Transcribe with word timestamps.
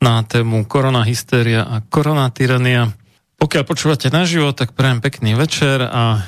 na 0.00 0.24
tému 0.24 0.64
korona 0.64 1.04
hystéria 1.04 1.60
a 1.60 1.84
korona 1.84 2.32
tyrania. 2.32 2.88
Pokiaľ 3.36 3.64
počúvate 3.68 4.08
naživo, 4.08 4.56
tak 4.56 4.72
prajem 4.72 5.04
pekný 5.04 5.36
večer 5.36 5.84
a, 5.84 6.24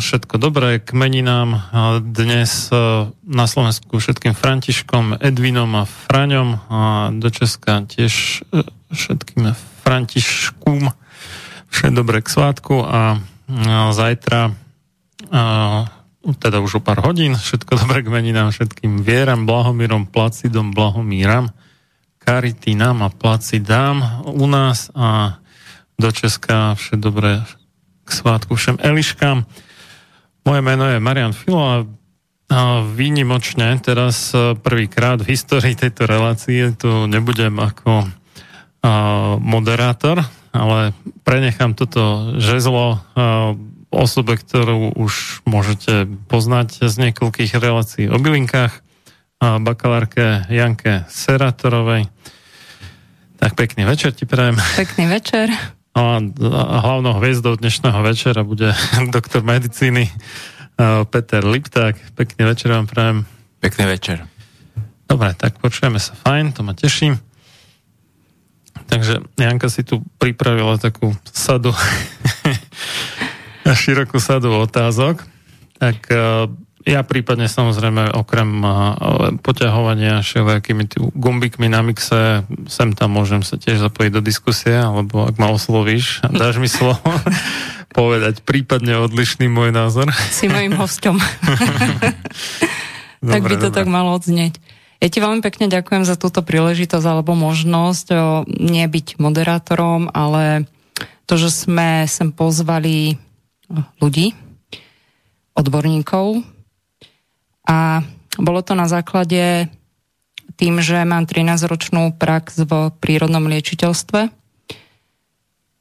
všetko 0.00 0.34
dobré 0.40 0.82
k 0.82 0.96
meninám. 0.96 1.68
Dnes 2.00 2.72
a, 2.72 3.12
na 3.22 3.44
Slovensku 3.44 4.00
všetkým 4.00 4.32
Františkom, 4.32 5.20
Edvinom 5.20 5.68
a 5.76 5.84
Fraňom 5.84 6.48
a 6.72 6.80
do 7.12 7.28
Česka 7.28 7.84
tiež 7.84 8.42
e, 8.50 8.64
všetkým 8.90 9.52
Františkům 9.84 10.88
všetko 11.68 11.92
dobré 11.92 12.24
k 12.24 12.28
svátku 12.32 12.80
a, 12.88 13.20
zajtra 13.92 14.56
teda 16.24 16.58
už 16.64 16.80
o 16.80 16.80
pár 16.80 17.04
hodín 17.04 17.36
všetko 17.36 17.76
dobré 17.84 18.00
k 18.00 18.08
meninám 18.08 18.48
všetkým 18.48 19.04
Vieram, 19.04 19.44
Blahomírom, 19.44 20.08
Placidom, 20.08 20.72
Blahomíram 20.72 21.52
Karity 22.24 22.72
nám 22.72 23.04
a 23.04 23.12
placi 23.12 23.60
dám 23.60 24.24
u 24.24 24.48
nás 24.48 24.88
a 24.96 25.38
do 26.00 26.08
Česka 26.08 26.74
vše 26.74 26.96
dobré 26.96 27.44
k 28.04 28.08
svátku 28.08 28.56
všem 28.56 28.80
Eliškám. 28.80 29.44
Moje 30.44 30.60
meno 30.60 30.88
je 30.88 31.00
Marian 31.00 31.36
Filo 31.36 31.84
a 32.48 32.60
výnimočne 32.84 33.76
teraz 33.80 34.32
e, 34.32 34.56
prvýkrát 34.56 35.20
v 35.20 35.36
histórii 35.36 35.76
tejto 35.76 36.04
relácie 36.04 36.72
tu 36.76 37.08
nebudem 37.08 37.56
ako 37.56 38.08
moderátor, 39.40 40.20
ale 40.52 40.92
prenechám 41.24 41.72
toto 41.72 42.36
žezlo 42.36 43.00
osobe, 43.88 44.36
ktorú 44.36 44.92
už 44.92 45.40
môžete 45.48 46.04
poznať 46.28 46.84
z 46.84 46.94
niekoľkých 47.08 47.56
relácií 47.56 48.12
o 48.12 48.20
bylinkách 48.20 48.84
bakalárke 49.40 50.46
Janke 50.48 51.04
Seratorovej. 51.08 52.06
Tak 53.36 53.54
pekný 53.54 53.84
večer 53.84 54.14
ti 54.14 54.24
prajem. 54.24 54.56
Pekný 54.76 55.06
večer. 55.10 55.50
A 55.94 56.18
hlavnou 56.80 57.14
hviezdou 57.22 57.54
dnešného 57.54 58.02
večera 58.02 58.42
bude 58.42 58.74
doktor 59.14 59.46
medicíny 59.46 60.10
Peter 61.10 61.42
Lipták. 61.46 61.94
Pekný 62.14 62.50
večer 62.50 62.72
vám 62.74 62.86
prajem. 62.86 63.26
Pekný 63.60 63.84
večer. 63.86 64.26
Dobre, 65.04 65.36
tak 65.36 65.60
počujeme 65.60 66.00
sa 66.00 66.16
fajn, 66.16 66.56
to 66.56 66.66
ma 66.66 66.74
teší. 66.74 67.14
Takže 68.90 69.22
Janka 69.38 69.70
si 69.70 69.86
tu 69.86 70.02
pripravila 70.18 70.80
takú 70.80 71.14
sadu, 71.30 71.70
širokú 73.84 74.18
sadu 74.18 74.50
otázok. 74.58 75.22
Tak 75.78 76.10
ja 76.84 77.00
prípadne 77.00 77.48
samozrejme 77.48 78.12
okrem 78.12 78.60
poťahovania 79.40 80.20
všelijakými 80.20 80.84
gumbikmi 81.16 81.72
na 81.72 81.80
mixe 81.80 82.44
sem 82.68 82.92
tam 82.92 83.16
môžem 83.16 83.40
sa 83.40 83.56
tiež 83.56 83.80
zapojiť 83.80 84.12
do 84.12 84.20
diskusie, 84.20 84.76
alebo 84.76 85.24
ak 85.24 85.40
ma 85.40 85.48
oslovíš, 85.48 86.20
dáš 86.28 86.60
mi 86.60 86.68
slovo 86.68 87.00
povedať 87.96 88.44
prípadne 88.44 89.00
odlišný 89.00 89.48
môj 89.48 89.72
názor. 89.72 90.12
Si 90.28 90.44
mojim 90.44 90.76
hostom. 90.76 91.16
tak 93.32 93.42
by 93.48 93.56
to 93.56 93.72
dobre. 93.72 93.76
tak 93.80 93.86
malo 93.88 94.12
odznieť. 94.20 94.60
Ja 95.00 95.08
ti 95.08 95.18
veľmi 95.24 95.40
pekne 95.40 95.72
ďakujem 95.72 96.04
za 96.04 96.20
túto 96.20 96.44
príležitosť 96.44 97.04
alebo 97.04 97.32
možnosť 97.36 98.06
o, 98.12 98.44
nebyť 98.48 99.20
moderátorom, 99.20 100.12
ale 100.12 100.68
to, 101.24 101.40
že 101.40 101.52
sme 101.52 102.04
sem 102.08 102.28
pozvali 102.32 103.16
ľudí, 104.00 104.36
odborníkov, 105.56 106.53
a 107.64 108.04
bolo 108.36 108.60
to 108.60 108.76
na 108.76 108.84
základe 108.88 109.68
tým, 110.54 110.78
že 110.78 111.02
mám 111.02 111.26
13-ročnú 111.26 112.14
prax 112.14 112.62
v 112.62 112.92
prírodnom 113.02 113.48
liečiteľstve, 113.48 114.30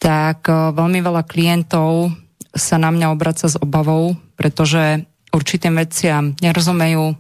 tak 0.02 0.40
veľmi 0.50 1.00
veľa 1.00 1.24
klientov 1.24 2.12
sa 2.54 2.78
na 2.82 2.90
mňa 2.90 3.08
obraca 3.14 3.48
s 3.48 3.56
obavou, 3.58 4.18
pretože 4.36 5.06
určitým 5.34 5.78
veciam 5.78 6.36
nerozumejú, 6.42 7.18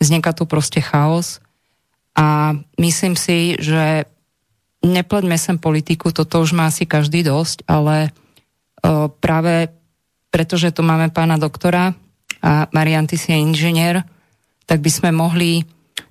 vzniká 0.00 0.36
tu 0.36 0.44
proste 0.44 0.84
chaos. 0.84 1.40
A 2.14 2.54
myslím 2.76 3.16
si, 3.16 3.56
že 3.58 4.06
nepleďme 4.84 5.40
sem 5.40 5.56
politiku, 5.56 6.12
toto 6.12 6.44
už 6.44 6.52
má 6.52 6.68
asi 6.68 6.84
každý 6.84 7.24
dosť, 7.24 7.64
ale 7.64 8.12
práve 9.18 9.72
pretože 10.34 10.74
tu 10.74 10.82
máme 10.82 11.14
pána 11.14 11.38
doktora 11.38 11.94
a 12.44 12.68
Marian, 12.76 13.08
ty 13.08 13.16
si 13.16 13.32
je 13.32 13.40
inžinier, 13.40 14.04
tak 14.68 14.84
by 14.84 14.92
sme 14.92 15.16
mohli 15.16 15.64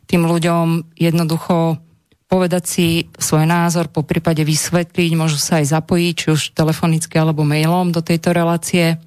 tým 0.09 0.25
ľuďom 0.25 0.97
jednoducho 0.97 1.77
povedať 2.25 2.63
si 2.65 3.06
svoj 3.13 3.45
názor, 3.45 3.94
po 3.94 4.01
prípade 4.01 4.41
vysvetliť, 4.41 5.13
môžu 5.13 5.38
sa 5.38 5.62
aj 5.62 5.69
zapojiť, 5.69 6.13
či 6.18 6.33
už 6.33 6.57
telefonicky 6.57 7.13
alebo 7.21 7.45
mailom 7.45 7.94
do 7.94 8.01
tejto 8.01 8.33
relácie, 8.33 8.97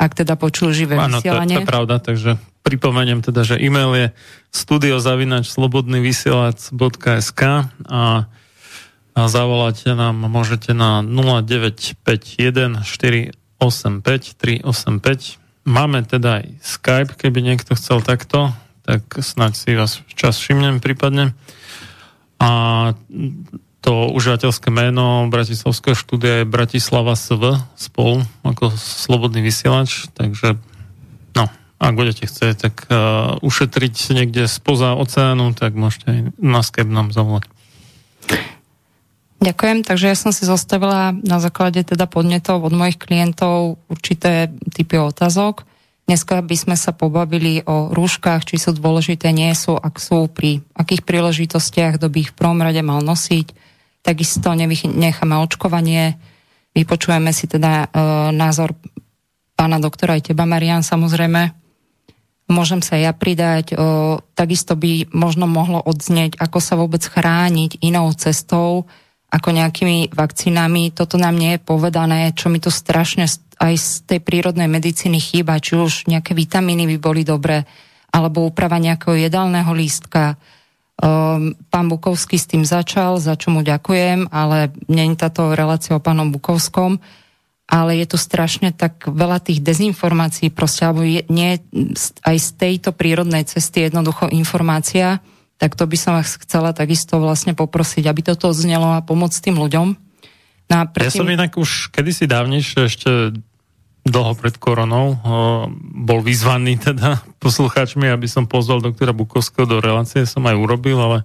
ak 0.00 0.16
teda 0.16 0.40
počujú 0.40 0.72
živé 0.72 0.96
Áno, 0.96 1.20
vysielanie. 1.20 1.60
Áno, 1.60 1.60
to, 1.60 1.68
to 1.68 1.68
je 1.68 1.74
pravda, 1.76 2.00
takže 2.00 2.40
pripomeniem 2.64 3.20
teda, 3.20 3.44
že 3.44 3.60
e-mail 3.60 3.92
je 3.92 4.16
studiozavinačslobodnyvysielac.sk 4.56 7.42
a, 7.92 8.24
a 9.12 9.20
zavolať 9.28 9.92
nám 9.92 10.16
môžete 10.32 10.72
na 10.72 11.04
0951 11.04 12.88
485 12.88 14.40
385. 14.40 15.41
Máme 15.62 16.02
teda 16.02 16.42
aj 16.42 16.46
Skype, 16.58 17.12
keby 17.14 17.38
niekto 17.38 17.78
chcel 17.78 18.02
takto, 18.02 18.50
tak 18.82 19.06
snáď 19.22 19.52
si 19.54 19.70
vás 19.78 20.02
čas 20.18 20.34
všimnem 20.42 20.82
prípadne. 20.82 21.38
A 22.42 22.50
to 23.82 24.10
užívateľské 24.14 24.70
meno 24.74 25.30
Bratislavského 25.30 25.94
štúdia 25.94 26.42
je 26.42 26.50
Bratislava 26.50 27.14
SV 27.14 27.62
spolu 27.78 28.26
ako 28.42 28.74
slobodný 28.74 29.42
vysielač, 29.42 30.10
takže 30.14 30.58
no, 31.38 31.44
ak 31.78 31.94
budete 31.94 32.26
chcieť, 32.26 32.54
tak 32.58 32.74
uh, 32.90 33.38
ušetriť 33.42 33.94
niekde 34.18 34.50
spoza 34.50 34.98
oceánu, 34.98 35.54
tak 35.54 35.78
môžete 35.78 36.06
aj 36.10 36.20
na 36.38 36.62
Skype 36.62 36.90
nám 36.90 37.14
zavolať. 37.14 37.46
Ďakujem, 39.42 39.82
takže 39.82 40.06
ja 40.06 40.14
som 40.14 40.30
si 40.30 40.46
zostavila 40.46 41.10
na 41.18 41.42
základe 41.42 41.82
teda 41.82 42.06
podnetov 42.06 42.62
od 42.62 42.70
mojich 42.70 42.94
klientov 42.94 43.74
určité 43.90 44.54
typy 44.70 45.02
otázok. 45.02 45.66
Dneska 46.06 46.38
by 46.46 46.54
sme 46.54 46.76
sa 46.78 46.94
pobavili 46.94 47.66
o 47.66 47.90
rúškach, 47.90 48.46
či 48.46 48.62
sú 48.62 48.70
dôležité, 48.70 49.34
nie 49.34 49.50
sú, 49.58 49.74
ak 49.74 49.98
sú, 49.98 50.30
pri 50.30 50.62
akých 50.78 51.02
príležitostiach, 51.02 51.98
kto 51.98 52.06
by 52.06 52.18
ich 52.22 52.30
v 52.30 52.38
prvom 52.38 52.62
rade 52.62 52.86
mal 52.86 53.02
nosiť. 53.02 53.50
Takisto 54.06 54.54
necháme 54.54 55.34
očkovanie, 55.34 56.14
vypočujeme 56.78 57.34
si 57.34 57.50
teda 57.50 57.86
e, 57.86 57.98
názor 58.30 58.78
pána 59.58 59.82
doktora 59.82 60.22
aj 60.22 60.30
teba, 60.30 60.46
Marian, 60.46 60.86
samozrejme. 60.86 61.50
Môžem 62.46 62.78
sa 62.78 62.94
ja 62.94 63.10
pridať. 63.10 63.74
E, 63.74 63.76
takisto 64.38 64.78
by 64.78 65.10
možno 65.10 65.50
mohlo 65.50 65.82
odznieť, 65.82 66.38
ako 66.38 66.58
sa 66.62 66.78
vôbec 66.78 67.02
chrániť 67.02 67.82
inou 67.82 68.06
cestou, 68.14 68.86
ako 69.32 69.48
nejakými 69.48 70.12
vakcínami. 70.12 70.92
Toto 70.92 71.16
nám 71.16 71.40
nie 71.40 71.56
je 71.56 71.64
povedané, 71.64 72.36
čo 72.36 72.52
mi 72.52 72.60
tu 72.60 72.68
strašne 72.68 73.24
aj 73.56 73.74
z 73.80 73.88
tej 74.04 74.20
prírodnej 74.20 74.68
medicíny 74.68 75.16
chýba, 75.16 75.56
či 75.56 75.80
už 75.80 76.04
nejaké 76.04 76.36
vitamíny 76.36 76.84
by 76.84 76.96
boli 77.00 77.22
dobré, 77.24 77.64
alebo 78.12 78.44
úprava 78.44 78.76
nejakého 78.76 79.16
jedálneho 79.16 79.72
lístka. 79.72 80.36
Um, 81.00 81.56
pán 81.72 81.88
Bukovský 81.88 82.36
s 82.36 82.44
tým 82.44 82.68
začal, 82.68 83.16
za 83.16 83.32
čo 83.40 83.48
mu 83.48 83.64
ďakujem, 83.64 84.28
ale 84.28 84.68
nie 84.92 85.08
je 85.08 85.16
táto 85.16 85.56
relácia 85.56 85.96
o 85.96 86.04
pánom 86.04 86.28
Bukovskom, 86.28 87.00
ale 87.72 88.04
je 88.04 88.06
tu 88.12 88.20
strašne 88.20 88.76
tak 88.76 89.08
veľa 89.08 89.40
tých 89.40 89.64
dezinformácií, 89.64 90.52
proste, 90.52 90.84
alebo 90.84 91.08
je, 91.08 91.24
nie 91.32 91.56
aj 92.20 92.36
z 92.36 92.48
tejto 92.60 92.92
prírodnej 92.92 93.48
cesty 93.48 93.88
jednoducho 93.88 94.28
informácia, 94.28 95.24
tak 95.62 95.78
to 95.78 95.86
by 95.86 95.94
som 95.94 96.18
vás 96.18 96.34
chcela 96.42 96.74
takisto 96.74 97.22
vlastne 97.22 97.54
poprosiť, 97.54 98.10
aby 98.10 98.26
toto 98.26 98.50
znelo 98.50 98.98
a 98.98 99.04
pomôcť 99.06 99.38
tým 99.46 99.62
ľuďom. 99.62 99.94
No 100.66 100.74
a 100.74 100.90
predtým... 100.90 101.22
Ja 101.22 101.22
som 101.22 101.30
inak 101.30 101.54
už 101.54 101.94
kedysi 101.94 102.26
dávnejšie 102.26 102.90
ešte 102.90 103.10
dlho 104.02 104.34
pred 104.34 104.58
koronou 104.58 105.22
bol 105.78 106.18
vyzvaný 106.26 106.82
teda 106.82 107.22
poslucháčmi, 107.44 108.10
aby 108.10 108.26
som 108.26 108.50
pozval 108.50 108.82
doktora 108.82 109.14
Bukovského 109.14 109.70
do 109.70 109.78
relácie, 109.78 110.26
som 110.26 110.42
aj 110.50 110.58
urobil, 110.58 110.98
ale 110.98 111.18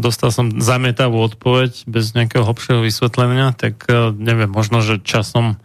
dostal 0.00 0.32
som 0.32 0.48
zamietavú 0.56 1.20
odpoveď 1.20 1.84
bez 1.84 2.16
nejakého 2.16 2.48
hlbšieho 2.48 2.80
vysvetlenia, 2.80 3.52
tak 3.52 3.84
e, 3.84 4.16
neviem, 4.16 4.48
možno, 4.48 4.80
že 4.80 5.04
časom 5.04 5.60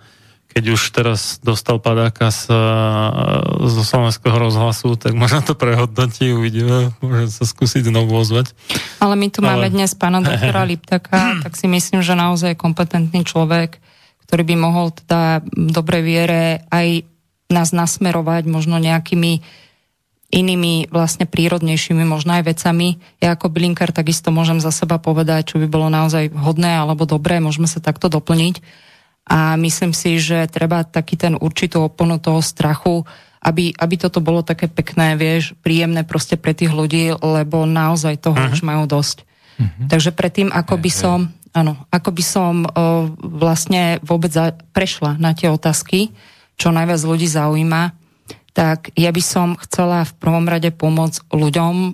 keď 0.57 0.73
už 0.73 0.89
teraz 0.89 1.37
dostal 1.45 1.77
padáka 1.77 2.33
z, 2.33 2.49
e, 2.49 2.57
zo 3.69 3.85
slovenského 3.85 4.33
rozhlasu, 4.33 4.97
tak 4.97 5.13
možno 5.13 5.45
to 5.45 5.53
prehodnotí, 5.53 6.33
uvidíme, 6.33 6.97
môže 6.97 7.29
sa 7.29 7.45
skúsiť 7.45 7.93
znovu 7.93 8.17
ozvať. 8.17 8.57
Ale 8.97 9.13
my 9.13 9.29
tu 9.29 9.45
Ale... 9.45 9.53
máme 9.53 9.67
dnes 9.69 9.93
pána 9.93 10.17
doktora 10.25 10.65
Liptaka, 10.73 11.45
tak 11.45 11.53
si 11.53 11.69
myslím, 11.69 12.01
že 12.01 12.17
naozaj 12.17 12.57
kompetentný 12.57 13.21
človek, 13.21 13.77
ktorý 14.25 14.49
by 14.49 14.55
mohol 14.57 14.89
teda 14.97 15.45
v 15.45 15.69
dobrej 15.69 16.01
viere 16.01 16.65
aj 16.73 17.05
nás 17.53 17.69
nasmerovať 17.69 18.49
možno 18.49 18.81
nejakými 18.81 19.45
inými 20.33 20.89
vlastne 20.89 21.29
prírodnejšími 21.29 22.01
možno 22.01 22.33
aj 22.33 22.49
vecami. 22.49 22.97
Ja 23.21 23.37
ako 23.37 23.53
bylinkár 23.53 23.93
takisto 23.93 24.33
môžem 24.33 24.57
za 24.57 24.73
seba 24.73 24.97
povedať, 24.97 25.53
čo 25.53 25.61
by 25.61 25.69
bolo 25.69 25.87
naozaj 25.93 26.33
hodné 26.33 26.81
alebo 26.81 27.05
dobré, 27.05 27.37
môžeme 27.37 27.69
sa 27.69 27.77
takto 27.77 28.09
doplniť. 28.09 28.86
A 29.27 29.59
myslím 29.59 29.91
si, 29.91 30.23
že 30.23 30.47
treba 30.47 30.87
taký 30.87 31.19
ten 31.19 31.35
určitú 31.35 31.91
oponu 31.91 32.15
toho 32.15 32.39
strachu, 32.39 33.03
aby, 33.43 33.75
aby 33.75 33.95
toto 33.99 34.23
bolo 34.23 34.41
také 34.41 34.71
pekné, 34.71 35.19
vieš, 35.19 35.51
príjemné 35.59 36.07
proste 36.07 36.39
pre 36.39 36.55
tých 36.55 36.71
ľudí, 36.71 37.11
lebo 37.19 37.67
naozaj 37.67 38.23
toho 38.23 38.39
uh-huh. 38.39 38.55
už 38.55 38.63
majú 38.63 38.87
dosť. 38.87 39.27
Uh-huh. 39.59 39.87
Takže 39.91 40.15
predtým, 40.15 40.49
ako 40.49 40.75
by 40.79 40.91
som, 40.91 41.19
Áno, 41.57 41.73
ako 41.89 42.13
by 42.13 42.23
som 42.23 42.53
uh, 42.69 43.09
vlastne 43.17 43.97
vôbec 44.05 44.29
za, 44.29 44.53
prešla 44.77 45.17
na 45.17 45.33
tie 45.33 45.49
otázky, 45.49 46.13
čo 46.53 46.69
najviac 46.69 47.01
ľudí 47.01 47.25
zaujíma, 47.25 47.97
tak 48.53 48.93
ja 48.93 49.09
by 49.09 49.21
som 49.25 49.57
chcela 49.65 50.05
v 50.05 50.13
prvom 50.21 50.45
rade 50.45 50.69
pomôcť 50.69 51.33
ľuďom 51.33 51.73
uh, 51.73 51.93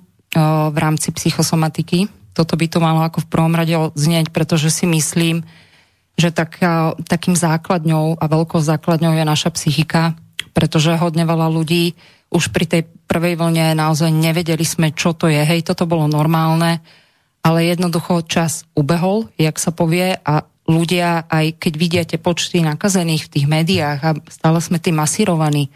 v 0.67 0.77
rámci 0.79 1.15
psychosomatiky. 1.15 2.11
Toto 2.35 2.59
by 2.59 2.65
to 2.67 2.83
malo 2.83 3.07
ako 3.07 3.23
v 3.23 3.31
prvom 3.31 3.55
rade 3.55 3.71
odznieť, 3.71 4.35
pretože 4.35 4.67
si 4.67 4.83
myslím, 4.83 5.47
že 6.17 6.29
tak, 6.29 6.61
uh, 6.61 6.93
takým 7.05 7.33
základňou 7.33 8.21
a 8.21 8.25
veľkou 8.29 8.61
základňou 8.61 9.17
je 9.17 9.25
naša 9.25 9.49
psychika, 9.53 10.13
pretože 10.53 10.93
hodne 10.97 11.25
veľa 11.25 11.49
ľudí 11.49 11.97
už 12.33 12.49
pri 12.49 12.65
tej 12.65 12.81
prvej 13.05 13.37
vlne 13.37 13.77
naozaj 13.77 14.09
nevedeli 14.09 14.65
sme, 14.65 14.89
čo 14.93 15.13
to 15.13 15.29
je. 15.29 15.37
Hej, 15.37 15.69
toto 15.69 15.85
bolo 15.85 16.09
normálne 16.09 16.81
ale 17.43 17.67
jednoducho 17.67 18.23
čas 18.23 18.63
ubehol, 18.71 19.27
jak 19.35 19.59
sa 19.59 19.75
povie, 19.75 20.15
a 20.15 20.47
ľudia, 20.63 21.27
aj 21.27 21.59
keď 21.59 21.73
vidia 21.75 22.03
tie 22.07 22.15
počty 22.15 22.63
nakazených 22.63 23.27
v 23.27 23.31
tých 23.35 23.45
médiách 23.51 23.99
a 23.99 24.15
stále 24.31 24.63
sme 24.63 24.79
tým 24.79 24.95
masírovaní 24.95 25.67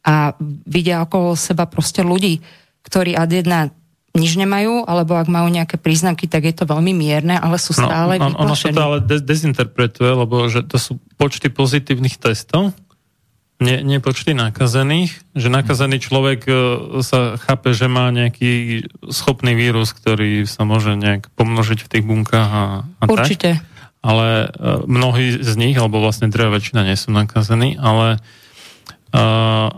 a 0.00 0.32
vidia 0.64 1.04
okolo 1.04 1.36
seba 1.36 1.68
proste 1.68 2.00
ľudí, 2.00 2.40
ktorí 2.80 3.12
ad 3.12 3.36
jedna 3.36 3.68
nič 4.10 4.34
nemajú, 4.34 4.90
alebo 4.90 5.14
ak 5.14 5.30
majú 5.30 5.46
nejaké 5.46 5.78
príznaky, 5.78 6.26
tak 6.26 6.42
je 6.50 6.54
to 6.54 6.64
veľmi 6.66 6.90
mierne, 6.90 7.38
ale 7.38 7.62
sú 7.62 7.78
no, 7.78 7.86
stále 7.86 8.18
no, 8.18 8.34
no, 8.34 8.42
Ono 8.42 8.58
sa 8.58 8.74
to 8.74 8.82
ale 8.82 8.98
dezinterpretuje, 9.02 10.10
lebo 10.10 10.50
že 10.50 10.66
to 10.66 10.82
sú 10.82 10.98
počty 11.14 11.46
pozitívnych 11.46 12.18
testov, 12.18 12.74
nie, 13.60 13.84
nie 13.84 14.00
počty 14.00 14.32
nakazených, 14.32 15.12
že 15.36 15.52
nakazený 15.52 16.00
človek 16.00 16.40
e, 16.48 16.52
sa 17.04 17.36
chápe, 17.36 17.76
že 17.76 17.92
má 17.92 18.08
nejaký 18.08 18.88
schopný 19.12 19.52
vírus, 19.52 19.92
ktorý 19.92 20.48
sa 20.48 20.64
môže 20.64 20.96
nejak 20.96 21.28
pomnožiť 21.36 21.84
v 21.84 21.90
tých 21.92 22.04
bunkách 22.08 22.50
a, 22.50 22.64
a 22.88 23.04
Určite. 23.04 23.60
tak. 23.60 23.68
Ale 24.00 24.48
uh, 24.48 24.80
mnohí 24.88 25.44
z 25.44 25.52
nich, 25.60 25.76
alebo 25.76 26.00
vlastne 26.00 26.32
drevá 26.32 26.56
väčšina 26.56 26.88
nie 26.88 26.96
sú 26.96 27.12
nakazení, 27.12 27.76
ale 27.76 28.16
uh, 29.12 29.68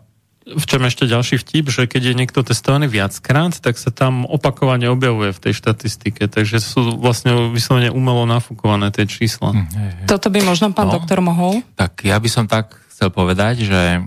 v 0.43 0.65
čom 0.67 0.83
ešte 0.83 1.07
ďalší 1.07 1.39
vtip, 1.39 1.71
že 1.71 1.87
keď 1.87 2.13
je 2.13 2.19
niekto 2.19 2.43
testovaný 2.43 2.91
viackrát, 2.91 3.55
tak 3.63 3.79
sa 3.79 3.95
tam 3.95 4.27
opakovane 4.27 4.91
objavuje 4.91 5.31
v 5.31 5.43
tej 5.43 5.55
štatistike, 5.55 6.27
takže 6.27 6.59
sú 6.59 6.99
vlastne 6.99 7.55
vyslovene 7.55 7.95
umelo 7.95 8.27
nafúkované 8.27 8.91
tie 8.91 9.07
čísla. 9.07 9.55
Hm, 9.55 9.67
hej, 9.71 9.91
hej. 10.03 10.07
Toto 10.11 10.29
by 10.35 10.39
možno 10.43 10.75
pán 10.75 10.91
no, 10.91 10.99
doktor 10.99 11.23
mohol? 11.23 11.63
Tak 11.79 12.03
ja 12.03 12.19
by 12.19 12.29
som 12.29 12.45
tak 12.51 12.75
chcel 12.91 13.15
povedať, 13.15 13.67
že 13.67 14.03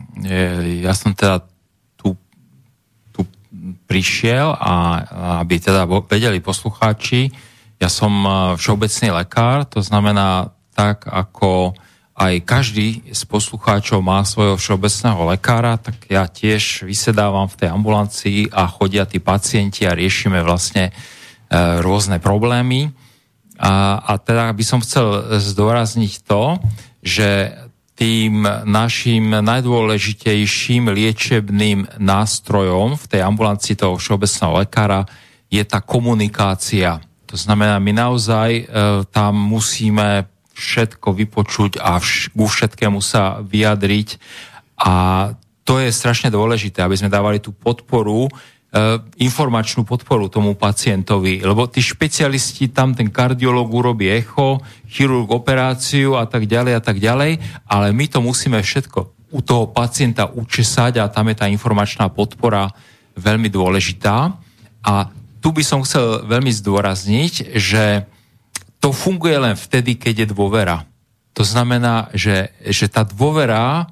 ja 0.83 0.93
som 0.95 1.15
teda 1.15 1.47
tu, 1.95 2.19
tu 3.15 3.23
prišiel 3.87 4.55
a 4.59 4.73
aby 5.39 5.55
teda 5.59 5.87
vedeli 5.87 6.43
poslucháči, 6.43 7.31
ja 7.75 7.91
som 7.91 8.11
e, 8.23 8.29
všeobecný 8.55 9.07
lekár, 9.23 9.67
to 9.67 9.83
znamená 9.83 10.55
tak, 10.71 11.07
ako 11.07 11.75
aj 12.15 12.47
každý 12.47 13.11
z 13.11 13.21
poslucháčov 13.27 13.99
má 13.99 14.23
svojho 14.23 14.55
všeobecného 14.55 15.35
lekára, 15.35 15.75
tak 15.75 16.07
ja 16.07 16.23
tiež 16.23 16.87
vysedávam 16.87 17.51
v 17.51 17.59
tej 17.59 17.69
ambulancii 17.75 18.39
a 18.55 18.71
chodia 18.71 19.03
tí 19.03 19.19
pacienti 19.19 19.83
a 19.83 19.91
riešime 19.91 20.39
vlastne 20.39 20.89
e, 20.89 20.91
rôzne 21.83 22.23
problémy. 22.23 22.95
A, 23.59 23.99
a 23.99 24.15
teda 24.15 24.55
by 24.55 24.63
som 24.63 24.79
chcel 24.79 25.39
zdôrazniť 25.43 26.13
to, 26.23 26.55
že 27.03 27.51
tým 27.95 28.43
našim 28.67 29.31
najdôležitejším 29.31 30.91
liečebným 30.91 31.99
nástrojom 31.99 32.99
v 32.99 33.05
tej 33.07 33.21
ambulancii 33.23 33.75
toho 33.75 33.95
všeobecného 33.95 34.63
lekára 34.63 35.07
je 35.47 35.63
tá 35.63 35.79
komunikácia. 35.83 36.99
To 37.27 37.35
znamená, 37.35 37.79
my 37.83 37.91
naozaj 37.91 38.49
e, 38.55 38.63
tam 39.11 39.35
musíme 39.35 40.34
všetko 40.55 41.11
vypočuť 41.11 41.77
a 41.83 41.99
vš- 41.99 42.31
ku 42.31 42.47
všetkému 42.47 43.03
sa 43.03 43.43
vyjadriť 43.43 44.17
A 44.75 45.31
to 45.63 45.79
je 45.79 45.87
strašne 45.87 46.27
dôležité, 46.27 46.83
aby 46.83 46.99
sme 46.99 47.07
dávali 47.07 47.39
tú 47.39 47.55
podporu, 47.55 48.27
Eh, 48.75 48.99
informačnú 49.23 49.87
podporu 49.87 50.27
tomu 50.27 50.51
pacientovi, 50.51 51.39
lebo 51.39 51.63
tí 51.63 51.79
špecialisti, 51.79 52.67
tam 52.67 52.91
ten 52.91 53.07
kardiolog 53.07 53.71
urobí 53.71 54.11
echo, 54.11 54.59
chirurg 54.83 55.31
operáciu 55.31 56.19
a 56.19 56.27
tak 56.27 56.43
ďalej 56.43 56.73
a 56.75 56.81
tak 56.83 56.99
ďalej, 56.99 57.39
ale 57.71 57.95
my 57.95 58.05
to 58.11 58.19
musíme 58.19 58.59
všetko 58.59 59.31
u 59.31 59.39
toho 59.39 59.71
pacienta 59.71 60.27
učesať 60.27 60.99
a 60.99 61.07
tam 61.07 61.31
je 61.31 61.39
tá 61.39 61.47
informačná 61.47 62.11
podpora 62.11 62.67
veľmi 63.15 63.47
dôležitá. 63.47 64.35
A 64.83 65.07
tu 65.39 65.55
by 65.55 65.63
som 65.63 65.79
chcel 65.87 66.27
veľmi 66.27 66.51
zdôrazniť, 66.51 67.55
že 67.55 68.11
to 68.85 68.93
funguje 68.93 69.33
len 69.41 69.57
vtedy, 69.57 69.97
keď 69.97 70.13
je 70.13 70.27
dôvera. 70.29 70.85
To 71.33 71.41
znamená, 71.41 72.13
že, 72.13 72.53
že 72.61 72.85
tá 72.85 73.01
dôvera, 73.01 73.89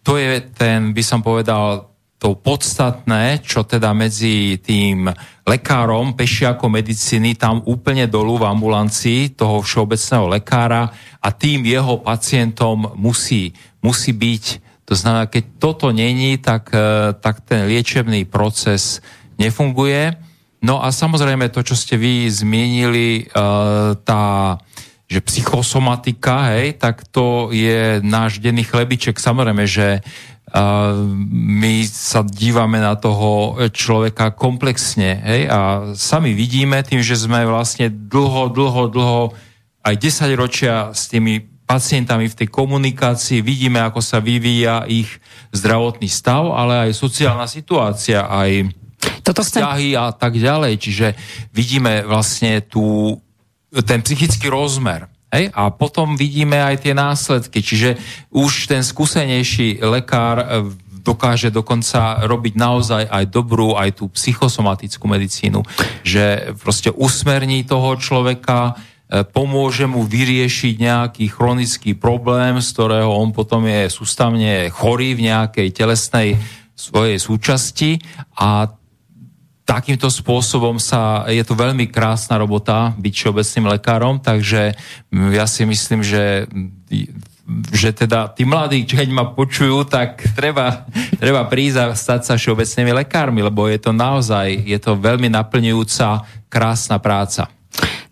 to 0.00 0.16
je 0.16 0.40
ten, 0.56 0.96
by 0.96 1.02
som 1.04 1.20
povedal, 1.20 1.92
to 2.16 2.32
podstatné, 2.40 3.44
čo 3.44 3.68
teda 3.68 3.92
medzi 3.92 4.56
tým 4.64 5.12
lekárom, 5.44 6.16
pešiakom 6.16 6.72
medicíny, 6.72 7.36
tam 7.36 7.60
úplne 7.68 8.08
dolu 8.08 8.40
v 8.40 8.48
ambulancii 8.48 9.36
toho 9.36 9.60
všeobecného 9.60 10.32
lekára 10.32 10.88
a 11.20 11.28
tým 11.36 11.68
jeho 11.68 12.00
pacientom 12.00 12.96
musí, 12.96 13.52
musí 13.84 14.16
byť. 14.16 14.44
To 14.88 14.96
znamená, 14.96 15.28
keď 15.28 15.44
toto 15.60 15.92
není, 15.92 16.40
tak, 16.40 16.72
e, 16.72 17.12
tak 17.12 17.44
ten 17.44 17.68
liečebný 17.68 18.24
proces 18.24 19.04
nefunguje. 19.36 20.16
No 20.60 20.84
a 20.84 20.92
samozrejme 20.92 21.48
to, 21.48 21.64
čo 21.64 21.72
ste 21.72 21.96
vy 21.96 22.28
zmienili, 22.28 23.24
e, 23.24 23.44
tá 24.04 24.56
že 25.10 25.18
psychosomatika, 25.26 26.54
hej, 26.54 26.78
tak 26.78 27.02
to 27.10 27.50
je 27.50 27.98
náš 27.98 28.38
denný 28.38 28.62
chlebiček. 28.62 29.18
Samozrejme, 29.18 29.66
že 29.66 30.06
my 31.30 31.86
sa 31.86 32.26
dívame 32.26 32.82
na 32.82 32.98
toho 32.98 33.54
človeka 33.70 34.34
komplexne 34.34 35.22
hej? 35.22 35.42
a 35.46 35.94
sami 35.94 36.34
vidíme 36.34 36.82
tým, 36.82 36.98
že 37.06 37.14
sme 37.14 37.46
vlastne 37.46 37.86
dlho, 37.86 38.50
dlho, 38.50 38.90
dlho 38.90 39.22
aj 39.86 39.94
10 39.94 40.34
ročia 40.34 40.90
s 40.90 41.06
tými 41.06 41.46
pacientami 41.70 42.26
v 42.26 42.34
tej 42.34 42.48
komunikácii, 42.50 43.46
vidíme, 43.46 43.78
ako 43.78 44.02
sa 44.02 44.18
vyvíja 44.18 44.90
ich 44.90 45.06
zdravotný 45.54 46.10
stav, 46.10 46.50
ale 46.50 46.90
aj 46.90 46.98
sociálna 46.98 47.46
situácia, 47.46 48.26
aj 48.26 48.74
Toto 49.24 49.40
vzťahy 49.44 49.96
a 49.96 50.12
tak 50.12 50.36
ďalej. 50.36 50.72
Čiže 50.76 51.06
vidíme 51.52 52.04
vlastne 52.04 52.60
tú, 52.64 53.16
ten 53.84 54.04
psychický 54.04 54.50
rozmer. 54.50 55.08
Hej? 55.30 55.54
A 55.54 55.70
potom 55.70 56.18
vidíme 56.18 56.58
aj 56.58 56.84
tie 56.84 56.94
následky. 56.94 57.62
Čiže 57.62 57.96
už 58.34 58.66
ten 58.66 58.82
skúsenejší 58.82 59.80
lekár 59.80 60.36
e, 60.42 60.46
dokáže 61.00 61.48
dokonca 61.48 62.26
robiť 62.26 62.54
naozaj 62.58 63.02
aj 63.08 63.24
dobrú, 63.30 63.78
aj 63.78 64.02
tú 64.02 64.12
psychosomatickú 64.12 65.08
medicínu, 65.08 65.64
že 66.04 66.52
proste 66.60 66.92
usmerní 66.92 67.64
toho 67.64 67.96
človeka, 67.96 68.74
e, 69.08 69.24
pomôže 69.24 69.88
mu 69.88 70.04
vyriešiť 70.04 70.74
nejaký 70.76 71.24
chronický 71.30 71.96
problém, 71.96 72.60
z 72.60 72.68
ktorého 72.76 73.14
on 73.14 73.32
potom 73.32 73.64
je 73.64 73.88
sústavne 73.88 74.68
chorý 74.68 75.16
v 75.16 75.30
nejakej 75.30 75.68
telesnej 75.72 76.36
svojej 76.74 77.20
súčasti 77.20 78.00
a 78.40 78.79
takýmto 79.70 80.10
spôsobom 80.10 80.82
sa, 80.82 81.22
je 81.30 81.46
to 81.46 81.54
veľmi 81.54 81.86
krásna 81.86 82.34
robota 82.42 82.90
byť 82.98 83.12
všeobecným 83.14 83.66
lekárom, 83.78 84.18
takže 84.18 84.74
ja 85.30 85.46
si 85.46 85.62
myslím, 85.62 86.02
že 86.02 86.50
že 87.74 87.90
teda 87.90 88.30
tí 88.30 88.46
mladí, 88.46 88.86
keď 88.86 89.10
ma 89.10 89.26
počujú, 89.34 89.82
tak 89.82 90.22
treba, 90.38 90.86
treba 91.18 91.42
prísť 91.50 91.76
a 91.82 91.86
stať 91.98 92.20
sa 92.22 92.34
všeobecnými 92.38 92.94
lekármi, 93.02 93.42
lebo 93.42 93.66
je 93.66 93.82
to 93.82 93.90
naozaj, 93.90 94.46
je 94.54 94.78
to 94.78 94.94
veľmi 94.94 95.26
naplňujúca, 95.34 96.22
krásna 96.46 97.02
práca. 97.02 97.50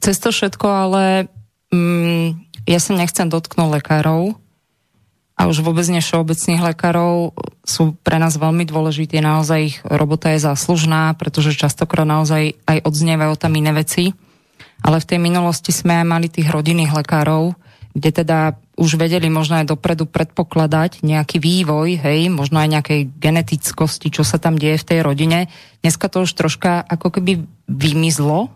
Cez 0.02 0.18
to 0.18 0.34
všetko, 0.34 0.66
ale 0.66 1.30
mm, 1.70 2.50
ja 2.66 2.82
sa 2.82 2.98
nechcem 2.98 3.30
dotknúť 3.30 3.78
lekárov, 3.78 4.34
a 5.38 5.46
už 5.46 5.62
vôbec 5.62 5.86
nie 5.86 6.02
všeobecných 6.02 6.74
lekárov 6.74 7.30
sú 7.62 7.94
pre 8.02 8.18
nás 8.18 8.34
veľmi 8.34 8.66
dôležití. 8.66 9.22
Naozaj 9.22 9.60
ich 9.62 9.78
robota 9.86 10.34
je 10.34 10.42
záslužná, 10.42 11.14
pretože 11.14 11.54
častokrát 11.54 12.02
naozaj 12.02 12.58
aj 12.66 12.82
odznievajú 12.82 13.38
tam 13.38 13.54
iné 13.54 13.70
veci. 13.70 14.10
Ale 14.82 14.98
v 14.98 15.08
tej 15.14 15.22
minulosti 15.22 15.70
sme 15.70 16.02
aj 16.02 16.06
mali 16.10 16.26
tých 16.26 16.50
rodinných 16.50 16.90
lekárov, 16.90 17.54
kde 17.94 18.10
teda 18.10 18.38
už 18.78 18.94
vedeli 18.94 19.26
možno 19.26 19.58
aj 19.58 19.74
dopredu 19.74 20.06
predpokladať 20.06 21.02
nejaký 21.02 21.42
vývoj, 21.42 21.98
hej, 21.98 22.30
možno 22.30 22.62
aj 22.62 22.78
nejakej 22.78 23.00
genetickosti, 23.18 24.10
čo 24.10 24.22
sa 24.22 24.38
tam 24.38 24.54
deje 24.54 24.78
v 24.78 24.88
tej 24.90 25.00
rodine. 25.02 25.50
Dneska 25.82 26.06
to 26.06 26.22
už 26.26 26.34
troška 26.34 26.82
ako 26.86 27.18
keby 27.18 27.42
vymizlo, 27.66 28.54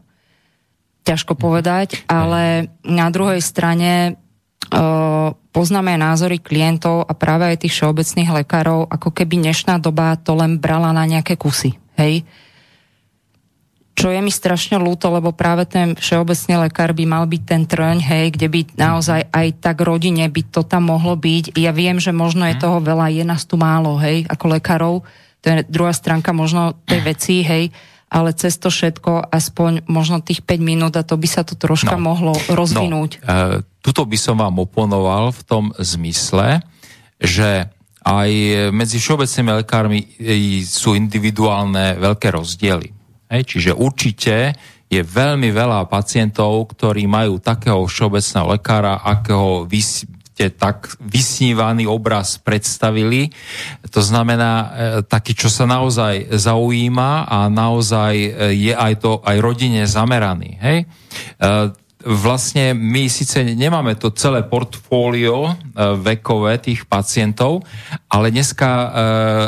ťažko 1.02 1.34
povedať, 1.34 2.06
ale 2.06 2.70
na 2.86 3.10
druhej 3.10 3.42
strane 3.42 4.14
poznáme 5.52 5.94
aj 5.94 6.00
názory 6.00 6.40
klientov 6.40 7.04
a 7.04 7.12
práve 7.12 7.44
aj 7.46 7.62
tých 7.62 7.76
všeobecných 7.76 8.42
lekárov, 8.42 8.88
ako 8.88 9.12
keby 9.12 9.38
dnešná 9.38 9.76
doba 9.78 10.16
to 10.16 10.32
len 10.32 10.56
brala 10.56 10.90
na 10.96 11.04
nejaké 11.04 11.36
kusy. 11.36 11.76
Hej? 12.00 12.24
Čo 13.92 14.08
je 14.08 14.24
mi 14.24 14.32
strašne 14.32 14.80
ľúto, 14.80 15.12
lebo 15.12 15.36
práve 15.36 15.68
ten 15.68 15.92
všeobecný 15.92 16.66
lekár 16.66 16.96
by 16.96 17.04
mal 17.04 17.24
byť 17.28 17.42
ten 17.44 17.62
trň, 17.68 18.00
hej, 18.00 18.26
kde 18.32 18.48
by 18.48 18.60
naozaj 18.80 19.28
aj 19.28 19.46
tak 19.60 19.84
rodine 19.84 20.24
by 20.32 20.42
to 20.48 20.64
tam 20.64 20.88
mohlo 20.88 21.12
byť. 21.12 21.52
Ja 21.60 21.76
viem, 21.76 22.00
že 22.00 22.16
možno 22.16 22.48
je 22.48 22.56
mhm. 22.56 22.62
toho 22.64 22.80
veľa, 22.80 23.12
je 23.12 23.24
nás 23.28 23.44
tu 23.44 23.60
málo, 23.60 24.00
hej, 24.00 24.24
ako 24.32 24.56
lekárov. 24.56 24.94
To 25.42 25.44
je 25.44 25.68
druhá 25.68 25.92
stránka 25.92 26.32
možno 26.32 26.72
tej 26.88 27.04
veci, 27.04 27.44
hej 27.44 27.68
ale 28.12 28.36
cez 28.36 28.60
to 28.60 28.68
všetko 28.68 29.32
aspoň 29.32 29.88
možno 29.88 30.20
tých 30.20 30.44
5 30.44 30.60
minút 30.60 30.92
a 31.00 31.02
to 31.02 31.16
by 31.16 31.24
sa 31.24 31.48
to 31.48 31.56
troška 31.56 31.96
no. 31.96 32.12
mohlo 32.12 32.36
rozvinúť. 32.52 33.24
No, 33.24 33.56
e, 33.56 33.64
tuto 33.80 34.04
by 34.04 34.18
som 34.20 34.36
vám 34.36 34.60
oponoval 34.60 35.32
v 35.32 35.42
tom 35.48 35.64
zmysle, 35.80 36.60
že 37.16 37.72
aj 38.04 38.30
medzi 38.74 39.00
všeobecnými 39.00 39.52
lekármi 39.64 40.00
e, 40.20 40.60
sú 40.60 40.92
individuálne 40.92 41.96
veľké 41.96 42.28
rozdiely. 42.36 42.92
Hej, 43.32 43.42
čiže 43.48 43.72
určite 43.72 44.52
je 44.92 45.00
veľmi 45.00 45.48
veľa 45.48 45.88
pacientov, 45.88 46.68
ktorí 46.76 47.08
majú 47.08 47.40
takého 47.40 47.80
všeobecného 47.88 48.60
lekára, 48.60 49.00
akého 49.00 49.64
vy 49.64 49.80
ste 50.42 50.58
tak 50.58 50.98
vysnívaný 50.98 51.86
obraz 51.86 52.34
predstavili. 52.42 53.30
To 53.94 54.02
znamená 54.02 54.52
e, 54.58 54.66
taký, 55.06 55.38
čo 55.38 55.46
sa 55.46 55.70
naozaj 55.70 56.34
zaujíma 56.34 57.30
a 57.30 57.46
naozaj 57.46 58.14
e, 58.18 58.30
je 58.58 58.74
aj 58.74 58.92
to 58.98 59.22
aj 59.22 59.38
rodine 59.38 59.86
zameraný. 59.86 60.58
Hej? 60.58 60.78
E, 60.82 60.86
vlastne 62.02 62.74
my 62.74 63.06
síce 63.06 63.38
nemáme 63.54 63.94
to 63.94 64.10
celé 64.10 64.42
portfólio 64.42 65.54
vekové 66.02 66.58
tých 66.58 66.90
pacientov, 66.90 67.62
ale 68.10 68.34
dneska 68.34 68.90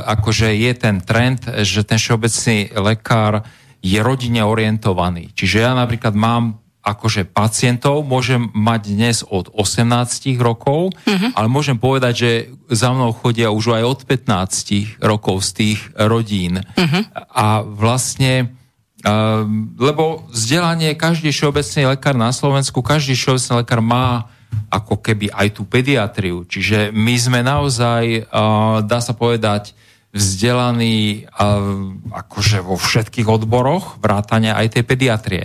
akože 0.06 0.54
je 0.54 0.72
ten 0.78 1.02
trend, 1.02 1.42
že 1.66 1.82
ten 1.82 1.98
všeobecný 1.98 2.78
lekár 2.78 3.42
je 3.82 3.98
rodine 3.98 4.46
orientovaný. 4.46 5.34
Čiže 5.34 5.66
ja 5.66 5.74
napríklad 5.74 6.14
mám 6.14 6.63
akože 6.84 7.24
pacientov 7.24 8.04
môžem 8.04 8.52
mať 8.52 8.80
dnes 8.92 9.16
od 9.24 9.48
18 9.48 10.36
rokov, 10.36 10.92
uh-huh. 10.92 11.32
ale 11.32 11.48
môžem 11.48 11.80
povedať, 11.80 12.14
že 12.14 12.30
za 12.68 12.92
mnou 12.92 13.16
chodia 13.16 13.48
už 13.48 13.80
aj 13.80 13.84
od 13.88 14.00
15 14.04 15.00
rokov 15.00 15.40
z 15.48 15.50
tých 15.56 15.80
rodín. 15.96 16.60
Uh-huh. 16.60 17.02
A 17.32 17.64
vlastne, 17.64 18.52
uh, 19.00 19.48
lebo 19.80 20.28
vzdelanie, 20.28 20.92
každý 20.92 21.32
všeobecný 21.32 21.96
lekár 21.96 22.12
na 22.12 22.28
Slovensku, 22.36 22.84
každý 22.84 23.16
všeobecný 23.16 23.64
lekár 23.64 23.80
má 23.80 24.28
ako 24.68 25.00
keby 25.00 25.32
aj 25.32 25.56
tú 25.56 25.66
pediatriu. 25.66 26.44
Čiže 26.44 26.92
my 26.92 27.14
sme 27.16 27.40
naozaj, 27.40 28.28
uh, 28.28 28.84
dá 28.84 29.00
sa 29.00 29.16
povedať, 29.16 29.72
vzdelaní 30.14 31.26
uh, 31.26 31.90
akože 32.14 32.62
vo 32.62 32.78
všetkých 32.78 33.26
odboroch 33.26 33.99
vrátania 33.99 34.54
aj 34.54 34.78
tej 34.78 34.85
pediatrie 34.87 35.44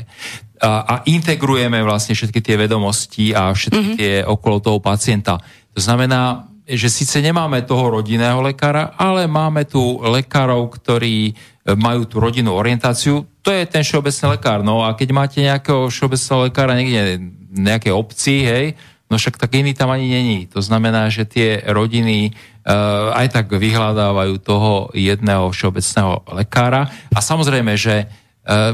a, 0.60 0.72
a 0.84 0.94
integrujeme 1.08 1.80
vlastne 1.82 2.14
všetky 2.14 2.44
tie 2.44 2.56
vedomosti 2.60 3.32
a 3.32 3.50
všetky 3.56 3.80
mm-hmm. 3.80 4.00
tie 4.00 4.14
okolo 4.28 4.60
toho 4.60 4.80
pacienta. 4.84 5.40
To 5.74 5.80
znamená, 5.80 6.52
že 6.70 6.92
síce 6.92 7.24
nemáme 7.24 7.66
toho 7.66 7.98
rodinného 8.00 8.44
lekára, 8.44 8.94
ale 9.00 9.26
máme 9.26 9.66
tu 9.66 9.98
lekárov, 10.04 10.70
ktorí 10.70 11.32
e, 11.32 11.34
majú 11.74 12.06
tú 12.06 12.22
rodinnú 12.22 12.54
orientáciu. 12.54 13.26
To 13.42 13.50
je 13.50 13.66
ten 13.66 13.82
všeobecný 13.82 14.38
lekár. 14.38 14.60
No 14.62 14.86
a 14.86 14.94
keď 14.94 15.10
máte 15.16 15.40
nejakého 15.42 15.90
všeobecného 15.90 16.40
lekára 16.52 16.78
niekde 16.78 17.02
nejakej 17.50 17.94
obci, 17.96 18.46
hej, 18.46 18.66
no 19.10 19.18
však 19.18 19.42
tak 19.42 19.58
iný 19.58 19.74
tam 19.74 19.90
ani 19.90 20.08
není. 20.08 20.38
To 20.54 20.62
znamená, 20.62 21.10
že 21.10 21.26
tie 21.26 21.66
rodiny 21.66 22.32
uh, 22.32 23.18
aj 23.18 23.28
tak 23.34 23.52
vyhľadávajú 23.52 24.38
toho 24.40 24.94
jedného 24.94 25.50
všeobecného 25.50 26.30
lekára. 26.38 26.88
A 27.10 27.20
samozrejme, 27.20 27.74
že 27.74 28.08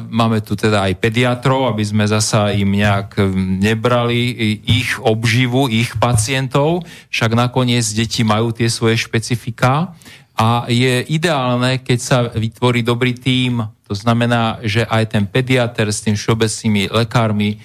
máme 0.07 0.39
tu 0.39 0.55
teda 0.55 0.87
aj 0.87 1.03
pediatrov, 1.03 1.67
aby 1.67 1.83
sme 1.83 2.07
zasa 2.07 2.55
im 2.55 2.79
nejak 2.79 3.19
nebrali 3.59 4.31
ich 4.63 4.95
obživu, 5.03 5.67
ich 5.67 5.99
pacientov, 5.99 6.87
však 7.11 7.35
nakoniec 7.35 7.83
deti 7.91 8.23
majú 8.23 8.55
tie 8.55 8.71
svoje 8.71 8.95
špecifika 8.95 9.91
a 10.39 10.63
je 10.71 11.03
ideálne, 11.11 11.83
keď 11.83 11.99
sa 11.99 12.17
vytvorí 12.31 12.87
dobrý 12.87 13.19
tím, 13.19 13.67
to 13.83 13.91
znamená, 13.91 14.63
že 14.63 14.87
aj 14.87 15.11
ten 15.11 15.27
pediatr 15.27 15.91
s 15.91 16.07
tým 16.07 16.15
všeobecnými 16.15 16.95
lekármi 16.95 17.59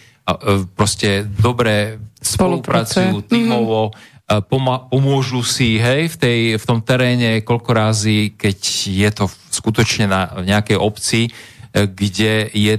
proste 0.74 1.22
dobre 1.30 2.02
spolupracujú 2.20 3.24
tímovo, 3.26 3.96
pomôžu 4.46 5.42
si 5.42 5.82
hej, 5.82 6.06
v, 6.14 6.16
tej, 6.16 6.38
v 6.62 6.64
tom 6.64 6.78
teréne 6.78 7.42
koľko 7.42 7.70
razy, 7.74 8.38
keď 8.38 8.58
je 8.86 9.10
to 9.10 9.24
skutočne 9.50 10.06
na 10.06 10.30
nejakej 10.46 10.78
obci, 10.78 11.26
e, 11.26 11.30
kde 11.90 12.46
je 12.54 12.74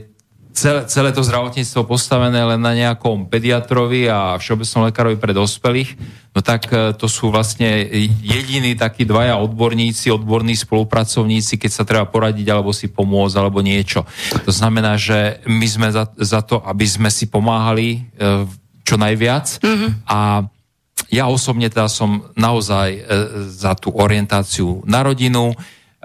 celé, 0.56 0.88
celé 0.88 1.10
to 1.12 1.28
zdravotníctvo 1.28 1.84
postavené 1.84 2.40
len 2.56 2.62
na 2.64 2.72
nejakom 2.72 3.28
pediatrovi 3.28 4.08
a 4.08 4.40
všeobecnom 4.40 4.88
lekárovi 4.88 5.18
pre 5.20 5.36
dospelých, 5.36 6.00
no 6.32 6.40
tak 6.40 6.72
e, 6.72 6.96
to 6.96 7.12
sú 7.12 7.28
vlastne 7.28 7.84
jediní 8.24 8.72
takí 8.80 9.04
dvaja 9.04 9.36
odborníci, 9.36 10.08
odborní 10.08 10.56
spolupracovníci, 10.56 11.60
keď 11.60 11.72
sa 11.72 11.84
treba 11.84 12.08
poradiť 12.08 12.48
alebo 12.48 12.72
si 12.72 12.88
pomôcť 12.88 13.36
alebo 13.36 13.60
niečo. 13.60 14.08
To 14.48 14.52
znamená, 14.56 14.96
že 14.96 15.44
my 15.52 15.68
sme 15.68 15.88
za, 15.92 16.08
za 16.16 16.40
to, 16.40 16.64
aby 16.64 16.88
sme 16.88 17.12
si 17.12 17.28
pomáhali 17.28 18.08
e, 18.16 18.61
čo 18.92 19.00
najviac 19.00 19.64
mm-hmm. 19.64 19.90
a 20.12 20.44
ja 21.12 21.28
osobne 21.28 21.68
teda 21.68 21.92
som 21.92 22.32
naozaj 22.40 22.90
e, 22.96 23.02
za 23.52 23.76
tú 23.76 23.92
orientáciu 23.92 24.80
na 24.88 25.04
rodinu, 25.04 25.52
e, 25.52 25.56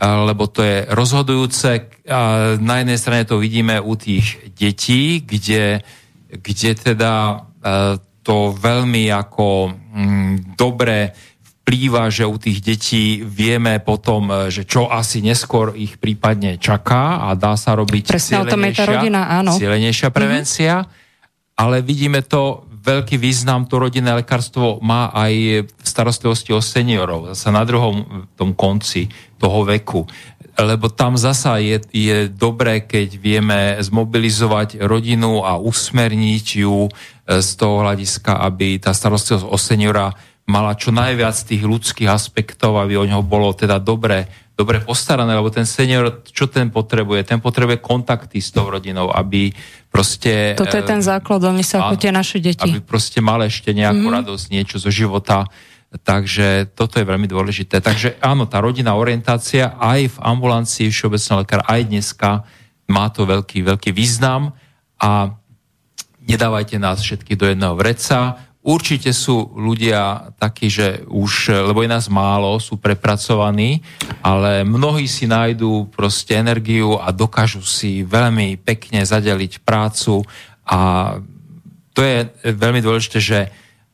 lebo 0.02 0.50
to 0.50 0.66
je 0.66 0.82
rozhodujúce. 0.90 2.02
Na 2.58 2.74
jednej 2.82 2.98
strane 2.98 3.22
to 3.22 3.38
vidíme 3.38 3.78
u 3.78 3.94
tých 3.94 4.50
detí, 4.58 5.22
kde, 5.22 5.82
kde 6.30 6.70
teda 6.74 7.14
e, 7.22 7.36
to 8.26 8.50
veľmi 8.58 9.06
ako 9.14 9.70
mm, 9.70 10.58
dobre 10.58 11.14
vplýva, 11.62 12.10
že 12.10 12.26
u 12.26 12.38
tých 12.38 12.58
detí 12.62 13.22
vieme 13.22 13.78
potom, 13.82 14.50
že 14.50 14.66
čo 14.66 14.86
asi 14.86 15.18
neskôr 15.18 15.74
ich 15.74 15.98
prípadne 15.98 16.58
čaká 16.62 17.26
a 17.26 17.34
dá 17.34 17.58
sa 17.58 17.74
robiť 17.74 18.10
Presne 18.10 18.46
tá 18.46 18.86
rodina, 18.86 19.30
áno. 19.34 19.54
cieľenejšia 19.54 20.10
prevencia. 20.14 20.82
Mm-hmm. 20.82 21.04
Ale 21.56 21.80
vidíme 21.80 22.20
to 22.20 22.65
veľký 22.86 23.18
význam 23.18 23.66
to 23.66 23.82
rodinné 23.82 24.14
lekárstvo 24.14 24.78
má 24.78 25.10
aj 25.10 25.66
v 25.66 25.82
starostlivosti 25.82 26.54
o 26.54 26.62
seniorov, 26.62 27.34
zase 27.34 27.50
na 27.50 27.66
druhom 27.66 28.26
tom 28.38 28.54
konci 28.54 29.10
toho 29.42 29.66
veku. 29.66 30.06
Lebo 30.56 30.88
tam 30.88 31.18
zasa 31.20 31.60
je, 31.60 31.82
je 31.92 32.30
dobré, 32.32 32.86
keď 32.86 33.08
vieme 33.20 33.76
zmobilizovať 33.76 34.80
rodinu 34.86 35.44
a 35.44 35.60
usmerniť 35.60 36.46
ju 36.64 36.88
e, 36.88 36.90
z 37.44 37.50
toho 37.60 37.84
hľadiska, 37.84 38.40
aby 38.40 38.80
tá 38.80 38.96
starostlivosť 38.96 39.44
o 39.44 39.58
seniora 39.60 40.08
mala 40.48 40.78
čo 40.78 40.94
najviac 40.94 41.36
tých 41.36 41.60
ľudských 41.60 42.08
aspektov, 42.08 42.78
aby 42.80 42.96
o 42.96 43.04
ňoho 43.04 43.26
bolo 43.26 43.52
teda 43.52 43.82
dobre 43.82 44.45
dobre 44.56 44.80
postarané, 44.80 45.36
lebo 45.36 45.52
ten 45.52 45.68
senior, 45.68 46.24
čo 46.24 46.48
ten 46.48 46.72
potrebuje? 46.72 47.28
Ten 47.28 47.44
potrebuje 47.44 47.76
kontakty 47.84 48.40
s 48.40 48.56
tou 48.56 48.72
rodinou, 48.72 49.12
aby 49.12 49.52
proste... 49.92 50.56
Toto 50.56 50.72
je 50.72 50.82
ten 50.82 51.04
eh, 51.04 51.06
základ, 51.06 51.44
oni 51.44 51.60
sa 51.60 51.84
ako 51.84 52.00
tie 52.00 52.08
naše 52.08 52.40
deti. 52.40 52.64
Aby 52.64 52.80
proste 52.80 53.20
mal 53.20 53.44
ešte 53.44 53.76
nejakú 53.76 54.08
mm-hmm. 54.08 54.18
radosť, 54.24 54.44
niečo 54.48 54.80
zo 54.80 54.88
života. 54.88 55.44
Takže 55.92 56.72
toto 56.72 56.98
je 56.98 57.04
veľmi 57.04 57.28
dôležité. 57.28 57.84
Takže 57.84 58.16
áno, 58.18 58.48
tá 58.48 58.58
rodinná 58.64 58.96
orientácia 58.96 59.76
aj 59.76 60.16
v 60.16 60.20
ambulancii 60.24 60.88
všeobecného 60.88 61.44
lekára, 61.44 61.62
aj 61.68 61.82
dneska 61.92 62.30
má 62.88 63.12
to 63.12 63.28
veľký, 63.28 63.60
veľký 63.60 63.90
význam 63.92 64.56
a 64.96 65.36
nedávajte 66.26 66.80
nás 66.80 67.04
všetky 67.04 67.38
do 67.38 67.46
jedného 67.46 67.76
vreca 67.78 68.45
Určite 68.66 69.14
sú 69.14 69.54
ľudia 69.54 70.34
takí, 70.42 70.66
že 70.66 71.06
už, 71.06 71.54
lebo 71.70 71.86
je 71.86 71.90
nás 71.94 72.10
málo, 72.10 72.58
sú 72.58 72.74
prepracovaní, 72.74 73.78
ale 74.26 74.66
mnohí 74.66 75.06
si 75.06 75.30
nájdú 75.30 75.86
proste 75.94 76.34
energiu 76.34 76.98
a 76.98 77.14
dokážu 77.14 77.62
si 77.62 78.02
veľmi 78.02 78.58
pekne 78.58 79.06
zadeliť 79.06 79.62
prácu 79.62 80.26
a 80.66 80.78
to 81.94 82.02
je 82.02 82.26
veľmi 82.42 82.82
dôležité, 82.82 83.18
že 83.22 83.38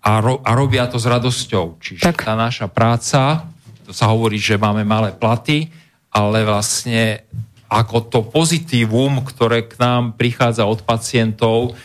a, 0.00 0.18
ro, 0.24 0.40
a 0.40 0.56
robia 0.56 0.88
to 0.88 0.96
s 0.96 1.04
radosťou. 1.04 1.76
Čiže 1.76 2.08
tak. 2.08 2.24
tá 2.24 2.32
naša 2.32 2.66
práca, 2.66 3.44
to 3.84 3.92
sa 3.92 4.08
hovorí, 4.08 4.40
že 4.40 4.56
máme 4.56 4.88
malé 4.88 5.12
platy, 5.12 5.68
ale 6.08 6.48
vlastne 6.48 7.28
ako 7.68 7.96
to 8.08 8.20
pozitívum, 8.24 9.20
ktoré 9.20 9.68
k 9.68 9.76
nám 9.76 10.16
prichádza 10.16 10.64
od 10.64 10.80
pacientov, 10.80 11.76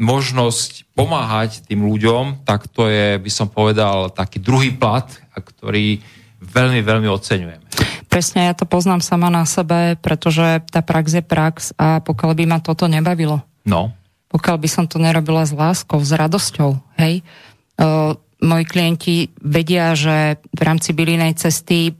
možnosť 0.00 0.88
pomáhať 0.96 1.68
tým 1.68 1.84
ľuďom, 1.84 2.48
tak 2.48 2.66
to 2.72 2.88
je, 2.88 3.20
by 3.20 3.30
som 3.30 3.52
povedal, 3.52 4.08
taký 4.08 4.40
druhý 4.40 4.72
plat, 4.72 5.04
ktorý 5.36 6.00
veľmi, 6.40 6.80
veľmi 6.80 7.08
oceňujeme. 7.12 7.66
Presne, 8.08 8.50
ja 8.50 8.54
to 8.56 8.64
poznám 8.66 9.04
sama 9.04 9.28
na 9.28 9.44
sebe, 9.44 9.94
pretože 10.00 10.64
tá 10.72 10.80
prax 10.80 11.20
je 11.20 11.22
prax 11.22 11.76
a 11.76 12.00
pokiaľ 12.00 12.32
by 12.32 12.44
ma 12.48 12.58
toto 12.58 12.88
nebavilo, 12.90 13.44
no. 13.68 13.94
pokiaľ 14.32 14.56
by 14.58 14.68
som 14.72 14.84
to 14.88 14.98
nerobila 14.98 15.46
s 15.46 15.54
láskou, 15.54 16.02
s 16.02 16.10
radosťou, 16.10 16.80
hej, 16.98 17.22
uh, 17.78 18.16
moji 18.40 18.64
klienti 18.64 19.16
vedia, 19.38 19.92
že 19.92 20.40
v 20.40 20.60
rámci 20.64 20.96
bylinej 20.96 21.36
cesty 21.36 21.92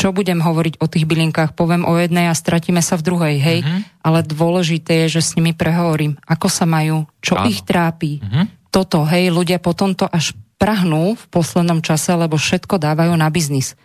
čo 0.00 0.16
budem 0.16 0.40
hovoriť 0.40 0.80
o 0.80 0.88
tých 0.88 1.04
bylinkách, 1.04 1.52
poviem 1.52 1.84
o 1.84 1.92
jednej 2.00 2.32
a 2.32 2.34
stratíme 2.34 2.80
sa 2.80 2.96
v 2.96 3.04
druhej, 3.04 3.36
hej. 3.36 3.58
Uh-huh. 3.60 3.84
Ale 4.00 4.24
dôležité 4.24 5.04
je, 5.04 5.20
že 5.20 5.20
s 5.20 5.30
nimi 5.36 5.52
prehovorím, 5.52 6.16
ako 6.24 6.48
sa 6.48 6.64
majú, 6.64 7.04
čo 7.20 7.36
Áno. 7.36 7.52
ich 7.52 7.60
trápi. 7.60 8.24
Uh-huh. 8.24 8.48
Toto, 8.72 9.04
hej, 9.04 9.28
ľudia 9.28 9.60
potom 9.60 9.92
to 9.92 10.08
až 10.08 10.32
prahnú 10.56 11.20
v 11.20 11.24
poslednom 11.28 11.84
čase, 11.84 12.16
lebo 12.16 12.40
všetko 12.40 12.80
dávajú 12.80 13.12
na 13.12 13.28
biznis. 13.28 13.76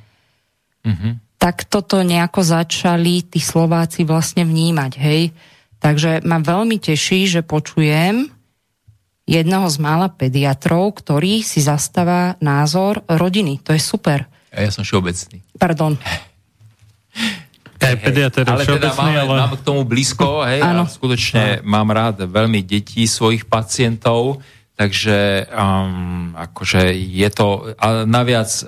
Uh-huh. 0.87 1.19
Tak 1.35 1.67
toto 1.67 1.99
nejako 1.99 2.47
začali 2.47 3.27
tí 3.27 3.43
Slováci 3.43 4.07
vlastne 4.07 4.47
vnímať, 4.47 4.91
hej. 4.95 5.35
Takže 5.83 6.23
ma 6.23 6.39
veľmi 6.39 6.79
teší, 6.79 7.27
že 7.27 7.41
počujem 7.43 8.31
jedného 9.27 9.67
z 9.67 9.77
mála 9.83 10.07
pediatrov, 10.07 10.95
ktorý 10.95 11.43
si 11.43 11.59
zastáva 11.59 12.39
názor 12.39 13.03
rodiny. 13.11 13.59
To 13.67 13.75
je 13.75 13.83
super. 13.83 14.31
Ja 14.55 14.71
som 14.71 14.87
všeobecný. 14.87 15.44
Pardon. 15.55 15.95
Hey, 17.75 17.95
pediatr 18.01 18.47
ale 18.47 18.65
teda 18.65 18.97
máme, 18.97 19.19
ale... 19.19 19.39
mám 19.45 19.55
k 19.59 19.63
tomu 19.63 19.81
blízko, 19.85 20.41
hej, 20.47 20.63
a 20.63 20.87
skutočne 20.87 21.61
ano. 21.61 21.67
mám 21.69 21.89
rád 21.93 22.25
veľmi 22.25 22.63
detí 22.65 23.05
svojich 23.05 23.45
pacientov, 23.45 24.41
takže 24.73 25.47
um, 25.53 26.33
akože 26.33 26.91
je 26.95 27.29
to, 27.29 27.75
a 27.77 28.07
naviac, 28.07 28.47
e, 28.47 28.63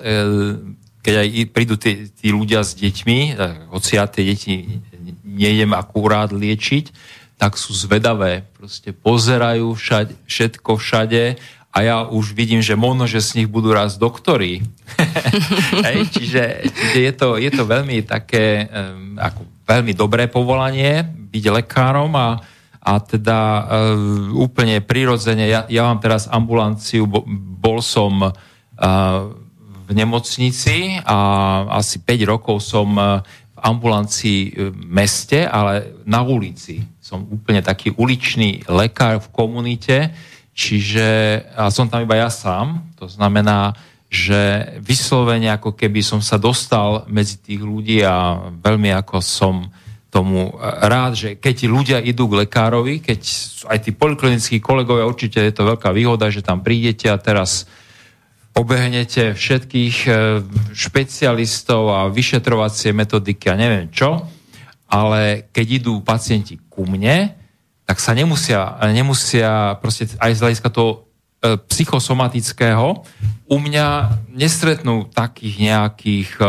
keď 1.02 1.14
aj 1.24 1.28
prídu 1.50 1.74
tí, 1.80 2.08
tí 2.14 2.30
ľudia 2.30 2.62
s 2.62 2.78
deťmi, 2.78 3.40
hoci 3.72 3.98
ja 3.98 4.06
tie 4.06 4.22
deti 4.22 4.80
nejdem 5.24 5.72
akurát 5.74 6.30
liečiť, 6.30 6.92
tak 7.38 7.54
sú 7.54 7.70
zvedavé, 7.70 8.44
proste 8.58 8.90
pozerajú 8.90 9.72
všade, 9.72 10.14
všetko 10.26 10.74
všade 10.74 11.38
a 11.78 11.86
ja 11.86 11.96
už 12.02 12.34
vidím, 12.34 12.58
že 12.58 12.74
možno, 12.74 13.06
že 13.06 13.22
z 13.22 13.38
nich 13.38 13.48
budú 13.48 13.70
raz 13.70 13.94
doktory. 13.94 14.66
Hej, 15.86 16.10
čiže, 16.10 16.42
čiže 16.74 16.98
je, 17.06 17.12
to, 17.14 17.28
je 17.38 17.50
to 17.54 17.62
veľmi 17.62 18.02
také, 18.02 18.66
um, 18.66 19.14
ako 19.14 19.46
veľmi 19.62 19.94
dobré 19.94 20.26
povolanie 20.26 21.06
byť 21.06 21.44
lekárom 21.54 22.10
a, 22.18 22.42
a 22.82 22.92
teda 22.98 23.38
um, 23.38 24.42
úplne 24.42 24.82
prirodzene, 24.82 25.46
ja, 25.46 25.70
ja 25.70 25.86
mám 25.86 26.02
teraz 26.02 26.26
ambulanciu, 26.26 27.06
bol 27.62 27.78
som 27.78 28.26
uh, 28.26 28.34
v 29.86 29.90
nemocnici 29.94 30.98
a 31.06 31.16
asi 31.78 32.02
5 32.02 32.26
rokov 32.26 32.58
som 32.58 32.90
uh, 32.98 33.22
v 33.54 33.58
ambulancii 33.62 34.40
v 34.74 34.82
meste, 34.82 35.46
ale 35.46 35.94
na 36.02 36.26
ulici. 36.26 36.82
Som 36.98 37.30
úplne 37.30 37.62
taký 37.62 37.94
uličný 37.94 38.66
lekár 38.66 39.22
v 39.22 39.30
komunite, 39.30 40.10
Čiže 40.58 41.06
a 41.54 41.70
som 41.70 41.86
tam 41.86 42.02
iba 42.02 42.18
ja 42.18 42.26
sám, 42.26 42.82
to 42.98 43.06
znamená, 43.06 43.78
že 44.10 44.74
vyslovene 44.82 45.54
ako 45.54 45.78
keby 45.78 46.02
som 46.02 46.18
sa 46.18 46.34
dostal 46.34 47.06
medzi 47.06 47.38
tých 47.38 47.62
ľudí 47.62 48.02
a 48.02 48.50
veľmi 48.50 48.90
ako 48.90 49.22
som 49.22 49.70
tomu 50.10 50.50
rád, 50.82 51.14
že 51.14 51.28
keď 51.38 51.56
ľudia 51.68 51.98
idú 52.02 52.26
k 52.26 52.42
lekárovi, 52.42 52.98
keď 52.98 53.20
aj 53.70 53.78
tí 53.86 53.90
poliklinickí 53.94 54.58
kolegovia, 54.58 55.06
určite 55.06 55.38
je 55.38 55.54
to 55.54 55.68
veľká 55.68 55.94
výhoda, 55.94 56.26
že 56.32 56.42
tam 56.42 56.64
prídete 56.64 57.06
a 57.06 57.20
teraz 57.22 57.68
obehnete 58.56 59.38
všetkých 59.38 59.96
e, 60.08 60.10
špecialistov 60.74 61.82
a 61.94 62.10
vyšetrovacie 62.10 62.90
metodiky 62.90 63.46
a 63.52 63.60
neviem 63.60 63.86
čo, 63.94 64.26
ale 64.90 65.46
keď 65.54 65.84
idú 65.84 66.02
pacienti 66.02 66.58
ku 66.66 66.82
mne, 66.82 67.36
tak 67.88 68.04
sa 68.04 68.12
nemusia, 68.12 68.76
nemusia 68.92 69.80
proste 69.80 70.12
aj 70.20 70.36
z 70.36 70.42
hľadiska 70.44 70.68
toho 70.68 71.08
e, 71.40 71.56
psychosomatického 71.56 73.00
u 73.48 73.56
mňa 73.56 74.12
nestretnú 74.36 75.08
takých 75.08 75.56
nejakých 75.56 76.30
e, 76.36 76.44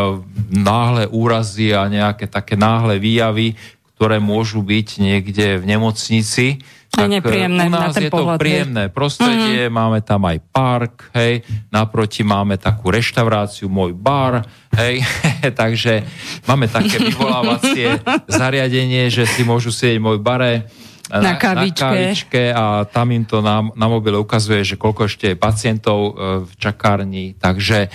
náhle 0.52 1.08
úrazy 1.08 1.72
a 1.72 1.88
nejaké 1.88 2.28
také 2.28 2.60
náhle 2.60 3.00
výjavy, 3.00 3.56
ktoré 3.96 4.20
môžu 4.20 4.60
byť 4.60 4.88
niekde 5.00 5.64
v 5.64 5.66
nemocnici, 5.68 6.60
To 6.92 7.08
je 7.08 7.22
nepríjemné 7.22 7.68
u 7.68 7.72
nás 7.72 7.94
na 7.94 7.96
ten 7.96 8.04
je 8.08 8.12
to 8.12 8.16
pohľad, 8.20 8.36
hej. 8.36 8.44
príjemné 8.44 8.86
prostredie, 8.92 9.70
mm. 9.70 9.72
máme 9.72 10.00
tam 10.04 10.28
aj 10.28 10.38
park, 10.52 11.08
hej, 11.16 11.46
naproti 11.72 12.28
máme 12.28 12.60
takú 12.60 12.92
reštauráciu, 12.92 13.72
môj 13.72 13.96
bar, 13.96 14.44
hej, 14.76 15.08
takže 15.62 16.04
máme 16.52 16.68
také 16.68 17.00
vyvolávacie 17.08 18.04
zariadenie, 18.28 19.08
že 19.08 19.24
si 19.24 19.48
môžu 19.48 19.72
sedieť 19.72 20.04
v 20.04 20.04
môj 20.04 20.20
bare, 20.20 20.68
Na 21.10 21.36
kávičke. 21.36 21.82
na 21.82 21.90
kávičke 21.90 22.42
a 22.54 22.64
tam 22.86 23.10
im 23.10 23.26
to 23.26 23.42
na, 23.42 23.66
na 23.74 23.88
mobile 23.90 24.22
ukazuje, 24.22 24.62
že 24.62 24.78
koľko 24.78 25.10
ešte 25.10 25.34
je 25.34 25.36
pacientov 25.36 26.00
e, 26.00 26.12
v 26.46 26.52
čakárni, 26.62 27.34
takže 27.34 27.90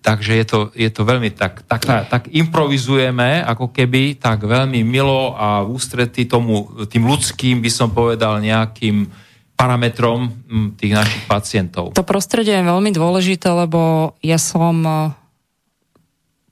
takže 0.00 0.32
je 0.32 0.44
to, 0.48 0.58
je 0.72 0.88
to 0.88 1.04
veľmi 1.04 1.28
tak, 1.36 1.60
tak, 1.68 1.84
tak 1.84 2.32
improvizujeme, 2.32 3.44
ako 3.44 3.68
keby, 3.68 4.16
tak 4.16 4.48
veľmi 4.48 4.80
milo 4.80 5.36
a 5.36 5.60
v 5.60 5.76
ústretí 5.76 6.24
tomu, 6.24 6.72
tým 6.88 7.04
ľudským, 7.04 7.60
by 7.60 7.68
som 7.68 7.92
povedal, 7.92 8.40
nejakým 8.40 9.12
parametrom 9.58 10.32
tých 10.80 10.96
našich 10.96 11.24
pacientov. 11.28 11.92
To 11.92 12.06
prostredie 12.06 12.56
je 12.56 12.64
veľmi 12.64 12.94
dôležité, 12.96 13.52
lebo 13.52 14.14
ja 14.24 14.40
som 14.40 14.80
eh, 14.86 14.96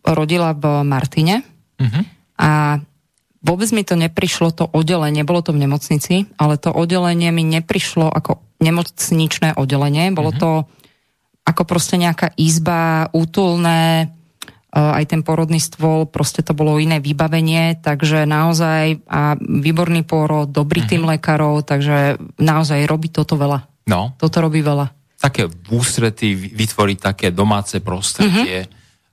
rodila 0.04 0.52
v 0.52 0.84
Martine 0.84 1.40
Mhm. 1.76 2.00
a 2.40 2.80
vôbec 3.46 3.70
mi 3.70 3.86
to 3.86 3.94
neprišlo, 3.94 4.50
to 4.50 4.66
oddelenie, 4.66 5.22
bolo 5.22 5.40
to 5.40 5.54
v 5.54 5.62
nemocnici, 5.62 6.26
ale 6.36 6.58
to 6.58 6.74
oddelenie 6.74 7.30
mi 7.30 7.46
neprišlo 7.46 8.10
ako 8.10 8.42
nemocničné 8.58 9.54
oddelenie, 9.54 10.10
bolo 10.10 10.34
Mhm. 10.34 10.38
to 10.38 10.50
ako 11.46 11.62
proste 11.62 11.94
nejaká 11.94 12.34
izba, 12.34 13.06
útulné, 13.14 14.10
eh, 14.74 14.98
aj 14.98 15.04
ten 15.06 15.22
porodný 15.22 15.62
stôl, 15.62 16.10
proste 16.10 16.42
to 16.42 16.52
bolo 16.52 16.82
iné 16.82 16.98
vybavenie, 16.98 17.78
takže 17.78 18.26
naozaj 18.26 19.06
a 19.06 19.38
výborný 19.38 20.02
pôrod, 20.02 20.50
dobrý 20.50 20.82
Mhm. 20.82 20.88
tým 20.90 21.02
lekárov, 21.06 21.62
takže 21.62 22.18
naozaj 22.36 22.82
robí 22.84 23.08
toto 23.08 23.38
veľa. 23.38 23.62
No, 23.86 24.18
Toto 24.18 24.42
robí 24.42 24.60
veľa. 24.60 24.90
také 25.16 25.46
v 25.46 25.68
ústretí 25.70 26.34
vytvoriť 26.34 26.98
také 26.98 27.30
domáce 27.30 27.78
prostredie, 27.78 28.66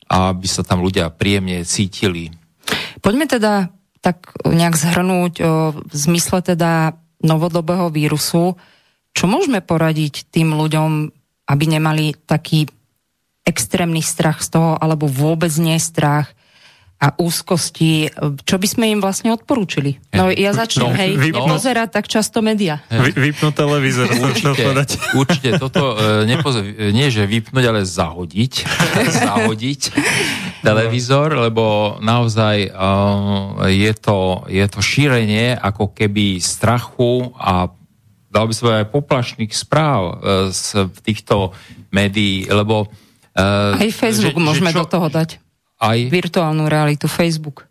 aby 0.09 0.47
sa 0.49 0.65
tam 0.65 0.81
ľudia 0.81 1.09
príjemne 1.09 1.61
cítili. 1.63 2.33
Poďme 2.99 3.25
teda 3.25 3.69
tak 4.03 4.35
nejak 4.43 4.75
zhrnúť 4.75 5.33
v 5.79 5.93
zmysle 5.95 6.43
teda 6.43 6.99
novodobého 7.23 7.87
vírusu. 7.87 8.59
Čo 9.15 9.31
môžeme 9.31 9.63
poradiť 9.63 10.27
tým 10.27 10.51
ľuďom, 10.51 11.07
aby 11.47 11.65
nemali 11.71 12.11
taký 12.27 12.67
extrémny 13.47 14.03
strach 14.03 14.43
z 14.43 14.59
toho, 14.59 14.75
alebo 14.75 15.07
vôbec 15.07 15.51
nie 15.55 15.79
strach 15.79 16.35
a 17.03 17.11
úzkosti? 17.13 18.07
Čo 18.39 18.55
by 18.55 18.63
sme 18.65 18.85
im 18.87 18.99
vlastne 18.99 19.27
odporúčili? 19.29 19.99
No 20.09 20.31
ja 20.31 20.55
začnem, 20.55 20.87
No, 20.87 20.95
hej, 20.95 21.11
vy- 21.13 21.29
no. 21.29 21.43
nepozerať 21.43 21.89
tak 21.91 22.07
často 22.07 22.39
média. 22.39 22.79
Vy, 22.87 23.11
vypnú 23.11 23.51
televízor, 23.51 24.07
Určite, 24.07 24.55
povedať. 24.55 24.89
určite 25.11 25.49
toto 25.57 25.83
e, 25.91 26.23
nepoz- 26.23 26.63
nie, 26.89 27.07
že 27.07 27.25
vypnúť, 27.25 27.63
ale 27.65 27.83
zahodiť. 27.83 28.53
zahodiť 29.19 29.81
televízor, 30.61 31.35
lebo 31.41 31.63
naozaj 31.99 32.57
e, 32.63 32.69
je, 33.67 33.91
to, 33.93 34.17
je 34.47 34.63
to 34.63 34.79
šírenie 34.79 35.51
ako 35.53 35.91
keby 35.91 36.39
strachu 36.39 37.35
a 37.35 37.67
dal 38.29 38.47
by 38.47 38.53
som 38.55 38.71
aj 38.71 38.89
poplašných 38.89 39.51
správ 39.51 39.99
e, 40.01 40.13
z 40.49 40.65
týchto 41.01 41.51
médií, 41.89 42.47
lebo 42.47 42.87
e, 43.29 43.43
Aj 43.75 43.91
Facebook 43.91 44.39
môžeme 44.39 44.71
do 44.71 44.87
toho 44.87 45.11
dať. 45.11 45.42
Aj, 45.83 45.99
Virtuálnu 45.99 46.71
realitu, 46.71 47.11
Facebook. 47.11 47.67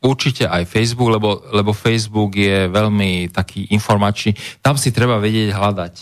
Určite 0.00 0.48
aj 0.48 0.64
Facebook, 0.64 1.10
lebo, 1.12 1.42
lebo 1.52 1.76
Facebook 1.76 2.32
je 2.38 2.70
veľmi 2.70 3.28
taký 3.34 3.68
informačný. 3.74 4.32
Tam 4.64 4.78
si 4.80 4.94
treba 4.94 5.20
vedieť 5.20 5.52
hľadať. 5.52 5.94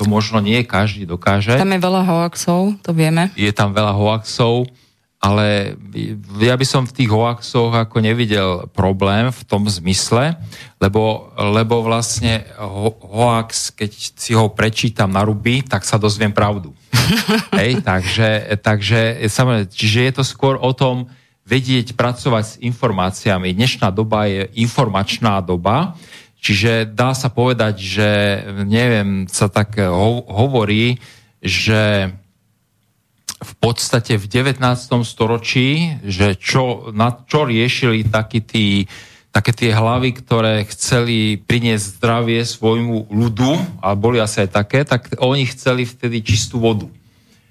To 0.00 0.08
možno 0.08 0.40
nie 0.40 0.64
každý 0.64 1.04
dokáže. 1.04 1.60
Tam 1.60 1.74
je 1.74 1.82
veľa 1.82 2.02
hoaxov, 2.08 2.80
to 2.80 2.96
vieme. 2.96 3.28
Je 3.36 3.52
tam 3.52 3.76
veľa 3.76 3.92
hoaxov, 3.92 4.64
ale 5.20 5.76
ja 6.40 6.56
by 6.56 6.64
som 6.64 6.88
v 6.88 6.96
tých 6.96 7.12
hoaxoch 7.12 7.76
ako 7.76 8.00
nevidel 8.00 8.64
problém 8.72 9.28
v 9.28 9.42
tom 9.44 9.68
zmysle, 9.68 10.32
lebo, 10.80 11.28
lebo 11.36 11.84
vlastne 11.84 12.48
ho, 12.56 12.96
hoax, 13.04 13.68
keď 13.76 13.90
si 14.16 14.32
ho 14.32 14.48
prečítam 14.48 15.12
na 15.12 15.20
ruby, 15.20 15.60
tak 15.60 15.84
sa 15.84 16.00
dozviem 16.00 16.32
pravdu. 16.32 16.72
Hej, 17.60 17.84
takže, 17.84 18.56
takže 18.64 19.20
samozrejme, 19.28 19.68
čiže 19.68 20.00
je 20.08 20.12
to 20.16 20.24
skôr 20.24 20.56
o 20.56 20.72
tom 20.72 21.12
vedieť 21.44 21.92
pracovať 22.00 22.44
s 22.46 22.60
informáciami. 22.64 23.52
Dnešná 23.52 23.92
doba 23.92 24.24
je 24.24 24.48
informačná 24.56 25.44
doba, 25.44 26.00
čiže 26.40 26.88
dá 26.88 27.12
sa 27.12 27.28
povedať, 27.28 27.76
že 27.76 28.08
neviem, 28.64 29.28
sa 29.28 29.52
tak 29.52 29.76
ho, 29.84 30.24
hovorí, 30.24 30.96
že 31.44 32.08
v 33.40 33.52
podstate 33.56 34.20
v 34.20 34.28
19. 34.28 34.60
storočí, 35.02 35.96
že 36.04 36.36
čo, 36.36 36.92
na 36.92 37.12
čo 37.24 37.48
riešili 37.48 38.04
takí 38.04 38.44
tí, 38.44 38.84
také 39.32 39.56
tie 39.56 39.72
hlavy, 39.72 40.20
ktoré 40.20 40.68
chceli 40.68 41.40
priniesť 41.40 41.96
zdravie 41.96 42.44
svojmu 42.44 43.08
ľudu, 43.08 43.80
a 43.80 43.96
boli 43.96 44.20
asi 44.20 44.44
aj 44.44 44.50
také, 44.52 44.84
tak 44.84 45.16
oni 45.16 45.48
chceli 45.48 45.88
vtedy 45.88 46.20
čistú 46.20 46.60
vodu. 46.60 46.86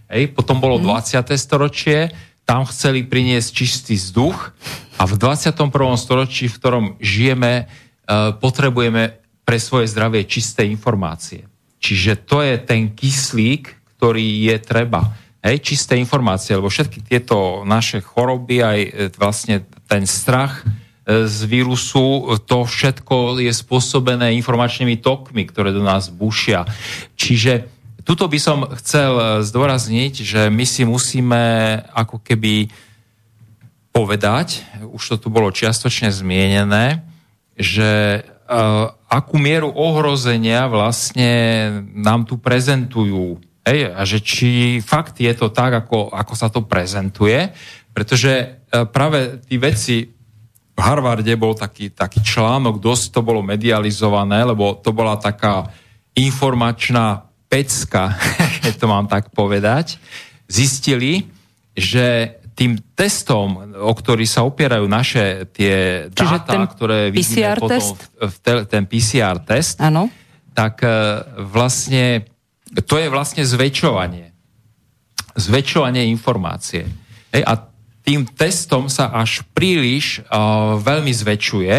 Hej, 0.10 0.34
potom 0.38 0.62
bolo 0.62 0.78
20. 0.78 1.26
storočie, 1.38 2.14
tam 2.46 2.66
chceli 2.66 3.06
priniesť 3.06 3.50
čistý 3.54 3.94
vzduch 3.94 4.54
a 4.98 5.06
v 5.06 5.14
21. 5.22 5.70
storočí, 6.02 6.50
v 6.50 6.58
ktorom 6.58 6.86
žijeme, 6.98 7.54
e, 7.62 7.64
potrebujeme 8.42 9.22
pre 9.46 9.62
svoje 9.62 9.86
zdravie 9.90 10.26
čisté 10.26 10.66
informácie. 10.66 11.46
Čiže 11.78 12.26
to 12.26 12.42
je 12.42 12.58
ten 12.58 12.90
kyslík, 12.90 13.70
ktorý 13.98 14.50
je 14.50 14.58
treba. 14.66 15.14
Hej, 15.40 15.64
čisté 15.64 15.96
informácie, 15.96 16.52
lebo 16.52 16.68
všetky 16.68 17.00
tieto 17.00 17.64
naše 17.64 18.04
choroby, 18.04 18.60
aj 18.60 18.80
e, 18.84 18.90
vlastne 19.16 19.64
ten 19.88 20.04
strach 20.04 20.68
e, 21.08 21.24
z 21.32 21.48
vírusu, 21.48 22.28
to 22.44 22.68
všetko 22.68 23.40
je 23.40 23.48
spôsobené 23.48 24.36
informačnými 24.36 25.00
tokmi, 25.00 25.48
ktoré 25.48 25.72
do 25.72 25.80
nás 25.80 26.12
bušia. 26.12 26.68
Čiže 27.16 27.72
tuto 28.04 28.28
by 28.28 28.36
som 28.36 28.68
chcel 28.84 29.16
e, 29.16 29.24
zdôrazniť, 29.48 30.14
že 30.28 30.42
my 30.52 30.66
si 30.68 30.84
musíme 30.84 31.40
ako 31.96 32.20
keby 32.20 32.68
povedať, 33.96 34.68
už 34.92 35.16
to 35.16 35.16
tu 35.24 35.28
bolo 35.32 35.56
čiastočne 35.56 36.12
zmienené, 36.12 37.00
že 37.56 38.24
akú 39.08 39.38
mieru 39.38 39.70
ohrozenia 39.72 40.68
vlastne 40.68 41.32
nám 41.94 42.26
tu 42.26 42.36
prezentujú. 42.42 43.38
Hej, 43.70 43.94
a 43.94 44.02
že 44.02 44.18
či 44.26 44.82
fakt 44.82 45.22
je 45.22 45.30
to 45.38 45.54
tak, 45.54 45.86
ako, 45.86 46.10
ako 46.10 46.34
sa 46.34 46.50
to 46.50 46.66
prezentuje, 46.66 47.54
pretože 47.94 48.34
uh, 48.34 48.90
práve 48.90 49.38
tí 49.46 49.62
veci 49.62 50.10
v 50.74 50.80
Harvarde 50.82 51.30
bol 51.38 51.54
taký, 51.54 51.94
taký 51.94 52.26
článok, 52.26 52.82
dosť 52.82 53.14
to 53.14 53.22
bolo 53.22 53.46
medializované, 53.46 54.42
lebo 54.42 54.74
to 54.82 54.90
bola 54.90 55.22
taká 55.22 55.70
informačná 56.18 57.30
pecka, 57.46 58.18
keď 58.66 58.74
to 58.74 58.86
mám 58.90 59.06
tak 59.06 59.30
povedať. 59.30 60.02
Zistili, 60.50 61.30
že 61.78 62.40
tým 62.58 62.76
testom, 62.98 63.72
o 63.78 63.94
ktorý 63.96 64.26
sa 64.28 64.44
opierajú 64.44 64.84
naše 64.90 65.48
tie 65.54 66.10
Čiže 66.12 66.38
dáta, 66.44 66.68
ktoré 66.68 67.14
vidíme 67.14 67.56
PCR 67.56 67.60
potom 67.62 67.72
test? 67.80 67.98
v, 68.18 68.28
v 68.28 68.36
te, 68.44 68.54
ten 68.68 68.84
PCR 68.84 69.38
test, 69.46 69.78
Áno. 69.80 70.12
tak 70.52 70.84
e, 70.84 70.92
vlastne 71.48 72.28
to 72.74 72.96
je 72.98 73.08
vlastne 73.10 73.42
zväčšovanie. 73.42 74.34
Zväčšovanie 75.34 76.06
informácie. 76.10 76.86
Hej, 77.32 77.44
a 77.46 77.54
tým 78.02 78.26
testom 78.26 78.90
sa 78.90 79.14
až 79.14 79.46
príliš 79.54 80.26
uh, 80.26 80.78
veľmi 80.82 81.14
zväčšuje, 81.14 81.76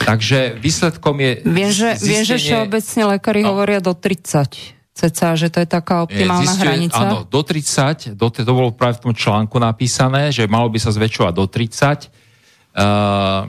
takže 0.00 0.56
výsledkom 0.56 1.16
je 1.20 1.30
Viem, 1.44 1.72
že, 1.72 1.90
viem, 2.00 2.24
že 2.24 2.40
všeobecne 2.40 3.02
lekári 3.18 3.44
No. 3.44 3.52
hovoria 3.52 3.84
do 3.84 3.92
30 3.92 4.74
cca, 4.94 5.34
že 5.34 5.50
to 5.50 5.58
je 5.58 5.68
taká 5.68 6.06
optimálna 6.06 6.46
Zistuje- 6.46 6.62
hranica. 6.62 7.02
Áno, 7.02 7.18
do 7.26 7.40
30, 7.42 8.14
do, 8.14 8.30
to 8.30 8.46
bolo 8.46 8.70
práve 8.70 9.02
v 9.02 9.10
tom 9.10 9.14
článku 9.14 9.58
napísané, 9.58 10.30
že 10.30 10.46
malo 10.46 10.70
by 10.70 10.78
sa 10.78 10.94
zväčšovať 10.94 11.32
do 11.34 11.44
30, 11.50 12.06
uh, 12.78 13.42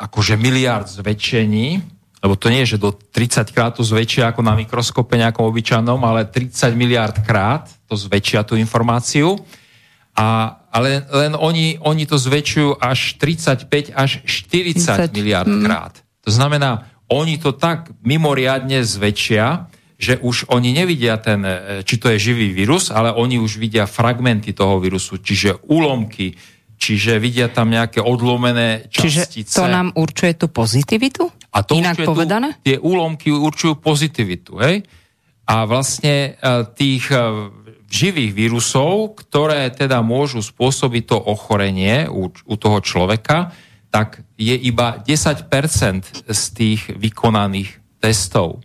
akože 0.00 0.34
miliard 0.40 0.88
zväčšení, 0.88 1.95
lebo 2.26 2.34
to 2.34 2.50
nie 2.50 2.66
je, 2.66 2.74
že 2.74 2.82
do 2.82 2.90
30 2.90 3.54
krát 3.54 3.78
to 3.78 3.86
zväčšia 3.86 4.34
ako 4.34 4.42
na 4.42 4.58
mikroskope 4.58 5.14
nejakom 5.14 5.46
obyčajnom, 5.46 6.02
ale 6.02 6.26
30 6.26 6.74
miliard 6.74 7.14
krát 7.22 7.70
to 7.86 7.94
zväčšia 7.94 8.42
tú 8.42 8.58
informáciu. 8.58 9.38
A, 10.18 10.58
ale 10.74 11.06
len 11.06 11.38
oni, 11.38 11.78
oni 11.78 12.02
to 12.02 12.18
zväčšujú 12.18 12.82
až 12.82 13.14
35 13.22 13.94
až 13.94 14.26
40 14.26 15.06
40. 15.06 15.14
miliard 15.14 15.46
krát. 15.62 15.94
To 16.26 16.34
znamená, 16.34 16.90
oni 17.06 17.38
to 17.38 17.54
tak 17.54 17.94
mimoriadne 18.02 18.82
zväčšia, 18.82 19.70
že 19.96 20.18
už 20.18 20.50
oni 20.50 20.74
nevidia 20.74 21.16
ten, 21.22 21.40
e, 21.46 21.80
či 21.86 21.96
to 21.96 22.10
je 22.10 22.18
živý 22.18 22.52
vírus, 22.52 22.90
ale 22.90 23.14
oni 23.14 23.38
už 23.38 23.56
vidia 23.56 23.86
fragmenty 23.86 24.52
toho 24.52 24.82
vírusu, 24.82 25.22
čiže 25.22 25.62
úlomky, 25.70 26.36
čiže 26.76 27.16
vidia 27.16 27.48
tam 27.48 27.72
nejaké 27.72 28.04
odlomené 28.04 28.86
častice. 28.92 29.50
Čiže 29.50 29.58
to 29.58 29.66
nám 29.66 29.88
určuje 29.96 30.32
tú 30.36 30.46
pozitivitu? 30.52 31.24
A 31.56 31.64
to 31.64 31.80
Inak 31.80 31.96
určuje 31.96 32.06
povedané? 32.06 32.48
Tu, 32.60 32.72
tie 32.72 32.76
úlomky 32.76 33.32
určujú 33.32 33.80
pozitivitu. 33.80 34.60
Hej? 34.60 34.84
A 35.48 35.64
vlastne 35.64 36.36
e, 36.36 36.50
tých 36.76 37.08
e, 37.08 37.16
živých 37.88 38.32
vírusov, 38.36 39.16
ktoré 39.16 39.72
teda 39.72 40.04
môžu 40.04 40.44
spôsobiť 40.44 41.02
to 41.06 41.16
ochorenie 41.16 42.04
u, 42.10 42.28
u 42.28 42.54
toho 42.60 42.78
človeka, 42.84 43.56
tak 43.88 44.20
je 44.36 44.52
iba 44.52 45.00
10% 45.00 46.28
z 46.28 46.42
tých 46.52 46.92
vykonaných 46.92 47.80
testov. 48.02 48.60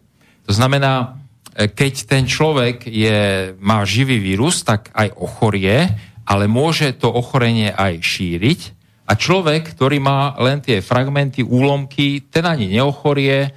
To 0.49 0.51
znamená, 0.51 1.21
e, 1.55 1.71
keď 1.71 1.93
ten 2.03 2.23
človek 2.27 2.83
je, 2.89 3.53
má 3.61 3.87
živý 3.87 4.19
vírus, 4.19 4.67
tak 4.67 4.91
aj 4.91 5.15
ochorie, 5.15 6.10
ale 6.31 6.47
môže 6.47 6.95
to 6.95 7.11
ochorenie 7.11 7.75
aj 7.75 7.99
šíriť. 7.99 8.59
A 9.03 9.19
človek, 9.19 9.75
ktorý 9.75 9.99
má 9.99 10.31
len 10.39 10.63
tie 10.63 10.79
fragmenty, 10.79 11.43
úlomky, 11.43 12.23
ten 12.31 12.47
ani 12.47 12.71
neochorie, 12.71 13.51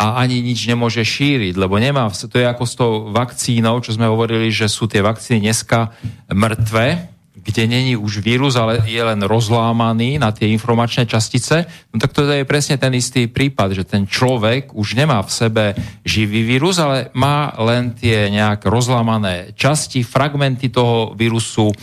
a 0.00 0.16
ani 0.24 0.40
nič 0.40 0.64
nemôže 0.64 1.04
šíriť, 1.04 1.60
lebo 1.60 1.76
nemá, 1.76 2.08
to 2.08 2.40
je 2.40 2.48
ako 2.48 2.64
s 2.64 2.72
tou 2.72 2.92
vakcínou, 3.12 3.84
čo 3.84 3.92
sme 3.92 4.08
hovorili, 4.08 4.48
že 4.48 4.64
sú 4.64 4.88
tie 4.88 5.04
vakcíny 5.04 5.44
dneska 5.44 5.92
mŕtve, 6.32 7.04
kde 7.50 7.66
není 7.66 7.98
už 7.98 8.22
vírus, 8.22 8.54
ale 8.54 8.86
je 8.86 9.02
len 9.02 9.18
rozlámaný 9.26 10.22
na 10.22 10.30
tie 10.30 10.46
informačné 10.54 11.02
častice, 11.10 11.66
no 11.90 11.98
tak 11.98 12.14
to 12.14 12.22
je 12.22 12.46
presne 12.46 12.78
ten 12.78 12.94
istý 12.94 13.26
prípad, 13.26 13.74
že 13.74 13.82
ten 13.82 14.06
človek 14.06 14.70
už 14.70 14.94
nemá 14.94 15.18
v 15.26 15.34
sebe 15.34 15.64
živý 16.06 16.46
vírus, 16.46 16.78
ale 16.78 17.10
má 17.18 17.50
len 17.58 17.90
tie 17.98 18.30
nejak 18.30 18.70
rozlámané 18.70 19.50
časti, 19.58 20.06
fragmenty 20.06 20.70
toho 20.70 21.10
vírusu. 21.18 21.74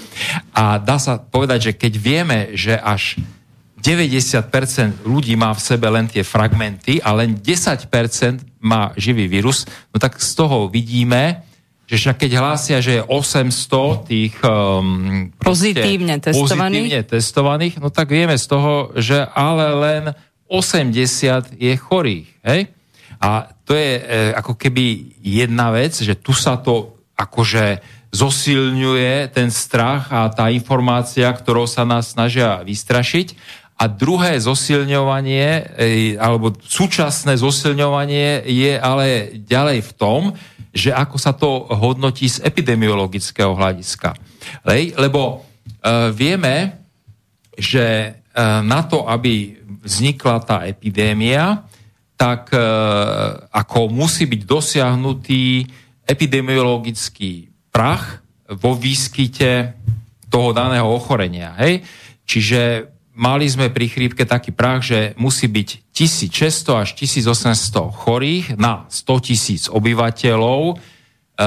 A 0.56 0.80
dá 0.80 0.96
sa 0.96 1.20
povedať, 1.20 1.72
že 1.72 1.76
keď 1.76 1.94
vieme, 2.00 2.40
že 2.56 2.80
až 2.80 3.20
90% 3.84 5.06
ľudí 5.06 5.36
má 5.36 5.52
v 5.54 5.62
sebe 5.62 5.86
len 5.92 6.08
tie 6.08 6.24
fragmenty 6.24 7.04
a 7.04 7.14
len 7.14 7.36
10% 7.38 7.92
má 8.64 8.96
živý 8.98 9.28
vírus, 9.28 9.68
no 9.94 10.00
tak 10.00 10.18
z 10.18 10.32
toho 10.34 10.72
vidíme, 10.72 11.47
že 11.88 11.96
však 11.96 12.28
keď 12.28 12.32
hlásia, 12.36 12.78
že 12.84 13.00
je 13.00 13.04
800 13.08 14.12
tých 14.12 14.36
um, 14.44 15.32
pozitívne, 15.40 16.20
testovaných. 16.20 16.84
pozitívne 16.84 17.02
testovaných, 17.08 17.76
no 17.80 17.88
tak 17.88 18.12
vieme 18.12 18.36
z 18.36 18.46
toho, 18.46 18.92
že 19.00 19.24
ale 19.32 19.66
len 19.72 20.04
80 20.52 21.56
je 21.56 21.74
chorých. 21.80 22.28
Hej? 22.44 22.76
A 23.24 23.48
to 23.64 23.72
je 23.72 23.92
e, 23.98 24.02
ako 24.36 24.60
keby 24.60 25.16
jedna 25.24 25.72
vec, 25.72 25.96
že 25.96 26.20
tu 26.20 26.36
sa 26.36 26.60
to 26.60 27.00
akože 27.16 27.80
zosilňuje 28.12 29.32
ten 29.32 29.48
strach 29.48 30.12
a 30.12 30.28
tá 30.32 30.52
informácia, 30.52 31.28
ktorou 31.32 31.68
sa 31.68 31.88
nás 31.88 32.16
snažia 32.16 32.64
vystrašiť. 32.68 33.36
A 33.78 33.86
druhé 33.86 34.42
zosilňovanie, 34.42 35.78
alebo 36.18 36.50
súčasné 36.50 37.38
zosilňovanie 37.38 38.42
je 38.50 38.74
ale 38.74 39.38
ďalej 39.38 39.86
v 39.86 39.92
tom, 39.94 40.22
že 40.78 40.94
ako 40.94 41.18
sa 41.18 41.34
to 41.34 41.66
hodnotí 41.74 42.30
z 42.30 42.46
epidemiologického 42.46 43.58
hľadiska. 43.58 44.14
Lebo 44.94 45.42
uh, 45.42 46.14
vieme, 46.14 46.86
že 47.58 48.14
uh, 48.14 48.62
na 48.62 48.86
to, 48.86 49.10
aby 49.10 49.58
vznikla 49.82 50.38
tá 50.46 50.58
epidémia, 50.70 51.66
tak 52.14 52.54
uh, 52.54 53.50
ako 53.50 53.90
musí 53.90 54.30
byť 54.30 54.42
dosiahnutý 54.46 55.66
epidemiologický 56.06 57.50
prach 57.74 58.22
vo 58.46 58.78
výskyte 58.78 59.74
toho 60.30 60.54
daného 60.54 60.88
ochorenia. 60.94 61.58
Hej? 61.58 61.82
Čiže 62.24 62.62
mali 63.18 63.50
sme 63.50 63.74
pri 63.74 63.90
chrípke 63.90 64.24
taký 64.24 64.54
prach, 64.54 64.86
že 64.86 65.18
musí 65.18 65.50
byť 65.50 65.90
1600 65.92 66.84
až 66.86 66.90
1800 66.94 67.90
chorých 67.90 68.46
na 68.56 68.86
100 68.88 69.28
tisíc 69.28 69.64
obyvateľov, 69.68 70.78
e, 70.78 71.46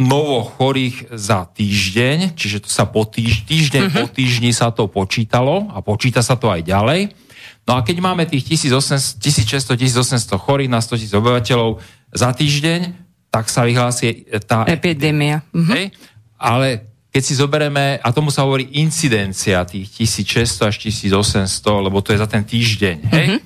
novo 0.00 0.38
chorých 0.42 1.14
za 1.14 1.46
týždeň, 1.46 2.34
čiže 2.34 2.66
to 2.66 2.70
sa 2.72 2.88
po 2.88 3.06
týž, 3.06 3.46
týždeň 3.46 3.82
uh-huh. 3.86 3.98
po 4.02 4.04
týždni 4.10 4.50
sa 4.50 4.74
to 4.74 4.90
počítalo 4.90 5.70
a 5.70 5.78
počíta 5.84 6.18
sa 6.18 6.34
to 6.34 6.50
aj 6.50 6.66
ďalej. 6.66 7.14
No 7.62 7.78
a 7.78 7.86
keď 7.86 8.02
máme 8.02 8.26
tých 8.26 8.58
1600-1800 8.58 10.34
chorých 10.34 10.66
na 10.72 10.82
100 10.82 10.98
tisíc 10.98 11.14
obyvateľov 11.14 11.78
za 12.10 12.34
týždeň, 12.34 12.80
tak 13.30 13.46
sa 13.46 13.62
vyhlási 13.62 14.26
tá 14.44 14.66
epidémia. 14.66 15.46
Hej? 15.54 15.94
Ale 16.42 16.91
keď 17.12 17.22
si 17.22 17.36
zoberieme, 17.36 18.00
a 18.00 18.08
tomu 18.08 18.32
sa 18.32 18.48
hovorí 18.48 18.80
incidencia 18.80 19.68
tých 19.68 19.92
1600 20.00 20.72
až 20.72 20.76
1800, 20.80 21.84
lebo 21.84 22.00
to 22.00 22.16
je 22.16 22.18
za 22.24 22.24
ten 22.24 22.40
týždeň, 22.40 22.96
hej? 23.12 23.26
Mm-hmm. 23.28 23.40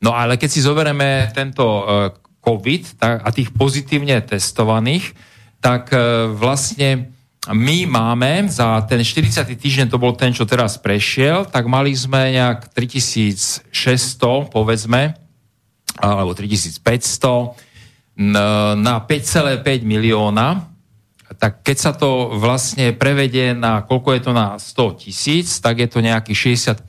No 0.00 0.14
ale 0.14 0.38
keď 0.38 0.48
si 0.48 0.62
zoberieme 0.62 1.26
tento 1.34 1.66
uh, 1.66 2.14
COVID 2.40 3.02
a 3.02 3.28
tých 3.34 3.50
pozitívne 3.50 4.14
testovaných, 4.22 5.12
tak 5.58 5.90
uh, 5.90 6.30
vlastne 6.30 7.10
my 7.50 7.90
máme 7.90 8.46
za 8.46 8.78
ten 8.86 9.02
40. 9.02 9.42
týždeň, 9.58 9.90
to 9.90 9.98
bol 9.98 10.14
ten, 10.14 10.30
čo 10.30 10.46
teraz 10.46 10.78
prešiel, 10.78 11.50
tak 11.50 11.66
mali 11.66 11.90
sme 11.98 12.30
nejak 12.30 12.70
3600, 12.70 13.66
povedzme, 14.54 15.18
alebo 15.98 16.30
3500 16.30 17.58
na 18.78 18.94
5,5 19.02 19.64
milióna 19.82 20.69
tak 21.40 21.64
keď 21.64 21.76
sa 21.80 21.92
to 21.96 22.36
vlastne 22.36 22.92
prevedie 22.92 23.56
na, 23.56 23.80
koľko 23.80 24.12
je 24.12 24.20
to 24.20 24.32
na 24.36 24.60
100 24.60 25.00
tisíc, 25.00 25.56
tak 25.56 25.80
je 25.80 25.88
to 25.88 26.04
nejaký 26.04 26.36
65. 26.36 26.84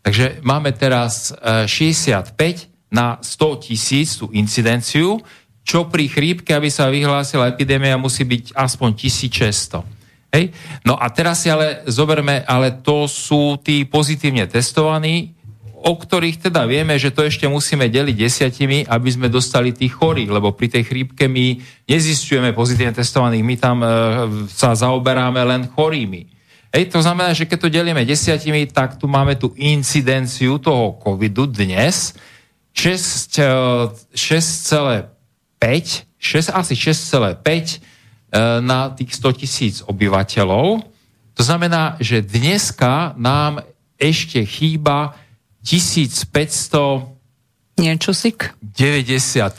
Takže 0.00 0.40
máme 0.40 0.72
teraz 0.72 1.36
65 1.68 2.24
e, 2.40 2.72
na 2.88 3.20
100 3.20 3.68
tisíc 3.68 4.16
tú 4.16 4.32
incidenciu, 4.32 5.20
čo 5.60 5.92
pri 5.92 6.08
chrípke, 6.08 6.56
aby 6.56 6.72
sa 6.72 6.88
vyhlásila 6.88 7.52
epidémia, 7.52 8.00
musí 8.00 8.24
byť 8.24 8.56
aspoň 8.56 8.96
1600. 8.96 9.84
Hej? 10.32 10.56
No 10.88 10.96
a 10.96 11.12
teraz 11.12 11.44
si 11.44 11.52
ale 11.52 11.84
zoberme, 11.84 12.40
ale 12.48 12.80
to 12.80 13.04
sú 13.04 13.60
tí 13.60 13.84
pozitívne 13.84 14.48
testovaní, 14.48 15.36
o 15.80 15.96
ktorých 15.96 16.52
teda 16.52 16.68
vieme, 16.68 17.00
že 17.00 17.08
to 17.08 17.24
ešte 17.24 17.48
musíme 17.48 17.88
deliť 17.88 18.16
desiatimi, 18.16 18.84
aby 18.84 19.08
sme 19.08 19.32
dostali 19.32 19.72
tých 19.72 19.96
chorých, 19.96 20.28
lebo 20.28 20.52
pri 20.52 20.68
tej 20.68 20.84
chrípke 20.84 21.24
my 21.24 21.56
nezistujeme 21.88 22.52
pozitívne 22.52 22.92
testovaných, 22.92 23.44
my 23.44 23.56
tam 23.56 23.78
e, 23.80 23.88
sa 24.52 24.76
zaoberáme 24.76 25.40
len 25.40 25.64
chorými. 25.72 26.28
Hej, 26.70 26.92
to 26.92 27.00
znamená, 27.00 27.32
že 27.32 27.48
keď 27.48 27.58
to 27.66 27.72
delíme 27.72 28.04
desiatimi, 28.04 28.68
tak 28.68 29.00
tu 29.00 29.08
máme 29.08 29.34
tú 29.40 29.56
incidenciu 29.56 30.60
toho 30.60 31.00
covidu 31.00 31.48
dnes 31.48 32.12
6,5, 32.76 33.40
6, 34.20 35.00
e, 36.20 36.52
asi 36.52 36.74
6,5 36.76 37.40
e, 37.40 37.76
na 38.60 38.92
tých 38.92 39.16
100 39.16 39.40
tisíc 39.40 39.74
obyvateľov. 39.82 40.84
To 41.34 41.42
znamená, 41.42 41.96
že 42.04 42.20
dneska 42.20 43.16
nám 43.16 43.64
ešte 43.96 44.44
chýba 44.44 45.16
1500 45.62 47.20
niečo 47.80 48.12
sik 48.12 48.52
93,5 48.60 49.56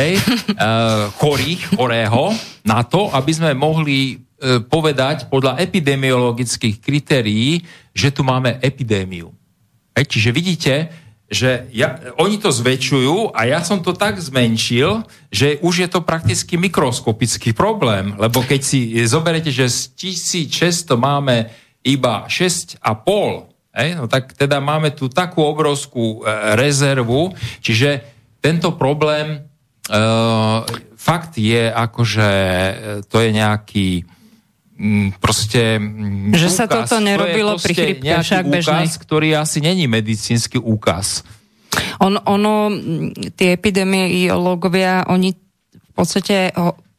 hej, 0.00 0.16
uh, 0.16 1.12
chorých, 1.18 1.76
chorého 1.76 2.32
na 2.64 2.80
to, 2.86 3.10
aby 3.12 3.32
sme 3.34 3.52
mohli 3.52 4.16
uh, 4.16 4.64
povedať 4.64 5.28
podľa 5.28 5.60
epidemiologických 5.60 6.80
kritérií, 6.80 7.60
že 7.92 8.08
tu 8.14 8.24
máme 8.24 8.56
epidémiu. 8.62 9.34
Hej, 9.92 10.06
čiže 10.08 10.30
vidíte, 10.32 10.88
že 11.30 11.70
ja, 11.70 11.94
oni 12.18 12.42
to 12.42 12.50
zväčšujú 12.50 13.30
a 13.30 13.46
ja 13.46 13.62
som 13.62 13.78
to 13.78 13.94
tak 13.94 14.18
zmenšil, 14.18 15.06
že 15.30 15.62
už 15.62 15.86
je 15.86 15.88
to 15.90 16.02
prakticky 16.02 16.58
mikroskopický 16.58 17.54
problém, 17.54 18.18
lebo 18.18 18.42
keď 18.42 18.60
si 18.66 18.98
zoberete, 19.06 19.54
že 19.54 19.70
z 19.70 19.78
1600 20.50 20.98
máme 20.98 21.46
iba 21.86 22.26
6,5 22.26 23.49
Hej? 23.80 23.96
No 23.96 24.04
tak 24.06 24.36
teda 24.36 24.60
máme 24.60 24.92
tu 24.92 25.08
takú 25.08 25.42
obrovskú 25.42 26.20
e, 26.20 26.54
rezervu, 26.54 27.32
čiže 27.64 28.04
tento 28.44 28.76
problém 28.76 29.36
e, 29.36 29.38
fakt 31.00 31.40
je 31.40 31.72
akože 31.72 32.30
to 33.08 33.16
je 33.24 33.28
nejaký 33.32 33.88
m, 34.80 34.84
mm, 34.84 35.08
proste 35.20 35.76
m, 35.76 36.32
mm, 36.32 36.36
Že 36.36 36.48
úkaz, 36.48 36.56
sa 36.56 36.66
toto 36.68 36.96
nerobilo 37.00 37.56
to 37.56 37.64
pri 37.64 37.72
chrypke 37.76 38.12
však 38.20 38.44
bežnej. 38.48 38.84
Úkaz, 38.88 39.00
ktorý 39.00 39.28
asi 39.36 39.58
není 39.60 39.84
medicínsky 39.84 40.56
úkaz. 40.56 41.24
On, 42.02 42.16
ono, 42.16 42.72
tie 43.36 43.54
epidemiológovia, 43.54 45.06
oni 45.06 45.36
v 45.72 45.92
podstate 45.94 46.50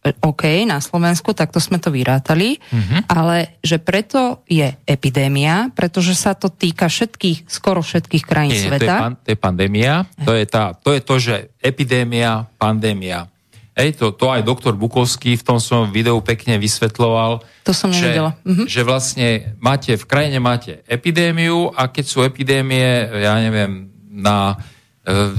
OK, 0.01 0.65
na 0.65 0.81
Slovensku, 0.81 1.37
takto 1.37 1.61
sme 1.61 1.77
to 1.77 1.93
vyrátali, 1.93 2.57
uh-huh. 2.57 3.05
ale 3.05 3.61
že 3.61 3.77
preto 3.77 4.41
je 4.49 4.73
epidémia, 4.89 5.69
pretože 5.77 6.17
sa 6.17 6.33
to 6.33 6.49
týka 6.49 6.89
všetkých, 6.89 7.45
skoro 7.45 7.85
všetkých 7.85 8.25
krajín 8.25 8.57
Nie, 8.57 8.65
sveta. 8.65 8.81
To 8.81 8.89
je, 8.89 8.97
pan, 8.97 9.13
to 9.13 9.27
je 9.29 9.37
pandémia, 9.37 9.93
to 10.25 10.31
je, 10.33 10.45
tá, 10.49 10.73
to 10.73 10.89
je 10.97 11.01
to, 11.05 11.15
že 11.21 11.35
epidémia, 11.61 12.49
pandémia. 12.57 13.29
Hej, 13.77 14.01
to, 14.01 14.09
to 14.17 14.33
aj 14.33 14.41
doktor 14.41 14.73
Bukovský 14.73 15.37
v 15.37 15.45
tom 15.45 15.61
svojom 15.61 15.93
videu 15.93 16.17
pekne 16.25 16.57
vysvetloval. 16.57 17.45
To 17.69 17.71
som 17.71 17.93
že, 17.93 18.09
nevidela. 18.09 18.33
Mhm. 18.41 18.65
že 18.65 18.81
vlastne 18.81 19.27
máte, 19.61 19.93
v 20.01 20.05
krajine 20.09 20.41
máte 20.41 20.81
epidémiu 20.89 21.69
a 21.77 21.93
keď 21.93 22.05
sú 22.09 22.25
epidémie, 22.25 23.05
ja 23.21 23.37
neviem, 23.37 23.93
na 24.09 24.57
e, 25.05 25.29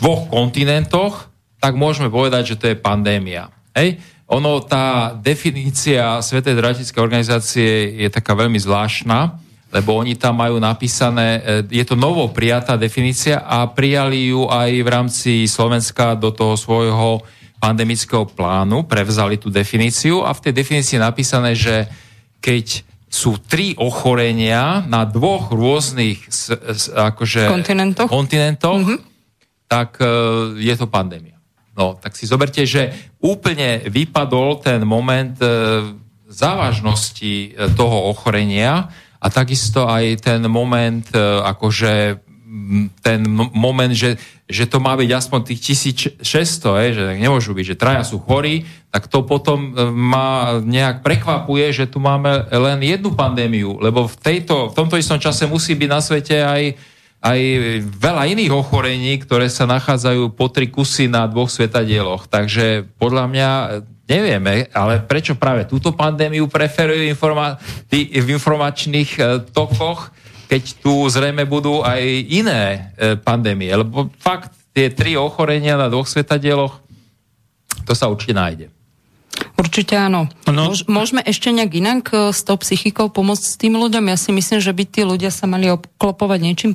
dvoch 0.00 0.32
kontinentoch, 0.32 1.28
tak 1.60 1.76
môžeme 1.76 2.08
povedať, 2.08 2.54
že 2.54 2.58
to 2.58 2.66
je 2.72 2.80
pandémia. 2.80 3.57
Hej? 3.78 4.02
Ono, 4.28 4.60
tá 4.60 5.16
definícia 5.16 6.20
Svetej 6.20 6.58
zdravotníckej 6.58 7.00
organizácie 7.00 7.96
je 7.96 8.08
taká 8.12 8.36
veľmi 8.36 8.60
zvláštna, 8.60 9.40
lebo 9.72 9.96
oni 9.96 10.20
tam 10.20 10.36
majú 10.40 10.60
napísané, 10.60 11.40
e, 11.40 11.80
je 11.80 11.84
to 11.84 11.96
novo 11.96 12.28
prijatá 12.28 12.76
definícia 12.76 13.40
a 13.40 13.64
prijali 13.68 14.32
ju 14.32 14.44
aj 14.48 14.70
v 14.84 14.88
rámci 14.88 15.32
Slovenska 15.48 16.12
do 16.16 16.32
toho 16.32 16.56
svojho 16.60 17.24
pandemického 17.56 18.28
plánu, 18.28 18.84
prevzali 18.84 19.40
tú 19.40 19.48
definíciu 19.48 20.24
a 20.24 20.36
v 20.36 20.42
tej 20.48 20.52
definícii 20.60 20.96
je 21.00 21.02
napísané, 21.02 21.50
že 21.56 21.88
keď 22.38 22.84
sú 23.08 23.40
tri 23.40 23.72
ochorenia 23.80 24.84
na 24.84 25.08
dvoch 25.08 25.48
rôznych 25.48 26.28
akože, 26.92 27.48
Kontinentoch? 27.48 28.08
kontinentoch 28.12 28.84
mm-hmm. 28.84 29.00
tak 29.64 29.96
uh, 30.04 30.52
je 30.60 30.74
to 30.76 30.86
pandémia. 30.86 31.37
No, 31.78 31.94
tak 31.94 32.18
si 32.18 32.26
zoberte, 32.26 32.66
že 32.66 32.90
úplne 33.22 33.86
vypadol 33.86 34.58
ten 34.58 34.82
moment 34.82 35.38
e, 35.38 35.46
závažnosti 36.26 37.54
e, 37.54 37.70
toho 37.78 38.10
ochorenia 38.10 38.90
a 39.22 39.26
takisto 39.30 39.86
aj 39.86 40.18
ten 40.18 40.42
moment, 40.50 41.06
e, 41.14 41.22
akože 41.22 42.18
ten 43.06 43.22
moment, 43.54 43.94
že, 43.94 44.18
že 44.50 44.66
to 44.66 44.82
má 44.82 44.98
byť 44.98 45.10
aspoň 45.14 45.40
tých 45.46 45.60
1600, 46.18 46.18
je, 46.82 46.88
že 46.96 47.04
nemôžu 47.20 47.54
byť, 47.54 47.66
že 47.70 47.78
traja 47.78 48.02
sú 48.02 48.18
chorí, 48.18 48.66
tak 48.90 49.06
to 49.06 49.22
potom 49.22 49.76
ma 49.94 50.58
nejak 50.64 51.06
prekvapuje, 51.06 51.70
že 51.70 51.86
tu 51.86 52.02
máme 52.02 52.48
len 52.50 52.82
jednu 52.82 53.14
pandémiu, 53.14 53.78
lebo 53.78 54.08
v, 54.08 54.16
tejto, 54.18 54.72
v 54.72 54.74
tomto 54.74 54.96
istom 54.96 55.20
čase 55.20 55.46
musí 55.46 55.76
byť 55.76 55.88
na 55.92 56.00
svete 56.00 56.40
aj 56.40 56.62
aj 57.18 57.40
veľa 57.98 58.30
iných 58.30 58.52
ochorení, 58.54 59.18
ktoré 59.18 59.50
sa 59.50 59.66
nachádzajú 59.66 60.38
po 60.38 60.46
tri 60.46 60.70
kusy 60.70 61.10
na 61.10 61.26
dvoch 61.26 61.50
svetadieloch. 61.50 62.30
Takže 62.30 62.86
podľa 62.94 63.24
mňa 63.26 63.50
nevieme, 64.06 64.70
ale 64.70 65.02
prečo 65.02 65.34
práve 65.34 65.66
túto 65.66 65.90
pandémiu 65.90 66.46
preferujú 66.46 67.02
informa- 67.10 67.58
v 67.90 68.28
informačných 68.38 69.10
e, 69.18 69.22
tokoch, 69.50 70.14
keď 70.46 70.62
tu 70.78 71.10
zrejme 71.10 71.42
budú 71.44 71.82
aj 71.82 72.00
iné 72.30 72.62
e, 72.96 73.18
pandémie. 73.18 73.68
Lebo 73.74 74.08
fakt 74.22 74.54
tie 74.70 74.88
tri 74.88 75.18
ochorenia 75.18 75.74
na 75.74 75.90
dvoch 75.90 76.06
svetadieloch, 76.06 76.78
to 77.82 77.92
sa 77.98 78.06
určite 78.06 78.32
nájde. 78.32 78.77
Určite 79.58 79.94
áno. 79.98 80.30
No. 80.46 80.70
Môžeme 80.86 81.22
ešte 81.22 81.50
nejak 81.50 81.72
inak 81.74 82.02
e, 82.10 82.30
s 82.30 82.42
tou 82.46 82.58
psychikou 82.58 83.10
pomôcť 83.10 83.44
s 83.44 83.54
tým 83.58 83.74
ľuďom? 83.78 84.10
Ja 84.10 84.18
si 84.18 84.30
myslím, 84.30 84.58
že 84.62 84.74
by 84.74 84.84
tí 84.86 85.02
ľudia 85.02 85.30
sa 85.34 85.46
mali 85.50 85.70
obklopovať 85.70 86.38
niečím 86.42 86.72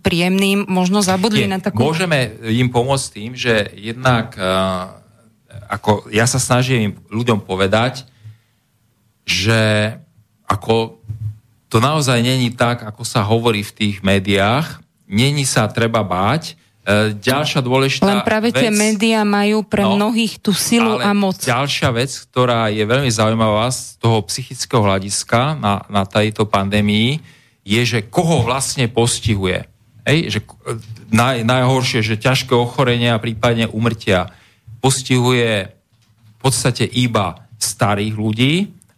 príjemným, 0.00 0.68
možno 0.68 1.00
zabudli 1.04 1.44
Nie, 1.44 1.56
na 1.56 1.58
takú... 1.60 1.84
Môžeme 1.84 2.32
im 2.48 2.68
pomôcť 2.72 3.06
tým, 3.12 3.30
že 3.36 3.72
jednak 3.76 4.36
uh, 4.36 4.96
ako 5.68 6.08
ja 6.12 6.24
sa 6.28 6.40
snažím 6.40 7.00
ľuďom 7.12 7.44
povedať, 7.44 8.04
že 9.24 9.92
ako 10.48 11.00
to 11.72 11.80
naozaj 11.80 12.20
není 12.20 12.52
tak, 12.52 12.84
ako 12.84 13.04
sa 13.04 13.24
hovorí 13.24 13.64
v 13.64 13.72
tých 13.72 13.96
médiách, 14.04 14.84
není 15.08 15.48
sa 15.48 15.64
treba 15.68 16.04
báť, 16.04 16.52
E, 16.52 16.71
ďalšia 17.14 17.62
dôležitá 17.62 18.10
Len 18.10 18.26
práve 18.26 18.50
vec, 18.50 18.58
tie 18.58 18.70
médiá 18.74 19.22
majú 19.22 19.62
pre 19.62 19.86
no, 19.86 19.94
mnohých 19.94 20.42
tú 20.42 20.50
silu 20.50 20.98
a 20.98 21.14
moc. 21.14 21.38
Ďalšia 21.38 21.94
vec, 21.94 22.10
ktorá 22.10 22.74
je 22.74 22.82
veľmi 22.82 23.06
zaujímavá 23.06 23.70
z 23.70 24.02
toho 24.02 24.18
psychického 24.26 24.82
hľadiska 24.82 25.62
na, 25.62 25.86
na 25.86 26.02
tejto 26.02 26.42
pandémii, 26.42 27.22
je, 27.62 27.80
že 27.86 27.98
koho 28.10 28.42
vlastne 28.42 28.90
postihuje. 28.90 29.62
Ej, 30.02 30.34
že 30.34 30.40
naj, 31.14 31.46
najhoršie, 31.46 32.02
že 32.02 32.18
ťažké 32.18 32.50
ochorenia 32.50 33.14
a 33.14 33.22
prípadne 33.22 33.70
umrtia 33.70 34.34
postihuje 34.82 35.70
v 35.70 36.36
podstate 36.42 36.82
iba 36.82 37.46
starých 37.62 38.14
ľudí 38.18 38.54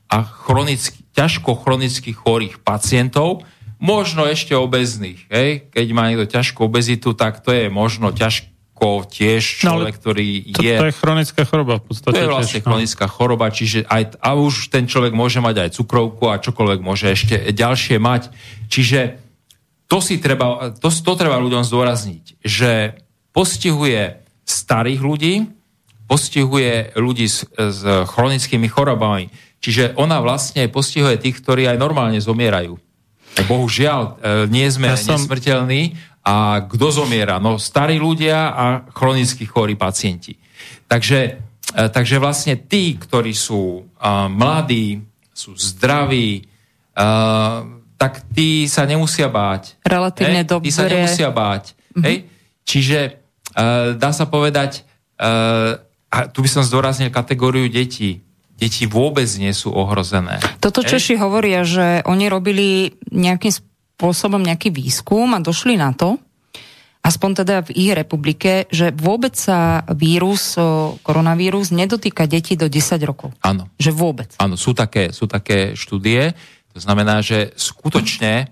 a 0.08 0.24
chronicky, 0.24 1.04
ťažko 1.12 1.60
chronicky 1.60 2.16
chorých 2.16 2.64
pacientov, 2.64 3.44
možno 3.84 4.24
ešte 4.24 4.56
obezných. 4.56 5.28
Hej? 5.28 5.68
Keď 5.68 5.86
má 5.92 6.08
niekto 6.08 6.24
ťažkú 6.24 6.64
obezitu, 6.64 7.12
tak 7.12 7.44
to 7.44 7.52
je 7.52 7.68
možno 7.68 8.16
ťažko 8.16 9.04
tiež 9.12 9.44
no, 9.44 9.60
človek, 9.60 9.94
no, 9.94 10.00
ktorý 10.00 10.28
to, 10.56 10.60
je... 10.64 10.76
To 10.80 10.88
je 10.88 10.96
chronická 10.96 11.42
choroba 11.44 11.74
v 11.76 11.84
podstate. 11.92 12.16
To 12.16 12.22
je 12.24 12.32
vlastne 12.32 12.58
tiež, 12.58 12.64
no. 12.64 12.68
chronická 12.72 13.06
choroba, 13.06 13.46
čiže 13.52 13.78
aj, 13.84 14.16
a 14.24 14.30
už 14.40 14.72
ten 14.72 14.88
človek 14.88 15.12
môže 15.12 15.44
mať 15.44 15.68
aj 15.68 15.70
cukrovku 15.76 16.32
a 16.32 16.40
čokoľvek 16.40 16.80
môže 16.80 17.12
ešte 17.12 17.52
ďalšie 17.52 18.00
mať. 18.00 18.32
Čiže 18.72 19.20
to 19.84 20.00
si 20.00 20.16
treba, 20.16 20.72
to, 20.72 20.88
to 20.88 21.12
treba 21.14 21.36
ľuďom 21.36 21.62
zdôrazniť, 21.68 22.40
že 22.40 22.98
postihuje 23.36 24.24
starých 24.48 25.00
ľudí, 25.04 25.34
postihuje 26.08 26.96
ľudí 26.96 27.28
s, 27.28 27.44
s 27.52 27.80
chronickými 27.84 28.68
chorobami. 28.68 29.28
Čiže 29.60 29.96
ona 29.96 30.20
vlastne 30.20 30.68
postihuje 30.68 31.16
tých, 31.20 31.40
ktorí 31.40 31.64
aj 31.68 31.80
normálne 31.80 32.20
zomierajú. 32.20 32.76
Bohužiaľ, 33.44 34.02
e, 34.02 34.12
nie 34.46 34.66
sme 34.70 34.94
ja 34.94 34.98
som... 34.98 35.18
nesmrteľní 35.18 35.98
a 36.22 36.64
kto 36.64 36.86
zomiera? 37.04 37.42
No 37.42 37.58
starí 37.58 37.98
ľudia 37.98 38.54
a 38.54 38.64
chronicky 38.94 39.44
chorí 39.44 39.74
pacienti. 39.74 40.38
Takže, 40.86 41.20
e, 41.74 41.80
takže 41.90 42.22
vlastne 42.22 42.54
tí, 42.56 42.94
ktorí 42.94 43.34
sú 43.34 43.82
mladí, 44.30 45.02
sú 45.34 45.58
zdraví, 45.58 46.46
tak 47.98 48.12
tí 48.30 48.70
sa 48.70 48.86
nemusia 48.86 49.26
báť. 49.26 49.82
Relatívne 49.82 50.46
dobre. 50.46 50.68
Tí 50.68 50.70
sa 50.70 50.86
nemusia 50.86 51.34
báť. 51.34 51.74
Mm-hmm. 51.74 52.04
Hej? 52.06 52.16
Čiže 52.62 52.98
uh, 53.58 53.98
dá 53.98 54.14
sa 54.14 54.30
povedať, 54.30 54.86
a 56.14 56.18
tu 56.30 56.42
by 56.42 56.48
som 56.50 56.62
zdôraznil 56.62 57.10
kategóriu 57.10 57.66
detí 57.66 58.22
deti 58.58 58.86
vôbec 58.86 59.26
nie 59.38 59.50
sú 59.50 59.74
ohrozené. 59.74 60.38
Toto 60.62 60.86
Češi 60.86 61.18
hovoria, 61.18 61.66
že 61.66 62.02
oni 62.06 62.30
robili 62.30 62.94
nejakým 63.10 63.50
spôsobom 63.50 64.42
nejaký 64.42 64.70
výskum 64.70 65.34
a 65.34 65.42
došli 65.42 65.78
na 65.78 65.94
to, 65.94 66.18
aspoň 67.04 67.30
teda 67.44 67.56
v 67.68 67.70
ich 67.76 67.92
republike, 67.92 68.64
že 68.72 68.90
vôbec 68.96 69.36
sa 69.36 69.84
vírus, 69.92 70.56
koronavírus 71.04 71.68
nedotýka 71.68 72.24
detí 72.24 72.56
do 72.56 72.72
10 72.72 72.96
rokov. 73.04 73.36
Áno. 73.44 73.68
Že 73.76 73.90
vôbec. 73.92 74.30
Áno, 74.40 74.56
sú 74.56 74.72
také, 74.72 75.12
sú 75.12 75.28
také 75.28 75.76
štúdie. 75.76 76.32
To 76.72 76.80
znamená, 76.80 77.20
že 77.20 77.52
skutočne 77.54 78.48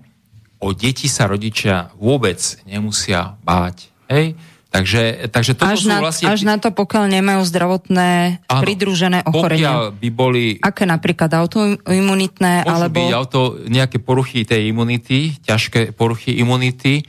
o 0.63 0.71
deti 0.71 1.11
sa 1.11 1.27
rodičia 1.27 1.91
vôbec 1.99 2.39
nemusia 2.63 3.35
báť. 3.43 3.91
Hej? 4.07 4.37
Takže, 4.73 5.29
takže 5.29 5.53
toto 5.53 5.69
až, 5.69 5.85
sú 5.85 5.93
na, 5.93 6.01
vlastne... 6.01 6.25
až 6.33 6.49
na 6.49 6.57
to, 6.57 6.73
pokiaľ 6.73 7.05
nemajú 7.05 7.45
zdravotné 7.45 8.41
áno, 8.49 8.61
pridružené 8.65 9.21
ochorenia. 9.21 9.93
by 9.93 10.09
boli... 10.09 10.57
Aké 10.65 10.89
napríklad 10.89 11.29
autoimunitné, 11.29 12.65
môžu 12.65 12.73
alebo... 12.73 12.97
byť 13.05 13.13
auto, 13.13 13.39
nejaké 13.69 14.01
poruchy 14.01 14.49
tej 14.49 14.73
imunity, 14.73 15.37
ťažké 15.45 15.93
poruchy 15.93 16.41
imunity, 16.41 17.05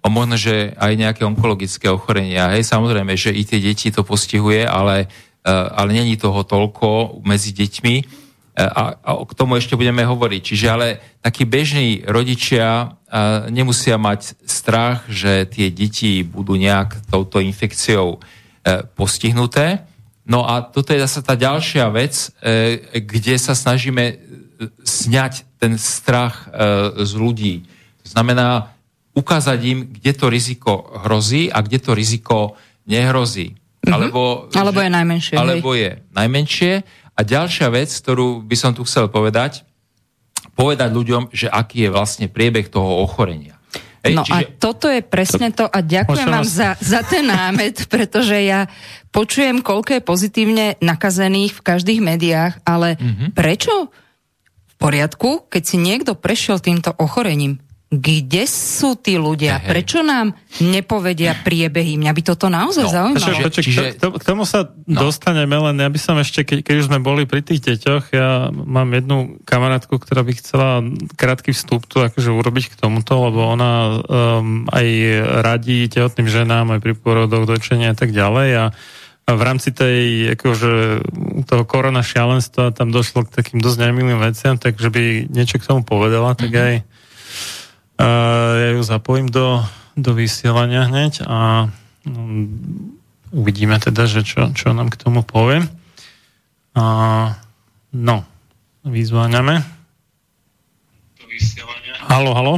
a 0.00 0.08
možno, 0.08 0.40
že 0.40 0.72
aj 0.80 0.92
nejaké 0.96 1.22
onkologické 1.28 1.92
ochorenia. 1.92 2.56
Hej, 2.56 2.72
samozrejme, 2.72 3.12
že 3.20 3.36
i 3.36 3.44
tie 3.44 3.60
deti 3.60 3.92
to 3.92 4.00
postihuje, 4.00 4.64
ale, 4.64 5.08
e, 5.44 5.52
ale 5.52 5.92
není 5.92 6.16
toho 6.16 6.40
toľko 6.40 7.20
medzi 7.20 7.52
deťmi 7.52 8.23
a, 8.54 8.94
a 9.02 9.10
k 9.26 9.32
tomu 9.34 9.58
ešte 9.58 9.74
budeme 9.74 10.06
hovoriť. 10.06 10.42
Čiže 10.46 10.66
ale 10.70 11.02
takí 11.18 11.42
bežní 11.42 12.06
rodičia 12.06 12.94
nemusia 13.50 13.98
mať 13.98 14.38
strach, 14.46 15.06
že 15.06 15.46
tie 15.46 15.70
deti 15.70 16.22
budú 16.26 16.58
nejak 16.58 17.10
touto 17.10 17.38
infekciou 17.38 18.18
e, 18.18 18.82
postihnuté. 18.94 19.86
No 20.26 20.46
a 20.46 20.66
toto 20.66 20.90
je 20.90 21.04
zase 21.04 21.22
tá 21.22 21.38
ďalšia 21.38 21.90
vec, 21.94 22.30
e, 22.42 22.78
kde 23.02 23.34
sa 23.38 23.54
snažíme 23.54 24.04
e, 24.06 24.14
sňať 24.82 25.46
ten 25.58 25.80
strach 25.80 26.52
z 27.00 27.12
ľudí. 27.16 27.64
To 28.04 28.08
znamená 28.12 28.76
ukázať 29.16 29.58
im, 29.64 29.78
kde 29.88 30.12
to 30.12 30.26
riziko 30.28 30.92
hrozí 31.08 31.48
a 31.48 31.64
kde 31.64 31.80
to 31.80 31.96
riziko 31.96 32.52
nehrozí. 32.84 33.56
Mm-hmm. 33.56 33.94
Alebo, 33.94 34.20
alebo 34.52 34.80
je 34.84 34.90
najmenšie. 34.92 35.34
Alebo 35.40 35.72
hej. 35.72 35.80
je 35.80 35.90
najmenšie 36.12 36.72
a 37.14 37.20
ďalšia 37.22 37.70
vec, 37.70 37.90
ktorú 37.90 38.42
by 38.42 38.56
som 38.58 38.74
tu 38.74 38.82
chcel 38.82 39.06
povedať, 39.06 39.62
povedať 40.58 40.90
ľuďom, 40.90 41.22
že 41.30 41.50
aký 41.50 41.86
je 41.86 41.94
vlastne 41.94 42.26
priebeh 42.26 42.70
toho 42.70 43.02
ochorenia. 43.02 43.58
No 44.04 44.20
čiže... 44.20 44.36
a 44.36 44.38
toto 44.60 44.92
je 44.92 45.00
presne 45.00 45.48
to 45.48 45.64
a 45.64 45.80
ďakujem 45.80 46.28
vám 46.28 46.44
za, 46.44 46.76
za 46.76 47.00
ten 47.00 47.24
námet, 47.24 47.86
pretože 47.92 48.36
ja 48.36 48.68
počujem, 49.08 49.64
koľko 49.64 49.96
je 49.96 50.02
pozitívne 50.04 50.66
nakazených 50.84 51.56
v 51.56 51.64
každých 51.64 52.00
médiách, 52.04 52.60
ale 52.68 53.00
mm-hmm. 53.00 53.28
prečo 53.32 53.88
v 54.68 54.74
poriadku, 54.76 55.48
keď 55.48 55.62
si 55.64 55.80
niekto 55.80 56.12
prešiel 56.12 56.60
týmto 56.60 56.92
ochorením, 57.00 57.63
kde 57.96 58.44
sú 58.44 58.94
tí 58.94 59.14
ľudia? 59.14 59.58
Hej. 59.58 59.66
Prečo 59.66 59.98
nám 60.00 60.32
nepovedia 60.58 61.34
priebehy? 61.36 61.94
Mňa 61.94 62.12
by 62.12 62.22
toto 62.24 62.46
naozaj 62.46 62.84
No, 62.84 62.90
zaujímalo. 62.90 63.38
Počkaj, 63.44 63.62
Čiže- 63.62 63.82
k, 63.94 63.98
to- 63.98 64.16
k 64.16 64.24
tomu 64.24 64.42
sa 64.42 64.70
no. 64.84 64.98
dostaneme, 65.04 65.54
len 65.54 65.76
ja 65.76 65.86
by 65.86 65.98
som 65.98 66.16
ešte, 66.16 66.42
keď, 66.42 66.58
keď 66.62 66.74
už 66.80 66.88
sme 66.88 66.98
boli 66.98 67.24
pri 67.24 67.40
tých 67.40 67.60
deťoch, 67.60 68.04
ja 68.10 68.48
mám 68.50 68.90
jednu 68.90 69.38
kamarátku, 69.42 69.94
ktorá 69.96 70.22
by 70.22 70.32
chcela 70.34 70.82
krátky 71.14 71.50
vstup 71.50 71.84
tu 71.84 71.98
akože 71.98 72.30
urobiť 72.30 72.72
k 72.72 72.78
tomuto, 72.78 73.18
lebo 73.20 73.44
ona 73.44 73.72
um, 74.00 74.64
aj 74.68 74.86
radí 75.40 75.86
tehotným 75.86 76.26
ženám, 76.26 76.74
aj 76.74 76.80
pri 76.80 76.92
pôrodoch, 76.94 77.44
dočenia 77.44 77.92
a 77.92 77.98
tak 77.98 78.10
ďalej 78.10 78.50
a 78.54 78.66
a 79.24 79.32
v 79.32 79.42
rámci 79.42 79.72
tej, 79.72 79.96
akože, 80.36 81.00
toho 81.48 81.64
korona 81.64 82.04
šialenstva 82.04 82.76
tam 82.76 82.92
došlo 82.92 83.24
k 83.24 83.32
takým 83.32 83.56
dosť 83.56 83.88
nemilým 83.88 84.20
veciam, 84.20 84.60
takže 84.60 84.92
by 84.92 85.32
niečo 85.32 85.56
k 85.56 85.64
tomu 85.64 85.80
povedala, 85.80 86.36
tak 86.36 86.52
Mhm. 86.52 86.60
aj 86.60 86.74
ja 88.02 88.68
ju 88.74 88.82
zapojím 88.82 89.30
do, 89.30 89.62
do 89.94 90.14
vysielania 90.14 90.90
hneď 90.90 91.22
a 91.26 91.70
um, 92.06 92.98
uvidíme 93.30 93.78
teda, 93.78 94.06
že 94.10 94.26
čo, 94.26 94.50
čo 94.50 94.74
nám 94.74 94.90
k 94.90 94.98
tomu 94.98 95.22
povie. 95.22 95.62
A, 96.74 96.84
no, 97.94 98.26
vyzváňame. 98.82 99.62
Halo, 102.10 102.30
halo. 102.34 102.54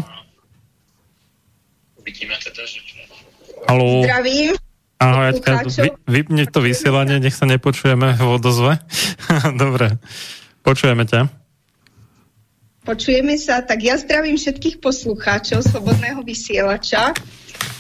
Uvidíme 2.00 2.36
teda, 2.40 2.64
že 2.64 2.80
čo. 2.84 2.96
Halo. 3.68 4.04
Zdravím. 4.04 4.52
Ahoj, 4.96 5.36
Aťka, 5.36 5.68
vy, 5.68 5.92
vypni 6.08 6.48
to 6.48 6.64
vysielanie, 6.64 7.20
nech 7.20 7.36
sa 7.36 7.44
nepočujeme 7.44 8.16
v 8.16 8.28
odozve. 8.32 8.80
Dobre, 9.60 10.00
počujeme 10.64 11.04
ťa. 11.04 11.45
Počujeme 12.86 13.34
sa, 13.34 13.60
tak 13.60 13.82
ja 13.82 13.98
zdravím 13.98 14.34
všetkých 14.34 14.78
poslucháčov 14.78 15.58
Slobodného 15.60 16.22
vysielača. 16.22 17.10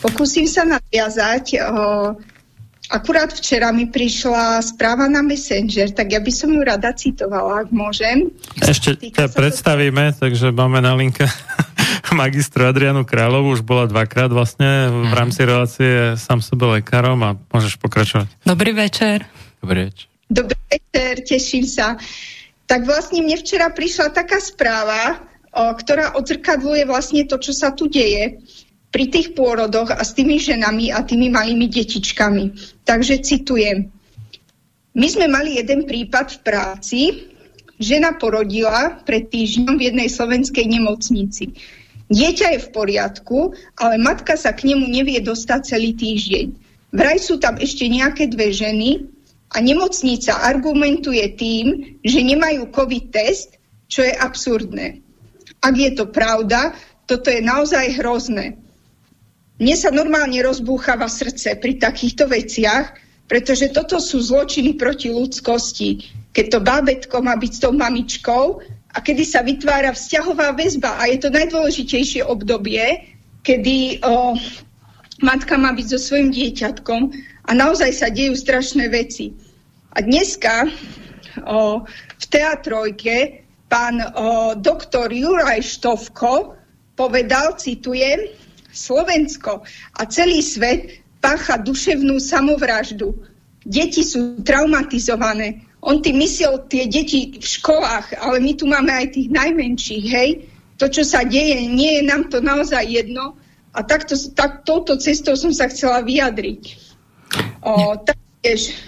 Pokúsim 0.02 0.44
sa 0.44 0.66
nadviazať. 0.66 1.44
O, 1.56 2.18
akurát 2.88 3.30
včera 3.30 3.70
mi 3.70 3.86
prišla 3.86 4.58
správa 4.60 5.06
na 5.06 5.22
Messenger, 5.22 5.90
tak 5.90 6.10
ja 6.10 6.18
by 6.18 6.28
som 6.28 6.50
ju 6.50 6.60
rada 6.60 6.90
citovala, 6.90 7.62
ak 7.62 7.70
môžem. 7.70 8.34
Ešte 8.58 8.98
Týka 8.98 9.14
ťa 9.16 9.26
sa 9.26 9.30
to- 9.30 9.38
predstavíme, 9.40 10.04
takže 10.12 10.50
máme 10.50 10.78
na 10.80 10.92
linke 10.92 11.22
magistru 12.12 12.64
Adrianu 12.64 13.02
Kráľovú, 13.02 13.52
už 13.52 13.62
bola 13.62 13.86
dvakrát 13.86 14.28
vlastne 14.28 14.90
v 15.06 15.12
rámci 15.12 15.40
relácie 15.40 15.92
sám 16.16 16.38
sebe 16.40 16.66
lekárom 16.72 17.18
a 17.20 17.38
môžeš 17.46 17.78
pokračovať. 17.78 18.26
Dobrý 18.42 18.70
večer. 18.72 19.22
Dobre, 19.58 19.90
č- 19.90 20.10
Dobrý 20.26 20.58
večer, 20.68 21.22
teším 21.22 21.62
sa. 21.62 21.94
Tak 22.66 22.82
vlastne 22.82 23.22
mne 23.22 23.38
včera 23.38 23.70
prišla 23.70 24.10
taká 24.10 24.42
správa, 24.42 25.22
ktorá 25.54 26.18
odzrkadluje 26.18 26.84
vlastne 26.84 27.22
to, 27.24 27.38
čo 27.38 27.54
sa 27.54 27.70
tu 27.72 27.86
deje 27.86 28.42
pri 28.90 29.06
tých 29.08 29.38
pôrodoch 29.38 29.92
a 29.92 30.02
s 30.02 30.12
tými 30.18 30.36
ženami 30.40 30.90
a 30.90 31.06
tými 31.06 31.30
malými 31.30 31.70
detičkami. 31.70 32.44
Takže 32.82 33.22
citujem. 33.22 33.88
My 34.96 35.06
sme 35.06 35.28
mali 35.28 35.60
jeden 35.60 35.84
prípad 35.84 36.40
v 36.40 36.42
práci. 36.42 37.00
Žena 37.76 38.16
porodila 38.16 39.04
pred 39.04 39.28
týždňom 39.28 39.76
v 39.76 39.92
jednej 39.92 40.08
slovenskej 40.08 40.64
nemocnici. 40.64 41.52
Dieťa 42.08 42.56
je 42.56 42.60
v 42.64 42.72
poriadku, 42.72 43.52
ale 43.76 44.00
matka 44.00 44.38
sa 44.38 44.56
k 44.56 44.72
nemu 44.72 44.88
nevie 44.88 45.20
dostať 45.20 45.76
celý 45.76 45.92
týždeň. 45.92 46.46
Vraj 46.96 47.18
sú 47.20 47.36
tam 47.36 47.60
ešte 47.60 47.84
nejaké 47.84 48.32
dve 48.32 48.48
ženy 48.54 49.04
a 49.54 49.56
nemocnica 49.62 50.42
argumentuje 50.42 51.22
tým, 51.38 51.98
že 52.02 52.20
nemajú 52.22 52.70
COVID 52.74 53.04
test, 53.14 53.56
čo 53.86 54.02
je 54.02 54.10
absurdné. 54.10 55.02
Ak 55.62 55.74
je 55.78 55.90
to 55.94 56.10
pravda, 56.10 56.74
toto 57.06 57.30
je 57.30 57.38
naozaj 57.38 58.02
hrozné. 58.02 58.58
Mne 59.56 59.76
sa 59.78 59.88
normálne 59.88 60.36
rozbúchava 60.44 61.08
srdce 61.08 61.56
pri 61.56 61.80
takýchto 61.80 62.28
veciach, 62.28 62.92
pretože 63.24 63.72
toto 63.72 63.96
sú 64.02 64.20
zločiny 64.20 64.76
proti 64.76 65.08
ľudskosti. 65.08 66.12
Keď 66.34 66.46
to 66.52 66.58
bábetko 66.60 67.16
má 67.24 67.34
byť 67.40 67.52
s 67.56 67.62
tou 67.62 67.72
mamičkou 67.72 68.44
a 68.92 68.98
kedy 69.00 69.24
sa 69.24 69.40
vytvára 69.40 69.96
vzťahová 69.96 70.52
väzba 70.52 71.00
a 71.00 71.08
je 71.08 71.18
to 71.24 71.32
najdôležitejšie 71.32 72.22
obdobie, 72.22 73.16
kedy 73.40 74.04
o, 74.04 74.36
matka 75.24 75.56
má 75.56 75.72
byť 75.72 75.86
so 75.96 75.98
svojím 75.98 76.30
dieťatkom 76.34 77.02
a 77.46 77.50
naozaj 77.54 77.90
sa 77.94 78.08
dejú 78.10 78.34
strašné 78.34 78.90
veci. 78.90 79.30
A 79.94 80.02
dneska 80.02 80.66
o, 81.46 81.86
v 82.18 82.24
teatrojke 82.28 83.46
pán 83.70 84.02
o, 84.02 84.54
doktor 84.58 85.08
Juraj 85.14 85.62
Štovko 85.62 86.58
povedal, 86.98 87.54
citujem, 87.56 88.34
Slovensko 88.76 89.64
a 89.96 90.00
celý 90.04 90.44
svet 90.44 91.00
pácha 91.24 91.56
duševnú 91.56 92.20
samovraždu. 92.20 93.16
Deti 93.64 94.04
sú 94.04 94.44
traumatizované. 94.44 95.64
On 95.80 96.04
tým 96.04 96.20
myslel 96.20 96.60
tie 96.68 96.84
deti 96.84 97.40
v 97.40 97.46
školách, 97.46 98.20
ale 98.20 98.36
my 98.42 98.52
tu 98.52 98.68
máme 98.68 98.92
aj 98.92 99.16
tých 99.16 99.28
najmenších, 99.32 100.06
hej. 100.12 100.30
To, 100.76 100.92
čo 100.92 101.08
sa 101.08 101.24
deje, 101.24 101.66
nie 101.72 101.98
je 101.98 102.02
nám 102.04 102.28
to 102.28 102.44
naozaj 102.44 102.84
jedno. 102.84 103.32
A 103.72 103.80
takto, 103.80 104.12
tak, 104.36 104.68
touto 104.68 105.00
cestou 105.00 105.36
som 105.40 105.56
sa 105.56 105.72
chcela 105.72 106.04
vyjadriť. 106.04 106.85
O, 107.66 107.98
taktiež, 107.98 108.78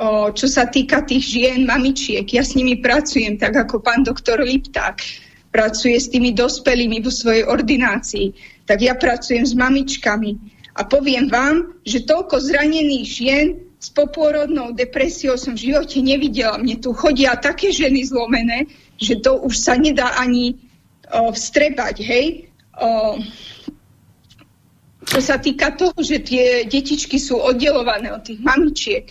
o, 0.00 0.32
čo 0.32 0.46
sa 0.48 0.64
týka 0.68 1.04
tých 1.04 1.24
žien, 1.36 1.68
mamičiek, 1.68 2.24
ja 2.24 2.40
s 2.40 2.56
nimi 2.56 2.80
pracujem, 2.80 3.36
tak 3.36 3.56
ako 3.56 3.84
pán 3.84 4.02
doktor 4.06 4.40
Lipták 4.40 5.04
pracuje 5.52 6.00
s 6.00 6.08
tými 6.08 6.32
dospelými 6.32 7.04
vo 7.04 7.12
svojej 7.12 7.44
ordinácii, 7.44 8.32
tak 8.64 8.80
ja 8.80 8.96
pracujem 8.96 9.44
s 9.44 9.52
mamičkami. 9.52 10.40
A 10.80 10.88
poviem 10.88 11.28
vám, 11.28 11.76
že 11.84 12.08
toľko 12.08 12.40
zranených 12.40 13.06
žien 13.06 13.46
s 13.76 13.92
popôrodnou 13.92 14.72
depresiou 14.72 15.36
som 15.36 15.52
v 15.52 15.68
živote 15.68 16.00
nevidela. 16.00 16.56
Mne 16.56 16.80
tu 16.80 16.96
chodia 16.96 17.36
také 17.36 17.68
ženy 17.68 18.08
zlomené, 18.08 18.64
že 18.96 19.20
to 19.20 19.42
už 19.44 19.58
sa 19.58 19.76
nedá 19.76 20.16
ani 20.16 20.56
o, 21.12 21.28
vstrebať, 21.34 22.00
hej. 22.00 22.48
O, 22.80 23.20
čo 25.06 25.18
sa 25.18 25.38
týka 25.38 25.74
toho, 25.74 25.96
že 25.98 26.22
tie 26.22 26.62
detičky 26.66 27.18
sú 27.18 27.38
oddelované 27.38 28.14
od 28.14 28.22
tých 28.22 28.38
mamičiek, 28.38 29.06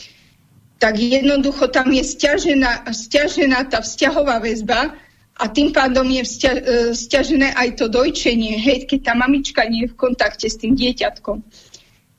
tak 0.82 0.98
jednoducho 0.98 1.70
tam 1.70 1.94
je 1.94 2.02
stiažená, 2.02 2.90
stiažená 2.90 3.70
tá 3.70 3.86
vzťahová 3.86 4.42
väzba 4.42 4.98
a 5.38 5.46
tým 5.46 5.70
pádom 5.70 6.10
je 6.10 6.24
vzťa, 6.26 6.52
e, 6.54 6.62
stiažené 6.98 7.54
aj 7.54 7.78
to 7.78 7.86
dojčenie, 7.86 8.58
hej, 8.58 8.90
keď 8.90 9.12
tá 9.12 9.14
mamička 9.14 9.62
nie 9.70 9.86
je 9.86 9.94
v 9.94 10.00
kontakte 10.00 10.50
s 10.50 10.58
tým 10.58 10.74
dieťatkom. 10.74 11.46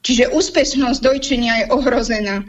Čiže 0.03 0.35
úspešnosť 0.35 0.99
dojčenia 1.03 1.53
je 1.63 1.67
ohrozená. 1.75 2.43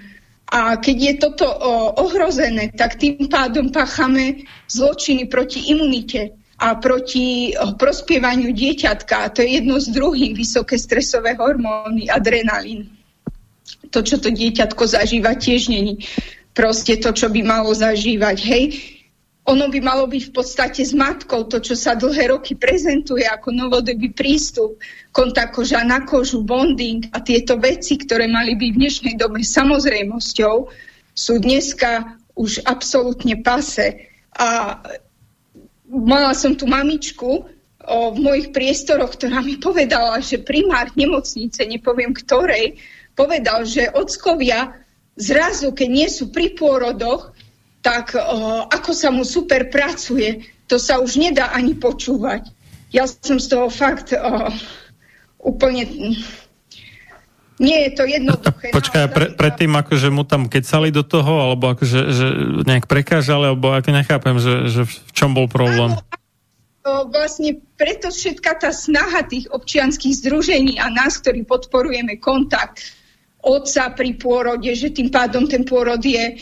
A 0.54 0.78
keď 0.78 0.98
je 1.02 1.14
toto 1.18 1.50
ohrozené, 1.98 2.70
tak 2.78 3.02
tým 3.02 3.26
pádom 3.26 3.74
páchame 3.74 4.46
zločiny 4.70 5.26
proti 5.26 5.74
imunite 5.74 6.38
a 6.60 6.78
proti 6.78 7.54
o, 7.58 7.74
prospievaniu 7.74 8.54
dieťatka. 8.54 9.34
To 9.34 9.42
je 9.42 9.62
jedno 9.62 9.82
z 9.82 9.90
druhým, 9.90 10.38
vysoké 10.38 10.78
stresové 10.78 11.34
hormóny, 11.34 12.10
adrenalín. 12.10 12.94
To, 13.90 14.02
čo 14.02 14.18
to 14.18 14.34
dieťatko 14.34 14.84
zažíva, 14.86 15.38
tiež 15.38 15.70
není 15.70 16.02
proste 16.54 16.98
to, 17.02 17.14
čo 17.14 17.30
by 17.30 17.42
malo 17.42 17.74
zažívať. 17.74 18.38
Hej, 18.46 18.64
ono 19.44 19.68
by 19.68 19.80
malo 19.84 20.08
byť 20.08 20.24
v 20.32 20.34
podstate 20.34 20.82
s 20.88 20.96
matkou, 20.96 21.44
to, 21.52 21.60
čo 21.60 21.76
sa 21.76 22.00
dlhé 22.00 22.32
roky 22.32 22.56
prezentuje 22.56 23.28
ako 23.28 23.52
novodobý 23.52 24.16
prístup, 24.16 24.80
kontakt 25.12 25.60
koža 25.60 25.84
na 25.84 26.08
kožu, 26.08 26.48
bonding 26.48 27.12
a 27.12 27.20
tieto 27.20 27.60
veci, 27.60 28.00
ktoré 28.00 28.32
mali 28.32 28.56
byť 28.56 28.70
v 28.72 28.80
dnešnej 28.80 29.16
dobe 29.20 29.44
samozrejmosťou, 29.44 30.56
sú 31.12 31.34
dneska 31.44 32.16
už 32.40 32.64
absolútne 32.64 33.36
pase. 33.44 34.08
A 34.40 34.80
mala 35.94 36.34
som 36.34 36.58
tu 36.58 36.66
mamičku 36.66 37.46
v 37.84 38.18
mojich 38.18 38.56
priestoroch, 38.56 39.14
ktorá 39.14 39.44
mi 39.44 39.60
povedala, 39.60 40.24
že 40.24 40.42
primár 40.42 40.90
nemocnice, 40.96 41.68
nepoviem 41.68 42.16
ktorej, 42.16 42.80
povedal, 43.14 43.68
že 43.68 43.92
ockovia 43.92 44.74
zrazu, 45.20 45.76
keď 45.76 45.90
nie 45.92 46.10
sú 46.10 46.34
pri 46.34 46.58
pôrodoch, 46.58 47.36
tak 47.84 48.16
o, 48.16 48.64
ako 48.72 48.92
sa 48.96 49.12
mu 49.12 49.28
super 49.28 49.68
pracuje, 49.68 50.48
to 50.72 50.80
sa 50.80 51.04
už 51.04 51.20
nedá 51.20 51.52
ani 51.52 51.76
počúvať. 51.76 52.48
Ja 52.96 53.04
som 53.06 53.38
z 53.38 53.52
toho 53.52 53.68
fakt 53.68 54.16
o, 54.16 54.50
úplne... 55.44 55.84
Nie 57.64 57.88
je 57.88 57.92
to 57.96 58.04
jednoduché. 58.04 58.76
Počkaj, 58.76 59.04
pre, 59.16 59.26
predtým 59.32 59.72
akože 59.72 60.12
mu 60.12 60.28
tam 60.28 60.52
kecali 60.52 60.92
do 60.92 61.08
toho, 61.08 61.48
alebo 61.48 61.72
akože 61.72 62.00
že 62.12 62.28
nejak 62.68 62.92
prekážali, 62.92 63.56
alebo 63.56 63.72
ako 63.72 63.90
nechápem, 63.96 64.36
že, 64.36 64.68
že 64.68 64.82
v 64.84 64.94
čom 65.16 65.32
bol 65.32 65.48
problém. 65.48 65.96
Áno, 66.84 67.08
vlastne 67.08 67.64
preto 67.80 68.12
všetka 68.12 68.60
tá 68.60 68.76
snaha 68.76 69.24
tých 69.24 69.48
občianských 69.48 70.20
združení 70.20 70.76
a 70.84 70.92
nás, 70.92 71.16
ktorí 71.24 71.48
podporujeme 71.48 72.20
kontakt 72.20 72.84
otca 73.40 73.96
pri 73.96 74.20
pôrode, 74.20 74.68
že 74.76 74.92
tým 74.92 75.08
pádom 75.08 75.48
ten 75.48 75.64
pôrod 75.64 76.04
je 76.04 76.36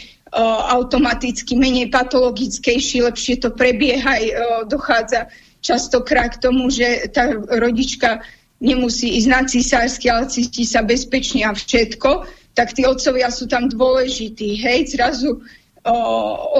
automaticky 0.73 1.53
menej 1.59 1.93
patologickejší, 1.93 3.03
lepšie 3.05 3.37
to 3.37 3.53
prebieha, 3.53 4.17
dochádza 4.65 5.29
častokrát 5.61 6.39
k 6.39 6.41
tomu, 6.41 6.73
že 6.73 7.11
tá 7.13 7.29
rodička 7.35 8.25
nemusí 8.61 9.17
ísť 9.17 9.27
na 9.27 9.41
cisársky, 9.43 10.07
ale 10.07 10.29
cíti 10.29 10.63
sa 10.63 10.85
bezpečne 10.85 11.43
a 11.43 11.51
všetko, 11.51 12.29
tak 12.53 12.77
tí 12.77 12.85
otcovia 12.85 13.33
sú 13.33 13.49
tam 13.49 13.67
dôležití. 13.67 14.61
Hej, 14.61 14.95
zrazu 14.95 15.41
o, 15.83 15.95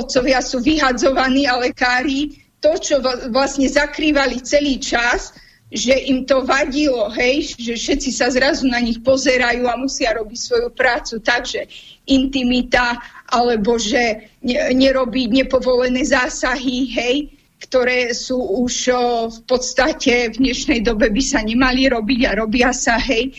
otcovia 0.01 0.41
sú 0.41 0.59
vyhadzovaní 0.59 1.45
a 1.45 1.61
lekári 1.61 2.41
to, 2.57 2.73
čo 2.81 2.95
vlastne 3.29 3.69
zakrývali 3.69 4.41
celý 4.41 4.81
čas, 4.81 5.33
že 5.71 5.95
im 6.11 6.27
to 6.27 6.43
vadilo, 6.43 7.07
hej, 7.15 7.55
že 7.55 7.79
všetci 7.79 8.11
sa 8.11 8.27
zrazu 8.27 8.67
na 8.67 8.83
nich 8.83 8.99
pozerajú 8.99 9.71
a 9.71 9.79
musia 9.79 10.11
robiť 10.19 10.35
svoju 10.35 10.69
prácu. 10.75 11.23
Takže 11.23 11.63
intimita, 12.11 12.99
alebo 13.31 13.79
že 13.79 14.27
nerobiť 14.75 15.27
nepovolené 15.31 16.03
zásahy, 16.03 16.91
hej, 16.91 17.15
ktoré 17.61 18.11
sú 18.17 18.41
už 18.65 18.73
o, 18.91 19.03
v 19.29 19.39
podstate 19.45 20.33
v 20.33 20.35
dnešnej 20.41 20.81
dobe 20.81 21.13
by 21.13 21.23
sa 21.23 21.45
nemali 21.45 21.85
robiť 21.87 22.21
a 22.25 22.31
robia 22.41 22.73
sa, 22.73 22.97
hej, 22.97 23.31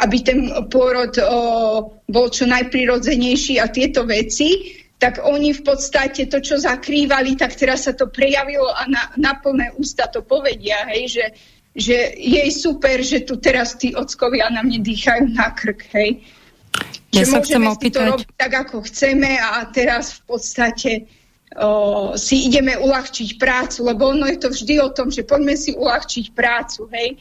aby 0.00 0.16
ten 0.24 0.48
pôrod 0.72 1.12
o, 1.20 1.40
bol 2.08 2.26
čo 2.32 2.48
najprirodzenejší 2.48 3.60
a 3.60 3.68
tieto 3.68 4.08
veci, 4.08 4.80
tak 4.96 5.20
oni 5.20 5.52
v 5.52 5.60
podstate 5.60 6.24
to, 6.32 6.40
čo 6.40 6.56
zakrývali, 6.56 7.36
tak 7.36 7.52
teraz 7.52 7.84
sa 7.84 7.92
to 7.92 8.08
prejavilo 8.08 8.72
a 8.72 8.88
na, 8.88 9.12
na 9.20 9.36
plné 9.36 9.76
ústa 9.76 10.08
to 10.08 10.24
povedia, 10.24 10.88
hej, 10.88 11.20
že 11.20 11.26
že 11.76 12.16
je 12.16 12.40
super, 12.48 13.04
že 13.04 13.20
tu 13.20 13.36
teraz 13.36 13.76
tí 13.76 13.92
ockovia 13.92 14.48
na 14.48 14.64
mne 14.64 14.80
dýchajú 14.80 15.36
na 15.36 15.52
krk, 15.52 15.84
hej. 15.92 16.24
Ja 17.12 17.24
že 17.24 17.36
sa 17.36 17.38
môžeme 17.44 17.68
si 17.76 17.88
to 17.92 18.00
robiť 18.00 18.28
tak, 18.32 18.52
ako 18.64 18.76
chceme 18.88 19.36
a 19.36 19.60
teraz 19.68 20.16
v 20.16 20.20
podstate 20.24 20.90
si 22.20 22.52
ideme 22.52 22.76
uľahčiť 22.76 23.40
prácu, 23.40 23.88
lebo 23.88 24.12
ono 24.12 24.28
je 24.28 24.38
to 24.38 24.48
vždy 24.52 24.74
o 24.80 24.92
tom, 24.92 25.08
že 25.08 25.24
poďme 25.24 25.56
si 25.56 25.72
uľahčiť 25.72 26.36
prácu, 26.36 26.84
hej. 26.92 27.16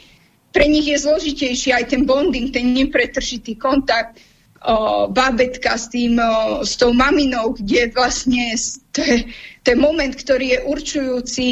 Pre 0.52 0.66
nich 0.68 0.88
je 0.88 1.04
zložitejší 1.04 1.76
aj 1.76 1.92
ten 1.92 2.08
bonding, 2.08 2.52
ten 2.52 2.72
nepretržitý 2.72 3.56
kontakt, 3.60 4.20
o, 4.64 5.08
bábetka 5.08 5.78
s, 5.78 5.88
tým, 5.92 6.20
o, 6.20 6.64
s 6.64 6.76
tou 6.76 6.92
maminou, 6.92 7.56
kde 7.56 7.92
vlastne 7.92 8.56
to 8.92 9.04
je, 9.04 9.28
to 9.64 9.68
je 9.72 9.78
moment, 9.78 10.16
ktorý 10.16 10.56
je 10.56 10.60
určujúci 10.64 11.46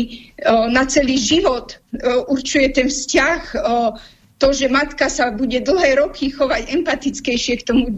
o, 0.48 0.68
na 0.72 0.88
celý 0.88 1.20
život, 1.20 1.80
o, 2.00 2.32
určuje 2.32 2.72
ten 2.72 2.88
vzťah, 2.88 3.42
o, 3.60 3.96
to, 4.40 4.52
že 4.52 4.68
matka 4.68 5.08
sa 5.08 5.32
bude 5.32 5.64
dlhé 5.64 6.04
roky 6.04 6.32
chovať 6.32 6.68
empatickejšie 6.72 7.64
k 7.64 7.68
tomu 7.68 7.86
o, 7.92 7.96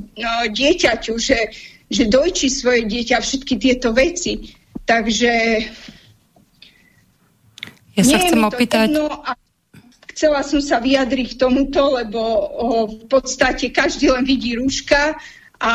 dieťaťu, 0.50 1.18
že, 1.18 1.54
že 1.90 2.04
dojčí 2.06 2.50
svoje 2.50 2.86
dieťa 2.86 3.22
všetky 3.22 3.62
tieto 3.62 3.94
veci. 3.94 4.65
Takže 4.86 5.32
ja 7.96 8.04
sa 8.04 8.18
chcem 8.22 8.42
opýtať... 8.44 8.90
a 9.26 9.34
chcela 10.14 10.46
som 10.46 10.62
sa 10.62 10.80
vyjadriť 10.80 11.36
k 11.36 11.40
tomuto, 11.40 11.96
lebo 11.98 12.20
o, 12.22 12.68
v 12.88 13.06
podstate 13.10 13.74
každý 13.74 14.14
len 14.14 14.24
vidí 14.24 14.56
rúška 14.56 15.18
a 15.60 15.74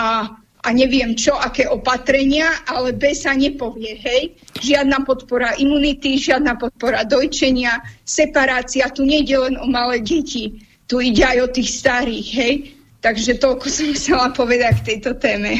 a 0.61 0.77
neviem 0.77 1.17
čo, 1.17 1.33
aké 1.41 1.65
opatrenia, 1.65 2.53
ale 2.69 2.93
B 2.93 3.17
sa 3.17 3.33
nepovie, 3.33 3.97
hej. 3.97 4.37
Žiadna 4.61 5.09
podpora 5.09 5.57
imunity, 5.57 6.21
žiadna 6.21 6.61
podpora 6.61 7.09
dojčenia, 7.09 7.81
separácia, 8.05 8.93
tu 8.93 9.09
nejde 9.09 9.41
len 9.41 9.57
o 9.57 9.65
malé 9.65 10.05
deti, 10.05 10.61
tu 10.85 11.01
ide 11.01 11.25
aj 11.25 11.39
o 11.41 11.49
tých 11.49 11.71
starých, 11.81 12.29
hej. 12.37 12.55
Takže 13.01 13.41
toľko 13.41 13.67
som 13.73 13.89
chcela 13.97 14.27
povedať 14.37 14.85
k 14.85 14.87
tejto 14.97 15.17
téme. 15.17 15.57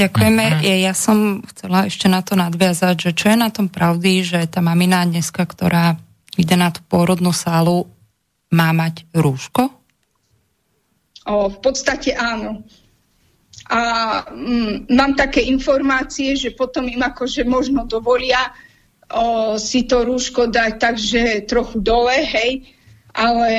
Ďakujeme. 0.00 0.64
Ja 0.64 0.96
som 0.96 1.44
chcela 1.52 1.84
ešte 1.84 2.08
na 2.08 2.24
to 2.24 2.32
nadviazať, 2.38 2.96
že 2.96 3.10
čo 3.12 3.26
je 3.28 3.36
na 3.36 3.52
tom 3.52 3.68
pravdy, 3.68 4.24
že 4.24 4.40
tá 4.48 4.64
mamina 4.64 5.04
dneska, 5.04 5.44
ktorá 5.44 6.00
ide 6.40 6.56
na 6.56 6.72
tú 6.72 6.80
pôrodnú 6.88 7.36
sálu, 7.36 7.84
má 8.48 8.72
mať 8.72 9.04
rúško? 9.12 9.68
O, 11.28 11.52
v 11.52 11.58
podstate 11.60 12.16
áno 12.16 12.64
a 13.70 13.80
mm, 14.26 14.90
mám 14.90 15.14
také 15.14 15.46
informácie, 15.46 16.34
že 16.34 16.50
potom 16.50 16.90
im 16.90 16.98
akože 17.06 17.46
možno 17.46 17.86
dovolia 17.86 18.50
o, 19.06 19.54
si 19.62 19.86
to 19.86 20.02
rúško 20.02 20.50
dať 20.50 20.72
takže 20.82 21.22
trochu 21.46 21.78
dole, 21.78 22.18
hej, 22.18 22.66
ale 23.14 23.52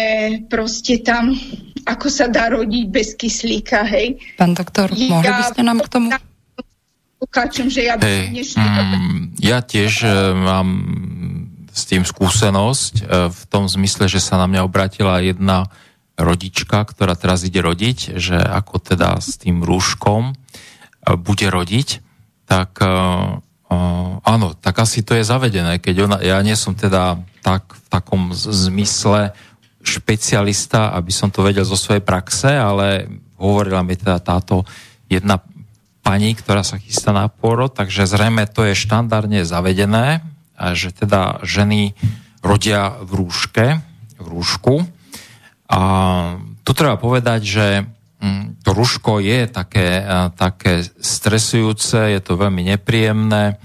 proste 0.52 1.00
tam, 1.00 1.32
ako 1.88 2.08
sa 2.12 2.28
dá 2.28 2.52
rodiť 2.52 2.86
bez 2.92 3.16
kyslíka, 3.16 3.88
hej. 3.88 4.20
Pán 4.36 4.52
doktor, 4.52 4.92
ja, 4.92 5.16
mohli 5.16 5.32
by 5.32 5.44
ste 5.48 5.64
nám 5.64 5.80
k 5.80 5.88
tomu... 5.88 6.08
Ukáčem, 7.22 7.69
že 7.69 7.86
ja, 7.86 8.01
hey, 8.01 8.34
mm, 8.34 9.38
ja 9.38 9.61
tiež 9.61 9.93
uh, 10.01 10.34
mám 10.34 10.69
s 11.69 11.86
tým 11.86 12.01
skúsenosť 12.01 12.93
uh, 13.05 13.30
v 13.30 13.41
tom 13.45 13.69
zmysle, 13.69 14.09
že 14.09 14.17
sa 14.17 14.41
na 14.41 14.49
mňa 14.49 14.65
obratila 14.65 15.22
jedna 15.22 15.69
rodička, 16.17 16.82
ktorá 16.82 17.13
teraz 17.13 17.45
ide 17.45 17.61
rodiť, 17.61 18.17
že 18.17 18.38
ako 18.41 18.82
teda 18.82 19.22
s 19.22 19.41
tým 19.41 19.65
rúškom 19.65 20.34
e, 20.34 20.34
bude 21.17 21.49
rodiť, 21.49 22.03
tak 22.45 22.78
uh, 22.84 23.41
áno, 24.22 24.53
tak 24.59 24.84
asi 24.84 25.01
to 25.01 25.15
je 25.15 25.24
zavedené, 25.24 25.80
keď 25.80 25.95
ona, 26.05 26.17
ja 26.19 26.38
nie 26.43 26.53
som 26.59 26.76
teda 26.76 27.15
tak 27.41 27.74
v 27.74 27.86
takom 27.89 28.36
zmysle 28.36 29.32
špecialista, 29.82 30.93
aby 30.93 31.09
som 31.09 31.34
to 31.34 31.41
vedel 31.41 31.65
zo 31.65 31.80
svojej 31.80 32.03
praxe, 32.03 32.53
ale 32.53 33.07
hovorila 33.39 33.82
mi 33.82 33.97
teda 33.97 34.22
táto 34.22 34.67
jedna 35.09 35.41
pani, 36.02 36.34
ktorá 36.34 36.66
sa 36.66 36.82
chystá 36.82 37.14
na 37.14 37.30
pôrod, 37.30 37.72
takže 37.72 38.10
zrejme 38.10 38.49
to 38.49 38.66
je 38.68 38.74
štandardne 38.78 39.45
zavedené, 39.45 40.26
že 40.58 40.93
teda 40.93 41.41
ženy 41.45 41.93
rodia 42.41 42.97
v 43.02 43.26
rúške, 43.26 43.66
v 44.18 44.26
rúšku 44.26 44.86
a 45.72 45.80
tu 46.68 46.72
treba 46.76 46.99
povedať, 46.99 47.41
že 47.47 47.68
mm, 48.20 48.60
to 48.62 48.76
ruško 48.76 49.24
je 49.24 49.47
také, 49.47 50.04
také 50.36 50.84
stresujúce, 50.99 52.12
je 52.12 52.20
to 52.20 52.36
veľmi 52.36 52.76
nepríjemné. 52.76 53.56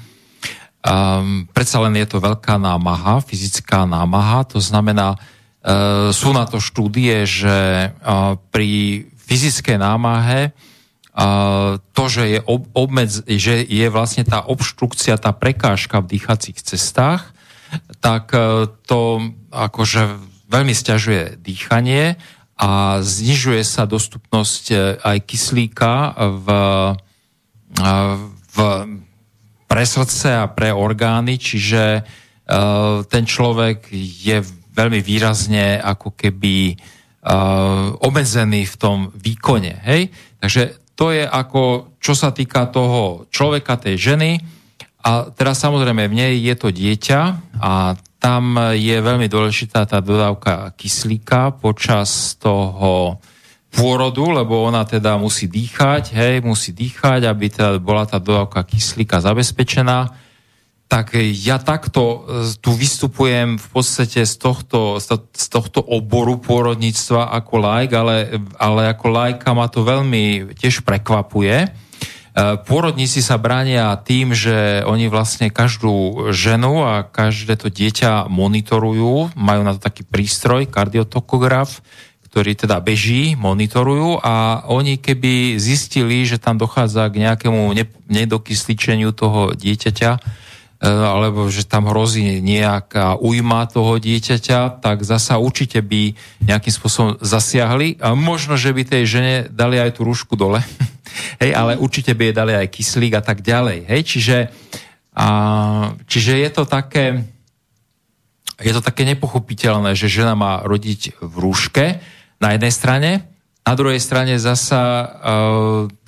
Um, 0.87 1.51
predsa 1.51 1.83
len 1.83 1.99
je 1.99 2.07
to 2.07 2.23
veľká 2.23 2.63
námaha, 2.63 3.19
fyzická 3.27 3.91
námaha, 3.91 4.47
to 4.47 4.63
znamená, 4.63 5.19
uh, 5.19 6.15
sú 6.15 6.31
na 6.31 6.47
to 6.47 6.63
štúdie, 6.63 7.27
že 7.27 7.91
uh, 7.91 8.39
pri 8.55 9.03
fyzickej 9.27 9.83
námahe 9.83 10.55
to, 11.97 12.03
že 12.13 12.23
je, 12.29 12.41
ob, 12.45 12.69
obmedz, 12.77 13.25
že 13.25 13.65
je 13.65 13.87
vlastne 13.89 14.29
tá 14.29 14.45
obštrukcia, 14.45 15.17
tá 15.17 15.33
prekážka 15.33 16.05
v 16.05 16.13
dýchacích 16.13 16.61
cestách, 16.61 17.33
tak 18.05 18.37
uh, 18.37 18.69
to 18.85 19.33
akože 19.49 20.21
veľmi 20.47 20.77
stiažuje 20.77 21.41
dýchanie 21.41 22.21
a 22.57 23.03
znižuje 23.05 23.61
sa 23.61 23.85
dostupnosť 23.85 24.65
e, 24.73 24.77
aj 24.97 25.19
kyslíka 25.29 26.17
v, 26.17 26.49
e, 27.77 27.91
v 28.25 28.57
pre 29.69 29.85
srdce 29.85 30.41
a 30.41 30.49
pre 30.49 30.73
orgány, 30.73 31.37
čiže 31.37 32.01
e, 32.01 32.03
ten 33.13 33.25
človek 33.29 33.93
je 33.93 34.41
veľmi 34.73 35.01
výrazne 35.05 35.81
ako 35.81 36.17
keby 36.17 36.77
obmedzený 38.07 38.71
v 38.71 38.77
tom 38.79 39.11
výkone. 39.11 39.83
Hej? 39.83 40.15
Takže 40.39 40.79
to 40.97 41.13
je 41.13 41.29
ako, 41.29 41.95
čo 42.01 42.17
sa 42.17 42.33
týka 42.33 42.67
toho 42.73 43.29
človeka, 43.29 43.77
tej 43.77 44.01
ženy. 44.01 44.41
A 45.07 45.31
teraz 45.31 45.63
samozrejme 45.63 46.09
v 46.11 46.19
nej 46.19 46.33
je 46.43 46.55
to 46.59 46.75
dieťa 46.75 47.21
a 47.63 47.95
tam 48.19 48.59
je 48.75 48.97
veľmi 48.99 49.31
dôležitá 49.31 49.87
tá 49.87 50.03
dodávka 50.03 50.75
kyslíka 50.75 51.55
počas 51.63 52.35
toho 52.41 53.23
pôrodu, 53.71 54.25
lebo 54.33 54.65
ona 54.67 54.83
teda 54.89 55.21
musí 55.21 55.47
dýchať, 55.47 56.17
hej, 56.17 56.35
musí 56.43 56.73
dýchať, 56.73 57.29
aby 57.29 57.47
teda 57.53 57.77
bola 57.79 58.09
tá 58.09 58.17
dodávka 58.17 58.65
kyslíka 58.65 59.21
zabezpečená. 59.21 60.26
Tak 60.87 61.19
ja 61.19 61.59
takto 61.59 62.03
e, 62.03 62.19
tu 62.63 62.71
vystupujem 62.71 63.59
v 63.59 63.67
podstate 63.75 64.23
z 64.23 64.35
tohto, 64.39 65.03
z 65.35 65.47
tohto 65.51 65.83
oboru 65.83 66.39
pôrodníctva 66.39 67.35
ako 67.35 67.55
lajk, 67.59 67.91
ale, 67.91 68.17
ale 68.55 68.95
ako 68.95 69.07
lajka 69.11 69.51
ma 69.51 69.67
to 69.67 69.83
veľmi 69.83 70.55
tiež 70.55 70.87
prekvapuje. 70.87 71.67
E, 71.67 71.69
pôrodníci 72.63 73.19
sa 73.19 73.35
bránia 73.35 73.99
tým, 73.99 74.31
že 74.31 74.87
oni 74.87 75.11
vlastne 75.11 75.51
každú 75.51 76.31
ženu 76.31 76.87
a 76.87 77.03
každé 77.03 77.59
to 77.59 77.67
dieťa 77.67 78.31
monitorujú, 78.31 79.35
majú 79.35 79.63
na 79.67 79.75
to 79.75 79.83
taký 79.83 80.07
prístroj, 80.07 80.71
kardiotokograf, 80.71 81.83
ktorý 82.31 82.53
teda 82.53 82.79
beží, 82.85 83.33
monitorujú. 83.35 84.21
A 84.21 84.63
oni 84.71 85.01
keby 85.01 85.57
zistili, 85.57 86.23
že 86.29 86.37
tam 86.37 86.61
dochádza 86.61 87.09
k 87.09 87.25
nejakému 87.25 87.73
nedokysličeniu 88.07 89.17
toho 89.17 89.57
dieťaťa, 89.57 90.45
alebo 90.83 91.49
že 91.49 91.65
tam 91.65 91.89
hrozí 91.89 92.45
nejaká 92.45 93.17
ujma 93.17 93.65
toho 93.69 93.97
dieťaťa, 93.97 94.85
tak 94.85 95.09
zasa 95.09 95.41
určite 95.41 95.81
by 95.81 96.13
nejakým 96.45 96.73
spôsobom 96.75 97.11
zasiahli. 97.25 97.97
A 98.05 98.13
možno, 98.13 98.61
že 98.61 98.77
by 98.77 98.83
tej 98.85 99.05
žene 99.09 99.35
dali 99.49 99.81
aj 99.81 99.97
tú 99.97 100.05
rúšku 100.05 100.37
dole, 100.37 100.61
Hej, 101.41 101.53
ale 101.57 101.81
určite 101.81 102.13
by 102.13 102.29
jej 102.29 102.35
dali 102.37 102.53
aj 102.53 102.69
kyslík 102.69 103.17
a 103.17 103.23
tak 103.25 103.41
ďalej. 103.41 103.89
Hej, 103.89 104.03
čiže, 104.05 104.39
a, 105.17 105.29
čiže 106.05 106.45
je 106.45 106.51
to 106.53 106.65
také 106.69 107.25
je 108.57 108.73
to 108.73 108.81
také 108.81 109.05
nepochopiteľné, 109.05 109.93
že 109.93 110.09
žena 110.09 110.33
má 110.33 110.65
rodiť 110.65 111.21
v 111.21 111.35
rúške 111.45 112.01
na 112.41 112.57
jednej 112.57 112.73
strane, 112.73 113.11
na 113.69 113.77
druhej 113.77 114.01
strane 114.01 114.41
zasa, 114.41 114.81
e, 114.81 115.07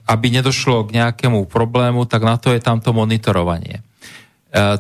aby 0.09 0.27
nedošlo 0.33 0.89
k 0.89 0.97
nejakému 0.97 1.45
problému, 1.45 2.09
tak 2.09 2.25
na 2.25 2.41
to 2.41 2.49
je 2.57 2.65
tamto 2.65 2.97
monitorovanie. 2.97 3.85
e, 3.85 3.88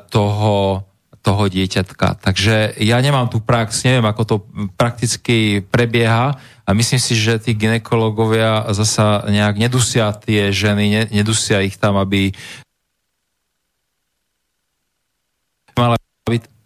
toho, 0.08 0.84
toho 1.20 1.44
dieťatka. 1.50 2.16
Takže 2.24 2.78
ja 2.80 2.96
nemám 3.04 3.28
tu 3.28 3.42
prax, 3.42 3.84
neviem, 3.84 4.06
ako 4.06 4.22
to 4.24 4.36
prakticky 4.80 5.60
prebieha 5.60 6.38
a 6.64 6.70
myslím 6.72 7.00
si, 7.00 7.12
že 7.18 7.36
tí 7.36 7.52
ginekologovia 7.52 8.64
zasa 8.72 9.28
nejak 9.28 9.60
nedusia 9.60 10.12
tie 10.16 10.48
ženy, 10.54 11.12
nedusia 11.12 11.60
ich 11.60 11.76
tam, 11.76 12.00
aby 12.00 12.32
mala 15.76 16.00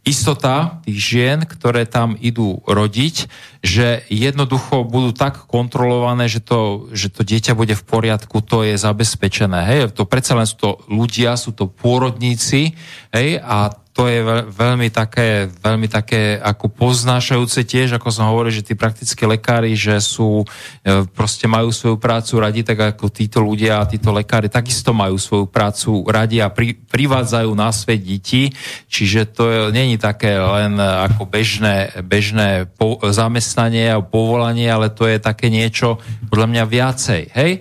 istota 0.02 0.82
tých 0.82 0.98
žien, 0.98 1.38
ktoré 1.46 1.86
tam 1.86 2.18
idú 2.18 2.58
rodiť, 2.66 3.30
že 3.62 4.02
jednoducho 4.10 4.82
budú 4.82 5.14
tak 5.14 5.46
kontrolované, 5.46 6.26
že 6.26 6.42
to, 6.42 6.90
že 6.90 7.14
to 7.14 7.22
dieťa 7.22 7.54
bude 7.54 7.78
v 7.78 7.86
poriadku, 7.86 8.42
to 8.42 8.66
je 8.66 8.74
zabezpečené. 8.74 9.62
Hej? 9.70 9.94
To 9.94 10.02
predsa 10.02 10.34
len 10.34 10.50
sú 10.50 10.58
to 10.58 10.70
ľudia, 10.90 11.38
sú 11.38 11.54
to 11.54 11.70
pôrodníci 11.70 12.74
hej? 13.14 13.38
a 13.38 13.70
to 13.92 14.08
je 14.08 14.24
veľmi 14.48 14.88
také, 14.88 15.52
veľmi 15.52 15.84
také 15.84 16.40
ako 16.40 16.72
poznášajúce 16.72 17.60
tiež, 17.68 18.00
ako 18.00 18.08
som 18.08 18.32
hovoril, 18.32 18.48
že 18.48 18.64
tí 18.64 18.72
praktické 18.72 19.28
lekári, 19.28 19.76
že 19.76 20.00
sú, 20.00 20.48
e, 20.80 21.04
proste 21.12 21.44
majú 21.44 21.68
svoju 21.68 22.00
prácu 22.00 22.40
radi, 22.40 22.64
tak 22.64 22.96
ako 22.96 23.12
títo 23.12 23.44
ľudia 23.44 23.84
a 23.84 23.88
títo 23.88 24.08
lekári 24.08 24.48
takisto 24.48 24.96
majú 24.96 25.20
svoju 25.20 25.44
prácu 25.44 26.08
radi 26.08 26.40
a 26.40 26.48
pri, 26.48 26.72
privádzajú 26.72 27.52
na 27.52 27.68
svet 27.68 28.00
deti, 28.00 28.48
čiže 28.88 29.28
to 29.28 29.68
není 29.68 30.00
také 30.00 30.40
len 30.40 30.80
ako 30.80 31.28
bežné, 31.28 31.92
bežné 32.00 32.72
po, 32.72 32.96
zamestnanie 33.12 33.51
a 33.58 34.00
povolanie, 34.00 34.68
ale 34.70 34.88
to 34.92 35.04
je 35.04 35.20
také 35.20 35.52
niečo 35.52 36.00
podľa 36.32 36.46
mňa 36.48 36.64
viacej. 36.64 37.22
Hej? 37.34 37.60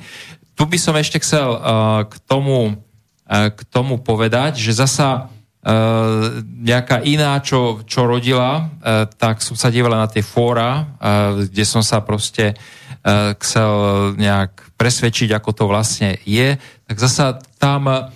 Tu 0.55 0.63
by 0.67 0.77
som 0.77 0.95
ešte 0.95 1.19
chcel 1.19 1.57
uh, 1.57 2.05
k 2.05 2.15
tomu, 2.27 2.75
uh, 2.75 3.47
k 3.51 3.61
tomu 3.69 3.99
povedať, 3.99 4.59
že 4.59 4.75
zasa 4.75 5.31
Uh, 5.61 6.41
nejaká 6.41 7.05
iná, 7.05 7.37
čo, 7.37 7.85
čo 7.85 8.09
rodila, 8.09 8.65
uh, 8.81 9.05
tak 9.05 9.45
som 9.45 9.53
sa 9.53 9.69
dívala 9.69 10.01
na 10.01 10.09
tie 10.09 10.25
fóra, 10.25 10.89
uh, 10.97 11.45
kde 11.45 11.61
som 11.69 11.85
sa 11.85 12.01
proste 12.01 12.57
uh, 12.57 13.37
chcel 13.37 13.69
nejak 14.17 14.73
presvedčiť, 14.73 15.29
ako 15.29 15.53
to 15.53 15.69
vlastne 15.69 16.17
je, 16.25 16.57
tak 16.57 16.97
zasa 16.97 17.37
tam 17.61 18.09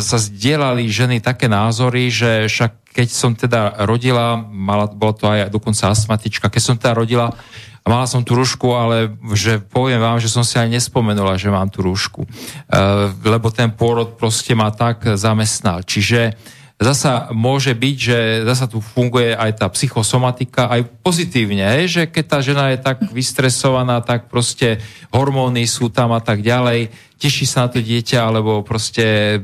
sa 0.00 0.16
zdieľali 0.16 0.88
ženy 0.88 1.20
také 1.20 1.44
názory, 1.44 2.08
že 2.08 2.48
však 2.48 2.96
keď 2.96 3.08
som 3.12 3.36
teda 3.36 3.84
rodila, 3.84 4.40
mala, 4.40 4.88
bola 4.88 5.14
to 5.14 5.28
aj 5.28 5.52
dokonca 5.52 5.92
astmatička, 5.92 6.48
keď 6.48 6.62
som 6.62 6.76
teda 6.80 6.96
rodila, 6.96 7.36
a 7.80 7.86
mala 7.88 8.04
som 8.04 8.20
tú 8.20 8.36
rúšku, 8.36 8.76
ale 8.76 9.16
že 9.32 9.56
poviem 9.56 10.04
vám, 10.04 10.20
že 10.20 10.28
som 10.28 10.44
si 10.44 10.60
aj 10.60 10.68
nespomenula, 10.68 11.40
že 11.40 11.48
mám 11.48 11.72
tú 11.72 11.80
rúšku. 11.80 12.28
Uh, 12.68 13.08
lebo 13.24 13.48
ten 13.48 13.72
pôrod 13.72 14.20
proste 14.20 14.52
ma 14.52 14.68
tak 14.68 15.16
zamestnal. 15.16 15.80
Čiže 15.80 16.36
zasa 16.80 17.28
môže 17.36 17.76
byť, 17.76 17.96
že 18.00 18.18
zasa 18.48 18.64
tu 18.64 18.80
funguje 18.80 19.36
aj 19.36 19.60
tá 19.60 19.66
psychosomatika, 19.68 20.72
aj 20.72 20.88
pozitívne, 21.04 21.60
hej, 21.76 21.84
že 21.92 22.02
keď 22.08 22.24
tá 22.24 22.38
žena 22.40 22.72
je 22.72 22.80
tak 22.80 23.04
vystresovaná, 23.12 24.00
tak 24.00 24.32
proste 24.32 24.80
hormóny 25.12 25.68
sú 25.68 25.92
tam 25.92 26.16
a 26.16 26.24
tak 26.24 26.40
ďalej, 26.40 26.88
teší 27.20 27.44
sa 27.44 27.68
na 27.68 27.76
to 27.76 27.84
dieťa, 27.84 28.24
alebo 28.24 28.64
proste 28.64 29.38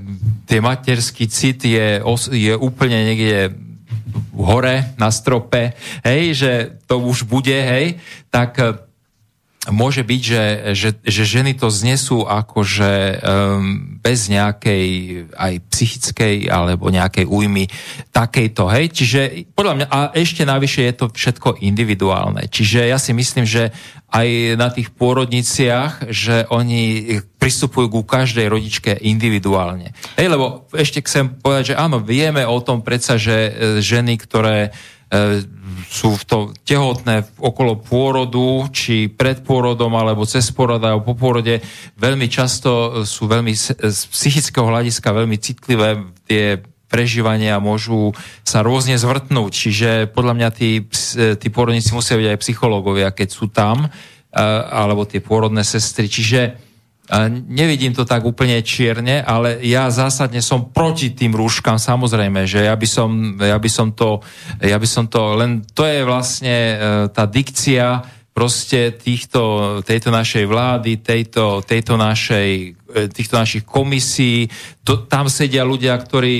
tie 0.48 0.58
materský 0.64 1.28
cit 1.28 1.60
je, 1.60 2.00
je 2.32 2.54
úplne 2.56 3.04
niekde 3.04 3.52
hore 4.32 4.96
na 4.96 5.12
strope, 5.12 5.76
hej, 6.08 6.22
že 6.32 6.52
to 6.88 7.04
už 7.04 7.28
bude, 7.28 7.52
hej, 7.52 8.00
tak 8.32 8.85
môže 9.70 10.02
byť, 10.06 10.22
že, 10.22 10.44
že, 10.74 10.90
že 11.02 11.22
ženy 11.26 11.58
to 11.58 11.66
znesú 11.70 12.22
akože 12.22 12.92
um, 13.18 13.98
bez 13.98 14.30
nejakej 14.30 14.86
aj 15.34 15.52
psychickej 15.70 16.46
alebo 16.46 16.90
nejakej 16.94 17.26
újmy 17.26 17.66
takejto, 18.14 18.70
hej. 18.70 18.86
Čiže 18.94 19.20
podľa 19.54 19.74
mňa, 19.74 19.86
a 19.90 19.98
ešte 20.14 20.46
navyše 20.46 20.86
je 20.86 20.94
to 20.94 21.06
všetko 21.10 21.58
individuálne. 21.62 22.46
Čiže 22.46 22.86
ja 22.86 22.98
si 22.98 23.10
myslím, 23.10 23.46
že 23.46 23.74
aj 24.06 24.54
na 24.54 24.70
tých 24.70 24.94
pôrodniciach, 24.94 26.08
že 26.14 26.46
oni 26.48 27.18
pristupujú 27.36 27.90
ku 27.90 28.02
každej 28.06 28.46
rodičke 28.46 28.94
individuálne. 29.02 29.90
Hej, 30.14 30.30
lebo 30.30 30.70
ešte 30.72 31.02
chcem 31.02 31.26
povedať, 31.26 31.74
že 31.74 31.78
áno, 31.78 31.98
vieme 31.98 32.46
o 32.46 32.62
tom 32.62 32.86
predsa, 32.86 33.18
že 33.18 33.34
e, 33.34 33.50
ženy, 33.82 34.14
ktoré 34.22 34.70
sú 35.86 36.18
v 36.18 36.24
to 36.26 36.38
tehotné 36.66 37.22
okolo 37.38 37.78
pôrodu, 37.78 38.66
či 38.74 39.06
pred 39.06 39.38
pôrodom, 39.46 39.94
alebo 39.94 40.26
cez 40.26 40.50
pôrod, 40.50 40.82
alebo 40.82 41.14
po 41.14 41.14
pôrode, 41.14 41.62
veľmi 41.94 42.26
často 42.26 43.02
sú 43.06 43.30
veľmi 43.30 43.54
z 43.54 44.00
psychického 44.10 44.66
hľadiska 44.66 45.14
veľmi 45.14 45.38
citlivé 45.38 46.02
tie 46.26 46.58
prežívania 46.86 47.58
môžu 47.58 48.14
sa 48.46 48.62
rôzne 48.62 48.98
zvrtnúť. 48.98 49.52
Čiže 49.52 49.90
podľa 50.14 50.34
mňa 50.38 50.48
tí, 50.54 50.86
tí 51.38 51.48
pôrodníci 51.50 51.94
musia 51.94 52.18
byť 52.18 52.28
aj 52.34 52.42
psychológovia, 52.42 53.10
keď 53.10 53.28
sú 53.30 53.50
tam, 53.50 53.86
e, 53.86 53.88
alebo 54.70 55.02
tie 55.02 55.18
pôrodné 55.18 55.66
sestry. 55.66 56.06
Čiže 56.06 56.65
Nevidím 57.46 57.94
to 57.94 58.02
tak 58.02 58.26
úplne 58.26 58.58
čierne, 58.66 59.22
ale 59.22 59.62
ja 59.62 59.86
zásadne 59.94 60.42
som 60.42 60.74
proti 60.74 61.14
tým 61.14 61.38
rúškam, 61.38 61.78
samozrejme, 61.78 62.50
že 62.50 62.66
ja 62.66 62.74
by 62.74 62.88
som, 62.88 63.38
ja 63.38 63.54
by 63.54 63.70
som 63.70 63.94
to, 63.94 64.18
ja 64.58 64.74
by 64.74 64.88
som 64.90 65.06
to, 65.06 65.38
len 65.38 65.62
to 65.70 65.86
je 65.86 66.02
vlastne 66.02 66.56
e, 66.56 66.76
tá 67.14 67.30
dikcia 67.30 68.02
proste 68.34 68.98
týchto, 68.98 69.80
tejto 69.86 70.10
našej 70.10 70.44
vlády, 70.50 71.00
tejto, 71.00 71.62
tejto 71.62 71.94
našej, 71.94 72.50
e, 72.74 73.08
týchto 73.08 73.38
našich 73.38 73.62
komisí. 73.62 74.50
To, 74.82 75.06
tam 75.06 75.30
sedia 75.30 75.62
ľudia, 75.62 75.94
ktorí 75.96 76.34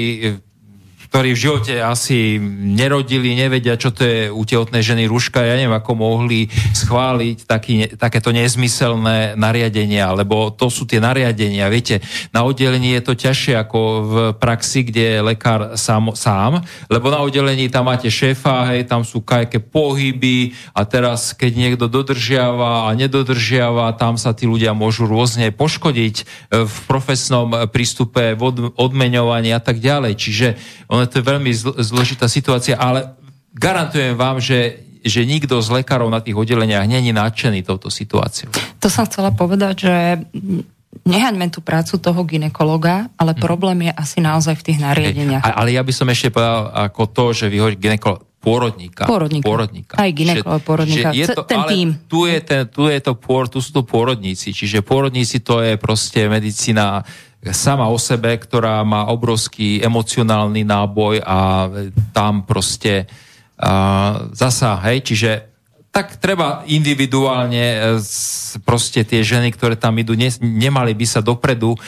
ktorí 1.16 1.32
v 1.32 1.44
živote 1.48 1.80
asi 1.80 2.36
nerodili, 2.76 3.32
nevedia, 3.32 3.80
čo 3.80 3.88
to 3.88 4.04
je 4.04 4.28
u 4.28 4.44
tehotnej 4.44 4.84
ženy 4.84 5.08
rúška. 5.08 5.40
Ja 5.40 5.56
neviem, 5.56 5.72
ako 5.72 5.96
mohli 5.96 6.52
schváliť 6.52 7.48
taký, 7.48 7.96
takéto 7.96 8.36
nezmyselné 8.36 9.32
nariadenia, 9.32 10.12
lebo 10.12 10.52
to 10.52 10.68
sú 10.68 10.84
tie 10.84 11.00
nariadenia. 11.00 11.72
Viete, 11.72 12.04
na 12.36 12.44
oddelení 12.44 12.92
je 13.00 13.02
to 13.08 13.16
ťažšie 13.16 13.56
ako 13.56 13.80
v 13.80 14.14
praxi, 14.36 14.84
kde 14.84 15.04
je 15.16 15.24
lekár 15.24 15.80
sám, 15.80 16.12
sám 16.12 16.60
lebo 16.92 17.08
na 17.08 17.24
oddelení 17.24 17.72
tam 17.72 17.88
máte 17.88 18.12
šéfa, 18.12 18.76
hej, 18.76 18.84
tam 18.84 19.00
sú 19.00 19.24
kajké 19.24 19.64
pohyby 19.72 20.52
a 20.76 20.84
teraz, 20.84 21.32
keď 21.32 21.52
niekto 21.56 21.88
dodržiava 21.88 22.92
a 22.92 22.92
nedodržiava, 22.92 23.88
tam 23.96 24.20
sa 24.20 24.36
tí 24.36 24.44
ľudia 24.44 24.76
môžu 24.76 25.08
rôzne 25.08 25.48
poškodiť 25.48 26.16
e, 26.20 26.24
v 26.68 26.76
profesnom 26.84 27.72
prístupe, 27.72 28.36
v 28.36 28.68
odmeňovaní 28.76 29.56
a 29.56 29.64
tak 29.64 29.80
ďalej. 29.80 30.12
Čiže 30.20 30.48
ono 30.92 31.05
to 31.07 31.18
je 31.18 31.24
veľmi 31.24 31.50
zložitá 31.80 32.26
situácia, 32.26 32.76
ale 32.76 33.16
garantujem 33.54 34.14
vám, 34.14 34.42
že 34.42 34.86
že 35.07 35.22
nikto 35.22 35.62
z 35.62 35.70
lekárov 35.70 36.11
na 36.11 36.18
tých 36.18 36.34
oddeleniach 36.34 36.82
není 36.90 37.14
nadšený 37.14 37.62
touto 37.62 37.94
situáciou. 37.94 38.50
To 38.82 38.90
som 38.90 39.07
chcela 39.07 39.30
povedať, 39.30 39.86
že 39.86 39.94
nehaňme 41.07 41.46
tú 41.54 41.62
prácu 41.62 42.02
toho 42.02 42.20
ginekologa, 42.26 43.07
ale 43.14 43.32
hmm. 43.36 43.40
problém 43.40 43.78
je 43.86 43.92
asi 43.94 44.18
naozaj 44.18 44.59
v 44.59 44.64
tých 44.66 44.78
nariadeniach. 44.82 45.46
Hey, 45.46 45.54
ale 45.54 45.70
ja 45.78 45.86
by 45.86 45.92
som 45.94 46.11
ešte 46.11 46.34
povedal 46.34 46.74
ako 46.90 47.02
to, 47.14 47.24
že 47.38 47.46
vy 47.46 47.57
hovoríte 47.62 47.82
ginekolog, 47.86 48.20
pôrodníka. 48.42 49.02
Pôrodníka. 49.07 49.46
pôrodníka. 49.46 49.94
Aj 49.98 50.11
ginekolog, 50.11 50.62
pôrodníka. 50.62 51.11
Že 51.14 51.18
je 51.18 51.26
to, 51.30 51.42
ten 51.46 51.61
ale 51.62 51.70
tým. 51.70 51.88
Tu 52.07 52.20
je, 52.30 52.38
ten, 52.42 52.61
tu 52.66 52.82
je 52.86 52.98
to 53.02 53.12
pôrod, 53.18 53.50
tu 53.50 53.59
sú 53.62 53.70
to 53.74 53.82
pôrodníci, 53.86 54.54
čiže 54.54 54.82
pôrodníci 54.86 55.42
to 55.42 55.62
je 55.62 55.78
proste 55.78 56.26
medicína 56.30 57.02
sama 57.53 57.89
o 57.91 57.99
sebe, 58.01 58.34
ktorá 58.37 58.82
má 58.82 59.07
obrovský 59.12 59.82
emocionálny 59.82 60.66
náboj 60.66 61.22
a 61.22 61.70
tam 62.11 62.43
proste 62.43 63.07
uh, 63.61 64.32
zasa, 64.34 64.80
hej, 64.91 65.07
čiže 65.07 65.30
tak 65.97 66.20
treba 66.20 66.61
individuálne 66.68 67.64
e, 67.72 67.78
proste 68.68 69.01
tie 69.01 69.24
ženy, 69.24 69.49
ktoré 69.49 69.80
tam 69.80 69.97
idú, 69.97 70.12
ne, 70.12 70.28
nemali 70.45 70.93
by 70.93 71.07
sa 71.09 71.24
dopredu 71.24 71.72
e, 71.72 71.78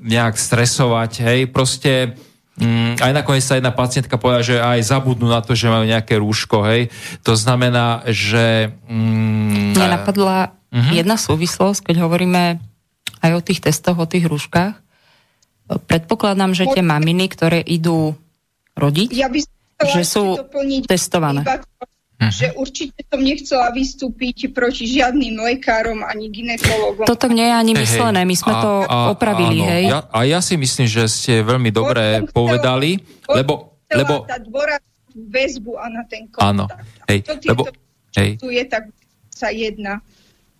nejak 0.00 0.40
stresovať, 0.40 1.12
hej, 1.20 1.40
proste 1.52 2.16
Mm, 2.52 3.00
aj 3.00 3.16
nakoniec 3.16 3.40
sa 3.40 3.56
jedna 3.56 3.72
pacientka 3.72 4.20
povedala, 4.20 4.44
že 4.44 4.60
aj 4.60 4.84
zabudnú 4.84 5.24
na 5.24 5.40
to, 5.40 5.56
že 5.56 5.72
majú 5.72 5.88
nejaké 5.88 6.20
rúško, 6.20 6.60
hej. 6.68 6.92
To 7.24 7.32
znamená, 7.32 8.04
že... 8.12 8.76
Mm, 8.92 9.72
Mne 9.72 9.88
napadla 9.88 10.52
uh-huh. 10.68 10.92
jedna 10.92 11.16
súvislosť, 11.16 11.88
keď 11.88 12.04
hovoríme 12.04 12.60
aj 13.22 13.30
o 13.32 13.40
tých 13.40 13.62
testoch, 13.62 13.96
o 13.96 14.06
tých 14.06 14.26
rúškach. 14.26 14.74
Predpokladám, 15.72 16.52
že 16.52 16.68
tie 16.68 16.84
maminy, 16.84 17.30
ktoré 17.30 17.62
idú 17.62 18.18
rodiť, 18.76 19.08
ja 19.14 19.30
by 19.30 19.40
že 19.82 20.02
sú 20.06 20.38
testované. 20.86 21.42
uh-huh. 21.42 22.30
že 22.30 22.46
určite 22.54 23.02
som 23.10 23.18
nechcela 23.18 23.74
vystúpiť 23.74 24.54
proti 24.54 24.86
žiadnym 24.86 25.42
lekárom 25.42 26.06
ani 26.06 26.30
ginekologom. 26.30 27.06
Toto 27.06 27.26
nie 27.26 27.46
je 27.46 27.54
ani 27.54 27.72
myslené, 27.74 28.20
my 28.22 28.36
sme 28.38 28.52
a, 28.54 28.60
to 28.62 28.72
a, 28.86 28.96
opravili, 29.10 29.58
áno. 29.58 29.70
hej. 29.74 29.84
Ja, 29.90 29.98
a 30.06 30.18
ja 30.22 30.38
si 30.38 30.54
myslím, 30.54 30.86
že 30.86 31.10
ste 31.10 31.42
veľmi 31.42 31.70
dobre 31.74 32.26
povedali, 32.30 33.02
chcela, 33.02 33.42
lebo... 33.42 33.52
lebo 33.90 34.14
dať 34.24 34.44
väzbu 35.12 35.72
a 35.76 35.86
na 35.92 36.02
ten 36.08 36.24
kontakt. 36.30 36.46
Áno, 36.46 36.64
hej, 37.10 37.18
lebo... 37.44 37.68
Hej. 38.12 38.36
Tu 38.40 38.48
je, 38.52 38.64
tak 38.68 38.92
sa 39.32 39.48
jedna. 39.48 40.04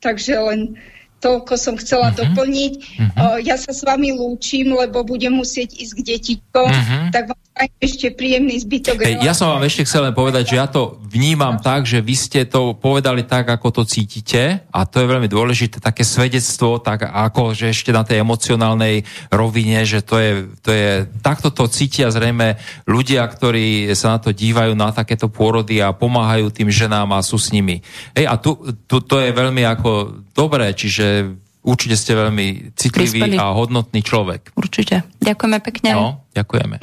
Takže 0.01 0.41
len 0.41 0.75
toľko 1.23 1.53
som 1.55 1.75
chcela 1.79 2.11
uh-huh. 2.11 2.19
doplniť. 2.19 2.73
Uh-huh. 2.75 3.39
Ja 3.47 3.55
sa 3.55 3.71
s 3.71 3.87
vami 3.87 4.11
lúčim, 4.11 4.75
lebo 4.75 5.07
budem 5.07 5.39
musieť 5.39 5.79
ísť 5.79 5.93
k 5.95 6.01
detičkom, 6.03 6.69
uh-huh. 6.69 7.15
tak 7.15 7.31
vám 7.31 7.43
ešte 7.79 8.09
príjemný 8.17 8.57
zbytok. 8.65 9.05
Hey, 9.05 9.21
ja 9.21 9.37
som 9.37 9.53
vám 9.53 9.69
ešte 9.69 9.85
chcel 9.85 10.09
len 10.09 10.17
povedať, 10.17 10.55
že 10.55 10.57
ja 10.57 10.67
to 10.67 10.97
vnímam 11.05 11.61
tak, 11.61 11.85
že 11.85 12.01
vy 12.01 12.17
ste 12.17 12.49
to 12.49 12.73
povedali 12.73 13.29
tak, 13.29 13.53
ako 13.53 13.69
to 13.71 13.83
cítite 13.85 14.65
a 14.65 14.81
to 14.89 15.05
je 15.05 15.07
veľmi 15.07 15.29
dôležité, 15.29 15.79
také 15.79 16.03
svedectvo, 16.03 16.81
tak 16.81 17.05
ako, 17.05 17.53
že 17.53 17.71
ešte 17.71 17.93
na 17.93 18.03
tej 18.09 18.25
emocionálnej 18.25 19.05
rovine, 19.29 19.85
že 19.85 20.01
to 20.01 20.17
je, 20.17 20.31
to 20.65 20.71
je 20.73 21.05
takto 21.21 21.53
to 21.53 21.69
cítia 21.69 22.09
zrejme 22.09 22.57
ľudia, 22.89 23.21
ktorí 23.29 23.93
sa 23.93 24.17
na 24.17 24.19
to 24.19 24.33
dívajú 24.33 24.73
na 24.73 24.89
takéto 24.91 25.29
pôrody 25.29 25.85
a 25.85 25.93
pomáhajú 25.93 26.49
tým 26.49 26.73
ženám 26.73 27.13
a 27.13 27.21
sú 27.21 27.37
s 27.37 27.53
nimi. 27.53 27.85
Hej, 28.17 28.27
a 28.33 28.35
tu, 28.41 28.57
tu 28.89 29.05
to 29.05 29.21
je 29.21 29.29
veľmi 29.29 29.61
ako 29.69 30.25
dobré, 30.33 30.73
čiže 30.73 31.37
určite 31.63 31.95
ste 32.01 32.17
veľmi 32.17 32.75
citlivý 32.75 33.29
Prispeli. 33.29 33.37
a 33.37 33.53
hodnotný 33.53 34.01
človek. 34.01 34.57
Určite. 34.57 35.05
Ďakujeme 35.21 35.59
pekne. 35.61 35.91
No, 35.93 36.25
ďakujeme. 36.33 36.81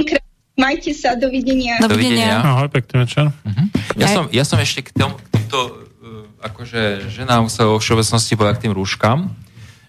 Majte 0.60 0.92
sa, 0.92 1.16
dovidenia. 1.16 1.80
Dovidenia. 1.80 2.44
Ahoj, 2.44 2.68
pekný 2.68 3.08
večer. 3.08 3.32
Uh-huh. 3.32 3.66
Ja, 3.96 4.08
som, 4.12 4.28
ja 4.28 4.44
som 4.44 4.60
ešte 4.60 4.92
k, 4.92 4.92
tom, 4.92 5.16
k 5.16 5.40
týmto, 5.40 5.60
uh, 6.04 6.28
akože 6.44 7.08
ženám 7.08 7.48
sa 7.48 7.64
vo 7.64 7.80
všeobecnosti 7.80 8.36
povedať 8.36 8.56
k 8.60 8.64
tým 8.68 8.76
rúškam, 8.76 9.32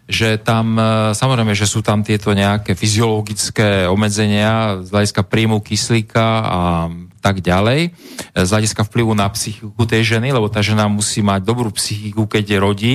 že 0.06 0.38
tam, 0.38 0.78
uh, 0.78 1.10
samozrejme, 1.10 1.58
že 1.58 1.66
sú 1.66 1.82
tam 1.82 2.06
tieto 2.06 2.30
nejaké 2.30 2.78
fyziologické 2.78 3.90
obmedzenia 3.90 4.86
z 4.86 4.88
hľadiska 4.94 5.26
príjmu 5.26 5.58
kyslíka 5.58 6.26
a 6.46 6.62
tak 7.20 7.44
ďalej, 7.44 7.92
z 8.32 8.48
hľadiska 8.48 8.86
vplyvu 8.88 9.12
na 9.12 9.28
psychiku 9.28 9.82
tej 9.84 10.16
ženy, 10.16 10.32
lebo 10.32 10.48
tá 10.48 10.64
žena 10.64 10.88
musí 10.88 11.20
mať 11.20 11.44
dobrú 11.44 11.68
psychiku, 11.74 12.24
keď 12.24 12.44
je 12.46 12.58
rodí 12.62 12.94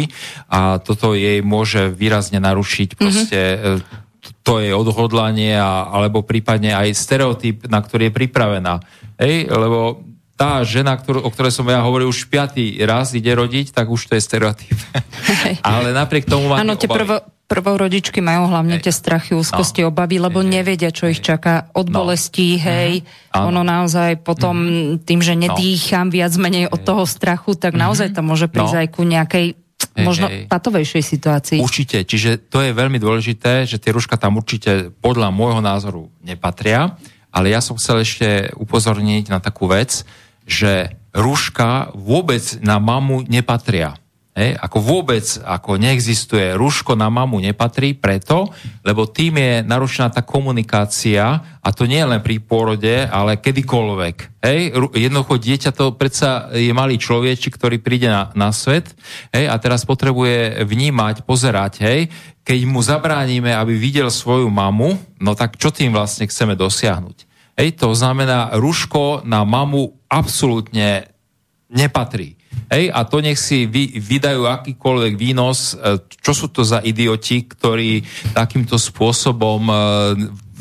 a 0.49 0.81
toto 0.81 1.13
jej 1.13 1.45
môže 1.45 1.93
výrazne 1.93 2.41
narušiť 2.41 2.89
proste 2.97 3.39
mm-hmm 3.53 4.04
to 4.45 4.61
je 4.61 4.69
odhodlanie 4.69 5.57
a, 5.57 5.89
alebo 5.89 6.21
prípadne 6.21 6.69
aj 6.77 6.93
stereotyp, 6.93 7.65
na 7.65 7.81
ktorý 7.81 8.07
je 8.07 8.13
pripravená. 8.13 8.77
Hej, 9.17 9.49
lebo 9.49 10.05
tá 10.37 10.61
žena, 10.67 10.99
ktorú, 10.99 11.25
o 11.25 11.31
ktorej 11.31 11.55
som 11.55 11.65
ja 11.65 11.81
hovoril 11.81 12.11
už 12.11 12.27
piatý 12.27 12.77
raz 12.83 13.15
ide 13.15 13.31
rodiť, 13.33 13.73
tak 13.73 13.89
už 13.89 14.11
to 14.11 14.13
je 14.19 14.21
stereotyp. 14.21 14.77
Ale 15.65 15.95
napriek 15.95 16.29
tomu 16.29 16.51
máte 16.51 16.61
Áno, 16.61 16.75
tie 16.75 16.91
prvo, 16.91 17.23
prvorodičky 17.47 18.19
majú 18.19 18.51
hlavne 18.51 18.77
hej. 18.77 18.85
tie 18.85 18.93
strachy, 18.93 19.31
úzkosti, 19.31 19.81
no. 19.81 19.95
obavy, 19.95 20.19
lebo 20.19 20.43
hej. 20.43 20.61
nevedia, 20.61 20.91
čo 20.91 21.07
hej. 21.07 21.17
ich 21.17 21.21
čaká 21.23 21.71
od 21.71 21.87
no. 21.87 22.03
bolestí, 22.03 22.59
hej. 22.59 23.01
Mm-hmm. 23.01 23.47
Ono 23.47 23.61
naozaj 23.63 24.11
potom 24.21 24.55
mm-hmm. 24.59 25.07
tým, 25.07 25.19
že 25.23 25.33
no. 25.33 25.41
nedýcham 25.49 26.11
viac 26.11 26.35
menej 26.35 26.67
od 26.67 26.83
toho 26.83 27.07
strachu, 27.07 27.55
tak 27.55 27.73
naozaj 27.73 28.11
to 28.11 28.19
môže 28.19 28.51
prísť 28.51 28.75
no. 28.75 28.81
aj 28.83 28.87
ku 28.91 29.01
nejakej 29.07 29.64
možno 30.03 30.27
hej. 30.27 30.51
patovejšej 30.51 31.03
situácii. 31.03 31.59
Určite, 31.63 32.03
čiže 32.03 32.51
to 32.51 32.59
je 32.59 32.75
veľmi 32.75 32.99
dôležité, 32.99 33.63
že 33.63 33.79
tie 33.79 33.95
rúška 33.95 34.19
tam 34.19 34.35
určite 34.35 34.91
podľa 34.99 35.31
môjho 35.31 35.63
názoru 35.63 36.11
nepatria, 36.19 36.99
ale 37.31 37.55
ja 37.55 37.63
som 37.63 37.79
chcel 37.79 38.03
ešte 38.03 38.51
upozorniť 38.59 39.31
na 39.31 39.39
takú 39.39 39.71
vec, 39.71 40.03
že 40.43 40.91
rúška 41.15 41.95
vôbec 41.95 42.43
na 42.59 42.79
mamu 42.79 43.23
nepatria. 43.23 43.95
Hej, 44.35 44.59
ako 44.59 44.83
vôbec 44.83 45.23
ako 45.47 45.79
neexistuje, 45.79 46.59
rúško 46.59 46.99
na 46.99 47.07
mamu 47.07 47.39
nepatrí 47.39 47.95
preto, 47.95 48.51
lebo 48.83 49.07
tým 49.07 49.39
je 49.39 49.53
narušená 49.63 50.11
tá 50.11 50.27
komunikácia 50.27 51.39
a 51.63 51.69
to 51.71 51.87
nie 51.87 52.03
len 52.03 52.19
pri 52.19 52.43
pôrode, 52.43 53.07
ale 53.07 53.39
kedykoľvek. 53.39 54.43
Hej, 54.43 54.75
jednoducho 54.91 55.39
dieťa 55.39 55.71
to 55.71 55.95
predsa 55.95 56.51
je 56.51 56.67
malý 56.75 56.99
človečik, 56.99 57.55
ktorý 57.55 57.79
príde 57.79 58.11
na, 58.11 58.27
na 58.35 58.51
svet 58.51 58.91
hej, 59.31 59.47
a 59.47 59.55
teraz 59.55 59.87
potrebuje 59.87 60.67
vnímať, 60.67 61.23
pozerať, 61.23 61.79
hej, 61.87 62.11
keď 62.43 62.59
mu 62.67 62.83
zabránime, 62.83 63.55
aby 63.55 63.79
videl 63.79 64.11
svoju 64.11 64.51
mamu, 64.51 64.99
no 65.15 65.31
tak 65.31 65.55
čo 65.55 65.71
tým 65.71 65.95
vlastne 65.95 66.27
chceme 66.27 66.59
dosiahnuť? 66.59 67.23
Hej, 67.55 67.79
to 67.79 67.95
znamená, 67.95 68.51
rúško 68.59 69.23
na 69.23 69.47
mamu 69.47 69.95
absolútne 70.11 71.07
nepatrí. 71.71 72.35
Hej, 72.65 72.89
a 72.89 73.05
to 73.05 73.21
nech 73.21 73.37
si 73.37 73.69
vy, 73.69 74.01
vydajú 74.01 74.49
akýkoľvek 74.49 75.13
výnos, 75.13 75.77
e, 75.77 76.01
čo 76.09 76.33
sú 76.33 76.49
to 76.49 76.65
za 76.65 76.81
idioti, 76.81 77.45
ktorí 77.45 78.01
takýmto 78.33 78.81
spôsobom 78.81 79.61
e, 79.69 79.75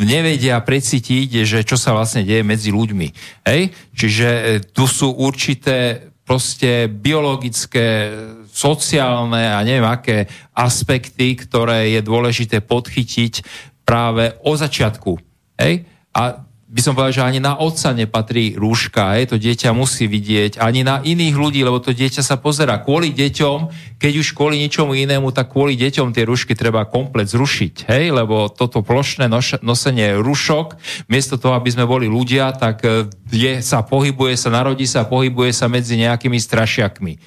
nevedia 0.05 0.61
precítiť, 0.61 1.47
že 1.49 1.59
čo 1.65 1.81
sa 1.81 1.97
vlastne 1.97 2.27
deje 2.27 2.45
medzi 2.45 2.69
ľuďmi. 2.75 3.09
Hej? 3.49 3.73
Čiže 3.97 4.29
e, 4.29 4.43
tu 4.69 4.85
sú 4.85 5.17
určité 5.17 6.11
proste 6.25 6.89
biologické, 6.89 8.13
sociálne 8.49 9.51
a 9.51 9.61
neviem 9.67 9.85
aké 9.85 10.31
aspekty, 10.55 11.37
ktoré 11.37 11.93
je 11.93 12.01
dôležité 12.01 12.63
podchytiť 12.65 13.45
práve 13.85 14.33
o 14.47 14.57
začiatku. 14.57 15.21
Hej? 15.61 15.85
A 16.15 16.47
by 16.65 16.81
som 16.81 16.97
povedal, 16.97 17.13
že 17.13 17.23
ani 17.23 17.39
na 17.45 17.61
otca 17.61 17.93
nepatrí 17.93 18.57
rúška, 18.57 19.15
hej, 19.15 19.31
to 19.31 19.37
dieťa 19.37 19.77
musí 19.77 20.09
vidieť, 20.09 20.59
ani 20.59 20.81
na 20.81 21.05
iných 21.05 21.37
ľudí, 21.37 21.61
lebo 21.61 21.79
to 21.79 21.93
dieťa 21.93 22.25
sa 22.25 22.41
pozera 22.41 22.81
kvôli 22.81 23.13
deťom, 23.13 23.59
keď 24.01 24.13
už 24.19 24.33
kvôli 24.33 24.59
ničomu 24.65 24.97
inému, 24.97 25.29
tak 25.31 25.53
kvôli 25.53 25.77
deťom 25.77 26.17
tie 26.17 26.25
rúšky 26.25 26.57
treba 26.57 26.89
komplet 26.89 27.29
zrušiť, 27.29 27.87
hej, 27.93 28.17
lebo 28.17 28.49
toto 28.49 28.81
plošné 28.81 29.29
noš- 29.29 29.61
nosenie 29.61 30.17
rúšok, 30.17 30.81
miesto 31.13 31.37
toho, 31.37 31.53
aby 31.53 31.69
sme 31.69 31.85
boli 31.85 32.09
ľudia, 32.09 32.57
tak 32.57 32.81
e, 32.83 33.13
je, 33.29 33.61
sa 33.61 33.85
pohybuje 33.85 34.35
sa, 34.35 34.49
narodí 34.49 34.89
sa, 34.89 35.05
pohybuje 35.05 35.53
sa 35.53 35.69
medzi 35.69 36.01
nejakými 36.01 36.41
strašiakmi. 36.41 37.21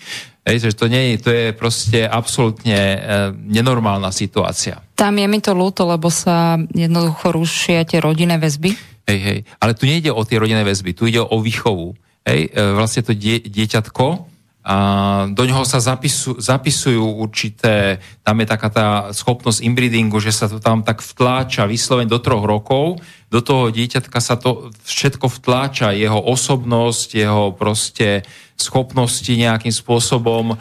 Hej, 0.48 0.74
to 0.80 0.88
nie 0.88 1.14
je, 1.14 1.16
to 1.22 1.30
je 1.30 1.46
proste 1.52 2.08
absolútne 2.08 2.74
e, 2.74 2.98
nenormálna 3.36 4.10
situácia. 4.16 4.80
Tam 4.96 5.14
je 5.20 5.28
mi 5.30 5.44
to 5.44 5.52
ľúto, 5.54 5.86
lebo 5.86 6.08
sa 6.10 6.58
jednoducho 6.72 7.36
rušia 7.36 7.86
tie 7.86 8.00
rodinné 8.02 8.40
väzby 8.40 8.97
Hej, 9.08 9.20
hej. 9.24 9.40
Ale 9.64 9.72
tu 9.74 9.88
nejde 9.88 10.12
o 10.12 10.22
tie 10.28 10.36
rodinné 10.36 10.68
väzby, 10.68 10.92
tu 10.92 11.08
ide 11.08 11.24
o 11.24 11.38
výchovu. 11.40 11.96
Hej, 12.28 12.52
e, 12.52 12.76
vlastne 12.76 13.08
to 13.08 13.16
die, 13.16 13.40
dieťatko, 13.40 14.38
a 14.68 14.76
do 15.32 15.48
ňoho 15.48 15.64
sa 15.64 15.80
zapisu, 15.80 16.44
zapisujú 16.44 17.24
určité, 17.24 18.04
tam 18.20 18.44
je 18.44 18.48
taká 18.52 18.68
tá 18.68 18.88
schopnosť 19.16 19.64
inbreedingu, 19.64 20.20
že 20.20 20.36
sa 20.36 20.52
to 20.52 20.60
tam 20.60 20.84
tak 20.84 21.00
vtláča 21.00 21.64
vyslovene 21.72 22.12
do 22.12 22.20
troch 22.20 22.44
rokov, 22.44 23.00
do 23.32 23.40
toho 23.40 23.72
dieťatka 23.72 24.20
sa 24.20 24.36
to 24.36 24.68
všetko 24.84 25.32
vtláča, 25.40 25.96
jeho 25.96 26.20
osobnosť, 26.20 27.16
jeho 27.16 27.56
proste 27.56 28.28
schopnosti 28.60 29.32
nejakým 29.32 29.72
spôsobom. 29.72 30.52
E, 30.52 30.56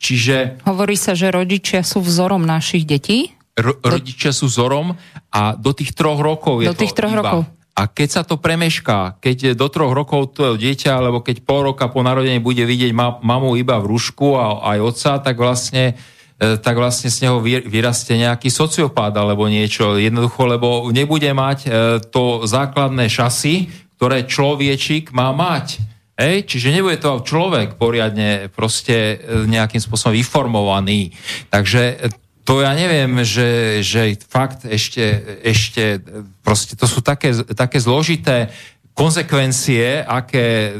čiže... 0.00 0.64
Hovorí 0.64 0.96
sa, 0.96 1.12
že 1.12 1.28
rodičia 1.28 1.84
sú 1.84 2.00
vzorom 2.00 2.48
našich 2.48 2.88
detí? 2.88 3.36
Ro- 3.58 3.78
rodičia 3.82 4.32
sú 4.32 4.48
vzorom 4.48 4.96
a 5.32 5.56
do 5.56 5.72
tých 5.76 5.92
troch 5.92 6.20
rokov 6.20 6.64
je 6.64 6.70
do 6.72 6.78
tých 6.78 6.96
to 6.96 6.98
troch 7.04 7.12
iba. 7.12 7.20
rokov. 7.20 7.40
A 7.72 7.88
keď 7.88 8.08
sa 8.20 8.22
to 8.22 8.36
premešká, 8.36 9.16
keď 9.16 9.56
do 9.56 9.66
troch 9.72 9.96
rokov 9.96 10.36
to 10.36 10.60
dieťa, 10.60 10.92
alebo 10.92 11.24
keď 11.24 11.40
pol 11.40 11.72
roka 11.72 11.88
po 11.88 12.04
narodení 12.04 12.36
bude 12.36 12.60
vidieť 12.68 12.92
ma- 12.92 13.16
mamu 13.24 13.56
iba 13.56 13.80
v 13.80 13.96
rúšku 13.96 14.36
a 14.36 14.76
aj 14.76 14.78
otca, 14.92 15.10
tak 15.24 15.40
vlastne 15.40 15.96
e, 16.36 16.60
tak 16.60 16.76
vlastne 16.76 17.08
z 17.08 17.24
neho 17.24 17.40
vyrastie 17.40 18.20
nejaký 18.20 18.52
sociopát 18.52 19.16
alebo 19.16 19.48
niečo. 19.48 19.96
Jednoducho, 19.96 20.44
lebo 20.44 20.84
nebude 20.92 21.32
mať 21.32 21.58
e, 21.64 21.68
to 22.12 22.44
základné 22.44 23.08
šasy, 23.08 23.72
ktoré 23.96 24.28
človečik 24.28 25.08
má 25.16 25.32
mať. 25.32 25.80
Hej? 26.20 26.44
Čiže 26.44 26.76
nebude 26.76 27.00
to 27.00 27.24
človek 27.24 27.80
poriadne 27.80 28.52
proste 28.52 29.16
e, 29.16 29.48
nejakým 29.48 29.80
spôsobom 29.80 30.12
vyformovaný. 30.12 31.16
Takže 31.48 32.12
to 32.42 32.58
ja 32.58 32.74
neviem, 32.74 33.22
že, 33.22 33.80
že 33.86 34.18
fakt 34.26 34.66
ešte, 34.66 35.02
ešte 35.46 36.02
proste 36.42 36.74
to 36.74 36.90
sú 36.90 36.98
také, 36.98 37.30
také 37.54 37.78
zložité 37.78 38.50
konsekvencie, 38.98 40.02
aké 40.02 40.74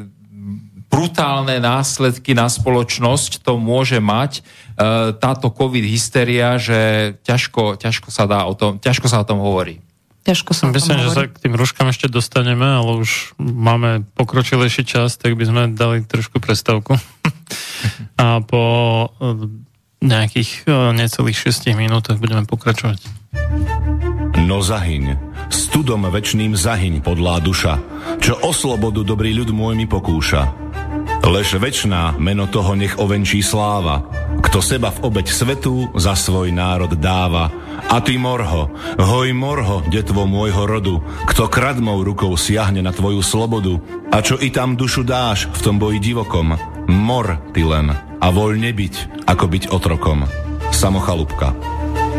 brutálne 0.92 1.56
následky 1.56 2.36
na 2.36 2.52
spoločnosť 2.52 3.40
to 3.40 3.56
môže 3.56 3.96
mať 3.96 4.38
e, 4.38 4.42
táto 5.16 5.48
covid 5.48 5.80
hysteria, 5.88 6.60
že 6.60 7.14
ťažko, 7.24 7.80
ťažko, 7.80 8.12
sa 8.12 8.28
dá 8.28 8.44
o 8.44 8.52
tom, 8.52 8.76
ťažko 8.76 9.08
sa 9.08 9.24
o 9.24 9.28
tom 9.28 9.40
hovorí. 9.40 9.80
Ťažko 10.22 10.52
sa 10.52 10.68
Myslím, 10.68 11.02
že 11.02 11.10
sa 11.16 11.26
k 11.26 11.40
tým 11.40 11.56
rúškam 11.56 11.88
ešte 11.88 12.06
dostaneme, 12.12 12.62
ale 12.62 13.00
už 13.00 13.34
máme 13.40 14.06
pokročilejší 14.14 14.84
čas, 14.84 15.16
tak 15.16 15.34
by 15.34 15.44
sme 15.48 15.62
dali 15.74 16.04
trošku 16.04 16.38
prestavku. 16.38 16.94
A 18.22 18.38
po 18.44 18.62
nejakých 20.02 20.66
e, 20.66 20.92
necelých 20.92 21.38
6 21.38 21.72
minútach 21.78 22.18
budeme 22.18 22.42
pokračovať. 22.44 22.98
No 24.42 24.58
zahyň, 24.58 25.16
studom 25.48 26.02
večným 26.10 26.58
zahyň 26.58 27.00
podlá 27.00 27.38
duša, 27.38 27.78
čo 28.18 28.36
o 28.42 28.50
slobodu 28.50 29.06
dobrý 29.06 29.30
ľud 29.32 29.54
môj 29.54 29.78
mi 29.78 29.86
pokúša. 29.86 30.62
Lež 31.22 31.54
večná 31.56 32.18
meno 32.18 32.50
toho 32.50 32.74
nech 32.74 32.98
ovenčí 32.98 33.40
sláva, 33.46 34.02
kto 34.42 34.58
seba 34.58 34.90
v 34.90 35.06
obeď 35.06 35.26
svetu 35.30 35.88
za 35.94 36.18
svoj 36.18 36.50
národ 36.50 36.98
dáva. 36.98 37.48
A 37.88 38.02
ty 38.02 38.18
morho, 38.18 38.74
hoj 38.98 39.30
morho, 39.30 39.86
detvo 39.86 40.26
môjho 40.26 40.66
rodu, 40.66 40.98
kto 41.30 41.46
kradmou 41.46 42.02
rukou 42.02 42.34
siahne 42.34 42.82
na 42.82 42.90
tvoju 42.90 43.22
slobodu, 43.22 43.78
a 44.10 44.18
čo 44.18 44.34
i 44.36 44.50
tam 44.50 44.74
dušu 44.74 45.06
dáš 45.06 45.46
v 45.46 45.60
tom 45.62 45.76
boji 45.78 46.02
divokom, 46.02 46.58
mor 46.92 47.40
ty 47.56 47.64
len 47.64 47.88
a 47.96 48.26
voľne 48.28 48.70
byť, 48.70 49.24
ako 49.24 49.44
byť 49.48 49.64
otrokom. 49.72 50.28
Samochalúbka. 50.70 51.56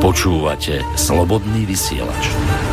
Počúvate 0.01 0.81
Slobodný 0.97 1.69
vysielač. 1.69 2.72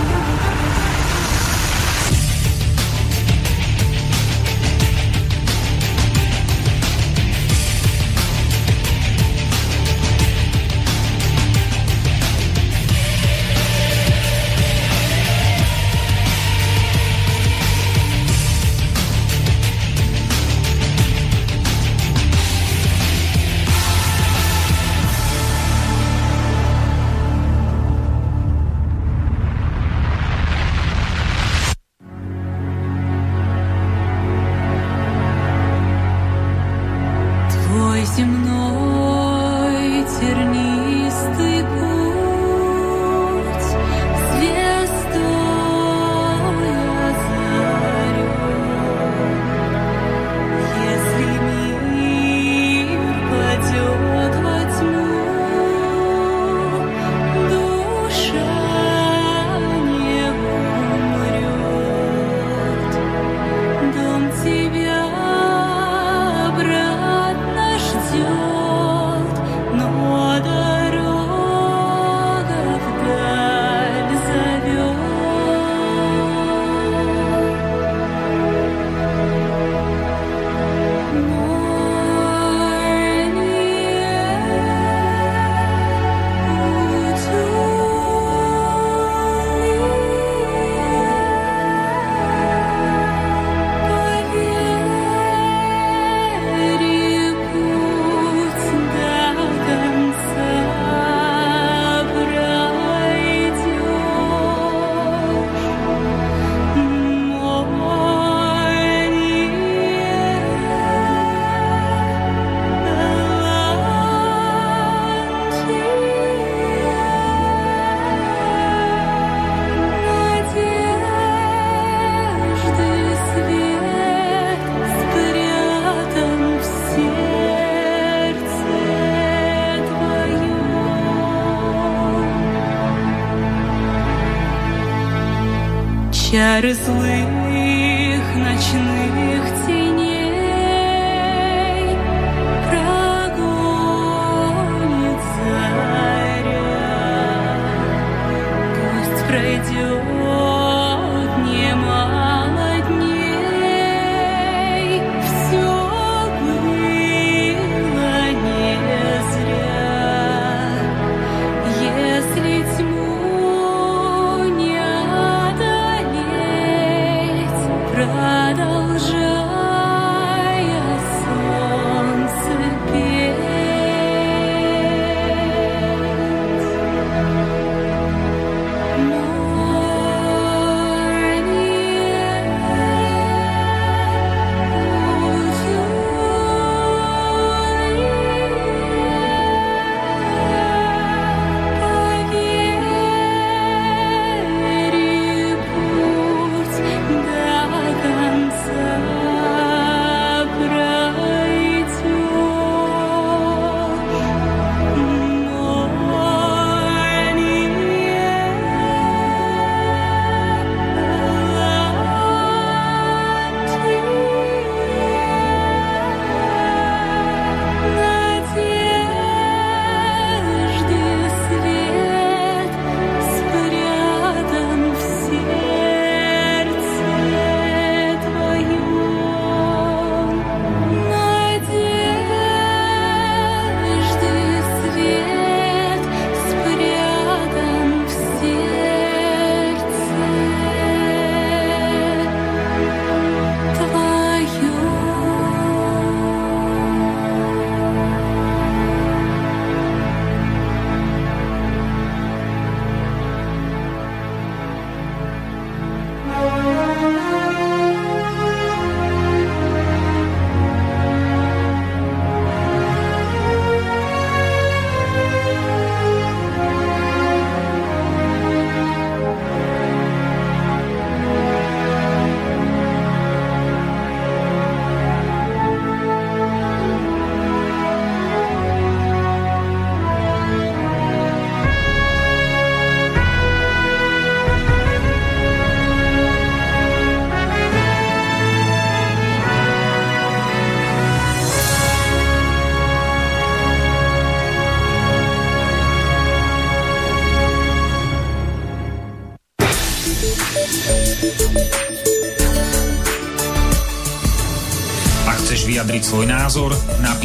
better 136.61 136.75
sleep. 136.75 137.10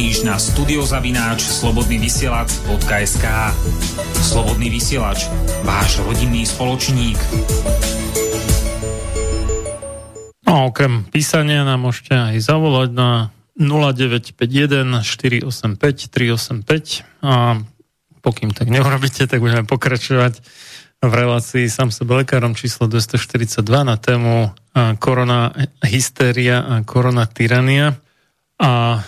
Napíš 0.06 0.22
na 0.22 0.38
studiozavináč 0.38 1.50
slobodnyvysielac.sk 1.50 3.26
Slobodný 4.22 4.70
vysielač, 4.70 5.26
váš 5.66 5.98
rodinný 5.98 6.46
spoločník. 6.46 7.18
No, 10.46 10.70
okrem 10.70 11.02
písania 11.10 11.66
nám 11.66 11.90
môžete 11.90 12.14
aj 12.14 12.38
zavolať 12.38 12.94
na 12.94 13.34
0951 13.58 14.94
485 15.02 15.74
385 15.74 17.26
a 17.26 17.58
pokým 18.22 18.54
tak 18.54 18.70
neurobíte, 18.70 19.26
tak 19.26 19.42
budeme 19.42 19.66
pokračovať 19.66 20.38
v 21.02 21.12
relácii 21.18 21.66
sám 21.66 21.90
sebe 21.90 22.22
lekárom 22.22 22.54
číslo 22.54 22.86
242 22.86 23.58
na 23.82 23.98
tému 23.98 24.54
korona 25.02 25.50
hysteria 25.82 26.62
a 26.62 26.86
korona 26.86 27.26
tyrania. 27.26 27.98
A 28.62 29.02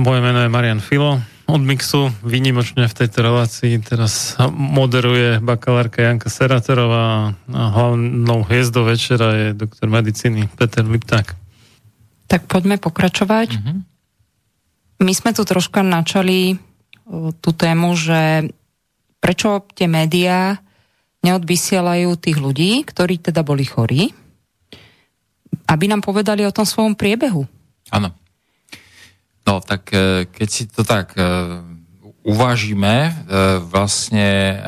moje 0.00 0.20
meno 0.24 0.40
je 0.40 0.48
Marian 0.48 0.80
Filo 0.80 1.20
od 1.44 1.60
Mixu. 1.60 2.08
Výnimočne 2.24 2.88
v 2.88 2.96
tejto 2.96 3.20
relácii 3.20 3.76
teraz 3.84 4.38
moderuje 4.54 5.42
bakalárka 5.44 6.00
Janka 6.00 6.32
Seraterová 6.32 7.36
a 7.36 7.62
hlavnou 7.76 8.40
hviezdou 8.48 8.88
večera 8.88 9.36
je 9.36 9.46
doktor 9.52 9.92
medicíny 9.92 10.48
Peter 10.56 10.86
Lipták. 10.86 11.36
Tak 12.30 12.46
poďme 12.46 12.78
pokračovať. 12.78 13.58
Mm-hmm. 13.58 13.78
My 15.04 15.12
sme 15.12 15.30
tu 15.34 15.42
troška 15.42 15.82
načali 15.82 16.56
tú 17.42 17.50
tému, 17.50 17.98
že 17.98 18.46
prečo 19.18 19.66
tie 19.74 19.90
médiá 19.90 20.62
neodvysielajú 21.26 22.16
tých 22.16 22.38
ľudí, 22.38 22.86
ktorí 22.86 23.18
teda 23.20 23.42
boli 23.42 23.66
chorí, 23.66 24.14
aby 25.66 25.84
nám 25.90 26.00
povedali 26.00 26.46
o 26.46 26.54
tom 26.54 26.64
svojom 26.64 26.94
priebehu. 26.94 27.44
Áno. 27.90 28.14
No 29.50 29.58
tak 29.58 29.90
e, 29.90 30.30
keď 30.30 30.48
si 30.48 30.70
to 30.70 30.86
tak 30.86 31.18
e, 31.18 31.26
uvážime, 32.22 33.10
e, 33.10 33.12
vlastne 33.58 34.62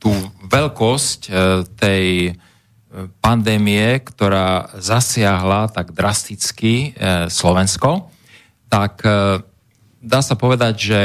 tú 0.00 0.08
veľkosť 0.48 1.20
tej 1.76 2.32
pandémie, 3.20 4.00
ktorá 4.00 4.78
zasiahla 4.78 5.68
tak 5.74 5.90
drasticky 5.90 6.94
Slovensko, 7.28 8.08
tak 8.70 9.02
dá 9.98 10.20
sa 10.22 10.34
povedať, 10.38 10.74
že 10.78 11.00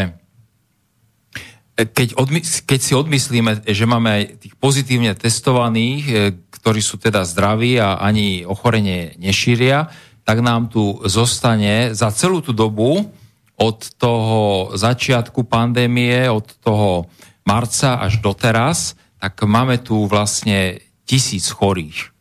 keď, 1.74 2.14
odmys- 2.22 2.62
keď 2.62 2.80
si 2.80 2.94
odmyslíme, 2.94 3.66
že 3.66 3.90
máme 3.90 4.10
aj 4.14 4.24
tých 4.46 4.56
pozitívne 4.62 5.18
testovaných, 5.18 6.38
ktorí 6.54 6.80
sú 6.86 7.02
teda 7.02 7.26
zdraví 7.26 7.82
a 7.82 7.98
ani 7.98 8.46
ochorenie 8.46 9.18
nešíria, 9.18 9.90
tak 10.24 10.40
nám 10.40 10.72
tu 10.72 11.00
zostane 11.08 11.92
za 11.92 12.12
celú 12.12 12.40
tú 12.40 12.56
dobu 12.56 13.12
od 13.60 13.80
toho 14.00 14.72
začiatku 14.74 15.46
pandémie, 15.46 16.28
od 16.32 16.48
toho 16.64 17.08
marca 17.44 18.00
až 18.00 18.24
doteraz, 18.24 18.96
tak 19.20 19.44
máme 19.44 19.80
tu 19.84 20.08
vlastne 20.08 20.80
tisíc 21.04 21.52
chorých. 21.52 22.12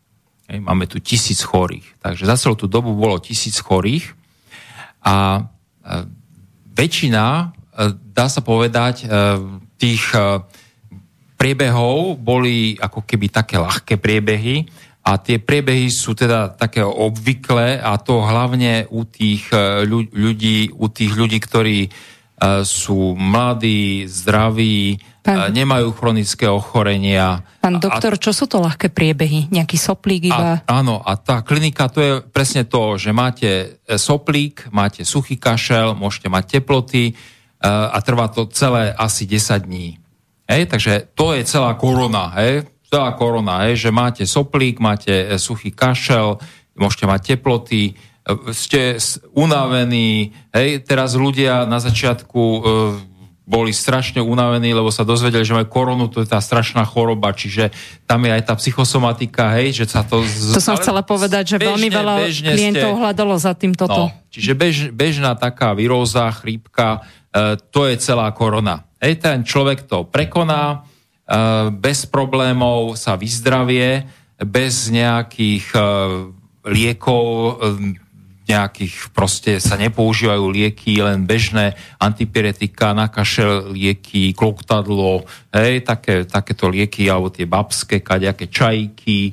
Máme 0.51 0.85
tu 0.85 0.99
tisíc 0.99 1.41
chorých. 1.41 1.97
Takže 2.03 2.27
za 2.27 2.35
celú 2.37 2.55
tú 2.59 2.67
dobu 2.67 2.93
bolo 2.93 3.17
tisíc 3.23 3.57
chorých 3.63 4.13
a 5.03 5.47
väčšina 6.75 7.55
E, 7.73 7.83
dá 8.13 8.29
sa 8.29 8.45
povedať, 8.45 9.03
e, 9.03 9.05
tých 9.81 10.13
e, 10.13 10.45
priebehov 11.33 12.21
boli 12.21 12.77
ako 12.77 13.01
keby 13.01 13.33
také 13.33 13.57
ľahké 13.57 13.97
priebehy 13.97 14.69
a 15.03 15.19
tie 15.19 15.37
priebehy 15.37 15.91
sú 15.91 16.15
teda 16.15 16.55
také 16.55 16.79
obvyklé 16.79 17.75
a 17.79 17.99
to 17.99 18.23
hlavne 18.23 18.87
u 18.87 19.03
tých 19.03 19.51
ľudí, 20.15 20.71
u 20.71 20.87
tých 20.87 21.11
ľudí, 21.11 21.43
ktorí 21.43 21.91
sú 22.63 23.15
mladí, 23.15 24.07
zdraví, 24.07 24.99
Pán... 25.23 25.55
nemajú 25.55 25.95
chronické 25.95 26.47
ochorenia. 26.47 27.43
Pán 27.63 27.79
doktor, 27.79 28.15
a, 28.15 28.19
čo 28.19 28.35
sú 28.35 28.47
to 28.47 28.59
ľahké 28.59 28.91
priebehy? 28.91 29.47
Nejaký 29.47 29.79
soplík 29.79 30.27
iba? 30.27 30.59
A, 30.63 30.83
áno, 30.83 30.99
a 30.99 31.15
tá 31.15 31.39
klinika 31.43 31.87
to 31.87 31.99
je 32.03 32.13
presne 32.23 32.67
to, 32.67 32.99
že 32.99 33.15
máte 33.15 33.79
soplík, 33.87 34.67
máte 34.75 35.07
suchý 35.07 35.39
kašel, 35.39 35.95
môžete 35.95 36.27
mať 36.27 36.59
teploty, 36.59 37.15
a 37.63 37.95
trvá 38.03 38.27
to 38.27 38.43
celé 38.51 38.91
asi 38.91 39.23
10 39.23 39.63
dní. 39.63 39.95
Hej, 40.51 40.67
takže 40.67 41.15
to 41.15 41.31
je 41.31 41.47
celá 41.47 41.79
korona, 41.79 42.35
hej, 42.35 42.67
celá 42.93 43.09
korona, 43.17 43.65
hej, 43.65 43.87
že 43.87 43.89
máte 43.89 44.23
soplík, 44.29 44.77
máte 44.77 45.09
e, 45.09 45.25
suchý 45.41 45.73
kašel, 45.73 46.37
môžete 46.77 47.09
mať 47.09 47.21
teploty, 47.33 47.83
e, 47.89 47.93
ste 48.53 49.01
unavení, 49.33 50.29
hej, 50.53 50.85
teraz 50.85 51.17
ľudia 51.17 51.65
na 51.65 51.81
začiatku 51.81 52.41
e, 52.41 52.59
boli 53.43 53.75
strašne 53.75 54.23
unavení, 54.23 54.71
lebo 54.71 54.87
sa 54.87 55.03
dozvedeli, 55.03 55.43
že 55.43 55.57
majú 55.57 55.67
koronu, 55.67 56.07
to 56.07 56.23
je 56.23 56.29
tá 56.31 56.39
strašná 56.39 56.87
choroba, 56.87 57.35
čiže 57.35 57.75
tam 58.07 58.23
je 58.23 58.31
aj 58.31 58.43
tá 58.47 58.53
psychosomatika, 58.55 59.51
hej, 59.59 59.83
že 59.83 59.85
sa 59.89 60.05
to... 60.05 60.23
To 60.55 60.63
som 60.63 60.79
chcela 60.79 61.03
povedať, 61.03 61.51
že 61.51 61.57
bežne, 61.59 61.75
veľmi 61.75 61.89
veľa 61.91 62.15
klientov 62.29 62.91
ste... 62.95 62.99
hľadalo 63.03 63.35
za 63.35 63.51
tým 63.57 63.75
toto. 63.75 64.07
No, 64.07 64.15
čiže 64.31 64.53
bež, 64.55 64.75
bežná 64.95 65.35
taká 65.35 65.75
výroza, 65.75 66.31
chrípka, 66.31 67.03
E, 67.33 67.57
to 67.73 67.89
je 67.89 67.97
celá 67.97 68.29
korona. 68.29 68.85
Hej, 69.01 69.17
ten 69.17 69.41
človek 69.41 69.89
to 69.89 70.05
prekoná, 70.05 70.85
bez 71.79 71.99
problémov 72.07 72.99
sa 72.99 73.15
vyzdravie, 73.15 74.03
bez 74.43 74.91
nejakých 74.91 75.65
e, 75.71 75.79
liekov, 76.67 77.59
nejakých 78.43 79.15
proste 79.15 79.51
sa 79.63 79.79
nepoužívajú 79.79 80.45
lieky, 80.51 80.99
len 80.99 81.23
bežné 81.23 81.79
antipiretika, 81.95 82.91
na 82.91 83.07
kašel 83.07 83.71
lieky, 83.71 84.35
kloktadlo, 84.35 85.23
hej, 85.55 85.79
také, 85.87 86.27
takéto 86.27 86.67
lieky, 86.67 87.07
alebo 87.07 87.31
tie 87.31 87.47
babské, 87.47 88.03
kaďaké 88.03 88.51
čajky, 88.51 89.31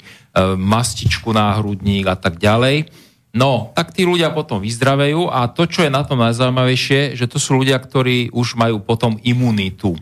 mastičku 0.54 1.34
na 1.34 1.58
hrudník 1.58 2.06
a 2.06 2.14
tak 2.14 2.38
ďalej 2.38 2.86
No, 3.30 3.70
tak 3.78 3.94
tí 3.94 4.02
ľudia 4.02 4.34
potom 4.34 4.58
vyzdravejú 4.58 5.30
a 5.30 5.46
to, 5.46 5.70
čo 5.70 5.86
je 5.86 5.90
na 5.90 6.02
tom 6.02 6.18
najzaujímavejšie, 6.18 7.14
že 7.14 7.30
to 7.30 7.38
sú 7.38 7.62
ľudia, 7.62 7.78
ktorí 7.78 8.34
už 8.34 8.58
majú 8.58 8.82
potom 8.82 9.22
imunitu. 9.22 9.94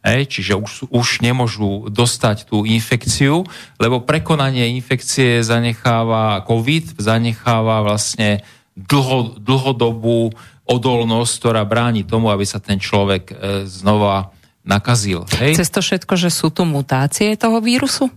Hej, 0.00 0.32
čiže 0.32 0.56
už, 0.56 0.88
už 0.88 1.20
nemôžu 1.20 1.92
dostať 1.92 2.48
tú 2.48 2.64
infekciu, 2.64 3.44
lebo 3.76 4.00
prekonanie 4.00 4.72
infekcie 4.72 5.44
zanecháva 5.44 6.40
COVID, 6.48 6.96
zanecháva 6.96 7.84
vlastne 7.84 8.40
dlho, 8.72 9.36
dlhodobú 9.36 10.32
odolnosť, 10.64 11.32
ktorá 11.36 11.62
bráni 11.68 12.08
tomu, 12.08 12.32
aby 12.32 12.48
sa 12.48 12.62
ten 12.62 12.80
človek 12.80 13.24
e, 13.28 13.34
znova 13.68 14.32
nakazil. 14.64 15.28
Hej? 15.36 15.60
Cez 15.60 15.68
to 15.68 15.84
všetko, 15.84 16.14
že 16.16 16.30
sú 16.32 16.48
tu 16.48 16.64
mutácie 16.64 17.36
toho 17.36 17.60
vírusu? 17.60 18.08
E, 18.08 18.12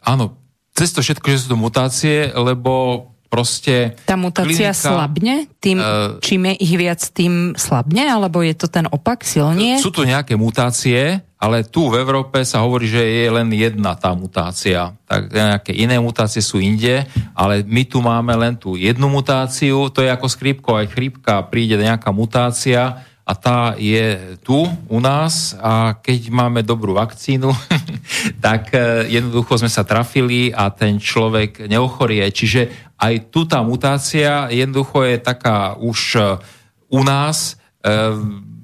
áno, 0.00 0.40
cez 0.72 0.96
to 0.96 1.04
všetko, 1.04 1.26
že 1.28 1.38
sú 1.44 1.46
tu 1.52 1.56
mutácie, 1.60 2.32
lebo 2.32 3.13
proste... 3.34 3.98
Tá 4.06 4.14
mutácia 4.14 4.70
klinika, 4.70 4.86
slabne? 4.94 5.34
Tým, 5.58 5.82
uh, 5.82 6.22
čím 6.22 6.54
je 6.54 6.54
ich 6.62 6.74
viac, 6.78 7.02
tým 7.10 7.58
slabne? 7.58 8.06
Alebo 8.06 8.46
je 8.46 8.54
to 8.54 8.70
ten 8.70 8.86
opak 8.86 9.26
silnie? 9.26 9.82
Sú 9.82 9.90
tu 9.90 10.06
nejaké 10.06 10.38
mutácie, 10.38 11.18
ale 11.34 11.66
tu 11.66 11.90
v 11.90 11.98
Európe 11.98 12.46
sa 12.46 12.62
hovorí, 12.62 12.86
že 12.86 13.02
je 13.02 13.26
len 13.26 13.50
jedna 13.50 13.98
tá 13.98 14.14
mutácia. 14.14 14.94
Tak 15.10 15.34
nejaké 15.34 15.74
iné 15.74 15.98
mutácie 15.98 16.38
sú 16.38 16.62
inde, 16.62 17.02
ale 17.34 17.66
my 17.66 17.82
tu 17.82 17.98
máme 17.98 18.32
len 18.38 18.54
tú 18.54 18.78
jednu 18.78 19.10
mutáciu. 19.10 19.90
To 19.90 19.98
je 19.98 20.14
ako 20.14 20.30
s 20.30 20.38
chrípkou. 20.38 20.78
Aj 20.78 20.86
chrípka 20.86 21.42
príde 21.50 21.74
nejaká 21.74 22.14
mutácia, 22.14 23.02
a 23.24 23.32
tá 23.32 23.72
je 23.80 24.36
tu 24.44 24.68
u 24.68 24.98
nás 25.00 25.56
a 25.56 25.96
keď 25.96 26.28
máme 26.28 26.60
dobrú 26.60 26.92
vakcínu, 27.00 27.48
tak 28.44 28.68
e, 28.76 29.08
jednoducho 29.08 29.64
sme 29.64 29.72
sa 29.72 29.80
trafili 29.80 30.52
a 30.52 30.68
ten 30.68 31.00
človek 31.00 31.64
neochorie. 31.64 32.28
Čiže 32.28 32.92
aj 33.00 33.32
tu 33.32 33.48
tá 33.48 33.64
mutácia 33.64 34.52
jednoducho 34.52 35.08
je 35.08 35.16
taká 35.24 35.72
už 35.80 36.00
e, 36.20 36.22
u 36.92 37.00
nás. 37.00 37.56
E, 37.80 38.12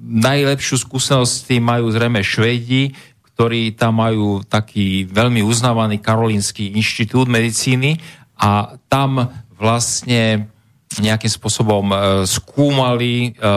najlepšiu 0.05 0.77
skúsenosť 0.77 1.57
majú 1.57 1.89
zrejme 1.89 2.21
Švedi, 2.21 2.93
ktorí 3.33 3.73
tam 3.73 3.97
majú 3.97 4.45
taký 4.45 5.09
veľmi 5.09 5.41
uznávaný 5.41 5.97
Karolínsky 5.97 6.77
inštitút 6.77 7.25
medicíny 7.25 7.97
a 8.37 8.77
tam 8.85 9.25
vlastne 9.57 10.45
nejakým 10.99 11.31
spôsobom 11.31 11.85
e, 11.87 11.95
skúmali, 12.27 13.31
e, 13.31 13.47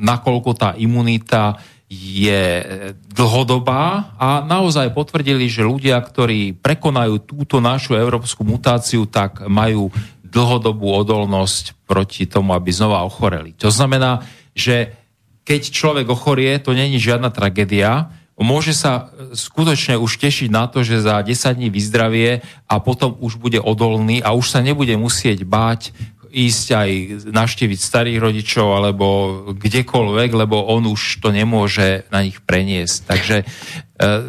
nakoľko 0.00 0.50
tá 0.56 0.70
imunita 0.80 1.60
je 1.92 2.64
dlhodobá 3.12 4.16
a 4.16 4.40
naozaj 4.40 4.96
potvrdili, 4.96 5.44
že 5.52 5.60
ľudia, 5.60 6.00
ktorí 6.00 6.56
prekonajú 6.56 7.20
túto 7.20 7.60
našu 7.60 7.92
európsku 7.92 8.48
mutáciu, 8.48 9.04
tak 9.04 9.44
majú 9.44 9.92
dlhodobú 10.24 10.88
odolnosť 10.88 11.84
proti 11.84 12.24
tomu, 12.24 12.56
aby 12.56 12.72
znova 12.72 13.04
ochoreli. 13.04 13.52
To 13.60 13.68
znamená, 13.68 14.24
že 14.56 14.96
keď 15.44 15.68
človek 15.68 16.06
ochorie, 16.08 16.56
to 16.64 16.72
není 16.72 16.96
žiadna 16.96 17.28
tragédia, 17.28 18.08
môže 18.42 18.74
sa 18.74 19.12
skutočne 19.32 20.00
už 20.00 20.18
tešiť 20.18 20.48
na 20.50 20.66
to, 20.66 20.82
že 20.82 21.06
za 21.06 21.22
10 21.22 21.30
dní 21.56 21.68
vyzdravie 21.70 22.42
a 22.66 22.74
potom 22.82 23.14
už 23.22 23.38
bude 23.38 23.62
odolný 23.62 24.18
a 24.24 24.34
už 24.34 24.50
sa 24.50 24.60
nebude 24.60 24.92
musieť 24.98 25.46
báť 25.46 25.94
ísť 26.32 26.66
aj 26.72 26.90
naštíviť 27.28 27.78
starých 27.78 28.18
rodičov 28.24 28.72
alebo 28.72 29.06
kdekoľvek, 29.52 30.30
lebo 30.32 30.64
on 30.72 30.88
už 30.88 31.20
to 31.20 31.28
nemôže 31.28 32.08
na 32.08 32.24
nich 32.24 32.40
preniesť. 32.40 32.96
Takže, 33.04 33.36
e, 33.44 33.46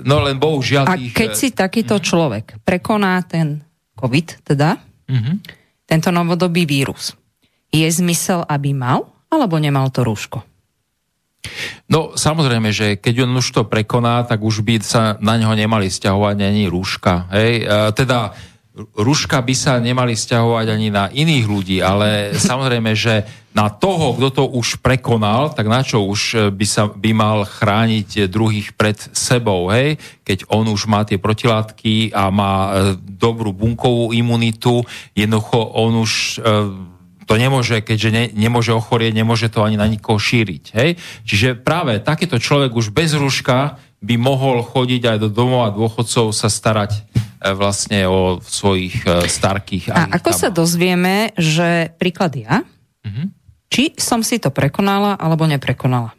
no 0.04 0.20
len 0.20 0.36
bohužiaľ... 0.36 0.84
A 0.84 1.00
tých, 1.00 1.16
keď 1.16 1.32
si 1.32 1.56
takýto 1.56 1.96
človek 2.04 2.60
prekoná 2.68 3.24
ten 3.24 3.64
COVID, 3.96 4.44
teda, 4.44 4.76
Mhm. 5.08 5.34
tento 5.88 6.10
novodobý 6.12 6.64
vírus, 6.64 7.16
je 7.74 7.88
zmysel, 7.90 8.46
aby 8.48 8.72
mal 8.72 9.10
alebo 9.34 9.58
nemal 9.58 9.90
to 9.90 10.06
rúško? 10.06 10.46
No 11.92 12.16
samozrejme, 12.16 12.72
že 12.72 12.96
keď 12.96 13.28
on 13.28 13.36
už 13.36 13.48
to 13.52 13.62
prekoná, 13.68 14.24
tak 14.24 14.40
už 14.40 14.64
by 14.64 14.80
sa 14.80 15.20
na 15.20 15.36
ňo 15.36 15.52
nemali 15.52 15.92
stiahovať 15.92 16.40
ani 16.40 16.72
rúška. 16.72 17.28
Hej? 17.36 17.52
E, 17.62 17.92
teda 17.92 18.32
rúška 18.74 19.38
by 19.38 19.54
sa 19.54 19.78
nemali 19.78 20.18
stiahovať 20.18 20.66
ani 20.74 20.90
na 20.90 21.06
iných 21.14 21.46
ľudí, 21.46 21.78
ale 21.86 22.34
samozrejme, 22.34 22.92
že 22.98 23.22
na 23.54 23.70
toho, 23.70 24.18
kto 24.18 24.30
to 24.34 24.44
už 24.50 24.82
prekonal, 24.82 25.54
tak 25.54 25.70
na 25.70 25.86
čo 25.86 26.02
už 26.10 26.22
e, 26.34 26.38
by, 26.50 26.66
sa, 26.66 26.90
by 26.90 27.12
mal 27.14 27.46
chrániť 27.46 28.26
druhých 28.26 28.74
pred 28.74 28.98
sebou, 29.14 29.70
hej? 29.70 30.02
Keď 30.26 30.50
on 30.50 30.66
už 30.74 30.90
má 30.90 31.06
tie 31.06 31.22
protilátky 31.22 32.18
a 32.18 32.34
má 32.34 32.54
e, 32.58 32.72
dobrú 32.98 33.54
bunkovú 33.54 34.10
imunitu, 34.10 34.82
jednoducho 35.14 35.70
on 35.78 36.02
už 36.02 36.42
e, 36.42 36.90
to 37.30 37.34
nemôže, 37.38 37.86
keďže 37.86 38.10
ne, 38.10 38.24
nemôže 38.34 38.74
ochorieť, 38.74 39.14
nemôže 39.14 39.54
to 39.54 39.62
ani 39.62 39.78
na 39.78 39.86
nikoho 39.86 40.18
šíriť. 40.18 40.64
Hej? 40.74 40.98
Čiže 41.24 41.62
práve 41.62 42.02
takýto 42.02 42.42
človek 42.42 42.74
už 42.74 42.90
bez 42.90 43.14
rúška 43.14 43.78
by 44.04 44.16
mohol 44.20 44.60
chodiť 44.62 45.16
aj 45.16 45.18
do 45.24 45.30
domov 45.32 45.64
a 45.64 45.72
dôchodcov 45.72 46.36
sa 46.36 46.52
starať 46.52 46.92
e, 46.92 47.02
vlastne 47.56 48.04
o 48.04 48.44
svojich 48.44 49.08
e, 49.08 49.32
starkých. 49.32 49.96
A 49.96 50.12
ako 50.20 50.32
sa 50.36 50.52
dozvieme, 50.52 51.32
že 51.40 51.96
príklad 51.96 52.36
ja, 52.36 52.68
Mhm. 53.04 53.24
či 53.68 53.96
som 53.96 54.20
si 54.24 54.40
to 54.40 54.52
prekonala 54.52 55.16
alebo 55.16 55.44
neprekonala? 55.48 56.12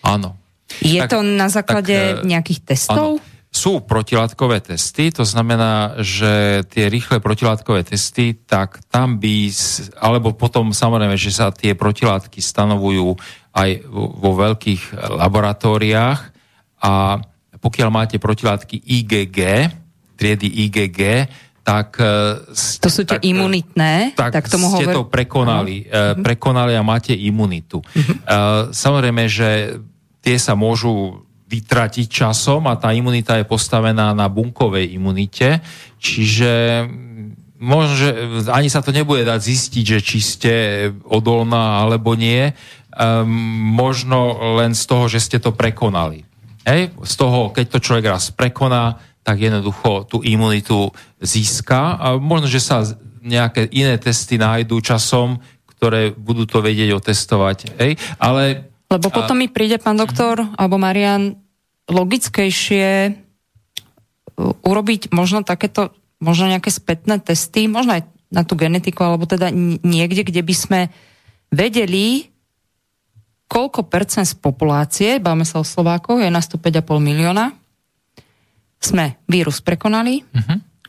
Áno. 0.00 0.36
Je 0.80 1.00
Tak- 1.00 1.12
to 1.12 1.18
na 1.20 1.48
základe 1.48 1.96
tak, 1.96 2.24
e, 2.24 2.28
nejakých 2.28 2.60
testov? 2.64 3.20
Áno. 3.20 3.32
Sú 3.54 3.78
protilátkové 3.86 4.58
testy, 4.58 5.14
to 5.14 5.22
znamená, 5.22 5.94
že 6.02 6.66
tie 6.66 6.90
rýchle 6.90 7.22
protilátkové 7.22 7.86
testy, 7.86 8.34
tak 8.34 8.82
tam 8.90 9.22
by, 9.22 9.46
alebo 10.02 10.34
potom 10.34 10.74
samozrejme, 10.74 11.14
že 11.14 11.30
sa 11.30 11.54
tie 11.54 11.78
protilátky 11.78 12.42
stanovujú 12.42 13.14
aj 13.54 13.70
vo 13.94 14.30
veľkých 14.34 14.98
laboratóriách 15.22 16.33
a 16.84 17.16
pokiaľ 17.56 17.88
máte 17.88 18.20
protilátky 18.20 18.76
IgG, 18.76 19.38
triedy 20.20 20.48
IgG, 20.68 21.00
tak... 21.64 21.96
e, 21.96 22.44
To 22.84 22.92
sú 22.92 23.08
tie 23.08 23.16
tak, 23.16 23.24
e, 23.24 23.32
imunitné, 23.32 24.12
tak, 24.12 24.36
tak 24.36 24.52
tomu 24.52 24.68
ste 24.68 24.84
hovor... 24.84 24.92
to 24.92 25.02
prekonali, 25.08 25.88
uh 25.88 26.12
prekonali 26.20 26.76
a 26.76 26.84
máte 26.84 27.16
imunitu. 27.16 27.80
Uh, 27.80 28.68
Samozrejme, 28.68 29.24
že 29.24 29.80
tie 30.20 30.36
sa 30.36 30.52
môžu 30.52 31.24
vytratiť 31.48 32.06
časom 32.08 32.68
a 32.68 32.76
tá 32.76 32.92
imunita 32.92 33.40
je 33.40 33.48
postavená 33.48 34.12
na 34.12 34.26
bunkovej 34.28 34.92
imunite, 34.92 35.64
čiže 36.00 36.84
mm, 36.84 37.60
možno, 37.60 37.94
že 37.96 38.08
ani 38.52 38.68
sa 38.68 38.84
to 38.84 38.92
nebude 38.92 39.24
dať 39.24 39.40
zistiť, 39.40 39.84
že 39.84 40.00
či 40.04 40.18
ste 40.20 40.54
odolná 41.04 41.84
alebo 41.84 42.16
nie, 42.16 42.52
um, 42.96 43.28
možno 43.76 44.36
len 44.60 44.76
z 44.76 44.84
toho, 44.84 45.08
že 45.08 45.20
ste 45.20 45.38
to 45.40 45.52
prekonali. 45.52 46.33
Hej? 46.64 46.92
Z 47.04 47.14
toho, 47.20 47.52
keď 47.52 47.64
to 47.68 47.78
človek 47.84 48.06
raz 48.12 48.32
prekoná, 48.32 48.98
tak 49.24 49.40
jednoducho 49.40 50.04
tú 50.04 50.20
imunitu 50.20 50.92
získa 51.20 51.96
a 51.96 52.06
možno, 52.20 52.48
že 52.48 52.60
sa 52.60 52.84
nejaké 53.24 53.72
iné 53.72 53.96
testy 53.96 54.36
nájdú 54.36 54.84
časom, 54.84 55.40
ktoré 55.64 56.12
budú 56.12 56.44
to 56.44 56.60
vedieť 56.60 56.92
otestovať. 56.92 57.76
Hej? 57.80 57.96
Ale 58.20 58.68
Lebo 58.92 59.08
potom 59.08 59.40
mi 59.40 59.48
príde 59.48 59.80
pán 59.80 59.96
doktor 59.96 60.44
alebo 60.60 60.76
Marian 60.76 61.40
logickejšie 61.88 62.88
uh, 63.12 64.64
urobiť 64.64 65.12
možno 65.12 65.40
takéto, 65.40 65.92
možno 66.20 66.52
nejaké 66.52 66.68
spätné 66.68 67.20
testy, 67.20 67.64
možno 67.64 67.96
aj 67.96 68.02
na 68.28 68.42
tú 68.44 68.56
genetiku, 68.56 69.08
alebo 69.08 69.24
teda 69.24 69.52
niekde, 69.84 70.26
kde 70.26 70.42
by 70.42 70.54
sme 70.56 70.80
vedeli, 71.54 72.33
koľko 73.48 73.86
percent 73.86 74.26
z 74.26 74.34
populácie, 74.34 75.22
báme 75.22 75.46
sa 75.46 75.60
o 75.60 75.66
Slovákoch, 75.66 76.20
je 76.20 76.30
tu 76.48 76.56
5,5 76.58 76.98
milióna, 76.98 77.52
sme 78.80 79.16
vírus 79.24 79.64
prekonali, 79.64 80.24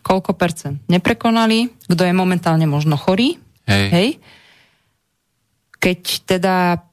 koľko 0.03 0.36
percent 0.36 0.78
neprekonali, 0.91 1.72
kto 1.88 2.01
je 2.03 2.14
momentálne 2.14 2.68
možno 2.68 2.99
chorý, 2.99 3.39
Hej. 3.66 3.88
hej. 3.89 4.10
Keď 5.82 6.01
teda 6.26 6.86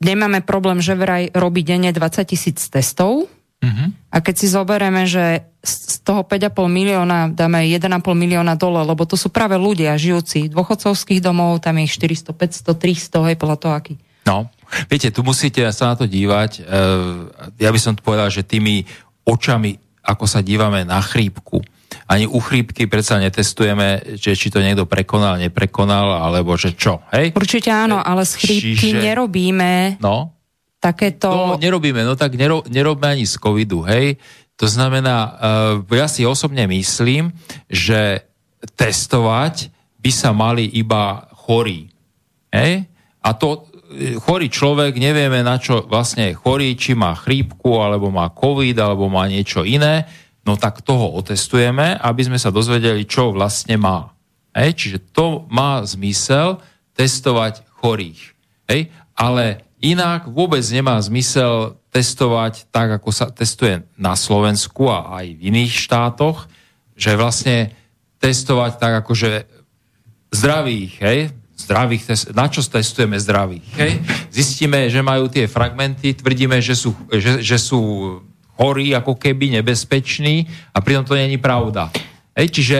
nemáme 0.00 0.40
problém, 0.40 0.80
že 0.80 0.96
vraj 0.96 1.28
robí 1.32 1.60
denne 1.60 1.92
20 1.92 2.24
tisíc 2.24 2.64
testov 2.72 3.28
Mhm. 3.60 4.08
a 4.08 4.24
keď 4.24 4.34
si 4.40 4.46
zoberieme, 4.48 5.04
že 5.04 5.44
z 5.60 6.00
toho 6.00 6.24
5,5 6.24 6.64
milióna 6.64 7.28
dáme 7.28 7.68
1,5 7.68 8.16
milióna 8.16 8.56
dole, 8.56 8.80
lebo 8.80 9.04
to 9.04 9.20
sú 9.20 9.28
práve 9.28 9.60
ľudia 9.60 10.00
žijúci 10.00 10.48
dôchodcovských 10.48 11.20
domov, 11.20 11.60
tam 11.60 11.76
je 11.76 11.84
ich 11.84 11.92
400, 11.92 12.32
500, 12.32 12.72
300, 12.72 13.28
hej, 13.28 13.36
podľa 13.36 13.56
toho, 13.60 13.72
aký. 13.76 13.94
No, 14.26 14.52
viete, 14.86 15.08
tu 15.08 15.24
musíte 15.24 15.64
sa 15.72 15.92
na 15.92 15.94
to 15.96 16.04
dívať. 16.04 16.50
e, 16.60 16.62
Ja 17.58 17.70
by 17.72 17.80
som 17.80 17.96
povedal, 17.96 18.28
že 18.28 18.44
tými 18.44 18.84
očami, 19.24 19.76
ako 20.04 20.24
sa 20.28 20.44
dívame 20.44 20.84
na 20.84 21.00
chrípku, 21.00 21.60
ani 22.10 22.26
u 22.26 22.38
chrípky 22.42 22.90
predsa 22.90 23.18
netestujeme, 23.22 24.18
že 24.18 24.34
či 24.34 24.50
to 24.50 24.58
niekto 24.62 24.86
prekonal, 24.86 25.38
neprekonal, 25.38 26.22
alebo 26.26 26.54
že 26.58 26.74
čo, 26.74 27.02
hej? 27.14 27.30
Určite 27.34 27.70
áno, 27.70 28.02
ale 28.02 28.26
z 28.26 28.34
chrípky 28.38 28.94
Čiže- 28.94 29.02
nerobíme 29.02 29.98
No, 30.02 30.34
takéto... 30.82 31.30
No, 31.30 31.54
nerobíme, 31.58 32.02
no 32.02 32.18
tak 32.18 32.34
nero, 32.34 32.66
nerobíme 32.66 33.14
ani 33.18 33.26
z 33.26 33.38
covidu, 33.38 33.86
hej. 33.86 34.18
To 34.58 34.66
znamená, 34.68 35.16
uh, 35.80 35.96
ja 35.96 36.04
si 36.10 36.26
osobne 36.26 36.66
myslím, 36.68 37.32
že 37.70 38.26
testovať 38.76 39.70
by 40.00 40.10
sa 40.12 40.30
mali 40.36 40.66
iba 40.68 41.28
chorí. 41.32 41.88
Hej? 42.52 42.84
A 43.20 43.28
to 43.36 43.48
e, 43.52 43.69
chorý 44.22 44.46
človek, 44.46 44.94
nevieme 44.96 45.42
na 45.42 45.58
čo 45.58 45.82
vlastne 45.82 46.30
je 46.30 46.38
chorý, 46.38 46.78
či 46.78 46.94
má 46.94 47.18
chrípku, 47.18 47.82
alebo 47.82 48.08
má 48.14 48.30
covid, 48.30 48.78
alebo 48.78 49.10
má 49.10 49.26
niečo 49.26 49.66
iné, 49.66 50.06
no 50.46 50.54
tak 50.54 50.86
toho 50.86 51.18
otestujeme, 51.18 51.98
aby 51.98 52.22
sme 52.22 52.38
sa 52.38 52.54
dozvedeli, 52.54 53.02
čo 53.04 53.34
vlastne 53.34 53.74
má. 53.74 54.14
Hej? 54.54 54.78
Čiže 54.78 54.98
to 55.10 55.46
má 55.50 55.82
zmysel 55.82 56.62
testovať 56.94 57.66
chorých. 57.82 58.22
Hej? 58.70 58.94
Ale 59.18 59.66
inak 59.82 60.30
vôbec 60.30 60.62
nemá 60.70 60.96
zmysel 61.02 61.74
testovať 61.90 62.70
tak, 62.70 63.02
ako 63.02 63.10
sa 63.10 63.26
testuje 63.34 63.82
na 63.98 64.14
Slovensku 64.14 64.86
a 64.86 65.18
aj 65.18 65.26
v 65.34 65.40
iných 65.50 65.72
štátoch, 65.74 66.46
že 66.94 67.18
vlastne 67.18 67.74
testovať 68.22 68.72
tak, 68.78 69.02
akože 69.02 69.48
zdravých, 70.30 70.92
hej, 71.02 71.18
zdravých 71.66 72.02
test, 72.08 72.24
na 72.32 72.48
čo 72.48 72.64
testujeme 72.64 73.20
zdravých, 73.20 73.68
hej? 73.76 73.92
Zistíme, 74.32 74.88
že 74.88 75.04
majú 75.04 75.28
tie 75.28 75.44
fragmenty, 75.44 76.16
tvrdíme, 76.16 76.60
že 76.64 76.72
sú, 76.72 76.96
že, 77.12 77.44
že 77.44 77.56
sú 77.60 77.80
chorí, 78.56 78.92
ako 78.92 79.16
keby 79.16 79.60
nebezpeční 79.60 80.48
a 80.72 80.84
pritom 80.84 81.04
to 81.04 81.16
není 81.16 81.40
pravda. 81.40 81.88
Hej, 82.30 82.56
čiže, 82.56 82.78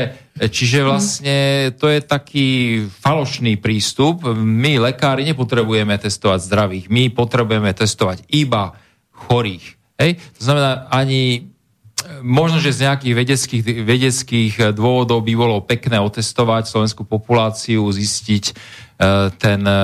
čiže 0.49 0.87
vlastne 0.87 1.37
to 1.75 1.91
je 1.91 2.01
taký 2.01 2.49
falošný 2.87 3.59
prístup. 3.59 4.23
My, 4.33 4.79
lekári, 4.79 5.27
nepotrebujeme 5.27 5.99
testovať 5.99 6.41
zdravých. 6.47 6.85
My 6.87 7.11
potrebujeme 7.11 7.75
testovať 7.75 8.25
iba 8.31 8.79
chorých. 9.11 9.77
Hej? 9.99 10.23
To 10.39 10.41
znamená, 10.49 10.87
ani 10.89 11.50
možno, 12.25 12.61
že 12.61 12.75
z 12.75 12.89
nejakých 12.89 13.15
vedeckých, 13.15 13.63
vedeckých 13.85 14.55
dôvodov 14.73 15.25
by 15.25 15.35
bolo 15.37 15.65
pekné 15.65 16.01
otestovať 16.01 16.69
slovenskú 16.69 17.05
populáciu, 17.05 17.85
zistiť 17.85 18.45
e, 18.51 18.53
ten 19.37 19.61
e, 19.65 19.83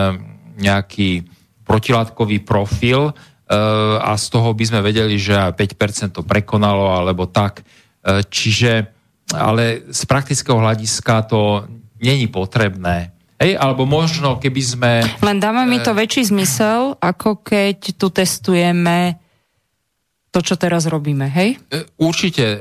nejaký 0.57 1.27
protilátkový 1.67 2.47
profil 2.47 3.11
a 3.47 4.19
z 4.19 4.27
toho 4.27 4.51
by 4.59 4.65
sme 4.67 4.81
vedeli, 4.83 5.15
že 5.23 5.39
aj 5.39 5.55
5% 5.55 6.19
to 6.19 6.23
prekonalo, 6.27 6.91
alebo 6.91 7.31
tak. 7.31 7.63
Čiže, 8.07 8.91
ale 9.31 9.87
z 9.87 10.03
praktického 10.03 10.59
hľadiska 10.59 11.31
to 11.31 11.63
není 12.03 12.27
potrebné. 12.27 13.15
Hej, 13.37 13.61
alebo 13.61 13.85
možno, 13.85 14.41
keby 14.41 14.63
sme... 14.65 14.91
Len 15.21 15.39
dáva 15.39 15.69
mi 15.69 15.77
to 15.79 15.93
väčší 15.93 16.33
zmysel, 16.33 16.97
ako 16.97 17.45
keď 17.45 18.01
tu 18.01 18.09
testujeme 18.09 19.21
to, 20.37 20.45
čo 20.45 20.61
teraz 20.61 20.85
robíme, 20.85 21.33
hej? 21.33 21.57
E, 21.73 21.89
Určite 21.97 22.45
e, 22.45 22.59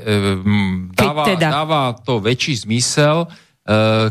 dáva, 0.96 1.28
teda. 1.28 1.48
dáva 1.52 1.80
to 2.00 2.24
väčší 2.24 2.64
zmysel, 2.64 3.28
e, 3.28 3.28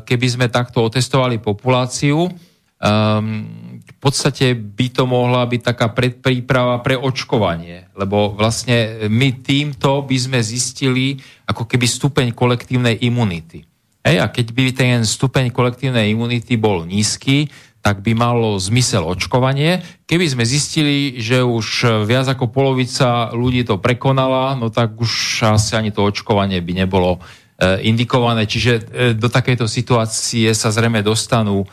keby 0.06 0.28
sme 0.30 0.46
takto 0.54 0.86
otestovali 0.86 1.42
populáciu. 1.42 2.30
V 2.76 3.98
podstate 3.98 4.54
by 4.54 4.88
to 4.94 5.10
mohla 5.10 5.42
byť 5.48 5.62
taká 5.74 5.90
predpríprava 5.90 6.86
pre 6.86 6.94
očkovanie, 6.94 7.90
lebo 7.98 8.36
vlastne 8.38 9.10
my 9.10 9.42
týmto 9.42 10.06
by 10.06 10.18
sme 10.22 10.38
zistili 10.44 11.18
ako 11.50 11.66
keby 11.66 11.88
stupeň 11.90 12.28
kolektívnej 12.36 13.02
imunity. 13.02 13.66
Hej, 14.06 14.22
a 14.22 14.30
keď 14.30 14.48
by 14.54 14.64
ten 14.76 15.02
stupeň 15.02 15.50
kolektívnej 15.50 16.14
imunity 16.14 16.62
bol 16.62 16.86
nízky, 16.86 17.50
tak 17.86 18.02
by 18.02 18.18
malo 18.18 18.58
zmysel 18.58 19.06
očkovanie. 19.06 19.86
Keby 20.10 20.26
sme 20.26 20.42
zistili, 20.42 21.22
že 21.22 21.46
už 21.46 22.02
viac 22.10 22.26
ako 22.26 22.50
polovica 22.50 23.30
ľudí 23.30 23.62
to 23.62 23.78
prekonala, 23.78 24.58
no 24.58 24.74
tak 24.74 24.98
už 24.98 25.46
asi 25.46 25.78
ani 25.78 25.94
to 25.94 26.02
očkovanie 26.02 26.66
by 26.66 26.74
nebolo 26.82 27.22
e, 27.22 27.86
indikované. 27.86 28.50
Čiže 28.50 28.74
e, 28.74 28.82
do 29.14 29.30
takejto 29.30 29.70
situácie 29.70 30.50
sa 30.58 30.74
zrejme 30.74 31.06
dostanú 31.06 31.62
e, 31.62 31.68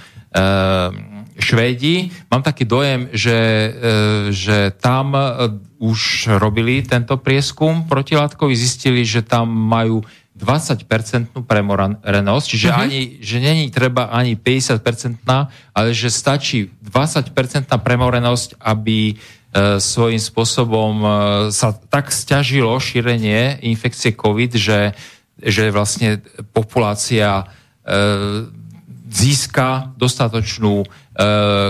Švédi. 1.33 2.13
Mám 2.29 2.45
taký 2.45 2.69
dojem, 2.69 3.09
že, 3.09 3.73
že 4.37 4.69
tam 4.77 5.17
už 5.81 6.29
robili 6.37 6.85
tento 6.85 7.17
prieskum 7.17 7.89
protilátkový, 7.89 8.53
zistili, 8.53 9.01
že 9.01 9.25
tam 9.25 9.49
majú 9.49 10.05
20-percentnú 10.43 11.47
premorenosť, 11.47 12.47
čiže 12.51 12.69
uh-huh. 12.69 12.83
ani, 12.83 13.01
že 13.23 13.39
není 13.39 13.71
treba 13.71 14.11
ani 14.11 14.35
50-percentná, 14.35 15.47
ale 15.71 15.95
že 15.95 16.11
stačí 16.11 16.67
20-percentná 16.83 17.79
premorenosť, 17.79 18.59
aby 18.59 19.15
e, 19.15 19.15
svojím 19.79 20.19
spôsobom 20.19 20.93
e, 20.99 21.09
sa 21.55 21.71
tak 21.71 22.11
stiažilo 22.11 22.75
šírenie 22.83 23.63
infekcie 23.63 24.19
COVID, 24.19 24.59
že, 24.59 24.99
že 25.39 25.71
vlastne 25.71 26.19
populácia 26.51 27.47
e, 27.87 28.51
získa 29.13 29.93
dostatočnú 30.01 30.83
e, 30.83 30.87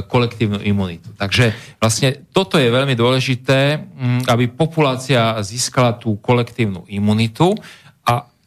kolektívnu 0.07 0.63
imunitu. 0.63 1.11
Takže 1.19 1.51
vlastne 1.83 2.23
toto 2.31 2.55
je 2.55 2.71
veľmi 2.71 2.95
dôležité, 2.95 3.83
m, 3.83 4.23
aby 4.31 4.47
populácia 4.47 5.35
získala 5.43 5.99
tú 5.99 6.15
kolektívnu 6.23 6.87
imunitu 6.87 7.59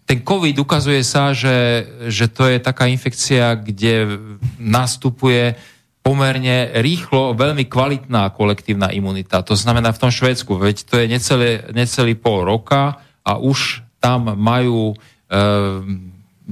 ten 0.05 0.21
COVID 0.21 0.61
ukazuje 0.61 1.01
sa, 1.01 1.33
že, 1.33 1.89
že 2.13 2.29
to 2.29 2.45
je 2.45 2.61
taká 2.61 2.85
infekcia, 2.85 3.57
kde 3.57 4.21
nastupuje 4.61 5.57
pomerne 6.05 6.69
rýchlo 6.85 7.33
veľmi 7.33 7.65
kvalitná 7.65 8.29
kolektívna 8.37 8.93
imunita. 8.93 9.41
To 9.41 9.57
znamená 9.57 9.89
v 9.89 10.01
tom 10.05 10.13
Švédsku, 10.13 10.53
veď 10.53 10.85
to 10.85 11.01
je 11.01 11.05
necelý, 11.09 11.51
necelý 11.73 12.13
pol 12.13 12.45
roka 12.45 13.01
a 13.25 13.41
už 13.41 13.81
tam 13.97 14.37
majú 14.37 14.93
e, 14.93 14.95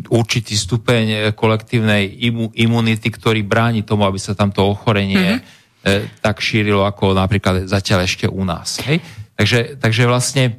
určitý 0.10 0.58
stupeň 0.58 1.38
kolektívnej 1.38 2.10
imu, 2.34 2.50
imunity, 2.58 3.14
ktorý 3.14 3.46
bráni 3.46 3.86
tomu, 3.86 4.10
aby 4.10 4.18
sa 4.18 4.34
tam 4.34 4.50
to 4.50 4.66
ochorenie 4.66 5.38
mm-hmm. 5.38 5.86
e, 5.86 6.10
tak 6.18 6.42
šírilo, 6.42 6.82
ako 6.82 7.14
napríklad 7.14 7.70
zatiaľ 7.70 8.10
ešte 8.10 8.26
u 8.26 8.42
nás. 8.42 8.82
Hej? 8.82 9.06
Takže, 9.38 9.78
takže 9.78 10.10
vlastne 10.10 10.58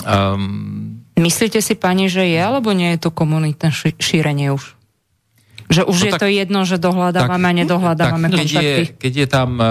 um, 0.00 1.04
Myslíte 1.18 1.58
si, 1.58 1.74
pani, 1.74 2.06
že 2.06 2.22
je, 2.24 2.38
alebo 2.38 2.70
nie 2.70 2.94
je 2.94 3.02
to 3.02 3.10
komunitné 3.10 3.74
šírenie 3.98 4.54
už? 4.54 4.78
Že 5.68 5.84
už 5.84 5.98
no 6.00 6.06
je 6.08 6.12
tak, 6.16 6.20
to 6.24 6.26
jedno, 6.32 6.60
že 6.64 6.80
dohľadávame 6.80 7.44
tak, 7.44 7.52
a 7.52 7.58
nedohľadávame 7.60 8.26
tak, 8.32 8.38
keď 8.40 8.48
je, 8.48 8.74
keď 8.96 9.12
je 9.12 9.26
tam, 9.28 9.50
eh, 9.60 9.68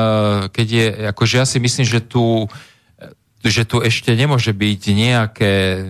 keď 0.53 0.67
je, 0.69 0.85
akože 1.09 1.35
ja 1.41 1.45
si 1.49 1.57
myslím, 1.57 1.85
že 1.89 1.99
tu, 2.05 2.45
že 3.41 3.65
tu 3.65 3.81
ešte 3.81 4.13
nemôže 4.13 4.53
byť 4.53 4.81
nejaké 4.93 5.53
eh, 5.53 5.81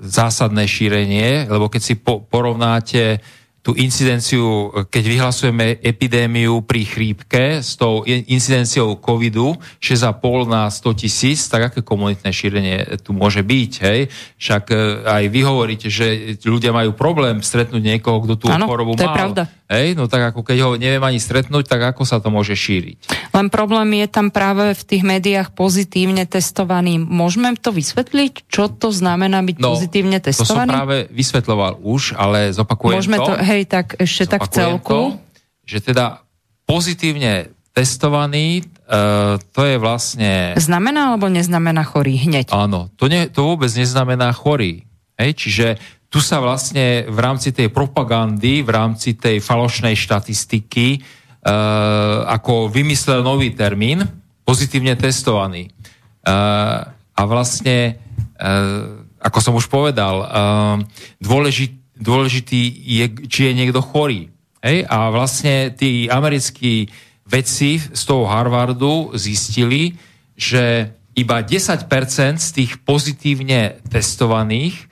zásadné 0.00 0.64
šírenie, 0.64 1.52
lebo 1.52 1.68
keď 1.68 1.82
si 1.84 1.94
po, 2.00 2.24
porovnáte 2.24 3.20
tú 3.62 3.78
incidenciu, 3.78 4.74
keď 4.90 5.04
vyhlasujeme 5.06 5.78
epidémiu 5.78 6.66
pri 6.66 6.82
chrípke 6.82 7.62
s 7.62 7.78
tou 7.78 8.02
incidenciou 8.06 8.98
covidu 8.98 9.54
6,5 9.78 10.50
na 10.50 10.66
100 10.66 10.98
tisíc, 10.98 11.46
tak 11.46 11.70
aké 11.70 11.86
komunitné 11.86 12.34
šírenie 12.34 12.98
tu 13.06 13.14
môže 13.14 13.38
byť, 13.46 13.72
hej? 13.86 14.10
Však 14.42 14.64
e, 14.66 14.76
aj 15.06 15.24
vy 15.30 15.40
hovoríte, 15.46 15.86
že 15.86 16.34
ľudia 16.42 16.74
majú 16.74 16.90
problém 16.98 17.38
stretnúť 17.38 17.82
niekoho, 17.86 18.26
kto 18.26 18.34
tú 18.34 18.46
ano, 18.50 18.66
chorobu 18.66 18.98
to 18.98 19.06
mal. 19.06 19.14
Je 19.14 19.18
pravda. 19.22 19.42
Hej, 19.72 19.96
no 19.96 20.04
tak 20.04 20.36
ako 20.36 20.44
keď 20.44 20.58
ho 20.60 20.70
neviem 20.76 21.00
ani 21.00 21.16
stretnúť, 21.16 21.64
tak 21.64 21.96
ako 21.96 22.04
sa 22.04 22.20
to 22.20 22.28
môže 22.28 22.52
šíriť? 22.52 23.08
Len 23.32 23.48
problém 23.48 24.04
je 24.04 24.06
tam 24.12 24.28
práve 24.28 24.76
v 24.76 24.82
tých 24.84 25.00
médiách 25.00 25.56
pozitívne 25.56 26.28
testovaný. 26.28 27.00
Môžeme 27.00 27.56
to 27.56 27.72
vysvetliť, 27.72 28.52
čo 28.52 28.68
to 28.68 28.92
znamená 28.92 29.40
byť 29.40 29.56
no, 29.56 29.72
pozitívne 29.72 30.20
testovaný? 30.20 30.68
To 30.68 30.76
som 30.76 30.76
práve 30.76 30.96
vysvetloval 31.08 31.80
už, 31.80 32.12
ale 32.20 32.52
zopakujem 32.52 33.00
Môžeme 33.00 33.16
to. 33.16 33.32
to 33.32 33.34
hej, 33.40 33.62
tak 33.64 33.96
ešte 33.96 34.28
tak 34.28 34.44
celku. 34.52 35.16
To, 35.16 35.16
že 35.64 35.80
teda 35.80 36.20
pozitívne 36.68 37.48
testovaný, 37.72 38.68
uh, 38.92 39.40
to 39.56 39.64
je 39.64 39.80
vlastne... 39.80 40.52
Znamená 40.60 41.16
alebo 41.16 41.32
neznamená 41.32 41.80
chorý 41.88 42.20
hneď? 42.20 42.52
Áno, 42.52 42.92
to, 43.00 43.08
ne, 43.08 43.32
to 43.32 43.48
vôbec 43.48 43.72
neznamená 43.72 44.28
chorý. 44.36 44.84
Hej, 45.16 45.32
čiže 45.40 45.66
tu 46.12 46.20
sa 46.20 46.44
vlastne 46.44 47.08
v 47.08 47.18
rámci 47.24 47.56
tej 47.56 47.72
propagandy, 47.72 48.60
v 48.60 48.68
rámci 48.68 49.16
tej 49.16 49.40
falošnej 49.40 49.96
štatistiky 49.96 51.00
uh, 51.00 52.28
ako 52.28 52.68
vymyslel 52.68 53.24
nový 53.24 53.56
termín, 53.56 54.04
pozitívne 54.44 54.92
testovaný. 54.92 55.72
Uh, 56.20 56.84
a 57.16 57.22
vlastne, 57.24 57.96
uh, 58.36 59.08
ako 59.24 59.38
som 59.40 59.56
už 59.56 59.72
povedal, 59.72 60.16
uh, 60.20 60.76
dôležitý, 61.16 61.80
dôležitý 61.96 62.60
je, 62.76 63.06
či 63.32 63.48
je 63.48 63.52
niekto 63.56 63.80
chorý. 63.80 64.28
Hej? 64.60 64.84
A 64.92 65.08
vlastne 65.08 65.72
tí 65.72 66.12
americkí 66.12 66.92
vedci 67.24 67.80
z 67.80 68.02
toho 68.04 68.28
Harvardu 68.28 69.16
zistili, 69.16 69.96
že 70.36 70.92
iba 71.16 71.40
10% 71.40 71.88
z 72.36 72.48
tých 72.52 72.84
pozitívne 72.84 73.80
testovaných 73.88 74.91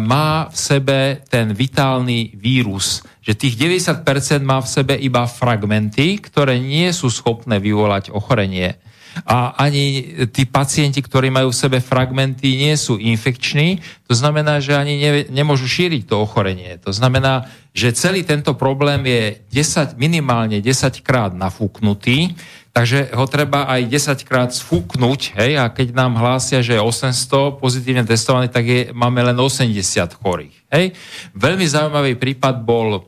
má 0.00 0.46
v 0.46 0.56
sebe 0.56 0.98
ten 1.26 1.50
vitálny 1.50 2.38
vírus, 2.38 3.02
že 3.18 3.34
tých 3.34 3.58
90% 3.58 4.06
má 4.46 4.62
v 4.62 4.70
sebe 4.70 4.94
iba 4.94 5.26
fragmenty, 5.26 6.22
ktoré 6.22 6.62
nie 6.62 6.94
sú 6.94 7.10
schopné 7.10 7.58
vyvolať 7.58 8.14
ochorenie. 8.14 8.78
A 9.22 9.54
ani 9.54 10.14
tí 10.34 10.42
pacienti, 10.42 10.98
ktorí 10.98 11.30
majú 11.30 11.54
v 11.54 11.60
sebe 11.62 11.78
fragmenty, 11.78 12.58
nie 12.58 12.74
sú 12.74 12.98
infekční. 12.98 13.78
To 14.10 14.14
znamená, 14.14 14.58
že 14.58 14.74
ani 14.74 14.98
ne, 14.98 15.10
nemôžu 15.30 15.70
šíriť 15.70 16.10
to 16.10 16.18
ochorenie. 16.18 16.82
To 16.82 16.90
znamená, 16.90 17.46
že 17.70 17.94
celý 17.94 18.26
tento 18.26 18.58
problém 18.58 19.06
je 19.06 19.22
10, 19.54 19.94
minimálne 19.98 20.58
10 20.58 21.02
krát 21.06 21.30
nafúknutý 21.30 22.34
Takže 22.74 23.14
ho 23.14 23.22
treba 23.30 23.70
aj 23.70 23.86
10 23.86 24.26
krát 24.26 24.50
sfúknuť, 24.50 25.38
hej, 25.38 25.62
a 25.62 25.70
keď 25.70 25.94
nám 25.94 26.18
hlásia, 26.18 26.58
že 26.58 26.74
je 26.74 26.82
800 26.82 27.62
pozitívne 27.62 28.02
testovaných, 28.02 28.50
tak 28.50 28.64
je, 28.66 28.80
máme 28.90 29.22
len 29.22 29.38
80 29.38 29.70
chorých. 30.18 30.58
Hej. 30.74 30.90
Veľmi 31.38 31.62
zaujímavý 31.70 32.18
prípad 32.18 32.66
bol 32.66 33.06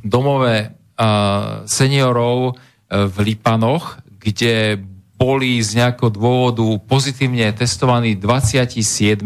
domové 0.00 0.72
uh, 0.96 1.68
seniorov 1.68 2.56
uh, 2.56 3.04
v 3.04 3.16
Lipanoch, 3.20 4.00
kde 4.16 4.80
boli 5.20 5.60
z 5.60 5.76
nejakého 5.84 6.08
dôvodu 6.08 6.64
pozitívne 6.88 7.52
testovaní 7.52 8.16
27, 8.16 9.20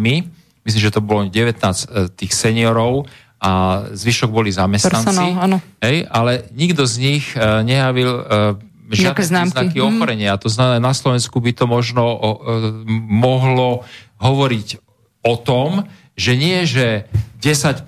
myslím, 0.66 0.82
že 0.82 0.90
to 0.90 0.98
bolo 0.98 1.30
19 1.30 1.30
uh, 1.30 2.10
tých 2.10 2.34
seniorov 2.34 3.06
a 3.38 3.86
zvyšok 3.94 4.34
boli 4.34 4.50
zamestnanci. 4.50 5.14
Personál, 5.14 5.62
Hej, 5.78 6.10
ale 6.10 6.50
nikto 6.58 6.82
z 6.90 6.94
nich 6.98 7.24
uh, 7.38 7.62
nejavil 7.62 8.10
uh, 8.18 8.26
žiadne 8.90 9.50
znaky 9.50 9.78
mm. 9.78 9.86
ochorenia. 9.86 10.34
To 10.42 10.50
znamená, 10.50 10.82
na 10.82 10.94
Slovensku 10.94 11.38
by 11.38 11.52
to 11.54 11.64
možno 11.70 12.02
o, 12.02 12.14
o, 12.14 12.30
mohlo 13.06 13.86
hovoriť 14.18 14.68
o 15.22 15.34
tom, 15.38 15.86
že 16.18 16.36
nie, 16.36 16.66
že 16.66 17.08
10%, 17.40 17.86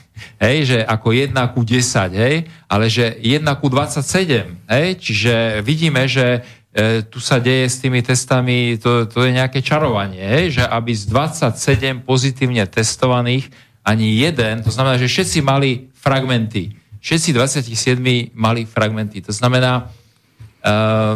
hej, 0.44 0.56
že 0.64 0.78
ako 0.80 1.12
1 1.12 1.34
ku 1.52 1.60
10, 1.60 2.14
hej, 2.16 2.48
ale 2.68 2.84
že 2.88 3.12
1 3.20 3.44
ku 3.60 3.66
27, 3.68 4.70
hej, 4.70 4.88
čiže 4.96 5.34
vidíme, 5.60 6.08
že 6.08 6.40
e, 6.72 7.04
tu 7.04 7.20
sa 7.20 7.36
deje 7.40 7.68
s 7.68 7.80
tými 7.84 8.00
testami, 8.00 8.80
to, 8.80 9.04
to 9.04 9.28
je 9.28 9.36
nejaké 9.36 9.60
čarovanie, 9.60 10.20
hej, 10.20 10.60
že 10.60 10.64
aby 10.64 10.92
z 10.96 11.04
27 11.12 12.04
pozitívne 12.04 12.64
testovaných 12.64 13.52
ani 13.84 14.16
jeden, 14.24 14.64
to 14.64 14.72
znamená, 14.72 14.96
že 14.96 15.12
všetci 15.12 15.38
mali 15.44 15.92
fragmenty. 15.92 16.72
Všetci 17.04 17.36
27 17.36 18.32
mali 18.32 18.64
fragmenty. 18.64 19.20
To 19.28 19.32
znamená, 19.32 19.92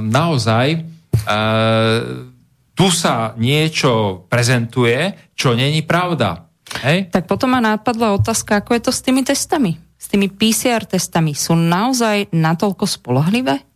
naozaj 0.04 0.66
ehm, 0.76 2.36
tu 2.78 2.86
sa 2.94 3.34
niečo 3.34 4.22
prezentuje, 4.30 5.32
čo 5.34 5.56
není 5.56 5.82
pravda. 5.82 6.46
Hej? 6.86 7.10
Tak 7.10 7.26
potom 7.26 7.56
ma 7.56 7.60
napadla 7.64 8.14
otázka, 8.14 8.62
ako 8.62 8.76
je 8.76 8.82
to 8.86 8.92
s 8.94 9.00
tými 9.02 9.26
testami? 9.26 9.74
S 9.98 10.06
tými 10.06 10.30
PCR 10.30 10.86
testami. 10.86 11.34
Sú 11.34 11.58
naozaj 11.58 12.30
natoľko 12.30 12.86
spolahlivé? 12.86 13.66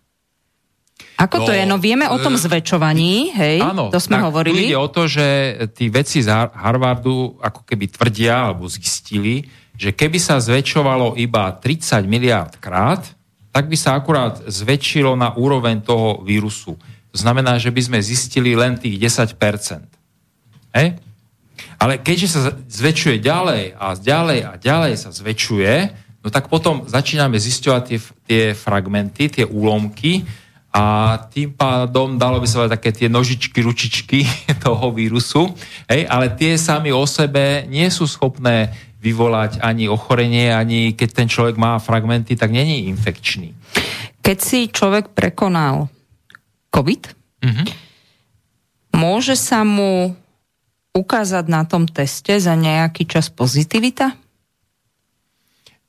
Ako 1.18 1.42
no, 1.42 1.46
to 1.50 1.52
je? 1.52 1.66
No 1.66 1.82
vieme 1.82 2.06
o 2.06 2.18
tom 2.22 2.34
e, 2.34 2.40
zväčšovaní, 2.40 3.34
hej, 3.36 3.58
áno, 3.62 3.90
to 3.90 3.98
sme 3.98 4.22
tak 4.22 4.26
hovorili. 4.32 4.70
ide 4.70 4.78
o 4.78 4.88
to, 4.90 5.06
že 5.06 5.26
tí 5.76 5.86
veci 5.92 6.22
z 6.22 6.30
Harvardu 6.30 7.38
ako 7.38 7.62
keby 7.66 7.90
tvrdia 7.90 8.50
alebo 8.50 8.66
zistili, 8.66 9.44
že 9.76 9.94
keby 9.94 10.18
sa 10.18 10.38
zväčšovalo 10.42 11.18
iba 11.18 11.52
30 11.58 12.06
miliard 12.06 12.54
krát, 12.58 13.06
tak 13.52 13.68
by 13.68 13.76
sa 13.76 13.94
akurát 13.94 14.40
zväčšilo 14.48 15.12
na 15.12 15.36
úroveň 15.36 15.84
toho 15.84 16.24
vírusu. 16.24 16.74
To 17.12 17.16
znamená, 17.20 17.60
že 17.60 17.68
by 17.68 17.80
sme 17.84 17.98
zistili 18.00 18.56
len 18.56 18.80
tých 18.80 18.96
10%. 18.96 19.36
Hej? 20.72 20.96
Ale 21.76 22.00
keďže 22.00 22.28
sa 22.32 22.40
zväčšuje 22.56 23.20
ďalej 23.20 23.76
a 23.76 23.92
ďalej 23.92 24.40
a 24.48 24.52
ďalej 24.56 24.92
sa 24.96 25.12
zväčšuje, 25.12 25.74
no 26.24 26.28
tak 26.32 26.48
potom 26.48 26.88
začíname 26.88 27.36
zisťovať 27.36 27.82
tie, 27.84 27.98
tie 28.24 28.42
fragmenty, 28.56 29.28
tie 29.28 29.44
úlomky 29.44 30.24
a 30.72 31.16
tým 31.28 31.52
pádom 31.52 32.16
dalo 32.16 32.40
by 32.40 32.48
sa 32.48 32.64
také 32.64 32.96
tie 32.96 33.12
nožičky, 33.12 33.60
ručičky 33.60 34.24
toho 34.64 34.88
vírusu, 34.90 35.52
hej, 35.86 36.08
ale 36.08 36.32
tie 36.32 36.56
sami 36.56 36.88
o 36.88 37.04
sebe 37.04 37.68
nie 37.68 37.86
sú 37.92 38.08
schopné 38.08 38.72
vyvolať 39.02 39.60
ani 39.60 39.90
ochorenie, 39.90 40.54
ani 40.54 40.96
keď 40.96 41.08
ten 41.12 41.28
človek 41.28 41.60
má 41.60 41.76
fragmenty, 41.76 42.38
tak 42.38 42.54
není 42.54 42.88
infekčný. 42.88 43.52
Keď 44.22 44.38
si 44.38 44.70
človek 44.70 45.12
prekonal 45.12 45.90
COVID, 46.72 47.22
Mhm. 47.42 47.64
môže 48.94 49.34
sa 49.34 49.66
mu 49.66 50.14
ukázať 50.94 51.44
na 51.50 51.66
tom 51.66 51.90
teste 51.90 52.38
za 52.38 52.54
nejaký 52.54 53.02
čas 53.08 53.26
pozitivita? 53.34 54.14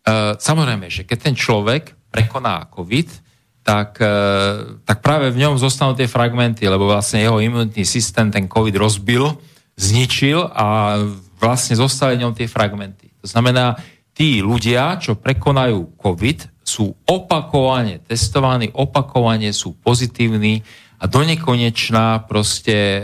Uh, 0.03 0.35
samozrejme, 0.35 0.89
že 0.89 1.05
keď 1.05 1.31
ten 1.31 1.35
človek 1.37 1.93
prekoná 2.09 2.67
COVID, 2.73 3.22
tak, 3.63 3.97
uh, 4.03 4.77
tak 4.83 4.99
práve 4.99 5.31
v 5.31 5.39
ňom 5.39 5.55
zostanú 5.55 5.95
tie 5.95 6.11
fragmenty, 6.11 6.67
lebo 6.67 6.85
vlastne 6.85 7.23
jeho 7.23 7.39
imunitný 7.39 7.87
systém 7.87 8.27
ten 8.29 8.45
COVID 8.45 8.75
rozbil, 8.75 9.39
zničil 9.79 10.51
a 10.51 10.99
vlastne 11.39 11.75
zostali 11.79 12.19
v 12.19 12.27
ňom 12.27 12.33
tie 12.35 12.47
fragmenty. 12.47 13.09
To 13.23 13.27
znamená, 13.27 13.79
tí 14.13 14.43
ľudia, 14.43 14.99
čo 15.01 15.17
prekonajú 15.17 15.95
COVID, 15.97 16.53
sú 16.63 16.95
opakovane 17.03 17.99
testovaní, 18.07 18.71
opakovane 18.71 19.51
sú 19.51 19.75
pozitívni 19.83 20.63
a 21.03 21.11
do 21.11 21.19
nekonečna 21.19 22.23
proste 22.23 22.71
e, 22.71 23.01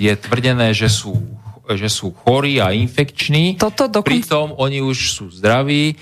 je 0.00 0.12
tvrdené, 0.16 0.72
že 0.72 0.88
sú, 0.88 1.12
že 1.76 1.92
sú 1.92 2.16
chorí 2.24 2.56
a 2.64 2.72
infekční. 2.72 3.60
Toto 3.60 3.84
dokonca- 3.84 4.08
Pritom 4.08 4.56
oni 4.56 4.80
už 4.80 5.12
sú 5.12 5.24
zdraví 5.28 5.92
e, 5.92 5.96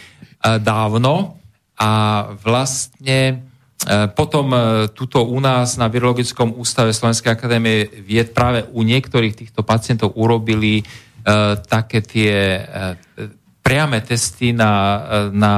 dávno 0.63 1.43
a 1.75 1.91
vlastne 2.39 3.19
e, 3.19 3.37
potom 4.17 4.47
e, 4.57 4.59
tuto 4.97 5.21
u 5.29 5.37
nás 5.37 5.77
na 5.77 5.93
Virologickom 5.93 6.57
ústave 6.57 6.97
Slovenskej 6.97 7.37
akadémie 7.37 7.85
vied 7.85 8.33
práve 8.33 8.65
u 8.73 8.81
niektorých 8.81 9.37
týchto 9.37 9.63
pacientov 9.63 10.17
urobili 10.17 10.81
e, 10.81 10.85
také 11.61 12.01
tie 12.01 12.35
e, 12.57 12.63
priame 13.67 13.99
testy 14.01 14.55
na, 14.55 14.73
e, 14.73 14.99
na 15.35 15.55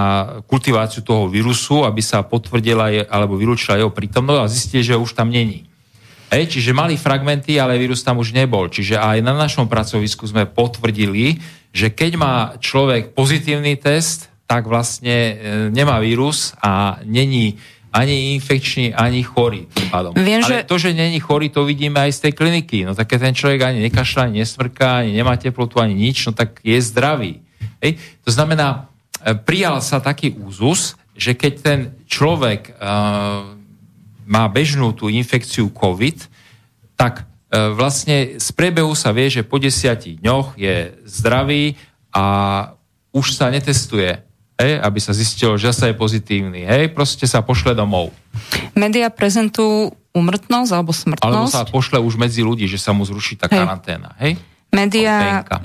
kultiváciu 0.48 1.04
toho 1.04 1.28
vírusu, 1.28 1.84
aby 1.84 2.00
sa 2.00 2.24
potvrdila 2.24 3.04
alebo 3.06 3.36
vylúčila 3.36 3.76
jeho 3.76 3.92
prítomnosť 3.92 4.40
a 4.40 4.48
zistili, 4.48 4.82
že 4.82 4.96
už 4.96 5.12
tam 5.12 5.28
není. 5.28 5.68
Hej, 6.28 6.56
čiže 6.56 6.76
mali 6.76 6.96
fragmenty, 6.96 7.56
ale 7.56 7.80
vírus 7.80 8.04
tam 8.04 8.20
už 8.20 8.32
nebol. 8.36 8.68
Čiže 8.68 9.00
aj 9.00 9.24
na 9.24 9.32
našom 9.32 9.64
pracovisku 9.68 10.28
sme 10.28 10.44
potvrdili, 10.44 11.40
že 11.72 11.92
keď 11.92 12.12
má 12.16 12.36
človek 12.60 13.16
pozitívny 13.16 13.76
test, 13.76 14.28
tak 14.48 14.64
vlastne 14.64 15.16
e, 15.16 15.34
nemá 15.68 16.00
vírus 16.00 16.56
a 16.64 17.00
není 17.04 17.60
ani 17.92 18.36
infekčný, 18.36 18.92
ani 18.92 19.24
chorý 19.24 19.64
tým 19.72 19.88
pádom. 19.88 20.12
Viem, 20.12 20.44
Ale 20.44 20.62
že- 20.62 20.64
to, 20.68 20.76
že 20.76 20.92
není 20.92 21.20
chorý, 21.20 21.48
to 21.48 21.64
vidíme 21.64 21.96
aj 21.96 22.12
z 22.12 22.20
tej 22.28 22.32
kliniky. 22.36 22.84
No 22.84 22.92
tak 22.92 23.08
keď 23.08 23.32
ten 23.32 23.34
človek 23.34 23.60
ani 23.64 23.78
nekašľa, 23.88 24.20
ani 24.28 24.44
nesmrká, 24.44 25.02
ani 25.02 25.12
nemá 25.16 25.34
teplotu, 25.40 25.80
ani 25.80 25.96
nič, 25.96 26.28
no 26.28 26.32
tak 26.36 26.60
je 26.60 26.76
zdravý. 26.78 27.40
Hej? 27.80 27.96
To 28.24 28.30
znamená, 28.30 28.92
e, 29.24 29.32
prijal 29.34 29.80
sa 29.80 30.04
taký 30.04 30.36
úzus, 30.36 30.94
že 31.18 31.34
keď 31.34 31.52
ten 31.58 31.80
človek 32.06 32.78
uh, 32.78 33.42
má 34.22 34.44
bežnú 34.46 34.94
tú 34.94 35.10
infekciu 35.10 35.66
COVID, 35.74 36.30
tak 36.94 37.26
e, 37.50 37.74
vlastne 37.74 38.38
z 38.38 38.48
priebehu 38.54 38.94
sa 38.94 39.10
vie, 39.10 39.26
že 39.26 39.42
po 39.42 39.58
desiatich 39.58 40.22
dňoch 40.22 40.54
je 40.54 40.94
zdravý 41.10 41.74
a 42.14 42.24
už 43.10 43.34
sa 43.34 43.50
netestuje, 43.50 44.20
hej, 44.58 44.76
aby 44.76 44.98
sa 44.98 45.10
zistilo, 45.10 45.54
že 45.54 45.70
sa 45.70 45.86
je 45.86 45.94
pozitívny. 45.94 46.62
Hej, 46.62 46.90
proste 46.90 47.24
sa 47.24 47.40
pošle 47.40 47.72
domov. 47.72 48.10
Média 48.74 49.08
prezentujú 49.08 49.90
umrtnosť 50.10 50.70
alebo 50.70 50.90
Alebo 50.90 51.46
sa 51.46 51.62
smrtnosť. 51.64 51.70
pošle 51.70 51.98
už 51.98 52.14
medzi 52.16 52.42
ľudí, 52.42 52.66
že 52.66 52.76
sa 52.76 52.90
mu 52.90 53.02
zruší 53.02 53.34
tá 53.34 53.46
Hej. 53.46 53.54
karanténa. 53.56 54.18
Hej? 54.18 54.36
Penka. 54.68 55.58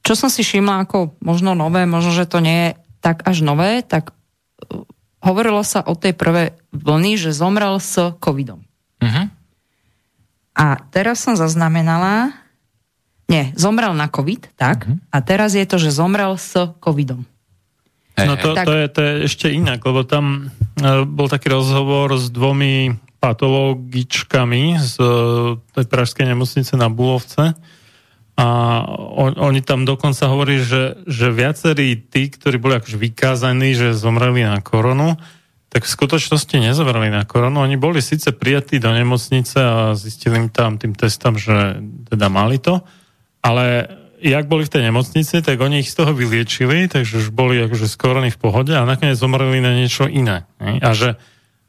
čo 0.00 0.16
som 0.16 0.26
si 0.26 0.40
všimla 0.40 0.88
ako 0.88 1.14
možno 1.20 1.52
nové, 1.52 1.84
možno, 1.84 2.10
že 2.10 2.24
to 2.24 2.40
nie 2.40 2.72
je 2.72 2.80
tak 2.98 3.22
až 3.22 3.44
nové, 3.44 3.84
tak 3.84 4.10
uh, 4.10 4.82
hovorilo 5.20 5.60
sa 5.60 5.80
o 5.80 5.92
tej 5.92 6.16
prvej 6.16 6.50
vlny, 6.72 7.14
že 7.14 7.30
zomrel 7.30 7.76
s 7.76 7.94
covidom. 8.18 8.64
Mhm. 8.98 9.30
A 10.56 10.64
teraz 10.90 11.22
som 11.22 11.36
zaznamenala, 11.36 12.34
nie, 13.28 13.52
zomrel 13.54 13.92
na 13.92 14.08
covid, 14.08 14.48
tak, 14.56 14.88
Mhm. 14.88 15.12
a 15.12 15.16
teraz 15.20 15.52
je 15.52 15.62
to, 15.62 15.76
že 15.76 15.92
zomrel 15.92 16.34
s 16.34 16.56
covidom. 16.80 17.22
No 18.26 18.34
to, 18.40 18.54
Tak- 18.54 18.66
to, 18.66 18.72
je, 18.74 18.86
to 18.88 19.00
je 19.02 19.12
ešte 19.30 19.46
inak, 19.52 19.78
lebo 19.84 20.02
tam 20.02 20.50
e, 20.80 21.04
bol 21.06 21.30
taký 21.30 21.52
rozhovor 21.52 22.16
s 22.18 22.32
dvomi 22.32 22.96
patologičkami 23.18 24.62
z 24.78 24.94
e, 24.98 25.06
tej 25.78 25.86
pražskej 25.86 26.26
nemocnice 26.26 26.74
na 26.74 26.90
Bulovce 26.90 27.54
a 28.38 28.46
on, 29.18 29.34
oni 29.34 29.66
tam 29.66 29.82
dokonca 29.82 30.30
hovorí, 30.30 30.62
že, 30.62 31.02
že 31.10 31.34
viacerí 31.34 31.98
tí, 31.98 32.30
ktorí 32.30 32.62
boli 32.62 32.78
akože 32.78 32.94
vykázaní, 32.94 33.74
že 33.74 33.98
zomreli 33.98 34.46
na 34.46 34.62
koronu, 34.62 35.18
tak 35.66 35.82
v 35.82 35.90
skutočnosti 35.90 36.54
nezomreli 36.54 37.10
na 37.10 37.26
koronu. 37.26 37.66
Oni 37.66 37.74
boli 37.74 37.98
síce 37.98 38.30
prijatí 38.30 38.78
do 38.78 38.94
nemocnice 38.94 39.58
a 39.58 39.74
zistili 39.98 40.38
im 40.38 40.48
tam 40.54 40.78
tým 40.78 40.94
testom, 40.94 41.34
že 41.34 41.82
teda 42.08 42.30
mali 42.30 42.62
to, 42.62 42.78
ale 43.42 43.90
jak 44.22 44.50
boli 44.50 44.66
v 44.66 44.72
tej 44.72 44.82
nemocnici, 44.90 45.42
tak 45.42 45.56
oni 45.58 45.82
ich 45.82 45.90
z 45.90 46.02
toho 46.02 46.12
vyliečili, 46.12 46.90
takže 46.90 47.22
už 47.22 47.28
boli 47.30 47.62
akože 47.62 47.86
z 47.86 47.96
korony 47.98 48.30
v 48.34 48.38
pohode 48.38 48.74
a 48.74 48.88
nakoniec 48.88 49.18
zomreli 49.18 49.62
na 49.62 49.74
niečo 49.74 50.10
iné. 50.10 50.46
A 50.58 50.90
že 50.94 51.18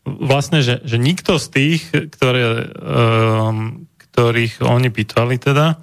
vlastne, 0.06 0.66
že, 0.66 0.82
že 0.82 0.98
nikto 0.98 1.38
z 1.38 1.48
tých, 1.54 1.82
ktoré, 1.92 2.72
um, 2.82 3.86
ktorých 3.98 4.66
oni 4.66 4.90
pýtali 4.90 5.38
teda, 5.38 5.78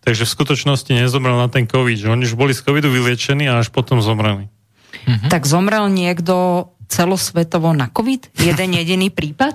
takže 0.00 0.24
v 0.24 0.34
skutočnosti 0.38 0.92
nezomrel 0.94 1.36
na 1.36 1.52
ten 1.52 1.68
COVID, 1.68 1.98
že 1.98 2.12
oni 2.12 2.24
už 2.24 2.38
boli 2.38 2.56
z 2.56 2.64
covidu 2.64 2.88
vyliečení 2.88 3.50
a 3.50 3.60
až 3.60 3.68
potom 3.68 4.00
zomreli. 4.00 4.48
Mhm. 5.06 5.28
Tak 5.28 5.44
zomrel 5.44 5.86
niekto 5.92 6.70
celosvetovo 6.86 7.70
na 7.70 7.86
covid? 7.86 8.30
Jeden 8.36 8.74
jediný 8.78 9.08
prípad? 9.08 9.54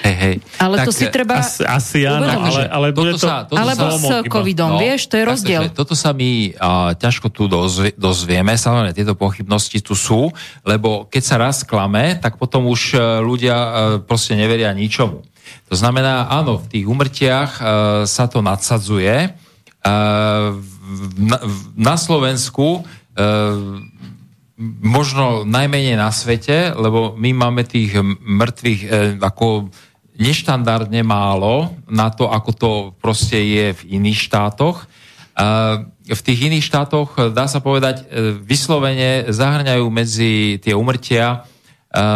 Hej, 0.00 0.16
hej. 0.16 0.34
Ale 0.56 0.80
to 0.80 0.88
Tak, 0.88 0.96
si 0.96 1.04
treba... 1.06 1.34
Asi, 1.38 1.60
asi 1.60 1.98
áno, 2.02 2.24
ale, 2.24 2.64
ale 2.64 2.86
bude 2.90 3.12
to... 3.12 3.20
sa- 3.22 3.44
toto 3.44 3.56
Alebo 3.56 3.90
sa- 3.90 3.98
s 3.98 4.04
iba. 4.18 4.30
covidom, 4.30 4.70
vieš, 4.76 5.04
to 5.06 5.14
je 5.14 5.24
rozdiel. 5.26 5.62
že 5.62 5.74
Toto 5.74 5.92
sa 5.92 6.10
my 6.10 6.30
a, 6.54 6.68
ťažko 6.92 7.28
tu 7.28 7.44
dozvie, 7.44 7.92
dozvieme, 7.92 8.54
samozrejme 8.54 8.92
tieto 8.92 9.12
pochybnosti 9.12 9.76
tu 9.78 9.92
sú, 9.92 10.32
lebo 10.62 11.04
keď 11.04 11.22
sa 11.22 11.36
raz 11.38 11.60
klame, 11.60 12.16
tak 12.16 12.36
potom 12.36 12.64
už 12.66 12.80
e, 12.90 12.98
ľudia 13.20 13.52
e, 13.52 13.70
proste 14.00 14.32
neveria 14.32 14.72
ničomu. 14.72 15.20
To 15.66 15.74
znamená, 15.74 16.24
áno, 16.26 16.56
v 16.58 16.68
tých 16.70 16.86
umrtiach 16.86 17.50
e, 17.52 17.62
sa 18.04 18.24
to 18.24 18.40
nadsadzuje. 18.40 19.36
V- 19.86 20.58
na, 21.16 21.38
v- 21.38 21.66
na 21.76 21.94
Slovensku 21.94 22.80
e, 23.14 23.26
možno 24.80 25.44
najmenej 25.44 26.00
na 26.00 26.08
svete, 26.08 26.72
lebo 26.72 27.12
my 27.16 27.30
máme 27.36 27.62
tých 27.68 28.00
mŕtvych 28.24 28.80
e, 28.82 28.88
ako 29.20 29.68
neštandardne 30.16 31.04
málo 31.04 31.76
na 31.84 32.08
to, 32.08 32.32
ako 32.32 32.50
to 32.56 32.70
proste 32.96 33.36
je 33.36 33.66
v 33.76 33.82
iných 34.00 34.32
štátoch. 34.32 34.88
A 35.36 35.84
v 36.08 36.20
tých 36.24 36.48
iných 36.48 36.64
štátoch, 36.64 37.08
e, 37.20 37.20
dá 37.28 37.44
sa 37.44 37.60
povedať, 37.60 38.08
e, 38.08 38.32
vyslovene 38.40 39.28
zahrňajú 39.28 39.84
medzi 39.92 40.56
tie 40.64 40.72
umrtia 40.72 41.44
e, 41.92 42.08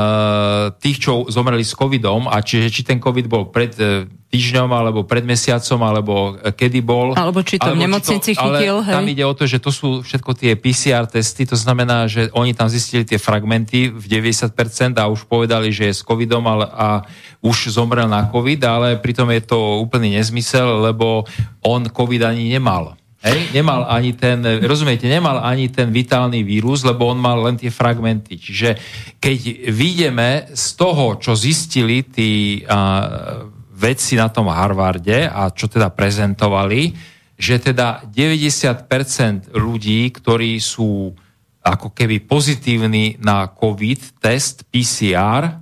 tých, 0.81 1.05
čo 1.05 1.29
zomreli 1.29 1.61
s 1.61 1.77
covidom 1.77 2.25
a 2.25 2.41
čiže 2.41 2.73
či 2.73 2.81
ten 2.89 2.97
covid 2.97 3.29
bol 3.29 3.53
pred 3.53 3.77
e, 3.77 4.09
týždňom, 4.31 4.71
alebo 4.71 5.03
pred 5.03 5.27
mesiacom, 5.27 5.81
alebo 5.83 6.15
e, 6.39 6.55
kedy 6.55 6.81
bol. 6.87 7.19
Alebo 7.19 7.43
či 7.43 7.59
to 7.59 7.75
v 7.75 7.83
nemocnici 7.83 8.39
chytil, 8.39 8.79
ale 8.79 8.95
tam 8.95 9.05
hej. 9.05 9.13
ide 9.19 9.25
o 9.27 9.35
to, 9.35 9.45
že 9.51 9.59
to 9.59 9.75
sú 9.75 10.07
všetko 10.07 10.31
tie 10.39 10.55
PCR 10.55 11.11
testy, 11.11 11.43
to 11.51 11.59
znamená, 11.59 12.07
že 12.07 12.31
oni 12.31 12.55
tam 12.55 12.71
zistili 12.71 13.03
tie 13.03 13.19
fragmenty 13.19 13.91
v 13.91 14.05
90% 14.07 14.55
a 15.03 15.11
už 15.11 15.27
povedali, 15.27 15.75
že 15.75 15.91
je 15.91 15.95
s 15.99 16.07
covidom 16.07 16.47
ale, 16.47 16.71
a 16.71 17.03
už 17.43 17.75
zomrel 17.75 18.07
na 18.07 18.31
covid, 18.31 18.63
ale 18.63 18.89
pritom 19.03 19.27
je 19.35 19.43
to 19.43 19.83
úplný 19.83 20.15
nezmysel, 20.15 20.79
lebo 20.79 21.27
on 21.67 21.91
covid 21.91 22.31
ani 22.31 22.55
nemal. 22.55 22.95
Hej, 23.21 23.53
nemal 23.53 23.85
ani 23.85 24.17
ten, 24.17 24.41
rozumiete, 24.65 25.05
nemal 25.05 25.45
ani 25.45 25.69
ten 25.69 25.93
vitálny 25.93 26.41
vírus, 26.41 26.81
lebo 26.89 27.05
on 27.05 27.21
mal 27.21 27.37
len 27.45 27.53
tie 27.53 27.69
fragmenty. 27.69 28.41
Čiže 28.41 28.81
keď 29.21 29.69
vidíme 29.69 30.49
z 30.57 30.67
toho, 30.73 31.21
čo 31.21 31.37
zistili 31.37 32.01
tí 32.01 32.65
a, 32.65 33.45
vedci 33.81 34.21
na 34.21 34.29
tom 34.29 34.53
Harvarde 34.53 35.25
a 35.25 35.49
čo 35.49 35.65
teda 35.65 35.89
prezentovali, 35.89 36.93
že 37.41 37.57
teda 37.57 38.05
90% 38.05 39.57
ľudí, 39.57 40.13
ktorí 40.13 40.61
sú 40.61 41.17
ako 41.65 41.97
keby 41.97 42.29
pozitívni 42.29 43.17
na 43.17 43.49
COVID 43.49 44.21
test 44.21 44.69
PCR, 44.69 45.57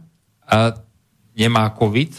a 0.49 0.75
nemá 1.39 1.71
COVID, 1.71 2.11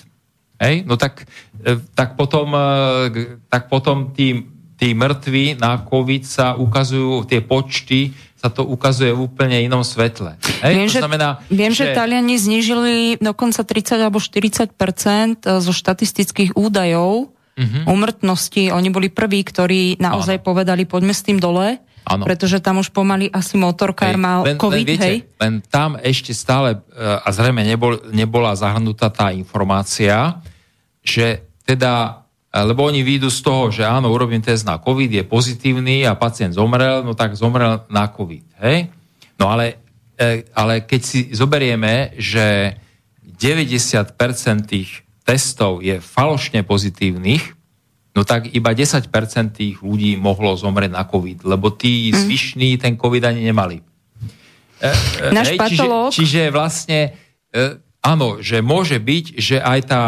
hej? 0.63 0.88
no 0.88 0.95
tak, 0.95 1.27
e, 1.59 1.76
tak, 1.91 2.15
potom, 2.15 2.55
e, 2.55 3.41
tak 3.51 3.67
potom 3.67 4.15
tí 4.15 4.47
tí 4.80 4.95
mŕtvi 4.95 5.59
na 5.59 5.84
COVID 5.84 6.23
sa 6.23 6.55
ukazujú, 6.55 7.27
tie 7.27 7.43
počty 7.43 8.15
sa 8.40 8.48
to 8.48 8.64
ukazuje 8.64 9.11
v 9.11 9.28
úplne 9.28 9.60
inom 9.60 9.84
svetle. 9.84 10.40
Hej? 10.64 10.74
Viem, 10.80 10.88
to 10.88 10.95
že, 10.95 10.99
znamená, 11.03 11.28
viem 11.52 11.74
že... 11.76 11.91
že 11.91 11.95
Taliani 11.95 12.40
znižili 12.40 12.95
dokonca 13.20 13.68
30 13.68 13.99
alebo 13.99 14.24
40 14.24 14.72
zo 15.44 15.74
štatistických 15.76 16.56
údajov 16.56 17.36
uh-huh. 17.60 17.84
umrtnosti. 17.91 18.72
Oni 18.72 18.88
boli 18.88 19.11
prví, 19.11 19.44
ktorí 19.44 19.99
naozaj 19.99 20.40
Áno. 20.40 20.45
povedali, 20.48 20.88
poďme 20.88 21.11
s 21.11 21.22
tým 21.28 21.36
dole, 21.36 21.84
Áno. 22.07 22.24
pretože 22.24 22.64
tam 22.64 22.80
už 22.80 22.95
pomaly 22.95 23.28
asi 23.28 23.60
motorkár 23.60 24.16
Hej, 24.16 24.24
mal 24.24 24.40
len, 24.48 24.56
COVID, 24.56 24.88
len, 24.88 24.88
viete, 24.88 25.03
hej? 25.03 25.18
len 25.36 25.60
tam 25.60 25.99
ešte 25.99 26.32
stále, 26.32 26.80
e, 26.80 26.95
a 26.95 27.28
zrejme 27.36 27.61
nebol, 27.68 27.99
nebola 28.16 28.56
zahrnutá 28.56 29.11
tá 29.11 29.36
informácia, 29.36 30.40
že 31.03 31.44
teda, 31.68 32.18
lebo 32.49 32.89
oni 32.89 33.05
výjdu 33.05 33.30
z 33.30 33.39
toho, 33.45 33.69
že 33.69 33.85
áno, 33.85 34.09
urobím 34.09 34.41
test 34.41 34.65
na 34.65 34.81
COVID, 34.81 35.21
je 35.21 35.23
pozitívny 35.26 36.01
a 36.01 36.17
pacient 36.17 36.57
zomrel, 36.57 37.05
no 37.05 37.13
tak 37.13 37.38
zomrel 37.38 37.85
na 37.93 38.09
COVID, 38.09 38.45
hej? 38.65 38.89
No 39.38 39.53
ale, 39.53 39.77
e, 40.17 40.49
ale 40.57 40.81
keď 40.81 41.01
si 41.05 41.19
zoberieme, 41.30 42.17
že 42.17 42.73
90% 43.21 44.65
tých 44.65 45.05
testov 45.21 45.85
je 45.85 46.01
falošne 46.01 46.65
pozitívnych, 46.65 47.53
no 48.17 48.26
tak 48.26 48.49
iba 48.49 48.73
10% 48.73 49.05
tých 49.53 49.80
ľudí 49.85 50.17
mohlo 50.17 50.57
zomrieť 50.57 50.91
na 50.91 51.05
COVID, 51.05 51.45
lebo 51.45 51.69
tí 51.69 52.09
zvyšní 52.09 52.81
ten 52.81 52.97
COVID 52.97 53.30
ani 53.30 53.45
nemali. 53.45 53.77
E, 53.80 54.89
e, 55.21 55.31
Náš 55.31 55.53
patológ- 55.53 56.11
čiže, 56.17 56.49
čiže 56.49 56.55
vlastne 56.55 56.99
e, 57.53 57.77
áno, 57.99 58.39
že 58.39 58.63
môže 58.63 58.97
byť, 58.99 59.26
že 59.35 59.57
aj 59.59 59.80
tá 59.88 60.03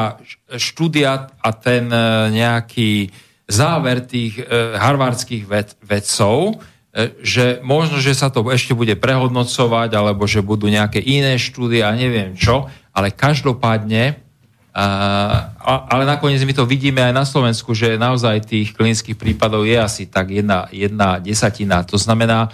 štúdia 0.55 1.31
a 1.39 1.49
ten 1.51 1.91
e, 1.91 1.99
nejaký 2.31 3.11
záver 3.51 4.03
tých 4.07 4.39
e, 4.39 4.43
harvardských 4.80 5.43
ved, 5.43 5.76
vedcov, 5.84 6.63
e, 6.95 7.15
že 7.19 7.59
možno, 7.63 7.99
že 7.99 8.15
sa 8.15 8.31
to 8.31 8.47
ešte 8.47 8.72
bude 8.72 8.95
prehodnocovať, 8.95 9.91
alebo 9.91 10.23
že 10.23 10.39
budú 10.39 10.72
nejaké 10.72 11.03
iné 11.03 11.35
štúdie 11.35 11.84
a 11.84 11.91
neviem 11.91 12.35
čo, 12.35 12.68
ale 12.95 13.11
každopádne 13.11 14.31
ale 14.72 16.07
nakoniec 16.07 16.39
my 16.47 16.55
to 16.55 16.63
vidíme 16.63 17.03
aj 17.03 17.11
na 17.11 17.27
Slovensku, 17.27 17.76
že 17.76 17.99
naozaj 17.99 18.47
tých 18.47 18.72
klinických 18.72 19.19
prípadov 19.19 19.68
je 19.68 19.76
asi 19.76 20.07
tak 20.07 20.31
jedna, 20.31 20.72
jedna 20.72 21.19
desatina. 21.19 21.84
To 21.91 21.99
znamená, 21.99 22.47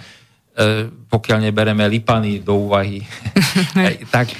pokiaľ 1.06 1.38
nebereme 1.46 1.86
lipany 1.86 2.42
do 2.42 2.58
úvahy, 2.66 3.06
tak, 4.10 4.34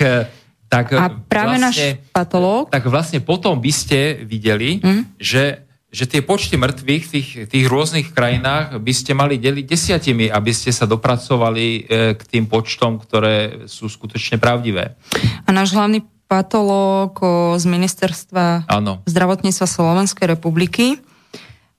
tak 0.69 0.93
A 0.93 1.09
práve 1.25 1.57
náš 1.57 1.97
patológ, 2.09 2.69
tak 2.69 2.85
vlastne 2.85 3.19
potom 3.19 3.57
by 3.57 3.73
ste 3.73 3.99
videli, 4.21 4.79
Mhm. 4.79 5.17
že, 5.17 5.65
že 5.89 6.05
tie 6.05 6.21
počty 6.21 6.55
mŕtvych 6.55 7.03
v 7.03 7.11
tých, 7.11 7.29
tých 7.49 7.67
rôznych 7.67 8.13
krajinách 8.13 8.77
by 8.77 8.93
ste 8.93 9.13
mali 9.13 9.41
deliť 9.41 9.65
desiatimi, 9.65 10.29
aby 10.29 10.53
ste 10.53 10.69
sa 10.69 10.85
dopracovali 10.85 11.67
e, 11.67 11.81
k 12.13 12.23
tým 12.23 12.45
počtom, 12.45 13.01
ktoré 13.01 13.65
sú 13.65 13.89
skutočne 13.89 14.37
pravdivé. 14.37 14.93
a 15.43 15.51
náš 15.51 15.73
hlavný 15.73 16.01
patológ 16.29 17.17
o, 17.19 17.29
z 17.57 17.65
ministerstva 17.65 18.69
Áno. 18.69 19.01
zdravotníctva 19.09 19.65
Slovenskej 19.65 20.29
republiky. 20.29 21.01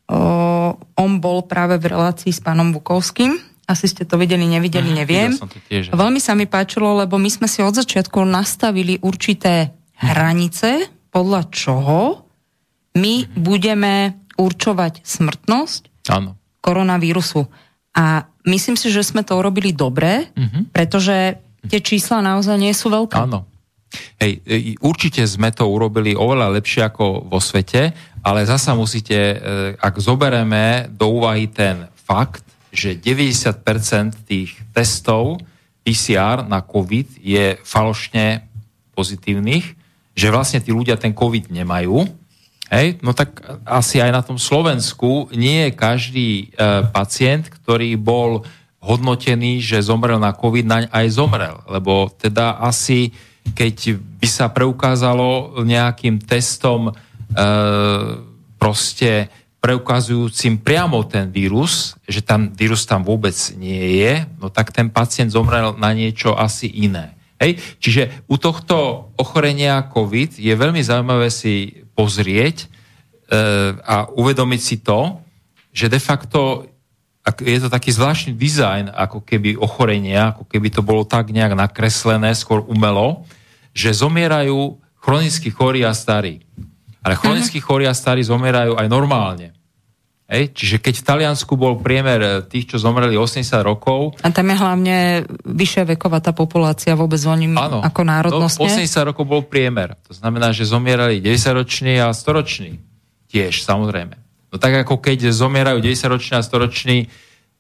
O, 0.10 0.18
on 0.98 1.12
bol 1.22 1.46
práve 1.46 1.78
v 1.78 1.94
relácii 1.94 2.34
s 2.34 2.42
pánom 2.42 2.74
Bukovským. 2.74 3.38
Asi 3.70 3.86
ste 3.86 4.02
to 4.02 4.18
videli, 4.18 4.50
nevideli, 4.50 4.90
neviem. 4.90 5.38
Tiež. 5.70 5.94
Veľmi 5.94 6.18
sa 6.18 6.34
mi 6.34 6.50
páčilo, 6.50 6.98
lebo 6.98 7.22
my 7.22 7.30
sme 7.30 7.46
si 7.46 7.62
od 7.62 7.78
začiatku 7.78 8.26
nastavili 8.26 8.98
určité 8.98 9.78
hranice, 10.02 10.90
podľa 11.14 11.54
čoho 11.54 12.26
my 12.98 13.30
budeme 13.38 14.26
určovať 14.42 15.06
smrtnosť 15.06 16.10
Áno. 16.10 16.34
koronavírusu. 16.66 17.46
A 17.94 18.26
myslím 18.50 18.74
si, 18.74 18.90
že 18.90 19.06
sme 19.06 19.22
to 19.22 19.38
urobili 19.38 19.70
dobre, 19.70 20.34
pretože 20.74 21.38
tie 21.70 21.80
čísla 21.84 22.26
naozaj 22.26 22.58
nie 22.58 22.74
sú 22.74 22.90
veľké. 22.90 23.22
Áno. 23.22 23.46
Hej, 24.22 24.46
e, 24.46 24.78
určite 24.86 25.26
sme 25.26 25.50
to 25.50 25.66
urobili 25.66 26.14
oveľa 26.14 26.54
lepšie 26.62 26.86
ako 26.90 27.26
vo 27.26 27.42
svete, 27.42 27.90
ale 28.22 28.46
zasa 28.46 28.78
musíte, 28.78 29.18
e, 29.18 29.36
ak 29.78 29.98
zobereme 29.98 30.90
do 30.94 31.10
úvahy 31.22 31.50
ten 31.50 31.90
fakt, 31.94 32.49
že 32.70 32.98
90% 32.98 34.30
tých 34.30 34.58
testov 34.74 35.42
PCR 35.82 36.46
na 36.46 36.62
COVID 36.62 37.18
je 37.18 37.58
falošne 37.66 38.46
pozitívnych, 38.94 39.66
že 40.14 40.28
vlastne 40.30 40.60
tí 40.60 40.70
ľudia 40.76 41.00
ten 41.00 41.16
COVID 41.16 41.50
nemajú, 41.50 42.06
hej, 42.70 43.02
no 43.02 43.16
tak 43.16 43.42
asi 43.66 43.98
aj 44.04 44.12
na 44.14 44.22
tom 44.22 44.38
Slovensku 44.38 45.32
nie 45.34 45.68
je 45.68 45.72
každý 45.74 46.30
e, 46.30 46.46
pacient, 46.94 47.50
ktorý 47.50 47.98
bol 47.98 48.46
hodnotený, 48.80 49.60
že 49.60 49.84
zomrel 49.84 50.22
na 50.22 50.32
COVID, 50.32 50.66
naň 50.66 50.84
aj 50.94 51.06
zomrel. 51.12 51.60
Lebo 51.68 52.08
teda 52.16 52.62
asi, 52.64 53.12
keď 53.52 54.00
by 54.00 54.28
sa 54.30 54.48
preukázalo 54.48 55.60
nejakým 55.66 56.22
testom 56.24 56.92
e, 56.92 56.94
proste 58.56 59.28
preukazujúcim 59.60 60.56
priamo 60.56 61.04
ten 61.04 61.28
vírus, 61.28 62.00
že 62.08 62.24
tam 62.24 62.48
vírus 62.56 62.88
tam 62.88 63.04
vôbec 63.04 63.36
nie 63.60 64.00
je, 64.04 64.24
no 64.40 64.48
tak 64.48 64.72
ten 64.72 64.88
pacient 64.88 65.36
zomrel 65.36 65.76
na 65.76 65.92
niečo 65.92 66.32
asi 66.36 66.72
iné. 66.72 67.20
Hej? 67.40 67.60
Čiže 67.80 68.24
u 68.32 68.40
tohto 68.40 69.08
ochorenia 69.20 69.84
COVID 69.92 70.40
je 70.40 70.54
veľmi 70.56 70.80
zaujímavé 70.80 71.28
si 71.28 71.84
pozrieť 71.92 72.64
e, 72.64 72.68
a 73.84 74.08
uvedomiť 74.16 74.62
si 74.64 74.80
to, 74.80 75.20
že 75.76 75.92
de 75.92 76.00
facto 76.00 76.68
je 77.44 77.60
to 77.62 77.70
taký 77.70 77.92
zvláštny 77.94 78.34
dizajn, 78.34 78.90
ako 78.96 79.22
keby 79.22 79.60
ochorenia, 79.60 80.34
ako 80.34 80.48
keby 80.50 80.68
to 80.72 80.82
bolo 80.82 81.04
tak 81.06 81.30
nejak 81.30 81.54
nakreslené, 81.54 82.32
skôr 82.34 82.64
umelo, 82.66 83.28
že 83.76 83.92
zomierajú 83.92 84.80
chronicky 84.98 85.52
chorí 85.54 85.86
a 85.86 85.94
starí. 85.94 86.42
Ale 87.00 87.16
chronicky 87.16 87.64
chorí 87.64 87.88
a 87.88 87.96
starí 87.96 88.24
zomierajú 88.24 88.76
aj 88.76 88.88
normálne. 88.92 89.56
Hej? 90.30 90.54
Čiže 90.54 90.78
keď 90.78 90.96
v 91.02 91.06
Taliansku 91.10 91.54
bol 91.58 91.82
priemer 91.82 92.20
e, 92.22 92.30
tých, 92.46 92.70
čo 92.70 92.78
zomreli 92.78 93.18
80 93.18 93.42
rokov, 93.66 94.14
A 94.22 94.30
tam 94.30 94.46
je 94.54 94.56
hlavne 94.62 94.96
vyššia 95.42 95.90
veková 95.98 96.22
tá 96.22 96.38
populácia 96.38 96.94
vôbec 96.94 97.18
voním 97.26 97.58
Áno. 97.58 97.82
ako 97.82 98.02
národnostne. 98.06 98.70
No, 98.70 98.78
80 98.78 99.10
rokov 99.10 99.26
bol 99.26 99.42
priemer. 99.42 99.98
To 100.06 100.14
znamená, 100.14 100.54
že 100.54 100.70
zomierali 100.70 101.18
90-roční 101.18 101.98
a 101.98 102.14
100-roční. 102.14 102.78
Tiež, 103.34 103.66
samozrejme. 103.66 104.16
No 104.54 104.56
tak 104.62 104.86
ako 104.86 105.02
keď 105.02 105.34
zomierajú 105.34 105.82
10-roční 105.82 106.38
a 106.38 106.46
100-roční, 106.46 107.10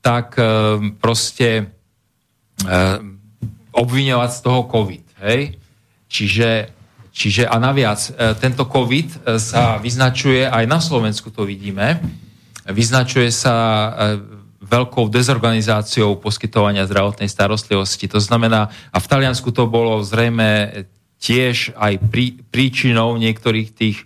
tak 0.06 0.38
e, 0.38 0.45
proste 1.02 1.49
e, 1.57 2.78
obviňovať 3.74 4.30
z 4.30 4.40
toho 4.45 4.61
COVID. 4.70 5.06
Hej? 5.26 5.57
Čiže, 6.10 6.48
čiže 7.14 7.45
a 7.45 7.56
naviac, 7.57 7.99
e, 8.10 8.11
tento 8.38 8.65
COVID 8.65 9.07
e, 9.10 9.18
sa 9.41 9.77
vyznačuje, 9.81 10.45
aj 10.45 10.65
na 10.65 10.80
Slovensku 10.80 11.30
to 11.34 11.45
vidíme, 11.45 11.99
vyznačuje 12.69 13.34
sa 13.34 13.56
e, 13.56 13.90
veľkou 14.69 15.10
dezorganizáciou 15.10 16.22
poskytovania 16.22 16.86
zdravotnej 16.86 17.31
starostlivosti. 17.31 18.06
To 18.11 18.22
znamená, 18.22 18.69
a 18.94 18.98
v 19.02 19.10
Taliansku 19.10 19.49
to 19.49 19.65
bolo 19.65 20.06
zrejme 20.06 20.86
tiež 21.19 21.73
aj 21.76 21.99
prí, 22.14 22.40
príčinou 22.53 23.18
niektorých 23.18 23.69
tých 23.73 23.98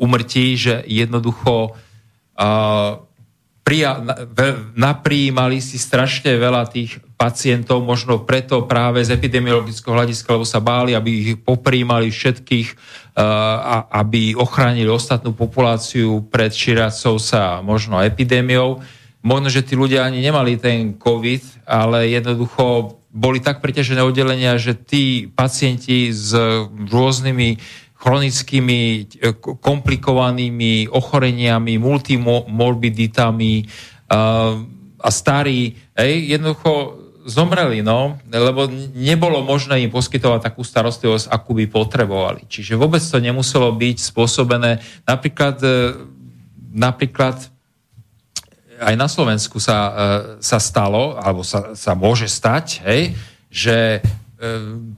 umrtí, 0.00 0.56
že 0.56 0.82
jednoducho 0.88 1.76
uh, 1.76 3.04
prija, 3.70 4.02
si 5.62 5.78
strašne 5.78 6.34
veľa 6.34 6.66
tých 6.66 6.98
pacientov, 7.14 7.86
možno 7.86 8.18
preto 8.26 8.66
práve 8.66 9.06
z 9.06 9.14
epidemiologického 9.14 9.94
hľadiska, 9.94 10.34
lebo 10.34 10.42
sa 10.42 10.58
báli, 10.58 10.98
aby 10.98 11.10
ich 11.14 11.30
popríjmali 11.38 12.10
všetkých, 12.10 12.68
uh, 12.74 13.22
a, 13.22 13.76
aby 14.02 14.34
ochránili 14.34 14.90
ostatnú 14.90 15.30
populáciu 15.30 16.26
pred 16.26 16.50
šíriacou 16.50 17.22
sa 17.22 17.62
možno 17.62 18.02
epidémiou. 18.02 18.82
Možno, 19.22 19.52
že 19.52 19.62
tí 19.62 19.78
ľudia 19.78 20.02
ani 20.02 20.18
nemali 20.18 20.58
ten 20.58 20.98
COVID, 20.98 21.68
ale 21.68 22.10
jednoducho 22.10 22.98
boli 23.10 23.38
tak 23.38 23.62
preťažené 23.62 24.02
oddelenia, 24.02 24.58
že 24.58 24.74
tí 24.74 25.30
pacienti 25.30 26.10
s 26.10 26.34
rôznymi 26.90 27.58
chronickými, 28.00 28.80
e, 29.20 29.30
komplikovanými 29.36 30.88
ochoreniami, 30.88 31.76
multimorbiditami 31.76 33.54
uh, 34.08 34.56
a 35.00 35.08
starí, 35.12 35.76
hej, 35.96 36.14
jednoducho 36.32 37.00
zomreli, 37.24 37.84
no, 37.84 38.16
lebo 38.28 38.68
nebolo 38.96 39.44
možné 39.44 39.84
im 39.84 39.92
poskytovať 39.92 40.40
takú 40.40 40.64
starostlivosť, 40.64 41.28
akú 41.28 41.52
by 41.56 41.68
potrebovali. 41.68 42.48
Čiže 42.48 42.80
vôbec 42.80 43.00
to 43.04 43.20
nemuselo 43.20 43.72
byť 43.76 43.96
spôsobené. 44.00 44.80
Napríklad, 45.04 45.56
e, 45.60 45.76
napríklad 46.72 47.36
aj 48.80 48.94
na 48.96 49.08
Slovensku 49.08 49.60
sa, 49.60 49.76
e, 49.76 49.92
sa 50.40 50.56
stalo, 50.56 51.20
alebo 51.20 51.44
sa, 51.44 51.76
sa 51.76 51.92
môže 51.92 52.28
stať, 52.28 52.80
hej, 52.88 53.02
že 53.52 54.00
e, 54.00 54.00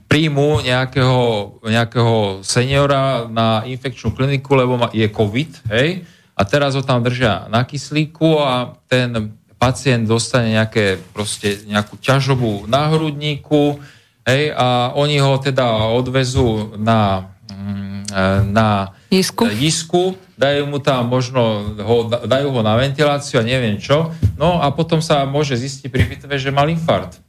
príjmu 0.07 0.63
nejakého, 0.63 1.19
nejakého 1.67 2.39
seniora 2.47 3.27
na 3.27 3.67
infekčnú 3.67 4.15
kliniku, 4.15 4.55
lebo 4.55 4.79
je 4.95 5.03
COVID, 5.11 5.67
hej, 5.67 6.07
a 6.33 6.41
teraz 6.47 6.79
ho 6.79 6.81
tam 6.81 7.03
držia 7.03 7.51
na 7.51 7.67
kyslíku 7.67 8.39
a 8.39 8.79
ten 8.87 9.35
pacient 9.59 10.07
dostane 10.07 10.55
nejaké, 10.55 10.99
proste 11.11 11.63
nejakú 11.67 11.99
ťažobu 11.99 12.71
na 12.71 12.87
hrudníku 12.89 13.79
hej, 14.27 14.55
a 14.55 14.95
oni 14.95 15.19
ho 15.19 15.35
teda 15.39 15.91
odvezú 15.91 16.79
na, 16.79 17.31
mm, 17.51 18.49
na 18.51 18.95
Jisku. 19.11 19.45
jisku, 19.45 20.03
dajú 20.39 20.71
mu 20.71 20.79
tam 20.79 21.11
možno, 21.11 21.75
ho, 21.83 22.07
dajú 22.07 22.47
ho 22.49 22.61
na 22.63 22.79
ventiláciu 22.79 23.43
a 23.43 23.45
neviem 23.45 23.75
čo, 23.75 24.09
no 24.39 24.57
a 24.63 24.71
potom 24.71 25.03
sa 25.03 25.27
môže 25.27 25.53
zistiť 25.59 25.91
pri 25.91 26.03
pitve, 26.07 26.35
že 26.39 26.49
mal 26.49 26.71
infarkt. 26.71 27.19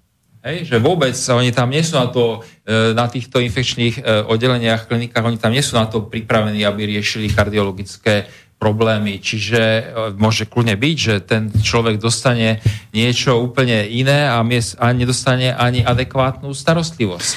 Hej, 0.44 0.68
že 0.68 0.76
vôbec 0.76 1.16
oni 1.16 1.56
tam 1.56 1.72
nie 1.72 1.80
sú 1.80 1.96
na 1.96 2.12
to, 2.12 2.44
e, 2.68 2.92
na 2.92 3.08
týchto 3.08 3.40
infekčných 3.40 3.96
e, 3.96 4.28
oddeleniach, 4.28 4.92
klinikách, 4.92 5.24
oni 5.24 5.40
tam 5.40 5.56
nie 5.56 5.64
sú 5.64 5.80
na 5.80 5.88
to 5.88 6.04
pripravení, 6.04 6.60
aby 6.68 6.84
riešili 6.84 7.32
kardiologické 7.32 8.28
problémy. 8.60 9.24
Čiže 9.24 9.60
e, 9.64 9.82
môže 10.20 10.44
kľudne 10.44 10.76
byť, 10.76 10.96
že 11.00 11.14
ten 11.24 11.48
človek 11.48 11.96
dostane 11.96 12.60
niečo 12.92 13.40
úplne 13.40 13.88
iné 13.88 14.28
a, 14.28 14.44
nedostane 14.92 15.48
ani 15.56 15.80
adekvátnu 15.80 16.52
starostlivosť. 16.52 17.36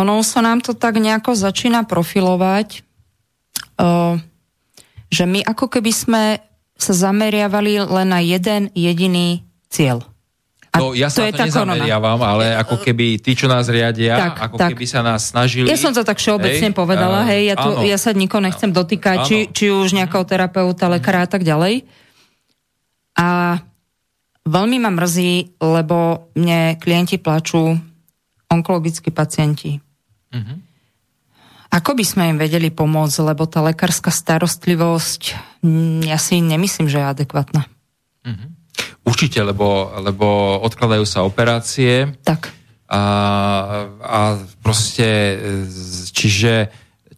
Ono 0.00 0.24
sa 0.24 0.40
nám 0.40 0.64
to 0.64 0.72
tak 0.72 0.96
nejako 0.96 1.36
začína 1.36 1.84
profilovať, 1.84 2.84
že 5.08 5.24
my 5.24 5.40
ako 5.44 5.72
keby 5.72 5.92
sme 5.92 6.22
sa 6.76 6.92
zameriavali 6.92 7.80
len 7.80 8.08
na 8.12 8.20
jeden 8.20 8.68
jediný 8.76 9.44
cieľ. 9.72 10.15
A 10.76 10.78
No 10.78 10.92
ja 10.92 11.08
sa 11.08 11.24
je 11.24 11.32
to 11.32 11.40
korona. 11.40 11.72
nezameriavam, 11.72 12.20
ale 12.20 12.52
ako 12.52 12.76
keby 12.78 13.16
tí, 13.16 13.32
čo 13.32 13.48
nás 13.48 13.64
riadia, 13.66 14.12
Tak, 14.12 14.36
ako 14.44 14.56
tak. 14.60 14.68
keby 14.76 14.84
sa 14.84 15.00
nás 15.00 15.32
snažili... 15.32 15.64
Ja 15.66 15.74
som 15.74 15.90
to 15.90 16.04
tak 16.04 16.20
všeobecne 16.20 16.68
Hej, 16.68 16.76
povedala, 16.76 17.24
a- 17.24 17.28
hej, 17.32 17.48
ja, 17.48 17.56
tu, 17.56 17.70
áno. 17.72 17.80
ja 17.80 17.96
sa 17.96 18.12
nikoho 18.12 18.44
nechcem 18.44 18.68
dotýkať, 18.68 19.16
či, 19.24 19.36
Áno. 19.42 19.52
či 19.52 19.66
už 19.66 19.96
nejakého 19.96 20.22
terapeuta, 20.22 20.86
lekára 20.86 21.24
a 21.24 21.30
tak 21.30 21.40
ďalej. 21.42 21.88
A 23.16 23.56
veľmi 24.44 24.76
ma 24.76 24.92
mrzí, 24.92 25.32
lebo 25.58 26.28
mne 26.34 26.76
klienti 26.76 27.16
plačú, 27.16 27.72
onkologickí 28.46 29.08
pacienti. 29.08 29.80
Mhm. 30.30 30.54
Ako 31.66 31.92
by 31.92 32.04
sme 32.06 32.30
im 32.30 32.38
vedeli 32.38 32.70
pomôcť, 32.70 33.16
lebo 33.26 33.44
tá 33.44 33.58
lekárska 33.60 34.08
starostlivosť, 34.08 35.22
mm, 35.60 36.06
ja 36.06 36.16
si 36.16 36.38
nemyslím, 36.38 36.86
že 36.86 37.00
je 37.00 37.10
adekvátna. 37.10 37.66
Určite, 39.06 39.38
lebo, 39.42 39.94
lebo 40.02 40.58
odkladajú 40.66 41.06
sa 41.06 41.22
operácie 41.22 42.10
Tak. 42.26 42.50
a, 42.90 43.02
a 44.02 44.18
proste, 44.60 45.06
e, 45.06 45.34
čiže, 46.10 46.68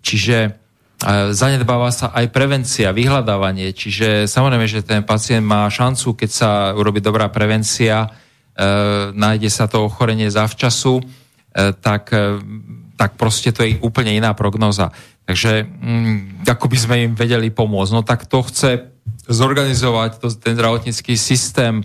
čiže 0.05 0.39
e, 0.45 0.51
zanedbáva 1.33 1.89
sa 1.89 2.13
aj 2.13 2.29
prevencia, 2.29 2.93
vyhľadávanie, 2.93 3.73
čiže 3.73 4.29
samozrejme, 4.29 4.69
že 4.69 4.85
ten 4.85 5.01
pacient 5.01 5.45
má 5.45 5.65
šancu, 5.73 6.13
keď 6.13 6.31
sa 6.31 6.51
urobí 6.77 7.01
dobrá 7.01 7.33
prevencia, 7.33 8.05
e, 8.05 8.09
nájde 9.17 9.49
sa 9.49 9.65
to 9.65 9.89
ochorenie 9.89 10.29
zavčasu, 10.29 11.01
e, 11.01 11.05
tak, 11.73 12.13
e, 12.13 12.37
tak 13.01 13.17
proste 13.17 13.49
to 13.57 13.65
je 13.65 13.81
úplne 13.81 14.13
iná 14.13 14.37
prognoza. 14.37 14.93
Takže 15.29 15.65
mm, 15.65 16.49
ako 16.49 16.67
by 16.73 16.79
sme 16.81 16.97
im 17.05 17.13
vedeli 17.13 17.53
pomôcť? 17.53 17.93
No 17.93 18.01
tak 18.01 18.25
to 18.25 18.41
chce 18.45 18.81
zorganizovať 19.29 20.19
to, 20.19 20.33
ten 20.33 20.57
zdravotnícky 20.57 21.15
systém, 21.15 21.81
e, 21.81 21.85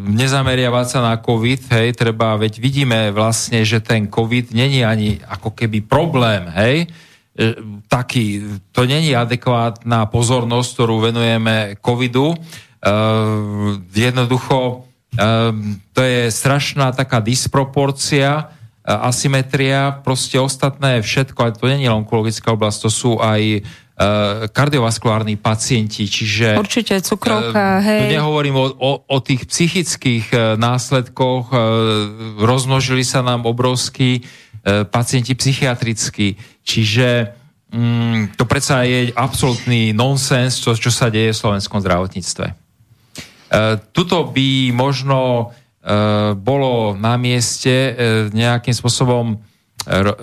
nezameriavať 0.00 0.86
sa 0.88 1.00
na 1.04 1.14
COVID, 1.20 1.68
hej, 1.76 1.92
treba, 1.92 2.40
veď 2.40 2.58
vidíme 2.58 3.12
vlastne, 3.12 3.60
že 3.62 3.84
ten 3.84 4.08
COVID 4.08 4.56
není 4.56 4.82
ani 4.82 5.20
ako 5.20 5.52
keby 5.52 5.84
problém, 5.84 6.48
hej, 6.56 6.88
e, 7.36 7.54
taký, 7.86 8.42
to 8.72 8.88
není 8.88 9.12
adekvátna 9.12 10.08
pozornosť, 10.08 10.68
ktorú 10.72 11.04
venujeme 11.04 11.76
covidu. 11.84 12.32
E, 12.32 12.38
jednoducho, 13.92 14.88
e, 15.12 15.22
to 15.92 16.00
je 16.00 16.32
strašná 16.32 16.96
taká 16.96 17.20
disproporcia, 17.20 18.48
asymetria, 18.84 20.04
proste 20.04 20.36
ostatné 20.36 21.00
všetko, 21.00 21.38
ale 21.40 21.56
to 21.56 21.64
není 21.64 21.88
onkologická 21.88 22.52
oblasť, 22.52 22.78
to 22.84 22.90
sú 22.92 23.12
aj 23.16 23.40
e, 23.40 23.60
kardiovaskulárni 24.50 25.38
pacienti, 25.38 26.10
čiže... 26.10 26.58
Určite 26.58 26.98
cukrovka, 26.98 27.78
E, 27.78 27.82
hej. 27.86 28.18
Nehovorím 28.18 28.56
o, 28.58 28.66
o, 28.74 28.90
o 29.06 29.18
tých 29.22 29.46
psychických 29.46 30.26
e, 30.34 30.38
následkoch. 30.58 31.54
Rozmnožili 32.42 33.06
sa 33.06 33.22
nám 33.22 33.46
obrovskí 33.46 34.26
pacienti 34.64 35.36
psychiatrickí. 35.36 36.40
Čiže 36.64 37.36
mm, 37.70 38.34
to 38.34 38.48
predsa 38.48 38.82
je 38.82 39.12
absolútny 39.12 39.92
nonsens, 39.92 40.56
čo, 40.58 40.72
čo 40.74 40.88
sa 40.88 41.12
deje 41.12 41.36
v 41.36 41.40
slovenskom 41.44 41.84
zdravotníctve. 41.84 42.46
Tuto 43.92 44.16
by 44.32 44.72
možno 44.72 45.52
bolo 46.40 46.96
na 46.96 47.20
mieste 47.20 47.92
nejakým 48.32 48.72
spôsobom 48.72 49.36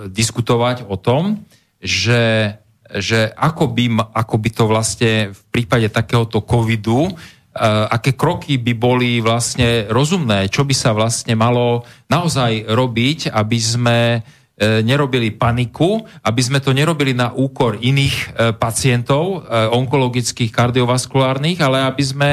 diskutovať 0.09 0.89
o 0.89 0.97
tom, 0.97 1.45
že, 1.77 2.57
že 2.99 3.31
ako, 3.31 3.71
by, 3.71 3.85
ako 4.11 4.35
by 4.35 4.49
to 4.51 4.63
vlastne 4.67 5.13
v 5.31 5.41
prípade 5.53 5.87
takéhoto 5.87 6.43
covidu, 6.43 7.07
e, 7.07 7.11
aké 7.87 8.17
kroky 8.19 8.59
by 8.59 8.73
boli 8.75 9.23
vlastne 9.23 9.87
rozumné, 9.87 10.51
čo 10.51 10.67
by 10.67 10.75
sa 10.75 10.91
vlastne 10.91 11.37
malo 11.39 11.87
naozaj 12.11 12.67
robiť, 12.67 13.31
aby 13.31 13.59
sme 13.61 13.99
e, 14.17 14.19
nerobili 14.83 15.31
paniku, 15.31 16.03
aby 16.25 16.41
sme 16.43 16.59
to 16.59 16.75
nerobili 16.75 17.15
na 17.15 17.31
úkor 17.31 17.79
iných 17.79 18.15
e, 18.15 18.25
pacientov, 18.51 19.47
onkologických, 19.71 20.51
kardiovaskulárnych, 20.51 21.63
ale 21.63 21.87
aby 21.87 22.03
sme 22.03 22.31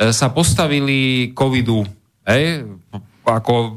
sa 0.00 0.32
postavili 0.32 1.28
covidu. 1.36 1.84
Hej? 2.24 2.64
Ako, 3.20 3.76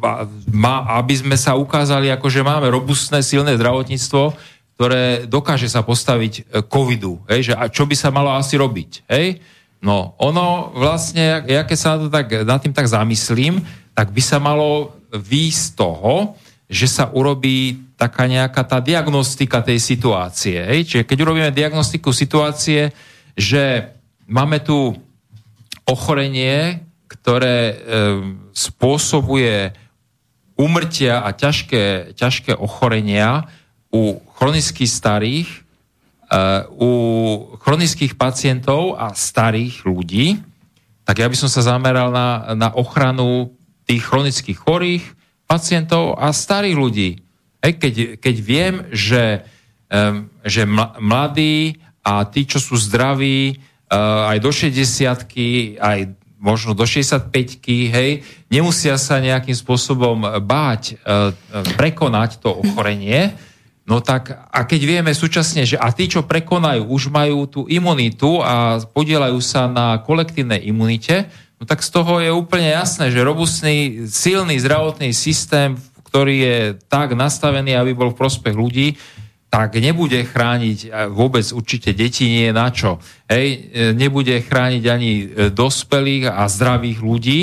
aby 0.87 1.13
sme 1.19 1.35
sa 1.35 1.59
ukázali, 1.59 2.07
ako 2.07 2.31
že 2.31 2.41
máme 2.47 2.71
robustné, 2.71 3.19
silné 3.19 3.59
zdravotníctvo, 3.59 4.31
ktoré 4.73 5.29
dokáže 5.29 5.69
sa 5.69 5.85
postaviť 5.85 6.33
e, 6.33 6.41
covidu. 6.65 7.21
Hej? 7.29 7.51
Že, 7.51 7.53
a 7.55 7.63
čo 7.69 7.83
by 7.85 7.95
sa 7.95 8.09
malo 8.09 8.33
asi 8.33 8.57
robiť? 8.57 9.05
Hej? 9.07 9.39
No, 9.83 10.15
ono 10.17 10.71
vlastne, 10.73 11.43
ja 11.43 11.67
keď 11.67 11.77
sa 11.77 11.99
to 11.99 12.07
tak, 12.07 12.31
nad 12.47 12.59
tým 12.63 12.71
tak 12.71 12.87
zamyslím, 12.87 13.61
tak 13.93 14.09
by 14.09 14.21
sa 14.23 14.41
malo 14.41 14.97
výjsť 15.13 15.59
z 15.59 15.69
toho, 15.77 16.13
že 16.71 16.87
sa 16.89 17.11
urobí 17.13 17.77
taká 17.93 18.25
nejaká 18.25 18.65
tá 18.65 18.81
diagnostika 18.81 19.61
tej 19.61 19.77
situácie. 19.77 20.57
Hej? 20.57 20.79
Čiže 20.89 21.03
keď 21.05 21.17
urobíme 21.21 21.49
diagnostiku 21.53 22.09
situácie, 22.09 22.89
že 23.37 23.93
máme 24.25 24.57
tu 24.63 24.97
ochorenie, 25.85 26.81
ktoré 27.05 27.57
e, 27.69 27.75
spôsobuje 28.55 29.75
umrtia 30.57 31.21
a 31.21 31.29
ťažké, 31.33 32.15
ťažké 32.17 32.57
ochorenia 32.57 33.45
u 33.93 34.17
chronicky 34.33 34.89
starých, 34.89 35.45
e, 35.45 35.59
u 36.81 36.91
chronických 37.61 38.17
pacientov 38.17 38.97
a 38.97 39.13
starých 39.13 39.85
ľudí, 39.85 40.41
tak 41.05 41.21
ja 41.21 41.29
by 41.29 41.37
som 41.37 41.47
sa 41.51 41.61
zameral 41.61 42.09
na, 42.09 42.57
na 42.57 42.69
ochranu 42.73 43.53
tých 43.85 44.01
chronických 44.01 44.57
chorých 44.57 45.05
pacientov 45.45 46.17
a 46.17 46.33
starých 46.33 46.77
ľudí. 46.79 47.09
Hej, 47.61 47.73
keď, 47.77 47.93
keď 48.17 48.35
viem, 48.39 48.75
že, 48.89 49.45
um, 49.91 50.27
že 50.41 50.65
mla- 50.65 50.97
mladí 50.99 51.77
a 52.03 52.23
tí, 52.27 52.47
čo 52.47 52.59
sú 52.59 52.75
zdraví, 52.79 53.59
uh, 53.91 54.31
aj 54.31 54.37
do 54.39 54.51
60 54.51 55.79
aj 55.79 55.99
možno 56.43 56.75
do 56.75 56.83
65 56.83 57.31
hej, 57.95 58.19
nemusia 58.51 58.99
sa 58.99 59.23
nejakým 59.23 59.55
spôsobom 59.55 60.43
báť 60.43 60.99
uh, 60.99 61.31
prekonať 61.79 62.43
to 62.43 62.51
ochorenie, 62.51 63.31
No 63.83 63.99
tak, 63.99 64.31
a 64.31 64.63
keď 64.63 64.81
vieme 64.87 65.11
súčasne, 65.11 65.67
že 65.67 65.75
a 65.75 65.91
tí, 65.91 66.07
čo 66.07 66.23
prekonajú, 66.23 66.87
už 66.87 67.11
majú 67.11 67.43
tú 67.51 67.61
imunitu 67.67 68.39
a 68.39 68.79
podielajú 68.79 69.43
sa 69.43 69.67
na 69.67 69.99
kolektívnej 69.99 70.63
imunite, 70.63 71.27
no 71.59 71.67
tak 71.67 71.83
z 71.83 71.91
toho 71.91 72.23
je 72.23 72.31
úplne 72.31 72.71
jasné, 72.71 73.11
že 73.11 73.19
robustný, 73.19 74.07
silný 74.07 74.55
zdravotný 74.63 75.11
systém, 75.11 75.75
ktorý 76.07 76.35
je 76.39 76.57
tak 76.87 77.11
nastavený, 77.11 77.75
aby 77.75 77.91
bol 77.91 78.15
v 78.15 78.19
prospech 78.23 78.55
ľudí, 78.55 78.95
tak 79.51 79.75
nebude 79.77 80.17
chrániť 80.25 81.11
vôbec 81.11 81.43
určite 81.51 81.91
deti 81.91 82.25
nie 82.25 82.55
na 82.55 82.71
čo. 82.73 83.03
Hej, 83.27 83.69
nebude 83.93 84.33
chrániť 84.41 84.83
ani 84.89 85.11
e, 85.13 85.25
dospelých 85.53 86.25
a 86.25 86.49
zdravých 86.49 86.99
ľudí, 87.05 87.41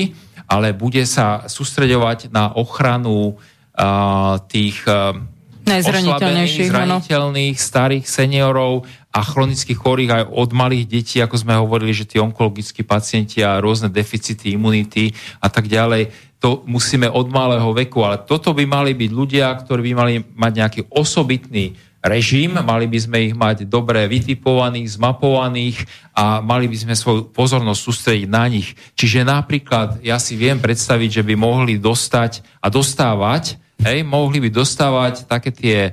ale 0.51 0.75
bude 0.75 1.07
sa 1.07 1.47
sústreďovať 1.47 2.35
na 2.35 2.51
ochranu 2.51 3.39
a, 3.79 4.43
tých 4.51 4.83
Najzraniteľnejších, 4.83 5.30
oslabených, 5.67 6.71
zraniteľných, 6.71 7.57
starých 7.59 8.05
seniorov 8.07 8.87
a 9.11 9.21
chronických 9.21 9.79
chorých 9.79 10.11
aj 10.11 10.23
od 10.31 10.51
malých 10.55 10.85
detí, 10.87 11.17
ako 11.19 11.37
sme 11.37 11.59
hovorili, 11.59 11.91
že 11.91 12.07
tí 12.07 12.17
onkologickí 12.23 12.87
pacienti 12.87 13.43
a 13.43 13.59
rôzne 13.59 13.91
deficity 13.91 14.55
imunity 14.55 15.11
a 15.43 15.51
tak 15.51 15.67
ďalej, 15.67 16.11
to 16.41 16.65
musíme 16.65 17.05
od 17.05 17.29
malého 17.29 17.69
veku, 17.77 18.01
ale 18.01 18.25
toto 18.25 18.57
by 18.57 18.65
mali 18.65 18.97
byť 18.97 19.11
ľudia, 19.13 19.53
ktorí 19.61 19.93
by 19.93 19.93
mali 19.93 20.15
mať 20.25 20.53
nejaký 20.57 20.81
osobitný 20.89 21.77
režim, 22.01 22.57
mali 22.65 22.89
by 22.89 22.99
sme 22.99 23.19
ich 23.29 23.35
mať 23.37 23.69
dobre 23.69 24.09
vytipovaných, 24.09 24.97
zmapovaných 24.97 25.85
a 26.17 26.41
mali 26.41 26.65
by 26.65 26.77
sme 26.77 26.95
svoju 26.97 27.29
pozornosť 27.29 27.81
sústrediť 27.81 28.29
na 28.29 28.49
nich. 28.49 28.73
Čiže 28.97 29.29
napríklad 29.29 30.01
ja 30.01 30.17
si 30.17 30.35
viem 30.37 30.57
predstaviť, 30.57 31.21
že 31.21 31.27
by 31.27 31.35
mohli 31.37 31.77
dostať 31.77 32.61
a 32.65 32.73
dostávať, 32.73 33.61
hej, 33.85 34.01
mohli 34.05 34.41
by 34.41 34.49
dostávať 34.49 35.29
také 35.29 35.53
tie 35.53 35.79
e, 35.89 35.93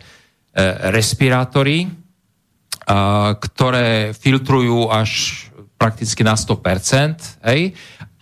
respirátory, 0.96 1.92
a, 2.88 3.36
ktoré 3.36 4.16
filtrujú 4.16 4.88
až 4.88 5.44
prakticky 5.76 6.24
na 6.24 6.40
100%, 6.40 7.46
hej, 7.52 7.76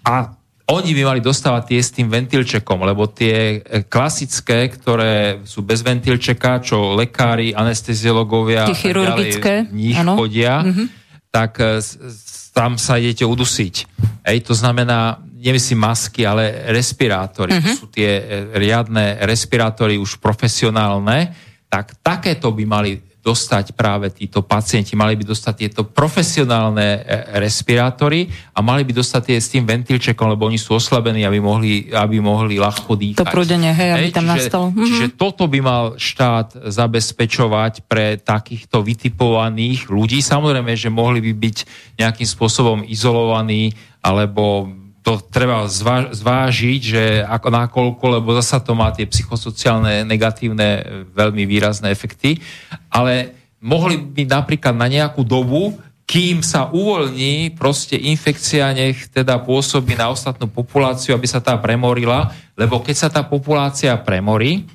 a 0.05 0.34
oni 0.65 0.97
by 0.97 1.01
mali 1.05 1.21
dostávať 1.21 1.63
tie 1.69 1.79
s 1.79 1.93
tým 1.93 2.09
ventilčekom, 2.09 2.81
lebo 2.81 3.05
tie 3.05 3.61
e, 3.61 3.85
klasické, 3.85 4.65
ktoré 4.73 5.45
sú 5.45 5.61
bez 5.61 5.85
ventilčeka, 5.85 6.57
čo 6.59 6.97
lekári, 6.97 7.53
anesteziologovia 7.53 8.65
Tie 8.73 8.89
chirurgické, 8.89 9.69
ďalej 9.69 9.77
nich 9.77 9.93
áno. 9.93 10.17
chodia, 10.17 10.65
Mhm. 10.65 10.85
tak 11.29 11.61
e, 11.61 11.77
tam 12.49 12.81
sa 12.81 12.97
idete 12.97 13.27
udusiť. 13.27 13.75
Ej, 14.25 14.41
to 14.41 14.57
znamená, 14.57 15.21
nemyslím 15.37 15.85
masky, 15.85 16.25
ale 16.25 16.65
respirátory. 16.73 17.53
Mhm. 17.53 17.61
To 17.61 17.69
sú 17.75 17.87
tie 17.93 18.09
e, 18.17 18.23
riadne 18.57 19.21
respirátory 19.21 20.01
už 20.01 20.17
profesionálne, 20.17 21.29
tak 21.69 21.93
takéto 22.01 22.49
by 22.49 22.63
mali 22.65 22.97
dostať 23.25 23.73
práve 23.73 24.13
títo 24.13 24.45
pacienti, 24.45 24.93
mali 24.93 25.17
by 25.17 25.25
dostať 25.25 25.53
tieto 25.57 25.81
profesionálne 25.81 27.01
e, 27.01 27.41
respirátory 27.41 28.29
a 28.53 28.61
mali 28.61 28.85
by 28.85 28.93
dostať 29.01 29.21
tie 29.25 29.37
s 29.41 29.49
tým 29.49 29.65
ventilčekom, 29.65 30.29
lebo 30.37 30.45
oni 30.45 30.61
sú 30.61 30.77
oslabení, 30.77 31.25
aby 31.25 31.41
mohli, 31.41 31.89
aby 31.89 32.21
mohli 32.21 32.61
ľahko 32.61 32.93
dýchať. 32.93 33.25
To 33.25 33.33
prúdenie, 33.33 33.73
hej, 33.73 33.89
aby 33.97 34.07
tam 34.13 34.29
čiže, 34.29 34.33
nastalo. 34.37 34.65
Mhm. 34.69 34.85
Čiže 34.85 35.07
toto 35.17 35.49
by 35.49 35.59
mal 35.65 35.85
štát 35.97 36.69
zabezpečovať 36.69 37.89
pre 37.89 38.21
takýchto 38.21 38.85
vytipovaných 38.85 39.89
ľudí. 39.89 40.21
Samozrejme, 40.21 40.77
že 40.77 40.93
mohli 40.93 41.25
by 41.25 41.33
byť 41.33 41.57
nejakým 41.97 42.27
spôsobom 42.29 42.85
izolovaní, 42.85 43.73
alebo 44.05 44.69
to 45.05 45.21
treba 45.21 45.69
zvá- 45.69 46.09
zvážiť, 46.09 46.81
že 46.81 47.03
ako 47.21 47.47
nakoľko, 47.53 48.05
lebo 48.17 48.33
zasa 48.41 48.57
to 48.57 48.73
má 48.73 48.89
tie 48.89 49.05
psychosociálne 49.05 50.01
negatívne 50.01 50.69
e, 50.81 50.83
veľmi 51.13 51.45
výrazné 51.45 51.93
efekty, 51.93 52.41
ale 52.89 53.37
mohli 53.61 54.01
by 54.01 54.25
napríklad 54.25 54.73
na 54.73 54.89
nejakú 54.89 55.21
dobu, 55.21 55.77
kým 56.09 56.41
sa 56.41 56.73
uvoľní 56.73 57.53
proste 57.53 57.97
infekcia, 57.97 58.73
nech 58.73 59.09
teda 59.13 59.41
pôsobí 59.41 59.93
na 59.93 60.09
ostatnú 60.09 60.49
populáciu, 60.49 61.13
aby 61.13 61.29
sa 61.29 61.37
tá 61.37 61.53
premorila, 61.57 62.33
lebo 62.57 62.81
keď 62.81 62.95
sa 62.97 63.09
tá 63.09 63.21
populácia 63.21 63.93
premorí, 64.01 64.65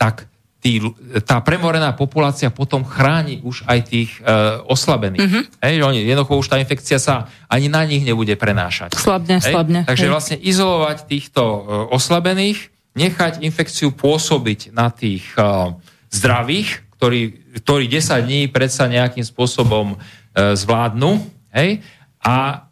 tak 0.00 0.24
tí, 0.60 0.78
tá 1.24 1.40
premorená 1.40 1.96
populácia 1.96 2.52
potom 2.52 2.84
chráni 2.84 3.40
už 3.40 3.64
aj 3.64 3.78
tých 3.88 4.10
e, 4.20 4.60
oslabených. 4.68 5.24
Mhm. 5.24 5.40
Hej, 5.64 5.74
oni, 5.80 5.98
jednoducho 6.04 6.36
už 6.36 6.48
tá 6.52 6.56
infekcia 6.60 7.00
sa 7.00 7.32
ani 7.48 7.72
na 7.72 7.82
nich 7.88 8.04
nebude 8.04 8.36
prenášať. 8.36 8.92
Slabne, 8.94 9.40
Hej? 9.40 9.52
slabne. 9.56 9.80
Takže 9.88 10.06
hej. 10.06 10.12
vlastne 10.12 10.36
izolovať 10.36 11.08
týchto 11.08 11.42
e, 11.42 11.60
oslabených, 11.96 12.68
nechať 12.92 13.40
infekciu 13.40 13.96
pôsobiť 13.96 14.76
na 14.76 14.92
tých 14.92 15.24
e, 15.34 15.72
zdravých, 16.12 16.84
ktorí, 17.00 17.20
ktorí 17.64 17.84
10 17.88 18.28
dní 18.28 18.40
predsa 18.52 18.84
nejakým 18.84 19.24
spôsobom 19.24 19.96
e, 19.96 20.56
zvládnu. 20.60 21.24
Hej? 21.56 21.80
A 22.20 22.68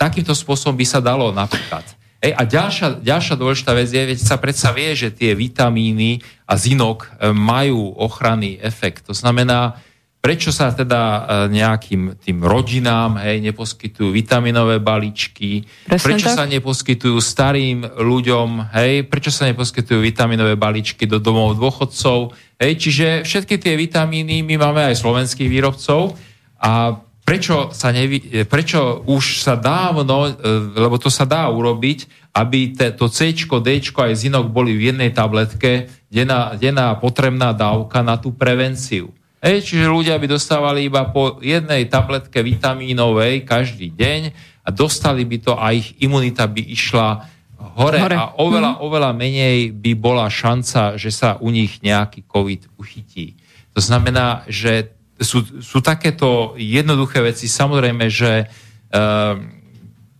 takýmto 0.00 0.32
spôsobom 0.32 0.72
by 0.72 0.86
sa 0.88 1.04
dalo 1.04 1.28
napríklad. 1.36 1.84
Hej, 2.16 2.32
a 2.32 2.42
ďalšia, 2.48 2.86
ďalšia 3.04 3.34
dôležitá 3.36 3.76
vec 3.76 3.92
je, 3.92 4.02
veď 4.02 4.18
sa 4.18 4.40
predsa 4.40 4.72
vie, 4.72 4.96
že 4.96 5.12
tie 5.12 5.36
vitamíny 5.36 6.24
a 6.48 6.56
zinok 6.56 7.12
e, 7.20 7.30
majú 7.30 7.92
ochranný 7.92 8.56
efekt. 8.56 9.04
To 9.06 9.14
znamená, 9.14 9.76
prečo 10.26 10.50
sa 10.50 10.74
teda 10.74 11.02
e, 11.06 11.20
nejakým 11.54 12.18
tým 12.18 12.42
rodinám 12.42 13.22
hej, 13.22 13.38
neposkytujú 13.46 14.10
vitaminové 14.10 14.82
balíčky, 14.82 15.62
Presne 15.86 16.02
prečo 16.02 16.26
tak. 16.32 16.36
sa 16.40 16.44
neposkytujú 16.50 17.16
starým 17.22 17.84
ľuďom, 17.84 18.74
hej, 18.74 19.06
prečo 19.06 19.30
sa 19.30 19.46
neposkytujú 19.46 20.02
vitaminové 20.02 20.58
balíčky 20.58 21.06
do 21.06 21.22
domov 21.22 21.54
dôchodcov, 21.54 22.34
hej, 22.58 22.72
čiže 22.74 23.06
všetky 23.22 23.54
tie 23.60 23.78
vitamíny 23.78 24.42
my 24.42 24.58
máme 24.58 24.82
aj 24.90 24.98
slovenských 24.98 25.46
výrobcov 25.46 26.18
a 26.58 27.05
prečo, 27.26 27.74
sa 27.74 27.90
nevy, 27.90 28.46
prečo 28.46 29.02
už 29.02 29.42
sa 29.42 29.58
dávno, 29.58 30.30
e, 30.30 30.32
lebo 30.78 30.94
to 30.94 31.10
sa 31.10 31.26
dá 31.26 31.50
urobiť, 31.50 32.30
aby 32.30 32.70
to 32.94 33.10
C, 33.10 33.34
D 33.34 33.68
aj 33.82 34.14
zinok 34.14 34.46
boli 34.54 34.78
v 34.78 34.94
jednej 34.94 35.10
tabletke, 35.10 35.90
denná, 36.06 36.54
denná 36.54 36.94
potrebná 36.94 37.50
dávka 37.50 38.06
na 38.06 38.14
tú 38.14 38.30
prevenciu. 38.30 39.10
Hej, 39.42 39.66
čiže 39.66 39.90
ľudia 39.90 40.14
by 40.16 40.26
dostávali 40.30 40.86
iba 40.86 41.02
po 41.10 41.42
jednej 41.42 41.90
tabletke 41.90 42.40
vitamínovej 42.40 43.42
každý 43.42 43.90
deň 43.92 44.20
a 44.64 44.68
dostali 44.70 45.26
by 45.26 45.36
to 45.42 45.52
a 45.58 45.74
ich 45.74 45.98
imunita 45.98 46.46
by 46.46 46.62
išla 46.62 47.08
hore, 47.76 48.00
Hore. 48.00 48.16
a 48.16 48.38
oveľa, 48.38 48.80
oveľa 48.80 49.10
menej 49.12 49.76
by 49.76 49.92
bola 49.98 50.30
šanca, 50.30 50.96
že 50.96 51.10
sa 51.12 51.36
u 51.42 51.50
nich 51.52 51.82
nejaký 51.82 52.24
COVID 52.24 52.80
uchytí. 52.80 53.36
To 53.76 53.80
znamená, 53.84 54.48
že 54.48 54.95
sú, 55.16 55.42
sú 55.60 55.78
takéto 55.80 56.52
jednoduché 56.54 57.24
veci. 57.24 57.48
Samozrejme, 57.48 58.04
že 58.06 58.46
uh, 58.46 59.34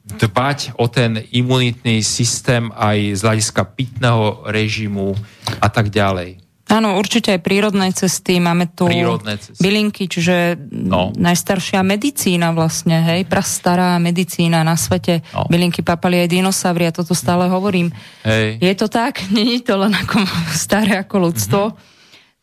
dbať 0.06 0.78
o 0.78 0.86
ten 0.86 1.18
imunitný 1.34 1.98
systém 2.00 2.70
aj 2.72 3.18
z 3.18 3.20
hľadiska 3.20 3.62
pitného 3.74 4.46
režimu 4.46 5.18
a 5.58 5.68
tak 5.68 5.90
ďalej. 5.90 6.40
Áno, 6.66 6.98
určite 6.98 7.30
aj 7.30 7.46
prírodné 7.46 7.94
cesty. 7.94 8.42
Máme 8.42 8.66
tu 8.74 8.90
Prírodné 8.90 9.38
cesty. 9.38 9.62
bylinky, 9.62 10.10
čiže 10.10 10.58
No. 10.74 11.14
najstaršia 11.14 11.78
medicína 11.86 12.50
vlastne, 12.50 13.06
hej, 13.06 13.22
prastará 13.22 13.94
medicína 14.02 14.66
na 14.66 14.74
svete. 14.74 15.22
No. 15.30 15.46
Bylinky 15.46 15.86
papali 15.86 16.26
aj 16.26 16.34
dinosaury, 16.34 16.90
ja 16.90 16.94
toto 16.94 17.14
stále 17.14 17.46
hovorím. 17.46 17.94
Hej. 18.26 18.58
Je 18.58 18.74
to 18.74 18.90
tak? 18.90 19.22
Není 19.34 19.62
to 19.62 19.78
len 19.78 19.94
ako 19.94 20.26
staré 20.50 20.98
ako 20.98 21.30
ľudstvo. 21.30 21.62
Mm-hmm. 21.70 21.94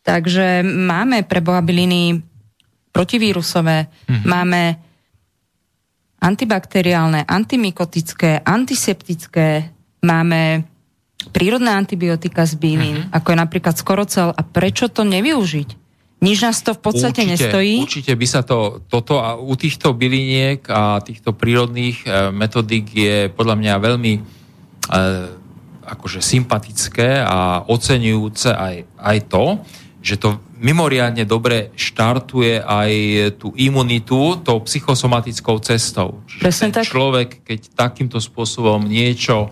Takže 0.03 0.45
máme 0.67 1.23
pre 1.27 1.39
Boha 1.39 1.59
byliny 1.59 2.23
protivírusové, 2.93 3.89
mm-hmm. 3.89 4.23
máme 4.29 4.61
antibakteriálne, 6.21 7.25
antimikotické, 7.27 8.39
antiseptické, 8.45 9.73
máme 10.05 10.63
prírodné 11.33 11.73
antibiotika 11.73 12.45
z 12.45 12.55
bylín, 12.55 12.97
mm-hmm. 13.03 13.15
ako 13.17 13.27
je 13.33 13.37
napríklad 13.41 13.75
skorocel. 13.75 14.29
A 14.31 14.41
prečo 14.45 14.87
to 14.87 15.03
nevyužiť? 15.03 15.83
Nič 16.23 16.39
nás 16.39 16.63
to 16.63 16.71
v 16.71 16.79
podstate 16.79 17.27
určite, 17.27 17.31
nestojí. 17.35 17.75
Určite 17.83 18.13
by 18.15 18.27
sa 18.29 18.47
to, 18.47 18.79
toto 18.87 19.19
a 19.19 19.35
u 19.35 19.59
týchto 19.59 19.91
byliniek 19.91 20.63
a 20.71 21.03
týchto 21.03 21.35
prírodných 21.35 22.07
e, 22.07 22.31
metodík 22.31 22.87
je 22.95 23.15
podľa 23.27 23.59
mňa 23.59 23.73
veľmi 23.83 24.13
e, 24.15 24.21
akože 25.83 26.23
sympatické 26.23 27.19
a 27.19 27.67
oceňujúce 27.67 28.55
aj, 28.55 28.75
aj 29.03 29.17
to, 29.27 29.59
že 30.03 30.19
to 30.19 30.43
mimoriadne 30.59 31.23
dobre 31.23 31.71
štartuje 31.79 32.59
aj 32.59 32.91
tú 33.39 33.55
imunitu 33.55 34.35
tou 34.43 34.59
psychosomatickou 34.59 35.63
cestou. 35.63 36.19
Čiže 36.27 36.75
tak. 36.75 36.83
človek, 36.83 37.47
keď 37.47 37.59
takýmto 37.71 38.19
spôsobom 38.19 38.83
niečo 38.83 39.47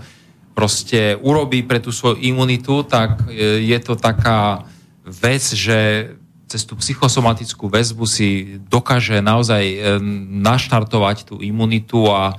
proste 0.51 1.15
urobí 1.23 1.63
pre 1.63 1.79
tú 1.79 1.95
svoju 1.95 2.19
imunitu, 2.19 2.83
tak 2.83 3.23
e, 3.31 3.63
je 3.63 3.79
to 3.79 3.95
taká 3.95 4.67
vec, 5.07 5.39
že 5.41 6.11
cez 6.51 6.67
tú 6.67 6.75
psychosomatickú 6.75 7.71
väzbu 7.71 8.03
si 8.03 8.59
dokáže 8.67 9.23
naozaj 9.23 9.63
e, 9.63 9.77
naštartovať 10.43 11.31
tú 11.31 11.39
imunitu 11.39 12.11
a, 12.11 12.35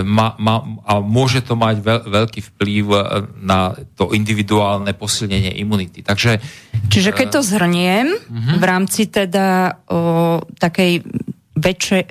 ma, 0.00 0.32
ma, 0.40 0.64
a 0.88 1.04
môže 1.04 1.44
to 1.44 1.52
mať 1.52 1.84
veľ, 1.84 2.00
veľký 2.08 2.40
vplyv 2.56 2.84
e, 2.88 2.98
na 3.44 3.76
to 3.92 4.16
individuálne 4.16 4.88
posilnenie 4.96 5.52
imunity. 5.60 6.00
Takže 6.00 6.40
Čiže 6.88 7.12
keď 7.12 7.26
to 7.36 7.40
zhrniem, 7.44 8.08
Mhm. 8.32 8.52
v 8.56 8.64
rámci 8.64 9.12
teda 9.12 9.76
o, 9.92 10.40
takej 10.56 11.04
väčšej 11.52 12.02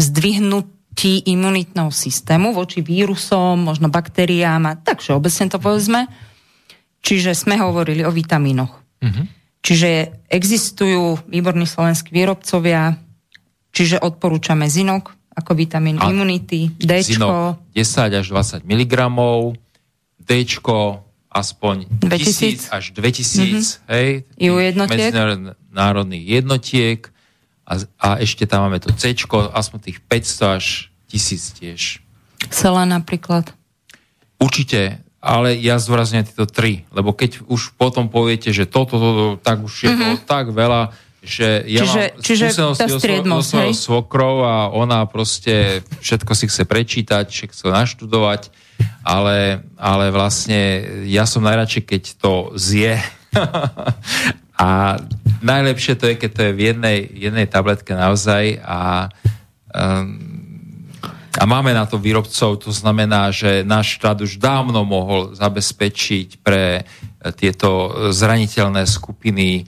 zdvihnutí 0.00 1.28
imunitného 1.28 1.92
systému 1.92 2.56
voči 2.56 2.80
vírusom, 2.80 3.60
možno 3.60 3.92
baktériám 3.92 4.62
a 4.66 4.78
tak 4.80 5.04
všeobecne 5.04 5.52
to 5.52 5.58
povedzme. 5.60 6.08
Čiže 7.04 7.36
sme 7.36 7.60
hovorili 7.60 8.02
o 8.08 8.14
vitamínoch. 8.14 8.72
Mhm. 9.04 9.22
Číže 9.62 10.24
existujú 10.26 11.22
výborní 11.30 11.70
slovenskí 11.70 12.10
výrobcovia, 12.10 12.98
čiže 13.70 14.02
odporúčame 14.02 14.66
zinok 14.66 15.14
ako 15.32 15.50
vitamín 15.54 15.96
A- 15.96 16.08
imunity, 16.08 16.68
D, 16.76 17.00
zinok 17.00 17.56
10 17.72 18.20
až 18.20 18.26
20 18.28 18.62
mg, 18.62 18.92
D 20.20 20.30
aspoň 21.32 21.88
1000 22.04 22.68
2000. 22.68 22.68
až 22.68 22.84
2000, 22.92 23.80
hej, 23.88 24.08
EU 24.38 24.56
jednotiek. 24.60 25.08
medzinárodných 25.08 26.24
jednotiek 26.28 27.00
a, 27.64 27.72
a 27.96 28.08
ešte 28.20 28.44
tam 28.44 28.68
máme 28.68 28.76
to 28.78 28.92
C, 28.92 29.16
aspoň 29.50 29.78
tých 29.82 29.98
500 30.04 30.58
až 30.60 30.66
1000 31.08 31.58
tiež. 31.58 31.80
sela 32.52 32.84
napríklad. 32.84 33.48
Určite, 34.36 35.00
ale 35.22 35.54
ja 35.56 35.78
zdôrazňujem 35.78 36.26
tieto 36.26 36.44
tri, 36.44 36.84
lebo 36.90 37.14
keď 37.14 37.46
už 37.46 37.78
potom 37.78 38.10
poviete, 38.10 38.50
že 38.50 38.66
toto, 38.66 38.98
toto, 38.98 39.24
tak 39.38 39.62
už 39.62 39.72
je 39.72 39.88
Mhm. 39.88 40.00
to 40.02 40.08
tak 40.26 40.50
veľa, 40.50 40.92
že 41.22 41.62
ja 41.70 41.86
Čiže- 41.86 42.06
mám 42.12 42.22
čiže 42.22 42.44
skúsenosti 42.50 42.82
tá 42.82 42.86
so 42.86 42.90
svo- 42.90 43.00
striedmosť, 43.00 43.46
so 43.46 43.50
svojou 43.54 43.70
hej? 43.70 43.78
svokrou 43.78 44.34
a 44.42 44.54
ona 44.74 45.06
proste 45.06 45.86
všetko 46.02 46.32
si 46.34 46.44
chce 46.50 46.62
prečítať, 46.66 47.24
všetko 47.30 47.70
naštudovať, 47.70 48.42
ale, 49.06 49.62
ale 49.78 50.04
vlastne 50.10 50.82
ja 51.06 51.22
som 51.22 51.46
najradšej, 51.46 51.82
keď 51.86 52.02
to 52.18 52.50
zje. 52.58 52.98
a 54.58 54.98
najlepšie 55.46 55.94
to 55.94 56.10
je, 56.10 56.14
keď 56.18 56.30
to 56.34 56.40
je 56.50 56.52
v 56.52 56.60
jednej, 56.74 56.98
jednej 57.06 57.46
tabletke 57.46 57.94
naozaj 57.94 58.58
a 58.58 59.08
um, 59.70 60.42
a 61.32 61.48
máme 61.48 61.72
na 61.72 61.88
to 61.88 61.96
výrobcov, 61.96 62.60
to 62.60 62.68
znamená, 62.68 63.32
že 63.32 63.64
náš 63.64 63.96
štát 63.96 64.20
už 64.20 64.36
dávno 64.36 64.84
mohol 64.84 65.32
zabezpečiť 65.32 66.44
pre 66.44 66.84
tieto 67.40 67.88
zraniteľné 68.12 68.84
skupiny 68.84 69.48
e, 69.56 69.64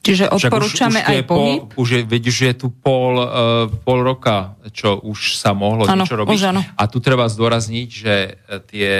Čiže 0.00 0.32
odporúčame 0.32 1.04
už, 1.04 1.04
už 1.04 1.12
aj 1.12 1.20
pohyb? 1.28 1.60
už 1.76 1.88
je, 1.92 2.00
veď 2.08 2.22
už 2.32 2.38
je 2.40 2.52
tu 2.56 2.68
pol, 2.72 3.20
uh, 3.20 3.68
pol 3.84 4.00
roka, 4.00 4.56
čo 4.72 4.96
už 4.96 5.36
sa 5.36 5.52
mohlo 5.52 5.84
Áno, 5.84 6.08
niečo 6.08 6.16
robiť. 6.16 6.32
už 6.32 6.42
áno. 6.56 6.60
A 6.64 6.84
tu 6.88 7.04
treba 7.04 7.28
zdôrazniť, 7.28 7.88
že 7.92 8.14
e, 8.16 8.30
tie 8.64 8.90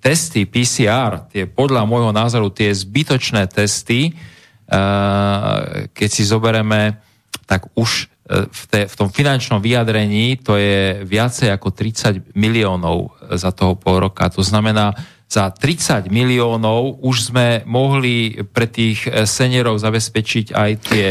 testy 0.00 0.48
PCR, 0.48 1.28
tie 1.28 1.44
podľa 1.44 1.84
môjho 1.84 2.16
názoru, 2.16 2.48
tie 2.48 2.72
zbytočné 2.72 3.44
testy, 3.52 4.16
uh, 4.72 5.84
keď 5.92 6.08
si 6.08 6.24
zoberieme, 6.24 6.96
tak 7.44 7.68
už 7.76 8.08
v, 8.28 8.62
te, 8.68 8.80
v 8.84 8.94
tom 8.94 9.08
finančnom 9.08 9.64
vyjadrení 9.64 10.36
to 10.44 10.60
je 10.60 11.00
viacej 11.00 11.48
ako 11.48 11.72
30 11.72 12.36
miliónov 12.36 13.16
za 13.32 13.56
toho 13.56 13.72
pol 13.72 14.04
roka. 14.04 14.28
To 14.36 14.44
znamená, 14.44 14.92
za 15.28 15.52
30 15.52 16.08
miliónov 16.08 17.04
už 17.04 17.30
sme 17.30 17.60
mohli 17.68 18.40
pre 18.48 18.64
tých 18.64 19.04
e, 19.04 19.28
seniorov 19.28 19.76
zabezpečiť 19.76 20.56
aj 20.56 20.70
tie... 20.88 21.06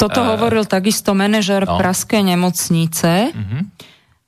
Toto 0.00 0.24
Eh, 0.24 0.28
hovoril 0.32 0.64
takisto 0.64 1.12
manažer 1.12 1.68
no. 1.68 1.76
Praskej 1.76 2.24
nemocnice. 2.24 3.36
Mhm. 3.36 3.58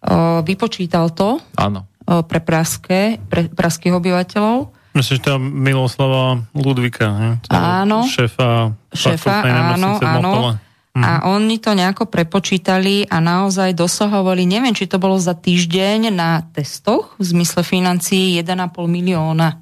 O, 0.02 0.42
vypočítal 0.42 1.14
to 1.14 1.38
Áno. 1.54 1.86
o, 2.10 2.26
pre, 2.26 2.42
praské, 2.42 3.22
pre 3.30 3.46
praských 3.46 3.94
obyvateľov. 3.94 4.74
Myslím, 4.98 5.14
že 5.14 5.22
to 5.22 5.38
Miloslava 5.38 6.42
Ludvika, 6.58 7.06
ne? 7.14 7.30
Áno. 7.46 8.02
Šéfa, 8.10 8.74
Šéfa, 8.90 9.46
áno, 9.46 10.02
áno. 10.02 10.30
Motole. 10.34 10.52
Mhm. 10.92 11.00
A 11.02 11.12
oni 11.26 11.56
to 11.56 11.72
nejako 11.72 12.04
prepočítali 12.04 13.08
a 13.08 13.16
naozaj 13.16 13.72
dosahovali, 13.72 14.44
neviem, 14.44 14.70
či 14.70 14.84
to 14.84 14.96
bolo 14.96 15.16
za 15.16 15.32
týždeň 15.32 16.12
na 16.12 16.44
testoch 16.46 17.16
v 17.16 17.24
zmysle 17.26 17.64
financií 17.64 18.36
1,5 18.36 18.44
milióna. 18.84 19.56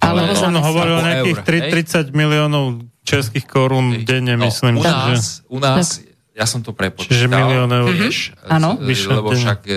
Alebo 0.00 0.32
za 0.32 0.48
on 0.48 0.56
hovoril 0.56 0.96
o 0.96 1.04
nejakých 1.04 1.36
eur, 1.36 1.44
tri- 1.44 1.62
hej? 1.62 1.72
30 2.08 2.08
miliónov 2.10 2.64
českých 3.04 3.44
korún 3.44 4.00
denne, 4.02 4.40
myslím. 4.40 4.74
u 4.74 4.82
že- 4.82 4.88
nás, 4.88 5.24
u 5.46 5.58
nás, 5.60 6.00
ja 6.32 6.42
som 6.42 6.58
to 6.58 6.72
prepočítal. 6.72 7.12
Čiže 7.12 7.26
milión 7.28 7.68
eur. 7.68 7.92
Vieš, 7.92 8.32
Mhm. 8.32 8.48
Áno. 8.50 8.70
z- 8.72 8.82
Vyše 8.82 9.08
lebo 9.12 9.28
však 9.30 9.60
e, 9.62 9.72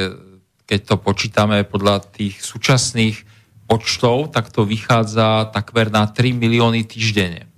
keď 0.64 0.80
to 0.86 0.96
počítame 0.98 1.58
podľa 1.62 2.08
tých 2.08 2.40
súčasných 2.40 3.28
počtov, 3.66 4.32
tak 4.32 4.48
to 4.48 4.64
vychádza 4.64 5.52
takmer 5.52 5.90
na 5.90 6.08
3 6.08 6.32
milióny 6.32 6.86
týždenne. 6.86 7.49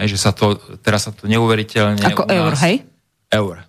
Hej, 0.00 0.16
že 0.16 0.18
sa 0.18 0.32
to, 0.32 0.56
teraz 0.80 1.04
sa 1.04 1.12
to 1.12 1.28
neuveriteľne... 1.28 2.00
Ako 2.00 2.24
eur, 2.24 2.56
hej? 2.64 2.88
Eur. 3.28 3.68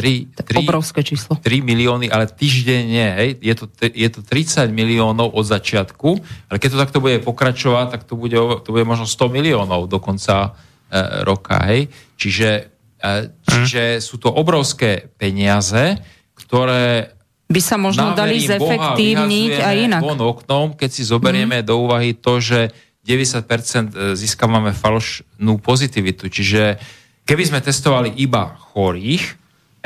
3, 0.00 0.32
To 0.32 0.50
je 0.56 0.64
obrovské 0.64 1.00
číslo. 1.04 1.36
3 1.36 1.60
milióny, 1.60 2.08
ale 2.08 2.24
týždenne, 2.24 3.20
hej, 3.20 3.30
je 3.42 3.54
to, 3.56 3.64
je 3.84 4.08
to 4.08 4.20
30 4.24 4.72
miliónov 4.72 5.34
od 5.36 5.44
začiatku, 5.44 6.08
ale 6.48 6.56
keď 6.56 6.68
to 6.72 6.78
takto 6.78 6.98
bude 7.04 7.20
pokračovať, 7.20 7.86
tak 7.92 8.02
to 8.08 8.16
bude, 8.16 8.36
to 8.64 8.68
bude 8.72 8.86
možno 8.88 9.04
100 9.04 9.28
miliónov 9.28 9.92
do 9.92 10.00
konca 10.00 10.56
e, 10.88 11.24
roka, 11.26 11.60
hej. 11.68 11.92
Čiže, 12.16 12.50
e, 12.96 13.12
čiže 13.44 14.00
sú 14.00 14.16
to 14.16 14.32
obrovské 14.32 15.12
peniaze, 15.20 16.00
ktoré 16.32 17.12
By 17.50 17.60
sa 17.60 17.76
možno 17.76 18.14
dali 18.14 18.38
zefektívniť 18.40 19.52
aj 19.58 19.74
vyhadzujeme 19.74 19.86
inak. 19.90 20.00
Von 20.06 20.22
oknom, 20.22 20.66
keď 20.78 20.90
si 20.94 21.02
zoberieme 21.02 21.66
do 21.66 21.82
úvahy 21.82 22.14
to, 22.14 22.38
že 22.38 22.70
90% 23.04 24.14
získavame 24.14 24.76
falošnú 24.76 25.56
pozitivitu. 25.58 26.28
Čiže 26.28 26.76
keby 27.24 27.42
sme 27.48 27.64
testovali 27.64 28.12
iba 28.20 28.58
chorých, 28.72 29.24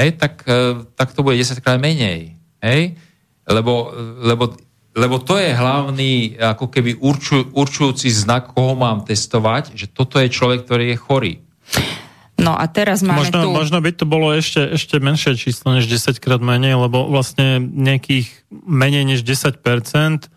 hej, 0.00 0.10
tak, 0.18 0.42
e, 0.48 0.82
tak 0.98 1.14
to 1.14 1.22
bude 1.22 1.38
10 1.38 1.62
krát 1.62 1.78
menej. 1.78 2.34
Hej? 2.58 2.98
Lebo, 3.46 3.94
lebo, 4.24 4.58
lebo 4.96 5.16
to 5.22 5.38
je 5.38 5.54
hlavný 5.54 6.40
ako 6.40 6.66
keby 6.72 6.98
urču, 6.98 7.46
určujúci 7.54 8.10
znak, 8.10 8.50
koho 8.56 8.74
mám 8.74 9.06
testovať, 9.06 9.78
že 9.78 9.86
toto 9.86 10.18
je 10.18 10.32
človek, 10.32 10.66
ktorý 10.66 10.84
je 10.94 10.98
chorý. 10.98 11.34
No 12.34 12.58
a 12.58 12.66
teraz 12.66 12.98
máme 13.06 13.22
Možno, 13.22 13.46
tu... 13.46 13.48
možno 13.54 13.78
by 13.78 13.90
to 13.94 14.04
bolo 14.10 14.34
ešte, 14.34 14.74
ešte 14.74 14.98
menšie 14.98 15.38
číslo 15.38 15.70
než 15.70 15.86
10 15.86 16.18
krát 16.18 16.42
menej, 16.42 16.74
lebo 16.74 17.06
vlastne 17.06 17.62
nejakých 17.62 18.26
menej 18.50 19.06
než 19.06 19.20
10% 19.22 19.54
a 19.54 20.33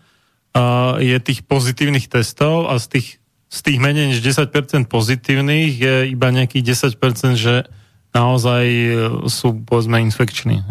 je 0.98 1.16
tých 1.22 1.44
pozitívnych 1.46 2.08
testov 2.10 2.66
a 2.68 2.80
z 2.80 2.98
tých, 2.98 3.08
z 3.48 3.58
tých 3.62 3.78
menej 3.78 4.14
než 4.14 4.20
10% 4.24 4.88
pozitívnych 4.88 5.72
je 5.78 5.94
iba 6.10 6.28
nejakých 6.32 6.74
10%, 6.74 7.38
že 7.38 7.68
naozaj 8.16 8.64
e, 8.66 8.90
sú 9.28 9.62
povedzme 9.62 10.00
infekční. 10.00 10.64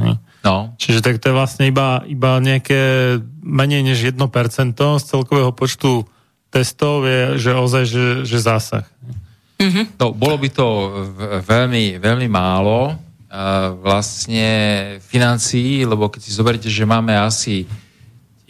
No. 0.43 0.73
Čiže 0.79 1.03
tak 1.03 1.21
to 1.21 1.29
je 1.31 1.37
vlastne 1.37 1.69
iba, 1.69 2.01
iba 2.07 2.39
nejaké 2.39 3.15
menej 3.43 3.83
než 3.83 4.11
1% 4.11 4.19
z 4.73 5.03
celkového 5.03 5.51
počtu 5.53 6.07
testov 6.49 7.03
je, 7.05 7.37
že 7.37 7.51
ozaj, 7.53 7.83
že, 7.85 8.05
že 8.23 8.37
zásah. 8.39 8.87
No, 9.97 10.13
bolo 10.13 10.37
by 10.37 10.49
to 10.53 10.67
veľmi, 11.41 11.97
veľmi 11.97 12.29
málo 12.29 12.93
uh, 12.93 13.73
vlastne 13.81 14.47
financií, 15.01 15.81
lebo 15.81 16.13
keď 16.13 16.21
si 16.21 16.31
zoberiete, 16.31 16.69
že 16.69 16.85
máme 16.85 17.17
asi 17.17 17.65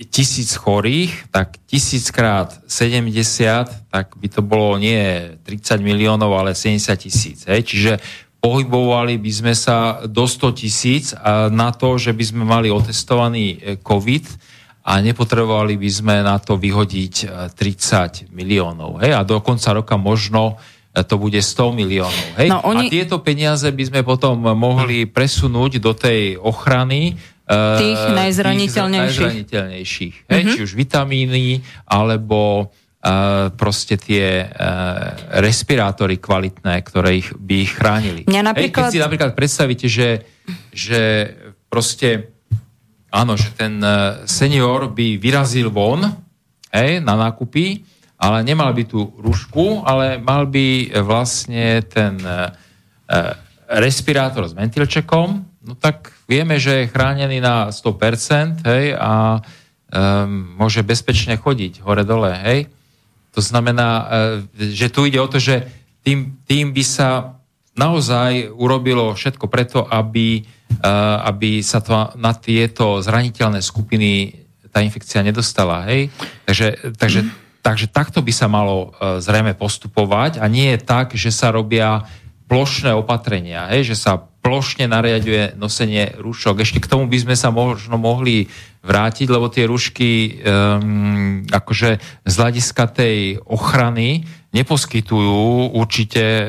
tisíc 0.06 0.54
chorých, 0.54 1.34
tak 1.34 1.58
tisíc 1.66 2.14
krát 2.14 2.54
70, 2.70 3.90
tak 3.90 4.14
by 4.14 4.28
to 4.30 4.46
bolo 4.46 4.78
nie 4.78 5.34
30 5.42 5.82
miliónov, 5.82 6.38
ale 6.38 6.54
70 6.54 6.94
tisíc. 7.02 7.50
Hej? 7.50 7.66
Čiže 7.66 7.92
pohybovali 8.38 9.18
by 9.18 9.32
sme 9.34 9.54
sa 9.58 10.06
do 10.06 10.30
100 10.30 10.54
tisíc 10.54 11.18
na 11.50 11.74
to, 11.74 11.98
že 11.98 12.14
by 12.14 12.24
sme 12.24 12.44
mali 12.46 12.70
otestovaný 12.70 13.58
e, 13.58 13.82
COVID 13.82 14.26
a 14.86 15.02
nepotrebovali 15.02 15.76
by 15.76 15.90
sme 15.90 16.16
na 16.22 16.38
to 16.38 16.56
vyhodiť 16.56 17.16
e, 17.26 17.28
30 17.58 18.30
miliónov. 18.30 19.02
Hej? 19.02 19.18
A 19.18 19.26
do 19.26 19.42
konca 19.42 19.74
roka 19.74 19.98
možno 19.98 20.62
e, 20.94 21.02
to 21.02 21.18
bude 21.18 21.42
100 21.42 21.74
miliónov. 21.74 22.28
Hej? 22.38 22.48
No, 22.54 22.62
oni- 22.70 22.88
A 22.88 22.94
tieto 22.94 23.18
peniaze 23.20 23.66
by 23.74 23.84
sme 23.84 24.02
potom 24.06 24.38
mohli 24.54 25.10
presunúť 25.10 25.82
do 25.82 25.98
tej 25.98 26.38
ochrany 26.38 27.18
e, 27.18 27.37
Tých 27.48 28.02
najzraniteľnejších. 28.12 29.16
Tých 29.16 29.24
najzraniteľnejších. 29.24 30.16
Hej? 30.28 30.44
Či 30.52 30.60
už 30.68 30.72
vitamíny, 30.76 31.64
alebo 31.88 32.68
e, 33.00 33.08
proste 33.56 33.96
tie 33.96 34.44
e, 34.44 34.48
respirátory 35.40 36.20
kvalitné, 36.20 36.76
ktoré 36.84 37.24
ich, 37.24 37.32
by 37.32 37.56
ich 37.64 37.72
chránili. 37.72 38.22
Mňa 38.28 38.36
Hej, 38.36 38.36
keď 38.36 38.52
napríklad- 38.52 38.92
si 38.92 39.00
napríklad 39.00 39.32
predstavíte, 39.32 39.88
že, 39.88 40.28
že 40.76 41.32
proste 41.72 42.36
áno, 43.16 43.40
že 43.40 43.56
ten 43.56 43.80
e, 43.80 44.28
senior 44.28 44.92
by 44.92 45.16
vyrazil 45.16 45.72
von 45.72 46.04
hej, 46.76 47.00
na 47.00 47.16
nákupy, 47.16 47.80
ale 48.20 48.44
nemal 48.44 48.76
by 48.76 48.84
tú 48.92 49.08
rušku, 49.24 49.88
ale 49.88 50.20
mal 50.20 50.50
by 50.52 50.90
vlastne 51.06 51.86
ten 51.86 52.18
respirátor 53.70 54.50
s 54.50 54.58
ventilčekom, 54.58 55.28
no 55.70 55.74
tak 55.78 56.17
vieme, 56.28 56.60
že 56.60 56.86
je 56.86 56.92
chránený 56.92 57.40
na 57.40 57.72
100%, 57.72 58.68
hej, 58.68 58.94
a 59.00 59.40
um, 59.40 60.60
môže 60.60 60.84
bezpečne 60.84 61.40
chodiť 61.40 61.82
hore-dole, 61.82 62.36
hej. 62.44 62.60
To 63.38 63.42
znamená, 63.46 63.90
e, 63.90 64.06
že 64.74 64.90
tu 64.90 65.06
ide 65.06 65.22
o 65.22 65.30
to, 65.30 65.38
že 65.38 65.62
tým, 66.02 66.42
tým 66.50 66.74
by 66.74 66.82
sa 66.82 67.38
naozaj 67.78 68.50
urobilo 68.50 69.14
všetko 69.14 69.46
preto, 69.46 69.86
aby, 69.86 70.42
e, 70.42 70.92
aby 71.22 71.62
sa 71.62 71.78
to 71.78 72.18
na 72.18 72.34
tieto 72.34 72.98
zraniteľné 72.98 73.62
skupiny 73.62 74.34
tá 74.74 74.82
infekcia 74.82 75.22
nedostala. 75.22 75.86
Hej? 75.86 76.10
Takže, 76.50 76.98
takže, 76.98 77.22
takže 77.62 77.86
takto 77.94 78.26
by 78.26 78.34
sa 78.34 78.50
malo 78.50 78.90
e, 78.98 79.22
zrejme 79.22 79.54
postupovať 79.54 80.42
a 80.42 80.50
nie 80.50 80.74
je 80.74 80.80
tak, 80.82 81.14
že 81.14 81.30
sa 81.30 81.54
robia 81.54 82.10
plošné 82.50 82.90
opatrenia, 82.98 83.70
hej? 83.70 83.94
že 83.94 83.96
sa 84.02 84.18
plošne 84.48 84.88
nariaduje 84.88 85.60
nosenie 85.60 86.16
rúšok. 86.16 86.64
Ešte 86.64 86.80
k 86.80 86.88
tomu 86.88 87.12
by 87.12 87.20
sme 87.20 87.36
sa 87.36 87.52
možno 87.52 88.00
mohli 88.00 88.48
vrátiť, 88.80 89.28
lebo 89.28 89.52
tie 89.52 89.68
rúšky 89.68 90.40
um, 90.40 91.44
akože 91.52 92.00
z 92.24 92.34
hľadiska 92.40 92.88
tej 92.96 93.44
ochrany 93.44 94.24
neposkytujú 94.56 95.76
určite 95.76 96.24
e, 96.24 96.44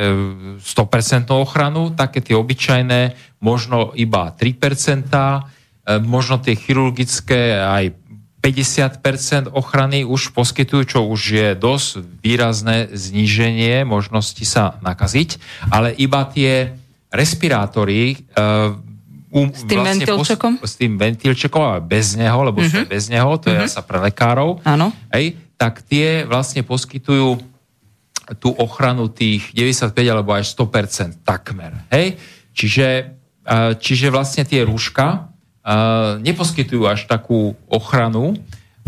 100% 0.62 1.34
ochranu, 1.34 1.90
také 1.90 2.22
tie 2.22 2.38
obyčajné 2.38 3.18
možno 3.42 3.90
iba 3.98 4.30
3%, 4.30 5.10
e, 5.10 5.40
možno 6.06 6.38
tie 6.38 6.54
chirurgické 6.54 7.58
aj 7.58 7.98
50% 8.38 9.50
ochrany 9.50 10.06
už 10.06 10.30
poskytujú, 10.30 10.82
čo 10.86 11.00
už 11.10 11.20
je 11.34 11.48
dosť 11.58 12.22
výrazné 12.22 12.86
zníženie 12.94 13.82
možnosti 13.82 14.46
sa 14.46 14.78
nakaziť, 14.78 15.42
ale 15.74 15.90
iba 15.98 16.22
tie 16.30 16.78
respirátory 17.08 18.20
um, 18.36 19.52
s 19.52 19.64
tým 19.68 19.84
vlastne 19.84 20.04
ventilčekom? 20.08 20.52
Pos, 20.60 20.68
s 20.72 20.74
tým 20.80 20.96
ventilčekom, 20.96 21.62
ale 21.62 21.80
bez 21.84 22.16
neho, 22.16 22.38
lebo 22.40 22.64
sú 22.64 22.84
mhm. 22.84 22.88
bez 22.88 23.04
neho, 23.12 23.28
to 23.36 23.52
uh-huh. 23.52 23.64
je 23.64 23.68
sa 23.68 23.84
pre 23.84 24.00
lekárov. 24.00 24.64
Áno. 24.64 24.92
Hej, 25.12 25.36
tak 25.60 25.84
tie 25.84 26.24
vlastne 26.24 26.64
poskytujú 26.64 27.36
tú 28.36 28.52
ochranu 28.60 29.08
tých 29.08 29.52
95 29.56 29.96
alebo 30.04 30.36
až 30.36 30.52
100% 30.52 31.24
takmer. 31.24 31.72
Hej? 31.88 32.20
Čiže, 32.52 32.88
čiže 33.80 34.12
vlastne 34.12 34.44
tie 34.44 34.68
rúška 34.68 35.32
neposkytujú 36.20 36.84
až 36.84 37.08
takú 37.08 37.56
ochranu 37.68 38.36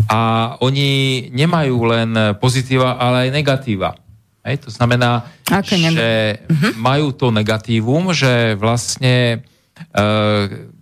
a 0.09 0.53
oni 0.61 1.29
nemajú 1.33 1.77
len 1.89 2.09
pozitíva, 2.37 2.97
ale 2.97 3.29
aj 3.29 3.29
negatíva. 3.33 3.97
Hej? 4.41 4.65
To 4.65 4.69
znamená, 4.73 5.29
Aké 5.47 5.77
že 5.77 6.41
uh-huh. 6.49 6.73
majú 6.77 7.13
to 7.13 7.29
negatívum, 7.29 8.13
že 8.13 8.57
vlastne 8.57 9.45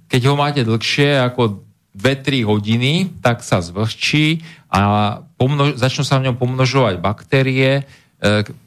keď 0.09 0.21
ho 0.27 0.35
máte 0.35 0.61
dlhšie 0.63 1.19
ako 1.23 1.63
2-3 1.95 2.43
hodiny, 2.43 2.93
tak 3.23 3.43
sa 3.43 3.63
zvlhčí 3.63 4.43
a 4.71 4.79
pomnož- 5.39 5.79
začnú 5.79 6.03
sa 6.03 6.19
v 6.19 6.29
ňom 6.29 6.35
pomnožovať 6.35 6.99
baktérie, 6.99 7.83
E, 7.83 8.08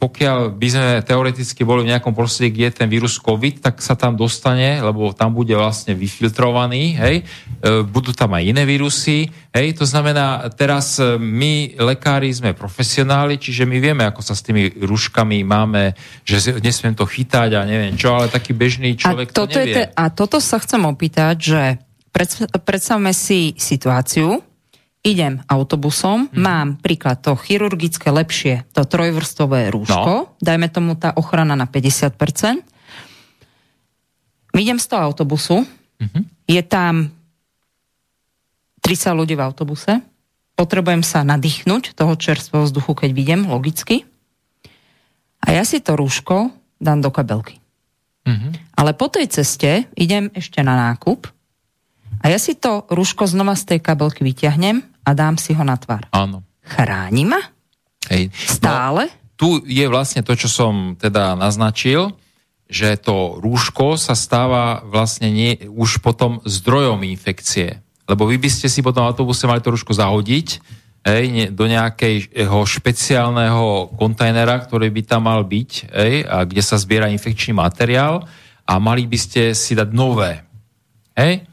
pokiaľ 0.01 0.57
by 0.57 0.69
sme 0.73 0.89
teoreticky 1.05 1.61
boli 1.61 1.85
v 1.85 1.93
nejakom 1.93 2.17
prostredí, 2.17 2.57
kde 2.57 2.67
je 2.73 2.79
ten 2.81 2.89
vírus 2.89 3.21
COVID, 3.21 3.61
tak 3.61 3.85
sa 3.85 3.93
tam 3.93 4.17
dostane, 4.17 4.81
lebo 4.81 5.13
tam 5.13 5.37
bude 5.37 5.53
vlastne 5.53 5.93
vyfiltrovaný, 5.93 6.97
hej, 6.97 7.17
e, 7.21 7.85
budú 7.85 8.17
tam 8.17 8.33
aj 8.33 8.49
iné 8.49 8.65
vírusy, 8.65 9.29
hej, 9.53 9.77
to 9.77 9.85
znamená, 9.85 10.49
teraz 10.57 10.97
e, 10.97 11.21
my, 11.21 11.77
lekári, 11.77 12.33
sme 12.33 12.57
profesionáli, 12.57 13.37
čiže 13.37 13.69
my 13.69 13.77
vieme, 13.77 14.09
ako 14.09 14.25
sa 14.25 14.33
s 14.33 14.41
tými 14.41 14.73
rúškami 14.73 15.45
máme, 15.45 15.93
že 16.25 16.57
nesmiem 16.65 16.97
to 16.97 17.05
chytať 17.05 17.53
a 17.53 17.69
neviem 17.69 17.93
čo, 17.93 18.17
ale 18.17 18.33
taký 18.33 18.57
bežný 18.57 18.97
človek 18.97 19.29
a 19.29 19.37
toto 19.37 19.53
to 19.53 19.61
nevie. 19.61 19.69
Je 19.69 19.75
te, 19.77 19.83
a 19.93 20.05
toto 20.09 20.41
sa 20.41 20.57
chcem 20.65 20.81
opýtať, 20.81 21.37
že 21.37 21.63
predstavme 22.65 23.13
si 23.13 23.53
situáciu, 23.61 24.41
idem 25.03 25.43
autobusom, 25.51 26.31
hmm. 26.31 26.39
mám 26.39 26.69
príklad 26.79 27.19
to 27.19 27.35
chirurgické 27.35 28.15
lepšie, 28.15 28.63
to 28.71 28.87
trojvrstvové 28.87 29.75
rúško, 29.75 30.13
no. 30.31 30.39
dajme 30.39 30.71
tomu 30.71 30.95
tá 30.95 31.11
ochrana 31.19 31.59
na 31.59 31.67
50%. 31.67 32.15
Idem 34.55 34.79
z 34.79 34.87
toho 34.87 35.03
autobusu, 35.03 35.67
hmm. 35.99 36.23
je 36.47 36.63
tam 36.63 37.11
30 38.87 39.19
ľudí 39.19 39.35
v 39.35 39.43
autobuse, 39.43 39.99
potrebujem 40.55 41.03
sa 41.03 41.27
nadýchnuť 41.27 41.99
toho 41.99 42.15
čerstvého 42.15 42.63
vzduchu, 42.71 42.93
keď 42.95 43.11
vidím, 43.11 43.51
logicky. 43.51 44.07
A 45.43 45.51
ja 45.51 45.67
si 45.67 45.83
to 45.83 45.99
rúško 45.99 46.55
dám 46.79 47.03
do 47.03 47.11
kabelky. 47.11 47.59
Hmm. 48.23 48.55
Ale 48.79 48.95
po 48.95 49.11
tej 49.11 49.27
ceste 49.27 49.91
idem 49.99 50.31
ešte 50.31 50.63
na 50.63 50.79
nákup 50.79 51.27
a 52.23 52.31
ja 52.31 52.39
si 52.39 52.55
to 52.55 52.87
rúško 52.87 53.27
znova 53.27 53.59
z 53.59 53.75
tej 53.75 53.79
kabelky 53.83 54.23
vyťahnem 54.23 54.92
a 55.03 55.11
dám 55.13 55.37
si 55.39 55.55
ho 55.55 55.63
na 55.67 55.77
tvár. 55.79 56.07
Áno. 56.15 56.47
Chráni 56.63 57.27
ma? 57.27 57.41
Hej. 58.11 58.31
Stále? 58.35 59.11
No, 59.11 59.17
tu 59.35 59.49
je 59.67 59.87
vlastne 59.91 60.23
to, 60.23 60.39
čo 60.39 60.47
som 60.47 60.95
teda 60.95 61.35
naznačil, 61.35 62.15
že 62.73 62.97
to 62.97 63.43
rúško 63.43 64.01
sa 64.01 64.17
stáva 64.17 64.81
vlastne 64.87 65.29
nie, 65.29 65.61
už 65.69 66.01
potom 66.01 66.41
zdrojom 66.47 67.05
infekcie. 67.05 67.85
Lebo 68.09 68.25
vy 68.25 68.41
by 68.41 68.49
ste 68.49 68.67
si 68.71 68.81
potom 68.81 69.05
v 69.05 69.13
autobuse 69.13 69.45
mali 69.45 69.61
to 69.61 69.75
rúško 69.75 69.93
zahodiť 69.93 70.49
hej, 71.05 71.25
ne, 71.29 71.47
do 71.51 71.69
nejakého 71.69 72.59
špeciálneho 72.65 73.93
kontajnera, 73.99 74.63
ktorý 74.63 74.89
by 74.89 75.03
tam 75.05 75.29
mal 75.29 75.43
byť, 75.45 75.71
hej, 75.91 76.15
a 76.25 76.47
kde 76.47 76.63
sa 76.63 76.81
zbiera 76.81 77.11
infekčný 77.13 77.53
materiál 77.53 78.25
a 78.65 78.73
mali 78.79 79.05
by 79.11 79.19
ste 79.19 79.43
si 79.53 79.75
dať 79.75 79.91
nové. 79.93 80.41
Hej? 81.19 81.45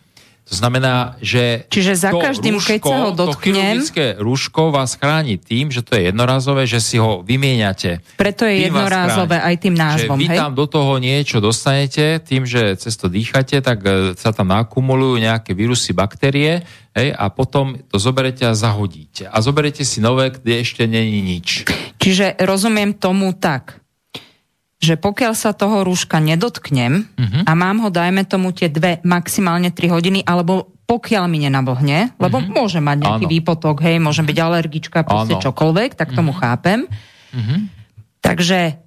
To 0.49 0.57
znamená, 0.57 1.13
že 1.21 1.69
Čiže 1.69 1.93
za 1.93 2.09
každým, 2.09 2.57
rúško, 2.57 2.69
keď 2.73 2.81
sa 2.81 2.97
ho 3.05 3.09
dotknem... 3.13 3.77
To 3.85 4.03
rúško 4.17 4.73
vás 4.73 4.97
chráni 4.97 5.37
tým, 5.37 5.69
že 5.69 5.85
to 5.85 5.93
je 5.93 6.09
jednorazové, 6.09 6.65
že 6.65 6.81
si 6.81 6.97
ho 6.97 7.21
vymieňate. 7.21 8.01
Preto 8.17 8.49
je 8.49 8.65
jednorázové 8.65 9.37
aj 9.37 9.55
tým 9.61 9.77
názvom. 9.77 10.17
Že 10.17 10.23
vy 10.25 10.27
hej? 10.33 10.37
tam 10.41 10.51
do 10.57 10.65
toho 10.65 10.97
niečo 10.97 11.37
dostanete, 11.37 12.17
tým, 12.25 12.49
že 12.49 12.73
cez 12.81 12.97
to 12.97 13.05
dýchate, 13.13 13.61
tak 13.61 13.77
e, 13.85 14.17
sa 14.17 14.33
tam 14.33 14.49
nakumulujú 14.49 15.21
nejaké 15.21 15.53
vírusy, 15.53 15.93
baktérie 15.93 16.65
hej, 16.97 17.13
a 17.13 17.29
potom 17.29 17.77
to 17.87 18.01
zoberete 18.01 18.43
a 18.43 18.57
zahodíte. 18.57 19.29
A 19.29 19.37
zoberete 19.39 19.85
si 19.85 20.01
nové, 20.01 20.33
kde 20.33 20.65
ešte 20.65 20.89
není 20.89 21.21
nič. 21.21 21.69
Čiže 22.01 22.41
rozumiem 22.41 22.97
tomu 22.97 23.37
tak, 23.37 23.78
že 24.79 24.95
pokiaľ 24.95 25.33
sa 25.35 25.51
toho 25.51 25.83
rúška 25.83 26.23
nedotknem 26.23 27.03
uh-huh. 27.03 27.43
a 27.43 27.51
mám 27.51 27.83
ho, 27.83 27.91
dajme 27.91 28.23
tomu, 28.23 28.55
tie 28.55 28.71
dve, 28.71 29.03
maximálne 29.03 29.75
3 29.75 29.91
hodiny, 29.91 30.19
alebo 30.23 30.71
pokiaľ 30.87 31.27
mi 31.27 31.43
nenavlhne, 31.43 32.15
lebo 32.15 32.39
uh-huh. 32.39 32.55
môže 32.55 32.79
mať 32.79 32.97
nejaký 33.03 33.25
Áno. 33.27 33.33
výpotok, 33.35 33.83
hej, 33.83 33.99
môže 33.99 34.23
byť 34.23 34.37
alergička, 34.39 35.03
proste 35.03 35.35
Áno. 35.35 35.43
čokoľvek, 35.43 35.99
tak 35.99 36.15
tomu 36.15 36.31
uh-huh. 36.31 36.41
chápem. 36.41 36.87
Uh-huh. 37.35 37.67
Takže 38.23 38.79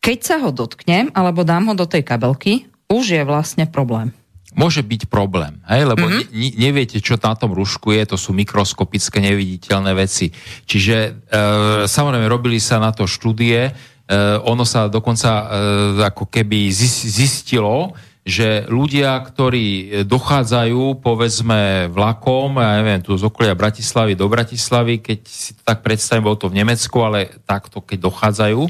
keď 0.00 0.18
sa 0.24 0.36
ho 0.40 0.50
dotknem, 0.50 1.12
alebo 1.12 1.44
dám 1.44 1.68
ho 1.68 1.74
do 1.76 1.84
tej 1.84 2.00
kabelky, 2.00 2.64
už 2.88 3.20
je 3.20 3.22
vlastne 3.22 3.68
problém. 3.68 4.16
Môže 4.50 4.82
byť 4.82 5.06
problém, 5.06 5.62
hej, 5.70 5.86
lebo 5.86 6.10
mm-hmm. 6.10 6.34
ne, 6.34 6.50
neviete, 6.58 6.98
čo 6.98 7.14
na 7.22 7.38
tom 7.38 7.54
rúšku 7.54 7.94
je, 7.94 8.02
to 8.02 8.18
sú 8.18 8.34
mikroskopické 8.34 9.22
neviditeľné 9.22 9.94
veci. 9.94 10.34
Čiže 10.66 10.96
e, 10.98 11.10
samozrejme 11.86 12.26
robili 12.26 12.58
sa 12.58 12.82
na 12.82 12.90
to 12.90 13.06
štúdie, 13.06 13.70
ono 14.42 14.66
sa 14.66 14.90
dokonca 14.90 15.30
eh, 15.30 15.46
ako 16.10 16.26
keby 16.26 16.70
zistilo, 16.70 17.94
že 18.20 18.68
ľudia, 18.68 19.16
ktorí 19.24 20.04
dochádzajú, 20.04 21.00
povedzme, 21.00 21.88
vlakom, 21.88 22.60
ja 22.60 22.76
neviem, 22.76 23.00
tu 23.00 23.16
z 23.16 23.24
okolia 23.24 23.56
Bratislavy 23.56 24.12
do 24.12 24.28
Bratislavy, 24.28 25.00
keď 25.00 25.18
si 25.24 25.56
to 25.56 25.64
tak 25.64 25.80
predstavím, 25.80 26.28
bolo 26.28 26.36
to 26.36 26.52
v 26.52 26.60
Nemecku, 26.60 27.00
ale 27.00 27.32
takto, 27.48 27.80
keď 27.80 28.12
dochádzajú, 28.12 28.62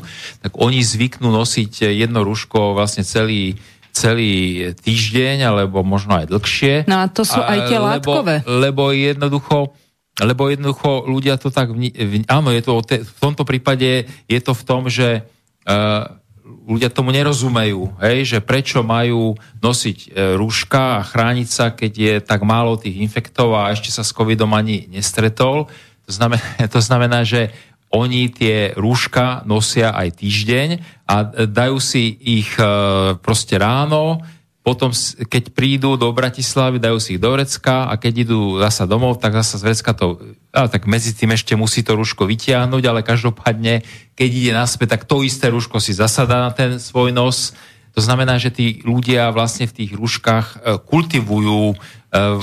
tak 0.47 0.53
oni 0.55 0.81
zvyknú 0.81 1.35
nosiť 1.35 1.91
jedno 1.91 2.23
rúško 2.23 2.79
vlastne 2.79 3.03
celý 3.03 3.59
celý 3.91 4.71
týždeň, 4.87 5.51
alebo 5.51 5.83
možno 5.83 6.15
aj 6.23 6.31
dlhšie. 6.31 6.87
No 6.87 7.03
a 7.03 7.11
to 7.11 7.27
sú 7.27 7.43
aj 7.43 7.67
tie 7.67 7.79
látkové. 7.83 8.47
Lebo, 8.47 8.63
lebo 8.63 8.83
jednoducho 8.95 9.75
lebo 10.19 10.51
jednoducho 10.51 11.07
ľudia 11.07 11.39
to 11.39 11.55
tak... 11.55 11.71
Vni- 11.71 11.95
v, 11.95 12.27
áno, 12.27 12.51
je 12.51 12.63
to, 12.65 12.83
v 12.83 13.21
tomto 13.23 13.47
prípade 13.47 14.11
je 14.27 14.41
to 14.43 14.53
v 14.53 14.63
tom, 14.67 14.91
že 14.91 15.23
uh, 15.23 16.19
ľudia 16.67 16.91
tomu 16.91 17.15
nerozumejú, 17.15 17.99
hej, 18.03 18.37
že 18.37 18.39
prečo 18.43 18.83
majú 18.83 19.39
nosiť 19.63 19.99
uh, 19.99 20.11
rúška 20.37 21.01
a 21.01 21.07
chrániť 21.07 21.49
sa, 21.49 21.73
keď 21.73 21.93
je 21.93 22.15
tak 22.21 22.43
málo 22.43 22.77
tých 22.77 22.99
infektov 23.01 23.55
a 23.55 23.71
ešte 23.71 23.95
sa 23.95 24.03
s 24.03 24.11
covidom 24.11 24.51
ani 24.53 24.91
nestretol. 24.91 25.71
To 26.05 26.13
znamená, 26.13 26.43
to 26.75 26.81
znamená 26.83 27.23
že 27.23 27.55
oni 27.91 28.31
tie 28.31 28.71
rúška 28.79 29.43
nosia 29.51 29.91
aj 29.91 30.23
týždeň 30.23 30.69
a 31.11 31.27
dajú 31.51 31.83
si 31.83 32.15
ich 32.23 32.55
uh, 32.55 33.19
proste 33.19 33.59
ráno, 33.59 34.23
potom, 34.61 34.93
keď 35.25 35.57
prídu 35.57 35.97
do 35.97 36.13
Bratislavy, 36.13 36.77
dajú 36.77 37.01
si 37.01 37.17
ich 37.17 37.23
do 37.23 37.33
Vrecka 37.33 37.89
a 37.89 37.97
keď 37.97 38.29
idú 38.29 38.61
zasa 38.61 38.85
domov, 38.85 39.17
tak 39.17 39.33
zasa 39.33 39.57
z 39.57 39.65
Vrecka 39.65 39.97
to, 39.97 40.21
ale 40.53 40.69
tak 40.69 40.85
medzi 40.85 41.17
tým 41.17 41.33
ešte 41.33 41.57
musí 41.57 41.81
to 41.81 41.97
rúško 41.97 42.29
vytiahnuť, 42.29 42.83
ale 42.85 43.01
každopádne, 43.01 43.81
keď 44.13 44.29
ide 44.29 44.53
naspäť, 44.53 45.01
tak 45.01 45.09
to 45.09 45.25
isté 45.25 45.49
rúško 45.49 45.81
si 45.81 45.97
zasadá 45.97 46.45
na 46.45 46.53
ten 46.53 46.77
svoj 46.77 47.09
nos. 47.09 47.57
To 47.97 48.05
znamená, 48.05 48.37
že 48.37 48.53
tí 48.53 48.85
ľudia 48.85 49.33
vlastne 49.33 49.65
v 49.65 49.83
tých 49.83 49.91
rúškach 49.97 50.47
e, 50.47 50.57
kultivujú 50.79 51.75
e, 51.75 51.77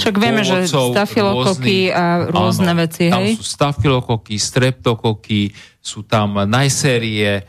Však 0.02 0.18
vieme, 0.18 0.42
že 0.42 0.68
stafilokoky 0.68 1.94
a 1.94 2.34
rôzne 2.34 2.74
áno, 2.74 2.82
veci, 2.84 3.08
hej? 3.08 3.14
Tam 3.14 3.24
sú 3.32 3.46
stafilokoky, 3.46 4.36
streptokoky, 4.42 5.54
sú 5.80 6.04
tam 6.04 6.42
najsérie, 6.44 7.30
e, 7.40 7.42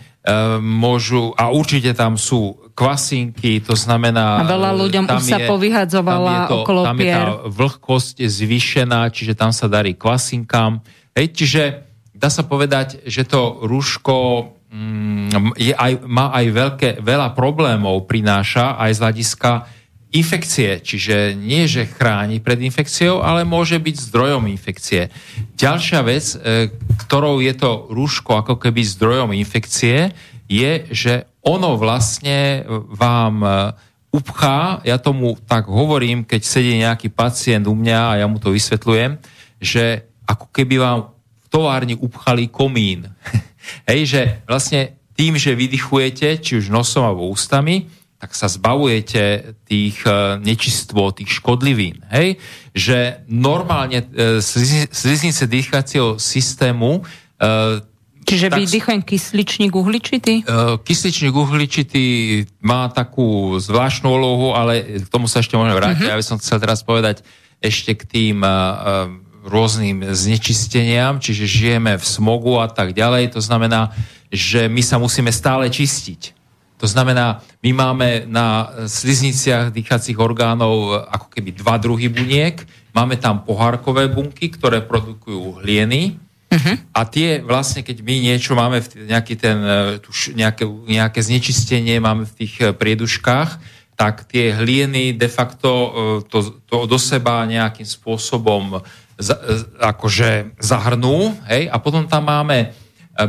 môžu, 0.62 1.34
a 1.34 1.50
určite 1.50 1.90
tam 1.96 2.14
sú 2.14 2.67
kvasinky, 2.78 3.58
to 3.58 3.74
znamená... 3.74 4.38
A 4.38 4.46
veľa 4.46 4.70
ľuďom 4.78 5.10
už 5.10 5.22
sa 5.26 5.42
povyhadzovala 5.42 6.46
to, 6.46 6.62
okolo 6.62 6.86
Tam 6.86 7.02
je 7.02 7.10
tá 7.10 7.42
vlhkosť 7.50 8.22
zvýšená, 8.22 9.10
čiže 9.10 9.34
tam 9.34 9.50
sa 9.50 9.66
darí 9.66 9.98
kvasinkám. 9.98 10.78
Hej, 11.18 11.26
čiže 11.34 11.62
dá 12.14 12.30
sa 12.30 12.46
povedať, 12.46 13.02
že 13.02 13.26
to 13.26 13.66
rúško 13.66 14.14
mm, 14.70 15.58
je 15.58 15.74
aj, 15.74 16.06
má 16.06 16.30
aj 16.30 16.46
veľké, 16.54 16.88
veľa 17.02 17.34
problémov 17.34 18.06
prináša 18.06 18.78
aj 18.78 18.90
z 18.94 19.02
hľadiska 19.02 19.50
infekcie, 20.08 20.80
čiže 20.80 21.36
nie, 21.36 21.68
že 21.68 21.84
chráni 21.84 22.40
pred 22.40 22.62
infekciou, 22.62 23.20
ale 23.20 23.44
môže 23.44 23.76
byť 23.76 24.08
zdrojom 24.08 24.48
infekcie. 24.48 25.12
Ďalšia 25.58 26.00
vec, 26.00 26.32
e, 26.32 26.72
ktorou 27.04 27.44
je 27.44 27.52
to 27.58 27.90
rúško 27.92 28.40
ako 28.40 28.56
keby 28.56 28.86
zdrojom 28.86 29.36
infekcie, 29.36 30.14
je, 30.48 30.72
že 30.88 31.28
ono 31.48 31.80
vlastne 31.80 32.68
vám 32.92 33.40
e, 33.40 33.48
upchá, 34.12 34.84
ja 34.84 35.00
tomu 35.00 35.40
tak 35.48 35.64
hovorím, 35.64 36.28
keď 36.28 36.40
sedí 36.44 36.76
nejaký 36.76 37.08
pacient 37.08 37.64
u 37.64 37.72
mňa 37.72 38.00
a 38.12 38.18
ja 38.20 38.26
mu 38.28 38.36
to 38.36 38.52
vysvetľujem, 38.52 39.16
že 39.56 40.04
ako 40.28 40.52
keby 40.52 40.76
vám 40.76 41.08
v 41.16 41.46
továrni 41.48 41.96
upchali 41.96 42.52
komín. 42.52 43.08
Hej, 43.88 44.00
že 44.04 44.20
vlastne 44.44 45.00
tým, 45.16 45.40
že 45.40 45.56
vydychujete, 45.56 46.38
či 46.38 46.60
už 46.60 46.68
nosom 46.68 47.02
alebo 47.02 47.32
ústami, 47.32 47.88
tak 48.18 48.34
sa 48.34 48.50
zbavujete 48.50 49.54
tých 49.64 50.02
e, 50.02 50.42
nečistvo, 50.42 51.14
tých 51.14 51.38
škodlivín. 51.38 52.02
Hej? 52.10 52.42
Že 52.74 53.24
normálne 53.30 54.02
e, 54.02 54.42
sliznice 54.90 55.46
dýchacieho 55.46 56.18
systému 56.18 56.98
e, 56.98 57.02
Čiže 58.28 58.46
tak- 58.52 58.60
kysličník 59.08 59.72
uhličitý? 59.72 60.44
E, 60.44 60.76
Kysličník 60.84 61.32
uhličitý 61.32 62.04
má 62.60 62.92
takú 62.92 63.56
zvláštnu 63.56 64.12
úlohu, 64.12 64.52
ale 64.52 65.00
k 65.00 65.08
tomu 65.08 65.24
sa 65.26 65.40
ešte 65.40 65.56
môžeme 65.56 65.80
vrátiť. 65.80 66.04
Mhm. 66.04 66.12
Ja 66.12 66.20
by 66.20 66.24
som 66.24 66.36
chcel 66.36 66.60
teraz 66.60 66.84
povedať 66.84 67.24
ešte 67.64 67.96
k 67.96 68.02
tým 68.04 68.44
e, 68.44 68.50
rôznym 69.48 70.12
znečisteniam, 70.12 71.18
čiže 71.18 71.48
žijeme 71.48 71.96
v 71.96 72.04
smogu 72.04 72.60
a 72.60 72.68
tak 72.68 72.92
ďalej. 72.92 73.34
To 73.34 73.40
znamená, 73.40 73.90
že 74.28 74.68
my 74.68 74.84
sa 74.84 75.00
musíme 75.00 75.32
stále 75.32 75.72
čistiť. 75.72 76.36
To 76.78 76.86
znamená, 76.86 77.42
my 77.58 77.70
máme 77.74 78.08
na 78.30 78.70
slizniciach 78.86 79.74
dýchacích 79.74 80.14
orgánov 80.14 80.94
ako 81.10 81.26
keby 81.34 81.50
dva 81.58 81.74
druhy 81.74 82.06
buniek. 82.06 82.62
Máme 82.94 83.18
tam 83.18 83.42
pohárkové 83.42 84.06
bunky, 84.06 84.46
ktoré 84.46 84.86
produkujú 84.86 85.58
hlieny, 85.64 86.27
a 86.96 87.00
tie 87.04 87.44
vlastne, 87.44 87.84
keď 87.84 88.00
my 88.00 88.14
niečo 88.24 88.56
máme, 88.56 88.80
nejaký 88.80 89.36
ten, 89.36 89.58
e, 89.60 90.00
tu 90.00 90.08
š- 90.16 90.32
nejaké, 90.32 90.64
nejaké 90.64 91.20
znečistenie 91.20 92.00
máme 92.00 92.24
v 92.24 92.36
tých 92.44 92.54
e, 92.64 92.72
prieduškách, 92.72 93.50
tak 93.98 94.24
tie 94.24 94.56
hlieny 94.56 95.12
de 95.12 95.28
facto 95.28 95.68
e, 95.68 95.88
to, 96.24 96.64
to 96.64 96.88
do 96.88 96.96
seba 96.96 97.44
nejakým 97.44 97.84
spôsobom 97.84 98.80
za, 99.20 99.36
akože 99.76 100.56
zahrnú, 100.56 101.36
hej, 101.52 101.68
a 101.68 101.76
potom 101.76 102.08
tam 102.08 102.24
máme 102.32 102.72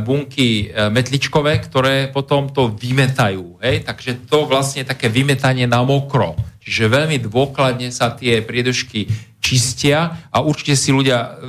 bunky 0.06 0.70
metličkové, 0.70 1.58
ktoré 1.66 2.14
potom 2.14 2.46
to 2.46 2.70
vymetajú. 2.70 3.58
Hej? 3.58 3.82
Takže 3.82 4.22
to 4.30 4.46
vlastne 4.46 4.86
také 4.86 5.10
vymetanie 5.10 5.66
na 5.66 5.82
mokro. 5.82 6.38
Čiže 6.62 6.94
veľmi 6.94 7.18
dôkladne 7.18 7.90
sa 7.90 8.14
tie 8.14 8.38
priedušky 8.38 9.10
čistia 9.42 10.30
a 10.30 10.46
určite 10.46 10.78
si 10.78 10.94
ľudia 10.94 11.42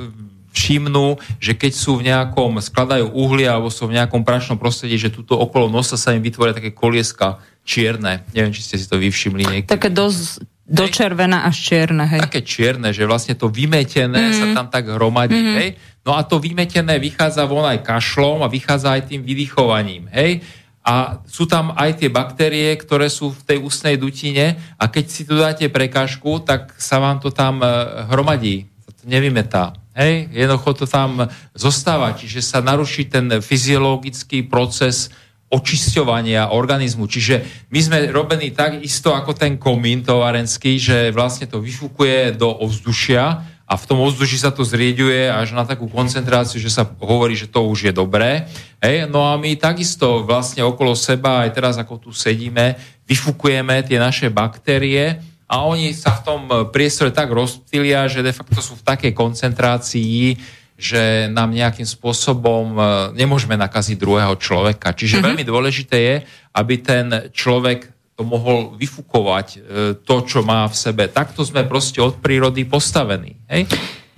všimnú, 0.52 1.18
že 1.40 1.56
keď 1.56 1.72
sú 1.72 1.98
v 1.98 2.12
nejakom, 2.12 2.60
skladajú 2.60 3.10
uhlie 3.12 3.48
alebo 3.48 3.72
sú 3.72 3.88
v 3.88 3.96
nejakom 3.96 4.22
prašnom 4.22 4.60
prostredí, 4.60 5.00
že 5.00 5.12
tuto 5.12 5.40
okolo 5.40 5.72
nosa 5.72 5.96
sa 5.96 6.12
im 6.12 6.20
vytvoria 6.20 6.52
také 6.52 6.70
kolieska 6.70 7.40
čierne. 7.64 8.22
Neviem, 8.36 8.52
či 8.52 8.62
ste 8.62 8.76
si 8.76 8.86
to 8.86 9.00
vyvšimli 9.00 9.42
niekedy. 9.48 9.72
Také 9.72 9.88
dosť 9.90 10.44
do 10.62 10.86
červená 10.88 11.44
až 11.44 11.58
čierne, 11.58 12.06
hej. 12.06 12.22
Také 12.22 12.40
čierne, 12.46 12.94
že 12.94 13.04
vlastne 13.04 13.34
to 13.34 13.50
vymetené 13.50 14.30
mm. 14.30 14.34
sa 14.38 14.46
tam 14.56 14.66
tak 14.70 14.88
hromadí, 14.88 15.36
mm. 15.36 15.56
hej. 15.58 15.68
No 16.06 16.14
a 16.16 16.22
to 16.22 16.38
vymetené 16.38 16.96
vychádza 16.96 17.44
von 17.44 17.66
aj 17.66 17.82
kašlom 17.82 18.40
a 18.40 18.48
vychádza 18.48 18.94
aj 18.94 19.10
tým 19.10 19.20
vydychovaním, 19.26 20.06
hej. 20.14 20.40
A 20.82 21.22
sú 21.26 21.46
tam 21.46 21.74
aj 21.78 22.02
tie 22.02 22.10
baktérie, 22.10 22.74
ktoré 22.74 23.06
sú 23.06 23.30
v 23.30 23.42
tej 23.46 23.58
ústnej 23.62 23.94
dutine 23.94 24.58
a 24.78 24.90
keď 24.90 25.04
si 25.06 25.22
tu 25.22 25.38
dáte 25.38 25.66
prekážku, 25.70 26.42
tak 26.42 26.74
sa 26.74 26.98
vám 26.98 27.22
to 27.22 27.30
tam 27.30 27.62
e, 27.62 27.66
hromadí, 28.10 28.66
to 28.82 29.06
nevymetá. 29.06 29.78
Hej, 29.92 30.32
jednoducho 30.32 30.72
to 30.72 30.86
tam 30.88 31.28
zostáva, 31.52 32.16
čiže 32.16 32.40
sa 32.40 32.64
naruší 32.64 33.12
ten 33.12 33.28
fyziologický 33.44 34.48
proces 34.48 35.12
očisťovania 35.52 36.48
organizmu. 36.48 37.04
Čiže 37.04 37.68
my 37.68 37.80
sme 37.84 37.98
robení 38.08 38.56
tak 38.56 38.80
isto 38.80 39.12
ako 39.12 39.36
ten 39.36 39.60
komín 39.60 40.00
tovarenský, 40.00 40.80
že 40.80 41.12
vlastne 41.12 41.44
to 41.44 41.60
vyfúkuje 41.60 42.40
do 42.40 42.48
ovzdušia 42.48 43.44
a 43.68 43.76
v 43.76 43.84
tom 43.84 44.00
ovzduši 44.00 44.48
sa 44.48 44.50
to 44.52 44.64
zrieďuje 44.64 45.28
až 45.28 45.52
na 45.52 45.68
takú 45.68 45.92
koncentráciu, 45.92 46.56
že 46.56 46.72
sa 46.72 46.88
hovorí, 46.88 47.36
že 47.36 47.52
to 47.52 47.68
už 47.68 47.88
je 47.88 47.92
dobré. 47.92 48.48
Hej? 48.80 49.12
No 49.12 49.28
a 49.28 49.36
my 49.36 49.52
takisto 49.60 50.24
vlastne 50.24 50.64
okolo 50.64 50.96
seba, 50.96 51.44
aj 51.44 51.52
teraz 51.52 51.76
ako 51.76 52.08
tu 52.08 52.10
sedíme, 52.16 52.80
vyfúkujeme 53.04 53.84
tie 53.84 54.00
naše 54.00 54.32
baktérie 54.32 55.20
a 55.52 55.68
oni 55.68 55.92
sa 55.92 56.16
v 56.16 56.24
tom 56.24 56.40
priestore 56.72 57.12
tak 57.12 57.28
rozptýlia, 57.28 58.08
že 58.08 58.24
de 58.24 58.32
facto 58.32 58.64
sú 58.64 58.80
v 58.80 58.86
takej 58.88 59.12
koncentrácii, 59.12 60.40
že 60.80 61.28
nám 61.28 61.52
nejakým 61.52 61.84
spôsobom 61.84 62.72
e, 62.74 62.80
nemôžeme 63.20 63.54
nakaziť 63.60 64.00
druhého 64.00 64.34
človeka. 64.40 64.96
Čiže 64.96 65.20
mm-hmm. 65.20 65.28
veľmi 65.28 65.44
dôležité 65.44 65.96
je, 66.00 66.16
aby 66.56 66.74
ten 66.80 67.06
človek 67.36 67.92
to 68.16 68.24
mohol 68.24 68.72
vyfukovať, 68.80 69.46
e, 69.52 69.58
to, 70.00 70.16
čo 70.24 70.40
má 70.40 70.64
v 70.64 70.74
sebe. 70.74 71.12
Takto 71.12 71.44
sme 71.44 71.68
proste 71.68 72.00
od 72.00 72.16
prírody 72.18 72.64
postavení. 72.64 73.36
Hej? 73.52 73.68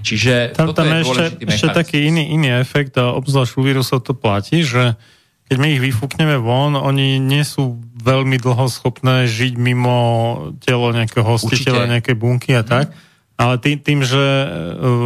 Čiže 0.07 0.55
Tam, 0.55 0.71
toto 0.71 0.87
tam 0.87 0.95
je 0.95 1.03
ešte, 1.03 1.25
ešte 1.51 1.69
taký 1.75 1.99
iný, 2.15 2.31
iný 2.31 2.55
efekt 2.63 2.95
a 2.95 3.11
obzvlášť 3.11 3.59
u 3.59 3.63
vírusov 3.67 4.07
to 4.07 4.15
platí, 4.15 4.63
že 4.63 4.95
keď 5.49 5.57
my 5.61 5.69
ich 5.77 5.83
vyfúkneme 5.83 6.37
von, 6.41 6.79
oni 6.79 7.21
nie 7.21 7.45
sú 7.45 7.77
veľmi 8.05 8.37
dlho 8.37 8.69
schopné 8.69 9.25
žiť 9.25 9.57
mimo 9.57 9.97
telo 10.61 10.93
nejakého 10.93 11.25
hostiteľa, 11.25 11.89
Určite. 11.89 11.93
nejakej 11.97 12.17
bunky 12.21 12.53
a 12.53 12.63
tak. 12.63 12.93
Ale 13.35 13.59
tým, 13.59 13.83
tým, 13.83 14.01
že 14.07 14.23
e, 14.23 14.49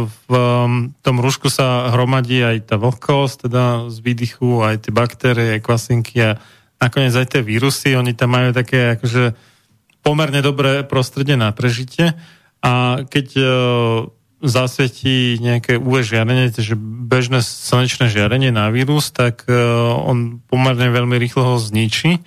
v 0.05 0.29
tom 1.01 1.15
rúšku 1.17 1.49
sa 1.49 1.89
hromadí 1.89 2.37
aj 2.45 2.69
tá 2.69 2.75
vlhkosť, 2.77 3.49
teda 3.49 3.89
z 3.89 3.97
výdychu, 4.05 4.61
aj 4.61 4.85
tie 4.85 4.93
baktérie, 4.93 5.57
aj 5.57 5.65
kvasinky 5.65 6.17
a 6.21 6.31
nakoniec 6.77 7.15
aj 7.17 7.25
tie 7.25 7.41
vírusy, 7.41 7.97
oni 7.97 8.13
tam 8.13 8.37
majú 8.37 8.53
také 8.53 8.99
akože 8.99 9.33
pomerne 10.05 10.39
dobré 10.45 10.85
prostredie 10.85 11.35
na 11.35 11.49
prežitie 11.51 12.13
a 12.61 13.01
keď 13.07 13.27
e, 13.35 13.43
zasvietí 14.39 15.35
nejaké 15.43 15.75
UV 15.75 16.03
žiarenie, 16.03 16.51
čiže 16.51 16.79
bežné 16.79 17.43
slnečné 17.43 18.07
žiarenie 18.07 18.55
na 18.55 18.71
vírus, 18.71 19.11
tak 19.11 19.43
e, 19.49 19.55
on 19.99 20.39
pomerne 20.47 20.87
veľmi 20.87 21.19
rýchlo 21.19 21.43
ho 21.43 21.55
zničí. 21.59 22.23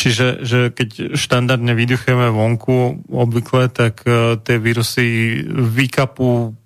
Čiže 0.00 0.48
že 0.48 0.58
keď 0.72 1.12
štandardne 1.12 1.76
vydychujeme 1.76 2.32
vonku 2.32 3.04
obvykle, 3.12 3.68
tak 3.68 4.00
e, 4.08 4.40
tie 4.40 4.56
vírusy 4.56 5.04
vykapú 5.52 6.56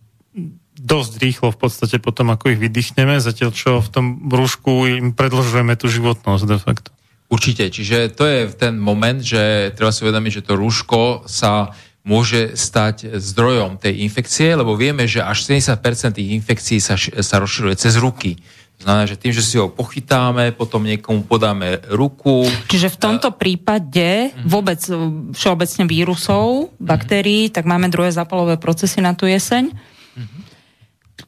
dosť 0.79 1.13
rýchlo 1.19 1.49
v 1.51 1.59
podstate 1.59 1.99
potom, 1.99 2.31
ako 2.31 2.55
ich 2.55 2.63
vydýchneme, 2.63 3.19
zatiaľ 3.19 3.51
čo 3.51 3.83
v 3.83 3.89
tom 3.91 4.07
brúšku 4.31 4.87
im 4.87 5.11
predlžujeme 5.11 5.75
tú 5.75 5.91
životnosť 5.91 6.45
de 6.47 6.59
facto. 6.63 6.91
Určite, 7.27 7.75
čiže 7.75 8.15
to 8.15 8.23
je 8.23 8.55
ten 8.55 8.79
moment, 8.79 9.19
že 9.19 9.75
treba 9.75 9.91
si 9.91 10.07
uvedomiť, 10.07 10.31
že 10.39 10.47
to 10.47 10.55
rúško 10.55 11.27
sa 11.27 11.75
môže 12.05 12.55
stať 12.55 13.17
zdrojom 13.17 13.81
tej 13.81 14.05
infekcie, 14.05 14.53
lebo 14.55 14.77
vieme, 14.77 15.09
že 15.09 15.25
až 15.25 15.49
70% 15.49 16.21
tých 16.21 16.31
infekcií 16.37 16.79
sa, 16.79 17.01
sa 17.01 17.37
rozširuje 17.41 17.75
cez 17.81 17.97
ruky. 17.97 18.39
Znamená, 18.75 19.09
že 19.09 19.17
tým, 19.17 19.33
že 19.33 19.41
si 19.41 19.57
ho 19.57 19.73
pochytáme, 19.73 20.53
potom 20.53 20.85
niekomu 20.85 21.25
podáme 21.25 21.81
ruku. 21.89 22.45
Čiže 22.69 22.93
v 22.93 22.99
tomto 23.01 23.33
prípade 23.33 24.35
vôbec 24.45 24.77
e, 24.91 24.93
všeobecne 25.33 25.89
vírusov, 25.89 26.75
baktérií, 26.77 27.49
tak 27.49 27.65
máme 27.65 27.89
druhé 27.89 28.13
zápalové 28.13 28.61
procesy 28.61 29.01
na 29.01 29.17
tú 29.17 29.25
jeseň. 29.25 29.73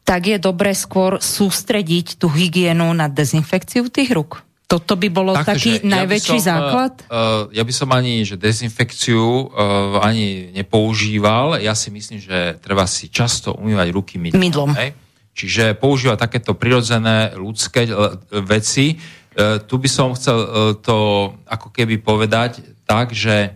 Tak 0.06 0.22
je 0.26 0.38
dobré 0.38 0.74
skôr 0.74 1.18
sústrediť 1.18 2.18
tú 2.18 2.30
hygienu 2.30 2.94
na 2.94 3.10
dezinfekciu 3.10 3.90
tých 3.90 4.14
rúk. 4.14 4.46
Toto 4.66 4.98
by 4.98 5.08
bolo 5.14 5.30
Takže 5.30 5.46
taký 5.46 5.70
ja 5.78 6.02
najväčší 6.02 6.38
som, 6.42 6.46
základ? 6.50 6.92
Uh, 7.06 7.46
ja 7.54 7.62
by 7.62 7.70
som 7.70 7.86
ani 7.94 8.26
že 8.26 8.34
dezinfekciu 8.34 9.22
uh, 9.22 10.02
ani 10.02 10.50
nepoužíval. 10.50 11.62
Ja 11.62 11.78
si 11.78 11.94
myslím, 11.94 12.18
že 12.18 12.58
treba 12.58 12.82
si 12.90 13.06
často 13.06 13.54
umývať 13.54 13.94
ruky 13.94 14.18
mydlom. 14.18 14.42
Mydlom. 14.42 14.70
Hej? 14.74 14.90
Čiže 15.36 15.76
používať 15.76 16.16
takéto 16.16 16.56
prirodzené 16.56 17.36
ľudské 17.36 17.84
uh, 17.84 18.16
veci. 18.40 18.96
Uh, 18.96 19.60
tu 19.60 19.76
by 19.76 19.84
som 19.84 20.16
chcel 20.16 20.38
uh, 20.40 20.48
to 20.80 20.96
ako 21.44 21.68
keby 21.76 22.00
povedať 22.00 22.64
tak, 22.88 23.12
že, 23.12 23.52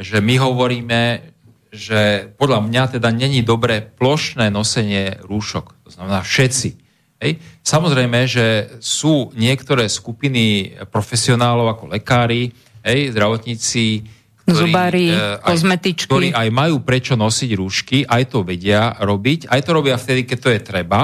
že 0.00 0.24
my 0.24 0.40
hovoríme, 0.40 1.20
že 1.68 2.32
podľa 2.40 2.64
mňa 2.64 2.82
teda 2.96 3.12
není 3.12 3.44
dobré 3.44 3.84
plošné 3.84 4.48
nosenie 4.48 5.20
rúšok. 5.20 5.76
To 5.84 5.90
znamená 5.92 6.24
všetci. 6.24 6.70
Hej. 7.20 7.40
Samozrejme, 7.60 8.24
že 8.24 8.76
sú 8.80 9.32
niektoré 9.36 9.88
skupiny 9.92 10.76
profesionálov 10.88 11.76
ako 11.76 11.84
lekári, 11.92 12.56
hej, 12.84 13.12
zdravotníci, 13.12 14.15
Zubári, 14.46 15.10
eh, 15.10 15.18
aj, 15.36 15.42
kozmetičky. 15.42 16.06
ktorí 16.06 16.28
aj 16.30 16.48
majú 16.50 16.78
prečo 16.80 17.14
nosiť 17.14 17.50
rúšky, 17.52 17.98
aj 18.02 18.22
to 18.30 18.42
vedia 18.42 18.94
robiť, 18.94 19.50
aj 19.50 19.60
to 19.60 19.70
robia 19.72 19.96
vtedy, 19.96 20.22
keď 20.22 20.38
to 20.38 20.48
je 20.54 20.60
treba, 20.60 21.00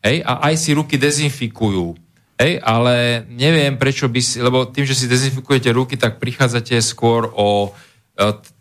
hej, 0.00 0.20
a 0.20 0.50
aj 0.50 0.54
si 0.56 0.70
ruky 0.72 0.98
dezinfikujú. 0.98 1.94
Hej, 2.34 2.56
ale 2.58 3.22
neviem, 3.28 3.76
prečo 3.76 4.08
by 4.08 4.18
si, 4.18 4.40
lebo 4.40 4.64
tým, 4.64 4.82
že 4.82 4.96
si 4.96 5.04
dezinfikujete 5.04 5.68
ruky, 5.70 5.94
tak 5.94 6.16
prichádzate 6.16 6.80
skôr 6.80 7.28
o, 7.30 7.68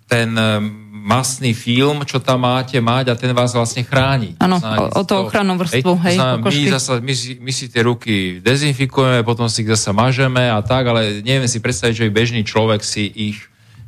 ten 0.05 0.35
eh, 0.35 0.59
masný 0.99 1.55
film, 1.55 2.03
čo 2.03 2.19
tam 2.19 2.43
máte 2.43 2.75
mať 2.77 3.05
a 3.09 3.15
ten 3.15 3.31
vás 3.31 3.55
vlastne 3.55 3.81
chráni. 3.81 4.35
Áno, 4.37 4.59
o- 4.59 4.99
o 4.99 5.03
to- 5.07 5.25
ochrannú 5.25 5.55
vrstvu, 5.55 5.95
hej, 6.05 6.15
znamená, 6.19 6.43
my, 6.43 6.63
zasa, 6.69 6.99
my, 6.99 7.13
si, 7.15 7.39
my 7.39 7.49
si 7.49 7.65
tie 7.65 7.81
ruky 7.81 8.43
dezinfikujeme, 8.43 9.23
potom 9.23 9.47
si 9.47 9.63
ich 9.63 9.71
zase 9.71 9.89
mažeme 9.89 10.51
a 10.51 10.59
tak, 10.59 10.85
ale 10.85 11.23
neviem 11.23 11.47
si 11.47 11.57
predstaviť, 11.57 11.95
že 11.95 12.05
by 12.05 12.11
bežný 12.11 12.41
človek 12.43 12.83
si 12.83 13.07
ich 13.07 13.39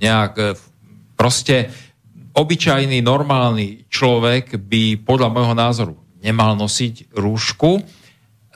nejak 0.01 0.33
e, 0.37 0.43
proste 1.13 1.69
obyčajný, 2.33 2.99
normálny 3.05 3.85
človek 3.87 4.57
by 4.57 5.05
podľa 5.05 5.29
môjho 5.29 5.55
názoru 5.55 5.95
nemal 6.21 6.53
nosiť 6.57 7.13
rúšku. 7.13 7.81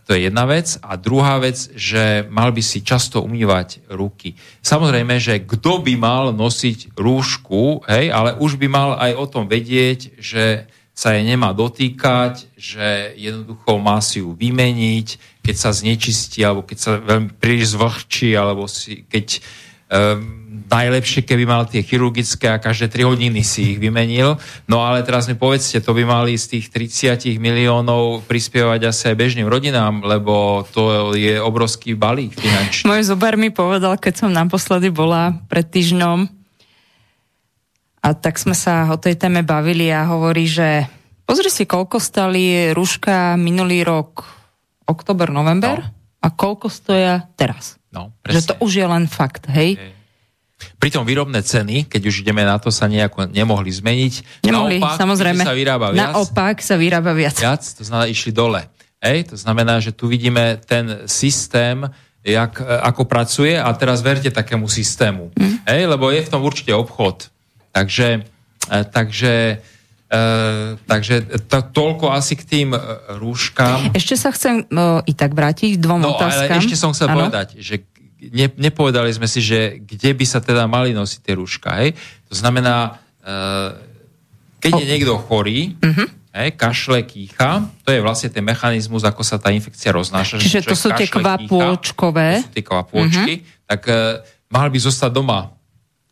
To 0.06 0.14
je 0.14 0.30
jedna 0.30 0.46
vec. 0.46 0.78
A 0.86 1.02
druhá 1.02 1.42
vec, 1.42 1.58
že 1.74 2.30
mal 2.30 2.54
by 2.54 2.62
si 2.62 2.86
často 2.86 3.26
umývať 3.26 3.90
ruky. 3.90 4.38
Samozrejme, 4.62 5.18
že 5.18 5.42
kto 5.42 5.82
by 5.82 5.98
mal 5.98 6.30
nosiť 6.30 6.94
rúšku, 6.94 7.90
hej, 7.90 8.14
ale 8.14 8.38
už 8.38 8.62
by 8.62 8.68
mal 8.70 8.90
aj 9.02 9.12
o 9.18 9.26
tom 9.26 9.50
vedieť, 9.50 10.22
že 10.22 10.70
sa 10.96 11.12
jej 11.12 11.26
nemá 11.28 11.52
dotýkať, 11.52 12.48
že 12.56 13.18
jednoducho 13.20 13.82
má 13.82 14.00
si 14.00 14.24
ju 14.24 14.32
vymeniť, 14.32 15.42
keď 15.44 15.56
sa 15.58 15.76
znečistí, 15.76 16.40
alebo 16.46 16.64
keď 16.64 16.78
sa 16.80 16.92
veľmi 17.02 17.36
príliš 17.36 17.76
zvlhčí, 17.76 18.32
alebo 18.38 18.70
si, 18.72 19.04
keď 19.04 19.28
um, 19.36 19.44
najlepšie, 20.66 21.22
keby 21.22 21.46
mal 21.46 21.70
tie 21.70 21.86
chirurgické 21.86 22.50
a 22.50 22.62
každé 22.62 22.90
3 22.90 23.06
hodiny 23.06 23.46
si 23.46 23.76
ich 23.76 23.80
vymenil. 23.80 24.42
No 24.66 24.82
ale 24.82 25.06
teraz 25.06 25.30
mi 25.30 25.38
povedzte, 25.38 25.78
to 25.82 25.94
by 25.94 26.04
mali 26.04 26.34
z 26.36 26.58
tých 26.58 26.74
30 26.74 27.38
miliónov 27.38 28.26
prispievať 28.26 28.90
asi 28.90 29.14
aj 29.14 29.16
bežným 29.16 29.46
rodinám, 29.46 30.02
lebo 30.02 30.66
to 30.74 31.14
je 31.14 31.38
obrovský 31.38 31.94
balík 31.94 32.34
finančný. 32.34 32.90
Môj 32.90 33.06
zobar 33.06 33.38
mi 33.38 33.54
povedal, 33.54 33.96
keď 34.02 34.26
som 34.26 34.30
naposledy 34.34 34.90
bola 34.90 35.38
pred 35.46 35.70
týždňom 35.70 36.28
a 38.06 38.08
tak 38.14 38.38
sme 38.38 38.54
sa 38.58 38.90
o 38.94 38.98
tej 38.98 39.18
téme 39.18 39.42
bavili 39.46 39.90
a 39.90 40.06
hovorí, 40.10 40.46
že 40.50 40.86
pozri 41.26 41.50
si, 41.50 41.66
koľko 41.66 41.98
stali 42.02 42.74
rúška 42.74 43.38
minulý 43.38 43.82
rok, 43.86 44.26
oktober, 44.86 45.30
november 45.34 45.82
No. 45.82 45.90
a 46.22 46.28
koľko 46.34 46.70
stoja 46.74 47.30
teraz. 47.38 47.78
No, 47.96 48.12
Že 48.28 48.42
to 48.44 48.54
presne. 48.60 48.64
už 48.68 48.72
je 48.76 48.86
len 48.86 49.04
fakt, 49.08 49.48
hej? 49.48 49.80
Pritom 50.80 51.04
výrobné 51.08 51.40
ceny, 51.44 51.88
keď 51.88 52.02
už 52.12 52.24
ideme 52.24 52.44
na 52.44 52.60
to, 52.60 52.72
sa 52.72 52.88
nejako 52.88 53.28
nemohli 53.32 53.72
zmeniť. 53.72 54.44
Nemohli, 54.44 54.80
Naopak, 54.80 55.00
samozrejme. 55.00 55.44
sa 55.44 55.56
vyrába 55.56 55.92
viac, 55.92 56.12
Naopak 56.16 56.56
sa 56.64 56.76
vyrába 56.76 57.12
viac. 57.12 57.36
viac, 57.40 57.64
to 57.64 57.84
znamená, 57.84 58.08
išli 58.08 58.32
dole. 58.32 58.68
Hej, 59.00 59.32
to 59.32 59.38
znamená, 59.40 59.80
že 59.84 59.92
tu 59.92 60.08
vidíme 60.08 60.60
ten 60.64 61.08
systém, 61.08 61.84
jak, 62.24 62.58
e, 62.58 62.64
ako 62.64 63.04
pracuje 63.06 63.54
a 63.60 63.68
teraz 63.76 64.00
verte 64.02 64.32
takému 64.32 64.66
systému. 64.66 65.30
Mm. 65.36 65.56
Hej, 65.68 65.82
lebo 65.92 66.10
je 66.10 66.24
v 66.24 66.32
tom 66.32 66.42
určite 66.42 66.74
obchod. 66.74 67.30
Takže, 67.76 68.24
e, 68.72 68.78
takže, 68.90 69.60
e, 70.16 70.20
takže 70.82 71.16
to, 71.44 71.60
toľko 71.66 72.10
asi 72.10 72.34
k 72.34 72.44
tým 72.44 72.70
e, 72.72 72.80
rúškam. 73.14 73.92
Ešte 73.92 74.16
sa 74.16 74.30
chcem 74.30 74.64
uh, 74.64 75.04
i 75.04 75.12
tak 75.12 75.32
vrátiť 75.32 75.76
k 75.76 75.82
dvom 75.82 76.00
No, 76.00 76.16
ale 76.16 76.20
otázkam. 76.32 76.58
ešte 76.58 76.76
som 76.76 76.92
chcel 76.92 77.08
Áno. 77.10 77.18
povedať, 77.22 77.60
že 77.60 77.84
ne, 78.26 78.48
nepovedali 78.52 79.10
sme 79.10 79.26
si, 79.26 79.40
že 79.40 79.78
kde 79.78 80.12
by 80.12 80.26
sa 80.26 80.40
teda 80.40 80.66
mali 80.66 80.92
nosiť 80.92 81.20
tie 81.20 81.34
rúška. 81.34 81.70
Hej? 81.78 81.94
To 82.26 82.36
znamená, 82.36 82.98
e, 83.20 83.92
keď 84.60 84.72
je 84.74 84.86
niekto 84.88 85.14
chorý, 85.20 85.78
Mhm. 85.78 86.06
hej, 86.34 86.50
kašle, 86.54 87.00
kýcha, 87.02 87.64
to 87.82 87.90
je 87.90 88.02
vlastne 88.02 88.28
ten 88.28 88.42
mechanizmus, 88.42 89.02
ako 89.02 89.22
sa 89.22 89.38
tá 89.38 89.50
infekcia 89.50 89.94
roznáša. 89.94 90.36
že 90.36 90.44
Čiže 90.44 90.62
to 90.66 90.76
sú 90.76 90.90
tie 90.92 91.08
kvapôčkové. 91.08 92.28
Kýcha, 92.30 92.42
to 92.42 92.48
sú 92.50 92.54
tie 92.54 92.66
kvapôčky, 92.66 93.34
tak 93.64 93.82
e, 93.86 94.20
mal 94.48 94.68
by 94.68 94.80
zostať 94.80 95.12
doma 95.12 95.55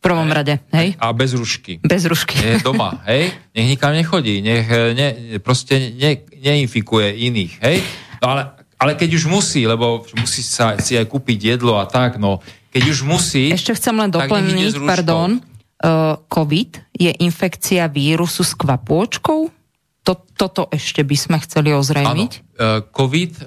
Prvom 0.03 0.27
rade, 0.27 0.59
hej? 0.75 0.99
a 0.99 1.15
bez 1.15 1.31
rušky. 1.31 1.79
Bez 1.79 2.03
rušky. 2.03 2.35
Je 2.35 2.59
doma, 2.59 2.99
hej? 3.07 3.31
Nech 3.55 3.71
nikam 3.71 3.95
nechodí, 3.95 4.43
nech 4.43 4.67
e, 4.67 4.91
ne, 4.91 5.07
proste 5.39 5.95
ne, 5.95 6.27
neinfikuje 6.43 7.23
iných, 7.31 7.53
hej? 7.63 7.79
No 8.19 8.35
ale, 8.35 8.51
ale 8.75 8.91
keď 8.99 9.15
už 9.15 9.31
musí, 9.31 9.63
lebo 9.63 10.03
musí 10.19 10.43
sa 10.43 10.75
si 10.75 10.99
aj 10.99 11.07
kúpiť 11.07 11.55
jedlo 11.55 11.79
a 11.79 11.87
tak, 11.87 12.19
no 12.19 12.43
keď 12.73 12.83
už 12.89 12.99
musí... 13.05 13.53
Ešte 13.53 13.77
chcem 13.77 13.95
len 13.95 14.09
doplniť, 14.09 14.81
pardon, 14.81 15.37
uh, 15.37 16.17
COVID 16.25 16.97
je 16.97 17.11
infekcia 17.21 17.85
vírusu 17.85 18.41
s 18.41 18.57
kvapôčkou? 18.57 19.53
To, 20.03 20.13
toto 20.35 20.67
ešte 20.73 20.99
by 20.99 21.15
sme 21.15 21.37
chceli 21.47 21.71
Áno, 21.71 21.79
ozrejmiť. 21.79 22.31
e, 22.35 22.39
COVID, 22.91 23.31
e, 23.39 23.45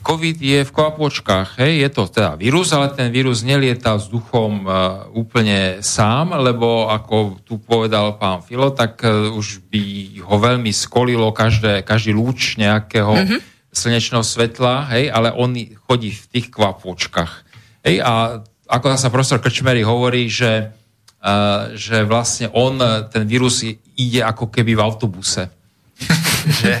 COVID 0.00 0.36
je 0.36 0.60
v 0.66 0.74
kvapôčkach, 0.74 1.60
hej, 1.60 1.86
je 1.86 1.88
to 1.92 2.02
teda 2.10 2.36
vírus, 2.36 2.72
ale 2.74 2.92
ten 2.92 3.08
vírus 3.08 3.40
nelieta 3.46 3.96
vzduchom 3.96 4.64
e, 4.64 4.68
úplne 5.16 5.80
sám, 5.80 6.36
lebo 6.36 6.90
ako 6.90 7.40
tu 7.46 7.56
povedal 7.60 8.18
pán 8.20 8.44
Filo, 8.44 8.74
tak 8.74 9.00
e, 9.04 9.30
už 9.32 9.64
by 9.70 9.82
ho 10.24 10.36
veľmi 10.36 10.68
skolilo 10.74 11.30
každé, 11.30 11.86
každý 11.86 12.12
lúč 12.12 12.60
nejakého 12.60 13.12
mm-hmm. 13.12 13.40
slnečného 13.72 14.24
svetla, 14.24 14.90
hej, 14.96 15.08
ale 15.08 15.32
on 15.32 15.54
chodí 15.88 16.12
v 16.12 16.26
tých 16.28 16.46
kvapôčkach. 16.52 17.46
Hej, 17.86 18.04
a 18.04 18.44
ako 18.68 18.96
sa 19.00 19.08
profesor 19.08 19.40
Krčmery 19.40 19.84
hovorí, 19.86 20.28
že, 20.28 20.74
e, 21.20 21.34
že 21.78 22.04
vlastne 22.04 22.52
on, 22.52 22.76
ten 23.08 23.24
vírus 23.24 23.64
i- 23.64 23.78
ide 23.96 24.20
ako 24.26 24.52
keby 24.52 24.76
v 24.76 24.84
autobuse 24.84 25.60
že 26.60 26.80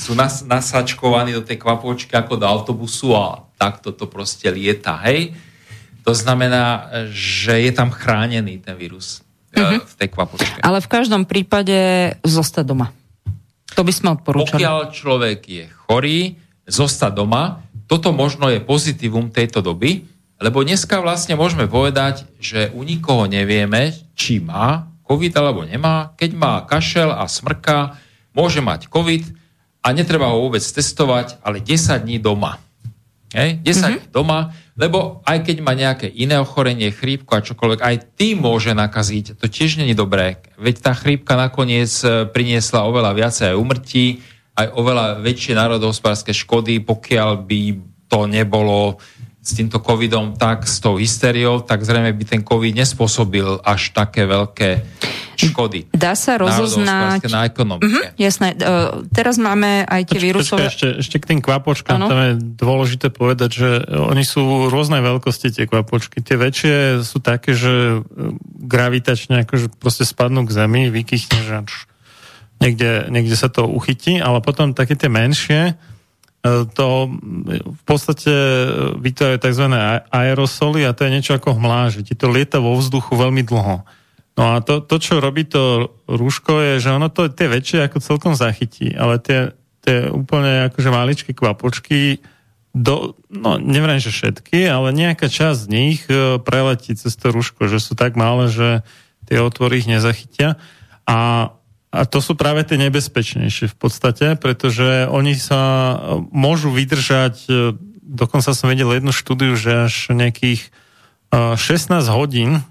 sú 0.00 0.16
nas, 0.16 0.40
nasačkovaní 0.40 1.36
do 1.36 1.44
tej 1.44 1.60
kvapôčky 1.60 2.16
ako 2.16 2.40
do 2.40 2.48
autobusu 2.48 3.12
a 3.12 3.44
takto 3.60 3.92
to 3.92 4.08
proste 4.08 4.48
lieta, 4.48 4.96
hej? 5.04 5.36
To 6.08 6.16
znamená, 6.16 6.88
že 7.12 7.60
je 7.60 7.72
tam 7.76 7.92
chránený 7.92 8.64
ten 8.64 8.72
vírus 8.80 9.20
mm-hmm. 9.52 9.84
v 9.84 9.94
tej 10.00 10.08
kvapôčke. 10.08 10.58
Ale 10.64 10.80
v 10.80 10.88
každom 10.88 11.28
prípade 11.28 11.76
zostať 12.24 12.64
doma. 12.64 12.88
To 13.76 13.84
by 13.84 13.92
sme 13.92 14.16
odporúčali. 14.16 14.56
Pokiaľ 14.64 14.78
človek 14.96 15.40
je 15.44 15.64
chorý, 15.84 16.40
zostať 16.64 17.12
doma, 17.20 17.60
toto 17.84 18.16
možno 18.16 18.48
je 18.48 18.64
pozitívum 18.64 19.28
tejto 19.28 19.60
doby, 19.60 20.08
lebo 20.40 20.64
dneska 20.64 21.04
vlastne 21.04 21.36
môžeme 21.36 21.68
povedať, 21.68 22.24
že 22.40 22.72
u 22.72 22.80
nikoho 22.80 23.28
nevieme, 23.28 23.92
či 24.16 24.40
má 24.40 24.88
COVID 25.04 25.32
alebo 25.36 25.68
nemá. 25.68 26.16
Keď 26.16 26.30
má 26.32 26.64
kašel 26.64 27.12
a 27.12 27.28
smrka, 27.28 28.00
môže 28.32 28.64
mať 28.64 28.88
COVID 28.88 29.39
a 29.80 29.88
netreba 29.96 30.28
ho 30.32 30.44
vôbec 30.48 30.60
testovať, 30.60 31.40
ale 31.40 31.64
10 31.64 32.04
dní 32.04 32.20
doma. 32.20 32.60
Hej? 33.32 33.62
10 33.62 33.64
mm-hmm. 33.64 33.84
dní 33.96 34.08
doma, 34.12 34.52
lebo 34.76 35.20
aj 35.28 35.44
keď 35.44 35.56
má 35.60 35.72
nejaké 35.76 36.08
iné 36.08 36.36
ochorenie, 36.40 36.92
chrípku 36.92 37.32
a 37.32 37.44
čokoľvek, 37.44 37.80
aj 37.80 37.96
tým 38.16 38.44
môže 38.44 38.72
nakaziť. 38.72 39.40
To 39.40 39.46
tiež 39.48 39.80
není 39.80 39.92
dobré. 39.92 40.40
Veď 40.56 40.76
tá 40.80 40.92
chrípka 40.96 41.36
nakoniec 41.36 41.92
e, 42.00 42.24
priniesla 42.28 42.88
oveľa 42.88 43.12
viacej 43.12 43.46
aj 43.52 43.60
umrtí, 43.60 44.06
aj 44.56 44.66
oveľa 44.76 45.06
väčšie 45.24 45.56
národohospodárske 45.56 46.32
škody, 46.36 46.80
pokiaľ 46.84 47.30
by 47.44 47.60
to 48.10 48.20
nebolo 48.26 48.98
s 49.40 49.56
týmto 49.56 49.80
covidom 49.80 50.36
tak, 50.36 50.68
s 50.68 50.84
tou 50.84 51.00
hysteriou, 51.00 51.64
tak 51.64 51.80
zrejme 51.80 52.12
by 52.12 52.24
ten 52.28 52.40
covid 52.44 52.76
nespôsobil 52.76 53.56
až 53.64 53.96
také 53.96 54.28
veľké 54.28 54.84
škody. 55.40 55.88
Dá 55.96 56.12
sa 56.12 56.36
rozoznať... 56.36 57.24
Na 57.32 57.48
ekonomike. 57.48 57.88
Mhm, 57.88 58.02
jasné. 58.20 58.52
Uh, 58.60 59.08
teraz 59.08 59.40
máme 59.40 59.88
aj 59.88 60.12
tie 60.12 60.20
Počkaj, 60.20 60.28
vírusové... 60.28 60.62
ešte, 60.68 60.88
ešte 61.00 61.16
k 61.16 61.28
tým 61.32 61.40
kvapočkám, 61.40 61.96
Áno. 61.96 62.12
tam 62.12 62.20
je 62.20 62.32
dôležité 62.60 63.08
povedať, 63.08 63.50
že 63.56 63.68
oni 63.88 64.28
sú 64.28 64.68
rôznej 64.68 65.00
veľkosti 65.00 65.48
tie 65.56 65.64
kvapočky. 65.64 66.20
Tie 66.20 66.36
väčšie 66.36 67.00
sú 67.00 67.24
také, 67.24 67.56
že 67.56 67.72
e, 67.72 67.98
gravitačne 68.68 69.48
akože 69.48 69.72
proste 69.80 70.04
spadnú 70.04 70.44
k 70.44 70.52
zemi, 70.52 70.92
vykychne, 70.92 71.40
že 71.40 71.56
niekde, 72.60 73.08
niekde 73.08 73.36
sa 73.40 73.48
to 73.48 73.64
uchytí, 73.64 74.20
ale 74.20 74.44
potom 74.44 74.76
také 74.76 74.92
tie 75.00 75.08
menšie, 75.08 75.80
to 76.46 76.88
v 77.60 77.82
podstate 77.84 78.32
vytvárajú 78.96 79.38
tzv. 79.44 79.66
aerosoly 80.08 80.88
a 80.88 80.96
to 80.96 81.04
je 81.04 81.12
niečo 81.12 81.36
ako 81.36 81.60
hmláže. 81.60 82.00
Ti 82.00 82.16
to 82.16 82.32
lieta 82.32 82.64
vo 82.64 82.80
vzduchu 82.80 83.12
veľmi 83.12 83.44
dlho. 83.44 83.84
No 84.40 84.56
a 84.56 84.64
to, 84.64 84.80
to, 84.80 84.96
čo 84.96 85.20
robí 85.20 85.44
to 85.44 85.92
rúško, 86.08 86.64
je, 86.64 86.74
že 86.80 86.96
ono 86.96 87.12
to 87.12 87.28
tie 87.28 87.44
väčšie 87.44 87.84
ako 87.84 88.00
celkom 88.00 88.32
zachytí, 88.32 88.96
ale 88.96 89.20
tie, 89.20 89.52
tie 89.84 90.08
úplne 90.08 90.72
akože 90.72 90.88
maličké 90.88 91.36
kvapočky, 91.36 92.24
do, 92.70 93.18
no 93.28 93.58
neviem, 93.58 93.98
že 93.98 94.14
všetky, 94.14 94.64
ale 94.70 94.94
nejaká 94.94 95.26
časť 95.26 95.66
z 95.66 95.68
nich 95.68 96.00
e, 96.06 96.38
preletí 96.38 96.94
cez 96.94 97.18
to 97.18 97.34
rúško, 97.34 97.66
že 97.66 97.82
sú 97.82 97.98
tak 97.98 98.14
malé, 98.14 98.46
že 98.46 98.86
tie 99.26 99.42
otvory 99.42 99.82
ich 99.82 99.90
nezachytia. 99.90 100.54
A, 101.02 101.50
a 101.90 102.06
to 102.06 102.22
sú 102.22 102.38
práve 102.38 102.62
tie 102.62 102.78
nebezpečnejšie 102.78 103.66
v 103.66 103.76
podstate, 103.76 104.38
pretože 104.38 105.10
oni 105.10 105.34
sa 105.34 105.58
e, 105.58 105.94
môžu 106.30 106.70
vydržať, 106.70 107.34
e, 107.50 107.74
dokonca 108.06 108.54
som 108.54 108.70
vedel 108.70 108.94
jednu 108.94 109.10
štúdiu, 109.10 109.58
že 109.58 109.90
až 109.90 110.14
nejakých 110.14 110.70
e, 111.34 111.58
16 111.58 112.06
hodín 112.14 112.62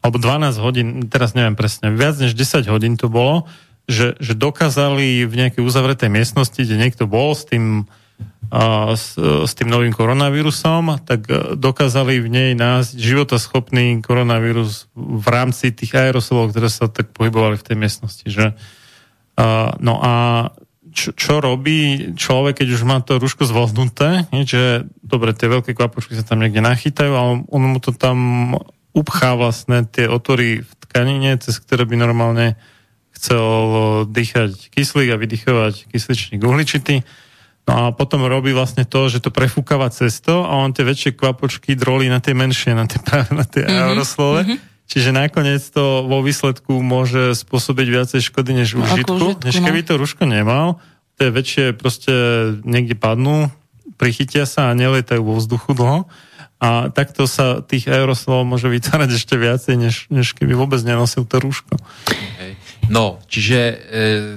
alebo 0.00 0.16
12 0.18 0.64
hodín, 0.64 0.88
teraz 1.12 1.36
neviem 1.36 1.54
presne, 1.54 1.92
viac 1.92 2.16
než 2.18 2.32
10 2.32 2.66
hodín 2.72 2.96
to 2.96 3.12
bolo, 3.12 3.46
že, 3.84 4.16
že 4.18 4.32
dokázali 4.32 5.28
v 5.28 5.34
nejakej 5.36 5.62
uzavretej 5.62 6.08
miestnosti, 6.08 6.56
kde 6.56 6.80
niekto 6.80 7.04
bol 7.04 7.36
s 7.36 7.44
tým, 7.44 7.84
s, 8.92 9.16
s 9.16 9.52
tým 9.56 9.72
novým 9.72 9.96
koronavírusom, 9.96 11.00
tak 11.08 11.24
uh, 11.32 11.56
dokázali 11.56 12.20
v 12.20 12.28
nej 12.28 12.50
nájsť 12.52 13.00
životaschopný 13.00 14.04
koronavírus 14.04 14.92
v 14.92 15.26
rámci 15.32 15.72
tých 15.72 15.96
aerosolov, 15.96 16.52
ktoré 16.52 16.68
sa 16.68 16.92
tak 16.92 17.16
pohybovali 17.16 17.56
v 17.56 17.66
tej 17.66 17.76
miestnosti. 17.80 18.26
Že, 18.28 18.52
no 19.80 19.94
a 20.04 20.14
čo, 20.92 21.16
čo 21.16 21.40
robí 21.40 22.12
človek, 22.12 22.62
keď 22.62 22.68
už 22.76 22.82
má 22.84 23.00
to 23.00 23.16
rúško 23.16 23.48
zvolnuté, 23.48 24.28
že 24.44 24.84
dobre, 25.00 25.32
tie 25.32 25.48
veľké 25.48 25.72
kvapočky 25.72 26.12
sa 26.12 26.22
tam 26.22 26.44
niekde 26.44 26.60
nachytajú, 26.60 27.12
ale 27.16 27.30
on 27.48 27.62
mu 27.64 27.80
to 27.80 27.96
tam 27.96 28.52
upchá 28.92 29.32
vlastne 29.34 29.88
tie 29.88 30.04
otvory 30.04 30.60
v 30.60 30.72
tkanine, 30.84 31.40
cez 31.40 31.56
ktoré 31.56 31.88
by 31.88 31.96
normálne 31.96 32.60
chcel 33.16 33.44
dýchať 34.12 34.68
kyslík 34.68 35.16
a 35.16 35.20
vydychovať 35.20 35.88
kysličník 35.88 36.44
uhličitý. 36.44 37.00
No 37.62 37.72
a 37.72 37.82
potom 37.94 38.26
robí 38.26 38.50
vlastne 38.50 38.82
to, 38.82 39.06
že 39.06 39.22
to 39.22 39.30
prefúkava 39.30 39.86
cesto 39.94 40.42
a 40.42 40.58
on 40.58 40.74
tie 40.74 40.82
väčšie 40.82 41.14
kvapočky 41.14 41.78
drolí 41.78 42.10
na 42.10 42.18
tie 42.18 42.34
menšie, 42.34 42.74
na 42.74 42.90
tie, 42.90 42.98
na 43.30 43.46
tie 43.46 43.62
mm-hmm. 43.62 43.82
aeroslove. 43.86 44.40
Mm-hmm. 44.42 44.58
Čiže 44.90 45.10
nakoniec 45.14 45.62
to 45.72 46.04
vo 46.04 46.20
výsledku 46.20 46.82
môže 46.82 47.38
spôsobiť 47.38 47.86
viacej 47.86 48.20
škody 48.28 48.50
než 48.60 48.76
No, 48.76 48.82
užitku. 48.84 49.14
užitku, 49.14 49.46
Než 49.46 49.54
no. 49.62 49.64
keby 49.70 49.80
to 49.86 49.94
rúško 49.96 50.26
nemal, 50.26 50.82
tie 51.16 51.30
väčšie 51.30 51.72
proste 51.78 52.12
niekde 52.66 52.98
padnú, 52.98 53.48
prichytia 53.96 54.42
sa 54.44 54.68
a 54.68 54.76
neletajú 54.76 55.22
vo 55.22 55.38
vzduchu 55.38 55.72
dlho. 55.78 56.10
A 56.62 56.94
takto 56.94 57.26
sa 57.26 57.58
tých 57.58 57.90
aerosolov 57.90 58.46
môže 58.46 58.70
vytvárať 58.70 59.18
ešte 59.18 59.34
viacej, 59.34 59.74
než, 59.78 60.06
než 60.10 60.30
keby 60.34 60.54
vôbec 60.54 60.78
nenosil 60.86 61.26
to 61.26 61.42
rúško. 61.42 61.74
Hej. 62.38 62.54
No, 62.90 63.22
čiže 63.30 63.58
e, 63.60 63.76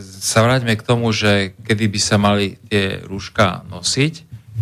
sa 0.01 0.45
vráťme 0.45 0.77
k 0.77 0.85
tomu, 0.85 1.09
že 1.09 1.57
kedy 1.65 1.85
by 1.89 1.99
sa 1.99 2.17
mali 2.22 2.61
tie 2.69 3.01
rúška 3.01 3.65
nosiť. 3.72 4.13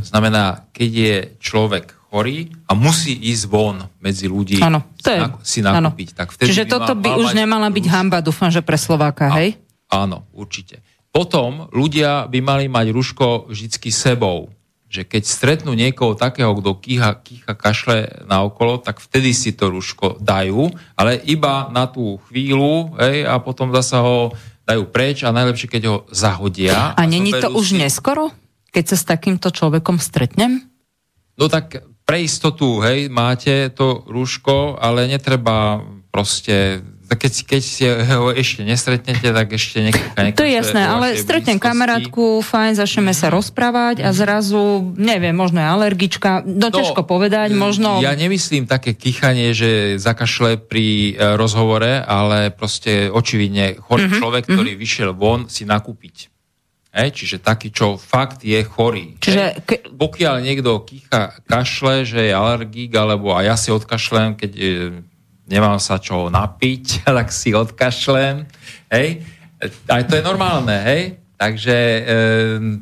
Znamená, 0.04 0.68
keď 0.76 0.92
je 0.92 1.16
človek 1.40 1.94
chorý 2.14 2.54
a 2.70 2.78
musí 2.78 3.18
ísť 3.18 3.44
von 3.50 3.90
medzi 3.98 4.30
ľudí 4.30 4.62
Áno, 4.62 4.86
to 5.02 5.10
je, 5.10 5.20
si 5.42 5.66
nakúpiť. 5.66 6.14
Tak 6.14 6.30
vtedy 6.30 6.54
Čiže 6.54 6.70
by 6.70 6.70
toto 6.70 6.94
by 6.94 7.10
už 7.18 7.34
nemala 7.34 7.74
byť 7.74 7.86
rúško. 7.90 7.96
hamba, 7.98 8.18
dúfam, 8.22 8.54
že 8.54 8.62
pre 8.62 8.78
Slováka, 8.78 9.34
hej? 9.34 9.58
Áno, 9.90 10.30
určite. 10.30 10.86
Potom 11.10 11.70
ľudia 11.74 12.30
by 12.30 12.40
mali 12.42 12.66
mať 12.70 12.94
rúško 12.94 13.50
vždycky 13.50 13.90
sebou. 13.90 14.53
Že 14.94 15.10
keď 15.10 15.24
stretnú 15.26 15.74
niekoho 15.74 16.14
takého, 16.14 16.54
kto 16.54 16.78
kýha, 16.78 17.18
kýcha 17.18 17.58
kašle 17.58 18.30
na 18.30 18.46
okolo, 18.46 18.78
tak 18.78 19.02
vtedy 19.02 19.34
si 19.34 19.58
to 19.58 19.74
rúško 19.74 20.22
dajú, 20.22 20.70
ale 20.94 21.18
iba 21.26 21.66
na 21.74 21.90
tú 21.90 22.22
chvíľu 22.30 22.94
hej, 23.02 23.26
a 23.26 23.42
potom 23.42 23.74
zasa 23.74 24.06
ho 24.06 24.30
dajú 24.70 24.86
preč 24.94 25.26
a 25.26 25.34
najlepšie, 25.34 25.66
keď 25.66 25.84
ho 25.90 25.98
zahodia. 26.14 26.94
A 26.94 27.10
není 27.10 27.34
to 27.34 27.50
už 27.50 27.74
si- 27.74 27.82
neskoro, 27.82 28.30
keď 28.70 28.94
sa 28.94 28.98
s 29.02 29.06
takýmto 29.10 29.50
človekom 29.50 29.98
stretnem? 29.98 30.62
No 31.42 31.50
tak 31.50 31.82
pre 32.06 32.22
istotu, 32.22 32.78
hej, 32.86 33.10
máte 33.10 33.74
to 33.74 34.06
rúško, 34.06 34.78
ale 34.78 35.10
netreba 35.10 35.82
proste, 36.14 36.86
keď, 37.10 37.34
keď 37.44 37.64
ho 38.16 38.32
ešte 38.32 38.62
nestretnete, 38.64 39.34
tak 39.34 39.48
ešte 39.52 39.84
nekýcha 39.84 40.32
To 40.38 40.46
je 40.46 40.54
jasné, 40.54 40.82
ale 40.86 41.18
stretnem 41.18 41.58
kamarátku, 41.60 42.40
fajn, 42.46 42.80
začneme 42.80 43.12
sa 43.12 43.34
rozprávať 43.34 44.06
a 44.06 44.16
zrazu, 44.16 44.94
neviem, 44.96 45.34
možno 45.34 45.60
je 45.60 45.68
alergička, 45.68 46.46
no, 46.48 46.72
ťažko 46.72 47.04
povedať, 47.04 47.52
možno... 47.58 48.00
Ja 48.00 48.16
nemyslím 48.16 48.70
také 48.70 48.96
kýchanie, 48.96 49.52
že 49.52 49.98
zakašle 49.98 50.62
pri 50.62 51.18
e, 51.18 51.36
rozhovore, 51.36 52.00
ale 52.00 52.54
proste 52.54 53.10
očividne 53.10 53.76
chorý 53.82 54.04
Mhm, 54.04 54.20
človek, 54.20 54.44
ktorý 54.52 54.72
vyšiel 54.76 55.10
von 55.16 55.48
si 55.48 55.64
nakúpiť. 55.64 56.30
Hej, 56.94 57.10
čiže 57.18 57.38
taký, 57.42 57.74
čo 57.74 57.98
fakt 57.98 58.46
je 58.46 58.62
chorý. 58.62 59.18
Čiže 59.18 59.66
Hej. 59.66 59.98
Pokiaľ 59.98 60.36
niekto 60.46 60.78
kýcha 60.86 61.42
kašle, 61.50 62.06
že 62.06 62.30
je 62.30 62.34
alergik, 62.38 62.94
alebo 62.94 63.34
a 63.34 63.42
ja 63.42 63.58
si 63.58 63.74
odkašlem, 63.74 64.38
keď 64.38 64.52
e, 64.54 64.66
nemám 65.48 65.80
sa 65.80 66.00
čo 66.00 66.32
napiť, 66.32 67.04
tak 67.08 67.30
si 67.32 67.52
odkašlem. 67.56 68.48
Hej. 68.92 69.24
Aj 69.88 70.04
to 70.04 70.20
je 70.20 70.24
normálne, 70.24 70.76
hej. 70.84 71.24
Takže 71.34 71.76
e, 71.76 72.02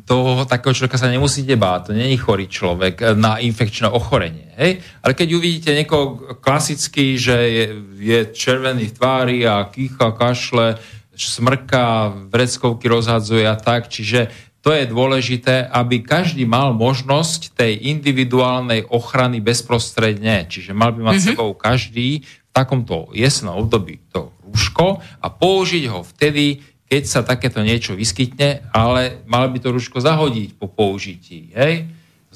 toho 0.05 0.45
takého 0.45 0.75
človeka 0.75 0.99
sa 0.99 1.09
nemusíte 1.09 1.57
báť, 1.57 1.89
to 1.89 1.91
není 1.97 2.13
chorý 2.13 2.45
človek 2.45 2.95
e, 3.01 3.05
na 3.17 3.41
infekčné 3.41 3.89
ochorenie. 3.89 4.53
Hej? 4.53 4.85
Ale 5.01 5.17
keď 5.17 5.27
uvidíte 5.33 5.71
niekoho 5.73 6.38
klasicky, 6.38 7.17
že 7.17 7.38
je, 7.38 7.65
je 7.97 8.19
červený 8.29 8.91
v 8.91 8.93
tvári 8.93 9.38
a 9.49 9.65
kýcha, 9.65 10.13
kašle, 10.13 10.77
smrka, 11.15 12.13
vreckovky 12.29 12.85
rozhadzuje 12.85 13.49
a 13.49 13.57
tak, 13.57 13.89
čiže 13.89 14.29
to 14.61 14.69
je 14.69 14.85
dôležité, 14.85 15.65
aby 15.73 16.05
každý 16.05 16.45
mal 16.45 16.77
možnosť 16.77 17.57
tej 17.57 17.81
individuálnej 17.97 18.85
ochrany 18.93 19.41
bezprostredne. 19.41 20.45
Čiže 20.45 20.77
mal 20.77 20.93
by 20.93 21.01
mať 21.01 21.17
mm-hmm. 21.17 21.29
sebou 21.33 21.57
každý 21.57 22.21
takomto 22.51 23.11
jesnom 23.15 23.55
období 23.55 24.03
to 24.11 24.35
rúško 24.47 24.99
a 24.99 25.27
použiť 25.31 25.83
ho 25.87 26.03
vtedy, 26.03 26.59
keď 26.91 27.03
sa 27.07 27.23
takéto 27.23 27.63
niečo 27.63 27.95
vyskytne, 27.95 28.67
ale 28.75 29.23
mal 29.23 29.47
by 29.47 29.63
to 29.63 29.71
rúško 29.71 30.03
zahodiť 30.03 30.59
po 30.59 30.67
použití. 30.67 31.55
Hej? 31.55 31.87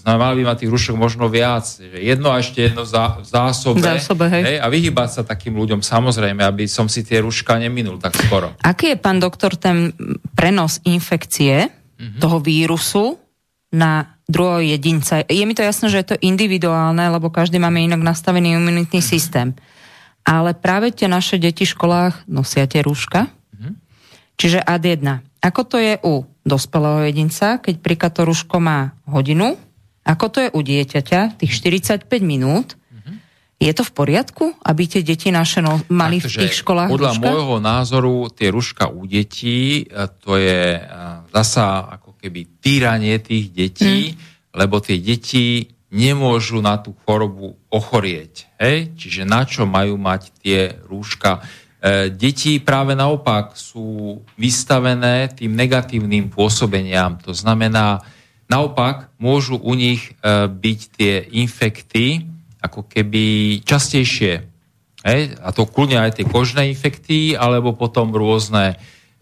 Znamená, 0.05 0.31
mal 0.31 0.35
by 0.37 0.43
mať 0.45 0.57
tých 0.61 0.71
rúšok 0.71 0.95
možno 1.01 1.25
viac. 1.31 1.65
Že 1.65 1.97
jedno 1.97 2.29
a 2.29 2.37
ešte 2.37 2.69
jedno 2.69 2.85
v 2.85 3.25
zásobe. 3.25 3.81
Zásobe, 3.81 4.29
hej. 4.29 4.43
hej? 4.43 4.57
A 4.61 4.67
vyhybať 4.69 5.09
sa 5.09 5.21
takým 5.25 5.57
ľuďom 5.57 5.81
samozrejme, 5.81 6.45
aby 6.45 6.69
som 6.69 6.85
si 6.85 7.01
tie 7.01 7.25
rúška 7.25 7.57
neminul 7.57 7.97
tak 7.97 8.13
skoro. 8.13 8.53
Aký 8.61 8.93
je, 8.93 9.01
pán 9.01 9.17
doktor, 9.17 9.57
ten 9.57 9.97
prenos 10.37 10.77
infekcie 10.85 11.67
mm-hmm. 11.67 12.21
toho 12.21 12.37
vírusu 12.37 13.17
na 13.73 14.19
druhého 14.29 14.77
jedinca? 14.77 15.25
Je 15.25 15.41
mi 15.41 15.57
to 15.57 15.65
jasné, 15.65 15.89
že 15.89 15.99
je 16.05 16.07
to 16.13 16.21
individuálne, 16.21 17.01
lebo 17.01 17.33
každý 17.33 17.57
máme 17.57 17.81
inak 17.81 18.05
nastavený 18.05 18.61
imunitný 18.61 19.01
mm-hmm. 19.01 19.09
systém. 19.09 19.57
Ale 20.25 20.57
práve 20.57 20.89
tie 20.89 21.05
naše 21.05 21.37
deti 21.37 21.69
v 21.69 21.73
školách 21.77 22.25
nosia 22.25 22.65
tie 22.65 22.81
rúška. 22.81 23.29
Mm-hmm. 23.29 23.73
Čiže 24.35 24.59
ad 24.59 24.81
1. 24.81 25.05
Ako 25.45 25.61
to 25.63 25.77
je 25.77 26.01
u 26.01 26.25
dospelého 26.41 27.05
jedinca, 27.05 27.61
keď 27.61 27.75
príklad 27.79 28.11
to 28.17 28.25
rúško 28.25 28.57
má 28.57 28.97
hodinu? 29.05 29.53
Ako 30.01 30.25
to 30.29 30.37
je 30.41 30.49
u 30.49 30.59
dieťaťa, 30.61 31.37
tých 31.37 31.51
45 31.61 32.09
minút? 32.21 32.73
Je 33.55 33.71
to 33.71 33.87
v 33.87 33.91
poriadku, 33.95 34.51
aby 34.67 34.83
tie 34.83 34.99
deti 34.99 35.31
naše 35.31 35.63
no, 35.63 35.79
mali 35.87 36.19
v 36.19 36.27
Takže 36.27 36.43
tých 36.43 36.55
školách 36.59 36.91
Podľa 36.91 37.11
rúška? 37.15 37.23
môjho 37.23 37.57
názoru 37.63 38.15
tie 38.27 38.47
ruška 38.51 38.91
u 38.91 39.07
detí, 39.07 39.87
e, 39.87 40.11
to 40.19 40.35
je 40.35 40.75
e, 40.75 40.81
zasa 41.31 41.87
ako 41.87 42.19
keby 42.19 42.59
týranie 42.59 43.15
tých 43.23 43.55
detí, 43.55 44.11
Hm. 44.11 44.15
lebo 44.59 44.83
tie 44.83 44.99
deti 44.99 45.71
nemôžu 45.95 46.59
na 46.59 46.75
tú 46.75 46.91
chorobu 47.07 47.55
ochorieť. 47.71 48.51
Hej? 48.59 48.91
Čiže 48.99 49.23
na 49.23 49.47
čo 49.47 49.63
majú 49.63 49.95
mať 49.95 50.35
tie 50.43 50.75
rúška? 50.83 51.39
E, 51.39 52.11
deti 52.11 52.59
práve 52.59 52.99
naopak 52.99 53.55
sú 53.55 54.19
vystavené 54.35 55.31
tým 55.31 55.55
negatívnym 55.55 56.27
pôsobeniam. 56.27 57.15
To 57.23 57.31
znamená, 57.31 58.03
naopak 58.51 59.07
môžu 59.15 59.55
u 59.55 59.71
nich 59.71 60.11
e, 60.19 60.51
byť 60.51 60.79
tie 60.99 61.13
infekty 61.39 62.27
ako 62.59 62.91
keby 62.91 63.23
častejšie. 63.63 64.43
Hej? 65.05 65.21
A 65.39 65.53
to 65.55 65.63
kľudne 65.69 66.01
aj 66.01 66.19
tie 66.19 66.25
kožné 66.25 66.67
infekty, 66.73 67.37
alebo 67.37 67.77
potom 67.77 68.11
rôzne 68.11 68.75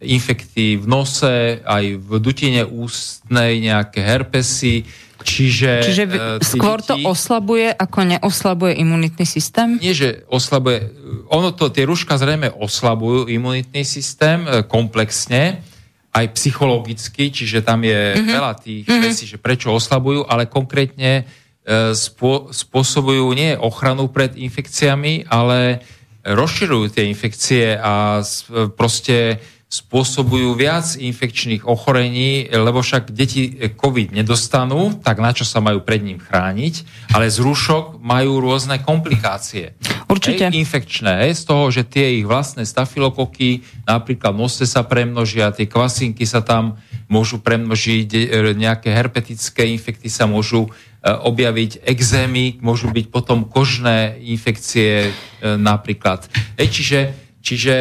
infekty 0.03 0.77
v 0.77 0.85
nose, 0.85 1.63
aj 1.63 1.85
v 1.97 2.09
dutine 2.19 2.63
ústnej, 2.63 3.57
nejaké 3.57 4.03
herpesy. 4.03 4.83
Čiže, 5.23 5.71
Čiže 5.87 6.03
e, 6.03 6.09
tie 6.43 6.59
skôr 6.59 6.83
to 6.83 6.99
deti- 6.99 7.07
oslabuje, 7.07 7.71
ako 7.71 7.99
neoslabuje 8.03 8.75
imunitný 8.75 9.23
systém? 9.23 9.79
nie, 9.79 9.95
že 9.95 10.27
oslabuje, 10.27 10.91
ono 11.31 11.55
to, 11.55 11.71
tie 11.71 11.87
ruška 11.87 12.19
zrejme 12.19 12.51
oslabujú 12.51 13.31
imunitný 13.31 13.87
systém 13.87 14.43
e, 14.43 14.67
komplexne, 14.67 15.63
aj 16.13 16.29
psychologicky, 16.37 17.31
čiže 17.31 17.63
tam 17.63 17.81
je 17.81 17.95
Mhm. 17.95 18.19
mm-hmm. 18.19 18.35
veľa 18.35 18.53
tých 18.59 18.83
mm-hmm. 18.85 19.03
vecí, 19.07 19.23
že 19.25 19.39
prečo 19.39 19.71
oslabujú, 19.71 20.27
ale 20.27 20.45
konkrétne 20.45 21.25
spô, 21.95 22.51
spôsobujú 22.51 23.31
nie 23.31 23.55
ochranu 23.55 24.11
pred 24.11 24.35
infekciami, 24.35 25.31
ale 25.31 25.79
rozširujú 26.21 26.91
tie 26.91 27.07
infekcie 27.07 27.79
a 27.79 28.19
proste 28.75 29.39
spôsobujú 29.73 30.53
viac 30.53 30.85
infekčných 31.01 31.65
ochorení, 31.65 32.45
lebo 32.53 32.85
však 32.85 33.09
deti 33.09 33.57
COVID 33.73 34.13
nedostanú, 34.13 35.01
tak 35.01 35.17
na 35.17 35.33
čo 35.33 35.49
sa 35.49 35.65
majú 35.65 35.81
pred 35.81 36.05
ním 36.05 36.21
chrániť, 36.21 37.09
ale 37.17 37.25
z 37.25 37.41
rúšok 37.41 37.97
majú 37.97 38.37
rôzne 38.37 38.77
komplikácie. 38.85 39.73
Určite. 40.05 40.53
Hej, 40.53 40.61
infekčné, 40.61 41.25
hej, 41.25 41.41
z 41.41 41.43
toho, 41.49 41.73
že 41.73 41.89
tie 41.89 42.21
ich 42.21 42.29
vlastné 42.29 42.69
stafilokoky 42.69 43.65
napríklad 43.89 44.37
v 44.37 44.45
nose 44.45 44.61
sa 44.69 44.85
premnožia, 44.85 45.49
tie 45.49 45.65
kvasinky 45.65 46.21
sa 46.29 46.45
tam 46.45 46.77
môžu 47.09 47.41
premnožiť, 47.41 48.09
e, 48.13 48.53
nejaké 48.53 48.93
herpetické 48.93 49.65
infekty 49.73 50.05
sa 50.05 50.29
môžu 50.29 50.69
e, 50.69 51.09
objaviť, 51.09 51.81
exémy, 51.81 52.61
môžu 52.61 52.93
byť 52.93 53.09
potom 53.09 53.49
kožné 53.49 54.21
infekcie 54.21 55.09
napríklad. 55.41 56.29
Hej, 56.61 56.69
čiže, 56.69 56.99
čiže 57.41 57.75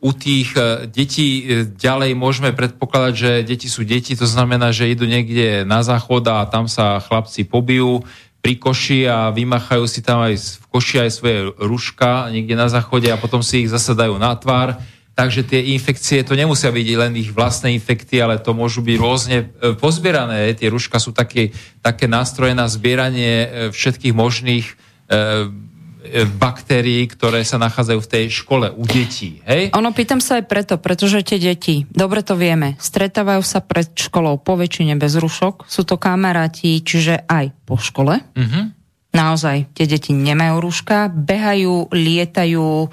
u 0.00 0.10
tých 0.16 0.56
e, 0.56 0.88
detí 0.88 1.44
e, 1.44 1.68
ďalej 1.68 2.16
môžeme 2.16 2.56
predpokladať, 2.56 3.12
že 3.12 3.30
deti 3.44 3.68
sú 3.68 3.84
deti, 3.84 4.16
to 4.16 4.24
znamená, 4.24 4.72
že 4.72 4.88
idú 4.88 5.04
niekde 5.04 5.68
na 5.68 5.84
záchod 5.84 6.24
a 6.24 6.48
tam 6.48 6.64
sa 6.72 7.04
chlapci 7.04 7.44
pobijú 7.44 8.00
pri 8.40 8.56
koši 8.56 9.04
a 9.04 9.28
vymachajú 9.28 9.84
si 9.84 10.00
tam 10.00 10.24
aj 10.24 10.40
v 10.40 10.66
koši 10.72 10.96
aj 11.04 11.10
svoje 11.12 11.38
ruška 11.60 12.32
niekde 12.32 12.56
na 12.56 12.72
záchode 12.72 13.12
a 13.12 13.20
potom 13.20 13.44
si 13.44 13.68
ich 13.68 13.68
zase 13.68 13.92
dajú 13.92 14.16
na 14.16 14.32
tvár. 14.32 14.80
Takže 15.12 15.44
tie 15.44 15.76
infekcie, 15.76 16.24
to 16.24 16.32
nemusia 16.32 16.72
byť 16.72 16.88
len 16.96 17.12
ich 17.20 17.28
vlastné 17.28 17.76
infekty, 17.76 18.24
ale 18.24 18.40
to 18.40 18.56
môžu 18.56 18.80
byť 18.80 18.96
rôzne 18.96 19.38
e, 19.44 19.76
pozbierané. 19.76 20.56
Tie 20.56 20.72
ruška 20.72 20.96
sú 20.96 21.12
také, 21.12 21.52
také 21.84 22.08
nástroje 22.08 22.56
na 22.56 22.64
zbieranie 22.64 23.68
všetkých 23.68 24.16
možných 24.16 24.66
baktérií, 26.40 27.04
ktoré 27.06 27.44
sa 27.44 27.60
nachádzajú 27.60 28.00
v 28.00 28.10
tej 28.10 28.24
škole 28.32 28.72
u 28.72 28.82
detí. 28.88 29.44
Hej? 29.44 29.76
Ono 29.76 29.92
pýtam 29.92 30.18
sa 30.18 30.40
aj 30.40 30.44
preto, 30.48 30.74
pretože 30.80 31.20
tie 31.20 31.36
deti, 31.36 31.84
dobre 31.92 32.24
to 32.24 32.34
vieme, 32.40 32.80
stretávajú 32.80 33.42
sa 33.44 33.60
pred 33.60 33.92
školou 33.92 34.40
po 34.40 34.56
väčšine 34.56 34.96
bez 34.96 35.20
rušok, 35.20 35.68
sú 35.68 35.82
to 35.84 36.00
kamaráti, 36.00 36.80
čiže 36.80 37.28
aj 37.28 37.52
po 37.68 37.76
škole. 37.76 38.24
Mhm. 38.32 38.60
Naozaj, 39.10 39.74
tie 39.74 39.90
deti 39.90 40.14
nemajú 40.14 40.62
rúška, 40.62 41.10
behajú, 41.10 41.90
lietajú, 41.90 42.86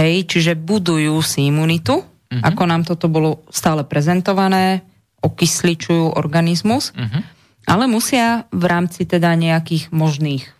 hej, 0.00 0.14
čiže 0.24 0.56
budujú 0.56 1.20
si 1.20 1.52
imunitu, 1.52 2.00
Mhm. 2.28 2.42
ako 2.44 2.62
nám 2.64 2.82
toto 2.84 3.06
bolo 3.08 3.44
stále 3.52 3.84
prezentované, 3.84 4.82
okysličujú 5.20 6.16
organizmus, 6.16 6.92
Mhm. 6.96 7.20
ale 7.68 7.84
musia 7.86 8.48
v 8.50 8.64
rámci 8.64 9.04
teda 9.04 9.34
nejakých 9.34 9.92
možných 9.92 10.57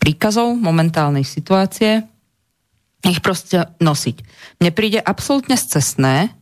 príkazov 0.00 0.56
momentálnej 0.56 1.22
situácie 1.22 2.08
ich 3.04 3.20
proste 3.20 3.68
nosiť. 3.80 4.16
Mne 4.60 4.70
príde 4.72 5.00
absolútne 5.00 5.56
scestné 5.56 6.32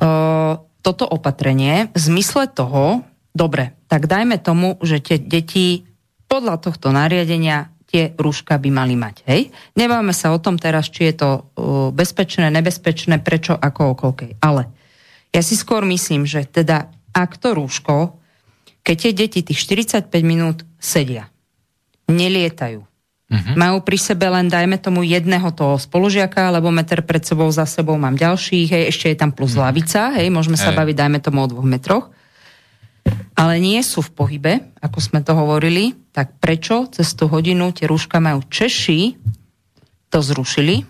uh, 0.00 0.60
toto 0.80 1.04
opatrenie 1.04 1.90
v 1.92 1.98
zmysle 1.98 2.48
toho, 2.52 3.04
dobre, 3.32 3.76
tak 3.88 4.08
dajme 4.08 4.40
tomu, 4.40 4.80
že 4.80 5.02
tie 5.02 5.18
deti 5.20 5.84
podľa 6.28 6.60
tohto 6.62 6.92
nariadenia 6.92 7.72
tie 7.86 8.12
rúška 8.18 8.58
by 8.58 8.70
mali 8.72 8.94
mať. 8.98 9.16
Hej? 9.28 9.40
Nebáme 9.78 10.10
sa 10.10 10.34
o 10.34 10.42
tom 10.42 10.58
teraz, 10.58 10.90
či 10.90 11.12
je 11.12 11.14
to 11.16 11.30
uh, 11.32 11.88
bezpečné, 11.92 12.48
nebezpečné, 12.50 13.20
prečo, 13.20 13.56
ako, 13.56 13.96
okolkej. 13.96 14.40
Ale 14.42 14.68
ja 15.30 15.44
si 15.44 15.54
skôr 15.54 15.84
myslím, 15.84 16.24
že 16.24 16.48
teda 16.48 16.88
ak 17.12 17.40
to 17.40 17.56
rúško, 17.56 18.16
keď 18.80 18.96
tie 18.96 19.12
deti 19.12 19.40
tých 19.44 19.60
45 19.60 20.12
minút 20.24 20.64
sedia, 20.76 21.28
nelietajú, 22.08 22.82
Mhm. 23.26 23.58
majú 23.58 23.82
pri 23.82 23.98
sebe 23.98 24.30
len, 24.30 24.46
dajme 24.46 24.78
tomu, 24.78 25.02
jedného 25.02 25.50
toho 25.50 25.74
spolužiaka, 25.74 26.54
lebo 26.54 26.70
meter 26.70 27.02
pred 27.02 27.26
sebou, 27.26 27.50
za 27.50 27.66
sebou 27.66 27.98
mám 27.98 28.14
ďalších, 28.14 28.68
hej, 28.70 28.84
ešte 28.94 29.10
je 29.10 29.18
tam 29.18 29.34
plus 29.34 29.58
lavica, 29.58 30.14
hej, 30.14 30.30
môžeme 30.30 30.54
sa 30.54 30.70
Hej. 30.70 30.78
baviť, 30.78 30.94
dajme 30.94 31.18
tomu, 31.18 31.42
o 31.42 31.50
dvoch 31.50 31.66
metroch. 31.66 32.06
Ale 33.34 33.58
nie 33.58 33.82
sú 33.82 34.02
v 34.02 34.14
pohybe, 34.14 34.52
ako 34.78 34.98
sme 35.02 35.26
to 35.26 35.34
hovorili, 35.34 35.94
tak 36.14 36.38
prečo 36.38 36.86
cez 36.90 37.18
tú 37.18 37.26
hodinu 37.26 37.74
tie 37.74 37.90
rúška 37.90 38.22
majú 38.22 38.46
Češi, 38.46 39.18
to 40.06 40.18
zrušili 40.22 40.86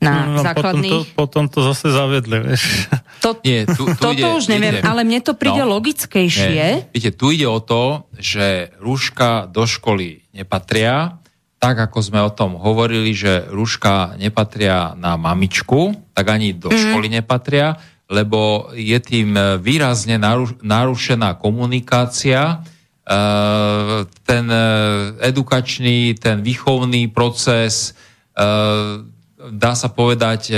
na 0.00 0.24
No, 0.24 0.40
potom, 0.40 0.40
to, 0.40 0.40
základných... 0.40 1.06
potom 1.12 1.44
to 1.52 1.58
zase 1.68 1.92
zavedli, 1.92 2.36
vieš. 2.48 2.88
To, 3.20 3.36
Nie, 3.40 3.68
tu, 3.68 3.84
tu 3.84 3.94
toto 3.94 4.16
ide, 4.16 4.24
už 4.26 4.48
neviem, 4.48 4.76
ide. 4.76 4.82
ale 4.82 5.04
mne 5.04 5.20
to 5.20 5.32
príde 5.32 5.60
No. 5.60 5.76
logickejšie. 5.76 6.48
Nie. 6.48 6.70
Viete, 6.88 7.12
tu 7.12 7.28
ide 7.28 7.44
o 7.44 7.60
to, 7.60 8.08
že 8.16 8.72
rúška 8.78 9.44
do 9.44 9.64
školy 9.64 10.24
nepatria, 10.32 11.20
tak 11.60 11.76
ako 11.76 11.98
sme 12.00 12.20
o 12.20 12.32
tom 12.32 12.56
hovorili, 12.56 13.12
že 13.12 13.44
rúška 13.46 14.16
nepatria 14.16 14.96
na 14.96 15.14
mamičku, 15.14 15.92
tak 16.10 16.32
ani 16.32 16.52
do 16.52 16.72
Mhm. 16.72 16.80
školy 16.80 17.06
nepatria, 17.12 17.76
lebo 18.08 18.72
je 18.72 18.96
tým 18.98 19.36
výrazne 19.60 20.16
naru- 20.16 20.56
narušená 20.58 21.36
komunikácia, 21.36 22.64
e, 23.04 23.16
ten 24.24 24.46
e, 24.46 24.64
edukačný, 25.20 26.16
ten 26.16 26.40
výchovný 26.40 27.06
proces, 27.06 27.92
e, 28.32 28.44
dá 29.50 29.72
sa 29.72 29.88
povedať, 29.88 30.52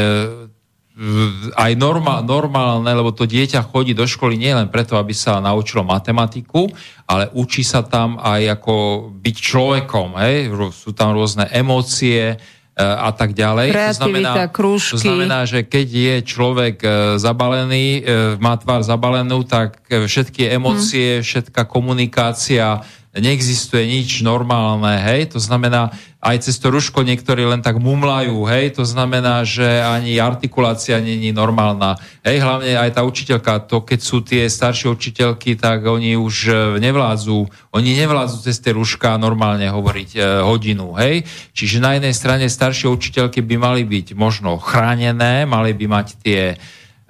aj 1.59 1.73
norma, 1.75 2.23
normálne, 2.23 2.87
lebo 2.95 3.11
to 3.11 3.27
dieťa 3.27 3.67
chodí 3.67 3.91
do 3.91 4.07
školy 4.07 4.39
nie 4.39 4.55
len 4.55 4.71
preto, 4.71 4.95
aby 4.95 5.11
sa 5.11 5.43
naučilo 5.43 5.83
matematiku, 5.83 6.71
ale 7.11 7.27
učí 7.35 7.67
sa 7.67 7.83
tam 7.83 8.23
aj 8.23 8.61
ako 8.61 8.75
byť 9.11 9.37
človekom. 9.37 10.15
Hej? 10.23 10.55
Sú 10.71 10.95
tam 10.95 11.19
rôzne 11.19 11.51
emócie 11.51 12.23
e, 12.23 12.37
a 12.79 13.11
tak 13.11 13.35
ďalej. 13.35 13.75
Kreativita, 13.75 14.43
krúžky. 14.55 14.95
To 14.95 15.11
znamená, 15.11 15.43
že 15.43 15.67
keď 15.67 15.87
je 15.91 16.15
človek 16.23 16.77
e, 16.79 16.89
zabalený, 17.19 17.87
e, 17.99 18.01
má 18.39 18.55
tvár 18.55 18.87
zabalenú, 18.87 19.43
tak 19.43 19.83
všetky 19.91 20.55
emócie, 20.55 21.19
všetká 21.19 21.67
komunikácia, 21.67 22.87
neexistuje 23.13 23.85
nič 23.85 24.25
normálne, 24.25 24.97
hej, 24.97 25.37
to 25.37 25.41
znamená, 25.43 25.93
aj 26.23 26.47
cez 26.47 26.55
to 26.63 26.71
ruško 26.71 27.03
niektorí 27.03 27.43
len 27.43 27.67
tak 27.67 27.83
mumlajú, 27.83 28.47
hej, 28.47 28.79
to 28.79 28.87
znamená, 28.87 29.43
že 29.43 29.67
ani 29.83 30.23
artikulácia 30.23 31.03
není 31.03 31.35
normálna, 31.35 31.99
hej, 32.23 32.39
hlavne 32.39 32.79
aj 32.79 32.95
tá 32.95 33.03
učiteľka, 33.03 33.67
to 33.67 33.83
keď 33.83 34.01
sú 34.01 34.23
tie 34.23 34.47
staršie 34.47 34.87
učiteľky, 34.87 35.59
tak 35.59 35.83
oni 35.83 36.15
už 36.15 36.35
e, 36.47 36.53
nevládzu, 36.79 37.51
oni 37.75 37.99
nevládzu 37.99 38.39
cez 38.39 38.63
tie 38.63 38.71
ruška 38.71 39.19
normálne 39.19 39.67
hovoriť 39.67 40.11
e, 40.15 40.21
hodinu, 40.47 40.95
hej, 40.95 41.27
čiže 41.59 41.83
na 41.83 41.99
jednej 41.99 42.15
strane 42.15 42.47
staršie 42.47 42.87
učiteľky 42.87 43.43
by 43.43 43.57
mali 43.59 43.83
byť 43.83 44.15
možno 44.15 44.63
chránené, 44.63 45.43
mali 45.43 45.75
by 45.75 45.87
mať 45.91 46.09
tie 46.23 46.43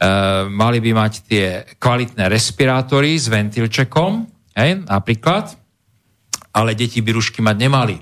Uh, 0.02 0.50
mali 0.50 0.82
by 0.82 0.98
mať 0.98 1.12
tie 1.30 1.62
kvalitné 1.78 2.26
respirátory 2.26 3.14
s 3.14 3.30
ventilčekom, 3.30 4.26
hej, 4.58 4.82
napríklad, 4.90 5.54
ale 6.50 6.74
deti 6.74 6.98
by 6.98 7.14
rušky 7.14 7.38
mať 7.38 7.56
nemali. 7.62 7.96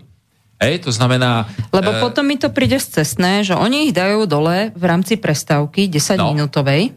Hej, 0.61 0.85
to 0.85 0.93
znamená... 0.93 1.49
Lebo 1.73 1.97
eh, 1.97 2.01
potom 2.05 2.29
mi 2.29 2.37
to 2.37 2.53
príde 2.53 2.77
cestné, 2.77 3.41
že 3.41 3.57
oni 3.57 3.89
ich 3.89 3.97
dajú 3.97 4.29
dole 4.29 4.69
v 4.77 4.85
rámci 4.85 5.17
prestávky 5.17 5.89
10-minútovej. 5.89 6.93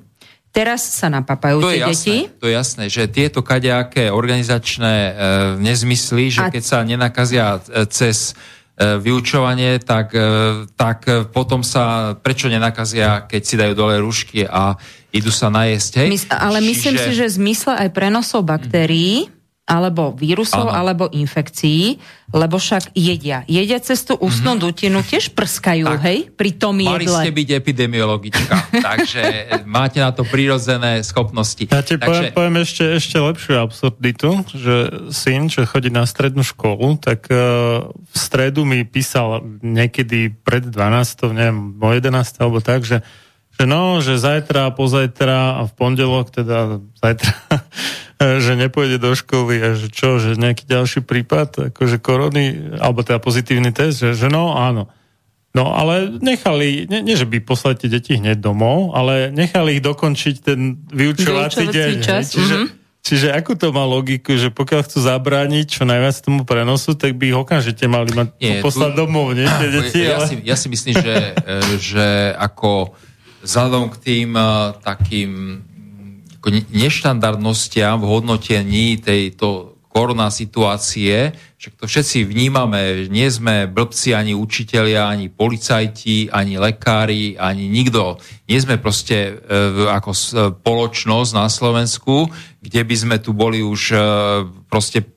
Teraz 0.53 0.85
sa 0.85 1.09
napapajú 1.09 1.63
to 1.63 1.71
tie 1.71 1.79
je 1.79 1.85
deti. 1.87 2.17
jasné, 2.27 2.37
to 2.37 2.45
je 2.45 2.53
jasné, 2.53 2.83
že 2.91 3.03
tieto 3.09 3.41
kadejaké 3.41 4.13
organizačné 4.13 4.93
e, 4.93 5.11
nezmysly, 5.57 6.29
že 6.29 6.45
A- 6.45 6.51
keď 6.53 6.63
sa 6.63 6.77
nenakazia 6.85 7.57
e, 7.57 7.89
cez 7.89 8.37
e, 8.77 8.99
vyučovanie, 9.01 9.81
tak, 9.81 10.13
e, 10.13 10.69
tak 10.77 11.09
e, 11.09 11.25
potom 11.25 11.65
sa 11.65 12.13
prečo 12.13 12.53
nenakazia, 12.53 13.25
keď 13.25 13.41
si 13.41 13.55
dajú 13.57 13.73
dole 13.73 13.97
rušky 13.97 14.45
a 14.45 14.77
idú 15.09 15.33
sa 15.33 15.49
najesť, 15.49 16.05
hej? 16.05 16.09
Mys- 16.21 16.29
ale 16.29 16.61
myslím 16.61 17.01
si, 17.01 17.11
že 17.17 17.33
zmysle 17.33 17.73
aj 17.73 17.89
prenosov 17.89 18.45
baktérií, 18.45 19.33
alebo 19.63 20.11
vírusov, 20.11 20.67
Áno. 20.67 20.75
alebo 20.75 21.07
infekcií, 21.07 21.95
lebo 22.33 22.57
však 22.57 22.97
jedia. 22.97 23.45
Jedia 23.45 23.77
cez 23.77 24.01
tú 24.01 24.17
ústnu 24.17 24.57
dutinu, 24.57 25.05
tiež 25.05 25.37
prskajú, 25.37 25.85
Tak. 25.85 26.01
hej, 26.09 26.19
pri 26.33 26.51
tom 26.57 26.81
Mali 26.81 27.05
jedle. 27.05 27.21
ste 27.21 27.29
byť 27.29 27.49
epidemiologička, 27.61 28.53
takže 28.89 29.23
máte 29.69 30.01
na 30.01 30.09
to 30.09 30.25
prírodzené 30.25 31.05
schopnosti. 31.05 31.69
Ja 31.69 31.85
ti 31.85 32.01
poviem, 32.01 32.33
takže, 32.33 32.35
poviem 32.35 32.55
ešte, 32.65 32.83
ešte 32.97 33.17
lepšiu 33.21 33.53
absurditu, 33.61 34.29
že 34.49 34.75
syn, 35.13 35.53
čo 35.53 35.61
chodí 35.69 35.93
na 35.93 36.09
strednú 36.09 36.41
školu, 36.41 36.97
tak 36.97 37.29
uh, 37.29 37.85
v 37.93 38.15
stredu 38.17 38.65
mi 38.65 38.81
písal 38.81 39.45
niekedy 39.61 40.33
pred 40.33 40.65
12, 40.65 41.37
neviem, 41.37 41.77
o 41.77 41.89
11 41.93 42.41
alebo 42.41 42.57
tak, 42.59 42.81
že, 42.81 43.05
že 43.53 43.63
no, 43.69 44.01
že 44.01 44.17
zajtra, 44.17 44.73
pozajtra 44.73 45.61
a 45.61 45.69
v 45.69 45.73
pondelok, 45.77 46.33
teda 46.33 46.81
zajtra, 46.97 47.33
že 48.45 48.53
nepôjde 48.57 48.97
do 48.97 49.13
školy 49.13 49.61
a 49.61 49.69
že 49.77 49.93
čo, 49.93 50.17
že 50.17 50.33
nejaký 50.33 50.65
ďalší 50.65 51.05
prípad, 51.05 51.69
akože 51.69 52.01
korony, 52.01 52.73
alebo 52.81 53.05
teda 53.05 53.21
pozitívny 53.21 53.69
test, 53.69 54.01
že, 54.01 54.17
že 54.17 54.27
no, 54.27 54.57
áno. 54.57 54.89
No 55.53 55.69
ale 55.69 56.09
nechali, 56.17 56.89
nie, 56.89 57.05
nie 57.05 57.13
že 57.13 57.29
by 57.29 57.37
poslali 57.45 57.77
tie 57.77 57.85
deti 57.85 58.17
hneď 58.17 58.41
domov, 58.41 58.97
ale 58.97 59.29
nechali 59.29 59.77
ich 59.77 59.85
dokončiť 59.85 60.35
ten 60.41 60.81
vyučovací 60.89 61.69
Vyučovací 61.69 61.77
deň. 61.77 61.95
čas, 62.01 62.33
Čiže, 62.33 62.55
mhm. 62.57 62.67
čiže 63.05 63.27
akú 63.29 63.53
to 63.53 63.69
má 63.69 63.85
logiku, 63.85 64.33
že 64.33 64.49
pokiaľ 64.49 64.81
chcú 64.81 65.05
zabrániť 65.05 65.65
čo 65.69 65.85
najviac 65.85 66.17
tomu 66.25 66.41
prenosu, 66.41 66.97
tak 66.97 67.13
by 67.21 67.29
ich 67.29 67.37
okamžite 67.37 67.85
mali 67.85 68.09
mať 68.17 68.33
Nie, 68.41 68.65
poslať 68.65 68.97
tu- 68.97 68.99
domov, 69.05 69.37
nie? 69.37 69.45
Tie 69.45 69.69
deti, 69.69 69.99
ja, 70.01 70.17
ale... 70.17 70.25
si, 70.25 70.35
ja 70.41 70.57
si 70.57 70.67
myslím, 70.73 70.97
že, 70.97 71.37
že 71.93 72.33
ako 72.33 72.97
vzhľadom 73.43 73.91
k 73.93 73.95
tým 73.99 74.29
e, 74.33 74.43
takým 74.81 75.31
neštandardnostiam 76.71 78.03
v 78.03 78.09
hodnotení 78.09 78.99
tejto 78.99 79.73
korona 79.93 80.33
situácie, 80.33 81.37
však 81.61 81.73
to 81.77 81.85
všetci 81.85 82.25
vnímame, 82.25 83.05
že 83.05 83.13
nie 83.13 83.29
sme 83.29 83.69
blbci 83.69 84.17
ani 84.17 84.33
učitelia, 84.33 85.05
ani 85.05 85.29
policajti, 85.29 86.33
ani 86.33 86.57
lekári, 86.57 87.37
ani 87.37 87.69
nikto. 87.69 88.17
Nie 88.49 88.59
sme 88.59 88.81
proste 88.81 89.37
e, 89.37 89.53
ako 89.87 90.11
spoločnosť 90.11 91.31
na 91.37 91.45
Slovensku, 91.47 92.27
kde 92.59 92.81
by 92.81 92.95
sme 92.97 93.15
tu 93.21 93.37
boli 93.37 93.61
už 93.61 93.81
e, 93.93 93.97
proste 94.65 95.12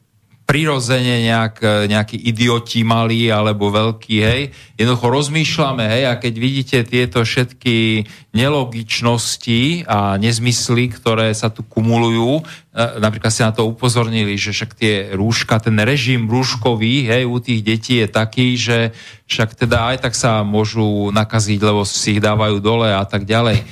prirodzene 0.47 1.27
nejak, 1.27 1.55
e, 1.59 1.68
nejakí 1.90 2.14
idioti 2.23 2.86
malí 2.86 3.27
alebo 3.27 3.74
veľkí, 3.74 4.16
hej. 4.23 4.55
Jednoducho 4.78 5.06
rozmýšľame, 5.10 5.85
hej, 5.90 6.02
a 6.06 6.14
keď 6.23 6.35
vidíte 6.39 6.78
tieto 6.86 7.27
všetky 7.27 8.06
nelogičnosti 8.31 9.90
a 9.90 10.14
nezmysly, 10.14 10.94
ktoré 10.94 11.35
sa 11.35 11.51
tu 11.51 11.66
kumulujú, 11.66 12.40
e, 12.40 12.43
napríklad 13.02 13.35
ste 13.35 13.43
na 13.43 13.51
to 13.51 13.66
upozornili, 13.66 14.39
že 14.39 14.55
však 14.55 14.70
tie 14.78 14.94
rúška, 15.18 15.59
ten 15.59 15.74
režim 15.82 16.31
rúškový, 16.31 17.10
hej, 17.10 17.27
u 17.27 17.43
tých 17.43 17.60
detí 17.66 17.98
je 17.98 18.06
taký, 18.06 18.55
že 18.55 18.94
však 19.27 19.59
teda 19.59 19.98
aj 19.98 20.06
tak 20.06 20.14
sa 20.14 20.47
môžu 20.47 21.10
nakaziť, 21.10 21.59
lebo 21.59 21.82
si 21.82 22.16
ich 22.16 22.23
dávajú 22.23 22.62
dole 22.62 22.94
a 22.94 23.02
tak 23.02 23.27
ďalej. 23.27 23.66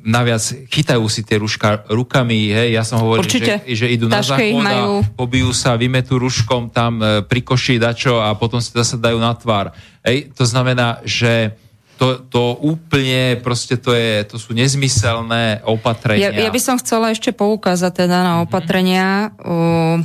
Naviac 0.00 0.40
chytajú 0.72 1.04
si 1.12 1.20
tie 1.20 1.36
ruška 1.36 1.84
rukami, 1.92 2.48
hej, 2.48 2.80
ja 2.80 2.82
som 2.82 3.04
hovoril, 3.04 3.28
Určite. 3.28 3.60
že, 3.68 3.84
že 3.84 3.86
idú 3.92 4.08
na 4.08 4.24
Taške 4.24 4.40
záchod 4.40 4.64
majú. 4.64 4.94
a 5.04 5.08
pobijú 5.12 5.52
sa, 5.52 5.76
vymetú 5.76 6.16
ruškom 6.16 6.72
tam 6.72 6.96
e, 7.04 7.20
pri 7.20 7.44
koši 7.44 7.76
dačo 7.76 8.24
a 8.24 8.32
potom 8.40 8.56
si 8.64 8.72
zase 8.72 8.96
dajú 8.96 9.20
na 9.20 9.36
tvár. 9.36 9.76
Hej, 10.00 10.32
to 10.32 10.48
znamená, 10.48 11.04
že 11.04 11.52
to, 12.00 12.24
to 12.26 12.56
úplne, 12.64 13.38
proste 13.44 13.76
to, 13.76 13.92
je, 13.92 14.24
to 14.26 14.40
sú 14.40 14.56
nezmyselné 14.56 15.62
opatrenia. 15.68 16.32
Ja, 16.32 16.48
ja 16.48 16.50
by 16.50 16.60
som 16.64 16.80
chcela 16.80 17.12
ešte 17.12 17.30
poukázať 17.30 18.08
teda 18.08 18.18
na 18.24 18.34
opatrenia. 18.42 19.30
Uh, 19.38 20.02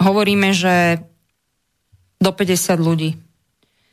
hovoríme, 0.00 0.54
že 0.56 1.04
do 2.22 2.30
50 2.32 2.80
ľudí. 2.80 3.10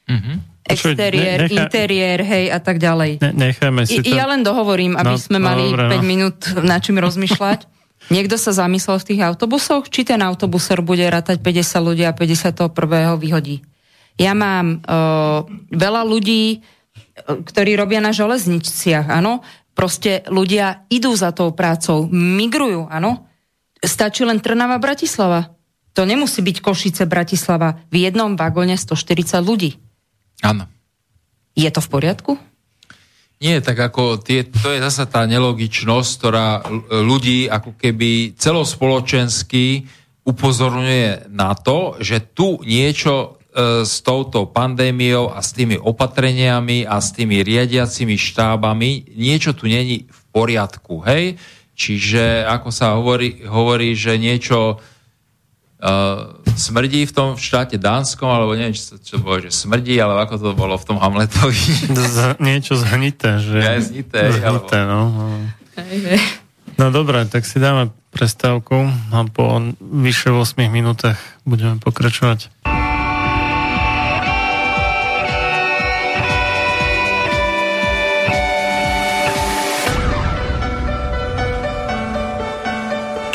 Mhm. 0.08 0.53
Exteriér, 0.64 1.38
ne- 1.44 1.48
nechá- 1.48 1.68
interiér, 1.68 2.20
hej 2.24 2.46
a 2.48 2.60
tak 2.60 2.80
ďalej. 2.80 3.20
Ne, 3.20 3.32
nechajme 3.52 3.84
si 3.84 4.00
I, 4.00 4.08
to. 4.08 4.16
ja 4.16 4.26
len 4.26 4.42
dohovorím, 4.42 4.96
aby 4.96 5.16
No, 5.16 5.20
sme 5.20 5.38
no, 5.38 5.46
mali 5.46 5.68
dobre, 5.68 5.92
5 5.92 6.00
no. 6.00 6.04
minút 6.04 6.38
na 6.64 6.80
čím 6.80 6.98
rozmýšľať. 6.98 7.60
Niekto 8.16 8.36
sa 8.36 8.52
zamyslel 8.52 9.00
v 9.00 9.08
tých 9.10 9.22
autobusoch, 9.24 9.88
či 9.88 10.04
ten 10.04 10.20
autobusor 10.20 10.80
bude 10.80 11.04
rátať 11.04 11.40
50 11.40 11.84
ľudí 11.84 12.04
a 12.04 12.12
51. 12.12 12.72
vyhodí. 13.16 13.64
Ja 14.16 14.32
mám 14.32 14.80
uh, 14.80 15.44
veľa 15.70 16.04
ľudí, 16.04 16.60
uh, 16.60 17.44
ktorí 17.44 17.76
robia 17.76 18.00
na 18.00 18.12
železničiach, 18.12 19.08
áno. 19.08 19.44
Proste 19.74 20.22
ľudia 20.30 20.86
idú 20.88 21.12
za 21.12 21.34
tou 21.34 21.50
prácou, 21.52 22.06
migrujú, 22.08 22.88
áno. 22.88 23.26
Stačí 23.80 24.24
len 24.24 24.40
Trnava, 24.40 24.80
Bratislava. 24.80 25.52
To 25.94 26.08
nemusí 26.08 26.40
byť 26.40 26.58
Košice, 26.62 27.04
Bratislava. 27.04 27.84
V 27.90 28.08
jednom 28.08 28.34
vagóne 28.34 28.80
140 28.80 29.44
ľudí. 29.44 29.83
Áno. 30.44 30.68
Je 31.56 31.70
to 31.72 31.80
v 31.80 31.90
poriadku? 31.90 32.32
Nie, 33.44 33.60
tak 33.60 33.76
ako 33.76 34.24
tie, 34.24 34.48
to 34.48 34.72
je 34.72 34.80
zasa 34.80 35.04
tá 35.04 35.28
nelogičnosť, 35.28 36.10
ktorá 36.16 36.64
ľudí 37.04 37.52
ako 37.52 37.76
keby 37.76 38.40
celospoločensky 38.40 39.84
upozorňuje 40.24 41.28
na 41.28 41.52
to, 41.52 42.00
že 42.00 42.24
tu 42.32 42.64
niečo 42.64 43.14
e, 43.20 43.84
s 43.84 44.00
touto 44.00 44.48
pandémiou 44.48 45.36
a 45.36 45.44
s 45.44 45.52
tými 45.52 45.76
opatreniami 45.76 46.88
a 46.88 47.04
s 47.04 47.12
tými 47.12 47.44
riadiacimi 47.44 48.16
štábami, 48.16 49.12
niečo 49.12 49.52
tu 49.52 49.68
není 49.68 50.08
v 50.08 50.20
poriadku, 50.32 51.04
hej? 51.04 51.36
Čiže 51.76 52.48
ako 52.48 52.70
sa 52.72 52.96
hovorí, 52.96 53.44
hovorí 53.44 53.92
že 53.92 54.16
niečo 54.16 54.80
smrdí 56.56 57.04
v 57.04 57.14
tom 57.14 57.36
štáte 57.36 57.76
Dánskom, 57.76 58.30
alebo 58.32 58.56
neviem, 58.56 58.72
čo, 58.72 58.96
čo 59.02 59.20
bolo, 59.20 59.44
že 59.44 59.52
smrdí, 59.52 60.00
ale 60.00 60.24
ako 60.24 60.36
to 60.40 60.50
bolo 60.56 60.76
v 60.80 60.86
tom 60.88 60.98
Hamletovi. 60.98 61.60
Z, 62.16 62.40
niečo 62.40 62.80
zhnité, 62.80 63.44
že? 63.44 63.58
Ja, 63.60 63.76
znité, 63.84 64.32
zhnité, 64.32 64.88
no. 64.88 65.12
no. 65.12 65.28
No 66.74 66.90
dobre, 66.90 67.26
tak 67.30 67.46
si 67.46 67.62
dáme 67.62 67.94
prestávku 68.14 68.90
a 69.14 69.26
po 69.30 69.62
vyše 69.82 70.34
8 70.34 70.70
minútach 70.70 71.18
budeme 71.46 71.78
pokračovať. 71.82 72.73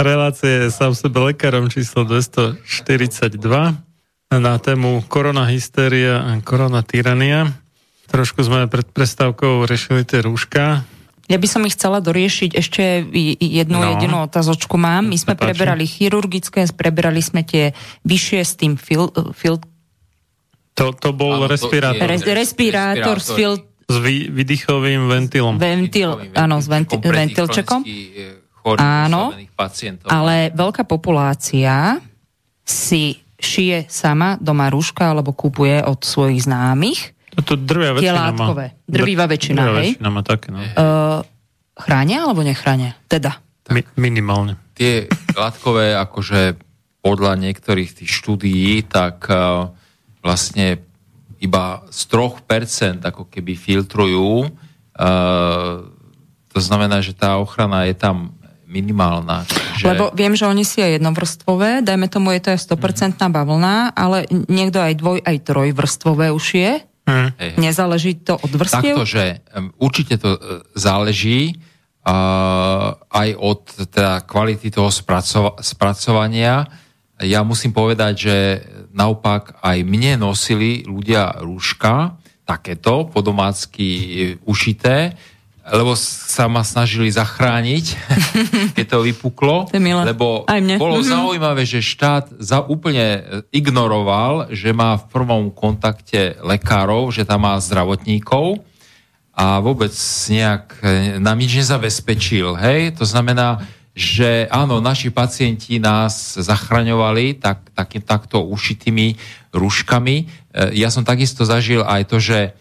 Relácie 0.00 0.72
sám 0.72 0.96
sebe 0.96 1.20
lekárom 1.22 1.68
číslo 1.68 2.08
242 2.08 3.36
na 4.32 4.54
tému 4.56 5.04
korona 5.04 5.44
hysteria 5.44 6.24
a 6.24 6.40
korona 6.40 6.80
tyrania. 6.80 7.52
Trošku 8.08 8.40
sme 8.40 8.64
pred 8.64 8.88
prestávkou 8.88 9.68
riešili 9.68 10.08
tie 10.08 10.24
rúška. 10.24 10.88
Ja 11.28 11.36
by 11.36 11.46
som 11.46 11.62
ich 11.62 11.76
chcela 11.76 12.00
doriešiť. 12.00 12.50
Ešte 12.56 13.04
jednu 13.36 13.76
No. 13.76 13.86
jedinú 13.92 14.16
otázočku 14.24 14.74
mám. 14.74 15.04
My 15.04 15.14
sme 15.14 15.36
páči. 15.36 15.52
preberali 15.52 15.84
chirurgické, 15.84 16.64
preberali 16.72 17.20
sme 17.20 17.44
tie 17.44 17.76
vyššie 18.02 18.40
s 18.40 18.52
tým 18.56 18.74
fil, 18.74 19.12
fil, 19.36 19.60
To, 20.72 20.96
to 20.96 21.12
bol 21.12 21.36
Áno, 21.36 21.44
to 21.44 21.52
respirátor. 21.52 22.00
je- 22.00 22.08
res, 22.08 22.22
respirátor 22.24 23.20
s 23.20 23.28
fil, 23.30 23.60
S 23.84 23.96
vy, 24.00 24.32
výdychovým 24.32 25.06
ventilom. 25.06 25.60
ventil, 25.60 26.24
áno, 26.32 26.56
s 26.56 26.66
venti, 26.66 26.96
ventilčekom. 26.96 27.84
Áno, 28.76 29.32
pacientov. 29.56 30.12
ale 30.12 30.52
veľká 30.52 30.84
populácia 30.84 31.96
si 32.60 33.16
šije 33.40 33.88
sama 33.88 34.36
doma 34.36 34.68
rúška 34.68 35.10
alebo 35.10 35.32
kupuje 35.32 35.80
od 35.80 36.04
svojich 36.04 36.44
známych. 36.44 37.16
To 37.40 37.56
drvia 37.56 37.96
Tie 37.96 38.12
väčšina 38.12 38.20
má. 38.20 38.26
látkové. 38.36 38.66
Drvivá 38.84 39.24
väčšina, 39.24 39.60
Drvivá 39.64 39.80
hej? 39.80 39.90
väčšina 39.96 40.08
má 40.12 40.20
také, 40.20 40.46
no. 40.52 40.60
Uh, 40.60 41.24
chránia 41.80 42.28
alebo 42.28 42.44
nechránia? 42.44 42.92
Teda. 43.08 43.40
Mi, 43.72 43.80
minimálne. 43.96 44.60
Tie 44.76 45.08
látkové, 45.32 45.96
akože 45.96 46.58
podľa 47.00 47.32
niektorých 47.40 48.02
tých 48.04 48.10
štúdií, 48.12 48.84
tak 48.84 49.24
uh, 49.32 49.72
vlastne 50.20 50.84
iba 51.40 51.80
z 51.88 52.00
3% 52.12 53.00
ako 53.08 53.32
keby 53.32 53.56
filtrujú. 53.56 54.52
Uh, 54.92 55.88
to 56.52 56.58
znamená, 56.60 57.00
že 57.00 57.16
tá 57.16 57.40
ochrana 57.40 57.88
je 57.88 57.96
tam 57.96 58.36
minimálna. 58.70 59.42
Že... 59.76 59.84
Lebo 59.90 60.04
viem, 60.14 60.32
že 60.38 60.46
oni 60.46 60.62
si 60.62 60.78
aj 60.78 61.02
jednovrstvové, 61.02 61.82
dajme 61.82 62.06
tomu, 62.06 62.30
je 62.38 62.40
to 62.46 62.48
aj 62.54 62.60
100% 62.70 63.18
bavlna, 63.26 63.90
ale 63.92 64.30
niekto 64.46 64.78
aj 64.78 64.94
dvoj, 64.94 65.18
aj 65.26 65.36
trojvrstvové 65.42 66.30
už 66.30 66.46
je. 66.54 66.72
Hej. 67.10 67.58
Nezáleží 67.58 68.22
to 68.22 68.38
od 68.38 68.52
vrstiev? 68.54 68.94
Takto, 68.94 69.02
že 69.02 69.42
um, 69.50 69.74
určite 69.82 70.14
to 70.22 70.38
uh, 70.38 70.62
záleží 70.78 71.58
uh, 72.06 72.94
aj 73.10 73.28
od 73.34 73.60
teda, 73.90 74.22
kvality 74.22 74.70
toho 74.70 74.94
spracova- 74.94 75.58
spracovania. 75.58 76.70
Ja 77.18 77.42
musím 77.42 77.74
povedať, 77.74 78.14
že 78.14 78.36
naopak 78.94 79.58
aj 79.58 79.82
mne 79.82 80.22
nosili 80.22 80.86
ľudia 80.86 81.42
rúška, 81.42 82.16
takéto, 82.50 83.06
podomácky 83.06 83.86
e, 83.86 84.02
ušité, 84.42 85.14
lebo 85.70 85.94
sa 85.96 86.46
ma 86.46 86.60
snažili 86.60 87.08
zachrániť, 87.08 87.84
keď 88.76 88.86
to 88.86 88.98
vypuklo. 89.02 89.70
To. 90.02 90.06
Lebo 90.06 90.26
bolo 90.76 90.98
Mhm. 90.98 91.06
zaujímavé, 91.06 91.62
že 91.62 91.78
štát 91.78 92.28
za 92.36 92.60
úplne 92.60 93.06
e, 93.06 93.20
ignoroval, 93.54 94.50
že 94.50 94.70
má 94.70 94.94
v 94.94 95.06
prvom 95.08 95.42
kontakte 95.48 96.34
lekárov, 96.38 97.10
že 97.10 97.22
tam 97.22 97.46
má 97.46 97.54
zdravotníkov 97.56 98.60
a 99.30 99.58
vôbec 99.58 99.94
nejak 100.26 100.66
e, 100.82 100.86
nám 101.16 101.38
nič 101.38 101.56
nezabezpečil. 101.56 102.58
Hej? 102.58 102.98
To 102.98 103.06
znamená, 103.06 103.62
že 103.90 104.46
áno, 104.48 104.78
naši 104.78 105.10
pacienti 105.10 105.78
nás 105.78 106.38
zachraňovali 106.38 107.38
tak, 107.38 107.74
tak, 107.74 107.90
takto 108.02 108.42
ušitými 108.44 109.18
rúškami. 109.50 110.16
E, 110.16 110.24
Ja 110.78 110.90
som 110.90 111.02
takisto 111.02 111.42
zažil 111.42 111.82
aj 111.82 112.02
to, 112.06 112.16
že, 112.18 112.54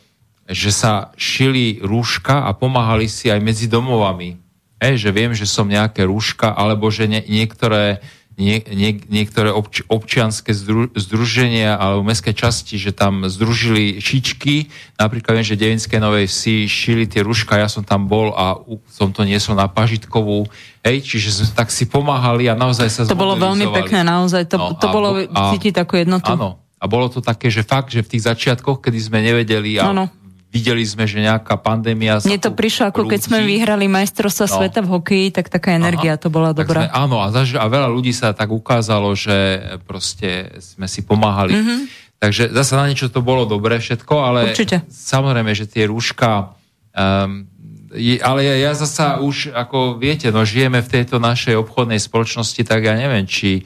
že 0.50 0.70
sa 0.70 0.94
šili 1.14 1.78
rúška 1.80 2.44
a 2.44 2.52
pomáhali 2.52 3.06
si 3.06 3.30
aj 3.30 3.40
medzi 3.40 3.66
domovami. 3.66 4.42
Hej, 4.78 4.96
že 4.98 5.10
viem, 5.10 5.32
že 5.32 5.46
som 5.46 5.64
nejaké 5.64 6.04
rúška, 6.04 6.50
alebo 6.50 6.88
že 6.88 7.06
nie, 7.06 7.20
niektoré, 7.22 8.00
nie, 8.34 8.64
nie, 8.66 8.96
niektoré 9.06 9.52
obč, 9.52 9.84
občianské 9.86 10.50
zdru, 10.50 10.88
združenia 10.96 11.76
alebo 11.76 12.02
mestské 12.02 12.32
časti, 12.32 12.80
že 12.80 12.90
tam 12.90 13.28
združili 13.28 14.00
šičky. 14.00 14.72
Napríklad 14.96 15.36
viem, 15.36 15.44
že 15.44 15.54
v 15.54 15.62
Devinskej 15.62 16.00
Novej 16.00 16.26
Vsi 16.26 16.64
šili 16.66 17.04
tie 17.04 17.20
rúška, 17.20 17.60
ja 17.60 17.68
som 17.68 17.84
tam 17.84 18.08
bol 18.08 18.32
a 18.32 18.56
u- 18.56 18.80
som 18.88 19.12
to 19.12 19.22
niesol 19.22 19.54
na 19.54 19.68
pažitkovú. 19.68 20.48
Hej, 20.80 21.04
čiže 21.04 21.30
sme 21.36 21.52
tak 21.54 21.68
si 21.68 21.84
pomáhali 21.84 22.48
a 22.48 22.56
naozaj 22.56 22.88
sa 22.88 23.02
To 23.04 23.14
bolo 23.14 23.36
veľmi 23.36 23.68
pekné, 23.76 24.02
naozaj. 24.02 24.48
To, 24.48 24.56
No, 24.56 24.66
to 24.74 24.88
a 24.88 24.92
bolo 24.92 25.10
bo- 25.14 25.28
a- 25.30 25.52
cítiť 25.52 25.76
takú 25.76 26.00
jednotu. 26.00 26.32
Áno. 26.32 26.56
A 26.80 26.88
bolo 26.88 27.12
to 27.12 27.20
také, 27.20 27.52
že 27.52 27.60
fakt, 27.62 27.92
že 27.92 28.00
v 28.00 28.16
tých 28.16 28.24
začiatkoch, 28.24 28.80
kedy 28.80 29.00
sme 29.04 29.20
nevedeli 29.20 29.76
a 29.76 29.92
Áno. 29.92 30.08
Videli 30.50 30.82
sme, 30.82 31.06
že 31.06 31.22
nejaká 31.22 31.62
pandémia 31.62 32.18
Mne 32.26 32.42
to 32.42 32.50
prišlo, 32.50 32.90
ako 32.90 33.06
keď 33.06 33.22
sme 33.22 33.46
vyhrali 33.46 33.86
majstrovstva 33.86 34.50
No. 34.50 34.54
sveta 34.58 34.82
v 34.82 34.90
hokeji, 34.98 35.28
tak 35.30 35.46
taká 35.54 35.78
energia 35.78 36.18
to 36.18 36.34
bola 36.34 36.58
dobrá. 36.58 36.90
Sme, 36.90 36.94
áno, 36.94 37.22
a, 37.22 37.30
zaž, 37.30 37.54
a 37.54 37.66
veľa 37.70 37.90
ľudí 37.94 38.10
sa 38.10 38.34
tak 38.34 38.50
ukázalo, 38.50 39.14
že 39.14 39.62
proste 39.86 40.58
sme 40.58 40.90
si 40.90 41.06
pomáhali. 41.06 41.54
Mhm. 41.54 41.62
Mm-hmm. 41.62 41.82
Takže 42.20 42.52
zase 42.52 42.76
na 42.76 42.84
niečo 42.92 43.08
to 43.08 43.24
bolo 43.24 43.48
dobré 43.48 43.80
všetko, 43.80 44.16
ale 44.20 44.52
Určite. 44.52 44.84
samozrejme, 44.92 45.56
že 45.56 45.72
tie 45.72 45.88
rúška... 45.88 46.52
Um, 46.92 47.48
ale 47.96 48.40
ja, 48.44 48.70
ja 48.70 48.72
zasa 48.76 49.24
už, 49.24 49.56
ako 49.56 49.98
viete, 49.98 50.28
no 50.30 50.44
žijeme 50.46 50.84
v 50.84 50.92
tejto 51.00 51.18
našej 51.18 51.58
obchodnej 51.58 51.98
spoločnosti, 51.98 52.62
tak 52.62 52.86
ja 52.86 52.94
neviem, 52.94 53.26
či 53.26 53.64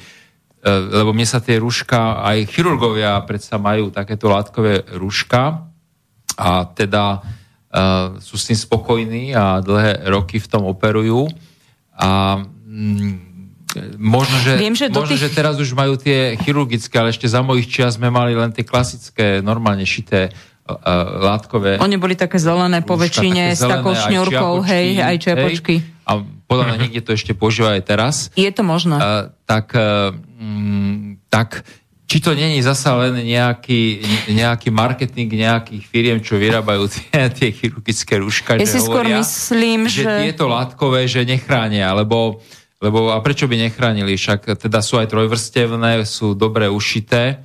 e, 0.64 0.70
lebo 0.72 1.12
mne 1.12 1.28
sa 1.28 1.44
tie 1.44 1.60
rúška, 1.60 2.24
aj 2.24 2.48
chirurgovia 2.48 3.20
predsa 3.28 3.60
majú 3.60 3.92
takéto 3.92 4.32
látkové 4.32 4.88
rúška 4.96 5.73
a 6.38 6.66
teda 6.66 7.20
uh, 7.20 8.18
sú 8.18 8.36
s 8.38 8.50
tým 8.50 8.58
spokojní 8.58 9.34
a 9.34 9.62
dlhé 9.62 10.10
roky 10.10 10.38
v 10.38 10.48
tom 10.50 10.66
operujú 10.66 11.30
a 11.94 12.42
mm, 12.46 13.34
možno, 13.98 14.38
že, 14.42 14.58
Viem, 14.58 14.78
že 14.78 14.90
možno, 14.90 15.14
tých- 15.14 15.30
že 15.30 15.30
teraz 15.34 15.58
už 15.58 15.74
majú 15.74 15.98
tie 15.98 16.38
chirurgické, 16.42 16.94
ale 16.98 17.14
ešte 17.14 17.26
za 17.26 17.42
mojich 17.42 17.70
čias 17.70 17.98
sme 17.98 18.10
mali 18.14 18.38
len 18.38 18.54
tie 18.54 18.66
klasické, 18.66 19.42
normálne 19.42 19.86
šité 19.86 20.30
uh, 20.30 20.74
látkové 21.22 21.82
Oni 21.82 21.98
boli 21.98 22.14
také 22.14 22.38
zelené 22.38 22.86
po 22.86 22.98
väčšine 22.98 23.54
s 23.54 23.62
takou 23.62 23.94
šňurkou, 23.98 24.62
čiapočky, 24.62 24.70
hej, 24.70 24.88
aj 25.02 25.16
čiapočky. 25.22 25.76
Hej, 25.82 25.92
a 26.04 26.12
podľa 26.50 26.64
mňa 26.70 26.76
niekde 26.88 27.02
to 27.02 27.12
ešte 27.16 27.32
používa 27.34 27.74
aj 27.78 27.84
teraz. 27.88 28.16
Je 28.38 28.50
to 28.52 28.62
možné. 28.62 28.98
Uh, 29.00 29.32
tak, 29.46 29.74
uh, 29.74 30.14
mm, 30.14 31.30
tak 31.30 31.66
či 32.04 32.18
to 32.20 32.36
není 32.36 32.60
zasa 32.60 32.94
len 33.00 33.24
nejaký, 33.24 34.04
nejaký 34.30 34.70
marketing 34.70 35.30
nejakých 35.34 35.84
firiem, 35.88 36.20
čo 36.20 36.36
vyrábajú 36.36 36.92
tie, 36.92 37.32
tie 37.32 37.50
chirurgické 37.50 38.20
rúška, 38.20 38.60
Ja 38.60 38.68
že 38.68 38.78
si 38.78 38.80
skôr 38.84 39.08
hovoria, 39.08 39.24
myslím, 39.24 39.88
že, 39.88 40.04
že- 40.04 40.22
tieto 40.30 40.46
látkové, 40.52 41.08
že 41.08 41.24
nechránia, 41.24 41.96
lebo, 41.96 42.44
lebo 42.84 43.16
a 43.16 43.18
prečo 43.24 43.48
by 43.48 43.56
nechránili? 43.56 44.20
Však 44.20 44.60
teda 44.60 44.84
sú 44.84 45.00
aj 45.00 45.10
trojvrstevné, 45.10 46.04
sú 46.04 46.36
dobre 46.36 46.68
ušité. 46.68 47.42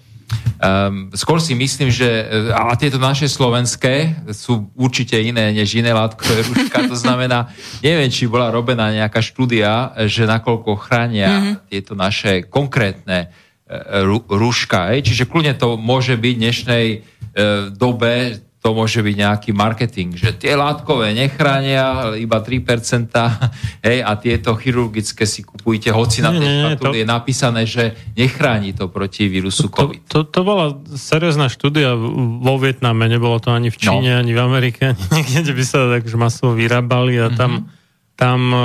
Um, 0.61 1.09
skôr 1.17 1.41
si 1.41 1.57
myslím, 1.57 1.89
že 1.89 2.29
a 2.53 2.77
tieto 2.77 3.01
naše 3.01 3.25
slovenské 3.25 4.29
sú 4.37 4.69
určite 4.77 5.17
iné 5.17 5.57
než 5.57 5.81
iné 5.81 5.97
látkové 5.97 6.43
rúška. 6.51 6.85
To 6.85 6.99
znamená, 6.99 7.49
neviem, 7.81 8.13
či 8.13 8.29
bola 8.29 8.53
robená 8.53 8.93
nejaká 8.93 9.25
štúdia, 9.25 9.97
že 10.05 10.29
nakoľko 10.29 10.77
chránia 10.77 11.31
mm-hmm. 11.33 11.55
tieto 11.73 11.97
naše 11.97 12.45
konkrétne 12.45 13.33
rúška. 14.29 14.93
Hej? 14.93 15.13
Čiže 15.13 15.29
kľudne 15.29 15.55
to 15.55 15.77
môže 15.77 16.17
byť 16.17 16.35
v 16.35 16.41
dnešnej 16.41 16.87
e, 16.89 16.99
dobe, 17.77 18.41
to 18.59 18.75
môže 18.75 18.99
byť 18.99 19.15
nejaký 19.15 19.51
marketing, 19.55 20.19
že 20.19 20.35
tie 20.35 20.59
látkové 20.59 21.15
nechránia 21.15 22.17
iba 22.19 22.43
3%, 22.43 23.07
hej, 23.87 23.99
a 24.03 24.13
tieto 24.19 24.59
chirurgické 24.59 25.23
si 25.29 25.47
kupujte, 25.47 25.95
hoci 25.95 26.25
na 26.25 26.35
tej 26.35 26.43
nie, 26.43 26.59
škatuli 26.67 26.99
to- 26.99 27.01
je 27.01 27.07
napísané, 27.07 27.63
že 27.69 27.95
nechráni 28.19 28.75
to 28.75 28.91
proti 28.91 29.31
vírusu 29.31 29.71
To, 29.71 29.87
COVID. 29.87 30.03
to, 30.11 30.19
to 30.27 30.41
bola 30.43 30.75
seriózna 30.91 31.47
štúdia 31.47 31.95
vo 32.43 32.55
Vietname, 32.59 33.07
nebolo 33.07 33.39
to 33.39 33.55
ani 33.55 33.71
v 33.71 33.79
Číne, 33.79 34.11
no. 34.17 34.21
ani 34.21 34.33
v 34.35 34.41
Amerike, 34.43 34.85
ani 35.15 35.23
niekde, 35.39 35.53
kde 35.53 35.53
by 35.55 35.65
sa 35.65 35.79
tak 35.87 36.03
už 36.09 36.17
masovo 36.19 36.59
vyrábali 36.59 37.15
a 37.23 37.31
tam, 37.31 37.71
tam 38.19 38.51
eh, 38.51 38.61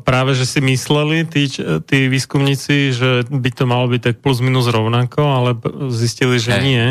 práve, 0.00 0.32
že 0.32 0.48
si 0.48 0.64
mysleli 0.64 1.28
tí, 1.28 1.52
tí 1.84 1.98
výskumníci, 2.08 2.96
že 2.96 3.28
by 3.28 3.50
to 3.52 3.68
malo 3.68 3.84
byť 3.92 4.00
tak 4.00 4.16
plus 4.24 4.40
minus 4.40 4.64
rovnako, 4.72 5.20
ale 5.20 5.50
zistili, 5.92 6.40
že 6.40 6.56
Hej. 6.56 6.64
nie. 6.64 6.86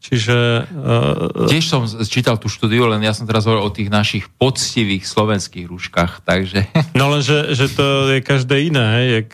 Čiže 0.00 0.64
uh, 0.64 1.44
Tiež 1.44 1.68
som 1.68 1.84
čítal 2.08 2.40
tú 2.40 2.48
štúdiu, 2.48 2.88
len 2.88 3.04
ja 3.04 3.12
som 3.12 3.28
teraz 3.28 3.44
hovoril 3.44 3.68
o 3.68 3.72
tých 3.72 3.92
našich 3.92 4.32
poctivých 4.40 5.04
slovenských 5.04 5.68
rúškach, 5.68 6.24
takže... 6.24 6.64
No 7.00 7.12
len, 7.12 7.20
že, 7.20 7.52
že 7.52 7.68
to 7.68 8.08
je 8.08 8.24
každé 8.24 8.72
iné, 8.72 8.84
hej, 8.96 9.06
jak, 9.20 9.28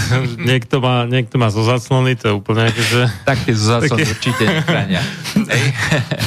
niekto, 0.52 0.84
má, 0.84 1.08
niekto 1.08 1.40
má 1.40 1.48
zo 1.48 1.64
zaclony, 1.64 2.20
to 2.20 2.30
je 2.30 2.34
úplne 2.36 2.68
ako, 2.68 2.80
že 2.84 3.00
Tak 3.28 3.48
tie 3.48 3.56
záclony 3.56 4.04
Také- 4.04 4.12
určite 4.12 4.42
nechránia. 4.44 5.02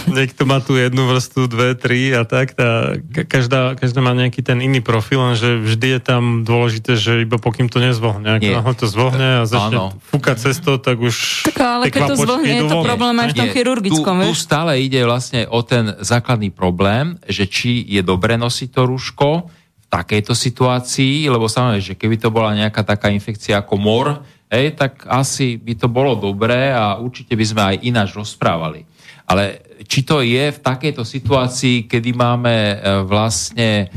Niekto 0.10 0.42
má 0.50 0.58
tu 0.58 0.74
jednu 0.74 1.06
vrstu, 1.06 1.46
dve, 1.46 1.78
tri 1.78 2.18
a 2.18 2.26
tak, 2.26 2.58
tá, 2.58 2.98
ka- 2.98 3.30
každá, 3.30 3.78
každá 3.78 4.02
má 4.02 4.18
nejaký 4.18 4.42
ten 4.42 4.58
iný 4.58 4.82
profil, 4.82 5.22
lenže 5.22 5.62
vždy 5.62 5.88
je 5.98 6.02
tam 6.02 6.42
dôležité, 6.42 6.98
že 6.98 7.22
iba 7.22 7.38
pokým 7.38 7.70
to 7.70 7.78
nezvohne. 7.78 8.26
Ak 8.26 8.42
náhle 8.42 8.74
to 8.74 8.90
zvohne 8.90 9.42
a 9.42 9.44
začne 9.46 9.94
fúkať 10.10 10.50
cesto, 10.50 10.82
tak 10.82 10.98
už 10.98 11.46
Tak 11.54 11.62
ale 11.62 11.94
keď 11.94 12.14
to 12.14 12.16
zvlhne, 12.18 12.50
je 12.50 12.64
to 12.66 12.78
problém 12.82 13.16
aj 13.22 13.28
v 13.30 13.36
tom 13.38 13.48
Nie, 13.50 13.54
chirurgickom, 13.84 14.16
tu, 14.24 14.32
tu 14.32 14.34
stále 14.36 14.80
ide 14.80 15.04
vlastne 15.04 15.44
o 15.52 15.60
ten 15.62 15.92
základný 16.00 16.56
problém, 16.56 17.20
že 17.28 17.44
či 17.50 17.84
je 17.84 18.00
dobre 18.00 18.40
nosiť 18.40 18.70
to 18.72 18.82
rúško 18.88 19.30
v 19.52 19.86
takejto 19.92 20.32
situácii, 20.32 21.28
lebo 21.28 21.52
samozrejme, 21.52 21.84
že 21.84 22.00
keby 22.00 22.16
to 22.18 22.32
bola 22.32 22.56
nejaká 22.56 22.82
taká 22.88 23.12
infekcia 23.12 23.60
ako 23.60 23.76
mor, 23.78 24.08
hej, 24.48 24.78
tak 24.78 25.04
asi 25.10 25.60
by 25.60 25.74
to 25.76 25.92
bolo 25.92 26.16
dobré 26.16 26.72
a 26.72 26.96
určite 26.98 27.36
by 27.36 27.46
sme 27.46 27.62
aj 27.62 27.76
ináč 27.84 28.10
rozprávali. 28.16 28.86
Ale 29.28 29.64
či 29.88 30.04
to 30.04 30.22
je 30.22 30.52
v 30.52 30.60
takejto 30.60 31.04
situácii, 31.04 31.88
kedy 31.88 32.12
máme 32.14 32.54
e, 32.54 32.76
vlastne 33.08 33.70
e, 33.84 33.88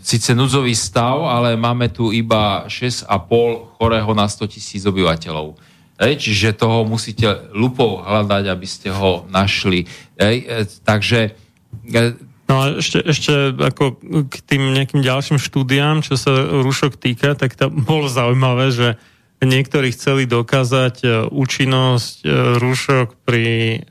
síce 0.00 0.36
núdzový 0.36 0.76
stav, 0.76 1.24
ale 1.24 1.56
máme 1.56 1.88
tu 1.88 2.12
iba 2.12 2.68
6,5 2.68 3.80
chorého 3.80 4.10
na 4.12 4.28
100 4.28 4.52
tisíc 4.52 4.82
obyvateľov. 4.84 5.69
Hej, 6.00 6.16
čiže 6.16 6.56
toho 6.56 6.88
musíte 6.88 7.52
lupou 7.52 8.00
hľadať, 8.00 8.44
aby 8.48 8.64
ste 8.64 8.88
ho 8.88 9.28
našli. 9.28 9.84
Hej, 10.16 10.36
e, 10.48 10.64
takže 10.80 11.36
e, 11.92 12.16
No 12.50 12.66
a 12.66 12.82
ešte, 12.82 12.98
ešte 13.06 13.54
ako 13.54 14.02
k 14.26 14.34
tým 14.42 14.74
nejakým 14.74 15.06
ďalším 15.06 15.38
štúdiám, 15.38 16.02
čo 16.02 16.18
sa 16.18 16.34
rúšok 16.50 16.98
týka, 16.98 17.38
tak 17.38 17.54
to 17.54 17.70
bolo 17.90 18.10
zaujímavé, 18.10 18.74
že 18.74 18.88
niektorí 19.44 19.92
chceli 19.94 20.24
dokázať 20.26 20.96
e, 21.04 21.08
účinnosť 21.30 22.26
rúšok 22.58 23.20
pri 23.22 23.84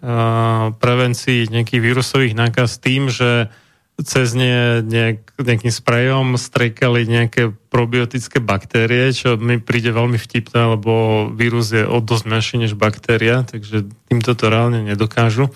prevencii 0.75 1.47
nejakých 1.47 1.81
vírusových 1.81 2.33
nákaz 2.35 2.81
tým, 2.81 3.07
že 3.07 3.47
cez 4.03 4.31
ne 4.35 4.79
nejak, 4.85 5.35
nejakým 5.39 5.73
sprejom 5.73 6.39
striekali 6.39 7.03
nejaké 7.03 7.51
probiotické 7.69 8.39
baktérie, 8.41 9.11
čo 9.11 9.35
mi 9.35 9.59
príde 9.59 9.91
veľmi 9.91 10.17
vtipné, 10.17 10.77
lebo 10.77 11.25
vírus 11.29 11.75
je 11.75 11.83
o 11.85 11.99
dosť 12.01 12.25
menší 12.25 12.55
než 12.57 12.73
baktéria, 12.79 13.43
takže 13.45 13.91
týmto 14.09 14.33
to 14.33 14.45
reálne 14.47 14.83
nedokážu. 14.87 15.51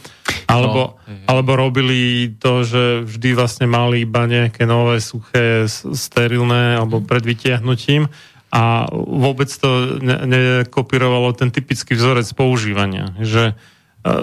Alebo, 0.45 0.99
No, 0.99 1.25
alebo 1.25 1.55
robili 1.55 2.31
to, 2.35 2.67
že 2.67 3.07
vždy 3.07 3.29
vlastne 3.33 3.65
mali 3.65 4.03
iba 4.03 4.27
nejaké 4.27 4.67
nové, 4.67 4.99
suché, 4.99 5.65
sterilné, 5.71 6.77
alebo 6.77 6.99
pred 7.01 7.23
vytiahnutím 7.23 8.11
a 8.53 8.85
vôbec 8.93 9.49
to 9.49 9.97
ne- 9.97 10.23
nekopírovalo 10.29 11.33
ten 11.33 11.49
typický 11.49 11.97
vzorec 11.97 12.29
používania. 12.37 13.17
Že 13.17 13.57
e, 14.05 14.13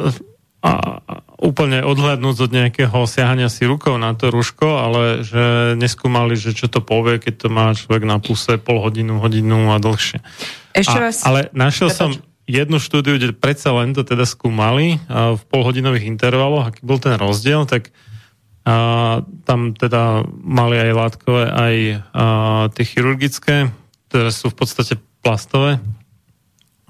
a 0.60 1.00
úplne 1.40 1.80
odhľadnúť 1.80 2.36
od 2.36 2.50
nejakého 2.52 3.00
siahania 3.08 3.48
si 3.48 3.64
rukou 3.64 3.96
na 3.96 4.12
to 4.12 4.28
rúško, 4.28 4.68
ale 4.76 5.24
že 5.24 5.72
neskúmali, 5.80 6.36
že 6.36 6.52
čo 6.52 6.68
to 6.68 6.84
povie, 6.84 7.16
keď 7.16 7.34
to 7.40 7.48
má 7.48 7.72
človek 7.72 8.04
na 8.04 8.20
puse 8.20 8.60
pol 8.60 8.84
hodinu, 8.84 9.24
hodinu 9.24 9.72
a 9.72 9.80
dlhšie. 9.80 10.20
Ešte 10.76 10.98
a, 11.00 11.04
raz... 11.08 11.24
Ale 11.24 11.48
našiel 11.56 11.88
Prepáč. 11.88 12.00
som 12.00 12.10
jednu 12.44 12.76
štúdiu, 12.76 13.16
kde 13.16 13.32
predsa 13.32 13.72
len 13.72 13.96
to 13.96 14.04
teda 14.04 14.28
skúmali 14.28 15.00
a 15.08 15.40
v 15.40 15.42
polhodinových 15.48 16.12
intervaloch, 16.12 16.68
aký 16.68 16.84
bol 16.84 17.00
ten 17.00 17.16
rozdiel, 17.16 17.64
tak 17.64 17.88
a, 18.68 19.24
tam 19.48 19.72
teda 19.72 20.28
mali 20.44 20.76
aj 20.76 20.90
látkové, 20.92 21.44
aj 21.48 21.74
a, 22.12 22.24
tie 22.76 22.84
chirurgické, 22.84 23.72
ktoré 24.12 24.28
sú 24.28 24.52
v 24.52 24.56
podstate 24.60 25.00
plastové. 25.24 25.80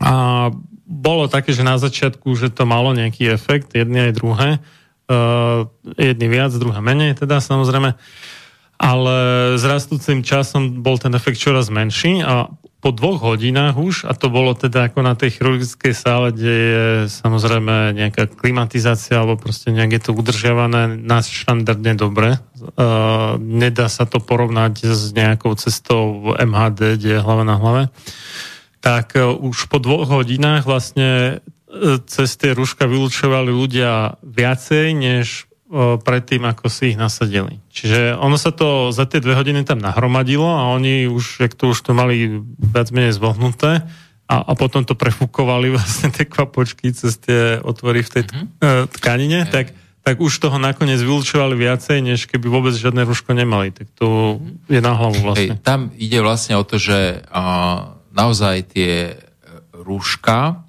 A 0.02 0.48
bolo 0.90 1.30
také, 1.30 1.54
že 1.54 1.62
na 1.62 1.78
začiatku, 1.78 2.34
že 2.34 2.50
to 2.50 2.66
malo 2.66 2.90
nejaký 2.90 3.30
efekt, 3.30 3.78
jedny 3.78 4.10
aj 4.10 4.12
druhé. 4.18 4.48
Uh, 5.06 5.70
jedny 5.94 6.26
viac, 6.26 6.50
druhé 6.54 6.82
menej, 6.82 7.14
teda 7.14 7.38
samozrejme. 7.38 7.94
Ale 8.80 9.16
s 9.54 9.62
rastúcim 9.62 10.26
časom 10.26 10.82
bol 10.82 10.98
ten 10.98 11.14
efekt 11.14 11.38
čoraz 11.38 11.70
menší 11.70 12.26
a 12.26 12.50
po 12.80 12.96
dvoch 12.96 13.20
hodinách 13.20 13.76
už, 13.76 14.08
a 14.08 14.16
to 14.16 14.32
bolo 14.32 14.56
teda 14.56 14.88
ako 14.88 15.04
na 15.04 15.12
tej 15.12 15.36
chirurgickej 15.36 15.92
sále, 15.92 16.32
kde 16.32 16.54
je 16.54 16.84
samozrejme 17.12 17.92
nejaká 17.92 18.24
klimatizácia 18.32 19.20
alebo 19.20 19.36
proste 19.36 19.68
nejak 19.68 20.00
je 20.00 20.02
to 20.08 20.10
udržiavané 20.16 20.96
na 20.96 21.20
štandardne 21.20 21.92
dobre. 21.92 22.40
Uh, 22.56 23.36
nedá 23.36 23.86
sa 23.92 24.08
to 24.08 24.16
porovnať 24.16 24.90
s 24.90 25.12
nejakou 25.12 25.52
cestou 25.60 26.32
v 26.32 26.40
MHD, 26.40 26.96
kde 26.96 27.10
je 27.18 27.20
hlava 27.20 27.44
na 27.44 27.60
hlave 27.60 27.82
tak 28.80 29.14
e, 29.14 29.22
už 29.22 29.68
po 29.68 29.78
dvoch 29.78 30.08
hodinách 30.08 30.64
vlastne 30.64 31.38
e, 31.68 32.00
cez 32.08 32.34
tie 32.40 32.56
rúška 32.56 32.88
vylúčovali 32.88 33.52
ľudia 33.52 34.16
viacej, 34.24 34.96
než 34.96 35.44
e, 35.68 36.00
predtým, 36.00 36.42
ako 36.48 36.72
si 36.72 36.96
ich 36.96 36.98
nasadili. 36.98 37.60
Čiže 37.68 38.16
ono 38.16 38.40
sa 38.40 38.50
to 38.50 38.90
za 38.90 39.04
tie 39.04 39.20
dve 39.20 39.36
hodiny 39.36 39.68
tam 39.68 39.78
nahromadilo 39.78 40.48
a 40.48 40.72
oni 40.72 41.06
už, 41.06 41.44
jak 41.44 41.52
to 41.54 41.76
už 41.76 41.78
to 41.84 41.92
mali 41.92 42.40
viac 42.56 42.88
menej 42.90 43.14
zvlhnuté 43.20 43.84
a, 44.26 44.36
a 44.40 44.52
potom 44.56 44.82
to 44.82 44.96
prefúkovali 44.96 45.70
vlastne 45.76 46.08
tie 46.08 46.24
kvapočky 46.24 46.96
cez 46.96 47.20
tie 47.20 47.60
otvory 47.60 48.00
v 48.00 48.10
tej 48.10 48.22
mm-hmm. 48.26 48.96
tkanine, 48.96 49.44
tak, 49.44 49.76
tak 50.00 50.16
už 50.24 50.32
toho 50.40 50.56
nakoniec 50.56 51.04
vylúčovali 51.04 51.52
viacej, 51.52 52.00
než 52.00 52.24
keby 52.32 52.48
vôbec 52.48 52.72
žiadne 52.72 53.04
rúško 53.04 53.36
nemali. 53.36 53.76
Tak 53.76 53.92
to 53.92 54.40
je 54.72 54.80
na 54.80 54.96
hlavu 54.96 55.20
vlastne. 55.20 55.60
Hej, 55.60 55.60
tam 55.60 55.92
ide 56.00 56.24
vlastne 56.24 56.56
o 56.56 56.64
to, 56.64 56.80
že 56.80 57.20
a, 57.28 57.99
naozaj 58.20 58.56
tie 58.76 58.92
e, 59.08 59.14
rúška, 59.72 60.60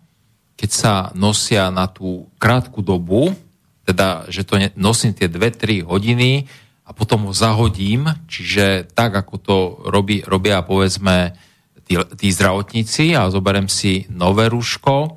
keď 0.55 0.69
sa 0.71 0.93
nosia 1.11 1.67
na 1.67 1.91
tú 1.91 2.31
krátku 2.39 2.79
dobu, 2.79 3.35
teda, 3.83 4.29
že 4.31 4.47
to 4.47 4.55
nosím 4.79 5.11
tie 5.11 5.27
2-3 5.27 5.83
hodiny 5.83 6.47
a 6.87 6.95
potom 6.95 7.27
ho 7.27 7.33
zahodím, 7.35 8.07
čiže 8.31 8.87
tak, 8.95 9.11
ako 9.11 9.35
to 9.41 9.57
robí, 9.89 10.23
robia 10.23 10.63
povedzme 10.63 11.35
tí, 11.83 11.99
tí 12.15 12.27
zdravotníci 12.31 13.11
a 13.17 13.27
zoberiem 13.27 13.67
si 13.67 14.07
nové 14.07 14.47
rúško, 14.47 14.95
e, 15.03 15.09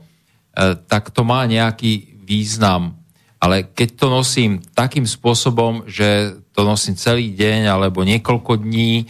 tak 0.90 1.14
to 1.14 1.22
má 1.22 1.46
nejaký 1.46 2.18
význam. 2.26 2.98
Ale 3.38 3.68
keď 3.68 3.88
to 4.00 4.06
nosím 4.08 4.64
takým 4.72 5.04
spôsobom, 5.04 5.84
že 5.84 6.40
to 6.56 6.64
nosím 6.64 6.96
celý 6.96 7.36
deň 7.36 7.68
alebo 7.68 8.00
niekoľko 8.00 8.64
dní 8.64 9.04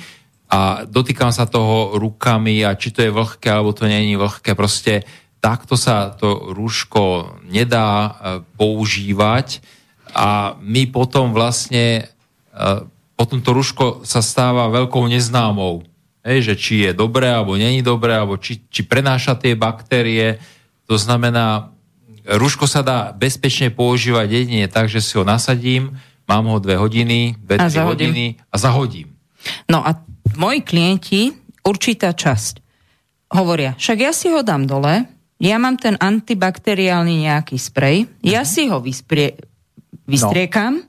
a 0.55 0.86
dotýkam 0.86 1.34
sa 1.34 1.50
toho 1.50 1.99
rukami 1.99 2.62
a 2.62 2.78
či 2.78 2.94
to 2.94 3.02
je 3.02 3.10
vlhké 3.10 3.50
alebo 3.50 3.74
to 3.74 3.91
je 3.91 4.15
vlhké, 4.15 4.55
proste 4.55 5.02
takto 5.42 5.74
sa 5.74 6.15
to 6.15 6.55
rúško 6.55 7.34
nedá 7.50 7.91
e, 7.91 8.10
používať 8.55 9.58
a 10.15 10.55
my 10.62 10.86
potom 10.94 11.34
vlastne 11.34 12.07
e, 12.55 12.62
potom 13.18 13.42
to 13.42 13.50
rúško 13.50 14.07
sa 14.07 14.23
stáva 14.23 14.70
veľkou 14.70 15.02
neznámou. 15.10 15.83
Hej, 16.23 16.39
že 16.50 16.55
či 16.55 16.74
je 16.86 16.91
dobré 16.94 17.28
alebo 17.28 17.58
není 17.58 17.84
dobré, 17.84 18.15
alebo 18.15 18.39
či, 18.39 18.62
či 18.73 18.86
prenáša 18.86 19.36
tie 19.36 19.52
baktérie. 19.52 20.41
To 20.89 20.97
znamená, 20.97 21.74
rúško 22.24 22.65
sa 22.65 22.81
dá 22.81 23.12
bezpečne 23.12 23.68
používať 23.68 24.28
jedine 24.33 24.66
tak, 24.66 24.89
že 24.89 25.05
si 25.05 25.15
ho 25.20 25.24
nasadím, 25.26 25.94
mám 26.24 26.49
ho 26.49 26.57
dve 26.58 26.81
hodiny, 26.81 27.36
dve, 27.39 27.60
A 27.60 27.68
tri 27.68 27.76
zahodím. 27.76 28.10
hodiny 28.10 28.26
a 28.41 28.57
zahodím. 28.57 29.08
No 29.68 29.84
a 29.84 30.00
moji 30.36 30.60
klienti, 30.62 31.32
určitá 31.64 32.12
časť, 32.12 32.60
hovoria, 33.34 33.74
však 33.74 33.98
ja 33.98 34.12
si 34.14 34.30
ho 34.30 34.44
dám 34.44 34.68
dole, 34.68 35.08
ja 35.42 35.56
mám 35.58 35.76
ten 35.76 35.98
antibakteriálny 35.98 37.26
nejaký 37.26 37.58
sprej, 37.58 38.06
ja 38.22 38.46
si 38.46 38.70
ho 38.70 38.78
vysprie, 38.78 39.34
vystriekam, 40.06 40.84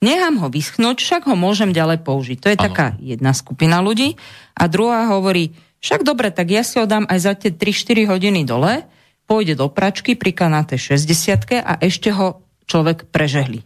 nechám 0.00 0.40
ho 0.40 0.48
vyschnúť, 0.48 0.96
však 0.98 1.22
ho 1.28 1.36
môžem 1.36 1.70
ďalej 1.70 2.00
použiť. 2.02 2.38
To 2.40 2.48
je 2.50 2.58
Áno. 2.58 2.64
taká 2.72 2.86
jedna 2.98 3.36
skupina 3.36 3.84
ľudí. 3.84 4.16
A 4.56 4.66
druhá 4.66 5.12
hovorí, 5.12 5.52
však 5.84 6.02
dobre, 6.02 6.32
tak 6.32 6.48
ja 6.50 6.64
si 6.64 6.80
ho 6.80 6.88
dám 6.88 7.04
aj 7.06 7.18
za 7.20 7.32
tie 7.36 7.52
3-4 7.52 8.08
hodiny 8.08 8.42
dole, 8.48 8.88
pôjde 9.28 9.54
do 9.54 9.70
pračky, 9.70 10.18
priká 10.18 10.50
na 10.50 10.66
tej 10.66 10.98
60 10.98 11.62
a 11.62 11.78
ešte 11.78 12.10
ho 12.10 12.42
človek 12.66 13.06
prežehli. 13.14 13.62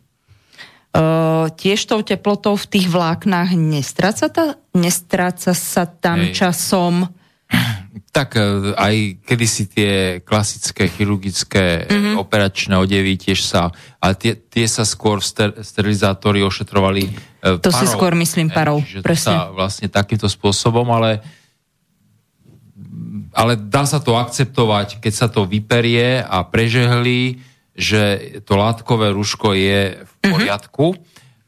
Uh, 0.95 1.51
tiež 1.59 1.91
tou 1.91 2.07
teplotou 2.07 2.55
v 2.55 2.71
tých 2.71 2.87
vláknách 2.87 3.59
nestráca, 3.59 4.31
ta, 4.31 4.55
nestráca 4.79 5.51
sa 5.51 5.91
tam 5.91 6.31
Hej. 6.31 6.39
časom 6.39 7.11
Tak 8.15 8.39
e, 8.39 8.75
aj 8.79 8.95
kedysi 9.27 9.67
tie 9.67 9.93
klasické 10.23 10.87
chirurgické 10.87 11.83
mm-hmm. 11.87 12.15
operačné 12.19 12.79
odevy 12.79 13.19
tiež 13.19 13.43
sa, 13.43 13.75
ale 13.99 14.15
tie, 14.15 14.39
tie 14.39 14.71
sa 14.71 14.87
skôr 14.87 15.19
ster, 15.19 15.51
sterilizátori 15.63 16.39
ošetrovali 16.47 17.11
e, 17.11 17.59
To 17.59 17.75
si 17.75 17.87
skôr 17.91 18.15
myslím 18.15 18.55
parou, 18.55 18.79
Čiže 18.83 19.03
presne. 19.03 19.35
sa 19.35 19.51
vlastne 19.51 19.91
takýmto 19.91 20.31
spôsobom, 20.31 20.87
ale 20.95 21.23
ale 23.35 23.59
dá 23.59 23.83
sa 23.83 23.99
to 23.99 24.15
akceptovať, 24.15 25.03
keď 25.03 25.13
sa 25.13 25.27
to 25.27 25.43
vyperie 25.43 26.23
a 26.23 26.47
prežehli, 26.47 27.43
že 27.75 28.01
to 28.43 28.55
látkové 28.55 29.11
rúško 29.11 29.53
je 29.53 29.99
v 30.01 30.13
poriadku. 30.25 30.95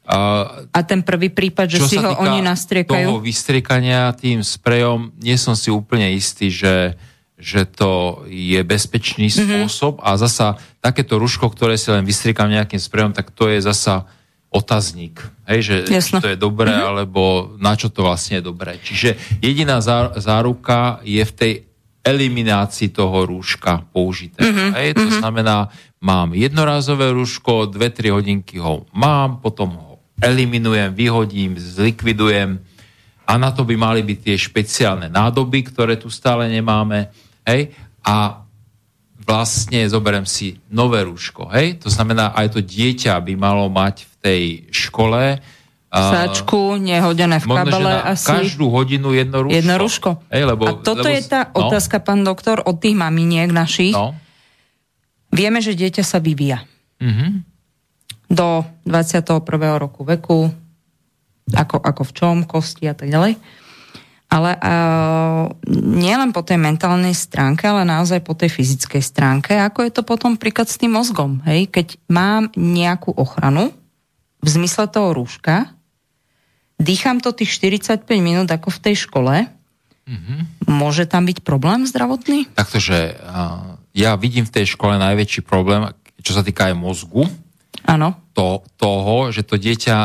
Uh, 0.07 0.67
a 0.71 0.79
ten 0.87 1.03
prvý 1.03 1.27
prípad, 1.27 1.67
že 1.67 1.79
si 1.83 1.95
ho 1.95 2.15
oni 2.15 2.39
toho 2.39 2.47
nastriekajú. 2.47 3.19
vystriekania 3.19 4.11
tým 4.11 4.39
sprejom, 4.39 5.11
nie 5.19 5.35
som 5.35 5.51
si 5.51 5.67
úplne 5.67 6.15
istý, 6.15 6.47
že, 6.47 6.95
že 7.35 7.67
to 7.67 8.23
je 8.25 8.59
bezpečný 8.63 9.27
Mhm. 9.27 9.35
spôsob 9.67 9.99
a 9.99 10.15
zasa 10.15 10.55
takéto 10.79 11.19
ruško, 11.19 11.51
ktoré 11.51 11.75
si 11.75 11.91
len 11.91 12.03
vystriekam 12.03 12.47
nejakým 12.47 12.79
sprejom, 12.79 13.11
tak 13.11 13.35
to 13.35 13.47
je 13.47 13.59
zasa 13.59 14.07
otazník. 14.47 15.19
Hej, 15.43 15.59
že 15.59 15.75
či 15.99 16.23
to 16.23 16.31
je 16.31 16.39
dobré, 16.39 16.71
Mhm. 16.71 16.87
alebo 16.87 17.21
na 17.59 17.75
čo 17.75 17.91
to 17.91 18.07
vlastne 18.07 18.39
je 18.39 18.47
dobré. 18.47 18.79
Čiže 18.79 19.19
jediná 19.43 19.83
zá- 19.83 20.15
záruka 20.15 21.03
je 21.03 21.19
v 21.19 21.33
tej 21.35 21.53
eliminácii 22.07 22.95
toho 22.95 23.27
rúška 23.27 23.83
použitého. 23.91 24.47
Mhm. 24.47 24.67
Hej, 24.79 24.89
to 24.95 25.09
znamená, 25.19 25.67
mám 25.99 26.31
jednorázové 26.31 27.11
rúško, 27.11 27.67
2-3 27.67 28.15
hodinky 28.15 28.63
ho 28.63 28.87
mám, 28.95 29.43
potom 29.43 29.75
ho 29.75 29.91
eliminujem, 30.23 30.95
vyhodím, 30.95 31.59
zlikvidujem 31.59 32.63
a 33.27 33.35
na 33.35 33.51
to 33.51 33.67
by 33.67 33.75
mali 33.75 34.01
byť 34.01 34.17
tie 34.23 34.35
špeciálne 34.39 35.11
nádoby, 35.11 35.67
ktoré 35.67 35.99
tu 35.99 36.07
stále 36.07 36.47
nemáme. 36.47 37.11
Hej? 37.43 37.75
A 38.01 38.39
vlastne 39.27 39.83
zoberiem 39.91 40.23
si 40.23 40.55
nové 40.71 41.03
rúško. 41.03 41.51
Hej? 41.51 41.83
To 41.83 41.91
znamená, 41.91 42.31
aj 42.31 42.55
to 42.55 42.59
dieťa 42.63 43.19
by 43.19 43.33
malo 43.35 43.67
mať 43.67 44.07
v 44.07 44.13
tej 44.23 44.43
škole 44.71 45.43
Sáčku, 45.87 46.75
nehodené 46.75 47.39
v 47.39 47.47
možno, 47.47 47.63
kabele 47.63 47.91
na 47.95 48.11
asi. 48.11 48.27
každú 48.27 48.67
hodinu 48.67 49.15
jedno 49.15 49.47
rúško. 49.47 49.55
Jedno 49.55 49.75
rúško. 49.79 50.09
Hej, 50.27 50.43
lebo, 50.43 50.63
A 50.67 50.71
toto 50.83 51.07
lebo, 51.07 51.15
je 51.15 51.21
tá 51.23 51.41
otázka, 51.55 52.03
pán 52.03 52.27
doktor, 52.27 52.59
od 52.59 52.75
tých 52.83 52.91
maminiek 52.91 53.47
našich. 53.55 53.95
No, 53.95 54.11
Vieme, 55.31 55.59
že 55.59 55.75
dieťa 55.75 56.03
sa 56.03 56.19
vyvíja. 56.23 56.63
Mhm. 57.03 57.43
Do 58.27 58.67
21. 58.83 59.79
roku 59.79 60.03
veku, 60.03 60.51
ako, 61.55 61.79
ako 61.79 62.01
v 62.03 62.11
čom, 62.11 62.35
kosti 62.43 62.91
a 62.91 62.95
tak 62.95 63.07
ďalej. 63.07 63.39
Ale 64.27 64.59
uh, 64.59 65.47
nielen 65.71 66.35
po 66.35 66.43
tej 66.43 66.59
mentálnej 66.59 67.15
stránke, 67.15 67.63
ale 67.63 67.87
naozaj 67.87 68.19
po 68.27 68.35
tej 68.35 68.51
fyzickej 68.51 68.99
stránke. 68.99 69.55
Ako 69.55 69.87
je 69.87 69.91
to 69.95 70.03
potom 70.03 70.35
príklad 70.35 70.67
s 70.67 70.75
tým 70.75 70.99
mozgom? 70.99 71.39
Hej? 71.47 71.71
Keď 71.71 72.11
mám 72.11 72.51
nejakú 72.59 73.15
ochranu 73.15 73.71
v 74.43 74.47
zmysle 74.51 74.91
toho 74.91 75.15
rúška, 75.15 75.76
dýcham 76.77 77.19
to 77.19 77.33
tých 77.33 77.51
45 77.53 78.05
minút 78.21 78.47
ako 78.47 78.69
v 78.69 78.79
tej 78.79 78.95
škole, 79.09 79.35
môže 80.63 81.03
tam 81.03 81.27
byť 81.27 81.43
problém 81.43 81.83
zdravotný? 81.83 82.47
taktože 82.55 83.19
ja 83.91 84.13
vidím 84.15 84.45
v 84.47 84.53
tej 84.61 84.65
škole 84.77 84.95
najväčší 84.95 85.41
problém, 85.43 85.91
čo 86.23 86.31
sa 86.37 86.45
týka 86.45 86.71
aj 86.71 86.75
mozgu, 86.77 87.27
Áno. 87.83 88.15
to, 88.31 88.63
toho, 88.77 89.33
že 89.35 89.41
to 89.43 89.57
dieťa 89.57 89.97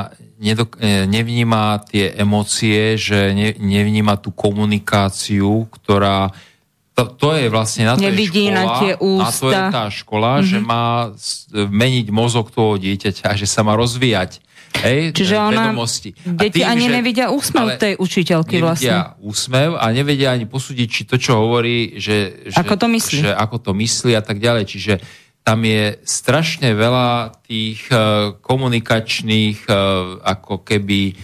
nedok- 0.43 0.81
e, 0.81 1.07
nevníma 1.07 1.83
tie 1.87 2.11
emócie, 2.19 2.99
že 2.99 3.31
ne, 3.31 3.55
nevníma 3.55 4.19
tú 4.19 4.33
komunikáciu, 4.35 5.71
ktorá 5.71 6.33
to, 6.93 7.09
to 7.17 7.29
je 7.39 7.47
vlastne 7.49 7.89
na 7.89 7.97
to 7.97 8.05
Nevidí 8.05 8.53
škola, 8.53 8.59
na 8.59 8.65
tie 8.65 8.69
na 8.69 8.77
to 8.77 8.85
je 8.85 8.97
ústa. 9.01 9.61
Mhm. 9.65 9.73
tá 9.73 9.85
škola, 9.89 10.31
mm-hmm. 10.37 10.51
že 10.51 10.59
má 10.61 10.85
s- 11.17 11.49
meniť 11.53 12.07
mozog 12.13 12.53
toho 12.53 12.77
dieťaťa, 12.77 13.33
že 13.39 13.47
sa 13.49 13.65
má 13.65 13.73
rozvíjať. 13.79 14.43
Hej, 14.73 15.13
Čiže 15.13 15.37
e, 15.37 15.41
ona, 15.41 15.69
vedomosti. 15.69 16.11
A 16.25 16.41
deti 16.49 16.65
tým, 16.65 16.73
ani 16.73 16.87
že- 16.89 16.95
nevidia 16.97 17.27
úsmev 17.29 17.77
tej 17.77 17.95
učiteľky 18.01 18.57
vlastne. 18.65 19.13
úsmev 19.21 19.77
a 19.77 19.85
nevedia 19.93 20.33
ani 20.33 20.49
posúdiť, 20.49 20.89
či 20.89 21.03
to, 21.05 21.21
čo 21.21 21.37
hovorí, 21.45 22.01
že, 22.01 22.49
že, 22.49 22.57
Ako 22.57 22.81
to 22.81 22.89
myslí. 22.89 23.29
že 23.29 23.31
ako 23.37 23.57
to 23.61 23.71
myslí 23.77 24.17
a 24.17 24.23
tak 24.25 24.41
ďalej. 24.41 24.65
Čiže 24.65 24.95
tam 25.43 25.61
je 25.67 25.99
strašne 26.07 26.73
veľa 26.73 27.35
tých 27.45 27.91
uh, 27.91 28.33
komunikačných 28.41 29.67
uh, 29.67 29.75
ako 30.23 30.63
keby 30.65 31.19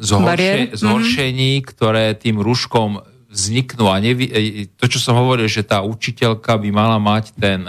zhorše, 0.00 0.72
zhoršení, 0.72 1.60
ktoré 1.60 2.16
tým 2.16 2.40
rúškom 2.40 3.04
vzniknú. 3.28 3.92
A 3.92 4.00
nevi, 4.00 4.24
to, 4.80 4.88
čo 4.88 4.96
som 4.96 5.20
hovoril, 5.20 5.44
že 5.50 5.66
tá 5.66 5.84
učiteľka 5.84 6.56
by 6.56 6.68
mala 6.72 6.96
mať 6.96 7.36
ten 7.36 7.60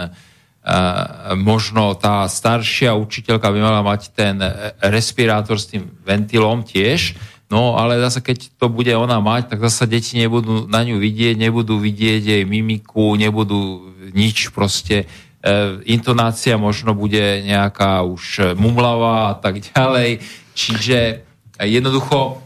možno 1.40 1.96
tá 1.96 2.28
staršia 2.28 2.92
učiteľka 2.92 3.48
by 3.48 3.58
mala 3.64 3.80
mať 3.80 4.12
ten 4.12 4.36
e, 4.44 4.76
respirátor 4.92 5.56
s 5.56 5.72
tým 5.72 5.88
ventilom 6.04 6.60
tiež, 6.60 7.16
no 7.48 7.80
ale 7.80 7.96
zase 7.96 8.20
keď 8.20 8.60
to 8.60 8.68
bude 8.68 8.92
ona 8.92 9.24
mať, 9.24 9.56
tak 9.56 9.64
zase 9.64 9.88
deti 9.88 10.20
nebudú 10.20 10.68
na 10.68 10.84
ňu 10.84 11.00
vidieť, 11.00 11.40
nebudú 11.40 11.80
vidieť 11.80 12.22
jej 12.36 12.42
mimiku, 12.44 13.16
nebudú 13.16 13.88
nič 14.12 14.52
proste, 14.52 15.06
uh, 15.06 15.80
intonácia 15.88 16.60
možno 16.60 16.92
bude 16.92 17.40
nejaká 17.46 18.04
už 18.04 18.54
mumlavá 18.58 19.32
a 19.32 19.34
tak 19.38 19.64
ďalej, 19.64 20.20
čiže 20.52 21.24
jednoducho 21.56 22.42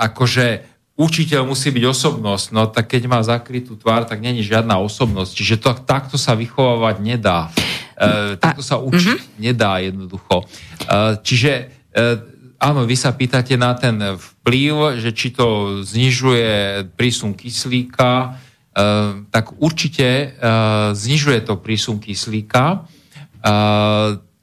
akože 0.00 0.75
učiteľ 0.96 1.44
musí 1.44 1.68
byť 1.68 1.84
osobnosť, 1.84 2.46
no 2.56 2.72
tak 2.72 2.96
keď 2.96 3.02
má 3.04 3.20
zakrytú 3.20 3.76
tvár, 3.76 4.08
tak 4.08 4.24
není 4.24 4.40
žiadna 4.40 4.80
osobnosť. 4.80 5.30
Čiže 5.36 5.56
to, 5.60 5.70
takto 5.84 6.16
sa 6.16 6.32
vychovávať 6.32 6.96
nedá. 7.04 7.52
E, 8.00 8.40
takto 8.40 8.64
sa 8.64 8.80
učiť 8.80 9.20
mm-hmm. 9.20 9.40
nedá 9.40 9.76
jednoducho. 9.84 10.40
E, 10.40 10.44
čiže 11.20 11.52
e, 11.92 12.04
áno, 12.56 12.88
vy 12.88 12.96
sa 12.96 13.12
pýtate 13.12 13.60
na 13.60 13.76
ten 13.76 14.00
vplyv, 14.16 14.96
že 14.96 15.12
či 15.12 15.36
to 15.36 15.80
znižuje 15.84 16.88
prísun 16.96 17.36
kyslíka, 17.36 18.12
e, 18.16 18.28
tak 19.28 19.52
určite 19.60 20.08
e, 20.08 20.26
znižuje 20.96 21.44
to 21.44 21.60
prísun 21.60 22.00
kyslíka. 22.00 22.64
E, 22.72 22.78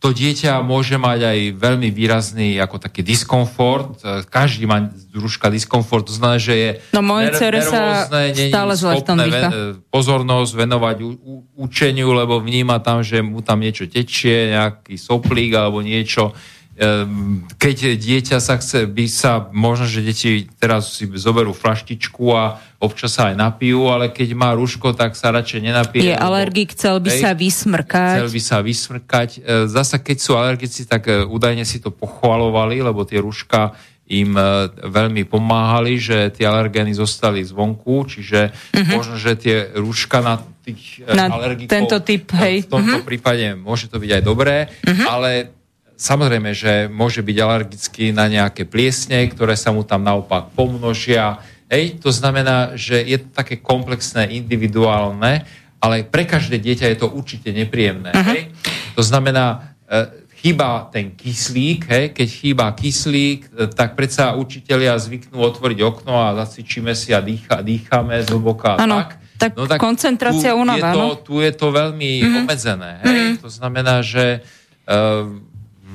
to 0.03 0.11
dieťa 0.11 0.59
môže 0.59 0.99
mať 0.99 1.19
aj 1.23 1.40
veľmi 1.56 1.88
výrazný 1.88 2.59
ako 2.59 2.75
taký 2.75 3.07
diskomfort. 3.07 4.03
E, 4.03 4.27
Každý 4.27 4.67
má 4.67 4.91
z 4.91 5.15
rúška 5.15 5.48
diskomfort, 5.48 6.03
to 6.03 6.11
znamená, 6.11 6.43
že 6.43 6.53
je 6.53 6.69
No, 6.91 6.99
mojej 6.99 7.32
ner- 7.32 7.64
sa 7.64 7.82
není 8.11 8.51
stále 8.51 8.75
zle 8.75 8.99
v 8.99 9.03
tom 9.07 9.15
ven- 9.15 9.32
e, 9.48 9.80
pozornosť 9.88 10.51
venovať 10.59 10.98
u, 10.99 11.09
u, 11.15 11.33
učeniu, 11.56 12.11
lebo 12.11 12.43
vníma 12.43 12.83
tam, 12.83 12.99
že 12.99 13.23
mu 13.23 13.40
tam 13.40 13.64
niečo 13.64 13.88
tečie, 13.88 14.51
nejaký 14.51 14.99
soplík 14.99 15.56
alebo 15.56 15.80
niečo. 15.80 16.35
Ehm, 16.74 17.45
Keď 17.61 18.02
dieťa 18.02 18.42
sa 18.42 18.58
chce, 18.58 18.90
by 18.90 19.06
sa, 19.06 19.45
možno, 19.53 19.85
že 19.85 20.02
deti 20.02 20.50
teraz 20.58 20.98
si 20.98 21.06
zoberú 21.14 21.53
flaštičku 21.53 22.34
a 22.34 22.58
občas 22.82 23.14
sa 23.14 23.30
aj 23.30 23.38
napijú, 23.38 23.93
ale 23.93 24.10
keď 24.10 24.34
má 24.34 24.58
rúško, 24.58 24.98
tak 24.98 25.14
sa 25.14 25.30
radšej 25.30 25.61
Je 25.61 25.66
nenapije. 25.69 26.02
lebo- 26.18 26.26
alergik, 26.26 26.74
chcel 26.74 26.98
by 26.98 27.14
Hej, 27.14 27.22
sa 27.22 27.32
vysmrkať. 27.38 28.16
Chcel 28.18 28.32
by 28.34 28.42
sa 28.42 28.58
vysmrkať. 28.66 29.30
E, 29.38 29.40
Zasa 29.69 30.02
keď 30.02 30.18
sú 30.18 30.32
alergici, 30.34 30.90
tak 30.90 31.08
e, 31.08 31.22
údajne 31.24 31.61
si 31.61 31.77
to 31.77 31.93
pochvalovali, 31.93 32.82
lebo 32.82 33.06
tie 33.06 33.22
rúška 33.22 33.77
im 34.03 34.35
veľmi 34.84 35.24
pomáhali, 35.32 35.95
že 35.95 36.27
tie 36.35 36.43
alergény 36.43 36.92
zostali 36.92 37.40
zvonku, 37.40 38.03
čiže 38.03 38.52
možno, 38.92 39.16
že 39.16 39.40
tie 39.40 39.72
rúška 39.80 40.19
na 40.19 40.43
tých. 40.60 41.08
Na 41.08 41.32
alergikov 41.32 41.72
tento 41.72 41.98
typ, 42.03 42.27
hej. 42.35 42.68
v 42.68 42.69
tomto 42.69 43.00
prípade 43.08 43.56
môže 43.56 43.88
to 43.88 44.03
byť 44.03 44.11
aj 44.19 44.24
dobré, 44.27 44.68
ale 45.08 45.62
samozrejme, 45.98 46.52
že 46.52 46.92
môže 46.92 47.22
byť 47.22 47.38
alergický 47.40 48.06
na 48.12 48.28
nejaké 48.28 48.66
pliesne, 48.68 49.26
ktoré 49.30 49.54
sa 49.58 49.72
mu 49.72 49.86
tam 49.86 50.04
naopak 50.04 50.52
pomnožia. 50.54 51.40
Hej, 51.70 52.04
to 52.04 52.14
znamená, 52.14 52.78
že 52.78 53.02
je 53.02 53.18
to 53.22 53.30
také 53.34 53.58
komplexné, 53.58 54.30
individuálne, 54.36 55.48
ale 55.84 56.08
pre 56.08 56.24
každé 56.24 56.64
dieťa 56.64 56.86
je 56.94 56.98
to 57.00 57.08
určite 57.12 57.52
nepríjemné. 57.52 58.16
Hej? 58.16 58.54
To 58.96 59.04
znamená, 59.04 59.76
e, 59.84 60.24
chýba 60.40 60.88
ten 60.92 61.12
kyslík, 61.12 61.88
hej? 61.92 62.06
keď 62.16 62.28
chýba 62.30 62.66
kyslík, 62.72 63.42
e, 63.52 63.68
tak 63.68 64.00
predsa 64.00 64.38
učitelia 64.40 64.96
zvyknú 64.96 65.40
otvoriť 65.40 65.80
okno 65.84 66.14
a 66.24 66.36
zacvičíme 66.46 66.96
si 66.96 67.12
a 67.12 67.20
dýcha, 67.20 67.60
dýchame 67.60 68.24
zhlboka. 68.24 68.80
Áno, 68.80 69.04
tak, 69.36 69.60
tak 69.60 69.80
koncentrácia, 69.82 70.56
tu 70.56 70.64
únava, 70.64 70.80
je 70.80 70.84
to, 70.96 71.04
áno. 71.04 71.20
tu 71.20 71.36
je 71.44 71.52
to 71.52 71.68
veľmi 71.68 72.12
mm-hmm. 72.22 72.38
obmedzené. 72.44 72.92
Hej? 73.04 73.12
Mm-hmm. 73.12 73.42
To 73.44 73.50
znamená, 73.52 73.96
že 74.00 74.40
uh, 74.88 75.28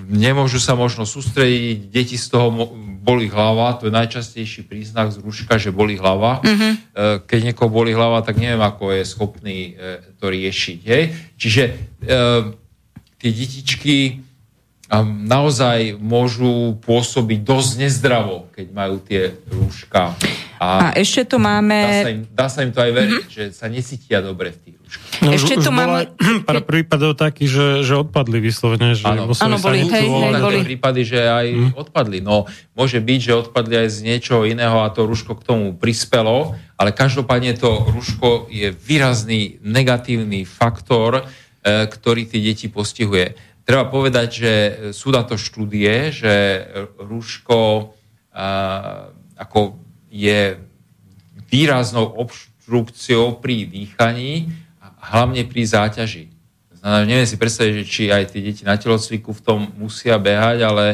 nemôžu 0.08 0.56
sa 0.56 0.72
možno 0.72 1.04
sústrediť, 1.04 1.92
deti 1.92 2.16
z 2.16 2.26
toho 2.32 2.48
boli 3.04 3.28
hlava, 3.28 3.76
to 3.76 3.88
je 3.88 3.94
najčastejší 3.94 4.68
príznak 4.68 5.12
z 5.12 5.20
rúška, 5.20 5.60
že 5.60 5.72
boli 5.72 6.00
hlava. 6.00 6.40
Mm-hmm. 6.40 6.72
Keď 7.28 7.40
niekoho 7.40 7.68
boli 7.68 7.92
hlava, 7.92 8.24
tak 8.24 8.40
neviem, 8.40 8.60
ako 8.60 8.92
je 8.92 9.02
schopný 9.08 9.58
e, 9.72 10.00
to 10.20 10.28
riešiť. 10.28 10.80
Hej? 10.84 11.04
Čiže 11.40 11.62
uh, 11.72 12.52
tie 13.16 13.30
detičky 13.32 14.28
naozaj 15.28 16.00
môžu 16.00 16.80
pôsobiť 16.80 17.44
dosť 17.44 17.70
nezdravo, 17.84 18.48
keď 18.56 18.66
majú 18.72 18.96
tie 19.04 19.36
rúška. 19.52 20.16
A 20.58 20.90
ešte 20.98 21.22
tu 21.22 21.38
dá, 21.38 21.42
sa 21.42 21.46
máme... 21.54 21.76
im, 22.10 22.22
dá 22.34 22.46
sa 22.50 22.58
im 22.66 22.70
to 22.74 22.82
aj 22.82 22.90
veriť, 22.90 23.24
mm-hmm. 23.30 23.36
že 23.38 23.44
sa 23.54 23.70
necítia 23.70 24.18
dobre 24.18 24.50
v 24.50 24.58
tých 24.58 24.76
rúškach. 24.82 25.22
No, 25.22 25.30
Ešte 25.30 25.54
už, 25.54 25.62
tu 25.62 25.70
už 25.70 25.78
máme- 25.78 26.06
pár 26.48 26.60
prípadov 26.66 27.14
takých, 27.14 27.50
že, 27.50 27.66
že 27.86 27.94
odpadli 27.94 28.38
vyslovene, 28.42 28.98
že 28.98 29.06
Áno. 29.06 29.30
museli 29.30 29.46
Áno, 29.46 29.56
boli, 29.62 29.78
hej, 29.86 29.90
hej, 29.94 30.06
boli. 30.10 30.34
Také 30.34 30.68
prípady, 30.74 31.00
že 31.06 31.20
aj 31.22 31.46
mm. 31.46 31.70
odpadli. 31.78 32.18
No, 32.18 32.50
môže 32.74 32.98
byť, 32.98 33.20
že 33.22 33.32
odpadli 33.38 33.74
aj 33.86 33.88
z 33.94 33.98
niečoho 34.02 34.42
iného 34.50 34.82
a 34.82 34.90
to 34.90 35.06
rúško 35.06 35.38
k 35.38 35.46
tomu 35.46 35.66
prispelo, 35.78 36.58
ale 36.74 36.90
každopádne 36.90 37.54
to 37.54 37.86
rúško 37.94 38.50
je 38.50 38.74
výrazný 38.74 39.62
negatívny 39.62 40.42
faktor, 40.42 41.22
e, 41.22 41.86
ktorý 41.86 42.26
tie 42.26 42.42
deti 42.42 42.66
postihuje. 42.66 43.38
Treba 43.62 43.86
povedať, 43.86 44.28
že 44.32 44.52
sú 44.96 45.12
na 45.12 45.22
to 45.28 45.36
štúdie, 45.36 46.08
že 46.08 46.64
rúško 46.96 47.92
a, 48.32 48.48
ako 49.36 49.87
je 50.08 50.56
výraznou 51.48 52.04
obštrukciou 52.04 53.40
pri 53.40 53.64
dýchaní 53.68 54.52
a 54.80 54.92
hlavne 55.14 55.44
pri 55.48 55.62
záťaži. 55.64 56.24
Znamená, 56.78 57.04
neviem 57.08 57.28
si 57.28 57.40
predstaviť, 57.40 57.72
že 57.82 57.90
či 57.90 58.02
aj 58.12 58.32
tie 58.32 58.40
deti 58.44 58.62
na 58.62 58.78
telocviku 58.78 59.34
v 59.34 59.44
tom 59.44 59.60
musia 59.76 60.20
behať, 60.20 60.58
ale 60.62 60.84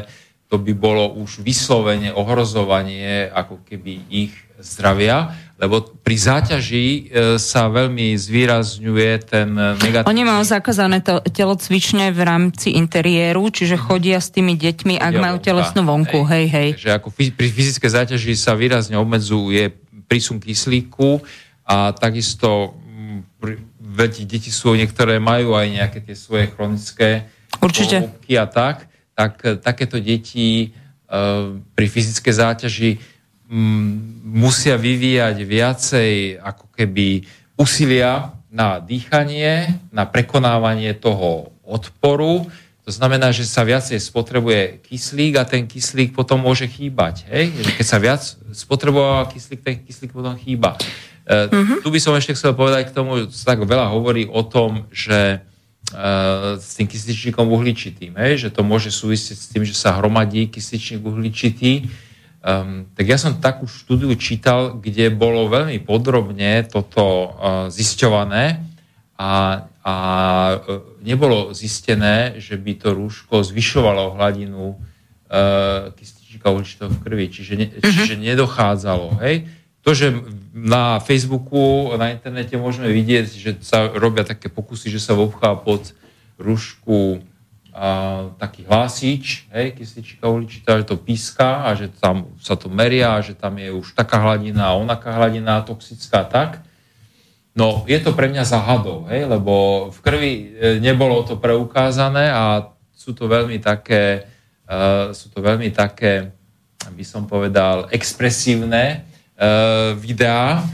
to 0.49 0.57
by 0.57 0.73
bolo 0.73 1.13
už 1.19 1.43
vyslovene 1.43 2.15
ohrozovanie 2.15 3.29
ako 3.29 3.61
keby 3.67 4.07
ich 4.09 4.33
zdravia. 4.63 5.35
Lebo 5.55 5.87
pri 6.03 6.17
záťaži 6.19 6.87
e, 6.87 7.01
sa 7.39 7.71
veľmi 7.71 8.19
zvýrazňuje 8.19 9.11
ten 9.23 9.55
e, 9.55 9.79
negatívny... 9.79 10.11
Oni 10.11 10.23
majú 10.27 10.43
zakázané 10.43 10.99
to, 10.99 11.23
telocvične 11.31 12.11
v 12.11 12.21
rámci 12.27 12.75
interiéru, 12.75 13.55
čiže 13.55 13.79
chodia 13.79 14.19
s 14.19 14.35
tými 14.35 14.59
deťmi, 14.59 14.99
ak 14.99 15.15
majú 15.15 15.39
telesnú 15.39 15.87
vonku. 15.87 16.27
Hej, 16.27 16.47
hej. 16.51 16.69
Takže 16.75 16.93
ako 16.99 17.09
pri 17.15 17.49
fyzickej 17.55 17.91
záťaži 17.91 18.35
sa 18.35 18.59
výrazne 18.59 18.99
obmedzuje 18.99 19.71
prísun 20.11 20.43
kyslíku 20.43 21.23
a 21.63 21.95
takisto 21.95 22.75
mm, 22.75 24.27
deti 24.27 24.51
sú, 24.51 24.75
niektoré 24.75 25.23
majú 25.23 25.55
aj 25.55 25.67
nejaké 25.71 25.99
tie 26.03 26.19
svoje 26.19 26.51
chronické 26.51 27.31
Určite. 27.63 28.11
a 28.11 28.47
tak, 28.51 28.91
tak 29.15 29.33
e, 29.47 29.55
takéto 29.55 30.03
deti 30.03 30.75
pri 31.79 31.87
fyzickej 31.87 32.35
záťaži 32.35 32.91
musia 34.25 34.75
vyvíjať 34.75 35.37
viacej 35.47 36.13
ako 36.43 36.67
keby 36.75 37.23
úsilia 37.55 38.35
na 38.51 38.83
dýchanie, 38.83 39.79
na 39.95 40.07
prekonávanie 40.07 40.95
toho 40.95 41.55
odporu. 41.63 42.47
To 42.85 42.91
znamená, 42.93 43.33
že 43.33 43.49
sa 43.49 43.65
viacej 43.65 43.97
spotrebuje 43.97 44.85
kyslík 44.85 45.41
a 45.41 45.49
ten 45.49 45.65
kyslík 45.65 46.13
potom 46.13 46.37
môže 46.43 46.69
chýbať. 46.69 47.25
Hej? 47.33 47.51
Keď 47.81 47.87
sa 47.87 47.97
viac 47.97 48.23
spotrebováva 48.53 49.31
kyslík, 49.33 49.61
ten 49.65 49.81
kyslík 49.81 50.13
potom 50.13 50.37
chýba. 50.37 50.77
E, 51.25 51.49
Tu 51.81 51.89
by 51.89 52.01
som 52.03 52.13
ešte 52.13 52.37
chcel 52.37 52.53
povedať 52.53 52.93
k 52.93 52.95
tomu, 52.95 53.25
sa 53.33 53.57
tak 53.57 53.65
veľa 53.65 53.89
hovorí 53.89 54.29
o 54.29 54.45
tom, 54.45 54.85
že 54.93 55.41
e, 55.41 55.99
s 56.61 56.77
tým 56.77 56.85
kysličníkom 56.85 57.49
uhličitým, 57.49 58.21
hej? 58.21 58.47
že 58.47 58.49
to 58.53 58.61
môže 58.61 58.93
súvisieť 58.93 59.39
s 59.41 59.49
tým, 59.49 59.65
že 59.65 59.73
sa 59.73 59.97
hromadí 59.97 60.53
kysličník 60.53 61.01
uhličitý. 61.01 61.89
Um, 62.45 62.93
tak 62.93 63.09
ja 63.09 63.17
som 63.17 63.41
takú 63.41 63.65
štúdiu 63.65 64.13
čítal, 64.21 64.77
kde 64.77 65.09
bolo 65.09 65.49
veľmi 65.49 65.81
podrobne 65.81 66.69
toto 66.69 67.01
uh, 67.01 67.29
zisťované 67.73 68.61
a, 69.17 69.65
a 69.81 69.95
uh, 70.61 70.85
nebolo 71.01 71.57
zistené, 71.57 72.37
že 72.37 72.61
by 72.61 72.77
to 72.77 72.93
rúško 72.93 73.41
zvyšovalo 73.41 74.21
hladinu 74.21 74.77
uh, 74.77 75.89
kysličníka 75.97 76.53
uhličitého 76.53 76.93
v 76.93 77.01
krvi, 77.01 77.27
čiže, 77.33 77.53
ne, 77.57 77.67
čiže 77.81 78.21
nedochádzalo. 78.21 79.25
Hej? 79.25 79.49
To, 79.81 79.97
že 79.97 80.13
na 80.53 81.01
Facebooku, 81.01 81.97
na 81.97 82.13
internete 82.13 82.61
môžeme 82.61 82.93
vidieť, 82.93 83.27
že 83.33 83.51
sa 83.65 83.89
robia 83.89 84.21
také 84.21 84.53
pokusy, 84.53 84.93
že 84.93 85.01
sa 85.01 85.17
vobchá 85.17 85.57
pod 85.57 85.97
rúšku 86.37 87.25
a, 87.75 88.31
taký 88.39 88.63
hlásič, 88.63 89.51
hej, 89.51 89.75
kyslička 89.75 90.31
uhličitá, 90.31 90.79
že 90.79 90.87
to 90.87 90.97
píska 90.97 91.67
a 91.67 91.75
že 91.75 91.91
tam 91.91 92.31
sa 92.39 92.55
to 92.55 92.71
meria, 92.71 93.19
a 93.19 93.25
že 93.25 93.35
tam 93.35 93.59
je 93.59 93.75
už 93.75 93.99
taká 93.99 94.23
hladina 94.23 94.71
a 94.71 94.79
onaká 94.79 95.11
hladina 95.11 95.67
toxická 95.67 96.23
tak. 96.23 96.63
No, 97.55 97.83
je 97.91 97.99
to 97.99 98.15
pre 98.15 98.31
mňa 98.31 98.47
záhadou, 98.47 99.11
hej, 99.11 99.27
lebo 99.27 99.87
v 99.91 99.99
krvi 100.03 100.33
e, 100.35 100.47
nebolo 100.79 101.23
to 101.27 101.39
preukázané 101.39 102.31
a 102.31 102.75
sú 103.05 103.13
to 103.13 103.29
veľmi 103.29 103.61
také, 103.61 104.25
uh, 104.65 105.13
sú 105.13 105.29
to 105.29 105.45
veľmi 105.45 105.69
také, 105.77 106.33
by 106.89 107.05
som 107.05 107.29
povedal, 107.29 107.85
expresívne 107.93 109.05
uh, 109.37 109.93
videá, 109.93 110.65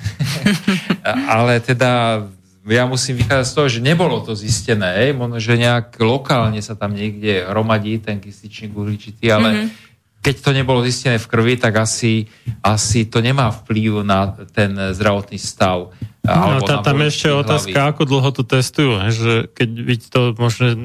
ale 1.34 1.58
teda 1.58 2.22
ja 2.70 2.86
musím 2.86 3.18
vychádzať 3.18 3.46
z 3.50 3.54
toho, 3.58 3.68
že 3.68 3.80
nebolo 3.82 4.22
to 4.22 4.38
zistené, 4.38 5.10
možno, 5.10 5.42
že 5.42 5.58
nejak 5.58 5.98
lokálne 5.98 6.62
sa 6.62 6.78
tam 6.78 6.94
niekde 6.94 7.42
hromadí 7.50 7.98
ten 7.98 8.22
kysličník 8.22 8.70
uhličitý, 8.70 9.26
ale 9.26 9.48
mm-hmm. 9.50 9.89
Keď 10.20 10.34
to 10.38 10.50
nebolo 10.52 10.80
zistené 10.80 11.16
v 11.16 11.26
krvi, 11.26 11.56
tak 11.56 11.76
asi, 11.78 12.28
asi 12.60 13.04
to 13.04 13.18
nemá 13.18 13.48
vplyv 13.50 14.00
na 14.02 14.20
ten 14.46 14.68
zdravotný 14.90 15.36
stav. 15.36 15.96
No, 16.20 16.60
tá, 16.60 16.84
tam 16.84 17.00
ešte 17.00 17.26
hlavy. 17.26 17.40
otázka, 17.40 17.78
ako 17.88 18.02
dlho 18.04 18.28
to 18.30 18.44
testujú, 18.44 18.92
že 19.08 19.48
keď 19.48 19.68
vy 19.72 19.94
to 19.98 20.20
možno 20.36 20.76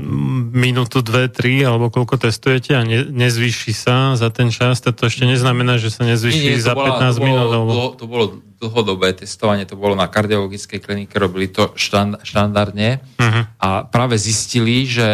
minútu, 0.49 1.01
dve, 1.01 1.27
tri, 1.27 1.59
alebo 1.59 1.89
koľko 1.89 2.15
testujete 2.21 2.71
a 2.71 2.81
ne, 2.81 3.03
nezvýši 3.03 3.71
sa 3.71 3.95
za 4.13 4.29
ten 4.29 4.47
čas, 4.47 4.79
to, 4.79 4.89
to 4.89 5.05
ešte 5.05 5.25
neznamená, 5.25 5.75
že 5.75 5.91
sa 5.91 6.03
nezvýši 6.05 6.39
Nie, 6.41 6.55
nie, 6.55 6.63
za 6.63 6.71
bola- 6.71 6.95
15 6.97 7.11
to 7.11 7.19
bolo, 7.19 7.27
minút. 7.27 7.49
Alebo... 7.49 7.69
dlho- 7.69 7.95
To 7.95 8.05
bolo 8.05 8.25
dlhodobé 8.55 9.11
testovanie, 9.13 9.63
to 9.63 9.75
bolo 9.75 9.93
na 9.93 10.07
kardiologickej 10.07 10.79
klinike, 10.79 11.11
robili 11.13 11.47
to 11.47 11.75
štand, 11.75 12.23
štandardne 12.23 13.03
Mhm. 13.19 13.41
a 13.59 13.67
práve 13.83 14.15
zistili, 14.15 14.87
že, 14.87 15.11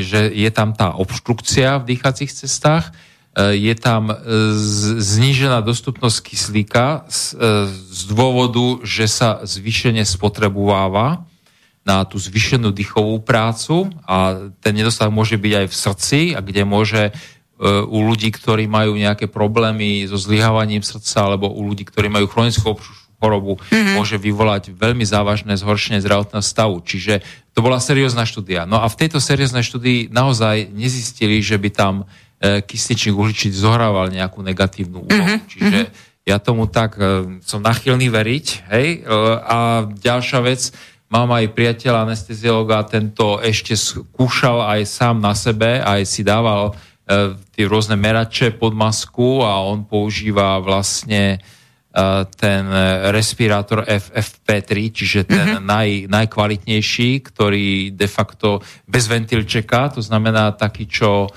že 0.00 0.30
je 0.30 0.50
tam 0.50 0.70
tá 0.70 0.94
obštrukcia 0.94 1.82
v 1.82 1.90
dýchacích 1.90 2.30
cestách, 2.30 2.94
je 3.36 3.74
tam 3.76 4.08
e, 4.08 4.16
znížená 4.96 5.60
dostupnosť 5.60 6.18
kyslíka 6.24 7.04
z, 7.04 7.36
e, 7.36 7.68
z 7.68 8.00
dôvodu, 8.08 8.80
že 8.80 9.04
sa 9.04 9.44
zvýšene 9.44 10.00
spotrebováva 10.08 11.28
na 11.84 12.02
tú 12.08 12.16
zvýšenú 12.16 12.72
dýchovú 12.72 13.20
prácu 13.20 13.92
a 14.08 14.48
ten 14.64 14.74
nedostatok 14.74 15.12
môže 15.12 15.36
byť 15.36 15.52
aj 15.52 15.66
v 15.68 15.76
srdci, 15.76 16.18
a 16.32 16.40
kde 16.40 16.62
môže 16.64 17.02
e, 17.08 17.12
u 17.84 17.98
ľudí, 18.08 18.32
ktorí 18.32 18.64
majú 18.72 18.96
nejaké 18.96 19.28
problémy 19.28 20.08
so 20.08 20.16
zlyhávaním 20.16 20.80
srdca 20.80 21.28
alebo 21.28 21.52
u 21.52 21.60
ľudí, 21.60 21.84
ktorí 21.84 22.08
majú 22.08 22.32
chronickú 22.32 22.80
chorobu, 23.20 23.56
mm-hmm. 23.60 23.96
môže 23.96 24.16
vyvolať 24.20 24.76
veľmi 24.76 25.04
závažné 25.04 25.56
zhoršenie 25.56 26.00
zdravotného 26.04 26.44
stavu. 26.44 26.80
Čiže 26.84 27.24
to 27.56 27.64
bola 27.64 27.80
seriózna 27.80 28.28
štúdia. 28.28 28.68
No 28.68 28.80
a 28.80 28.88
v 28.88 28.98
tejto 29.00 29.20
serióznej 29.20 29.64
štúdii 29.64 30.12
naozaj 30.12 30.68
nezistili, 30.72 31.40
že 31.40 31.56
by 31.56 31.70
tam 31.72 31.94
e, 32.02 32.04
kysličník 32.40 33.16
uhličitý 33.16 33.56
zohrával 33.56 34.12
nejakú 34.12 34.44
negatívnu 34.44 35.08
úlohu. 35.08 35.16
Mm-hmm. 35.16 35.48
Čiže 35.48 35.80
ja 36.26 36.42
tomu 36.42 36.66
tak 36.66 36.98
e, 36.98 37.38
som 37.46 37.62
nachylný 37.62 38.10
veriť. 38.10 38.46
Hej? 38.74 38.88
E, 39.06 39.18
a 39.46 39.86
ďalšia 39.86 40.42
vec, 40.42 40.74
mám 41.06 41.30
aj 41.30 41.54
priateľa 41.54 42.10
anesteziologa, 42.10 42.82
tento 42.90 43.38
ešte 43.38 43.78
skúšal 43.78 44.66
aj 44.66 44.80
sám 44.90 45.22
na 45.22 45.38
sebe, 45.38 45.78
aj 45.78 46.02
si 46.02 46.26
dával 46.26 46.74
e, 47.06 47.38
tie 47.54 47.64
rôzne 47.70 47.94
merače 47.94 48.50
pod 48.58 48.74
masku 48.74 49.46
a 49.46 49.62
on 49.62 49.86
používa 49.86 50.58
vlastne 50.58 51.38
e, 51.94 51.98
ten 52.34 52.66
e, 52.66 53.14
respirátor 53.14 53.86
FFP3, 53.86 54.70
čiže 54.90 55.20
ten 55.30 55.62
mm-hmm. 55.62 55.62
naj, 55.62 55.88
najkvalitnejší, 56.10 57.22
ktorý 57.22 57.94
de 57.94 58.08
facto 58.10 58.58
bez 58.82 59.06
ventilčeka, 59.06 59.94
to 59.94 60.02
znamená 60.02 60.50
taký, 60.58 60.90
čo 60.90 61.30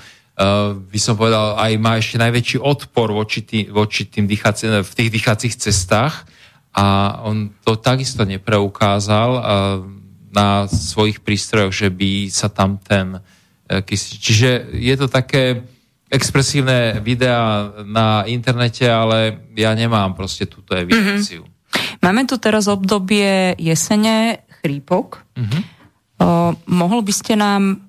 by 0.72 0.98
som 1.00 1.20
povedal, 1.20 1.60
aj 1.60 1.72
má 1.76 2.00
ešte 2.00 2.16
najväčší 2.16 2.58
odpor 2.64 3.12
voči, 3.12 3.44
tý, 3.44 3.68
voči 3.68 4.08
tým 4.08 4.24
dýchací, 4.24 4.72
v 4.80 4.92
tých 4.96 5.10
dýchacích 5.12 5.54
cestách 5.56 6.24
a 6.72 7.18
on 7.26 7.52
to 7.60 7.76
takisto 7.76 8.24
nepreukázal 8.24 9.30
uh, 9.36 9.42
na 10.30 10.64
svojich 10.70 11.20
prístrojoch, 11.20 11.74
že 11.74 11.88
by 11.92 12.30
sa 12.32 12.48
tam 12.48 12.80
ten 12.80 13.20
uh, 13.20 13.82
kysl... 13.84 14.16
Čiže 14.16 14.50
je 14.80 14.94
to 14.96 15.06
také 15.10 15.66
expresívne 16.10 16.98
videá 17.04 17.70
na 17.86 18.26
internete, 18.26 18.88
ale 18.88 19.46
ja 19.54 19.70
nemám 19.76 20.16
proste 20.18 20.48
túto 20.48 20.74
evidenciu. 20.74 21.46
Mm-hmm. 21.46 22.02
Máme 22.02 22.26
tu 22.26 22.40
teraz 22.40 22.66
obdobie 22.66 23.54
jesene, 23.60 24.42
chrípok. 24.60 25.22
Mhm. 25.36 25.60
O, 26.20 26.52
mohol 26.68 27.00
by 27.00 27.12
ste 27.16 27.32
nám 27.32 27.80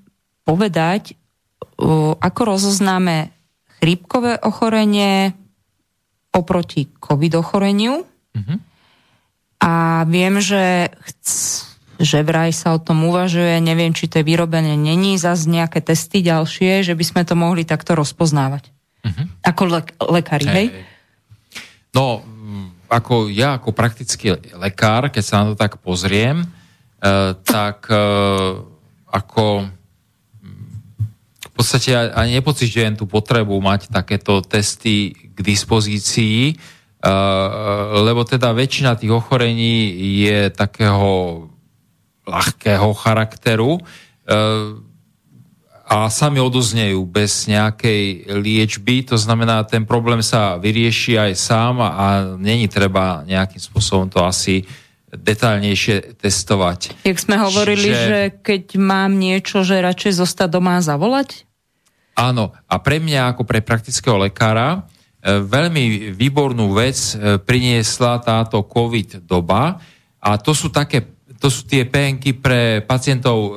povedať, 0.48 1.20
ako 2.22 2.42
rozoznáme 2.46 3.34
chrípkové 3.82 4.38
ochorenie 4.42 5.34
oproti 6.32 6.88
covid 7.02 7.34
ochoreniu? 7.38 8.06
Mhm. 8.38 8.56
A 9.62 10.04
viem, 10.10 10.42
že 10.42 10.90
chc- 11.06 11.70
že 12.02 12.26
vraj 12.26 12.50
sa 12.50 12.74
o 12.74 12.82
tom 12.82 13.06
uvažuje, 13.06 13.62
neviem, 13.62 13.94
či 13.94 14.10
to 14.10 14.20
je 14.20 14.26
vyrobené, 14.26 14.74
není 14.74 15.22
zase 15.22 15.46
nejaké 15.46 15.86
testy 15.86 16.26
ďalšie, 16.26 16.82
že 16.82 16.98
by 16.98 17.04
sme 17.06 17.22
to 17.22 17.38
mohli 17.38 17.62
takto 17.62 17.94
rozpoznávať. 17.94 18.74
Mhm. 19.06 19.24
Ako 19.46 19.62
lek- 19.70 19.94
lekári, 20.02 20.46
hej? 20.50 20.68
No, 21.94 22.26
mm, 22.26 22.90
ako 22.90 23.30
ja 23.30 23.62
ako 23.62 23.70
praktický 23.76 24.34
lekár, 24.58 25.14
keď 25.14 25.24
sa 25.24 25.46
na 25.46 25.54
to 25.54 25.56
tak 25.60 25.78
pozriem, 25.84 26.42
eh, 26.42 27.38
tak 27.46 27.86
eh, 27.92 28.52
ako 29.12 29.44
v 31.52 31.54
podstate 31.54 31.92
ani 32.16 32.40
nepocitujem 32.40 32.96
tú 32.96 33.04
potrebu 33.04 33.60
mať 33.60 33.92
takéto 33.92 34.40
testy 34.40 35.12
k 35.12 35.38
dispozícii, 35.44 36.56
eh, 36.56 37.10
lebo 38.00 38.24
teda 38.24 38.56
väčšina 38.56 38.96
tých 38.96 39.12
ochorení 39.12 39.92
je 40.24 40.48
takého 40.50 41.46
ľahkého 42.24 42.96
charakteru 42.96 43.78
eh, 43.78 44.92
a 45.92 46.08
sami 46.08 46.40
odoznejú 46.40 47.04
bez 47.04 47.52
nejakej 47.52 48.32
liečby, 48.40 49.04
to 49.04 49.20
znamená, 49.20 49.68
ten 49.68 49.84
problém 49.84 50.24
sa 50.24 50.56
vyrieši 50.56 51.20
aj 51.20 51.32
sám 51.36 51.84
a, 51.84 52.32
není 52.40 52.72
treba 52.72 53.28
nejakým 53.28 53.60
spôsobom 53.60 54.08
to 54.08 54.24
asi 54.24 54.64
detaľnejšie 55.12 56.20
testovať. 56.20 57.04
Jak 57.04 57.20
sme 57.20 57.36
hovorili, 57.40 57.92
Čiže- 57.92 58.08
že 58.08 58.20
keď 58.40 58.64
mám 58.80 59.20
niečo, 59.20 59.68
že 59.68 59.84
radšej 59.84 60.24
zostať 60.24 60.50
doma 60.60 60.80
a 60.80 60.86
zavolať? 60.86 61.44
Áno, 62.16 62.56
a 62.68 62.76
pre 62.80 63.00
mňa 63.00 63.36
ako 63.36 63.44
pre 63.48 63.64
praktického 63.64 64.20
lekára 64.20 64.88
veľmi 65.22 66.14
výbornú 66.18 66.74
vec 66.74 66.98
e, 67.14 67.38
priniesla 67.38 68.18
táto 68.26 68.66
COVID 68.66 69.22
doba 69.30 69.78
a 70.18 70.30
to 70.42 70.58
sú 70.58 70.74
také, 70.74 71.06
to 71.38 71.48
sú 71.54 71.70
tie 71.70 71.86
penky 71.86 72.34
pre 72.34 72.82
pacientov 72.82 73.38
e, 73.38 73.50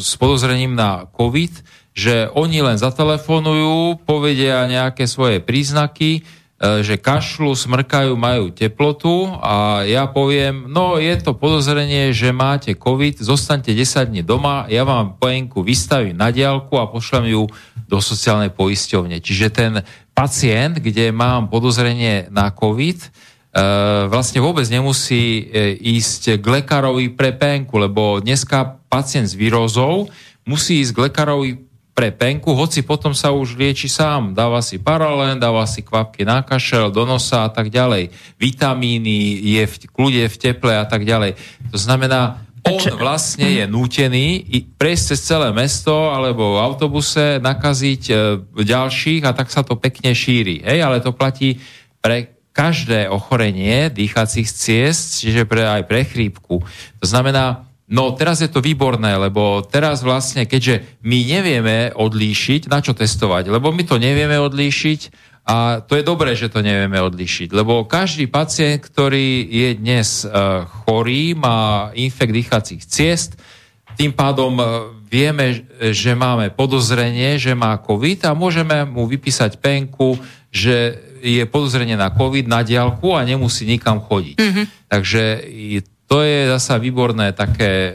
s 0.00 0.16
podozrením 0.16 0.72
na 0.72 1.04
COVID, 1.12 1.52
že 1.92 2.32
oni 2.32 2.64
len 2.64 2.80
zatelefonujú, 2.80 4.00
povedia 4.08 4.64
nejaké 4.64 5.04
svoje 5.04 5.44
príznaky, 5.44 6.20
e, 6.20 6.22
že 6.60 7.00
kašľu, 7.00 7.56
smrkajú, 7.56 8.12
majú 8.20 8.52
teplotu 8.52 9.32
a 9.40 9.80
ja 9.88 10.04
poviem, 10.04 10.68
no 10.68 11.00
je 11.00 11.16
to 11.16 11.32
podozrenie, 11.32 12.12
že 12.12 12.36
máte 12.36 12.76
COVID, 12.76 13.16
zostaňte 13.16 13.72
10 13.72 14.12
dní 14.12 14.20
doma, 14.20 14.68
ja 14.68 14.84
vám 14.84 15.16
penku 15.16 15.64
vystavím 15.64 16.20
na 16.20 16.28
diálku 16.28 16.76
a 16.76 16.84
pošlem 16.84 17.32
ju 17.32 17.48
do 17.88 17.98
sociálnej 18.04 18.52
poisťovne. 18.52 19.24
Čiže 19.24 19.46
ten 19.48 19.72
pacient, 20.12 20.84
kde 20.84 21.08
mám 21.16 21.48
podozrenie 21.48 22.28
na 22.28 22.52
COVID, 22.52 22.98
e, 23.00 23.08
vlastne 24.12 24.44
vôbec 24.44 24.68
nemusí 24.68 25.48
e, 25.48 25.80
ísť 25.80 26.44
k 26.44 26.44
lekárovi 26.44 27.08
pre 27.16 27.32
penku, 27.32 27.80
lebo 27.80 28.20
dneska 28.20 28.84
pacient 28.92 29.32
s 29.32 29.34
výrozou 29.34 30.12
musí 30.44 30.84
ísť 30.84 30.92
k 30.92 31.02
lekárovi 31.08 31.69
pre 31.90 32.14
penku, 32.14 32.54
hoci 32.54 32.86
potom 32.86 33.12
sa 33.12 33.34
už 33.34 33.58
lieči 33.58 33.90
sám. 33.90 34.32
Dáva 34.32 34.62
si 34.62 34.80
paralén, 34.80 35.36
dáva 35.36 35.66
si 35.66 35.84
kvapky 35.84 36.24
na 36.24 36.40
kašel, 36.40 36.88
do 36.88 37.04
nosa 37.04 37.44
a 37.44 37.50
tak 37.50 37.68
ďalej. 37.68 38.14
Vitamíny, 38.40 39.36
je 39.58 39.62
v 39.66 39.74
kľude, 39.90 40.22
v 40.30 40.36
teple 40.38 40.72
a 40.72 40.86
tak 40.86 41.04
ďalej. 41.04 41.36
To 41.74 41.78
znamená, 41.78 42.40
on 42.60 42.76
vlastne 43.00 43.48
je 43.48 43.64
nútený 43.64 44.44
prejsť 44.76 45.04
cez 45.16 45.20
celé 45.24 45.48
mesto 45.52 46.12
alebo 46.12 46.56
v 46.56 46.60
autobuse, 46.60 47.40
nakaziť 47.40 48.02
e, 48.12 48.14
ďalších 48.44 49.24
a 49.24 49.32
tak 49.32 49.48
sa 49.48 49.64
to 49.64 49.80
pekne 49.80 50.12
šíri. 50.12 50.60
Hej, 50.60 50.84
ale 50.84 51.00
to 51.00 51.16
platí 51.16 51.56
pre 52.04 52.36
každé 52.52 53.08
ochorenie 53.08 53.88
dýchacích 53.88 54.44
ciest, 54.44 55.24
čiže 55.24 55.48
pre, 55.48 55.64
aj 55.64 55.88
pre 55.88 56.04
chrípku. 56.04 56.60
To 57.00 57.06
znamená, 57.06 57.69
no 57.90 58.14
teraz 58.14 58.40
je 58.40 58.48
to 58.48 58.62
výborné, 58.62 59.18
lebo 59.18 59.66
teraz 59.66 60.00
vlastne, 60.06 60.46
keďže 60.46 61.02
my 61.02 61.18
nevieme 61.26 61.78
odlíšiť, 61.92 62.70
na 62.70 62.78
čo 62.78 62.94
testovať, 62.94 63.50
lebo 63.50 63.74
my 63.74 63.82
to 63.82 63.98
nevieme 63.98 64.38
odlíšiť 64.38 65.00
a 65.50 65.82
to 65.82 65.98
je 65.98 66.06
dobré, 66.06 66.38
že 66.38 66.52
to 66.52 66.62
nevieme 66.62 66.96
odlišiť, 67.02 67.50
lebo 67.50 67.82
každý 67.84 68.30
pacient, 68.30 68.86
ktorý 68.86 69.42
je 69.50 69.68
dnes 69.74 70.22
uh, 70.22 70.62
chorý, 70.86 71.34
má 71.34 71.90
infekt 71.98 72.30
dýchacích 72.30 72.86
ciest, 72.86 73.34
tým 73.98 74.16
pádom 74.16 74.56
e, 74.56 74.64
vieme, 75.12 75.66
že 75.92 76.16
máme 76.16 76.48
podozrenie, 76.54 77.36
že 77.36 77.52
má 77.52 77.76
COVID 77.76 78.30
a 78.30 78.38
môžeme 78.38 78.88
mu 78.88 79.04
vypísať 79.04 79.60
penku, 79.60 80.16
že 80.48 80.96
je 81.20 81.44
podozrenie 81.44 82.00
na 82.00 82.08
COVID 82.08 82.48
na 82.48 82.64
diálku 82.64 83.12
a 83.12 83.26
nemusí 83.28 83.68
nikam 83.68 84.00
chodiť. 84.00 84.36
Mm-hmm. 84.40 84.64
Takže 84.88 85.22
to 86.10 86.26
je 86.26 86.50
zasa 86.50 86.74
výborné 86.82 87.30
také 87.30 87.70
e, 87.70 87.92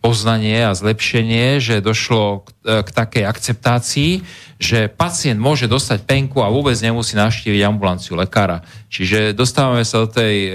poznanie 0.00 0.64
a 0.64 0.72
zlepšenie, 0.72 1.60
že 1.60 1.84
došlo 1.84 2.40
k, 2.40 2.48
e, 2.64 2.80
k 2.80 2.88
takej 2.88 3.24
akceptácii, 3.28 4.12
že 4.56 4.88
pacient 4.88 5.36
môže 5.36 5.68
dostať 5.68 6.08
penku 6.08 6.40
a 6.40 6.48
vôbec 6.48 6.72
nemusí 6.80 7.12
navštíviť 7.12 7.60
ambulanciu 7.68 8.16
lekára. 8.16 8.64
Čiže 8.88 9.36
dostávame 9.36 9.84
sa 9.84 10.00
do 10.00 10.08
tej 10.08 10.36
e, 10.48 10.50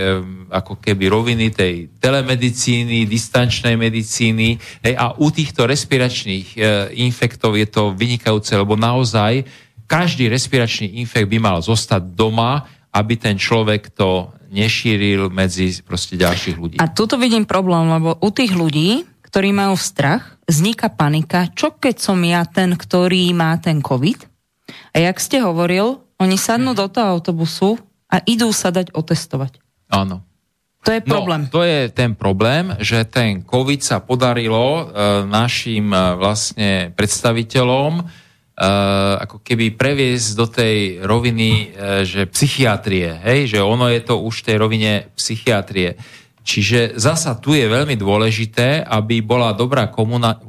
ako 0.50 0.82
keby 0.82 1.06
roviny 1.14 1.53
tej 1.53 1.93
telemedicíny, 2.01 3.06
distančnej 3.06 3.77
medicíny 3.77 4.58
hej, 4.82 4.98
a 4.98 5.14
u 5.14 5.30
týchto 5.30 5.69
respiračných 5.69 6.58
infektov 6.98 7.53
je 7.61 7.69
to 7.69 7.93
vynikajúce, 7.93 8.58
lebo 8.58 8.74
naozaj 8.74 9.45
každý 9.85 10.33
respiračný 10.33 10.98
infekt 10.98 11.30
by 11.30 11.38
mal 11.38 11.61
zostať 11.61 12.09
doma, 12.17 12.66
aby 12.90 13.22
ten 13.22 13.38
človek 13.38 13.93
to 13.93 14.33
nešíril 14.54 15.34
medzi 15.34 15.82
proste 15.82 16.14
ďalších 16.16 16.56
ľudí. 16.56 16.78
A 16.78 16.86
tuto 16.88 17.18
vidím 17.18 17.50
problém, 17.50 17.90
lebo 17.90 18.16
u 18.22 18.30
tých 18.30 18.54
ľudí, 18.54 19.10
ktorí 19.26 19.50
majú 19.50 19.74
strach, 19.74 20.38
vzniká 20.46 20.94
panika, 20.94 21.50
čo 21.58 21.74
keď 21.74 21.96
som 21.98 22.22
ja 22.22 22.46
ten, 22.46 22.78
ktorý 22.78 23.34
má 23.34 23.58
ten 23.58 23.82
COVID? 23.82 24.30
A 24.94 25.02
jak 25.02 25.18
ste 25.18 25.42
hovoril, 25.42 26.06
oni 26.22 26.38
sadnú 26.38 26.78
do 26.78 26.86
toho 26.86 27.18
autobusu 27.18 27.82
a 28.08 28.22
idú 28.30 28.54
sa 28.54 28.70
dať 28.70 28.94
otestovať. 28.94 29.58
Áno. 29.90 30.22
To 30.84 30.92
je 30.92 31.00
problém. 31.00 31.48
No, 31.48 31.52
to 31.52 31.62
je 31.64 31.88
ten 31.90 32.12
problém, 32.12 32.76
že 32.84 33.08
ten 33.08 33.40
COVID 33.40 33.80
sa 33.80 34.04
podarilo 34.04 34.84
e, 34.84 34.84
našim 35.24 35.96
e, 35.96 36.00
vlastne 36.20 36.92
predstaviteľom 36.92 38.04
ako 39.18 39.42
keby 39.42 39.74
previesť 39.74 40.28
do 40.38 40.46
tej 40.46 41.02
roviny, 41.02 41.50
e, 41.50 41.66
že 42.06 42.30
psychiatrie, 42.30 43.18
hej, 43.26 43.58
že 43.58 43.60
ono 43.66 43.90
je 43.90 44.02
to 44.06 44.22
už 44.22 44.42
v 44.42 44.46
tej 44.46 44.58
rovine 44.62 44.92
psychiatrie. 45.18 45.98
Čiže 46.44 47.00
zasa 47.00 47.40
tu 47.40 47.56
je 47.56 47.66
veľmi 47.66 47.96
dôležité, 47.96 48.84
aby 48.84 49.24
bola 49.24 49.56
dobrá 49.56 49.88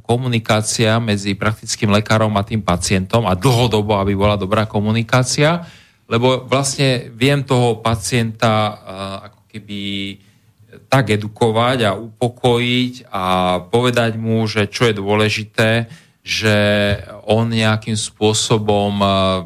komunikácia 0.03 0.99
medzi 0.99 1.39
praktickým 1.39 1.95
lekárom 1.95 2.35
a 2.35 2.43
tým 2.43 2.61
pacientom 2.67 3.25
a 3.31 3.39
dlhodobo, 3.39 3.95
aby 3.97 4.13
bola 4.19 4.35
dobrá 4.35 4.67
komunikácia, 4.67 5.63
lebo 6.11 6.45
vlastne 6.51 7.15
viem 7.15 7.47
toho 7.47 7.79
pacienta 7.79 8.53
uh, 8.53 8.75
ako 9.31 9.41
keby 9.47 9.81
tak 10.91 11.15
edukovať 11.15 11.79
a 11.87 11.95
upokojiť 11.95 13.09
a 13.15 13.25
povedať 13.63 14.19
mu, 14.19 14.43
že 14.51 14.67
čo 14.67 14.91
je 14.91 14.99
dôležité, 14.99 15.87
že 16.25 16.57
on 17.29 17.53
nejakým 17.53 18.01
spôsobom 18.01 18.97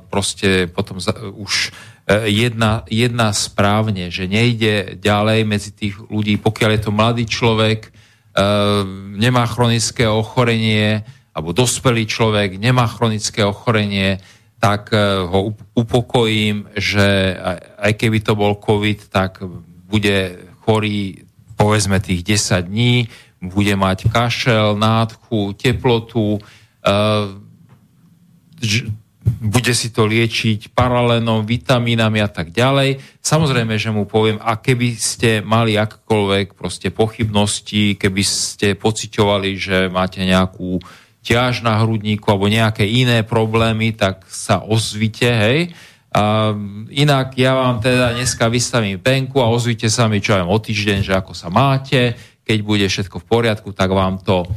proste 0.07 0.71
potom 0.71 1.03
už 1.35 1.75
jedna, 2.09 2.87
jedna 2.89 3.35
správne, 3.37 4.09
že 4.09 4.31
nejde 4.31 4.97
ďalej 4.97 5.41
medzi 5.45 5.71
tých 5.77 5.99
ľudí, 6.09 6.41
pokiaľ 6.41 6.71
je 6.73 6.83
to 6.87 6.93
mladý 6.95 7.25
človek, 7.29 7.91
uh, 7.91 8.87
nemá 9.19 9.45
chronické 9.45 10.09
ochorenie, 10.09 11.05
alebo 11.37 11.53
dospelý 11.53 12.09
človek 12.09 12.57
nemá 12.57 12.89
chronické 12.89 13.45
ochorenie, 13.45 14.23
tak 14.57 14.91
uh, 14.91 15.29
ho 15.29 15.53
up- 15.53 15.67
upokojím, 15.77 16.73
že 16.73 17.37
aj, 17.77 17.93
keby 18.01 18.25
to 18.25 18.33
bol 18.33 18.57
COVID, 18.57 19.13
tak 19.13 19.45
bude 19.85 20.49
chorý 20.65 21.29
povedzme 21.59 22.01
tých 22.01 22.25
10 22.25 22.71
dní, 22.71 23.05
bude 23.39 23.75
mať 23.77 24.11
kašel, 24.11 24.75
nádchu, 24.81 25.55
teplotu, 25.55 26.41
bude 29.39 29.73
si 29.77 29.93
to 29.93 30.09
liečiť 30.09 30.73
paralénom, 30.73 31.45
vitamínami 31.45 32.19
a 32.25 32.31
tak 32.33 32.51
ďalej. 32.51 32.99
Samozrejme, 33.21 33.77
že 33.77 33.93
mu 33.93 34.09
poviem, 34.09 34.41
a 34.41 34.57
keby 34.57 34.97
ste 34.97 35.45
mali 35.45 35.77
akkoľvek 35.77 36.57
proste 36.57 36.89
pochybnosti, 36.89 38.01
keby 38.01 38.23
ste 38.25 38.73
pociťovali, 38.75 39.51
že 39.55 39.77
máte 39.93 40.25
nejakú 40.25 40.81
ťaž 41.21 41.61
na 41.61 41.77
hrudníku 41.77 42.25
alebo 42.33 42.49
nejaké 42.49 42.89
iné 42.89 43.21
problémy, 43.21 43.93
tak 43.93 44.25
sa 44.33 44.65
ozvite, 44.65 45.29
hej. 45.29 45.61
A 46.09 46.57
inak 46.89 47.37
ja 47.37 47.53
vám 47.53 47.85
teda 47.85 48.17
dneska 48.17 48.49
vystavím 48.49 48.97
penku 48.97 49.45
a 49.45 49.53
ozvite 49.53 49.93
sa 49.93 50.09
mi, 50.09 50.25
čo 50.25 50.41
aj 50.41 50.49
o 50.49 50.57
týždeň, 50.57 51.05
že 51.05 51.13
ako 51.13 51.37
sa 51.37 51.53
máte, 51.53 52.17
keď 52.49 52.59
bude 52.65 52.87
všetko 52.89 53.21
v 53.21 53.29
poriadku, 53.29 53.77
tak 53.77 53.93
vám 53.93 54.25
to 54.25 54.49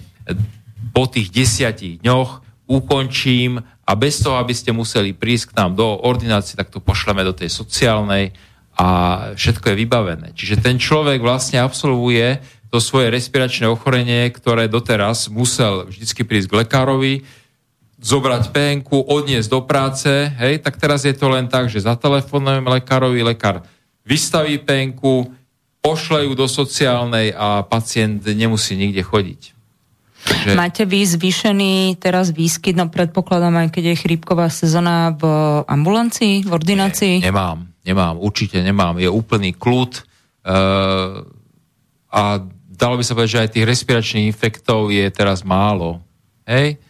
po 0.92 1.08
tých 1.08 1.32
desiatich 1.32 2.00
dňoch 2.04 2.44
ukončím 2.72 3.60
a 3.84 3.92
bez 4.00 4.24
toho, 4.24 4.40
aby 4.40 4.56
ste 4.56 4.72
museli 4.72 5.12
prísť 5.12 5.52
k 5.52 5.58
nám 5.60 5.76
do 5.76 5.88
ordinácie, 6.00 6.56
tak 6.56 6.72
to 6.72 6.80
pošleme 6.80 7.24
do 7.28 7.36
tej 7.36 7.52
sociálnej 7.52 8.32
a 8.80 8.88
všetko 9.36 9.72
je 9.72 9.80
vybavené. 9.84 10.28
Čiže 10.32 10.64
ten 10.64 10.80
človek 10.80 11.20
vlastne 11.20 11.60
absolvuje 11.60 12.40
to 12.72 12.80
svoje 12.80 13.12
respiračné 13.12 13.68
ochorenie, 13.68 14.32
ktoré 14.32 14.72
doteraz 14.72 15.28
musel 15.28 15.92
vždycky 15.92 16.24
prísť 16.24 16.48
k 16.48 16.58
lekárovi, 16.64 17.28
zobrať 18.00 18.56
penku, 18.56 19.04
odniesť 19.04 19.50
do 19.52 19.62
práce, 19.62 20.10
hej, 20.10 20.64
tak 20.64 20.80
teraz 20.80 21.04
je 21.04 21.14
to 21.14 21.28
len 21.30 21.52
tak, 21.52 21.68
že 21.68 21.84
zatelefonujem 21.84 22.66
lekárovi, 22.66 23.22
lekár 23.22 23.62
vystaví 24.08 24.58
penku, 24.58 25.30
pošle 25.84 26.26
ju 26.26 26.34
do 26.34 26.48
sociálnej 26.48 27.36
a 27.36 27.62
pacient 27.62 28.26
nemusí 28.26 28.74
nikde 28.74 29.04
chodiť. 29.04 29.61
Takže... 30.22 30.54
Máte 30.54 30.84
vy 30.86 31.02
zvýšený 31.02 31.98
teraz 31.98 32.30
výskyt, 32.30 32.78
no 32.78 32.88
predpokladám 32.90 33.58
aj 33.66 33.68
keď 33.74 33.84
je 33.94 34.02
chrípková 34.06 34.54
sezóna 34.54 35.18
v 35.18 35.24
ambulancii, 35.66 36.46
v 36.46 36.52
ordinácii? 36.52 37.16
Nie, 37.26 37.34
nemám, 37.34 37.66
nemám, 37.82 38.16
určite 38.22 38.62
nemám. 38.62 39.02
Je 39.02 39.10
úplný 39.10 39.58
kľud 39.58 39.92
uh, 39.98 41.26
a 42.12 42.22
dalo 42.70 42.98
by 42.98 43.04
sa 43.06 43.14
povedať, 43.18 43.32
že 43.34 43.42
aj 43.42 43.54
tých 43.54 43.70
respiračných 43.70 44.30
infektov 44.30 44.94
je 44.94 45.06
teraz 45.10 45.42
málo. 45.42 46.02
Hej? 46.46 46.82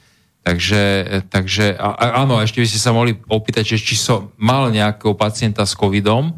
Takže, 0.41 0.81
takže 1.29 1.77
a, 1.77 1.93
a, 1.93 2.05
áno, 2.25 2.41
ešte 2.41 2.63
by 2.63 2.67
ste 2.67 2.81
sa 2.81 2.91
mohli 2.95 3.13
opýtať, 3.29 3.75
že 3.75 3.77
či 3.77 3.93
som 3.93 4.33
mal 4.41 4.73
nejakého 4.73 5.13
pacienta 5.13 5.61
s 5.67 5.77
covidom. 5.77 6.33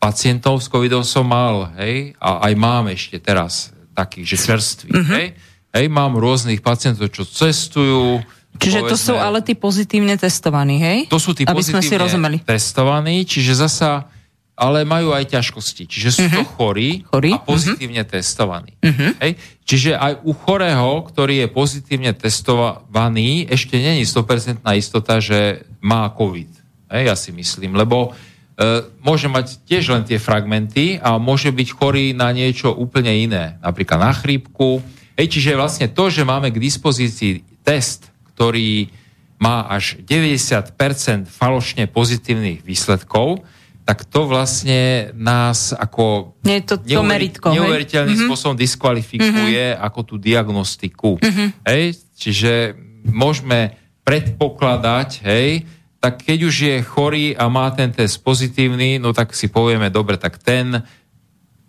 Pacientov 0.00 0.58
s 0.64 0.72
covidom 0.72 1.04
som 1.04 1.28
mal, 1.28 1.70
hej, 1.78 2.16
a 2.18 2.42
aj 2.48 2.52
mám 2.58 2.88
ešte 2.90 3.20
teraz 3.20 3.70
takých, 3.92 4.34
že 4.34 4.36
čerstvých, 4.50 4.94
mm-hmm. 4.98 5.14
hej. 5.14 5.26
Hej, 5.72 5.88
mám 5.88 6.14
rôznych 6.14 6.60
pacientov, 6.60 7.08
čo 7.08 7.24
cestujú, 7.24 8.20
Čiže 8.52 8.84
to 8.84 8.96
sú 9.00 9.16
ale 9.16 9.40
tí 9.40 9.56
pozitívne 9.56 10.12
testovaní, 10.14 10.76
hej? 10.76 10.98
To 11.08 11.16
sú 11.16 11.32
tí 11.32 11.48
Aby 11.48 11.64
sme 11.64 11.80
si 11.80 11.88
pozitívne 11.88 12.04
rozumeli. 12.04 12.36
testovaní, 12.44 13.24
čiže 13.24 13.56
zasa, 13.56 14.04
ale 14.52 14.84
majú 14.84 15.10
aj 15.10 15.32
ťažkosti. 15.32 15.88
Čiže 15.88 16.08
sú 16.12 16.26
to 16.28 16.44
chorí, 16.46 17.00
Mhm. 17.00 17.04
Chorí, 17.08 17.30
a 17.32 17.40
pozitívne 17.40 18.04
testovaní. 18.04 18.76
Mhm. 18.78 19.16
Hej? 19.18 19.32
Čiže 19.64 19.96
aj 19.96 20.12
u 20.22 20.36
chorého, 20.36 21.00
ktorý 21.02 21.34
je 21.40 21.48
pozitívne 21.48 22.12
testovaný, 22.12 23.48
ešte 23.48 23.74
není 23.74 24.04
100% 24.04 24.76
istota, 24.76 25.16
že 25.18 25.64
má 25.80 26.12
COVID. 26.12 26.50
Hej, 26.92 27.02
ja 27.08 27.16
si 27.16 27.32
myslím, 27.32 27.72
lebo 27.72 28.12
e, 28.52 28.60
môže 29.00 29.26
mať 29.26 29.64
tiež 29.64 29.88
len 29.88 30.04
tie 30.04 30.20
fragmenty 30.20 31.00
a 31.00 31.16
môže 31.16 31.48
byť 31.48 31.68
chorý 31.72 32.12
na 32.12 32.28
niečo 32.30 32.68
úplne 32.68 33.08
iné, 33.08 33.56
napríklad 33.58 33.96
na 33.98 34.12
chrípku. 34.12 34.84
Hej, 35.22 35.38
čiže 35.38 35.54
vlastne 35.54 35.86
to, 35.86 36.10
že 36.10 36.26
máme 36.26 36.50
k 36.50 36.58
dispozícii 36.58 37.46
test, 37.62 38.10
ktorý 38.34 38.90
má 39.38 39.70
až 39.70 40.02
90% 40.02 41.30
falošne 41.30 41.86
pozitívnych 41.86 42.66
výsledkov, 42.66 43.46
tak 43.86 44.02
to 44.02 44.26
vlastne 44.26 45.14
nás 45.14 45.70
ako 45.70 46.34
Nie 46.42 46.58
je 46.58 46.74
to 46.74 46.76
to 46.76 46.90
neuveri- 46.90 47.06
meritko, 47.30 47.46
hej? 47.50 47.54
neuveriteľným 47.54 48.18
Mhm. 48.18 48.24
spôsobom 48.26 48.58
diskvalifikuje 48.58 49.78
ako 49.78 50.00
tú 50.02 50.14
diagnostiku. 50.18 51.22
Mhm. 51.22 51.70
Hej? 51.70 51.82
Čiže 52.18 52.74
môžeme 53.06 53.78
predpokladať, 54.02 55.22
hej, 55.22 55.70
tak 56.02 56.26
keď 56.26 56.38
už 56.42 56.54
je 56.58 56.76
chorý 56.82 57.38
a 57.38 57.46
má 57.46 57.70
ten 57.70 57.94
test 57.94 58.18
pozitívny, 58.26 58.98
no 58.98 59.14
tak 59.14 59.38
si 59.38 59.46
povieme, 59.46 59.86
dobre, 59.86 60.18
tak 60.18 60.34
ten 60.42 60.82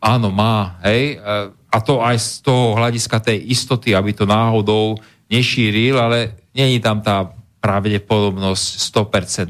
áno, 0.02 0.34
má, 0.34 0.82
hej, 0.82 1.22
a 1.74 1.82
to 1.82 2.06
aj 2.06 2.22
z 2.22 2.30
toho 2.45 2.77
hľadiska 2.77 3.18
tej 3.18 3.50
istoty, 3.50 3.98
aby 3.98 4.14
to 4.14 4.30
náhodou 4.30 4.93
nešíril, 5.26 5.98
ale 5.98 6.38
není 6.53 6.77
tam 6.77 7.02
tá 7.02 7.34
pravdepodobnosť 7.58 8.66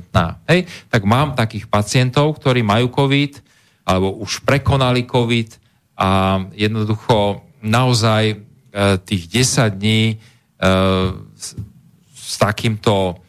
100%. 0.07 0.47
Hej? 0.47 0.63
Tak 0.87 1.01
mám 1.03 1.35
takých 1.35 1.67
pacientov, 1.67 2.39
ktorí 2.39 2.63
majú 2.63 2.87
COVID, 2.87 3.43
alebo 3.83 4.23
už 4.23 4.47
prekonali 4.47 5.03
COVID 5.03 5.59
a 5.99 6.39
jednoducho 6.55 7.43
naozaj 7.59 8.23
e, 8.31 8.35
tých 9.03 9.23
10 9.27 9.75
dní 9.75 10.01
e, 10.07 10.15
s, 11.35 11.59
s 12.15 12.35
takýmto 12.39 13.19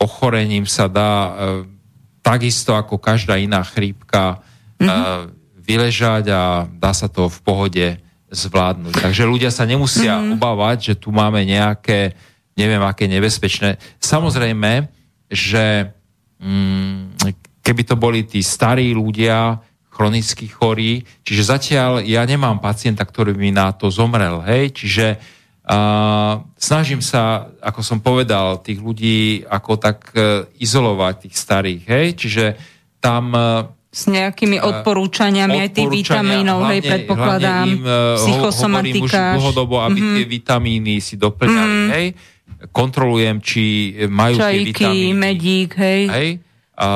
ochorením 0.00 0.64
sa 0.64 0.88
dá 0.88 1.12
e, 1.12 1.30
takisto 2.24 2.72
ako 2.72 2.96
každá 2.96 3.36
iná 3.36 3.60
chrípka 3.60 4.40
mm-hmm. 4.80 5.34
vyležať 5.60 6.24
a 6.32 6.42
dá 6.68 6.92
sa 6.96 7.08
to 7.08 7.28
v 7.28 7.38
pohode 7.44 7.86
zvládnuť. 8.28 8.94
Takže 9.00 9.24
ľudia 9.24 9.48
sa 9.48 9.64
nemusia 9.64 10.20
mm-hmm. 10.20 10.34
obávať, 10.36 10.76
že 10.92 10.94
tu 11.00 11.08
máme 11.12 11.42
nejaké, 11.44 12.12
neviem 12.54 12.80
aké 12.84 13.08
nebezpečné. 13.08 13.80
Samozrejme, 14.00 14.88
že 15.32 15.92
mm, 16.40 17.20
keby 17.64 17.82
to 17.84 17.96
boli 17.96 18.24
tí 18.24 18.40
starí 18.44 18.92
ľudia, 18.96 19.60
chronicky 19.88 20.46
chorí, 20.46 21.02
čiže 21.26 21.42
zatiaľ 21.42 22.06
ja 22.06 22.22
nemám 22.22 22.62
pacienta, 22.62 23.02
ktorý 23.02 23.34
by 23.34 23.50
na 23.50 23.74
to 23.74 23.90
zomrel, 23.90 24.46
hej, 24.46 24.70
čiže 24.70 25.06
a 25.68 26.40
snažím 26.56 27.04
sa, 27.04 27.52
ako 27.60 27.84
som 27.84 28.00
povedal, 28.00 28.64
tých 28.64 28.80
ľudí 28.80 29.44
ako 29.44 29.76
tak 29.76 30.08
e, 30.16 30.48
izolovať, 30.64 31.28
tých 31.28 31.36
starých, 31.36 31.82
hej, 31.84 32.06
čiže 32.16 32.44
tam 33.04 33.36
e, 33.36 33.68
S 33.88 34.04
nejakými 34.04 34.60
odporúčaniami 34.60 35.56
aj 35.58 35.70
tých 35.72 35.88
vitamínov, 35.88 36.60
hej, 36.66 36.78
hlavne- 36.78 36.90
predpokladám, 36.92 37.64
hlavne 37.64 37.72
im, 37.72 37.80
e, 37.80 37.88
ho- 37.88 37.96
hovorím 37.96 38.12
už 38.12 38.20
psychosomatika. 38.20 39.22
dlhodobo, 39.34 39.76
aby 39.80 39.98
Mhm. 39.98 40.12
tie 40.12 40.26
vitamíny 40.26 40.94
si 40.98 41.14
doplňali, 41.16 41.76
hej. 41.90 42.06
Kontrolujem, 42.68 43.40
či 43.40 43.62
majú 44.06 44.36
tie 44.36 44.44
Čajky, 44.44 44.64
vitamíny. 44.76 45.12
medík, 45.14 45.70
hej. 45.74 46.02
Hej. 46.06 46.28
A 46.74 46.86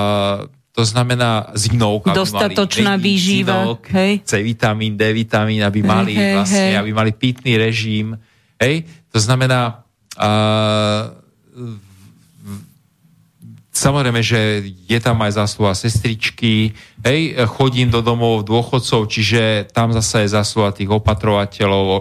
to 0.71 0.83
znamená 0.83 1.31
zinok, 1.53 2.07
aby 2.07 2.17
Dostatočná 2.19 2.97
výživa, 2.97 3.63
zinok, 3.63 3.83
hej. 3.91 4.13
C 4.23 4.33
vitamín, 4.39 4.93
D 4.95 5.13
vitamín, 5.13 5.61
aby 5.61 5.81
Hej, 5.81 5.89
mali 5.89 6.13
hej, 6.13 6.35
vlastne, 6.35 6.67
hej. 6.67 6.77
aby 6.77 6.91
mali 6.93 7.11
pitný 7.11 7.57
režim. 7.57 8.17
Hej. 8.57 8.85
To 9.09 9.19
znamená, 9.19 9.81
a, 10.15 10.29
Samozrejme, 13.73 14.21
že 14.21 14.41
je 14.85 14.99
tam 15.01 15.17
aj 15.19 15.33
zásluha 15.35 15.73
sestričky, 15.73 16.77
hej, 17.01 17.21
chodím 17.49 17.89
do 17.89 17.99
domov 17.99 18.45
dôchodcov, 18.45 19.09
čiže 19.09 19.65
tam 19.73 19.91
zasa 19.91 20.21
je 20.21 20.29
zásluha 20.31 20.71
tých 20.71 20.93
opatrovateľov, 20.93 21.85
e, 21.89 22.01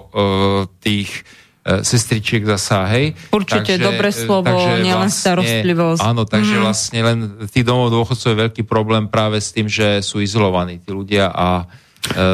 tých 0.77 1.23
e, 1.61 1.79
sestričiek 1.79 2.43
zasa, 2.43 2.89
hej. 2.91 3.15
Určite, 3.29 3.77
dobré 3.77 4.09
e, 4.09 4.17
slovo, 4.17 4.51
nielen 4.81 5.07
starostlivosť. 5.07 6.01
Áno, 6.01 6.25
takže 6.25 6.57
Mhm. 6.57 6.61
vlastne 6.61 6.99
len 6.99 7.17
tých 7.47 7.63
domov 7.63 7.87
dôchodcov 7.89 8.27
je 8.27 8.41
veľký 8.41 8.63
problém 8.65 9.05
práve 9.05 9.37
s 9.37 9.53
tým, 9.53 9.69
že 9.69 10.01
sú 10.01 10.19
izolovaní 10.19 10.75
tí 10.77 10.89
ľudia 10.89 11.29
a 11.29 11.69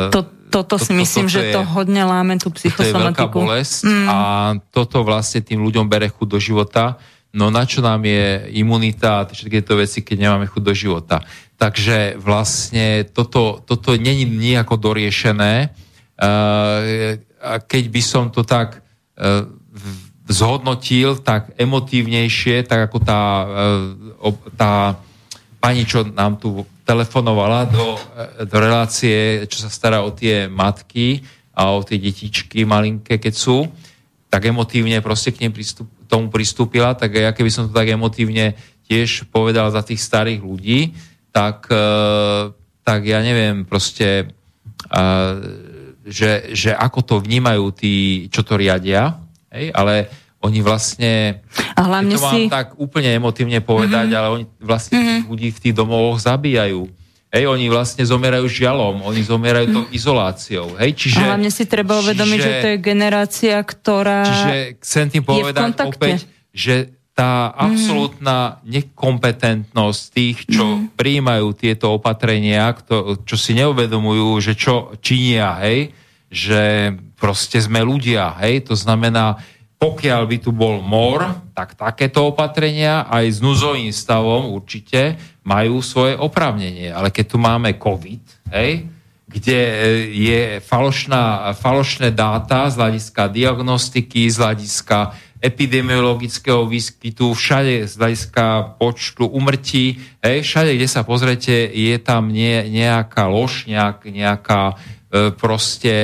To, 0.09 0.23
toto 0.49 0.79
si 0.79 0.89
to- 0.89 0.97
myslím, 0.97 1.27
toto 1.27 1.35
že 1.35 1.41
je- 1.43 1.53
to 1.53 1.61
hodne 1.67 2.01
láme 2.01 2.39
tú 2.39 2.47
to 2.47 2.57
je 2.57 2.71
veľká 2.71 2.73
psychosomatiku. 2.73 3.35
bolesť 3.37 3.79
Mm. 3.83 4.07
a 4.07 4.17
toto 4.71 5.03
vlastne 5.03 5.43
tým 5.43 5.59
ľuďom 5.59 5.85
bere 5.85 6.07
chuť 6.07 6.25
do 6.25 6.39
života. 6.39 6.95
No 7.37 7.53
na 7.53 7.69
čo 7.69 7.85
nám 7.85 8.01
je 8.01 8.49
imunita 8.57 9.21
a 9.21 9.27
všetky 9.29 9.61
tieto 9.61 9.77
veci, 9.77 10.01
keď 10.01 10.17
nemáme 10.25 10.49
chuť 10.49 10.63
do 10.65 10.73
života. 10.73 11.21
Takže 11.61 12.17
vlastne 12.17 13.05
toto, 13.05 13.61
toto 13.61 13.93
není 13.93 14.25
nejako 14.25 14.81
doriešené. 14.81 15.69
Uh, 16.17 17.21
a 17.37 17.61
keď 17.61 17.83
by 17.93 18.01
som 18.01 18.33
to 18.33 18.41
tak 18.41 18.81
v- 19.17 20.07
zhodnotil, 20.27 21.17
tak 21.23 21.55
emotívnejšie, 21.55 22.67
tak 22.67 22.91
ako 22.91 22.97
tá, 22.99 23.21
ob- 24.19 24.45
tá 24.59 24.99
pani, 25.57 25.87
čo 25.87 26.03
nám 26.03 26.37
tu 26.37 26.67
telefonovala 26.83 27.67
do, 27.67 27.97
do 28.45 28.57
relácie, 28.59 29.43
čo 29.47 29.63
sa 29.63 29.71
stará 29.71 30.03
o 30.03 30.11
tie 30.11 30.47
matky 30.47 31.23
a 31.55 31.73
o 31.73 31.81
tie 31.83 31.97
detičky 31.99 32.63
malinké, 32.67 33.17
keď 33.17 33.33
sú, 33.33 33.67
tak 34.27 34.45
emotívne 34.47 34.99
proste 34.99 35.31
k 35.31 35.47
nej 35.47 35.51
pristup, 35.51 35.87
tomu 36.07 36.31
pristúpila, 36.31 36.95
tak 36.95 37.19
ja 37.19 37.35
keby 37.35 37.51
som 37.51 37.67
to 37.67 37.75
tak 37.75 37.91
emotívne 37.91 38.55
tiež 38.87 39.27
povedal 39.29 39.67
za 39.69 39.83
tých 39.83 39.99
starých 39.99 40.41
ľudí, 40.41 40.95
tak, 41.35 41.67
e, 41.67 41.87
tak 42.87 42.99
ja 43.03 43.19
neviem 43.19 43.67
proste, 43.67 44.31
že, 46.07 46.31
že 46.55 46.71
ako 46.71 46.99
to 47.03 47.15
vnímajú 47.19 47.75
tí, 47.75 48.27
čo 48.31 48.41
to 48.47 48.55
riadia, 48.55 49.19
hej, 49.51 49.75
ale 49.75 50.07
oni 50.39 50.59
vlastne 50.61 51.43
A 51.75 51.81
hlavne 51.83 52.13
to 52.15 52.21
mám 52.21 52.33
si... 52.37 52.41
tak 52.47 52.77
úplne 52.77 53.09
emotívne 53.11 53.59
povedať, 53.59 54.07
mm-hmm. 54.07 54.19
ale 54.21 54.27
oni 54.31 54.45
vlastne 54.61 54.97
mm-hmm. 55.01 55.21
ľudí 55.27 55.49
v 55.49 55.59
tých 55.59 55.75
domovoch 55.75 56.21
zabíjajú. 56.21 56.87
Hej, 57.27 57.43
oni 57.43 57.67
vlastne 57.67 58.07
zomierajú 58.07 58.47
žialom, 58.47 59.03
oni 59.03 59.19
zomierajú 59.19 59.65
tou 59.69 59.85
izoláciou. 59.91 60.79
Hej, 60.79 60.95
čiže, 60.95 61.19
a 61.19 61.35
hlavne 61.35 61.51
si 61.51 61.67
treba 61.67 61.99
uvedomiť, 61.99 62.39
že 62.39 62.51
to 62.63 62.67
je 62.71 62.77
generácia, 62.79 63.55
ktorá... 63.59 64.23
Čiže 64.23 64.55
chcem 64.79 65.05
tým 65.11 65.23
povedať 65.27 65.75
opäť, 65.83 66.23
že 66.55 66.95
tá 67.11 67.49
absolútna 67.51 68.61
nekompetentnosť 68.63 70.01
tých, 70.13 70.37
čo 70.47 70.63
Mhm. 70.63 70.93
prijímajú 70.93 71.47
tieto 71.57 71.97
opatrenia, 71.97 72.69
kto, 72.77 73.25
čo 73.25 73.35
si 73.35 73.57
neuvedomujú, 73.57 74.37
že 74.37 74.53
čo 74.53 74.93
činia, 75.01 75.57
hej, 75.65 75.91
že 76.29 76.93
proste 77.17 77.57
sme 77.57 77.81
ľudia, 77.81 78.37
hej, 78.39 78.69
to 78.69 78.75
znamená, 78.77 79.41
pokiaľ 79.81 80.21
by 80.29 80.37
tu 80.37 80.53
bol 80.53 80.79
mor, 80.79 81.25
tak 81.57 81.73
takéto 81.73 82.29
opatrenia 82.29 83.09
aj 83.09 83.25
s 83.33 83.39
núzovým 83.41 83.89
stavom 83.89 84.53
určite 84.53 85.17
majú 85.41 85.81
svoje 85.81 86.13
oprávnenie. 86.13 86.93
Ale 86.93 87.09
keď 87.09 87.25
tu 87.33 87.41
máme 87.41 87.73
COVID, 87.81 88.53
hej, 88.53 88.85
kde 89.25 89.57
e, 89.57 89.73
je 90.13 90.41
falošná, 90.61 91.57
falošné 91.57 92.13
dáta 92.13 92.69
z 92.69 92.77
hľadiska 92.77 93.33
diagnostiky, 93.33 94.29
z 94.29 94.37
hľadiska 94.37 95.17
epidemiologického 95.41 96.61
výskytu, 96.69 97.33
všade 97.33 97.89
z 97.89 97.93
hľadiska 97.97 98.77
počtu 98.77 99.25
umrtí, 99.25 99.97
hej, 100.21 100.45
všade, 100.45 100.77
kde 100.77 100.85
sa 100.85 101.01
pozrete, 101.01 101.73
je 101.73 101.97
tam 101.97 102.29
nie, 102.29 102.69
nejaká 102.69 103.25
lož, 103.25 103.65
nejak, 103.65 104.05
nejaká 104.05 104.77
e, 105.09 105.33
proste 105.33 105.95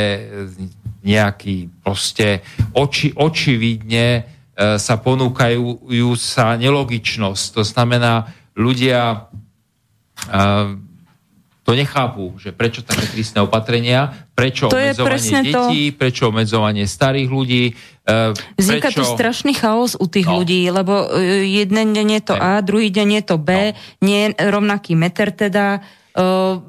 nejaký 1.04 1.68
proste 1.84 2.40
oči, 2.72 3.12
očividne 3.12 4.24
sa 4.54 4.96
ponúkajú 5.02 5.90
sa 6.14 6.54
nelogičnosť. 6.54 7.58
To 7.58 7.64
znamená, 7.66 8.30
ľudia 8.54 9.26
e, 10.30 10.38
to 11.64 11.72
nechápu, 11.74 12.36
že 12.38 12.52
prečo 12.52 12.84
také 12.84 13.08
prísne 13.08 13.40
opatrenia, 13.42 14.28
prečo 14.36 14.68
To 14.68 14.76
obmedzovanie 14.76 15.10
presne 15.10 15.40
to. 15.48 15.62
detí, 15.72 15.84
prečo 15.90 16.28
obmedzovanie 16.28 16.84
starých 16.86 17.30
ľudí, 17.32 17.64
e, 18.04 18.14
Vzniká 18.60 18.92
prečo... 18.92 19.02
tu 19.02 19.04
strašný 19.10 19.56
chaos 19.56 19.96
u 19.96 20.06
tých 20.06 20.28
No. 20.28 20.44
ľudí, 20.44 20.70
lebo 20.70 21.08
e, 21.10 21.48
jeden 21.48 21.96
deň 21.96 22.08
je 22.20 22.22
to 22.22 22.36
A, 22.36 22.60
druhý 22.62 22.92
deň 22.92 23.10
je 23.18 23.24
to 23.26 23.36
B, 23.40 23.74
nie 24.04 24.30
je 24.30 24.52
rovnaký 24.52 24.94
meter 24.94 25.32
teda. 25.32 25.82
Uh, 26.14 26.62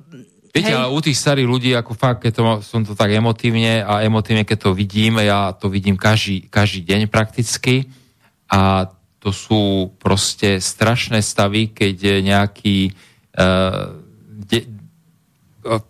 Viete, 0.55 0.71
ale 0.71 0.87
u 0.87 1.03
tých 1.03 1.19
starých 1.19 1.51
ľudí, 1.51 1.75
ako 1.75 1.99
fakt, 1.99 2.23
keď 2.23 2.33
to, 2.39 2.43
som 2.63 2.87
to 2.87 2.95
tak 2.95 3.11
emotívne 3.11 3.83
a 3.83 4.07
emotívne, 4.07 4.47
keď 4.47 4.71
to 4.71 4.71
vidím, 4.71 5.19
ja 5.19 5.51
to 5.51 5.67
vidím 5.67 5.99
každý, 5.99 6.47
každý 6.47 6.87
deň 6.87 7.11
prakticky 7.11 7.91
a 8.47 8.87
to 9.19 9.35
sú 9.35 9.91
proste 9.99 10.63
strašné 10.63 11.27
stavy, 11.27 11.75
keď 11.75 12.23
nejaký 12.23 12.95
uh, 13.35 13.99
de, 14.31 14.71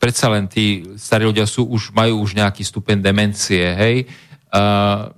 predsa 0.00 0.32
len 0.32 0.48
tí 0.48 0.96
starí 0.96 1.28
ľudia 1.28 1.44
sú, 1.44 1.68
už, 1.68 1.92
majú 1.92 2.24
už 2.24 2.32
nejaký 2.38 2.64
stupeň 2.64 3.04
demencie, 3.04 3.68
hej. 3.74 3.96
Uh, 4.48 5.12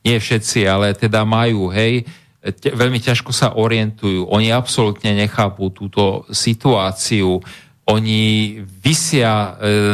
nie 0.00 0.16
všetci, 0.16 0.64
ale 0.64 0.96
teda 0.96 1.28
majú, 1.28 1.68
hej. 1.74 2.08
Te, 2.40 2.70
veľmi 2.70 3.00
ťažko 3.00 3.32
sa 3.32 3.56
orientujú. 3.56 4.28
Oni 4.28 4.52
absolútne 4.52 5.16
nechápu 5.16 5.72
túto 5.72 6.28
situáciu. 6.30 7.42
Oni 7.84 8.58
vysia 8.64 9.32
e, 9.34 9.50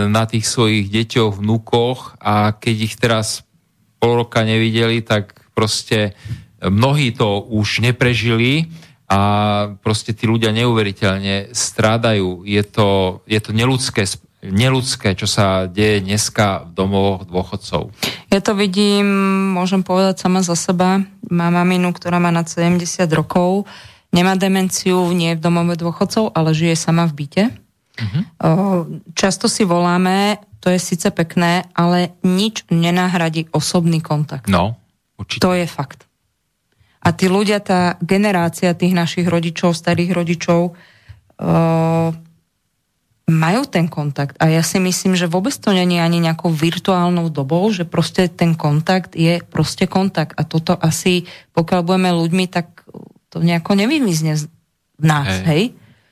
na 0.07 0.23
tých 0.27 0.47
svojich 0.47 0.86
deťoch, 0.91 1.43
vnúkoch 1.43 2.23
a 2.23 2.55
keď 2.55 2.77
ich 2.78 2.94
teraz 2.94 3.43
pol 3.99 4.23
roka 4.23 4.47
nevideli, 4.47 5.02
tak 5.02 5.35
proste 5.52 6.15
mnohí 6.62 7.10
to 7.12 7.43
už 7.51 7.83
neprežili 7.83 8.70
a 9.10 9.20
proste 9.83 10.15
tí 10.15 10.31
ľudia 10.31 10.55
neuveriteľne 10.55 11.51
strádajú. 11.51 12.47
Je 12.47 12.62
to, 12.62 13.20
je 13.27 13.41
to 13.43 13.51
neludské, 13.51 14.07
neludské, 14.47 15.19
čo 15.19 15.27
sa 15.27 15.67
deje 15.67 16.07
dneska 16.07 16.70
v 16.70 16.70
domovoch 16.78 17.27
dôchodcov. 17.27 17.91
Ja 18.31 18.39
to 18.39 18.55
vidím, 18.55 19.05
môžem 19.59 19.83
povedať 19.83 20.23
sama 20.23 20.47
za 20.47 20.55
seba. 20.55 21.02
Mám 21.27 21.52
maminu, 21.59 21.91
ktorá 21.91 22.23
má 22.23 22.31
nad 22.31 22.47
70 22.47 23.02
rokov, 23.10 23.67
nemá 24.15 24.39
demenciu, 24.39 25.10
nie 25.10 25.35
je 25.35 25.39
v 25.39 25.44
domove 25.44 25.75
dôchodcov, 25.75 26.31
ale 26.31 26.55
žije 26.55 26.78
sama 26.78 27.10
v 27.10 27.27
byte. 27.27 27.44
Uh-huh. 28.01 28.25
Často 29.12 29.47
si 29.47 29.69
voláme, 29.69 30.41
to 30.61 30.73
je 30.73 30.81
síce 30.81 31.09
pekné, 31.12 31.69
ale 31.77 32.17
nič 32.25 32.65
nenahradí 32.73 33.49
osobný 33.53 34.01
kontakt. 34.01 34.49
No, 34.49 34.77
určite. 35.20 35.45
To 35.45 35.53
je 35.53 35.69
fakt. 35.69 36.09
A 37.01 37.17
tí 37.17 37.33
ľudia, 37.33 37.65
tá 37.65 37.97
generácia 38.05 38.77
tých 38.77 38.93
našich 38.93 39.25
rodičov, 39.25 39.73
starých 39.73 40.12
rodičov, 40.12 40.77
uh, 40.77 42.12
majú 43.31 43.62
ten 43.65 43.89
kontakt. 43.89 44.37
A 44.37 44.53
ja 44.53 44.61
si 44.61 44.77
myslím, 44.83 45.17
že 45.17 45.31
vôbec 45.31 45.55
to 45.55 45.73
není 45.73 45.97
ani 46.03 46.20
nejakou 46.20 46.51
virtuálnou 46.53 47.31
dobou, 47.33 47.70
že 47.73 47.87
proste 47.89 48.29
ten 48.29 48.53
kontakt 48.59 49.17
je 49.17 49.41
proste 49.41 49.89
kontakt. 49.89 50.37
A 50.37 50.45
toto 50.45 50.77
asi, 50.77 51.25
pokiaľ 51.57 51.81
budeme 51.87 52.11
ľuďmi, 52.12 52.45
tak 52.51 52.85
to 53.31 53.39
nejako 53.41 53.79
nevymizne 53.79 54.35
z- 54.37 54.51
v 55.01 55.05
nás, 55.07 55.31
Hej. 55.31 55.47
hej? 55.49 55.62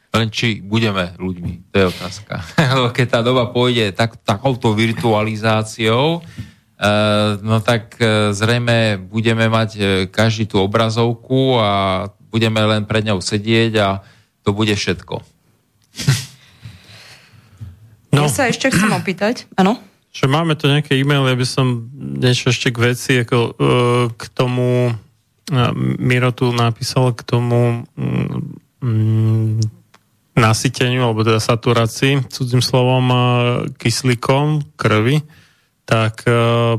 Len 0.08 0.28
či 0.32 0.64
budeme 0.64 1.12
ľuďmi, 1.20 1.68
to 1.68 1.74
je 1.76 1.86
otázka. 1.92 2.40
Lebo 2.80 2.88
keď 2.96 3.06
tá 3.08 3.20
doba 3.20 3.52
pôjde 3.52 3.92
tak, 3.92 4.16
takouto 4.24 4.72
virtualizáciou, 4.72 6.24
eh, 6.24 7.30
no 7.44 7.60
tak 7.60 8.00
eh, 8.00 8.32
zrejme 8.32 8.96
budeme 9.04 9.52
mať 9.52 9.70
eh, 9.76 9.86
každý 10.08 10.48
tú 10.48 10.64
obrazovku 10.64 11.60
a 11.60 11.72
budeme 12.32 12.60
len 12.64 12.88
pred 12.88 13.04
ňou 13.04 13.20
sedieť 13.20 13.72
a 13.80 13.88
to 14.44 14.56
bude 14.56 14.72
všetko. 14.72 15.20
No. 18.08 18.24
Ja 18.24 18.32
sa 18.32 18.48
ešte 18.48 18.72
chcem 18.72 18.88
opýtať, 18.88 19.44
áno? 19.52 19.76
Že 20.16 20.32
máme 20.32 20.56
tu 20.56 20.64
nejaké 20.64 20.96
e-maily, 20.96 21.36
aby 21.36 21.44
som 21.44 21.92
niečo 21.92 22.48
ešte 22.48 22.72
k 22.72 22.80
veci, 22.80 23.12
ako 23.20 23.36
uh, 23.36 23.52
k 24.16 24.22
tomu, 24.32 24.96
uh, 24.96 25.72
Miro 26.00 26.32
tu 26.32 26.48
napísal 26.48 27.12
k 27.12 27.20
tomu 27.20 27.84
mm, 28.80 29.60
nasyteniu, 30.38 31.02
alebo 31.10 31.26
teda 31.26 31.42
saturácii, 31.42 32.30
cudzím 32.30 32.62
slovom, 32.62 33.04
uh, 33.10 33.18
kyslíkom 33.74 34.78
krvi, 34.78 35.26
tak 35.82 36.22
uh, 36.30 36.78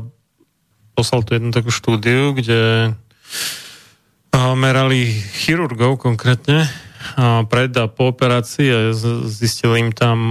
poslal 0.96 1.20
tu 1.22 1.36
jednu 1.36 1.52
takú 1.52 1.68
štúdiu, 1.68 2.32
kde 2.32 2.92
uh, 2.96 4.54
merali 4.56 5.12
chirurgov 5.12 6.00
konkrétne 6.00 6.66
pred 7.48 7.72
a 7.80 7.88
po 7.88 8.12
operácii 8.12 8.68
a 8.68 8.78
zistili 9.24 9.88
im 9.88 9.90
tam 9.90 10.30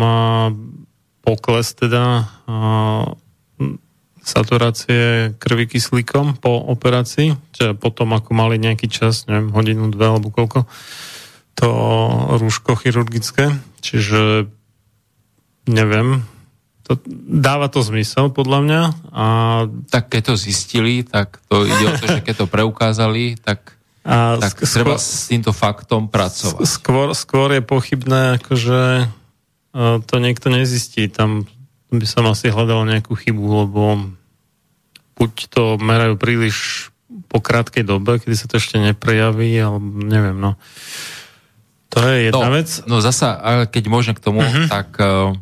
pokles 1.26 1.74
teda 1.74 2.30
saturácie 4.22 5.34
krvi 5.42 5.66
kyslíkom 5.66 6.38
po 6.38 6.62
operácii, 6.70 7.34
čiže 7.58 7.74
potom 7.74 8.14
ako 8.14 8.38
mali 8.38 8.62
nejaký 8.62 8.86
čas, 8.86 9.26
neviem, 9.26 9.50
hodinu, 9.50 9.90
dve 9.90 10.14
alebo 10.14 10.30
koľko, 10.30 10.70
to 11.60 11.70
rúško 12.40 12.80
chirurgické, 12.80 13.52
čiže 13.84 14.48
neviem, 15.68 16.24
to, 16.88 16.98
dáva 17.30 17.70
to 17.70 17.86
zmysel 17.86 18.34
podľa 18.34 18.60
mňa 18.66 18.82
a 19.14 19.26
Tak 19.92 20.10
keď 20.10 20.34
to 20.34 20.36
zistili, 20.40 21.06
tak 21.06 21.38
to 21.46 21.68
ide 21.68 21.86
o 21.86 21.94
to, 22.00 22.06
že 22.10 22.26
keď 22.26 22.36
to 22.42 22.48
preukázali, 22.50 23.38
tak, 23.38 23.78
A 24.02 24.42
tak 24.42 24.58
sk- 24.58 24.82
treba 24.82 24.98
skôr- 24.98 25.04
s 25.04 25.30
týmto 25.30 25.52
faktom 25.54 26.10
pracovať. 26.10 26.66
Skôr, 26.66 27.14
skôr 27.14 27.54
je 27.54 27.62
pochybné, 27.62 28.42
akože 28.42 29.06
to 30.10 30.16
niekto 30.18 30.50
nezistí. 30.50 31.06
Tam 31.14 31.46
by 31.94 32.06
som 32.10 32.26
asi 32.26 32.50
hľadal 32.50 32.90
nejakú 32.90 33.14
chybu, 33.14 33.46
lebo 33.70 34.10
buď 35.14 35.34
to 35.54 35.78
merajú 35.78 36.18
príliš 36.18 36.90
po 37.30 37.38
krátkej 37.38 37.86
dobe, 37.86 38.18
kedy 38.18 38.34
sa 38.34 38.50
to 38.50 38.58
ešte 38.58 38.82
neprejaví, 38.82 39.54
alebo 39.62 40.02
neviem, 40.02 40.38
no. 40.42 40.58
To 41.90 42.06
je 42.06 42.30
jedna 42.30 42.48
no, 42.50 42.54
vec. 42.54 42.70
No 42.86 43.02
zasa, 43.02 43.66
keď 43.66 43.84
môžem 43.90 44.14
k 44.14 44.22
tomu, 44.22 44.46
uh-huh. 44.46 44.70
tak, 44.70 44.94
eh, 45.02 45.34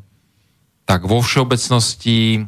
tak 0.87 1.03
vo 1.03 1.19
všeobecnosti 1.19 2.47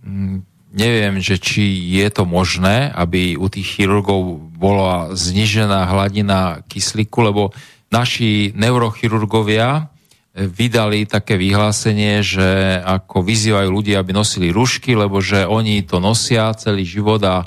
mm, 0.00 0.36
neviem, 0.72 1.20
že 1.20 1.36
či 1.36 1.60
je 2.00 2.08
to 2.08 2.24
možné, 2.24 2.88
aby 2.88 3.36
u 3.36 3.46
tých 3.52 3.78
chirurgov 3.78 4.40
bola 4.56 5.12
znižená 5.12 5.84
hladina 5.92 6.64
kyslíku, 6.72 7.20
lebo 7.20 7.52
naši 7.92 8.56
neurochirurgovia 8.56 9.68
eh, 9.76 10.48
vydali 10.48 11.04
také 11.04 11.36
vyhlásenie, 11.36 12.24
že 12.24 12.80
ako 12.80 13.28
vyzývajú 13.28 13.68
ľudí, 13.68 13.92
aby 13.92 14.16
nosili 14.16 14.56
rušky, 14.56 14.96
lebo 14.96 15.20
že 15.20 15.44
oni 15.44 15.84
to 15.84 16.00
nosia 16.00 16.48
celý 16.56 16.88
život 16.88 17.20
a 17.28 17.44
e, 17.44 17.46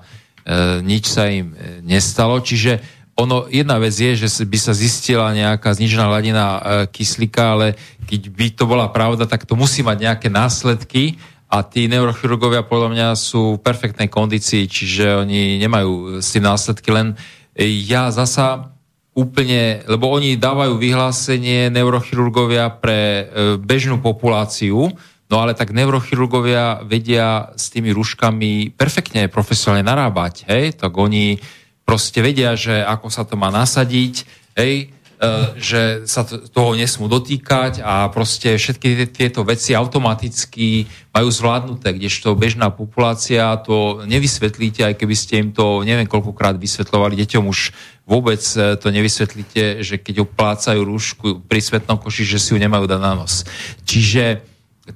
nič 0.85 1.03
sa 1.09 1.25
im 1.27 1.51
nestalo. 1.83 2.39
Čiže 2.39 2.96
ono, 3.17 3.49
jedna 3.49 3.81
vec 3.81 3.97
je, 3.97 4.13
že 4.13 4.29
by 4.45 4.57
sa 4.61 4.77
zistila 4.77 5.33
nejaká 5.33 5.73
znižená 5.73 6.05
hladina 6.05 6.45
e, 6.45 6.59
kyslíka, 6.93 7.57
ale 7.57 7.67
keď 8.05 8.21
by 8.29 8.47
to 8.53 8.63
bola 8.69 8.93
pravda, 8.93 9.25
tak 9.25 9.49
to 9.49 9.57
musí 9.57 9.81
mať 9.81 9.97
nejaké 10.05 10.27
následky 10.29 11.17
a 11.49 11.65
tí 11.65 11.89
neurochirurgovia 11.89 12.61
podľa 12.61 12.89
mňa 12.93 13.07
sú 13.17 13.57
v 13.57 13.63
perfektnej 13.65 14.05
kondícii, 14.05 14.69
čiže 14.69 15.25
oni 15.25 15.57
nemajú 15.57 16.21
s 16.21 16.29
tým 16.29 16.45
následky, 16.45 16.93
len 16.93 17.17
e, 17.57 17.65
ja 17.89 18.13
zasa 18.13 18.69
úplne, 19.17 19.81
lebo 19.89 20.13
oni 20.13 20.37
dávajú 20.37 20.77
vyhlásenie 20.77 21.73
neurochirurgovia 21.73 22.69
pre 22.77 23.01
e, 23.01 23.23
bežnú 23.57 23.97
populáciu, 23.97 24.93
no 25.25 25.35
ale 25.41 25.57
tak 25.57 25.73
neurochirurgovia 25.73 26.85
vedia 26.85 27.49
s 27.57 27.73
tými 27.73 27.89
rúškami 27.97 28.77
perfektne 28.77 29.25
profesionálne 29.25 29.89
narábať, 29.89 30.45
hej, 30.45 30.77
tak 30.77 30.93
oni 30.93 31.41
proste 31.87 32.19
vedia, 32.19 32.59
že 32.59 32.83
ako 32.83 33.07
sa 33.07 33.23
to 33.23 33.39
má 33.39 33.47
nasadiť, 33.47 34.27
hej, 34.59 34.91
e, 34.91 35.25
že 35.55 36.03
sa 36.03 36.27
to, 36.27 36.43
toho 36.51 36.75
nesmú 36.75 37.07
dotýkať 37.07 37.79
a 37.79 38.11
proste 38.11 38.59
všetky 38.59 39.07
tie- 39.07 39.07
tieto 39.07 39.47
veci 39.47 39.71
automaticky 39.71 40.83
majú 41.15 41.31
zvládnuté, 41.31 41.95
kdežto 41.95 42.35
bežná 42.35 42.67
populácia 42.75 43.55
to 43.63 44.03
nevysvetlíte, 44.03 44.83
aj 44.83 44.99
keby 44.99 45.15
ste 45.15 45.33
im 45.39 45.49
to 45.55 45.87
neviem 45.87 46.11
koľkokrát 46.11 46.59
vysvetľovali, 46.59 47.15
deťom 47.23 47.47
už 47.47 47.71
vôbec 48.03 48.43
e, 48.43 48.75
to 48.75 48.91
nevysvetlíte, 48.91 49.79
že 49.79 49.95
keď 49.95 50.27
oplácajú 50.27 50.83
rúšku 50.83 51.47
pri 51.47 51.63
svetnom 51.63 51.95
koši, 51.95 52.27
že 52.27 52.43
si 52.43 52.51
ju 52.51 52.59
nemajú 52.59 52.83
dať 52.83 52.99
na 52.99 53.15
nos. 53.15 53.47
Čiže 53.87 54.43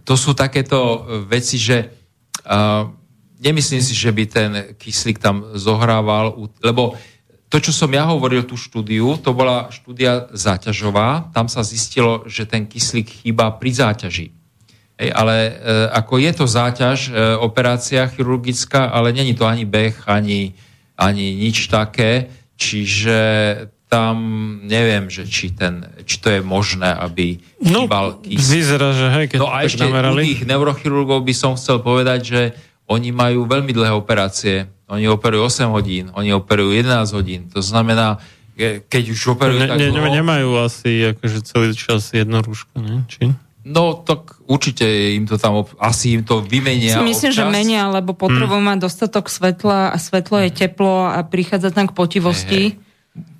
to 0.03 0.19
sú 0.19 0.35
takéto 0.35 0.79
e, 0.79 0.99
veci, 1.27 1.55
že 1.55 1.87
uh, 2.47 3.00
nemyslím 3.41 3.81
si, 3.81 3.91
že 3.91 4.13
by 4.13 4.23
ten 4.25 4.51
kyslík 4.77 5.17
tam 5.17 5.57
zohrával, 5.57 6.37
lebo 6.61 6.93
to, 7.49 7.59
čo 7.59 7.75
som 7.75 7.91
ja 7.91 8.07
hovoril, 8.07 8.47
tú 8.47 8.55
štúdiu, 8.55 9.19
to 9.19 9.35
bola 9.35 9.67
štúdia 9.67 10.31
záťažová, 10.31 11.33
tam 11.35 11.51
sa 11.51 11.67
zistilo, 11.67 12.23
že 12.23 12.47
ten 12.47 12.63
kyslík 12.63 13.25
chýba 13.25 13.51
pri 13.51 13.71
záťaži. 13.75 14.27
Hej, 14.95 15.09
ale 15.11 15.35
e, 15.35 15.51
ako 15.91 16.13
je 16.15 16.31
to 16.31 16.45
záťaž, 16.47 16.99
e, 17.09 17.11
operácia 17.41 18.07
chirurgická, 18.07 18.87
ale 18.87 19.11
není 19.11 19.35
to 19.35 19.43
ani 19.43 19.67
beh, 19.67 20.07
ani, 20.07 20.55
ani 20.95 21.35
nič 21.35 21.67
také, 21.67 22.31
čiže 22.55 23.19
tam 23.91 24.15
neviem, 24.63 25.11
že 25.11 25.27
či, 25.27 25.51
ten, 25.51 25.83
či 26.07 26.23
to 26.23 26.31
je 26.31 26.39
možné, 26.39 26.87
aby 26.87 27.43
No, 27.59 27.83
chýbal 27.83 28.23
kyslík. 28.23 28.39
vyzerá, 28.39 28.95
že 28.95 29.05
hej, 29.11 29.25
keď 29.27 29.39
No 29.43 29.51
a 29.51 29.67
ešte 29.67 29.83
namerali. 29.83 30.23
tých 30.23 30.47
neurochirurgov 30.47 31.27
by 31.27 31.35
som 31.35 31.59
chcel 31.59 31.83
povedať, 31.83 32.19
že 32.23 32.41
oni 32.87 33.09
majú 33.11 33.45
veľmi 33.45 33.69
dlhé 33.69 33.91
operácie. 33.91 34.65
Oni 34.85 35.05
operujú 35.05 35.47
8 35.47 35.71
hodín, 35.71 36.11
oni 36.11 36.31
operujú 36.31 36.73
11 36.73 37.11
hodín. 37.11 37.47
To 37.49 37.59
znamená, 37.59 38.19
ke- 38.53 38.83
keď 38.83 39.03
už 39.09 39.21
operujú 39.29 39.57
Ne, 39.57 39.67
tak 39.67 39.77
ne, 39.77 39.87
dlho, 39.89 40.11
nemajú 40.11 40.49
asi 40.59 40.91
akože 41.11 41.39
celý 41.41 41.71
čas 41.71 42.11
jedno 42.11 42.39
rúško, 42.39 42.75
ne? 42.77 43.07
Či? 43.07 43.31
No 43.61 43.93
tak 43.95 44.41
určite 44.43 44.83
im 45.13 45.23
to 45.23 45.37
tam, 45.37 45.61
ob- 45.61 45.77
asi 45.77 46.11
im 46.11 46.23
to 46.23 46.41
vymenia 46.41 46.91
Si 46.91 47.03
myslím, 47.05 47.31
že 47.31 47.41
občas. 47.41 47.53
menia, 47.53 47.87
lebo 47.87 48.11
potrebujú 48.11 48.57
Hm. 48.57 48.67
mať 48.67 48.77
dostatok 48.81 49.25
svetla 49.27 49.89
a 49.89 49.97
svetlo 49.97 50.41
je 50.41 50.49
teplo 50.51 51.05
a 51.05 51.21
prichádza 51.21 51.69
tam 51.69 51.85
k 51.85 51.93
potivosti. 51.93 52.61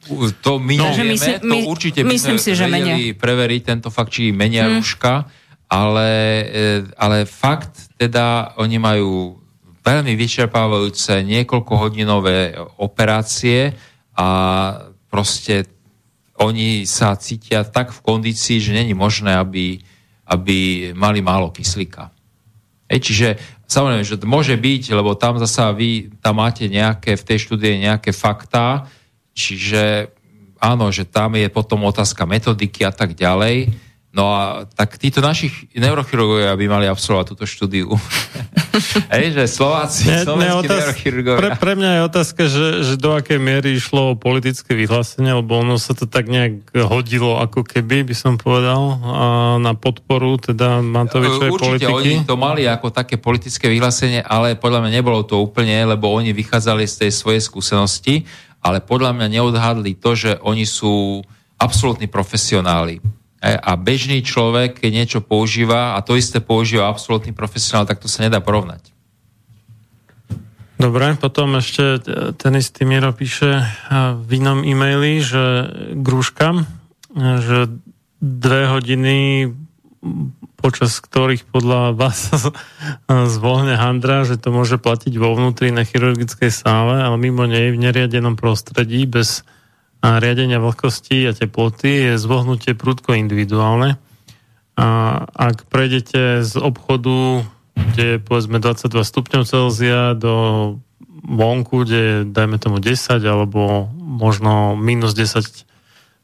U- 0.08 0.30
To 0.32 0.56
my 0.56 0.76
No. 0.78 0.88
Nevieme, 0.88 1.16
myslím- 1.16 1.40
to 1.40 1.48
my- 1.48 1.66
určite 1.66 2.00
by 2.00 2.10
myslím 2.11 2.38
sme 2.38 2.44
si, 2.44 2.52
že 2.53 2.66
vedeli 2.66 3.11
preveriť 3.11 3.61
tento 3.66 3.90
fakt, 3.90 4.14
či 4.14 4.30
menia 4.32 4.66
Hm. 4.66 4.72
rúška, 4.78 5.26
ale, 5.72 6.11
e, 6.51 6.67
ale 7.00 7.24
fakt 7.24 7.95
teda 7.95 8.59
oni 8.59 8.75
majú 8.75 9.40
veľmi 9.82 10.14
vyčerpávajúce 10.19 11.24
niekoľkohodinové 11.24 12.59
operácie 12.75 13.72
a 14.14 14.27
proste 15.08 15.72
oni 16.43 16.83
sa 16.83 17.16
cítia 17.16 17.64
tak 17.64 17.95
v 17.95 18.03
kondícii, 18.03 18.59
že 18.59 18.75
není 18.75 18.91
možné, 18.91 19.32
aby, 19.32 19.80
aby 20.27 20.91
mali 20.91 21.24
málo 21.24 21.53
kyslíka. 21.56 22.11
Hej, 22.91 23.00
čiže 23.08 23.27
samozrejme, 23.64 24.03
že 24.03 24.19
to 24.19 24.27
môže 24.27 24.56
byť, 24.59 24.83
lebo 24.91 25.16
tam 25.16 25.40
zasa 25.40 25.72
vy 25.72 26.11
tam 26.19 26.43
máte 26.43 26.67
nejaké, 26.67 27.16
v 27.16 27.24
tej 27.24 27.48
štúdie 27.48 27.80
nejaké 27.80 28.11
faktá, 28.11 28.91
čiže 29.32 30.11
áno, 30.59 30.91
že 30.91 31.08
tam 31.08 31.40
je 31.40 31.48
potom 31.48 31.88
otázka 31.88 32.27
metodiky 32.27 32.83
a 32.83 32.91
tak 32.91 33.16
ďalej. 33.16 33.72
No 34.11 34.27
a 34.27 34.43
tak 34.67 34.99
títo 34.99 35.23
našich 35.23 35.72
neurochirurgovia 35.72 36.51
by 36.51 36.65
mali 36.67 36.83
absolvovať 36.83 37.25
túto 37.31 37.48
štúdiu. 37.48 37.95
Hej, 39.15 39.31
že 39.31 39.43
Slováci, 39.48 40.03
Ne, 40.03 40.19
ne, 40.19 40.25
slovenskí 40.25 40.51
otáz- 40.59 40.83
neurochirurgovia. 40.83 41.40
pre, 41.40 41.49
pre 41.56 41.73
mňa 41.73 41.90
je 41.95 42.01
otázka, 42.03 42.41
že, 42.45 42.65
že 42.83 42.93
do 42.95 43.15
akej 43.15 43.40
miery 43.40 43.72
išlo 43.72 44.11
o 44.11 44.19
politické 44.19 44.75
vyhlásenie, 44.75 45.31
lebo 45.31 45.56
ono 45.56 45.80
sa 45.80 45.95
to 45.95 46.03
tak 46.06 46.27
nejak 46.27 46.59
hodilo, 46.83 47.40
ako 47.40 47.64
keby, 47.64 48.03
by 48.03 48.11
som 48.11 48.35
povedal, 48.35 48.99
a 48.99 49.25
na 49.57 49.73
podporu 49.73 50.35
teda 50.35 50.83
Matovičovej 50.83 51.49
Určite 51.49 51.88
politiky. 51.88 51.91
oni 51.93 52.27
to 52.27 52.35
mali 52.35 52.67
ako 52.67 52.91
také 52.91 53.15
politické 53.15 53.72
vyhlásenie, 53.72 54.19
ale 54.19 54.59
podľa 54.59 54.83
mňa 54.83 54.91
nebolo 54.91 55.23
to 55.23 55.40
úplne, 55.40 55.88
lebo 55.88 56.11
oni 56.11 56.35
vychádzali 56.35 56.83
z 56.83 57.07
tej 57.07 57.11
svojej 57.14 57.40
skúsenosti, 57.40 58.27
ale 58.59 58.83
podľa 58.83 59.15
mňa 59.15 59.40
neodhadli 59.40 59.95
to, 59.95 60.14
že 60.14 60.35
oni 60.43 60.67
sú 60.67 61.23
absolútni 61.56 62.06
profesionáli. 62.06 62.99
E, 63.42 63.58
A 63.58 63.74
bežný 63.76 64.22
človek, 64.22 64.78
keď 64.80 64.92
niečo 64.94 65.20
používa 65.26 65.98
a 65.98 66.06
to 66.06 66.14
isté 66.14 66.38
používa 66.40 66.88
absolútny 66.88 67.34
profesionál, 67.34 67.90
tak 67.90 67.98
to 67.98 68.08
sa 68.08 68.24
nedá 68.30 68.38
porovnať. 68.40 68.94
Dobre, 70.78 71.14
potom 71.18 71.58
ešte 71.61 72.02
t- 72.02 72.34
ten 72.38 72.53
istý 72.58 72.86
Miro 72.86 73.14
píše 73.14 73.66
a, 73.90 74.14
v 74.14 74.30
inom 74.42 74.61
e-maili, 74.61 75.22
že 75.22 75.70
grúška, 75.98 76.66
že 77.18 77.70
dve 78.22 78.70
hodiny 78.70 79.50
počas 80.61 81.02
ktorých 81.02 81.50
podľa 81.50 81.98
vás 81.98 82.30
zvolne 83.36 83.76
handra, 83.76 84.24
že 84.24 84.38
to 84.38 84.53
môže 84.53 84.78
platiť 84.78 85.14
vo 85.18 85.34
vnútri 85.34 85.74
na 85.74 85.82
chirurgickej 85.82 86.53
sále, 86.53 87.02
ale 87.02 87.18
mimo 87.18 87.50
nej 87.50 87.74
v 87.74 87.82
neriadenom 87.82 88.38
prostredí 88.38 89.10
bez 89.10 89.42
a, 90.02 90.18
riadenia 90.18 90.58
vlhkosti 90.58 91.30
a 91.30 91.38
teploty 91.38 92.12
je 92.12 92.14
zvohnutie 92.18 92.74
prudko 92.74 93.14
individuálne. 93.14 94.02
A 94.76 94.88
ak 95.30 95.70
prejdete 95.70 96.42
z 96.42 96.54
obchodu, 96.58 97.46
kde 97.76 98.18
je 98.18 98.18
povedzme 98.18 98.58
22 98.58 99.06
stupňov 99.06 99.44
Celzia 99.46 100.18
do 100.18 100.34
vonku, 101.22 101.86
kde 101.86 102.00
je 102.00 102.16
dajme 102.26 102.58
tomu 102.58 102.82
10 102.82 103.22
alebo 103.22 103.86
možno 103.94 104.74
minus 104.74 105.14
10 105.14 105.70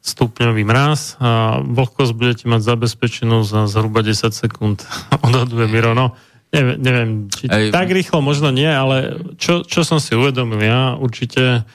stupňový 0.02 0.62
mraz 0.62 1.18
a 1.18 1.60
vlhkosť 1.62 2.12
budete 2.14 2.44
mať 2.46 2.62
zabezpečenú 2.62 3.42
za 3.42 3.66
zhruba 3.66 4.02
10 4.02 4.30
sekúnd. 4.30 4.82
Odhaduje 5.26 5.66
Miro. 5.70 5.94
No, 5.94 6.14
neviem, 6.54 6.78
neviem 6.80 7.10
či 7.30 7.50
Ej. 7.50 7.74
tak 7.74 7.90
rýchlo 7.90 8.24
možno 8.24 8.48
nie, 8.54 8.68
ale 8.68 9.22
čo, 9.36 9.66
čo 9.66 9.84
som 9.84 9.98
si 10.00 10.16
uvedomil 10.16 10.62
ja, 10.62 10.96
určite 10.96 11.66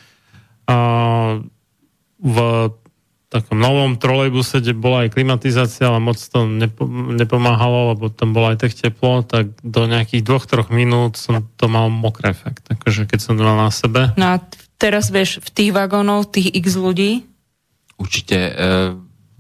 a, 0.68 0.78
v 2.24 2.38
takom 3.34 3.58
novom 3.58 3.98
trolejbuse, 3.98 4.62
kde 4.62 4.78
bola 4.78 5.10
aj 5.10 5.18
klimatizácia, 5.18 5.90
ale 5.90 5.98
moc 5.98 6.22
to 6.22 6.46
nepo, 6.46 6.86
nepomáhalo, 6.88 7.98
lebo 7.98 8.14
tam 8.14 8.30
bolo 8.30 8.54
aj 8.54 8.62
tak 8.62 8.78
teplo, 8.78 9.26
tak 9.26 9.58
do 9.66 9.90
nejakých 9.90 10.22
dvoch, 10.22 10.46
troch 10.46 10.70
minút 10.70 11.18
som 11.18 11.42
to 11.58 11.66
mal 11.66 11.90
mokré 11.90 12.38
fakt. 12.38 12.70
Takže 12.70 13.10
keď 13.10 13.20
som 13.20 13.34
to 13.34 13.42
mal 13.42 13.58
na 13.58 13.74
sebe. 13.74 14.14
No 14.22 14.38
a 14.38 14.42
teraz 14.78 15.10
vieš, 15.10 15.42
v 15.42 15.50
tých 15.50 15.72
vagónoch, 15.74 16.30
tých 16.30 16.54
x 16.54 16.78
ľudí, 16.78 17.26
určite 17.98 18.38
e, 18.38 18.52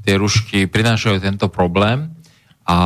tie 0.02 0.14
rušky 0.18 0.66
prinášajú 0.66 1.22
tento 1.22 1.46
problém 1.54 2.10
a 2.66 2.78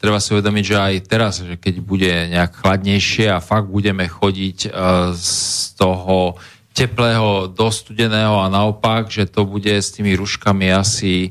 treba 0.00 0.18
si 0.18 0.34
uvedomiť, 0.34 0.64
že 0.64 0.76
aj 0.76 0.94
teraz, 1.04 1.34
že 1.44 1.54
keď 1.54 1.74
bude 1.84 2.10
nejak 2.10 2.64
chladnejšie 2.64 3.30
a 3.30 3.44
fakt 3.44 3.70
budeme 3.70 4.10
chodiť 4.10 4.58
e, 4.66 4.70
z 5.14 5.32
toho 5.78 6.34
teplého 6.72 7.50
do 7.50 7.68
studeného 7.68 8.38
a 8.38 8.46
naopak, 8.52 9.10
že 9.10 9.26
to 9.26 9.44
bude 9.44 9.70
s 9.70 9.92
tými 9.92 10.14
ruškami 10.14 10.70
asi 10.70 11.28
e, 11.28 11.30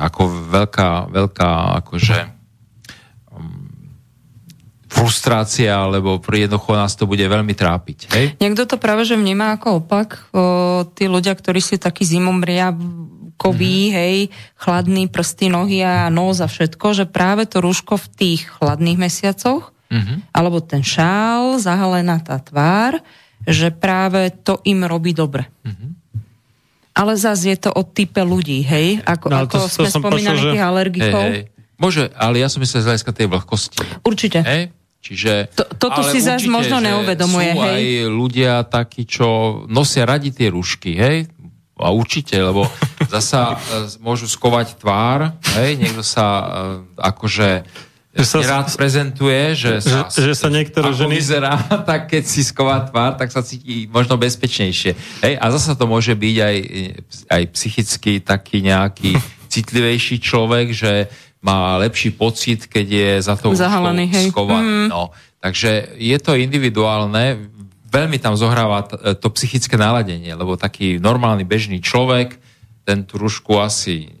ako 0.00 0.50
veľká, 0.50 1.12
veľká 1.12 1.50
akože 1.84 2.40
frustrácia, 4.90 5.86
lebo 5.86 6.18
jednoducho 6.18 6.74
nás 6.74 6.98
to 6.98 7.06
bude 7.06 7.22
veľmi 7.22 7.54
trápiť. 7.54 7.98
Hej? 8.10 8.26
Niekto 8.42 8.66
to 8.66 8.76
práve, 8.76 9.06
že 9.06 9.14
vníma 9.14 9.54
ako 9.54 9.86
opak. 9.86 10.26
O, 10.34 10.82
tí 10.98 11.06
ľudia, 11.06 11.30
ktorí 11.38 11.62
sú 11.62 11.78
takí 11.78 12.02
zimomriavkoví, 12.02 13.78
mm-hmm. 13.86 13.96
hej, 13.96 14.16
chladný 14.58 15.06
prsty, 15.06 15.46
nohy 15.46 15.86
a 15.86 16.10
nos 16.10 16.42
a 16.42 16.50
všetko, 16.50 16.86
že 16.92 17.04
práve 17.06 17.46
to 17.46 17.62
rúško 17.62 18.02
v 18.02 18.06
tých 18.18 18.40
chladných 18.50 18.98
mesiacoch, 18.98 19.70
Mhm. 19.90 20.30
alebo 20.30 20.62
ten 20.62 20.86
šál, 20.86 21.58
zahalená 21.58 22.22
tá 22.22 22.38
tvár, 22.38 23.02
že 23.42 23.70
práve 23.70 24.32
to 24.36 24.60
im 24.64 24.82
robí 24.82 25.12
dobre. 25.12 25.48
Mhm. 25.62 25.88
Ale 26.90 27.14
zase 27.14 27.54
je 27.54 27.58
to 27.60 27.70
o 27.70 27.82
type 27.82 28.18
ľudí, 28.18 28.60
hej? 28.60 28.98
Ako, 29.00 29.26
No, 29.26 29.46
to- 29.46 29.46
ako 29.46 29.56
to 29.56 29.68
sme 29.70 29.88
som 29.88 30.00
spomínali 30.02 30.36
počul, 30.36 30.44
že- 30.44 30.52
tých 30.52 30.64
alergikov. 30.66 31.22
Hej, 31.22 31.32
hej. 31.32 31.44
Môže, 31.76 32.02
ale 32.12 32.34
ja 32.36 32.48
som 32.50 32.60
myslel 32.60 32.82
z 32.82 32.88
hľadiska 32.88 33.12
tej 33.14 33.26
vlhkosti. 33.26 33.78
Určite. 34.02 34.38
Hej? 34.42 34.62
Čiže, 35.00 35.32
To- 35.56 35.70
toto 35.80 36.04
si 36.04 36.20
zas 36.20 36.44
určite, 36.44 36.52
možno 36.52 36.76
neuvedomuje, 36.78 37.50
Sú 37.50 37.60
hej? 37.62 37.72
aj 37.72 37.82
ľudia 38.12 38.52
takí, 38.68 39.08
čo 39.08 39.28
nosia 39.64 40.04
radi 40.04 40.28
tie 40.28 40.52
rúšky, 40.52 40.92
hej? 40.92 41.24
A 41.80 41.88
určite, 41.88 42.36
lebo 42.36 42.68
zasa 43.08 43.56
e, 43.56 43.56
môžu 43.96 44.28
skovať 44.28 44.76
tvár, 44.76 45.32
hej? 45.56 45.80
Niekto 45.80 46.04
sa 46.04 46.26
e, 46.28 46.46
akože 47.00 47.64
Že 48.10 48.24
sa- 48.26 48.42
rád 48.42 48.66
prezentuje, 48.74 49.54
že 49.54 49.78
sa, 49.78 50.10
Že- 50.10 50.26
že 50.26 50.34
sa 50.34 50.48
niektoré 50.50 50.90
ženy- 50.90 51.14
vyzerá, 51.14 51.54
tak 51.90 52.10
keď 52.10 52.22
si 52.26 52.42
sková 52.42 52.82
tvár, 52.82 53.14
tak 53.14 53.30
sa 53.30 53.38
cíti 53.40 53.86
možno 53.86 54.18
bezpečnejšie. 54.18 55.22
Hej? 55.22 55.34
A 55.38 55.44
zasa 55.54 55.78
to 55.78 55.86
môže 55.86 56.10
byť 56.18 56.36
aj, 56.42 56.56
aj 57.30 57.42
psychicky 57.54 58.18
taký 58.18 58.66
nejaký 58.66 59.14
citlivejší 59.54 60.18
človek, 60.18 60.74
že 60.74 61.06
má 61.40 61.78
lepší 61.78 62.10
pocit, 62.12 62.66
keď 62.66 62.86
je 62.90 63.10
za 63.24 63.34
to 63.38 63.54
Zahalený, 63.54 64.10
hej. 64.12 64.28
skovaný. 64.28 64.66
Mm. 64.66 64.88
No. 64.90 65.14
Takže 65.40 65.96
je 65.96 66.18
to 66.20 66.36
individuálne, 66.36 67.48
veľmi 67.88 68.20
tam 68.20 68.36
zohráva 68.36 68.84
to 69.16 69.28
psychické 69.32 69.78
naladenie, 69.78 70.36
lebo 70.36 70.58
taký 70.60 71.00
normálny 71.00 71.48
bežný 71.48 71.80
človek 71.80 72.36
ten 72.84 73.08
tú 73.08 73.16
rúšku 73.16 73.56
asi 73.56 74.12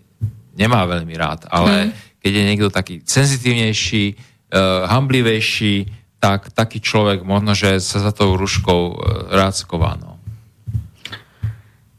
nemá 0.56 0.88
veľmi 0.88 1.12
rád, 1.12 1.44
ale 1.52 1.92
keď 2.20 2.32
je 2.32 2.44
niekto 2.44 2.68
taký 2.68 3.00
senzitívnejší, 3.02 4.04
uh, 4.52 4.86
hamblivejší, 4.86 5.88
tak 6.20 6.52
taký 6.52 6.84
človek 6.84 7.24
možno, 7.24 7.56
že 7.56 7.80
sa 7.80 8.00
za 8.04 8.12
tou 8.12 8.36
rúškou 8.36 8.80
uh, 8.92 8.96
rád 9.32 9.56
sková. 9.56 9.96
No. 9.96 10.20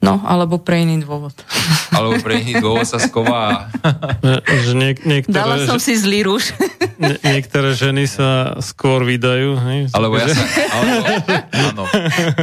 No, 0.01 0.17
alebo 0.25 0.57
pre 0.57 0.81
iný 0.81 1.05
dôvod. 1.05 1.37
Alebo 1.93 2.17
pre 2.25 2.41
iný 2.41 2.57
dôvod 2.57 2.89
sa 2.89 2.97
sková. 2.97 3.69
Že, 4.65 4.73
niek- 4.73 5.05
niektoré, 5.05 5.37
Dala 5.37 5.61
som 5.61 5.77
si 5.77 5.93
zlý 5.93 6.25
rúž. 6.25 6.57
nie- 6.97 7.21
niektoré 7.21 7.77
ženy 7.77 8.09
sa 8.09 8.57
skôr 8.65 9.05
vydajú. 9.05 9.61
Hej? 9.61 9.79
Alebo 9.93 10.17
ja 10.17 10.25
sa, 10.33 10.41
alebo, 10.73 11.05
áno, 11.53 11.83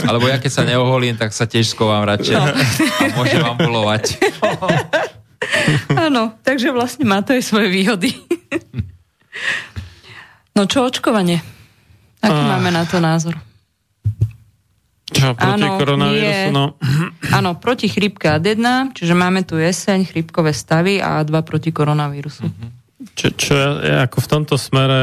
alebo 0.07 0.25
ja 0.31 0.39
keď 0.39 0.53
sa 0.55 0.63
neoholím, 0.63 1.19
tak 1.19 1.35
sa 1.35 1.51
tiež 1.51 1.75
skovám 1.75 2.07
radšej. 2.07 2.39
A 2.39 2.47
môžem 3.19 3.43
ambulovať. 3.43 4.23
Áno, 6.07 6.35
takže 6.41 6.71
vlastne 6.71 7.05
má 7.05 7.21
to 7.21 7.33
aj 7.33 7.43
svoje 7.43 7.69
výhody. 7.69 8.11
No 10.51 10.67
čo 10.67 10.83
očkovanie? 10.83 11.39
Aký 12.19 12.35
Ah. 12.35 12.59
máme 12.59 12.75
na 12.75 12.83
to 12.83 12.99
názor? 12.99 13.39
Čo, 15.09 15.33
proti 15.33 15.63
Áno, 15.65 15.79
koronavírusu? 15.79 16.27
nie. 16.27 16.51
No, 16.51 16.75
Áno, 17.39 17.55
proti 17.55 17.87
chrípke 17.87 18.27
AD1, 18.29 18.59
čiže 18.93 19.15
máme 19.15 19.47
tu 19.47 19.55
jeseň, 19.55 20.03
chrípkové 20.05 20.51
stavy 20.51 20.99
a 20.99 21.23
A2 21.23 21.31
proti 21.43 21.71
koronavírusu. 21.71 22.43
čo, 23.15 23.31
čo 23.31 23.53
ja, 23.55 23.71
ja 23.79 23.99
ako 24.05 24.19
v 24.19 24.29
tomto 24.29 24.55
smere 24.59 25.01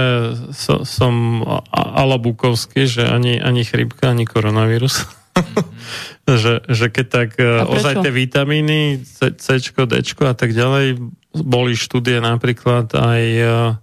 so, 0.52 0.84
som 0.84 1.14
a- 1.42 1.64
a- 1.72 2.04
ala 2.04 2.20
Bukovský, 2.20 2.84
že 2.84 3.08
ani, 3.08 3.40
ani 3.40 3.64
chrípka, 3.64 4.12
ani 4.12 4.28
koronavírus. 4.28 5.08
Že, 6.26 6.66
že 6.66 6.90
keď 6.90 7.06
tak 7.06 7.30
prečo? 7.38 7.70
ozaj 7.70 8.02
tie 8.02 8.14
vitamíny, 8.14 9.06
C, 9.06 9.38
C, 9.38 9.46
D 9.62 9.94
a 10.02 10.34
tak 10.34 10.52
ďalej, 10.58 10.98
boli 11.36 11.78
štúdie 11.78 12.18
napríklad 12.18 12.90
aj 12.98 13.24
uh, 13.46 13.78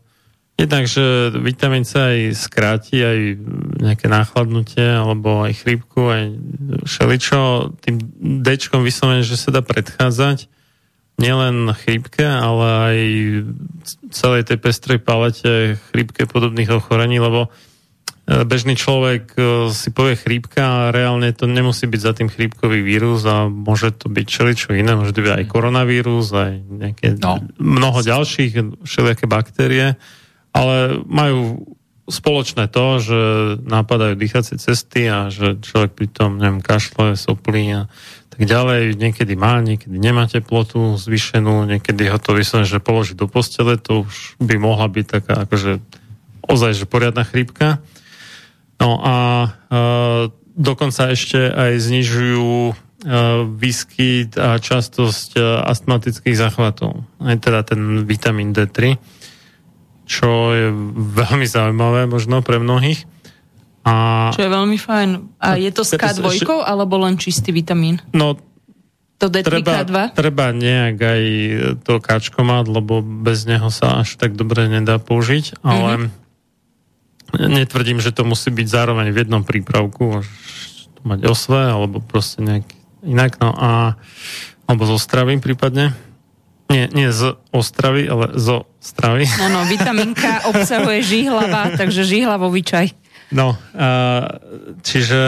jednak, 0.59 0.85
že 0.87 1.35
vitamín 1.39 1.83
C 1.83 1.99
aj 1.99 2.19
skráti 2.39 3.03
aj 3.03 3.19
nejaké 3.83 4.07
náchladnutie 4.07 4.85
alebo 4.85 5.43
aj 5.43 5.53
chrípku, 5.59 6.11
aj 6.11 6.23
všeličo. 6.87 7.75
Tým 7.83 7.97
D 8.43 8.47
vyslovene, 8.59 9.27
že 9.27 9.35
sa 9.35 9.51
dá 9.51 9.63
predchádzať 9.63 10.47
nielen 11.21 11.71
chrípke, 11.77 12.25
ale 12.25 12.67
aj 12.67 12.99
celej 14.11 14.43
tej 14.49 14.59
pestrej 14.59 14.99
palete 15.03 15.77
chrípke 15.93 16.25
podobných 16.25 16.73
ochorení, 16.73 17.21
lebo 17.21 17.47
e, 17.47 17.51
bežný 18.49 18.79
človek 18.79 19.37
e, 19.37 19.43
si 19.75 19.93
povie 19.93 20.17
chrípka 20.17 20.89
a 20.89 20.95
reálne 20.95 21.29
to 21.37 21.45
nemusí 21.45 21.85
byť 21.85 22.01
za 22.01 22.13
tým 22.17 22.29
chrípkový 22.33 22.81
vírus 22.81 23.27
a 23.29 23.51
môže 23.51 23.93
to 23.93 24.09
byť 24.09 24.27
čeličo 24.27 24.71
iné, 24.73 24.97
môže 24.97 25.13
to 25.13 25.21
byť 25.27 25.33
aj 25.43 25.45
koronavírus, 25.51 26.33
aj 26.33 26.53
nejaké 26.65 27.07
No. 27.21 27.43
mnoho 27.61 28.01
ďalších 28.01 28.85
všelijaké 28.87 29.29
baktérie, 29.29 29.99
ale 30.57 31.01
majú 31.05 31.67
spoločné 32.11 32.67
to, 32.69 32.99
že 32.99 33.21
napadajú 33.63 34.19
dýchacie 34.19 34.59
cesty 34.59 35.07
a 35.07 35.31
že 35.31 35.63
človek 35.63 35.95
pritom, 35.95 36.37
neviem, 36.37 36.59
kašle, 36.59 37.15
soplí 37.15 37.73
a 37.73 37.87
tak 38.33 38.43
ďalej. 38.43 38.99
Niekedy 38.99 39.39
má, 39.39 39.63
niekedy 39.63 39.97
nemá 39.97 40.27
teplotu 40.27 40.99
zvýšenú, 40.99 41.65
niekedy 41.69 42.11
ho 42.11 42.19
to 42.19 42.35
vyslovene, 42.35 42.67
že 42.67 42.83
položí 42.83 43.15
do 43.15 43.31
postele, 43.31 43.79
to 43.79 44.03
už 44.05 44.37
by 44.43 44.59
mohla 44.59 44.91
byť 44.91 45.07
taká 45.07 45.47
akože 45.47 45.79
ozaj, 46.43 46.73
že 46.75 46.91
poriadna 46.91 47.23
chrípka. 47.23 47.79
No 48.83 48.99
a 48.99 49.17
e, 49.47 49.49
dokonca 50.59 51.15
ešte 51.15 51.39
aj 51.39 51.79
znižujú 51.79 52.51
e, 52.69 52.75
výskyt 53.47 54.35
a 54.35 54.59
častosť 54.59 55.39
e, 55.39 55.41
astmatických 55.71 56.35
záchvatov. 56.35 57.07
Aj 57.23 57.39
teda 57.39 57.63
ten 57.63 58.03
vitamín 58.03 58.51
D3, 58.51 58.99
čo 60.03 60.51
je 60.51 60.75
veľmi 61.15 61.47
zaujímavé 61.47 62.11
možno 62.11 62.43
pre 62.43 62.59
mnohých. 62.59 63.07
A 63.87 64.31
Čo 64.35 64.47
je 64.47 64.51
veľmi 64.51 64.79
fajn. 64.79 65.11
A 65.43 65.59
je 65.59 65.71
to 65.75 65.83
s 65.83 65.95
Teraz 65.95 66.19
K2 66.19 66.27
ešte- 66.43 66.67
alebo 66.67 67.03
len 67.03 67.19
čistý 67.19 67.51
vitamín? 67.51 67.99
no, 68.15 68.39
To 69.19 69.27
D3, 69.31 69.43
treba, 69.47 69.73
K2? 69.87 69.99
treba 70.19 70.51
nejak 70.51 70.97
aj 70.99 71.23
to 71.87 72.03
kačko 72.03 72.43
mať, 72.43 72.67
lebo 72.67 72.99
bez 73.03 73.47
neho 73.47 73.71
sa 73.71 74.03
až 74.03 74.19
tak 74.19 74.35
dobre 74.35 74.67
nedá 74.67 74.99
použiť, 74.99 75.63
ale 75.63 76.11
netvrdím, 77.37 78.01
že 78.01 78.13
to 78.13 78.25
musí 78.25 78.53
byť 78.53 78.67
zároveň 78.69 79.13
v 79.13 79.21
jednom 79.25 79.43
prípravku, 79.45 80.25
mať 81.03 81.21
osve, 81.27 81.59
alebo 81.59 81.99
proste 81.99 82.41
nejak 82.41 82.67
inak, 83.03 83.43
no 83.43 83.51
a 83.53 83.99
alebo 84.71 84.87
zo 84.87 84.97
stravy 84.97 85.43
prípadne. 85.43 85.93
Nie, 86.73 86.89
nie 86.89 87.13
z 87.13 87.37
Ostravy, 87.53 88.09
ale 88.09 88.33
zo 88.41 88.65
stravy. 88.81 89.29
Áno, 89.45 89.69
vitamín 89.69 90.17
K 90.17 90.49
obsahuje 90.49 91.05
žihlava, 91.05 91.77
takže 91.77 92.01
žihlavový 92.09 92.65
čaj. 92.65 92.97
No, 93.29 93.61
a, 93.77 94.41
čiže 94.81 95.21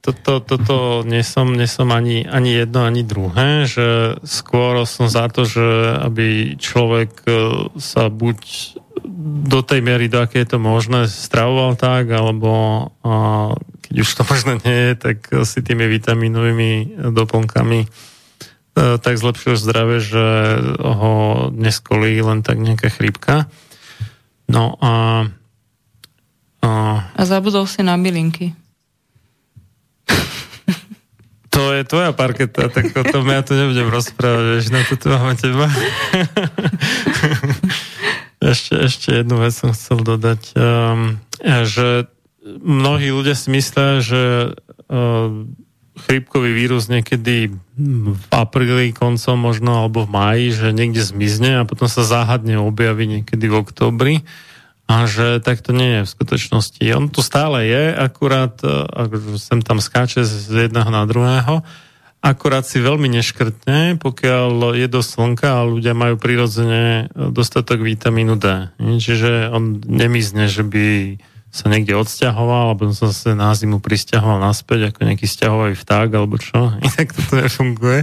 toto, 0.00 0.40
toto 0.40 1.04
nie, 1.04 1.20
som, 1.20 1.52
nie 1.52 1.68
som 1.68 1.92
ani, 1.92 2.24
ani 2.24 2.64
jedno, 2.64 2.84
ani 2.84 3.04
druhé, 3.04 3.68
že 3.68 4.16
skôr 4.24 4.88
som 4.88 5.08
za 5.08 5.28
to, 5.28 5.44
že 5.44 5.64
aby 6.00 6.56
človek 6.56 7.12
e, 7.28 7.32
sa 7.76 8.08
buď 8.08 8.40
do 9.44 9.60
tej 9.64 9.82
miery, 9.82 10.06
do 10.06 10.22
aké 10.22 10.46
je 10.46 10.54
to 10.54 10.58
možné, 10.62 11.10
stravoval 11.10 11.74
tak, 11.74 12.06
alebo 12.14 12.50
a, 13.02 13.52
keď 13.84 13.94
už 14.00 14.10
to 14.14 14.22
možno 14.26 14.52
nie 14.62 14.76
je, 14.90 14.92
tak 14.94 15.18
si 15.42 15.58
tými 15.60 15.90
vitamínovými 15.90 17.02
doplnkami 17.10 17.80
e, 17.84 17.88
tak 18.98 19.14
zlepšuje 19.18 19.58
zdravie, 19.58 19.98
že 19.98 20.26
ho 20.78 21.14
neskolí 21.50 22.14
len 22.22 22.46
tak 22.46 22.62
nejaká 22.62 22.90
chrípka. 22.90 23.50
No 24.46 24.78
a, 24.78 25.26
a 26.62 26.70
A 27.14 27.22
zabudol 27.24 27.66
si 27.66 27.82
na 27.82 27.98
bylinky. 27.98 28.54
To 31.54 31.70
je 31.70 31.86
tvoja 31.86 32.10
parketa, 32.10 32.66
tak 32.66 32.90
o 32.98 33.06
tom 33.06 33.30
ja 33.30 33.38
tu 33.46 33.54
nebudem 33.54 33.86
rozprávať, 33.86 34.58
vieš, 34.58 34.74
na 34.74 34.82
to 34.90 34.98
tu 34.98 35.06
máme 35.06 35.38
teba. 35.38 35.70
ešte, 38.44 38.74
ešte 38.76 39.08
jednu 39.24 39.40
vec 39.40 39.56
som 39.56 39.72
chcel 39.72 40.04
dodať, 40.04 40.42
um, 40.56 41.16
že 41.44 42.10
mnohí 42.44 43.08
ľudia 43.08 43.32
si 43.32 43.48
myslia, 43.48 44.04
že 44.04 44.22
um, 44.92 45.56
chrípkový 45.94 46.50
vírus 46.50 46.90
niekedy 46.90 47.54
v 48.10 48.24
apríli, 48.34 48.90
koncom 48.90 49.38
možno, 49.38 49.86
alebo 49.86 50.02
v 50.04 50.10
máji, 50.10 50.46
že 50.52 50.68
niekde 50.74 51.00
zmizne 51.06 51.62
a 51.62 51.68
potom 51.68 51.86
sa 51.86 52.02
záhadne 52.02 52.58
objaví 52.58 53.06
niekedy 53.06 53.46
v 53.46 53.58
októbri 53.62 54.14
a 54.84 55.08
že 55.08 55.40
tak 55.40 55.64
to 55.64 55.72
nie 55.72 56.00
je 56.00 56.04
v 56.04 56.12
skutočnosti. 56.12 56.84
On 56.92 57.08
tu 57.08 57.24
stále 57.24 57.64
je, 57.64 57.84
akurát 57.94 58.52
e, 58.60 58.68
akože 58.68 59.40
sem 59.40 59.64
tam 59.64 59.80
skáče 59.80 60.26
z 60.26 60.68
jedného 60.68 60.90
na 60.92 61.08
druhého, 61.08 61.64
akurát 62.24 62.64
si 62.64 62.80
veľmi 62.80 63.12
neškrtne, 63.20 64.00
pokiaľ 64.00 64.80
je 64.80 64.88
do 64.88 65.04
slnka 65.04 65.60
a 65.60 65.68
ľudia 65.68 65.92
majú 65.92 66.16
prirodzene 66.16 67.12
dostatok 67.12 67.84
vitamínu 67.84 68.40
D. 68.40 68.72
Čiže 68.80 69.52
on 69.52 69.84
nemizne, 69.84 70.48
že 70.48 70.64
by 70.64 71.20
sa 71.54 71.70
niekde 71.70 71.94
odsťahoval, 71.94 72.74
alebo 72.74 72.90
sa 72.90 73.14
zase 73.14 73.36
na 73.38 73.54
zimu 73.54 73.78
prisťahoval 73.78 74.42
naspäť 74.42 74.90
ako 74.90 75.06
nejaký 75.06 75.26
sťahový 75.28 75.78
vták, 75.78 76.08
alebo 76.10 76.40
čo. 76.40 76.74
Inak 76.88 77.14
toto 77.14 77.38
nefunguje. 77.38 78.02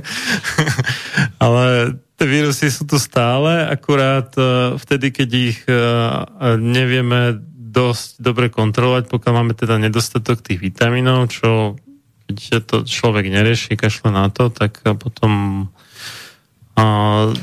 Ale 1.43 1.97
tie 2.15 2.27
vírusy 2.29 2.71
sú 2.71 2.87
tu 2.87 2.95
stále, 2.95 3.67
akurát 3.67 4.31
e, 4.39 4.77
vtedy, 4.79 5.11
keď 5.11 5.29
ich 5.35 5.59
e, 5.67 5.75
nevieme 6.61 7.43
dosť 7.51 8.23
dobre 8.23 8.47
kontrolovať, 8.47 9.11
pokiaľ 9.11 9.33
máme 9.33 9.53
teda 9.57 9.75
nedostatok 9.79 10.39
tých 10.39 10.63
vitamínov, 10.63 11.27
čo 11.27 11.75
keď 12.35 12.61
to 12.63 12.77
človek 12.87 13.27
nerieši, 13.27 13.79
kašle 13.79 14.13
na 14.13 14.31
to, 14.31 14.51
tak 14.51 14.79
potom 14.99 15.67
a 16.71 16.85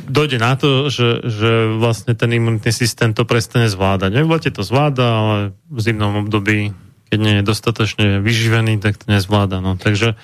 dojde 0.09 0.41
na 0.41 0.57
to, 0.57 0.89
že, 0.89 1.23
že 1.29 1.51
vlastne 1.77 2.17
ten 2.17 2.33
imunitný 2.33 2.73
systém 2.73 3.13
to 3.13 3.29
prestane 3.29 3.69
zvládať. 3.69 4.25
V 4.25 4.31
lete 4.33 4.51
to 4.51 4.65
zvláda, 4.65 5.05
ale 5.05 5.37
v 5.69 5.79
zimnom 5.79 6.25
období, 6.25 6.73
keď 7.13 7.19
nie 7.21 7.35
je 7.39 7.45
dostatočne 7.45 8.07
vyživený, 8.25 8.81
tak 8.81 8.97
to 8.97 9.13
nezvláda. 9.13 9.61
No. 9.61 9.77
Takže, 9.77 10.17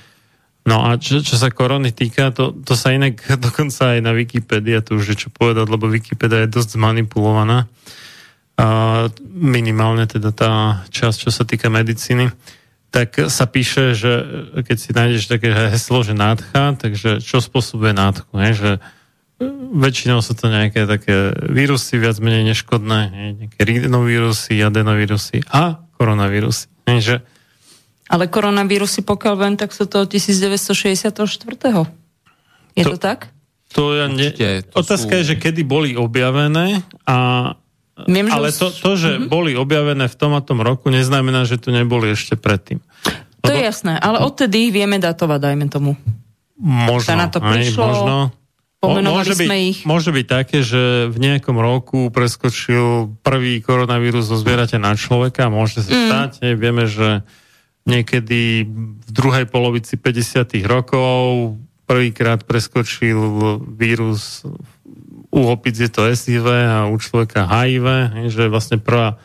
no 0.65 0.89
a 0.89 0.97
čo, 0.97 1.20
čo 1.20 1.36
sa 1.36 1.52
korony 1.52 1.93
týka, 1.93 2.33
to, 2.33 2.57
to 2.65 2.73
sa 2.73 2.97
inak 2.97 3.20
dokonca 3.47 3.94
aj 3.94 4.01
na 4.01 4.17
Wikipédia, 4.17 4.81
to 4.81 4.97
už 4.97 5.15
je 5.15 5.17
čo 5.23 5.28
povedať, 5.28 5.68
lebo 5.68 5.86
Wikipedia 5.86 6.49
je 6.49 6.55
dosť 6.57 6.81
zmanipulovaná. 6.81 7.68
A 8.55 8.67
minimálne 9.34 10.07
teda 10.09 10.31
tá 10.33 10.52
časť, 10.89 11.28
čo 11.28 11.31
sa 11.31 11.44
týka 11.44 11.68
medicíny 11.68 12.31
tak 12.95 13.27
sa 13.27 13.45
píše, 13.45 13.99
že 13.99 14.13
keď 14.55 14.77
si 14.79 14.91
nájdeš 14.95 15.27
také 15.27 15.51
heslo, 15.51 16.07
že 16.07 16.15
nádcha, 16.15 16.79
takže 16.79 17.19
čo 17.19 17.43
spôsobuje 17.43 17.91
nádchu, 17.91 18.31
ne? 18.39 18.55
že 18.55 18.71
väčšinou 19.75 20.23
sú 20.23 20.39
to 20.39 20.47
nejaké 20.47 20.87
také 20.87 21.35
vírusy 21.51 21.99
viac 21.99 22.23
menej 22.23 22.55
neškodné, 22.55 23.01
ne? 23.11 23.25
nejaké 23.35 23.61
rinovírusy, 23.67 24.63
adenovírusy 24.63 25.43
a 25.51 25.83
koronavírusy. 25.99 26.71
Ne? 26.87 27.03
Že, 27.03 27.19
Ale 28.07 28.31
koronavírusy, 28.31 29.03
pokiaľ 29.03 29.35
viem, 29.35 29.55
tak 29.59 29.75
sú 29.75 29.91
to 29.91 30.07
od 30.07 30.09
1964. 30.15 31.19
Je 32.79 32.85
to, 32.87 32.95
To- 32.95 33.03
tak? 33.03 33.35
to 33.75 33.99
ja 33.99 34.07
ne... 34.07 34.31
Určite, 34.31 34.71
to 34.71 34.87
Otázka 34.87 35.11
sú- 35.11 35.19
je, 35.19 35.29
že 35.35 35.37
kedy 35.37 35.67
boli 35.67 35.99
objavené 35.99 36.87
a 37.03 37.19
Viem, 37.97 38.27
že 38.27 38.33
ale 38.33 38.49
to, 38.51 38.67
to, 38.69 38.91
že 38.95 39.11
Mhm. 39.17 39.27
boli 39.27 39.55
objavené 39.55 40.05
v 40.05 40.17
tom 40.17 40.35
a 40.35 40.41
tom 40.41 40.59
roku, 40.59 40.89
neznamená, 40.89 41.45
že 41.45 41.57
tu 41.57 41.71
neboli 41.71 42.11
ešte 42.11 42.35
predtým. 42.35 42.83
To 43.41 43.51
je 43.51 43.61
jasné, 43.61 43.95
ale 43.95 44.19
odtedy 44.21 44.69
vieme 44.69 44.97
datovať, 44.97 45.39
dajme 45.39 45.67
tomu. 45.69 45.95
Možno. 46.57 47.05
Sa 47.05 47.15
na 47.15 47.29
to 47.29 47.39
aj, 47.39 47.51
prišlo, 47.51 47.85
možno. 47.85 48.17
pomenovali 48.81 49.21
môže 49.21 49.35
sme 49.35 49.47
byť, 49.47 49.63
ich. 49.65 49.79
Môže 49.85 50.11
byť 50.11 50.27
také, 50.27 50.59
že 50.61 50.83
v 51.07 51.19
nejakom 51.19 51.55
roku 51.55 52.09
preskočil 52.09 52.85
prvý 53.21 53.59
koronavírus 53.59 54.25
zo 54.25 54.35
zvieraťa 54.35 54.77
na 54.77 54.93
človeka. 54.93 55.47
Môže 55.47 55.81
sa 55.81 55.91
Mm. 55.91 56.05
stať. 56.05 56.31
Hej, 56.43 56.55
vieme, 56.57 56.85
že 56.85 57.21
niekedy 57.85 58.65
v 58.65 59.11
druhej 59.11 59.45
polovici 59.45 59.95
50 59.95 60.65
rokov 60.65 61.55
prvýkrát 61.85 62.43
preskočil 62.43 63.19
vírus 63.69 64.41
u 65.35 65.51
opic 65.51 65.75
je 65.75 65.91
to 65.91 66.07
SIV 66.07 66.47
a 66.47 66.79
u 66.87 66.95
človeka 66.95 67.51
HIV, 67.51 67.87
že 68.31 68.47
vlastne 68.47 68.79
prvá 68.79 69.19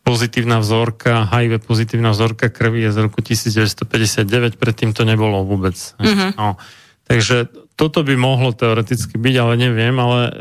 pozitívna 0.00 0.56
vzorka, 0.64 1.28
HIV 1.28 1.68
pozitívna 1.68 2.16
vzorka 2.16 2.48
krvi 2.48 2.88
je 2.88 2.96
z 2.96 2.98
roku 3.04 3.20
1959, 3.20 4.56
predtým 4.56 4.96
to 4.96 5.04
nebolo 5.04 5.44
vôbec. 5.44 5.76
Mhm. 6.00 6.32
No, 6.40 6.56
takže 7.04 7.52
toto 7.76 8.00
by 8.00 8.16
mohlo 8.16 8.56
teoreticky 8.56 9.20
byť, 9.20 9.34
ale 9.36 9.54
neviem, 9.60 9.92
ale 10.00 10.20
e, 10.24 10.32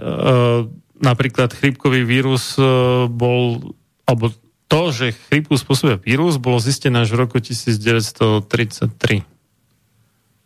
napríklad 1.03 1.51
chrípkový 1.51 2.07
vírus 2.07 2.55
e, 2.55 2.63
bol, 3.11 3.75
alebo 4.07 4.31
to, 4.71 4.95
že 4.95 5.19
chrípku 5.27 5.59
spôsobuje 5.59 5.99
vírus, 5.99 6.39
bolo 6.39 6.63
zistené 6.63 7.03
až 7.03 7.11
v 7.11 7.27
roku 7.27 7.43
1933. 7.43 9.27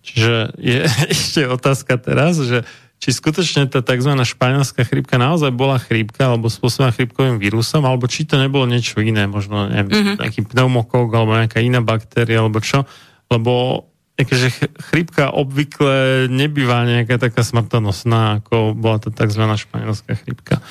Čiže 0.02 0.58
je 0.58 0.82
ešte 1.14 1.46
otázka 1.46 2.02
teraz, 2.02 2.42
že 2.42 2.66
či 3.02 3.10
skutočne 3.10 3.66
tá 3.66 3.82
tzv. 3.82 4.14
španielská 4.14 4.86
chrípka 4.86 5.18
naozaj 5.18 5.50
bola 5.50 5.82
chrípka 5.82 6.30
alebo 6.30 6.54
spôsobená 6.54 6.94
chrípkovým 6.94 7.42
vírusom, 7.42 7.82
alebo 7.82 8.06
či 8.06 8.30
to 8.30 8.38
nebolo 8.38 8.70
niečo 8.70 9.02
iné, 9.02 9.26
možno 9.26 9.66
neviem, 9.66 9.90
mm-hmm. 9.90 10.18
nejaký 10.22 10.46
pneumokok 10.46 11.10
alebo 11.10 11.34
nejaká 11.34 11.66
iná 11.66 11.82
baktéria 11.82 12.46
alebo 12.46 12.62
čo, 12.62 12.86
lebo 13.34 13.90
ch- 14.22 14.70
chrípka 14.94 15.34
obvykle 15.34 16.30
nebýva 16.30 16.86
nejaká 16.86 17.18
taká 17.18 17.42
smrtonosná, 17.42 18.46
ako 18.46 18.78
bola 18.78 19.02
to 19.02 19.10
tzv. 19.10 19.50
španielská 19.50 20.14
chrípka. 20.22 20.62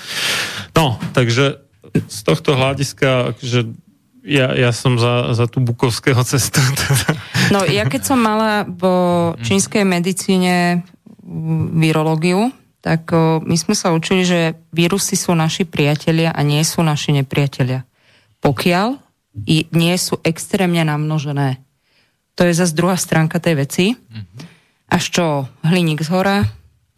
No, 0.79 1.03
takže 1.11 1.59
z 1.91 2.21
tohto 2.23 2.55
hľadiska, 2.55 3.35
že 3.43 3.67
ja, 4.23 4.53
ja 4.53 4.71
som 4.71 5.01
za, 5.01 5.33
za 5.35 5.51
tú 5.51 5.65
bukovského 5.65 6.23
cestu. 6.23 6.63
Teda. 6.79 7.19
No 7.51 7.67
ja 7.67 7.89
keď 7.91 8.03
som 8.07 8.23
mala 8.23 8.69
vo 8.69 9.35
čínskej 9.43 9.83
medicíne 9.83 10.87
virológiu, 11.79 12.51
tak 12.81 13.13
my 13.45 13.57
sme 13.61 13.77
sa 13.77 13.93
učili, 13.95 14.25
že 14.25 14.57
vírusy 14.75 15.15
sú 15.15 15.37
naši 15.37 15.69
priatelia 15.69 16.33
a 16.35 16.41
nie 16.43 16.65
sú 16.65 16.81
naši 16.81 17.13
nepriatelia. 17.13 17.85
Pokiaľ 18.41 18.99
nie 19.71 19.95
sú 20.01 20.19
extrémne 20.27 20.83
namnožené. 20.83 21.63
To 22.35 22.49
je 22.49 22.57
zase 22.57 22.75
druhá 22.75 22.97
stránka 22.97 23.39
tej 23.39 23.55
veci. 23.63 23.85
Až 24.91 25.05
čo 25.13 25.25
hliník 25.63 26.03
z 26.03 26.11
hora, 26.11 26.43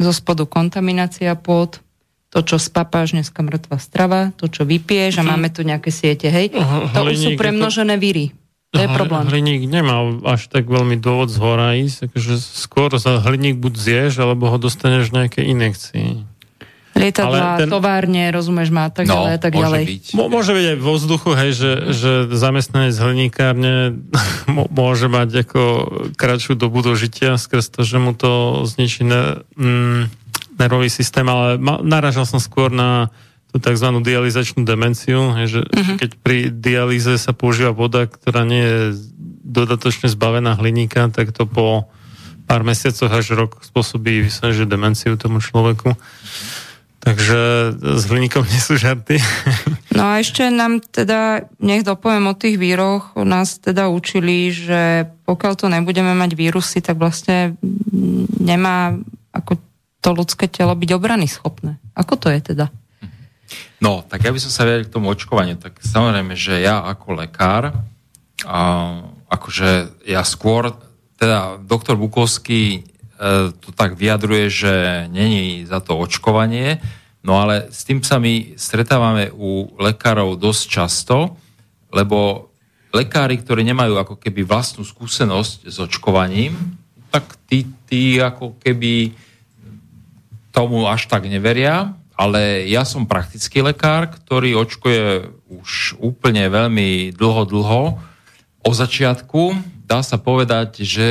zo 0.00 0.12
spodu 0.14 0.48
kontaminácia 0.48 1.34
pôd, 1.36 1.82
to, 2.32 2.40
čo 2.40 2.56
spapáš, 2.56 3.12
dneska 3.12 3.44
mŕtva 3.44 3.76
strava, 3.76 4.32
to, 4.40 4.48
čo 4.48 4.64
vypiješ 4.64 5.20
a 5.20 5.26
máme 5.28 5.52
tu 5.52 5.60
nejaké 5.60 5.92
siete, 5.92 6.32
hej. 6.32 6.56
Aha, 6.56 6.88
To 6.96 7.10
už 7.10 7.16
sú 7.20 7.30
premnožené 7.36 8.00
víry. 8.00 8.32
To 8.72 8.78
je 8.78 8.88
problém. 8.88 9.28
Hliník 9.28 9.68
nemá 9.68 10.00
až 10.24 10.48
tak 10.48 10.64
veľmi 10.64 10.96
dôvod 10.96 11.28
z 11.28 11.36
hora 11.36 11.76
ísť, 11.76 12.08
takže 12.08 12.34
skôr 12.36 12.88
za 12.96 13.20
hliník 13.20 13.56
buď 13.56 13.74
zješ, 13.74 14.12
alebo 14.18 14.48
ho 14.48 14.56
dostaneš 14.56 15.08
v 15.08 15.22
nejakej 15.22 15.44
inekcii. 15.46 16.10
Lietadla, 16.92 17.56
Ale 17.56 17.58
ten- 17.58 17.68
továrne, 17.68 18.28
rozumieš 18.28 18.68
ma, 18.68 18.88
tak 18.88 19.08
No, 19.08 19.24
ďalej, 19.24 19.36
tak 19.38 19.50
môže 19.50 19.64
ďalej. 19.64 19.84
byť. 19.86 20.04
Mo- 20.12 20.28
môže 20.28 20.52
byť 20.52 20.66
aj 20.66 20.78
vo 20.78 20.92
vzduchu, 20.94 21.30
hej, 21.34 21.50
že, 21.52 21.70
že 21.90 22.10
zamestnanec 22.30 22.92
hliníkárne 22.94 23.74
mo- 24.50 24.68
môže 24.68 25.04
mať 25.06 25.28
ako 25.42 25.62
kratšiu 26.14 26.52
dobu 26.54 26.80
dožitia 26.80 27.36
skrz 27.36 27.68
to, 27.70 27.80
že 27.80 27.96
mu 27.96 28.12
to 28.12 28.64
zničí 28.66 29.04
ne, 29.04 29.40
mm, 29.52 30.00
nervový 30.54 30.88
systém, 30.88 31.24
ale 31.24 31.56
ma, 31.56 31.80
naražal 31.80 32.24
som 32.24 32.36
skôr 32.36 32.68
na 32.68 33.08
tú 33.52 33.60
tzv. 33.60 33.88
dializačnú 34.00 34.64
demenciu, 34.64 35.36
že, 35.44 35.68
že 35.68 35.92
keď 36.00 36.10
pri 36.24 36.48
dialýze 36.48 37.20
sa 37.20 37.36
používa 37.36 37.76
voda, 37.76 38.08
ktorá 38.08 38.48
nie 38.48 38.64
je 38.64 38.80
dodatočne 39.44 40.08
zbavená 40.08 40.56
hliníka, 40.56 41.12
tak 41.12 41.36
to 41.36 41.44
po 41.44 41.84
pár 42.48 42.64
mesiacoch 42.64 43.12
až 43.12 43.36
rok 43.36 43.60
spôsobí 43.60 44.28
že 44.28 44.64
demenciu 44.64 45.20
tomu 45.20 45.44
človeku. 45.44 45.94
Takže 47.02 47.74
s 47.98 48.02
hliníkom 48.06 48.46
nie 48.52 48.62
sú 48.62 48.80
žarty. 48.80 49.20
No 49.92 50.16
a 50.16 50.22
ešte 50.22 50.48
nám 50.48 50.80
teda, 50.80 51.50
nech 51.60 51.84
dopoviem 51.84 52.30
o 52.30 52.38
tých 52.38 52.56
víroch, 52.56 53.12
nás 53.20 53.60
teda 53.60 53.92
učili, 53.92 54.48
že 54.48 55.10
pokiaľ 55.28 55.52
to 55.58 55.66
nebudeme 55.68 56.14
mať 56.16 56.30
vírusy, 56.32 56.78
tak 56.80 56.96
vlastne 56.96 57.58
nemá 58.40 58.96
ako 59.34 59.58
to 60.02 60.10
ľudské 60.14 60.48
telo 60.48 60.72
byť 60.72 60.90
obrany 60.94 61.26
schopné. 61.26 61.78
Ako 61.94 62.16
to 62.16 62.32
je 62.32 62.54
teda? 62.54 62.70
No, 63.82 64.06
tak 64.06 64.22
ja 64.22 64.30
by 64.30 64.38
som 64.38 64.52
sa 64.54 64.62
vyjadril 64.62 64.86
k 64.86 64.94
tomu 64.94 65.10
očkovaniu. 65.10 65.58
Tak 65.58 65.82
samozrejme, 65.82 66.38
že 66.38 66.62
ja 66.62 66.86
ako 66.86 67.18
lekár, 67.18 67.74
a, 68.46 68.60
akože 69.26 70.02
ja 70.06 70.22
skôr, 70.22 70.70
teda 71.18 71.58
doktor 71.62 71.98
Bukovský 71.98 72.62
e, 72.78 72.80
to 73.50 73.70
tak 73.74 73.98
vyjadruje, 73.98 74.46
že 74.50 74.74
není 75.10 75.66
za 75.66 75.82
to 75.82 75.98
očkovanie, 75.98 76.78
no 77.26 77.38
ale 77.42 77.70
s 77.70 77.82
tým 77.82 78.02
sa 78.02 78.22
my 78.22 78.54
stretávame 78.54 79.30
u 79.34 79.70
lekárov 79.78 80.38
dosť 80.38 80.62
často, 80.66 81.16
lebo 81.90 82.50
lekári, 82.92 83.40
ktorí 83.40 83.64
nemajú 83.66 83.98
ako 83.98 84.14
keby 84.20 84.44
vlastnú 84.44 84.84
skúsenosť 84.84 85.70
s 85.70 85.76
očkovaním, 85.80 86.54
tak 87.10 87.24
tí, 87.48 87.66
tí 87.88 88.18
ako 88.18 88.56
keby 88.60 89.12
tomu 90.52 90.84
až 90.84 91.08
tak 91.08 91.24
neveria, 91.26 91.96
ale 92.16 92.68
ja 92.68 92.84
som 92.84 93.08
praktický 93.08 93.64
lekár, 93.64 94.12
ktorý 94.12 94.56
očkuje 94.58 95.32
už 95.48 95.98
úplne 95.98 96.46
veľmi 96.48 97.16
dlho, 97.16 97.42
dlho. 97.48 97.82
O 98.62 98.70
začiatku 98.70 99.56
dá 99.88 100.04
sa 100.04 100.20
povedať, 100.20 100.86
že 100.86 101.08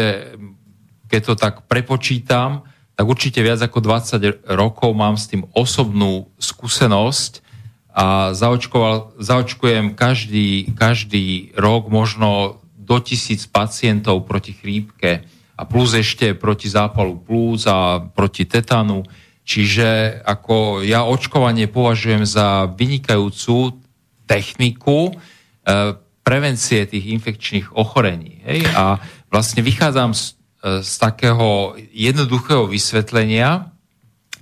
keď 1.11 1.21
to 1.27 1.35
tak 1.35 1.55
prepočítam, 1.67 2.63
tak 2.95 3.05
určite 3.09 3.41
viac 3.43 3.59
ako 3.59 3.81
20 3.83 4.53
rokov 4.55 4.91
mám 4.93 5.17
s 5.17 5.27
tým 5.27 5.43
osobnú 5.51 6.30
skúsenosť 6.38 7.43
a 7.91 8.31
zaočkoval, 8.31 9.19
zaočkujem 9.19 9.99
každý, 9.99 10.71
každý 10.71 11.51
rok 11.59 11.91
možno 11.91 12.61
do 12.77 12.97
tisíc 13.03 13.43
pacientov 13.47 14.23
proti 14.23 14.55
chrípke 14.55 15.27
a 15.59 15.61
plus 15.67 15.93
ešte 15.93 16.33
proti 16.33 16.71
zápalu 16.71 17.19
plúc 17.19 17.67
a 17.67 17.99
proti 17.99 18.47
tetanu. 18.47 19.03
Čiže 19.51 20.23
ako 20.23 20.80
ja 20.80 21.03
očkovanie 21.03 21.67
považujem 21.67 22.23
za 22.23 22.71
vynikajúcu 22.71 23.83
techniku 24.23 25.11
e, 25.11 25.13
prevencie 26.23 26.88
tých 26.88 27.11
infekčných 27.19 27.75
ochorení. 27.75 28.39
Hej? 28.47 28.63
A 28.71 29.03
vlastne 29.27 29.59
vychádzam 29.59 30.15
z, 30.15 30.39
e, 30.63 30.80
z 30.80 30.91
takého 30.95 31.75
jednoduchého 31.91 32.63
vysvetlenia, 32.63 33.67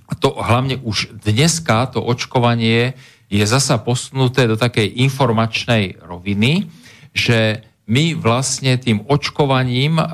a 0.06 0.12
to 0.14 0.30
hlavne 0.38 0.78
už 0.78 1.10
dneska 1.26 1.90
to 1.90 1.98
očkovanie 1.98 2.94
je 3.26 3.44
zasa 3.46 3.82
posunuté 3.82 4.46
do 4.46 4.54
takej 4.54 4.94
informačnej 5.10 6.06
roviny, 6.06 6.70
že 7.10 7.66
my 7.90 8.14
vlastne 8.14 8.78
tým 8.78 9.02
očkovaním 9.10 9.98
a, 9.98 10.06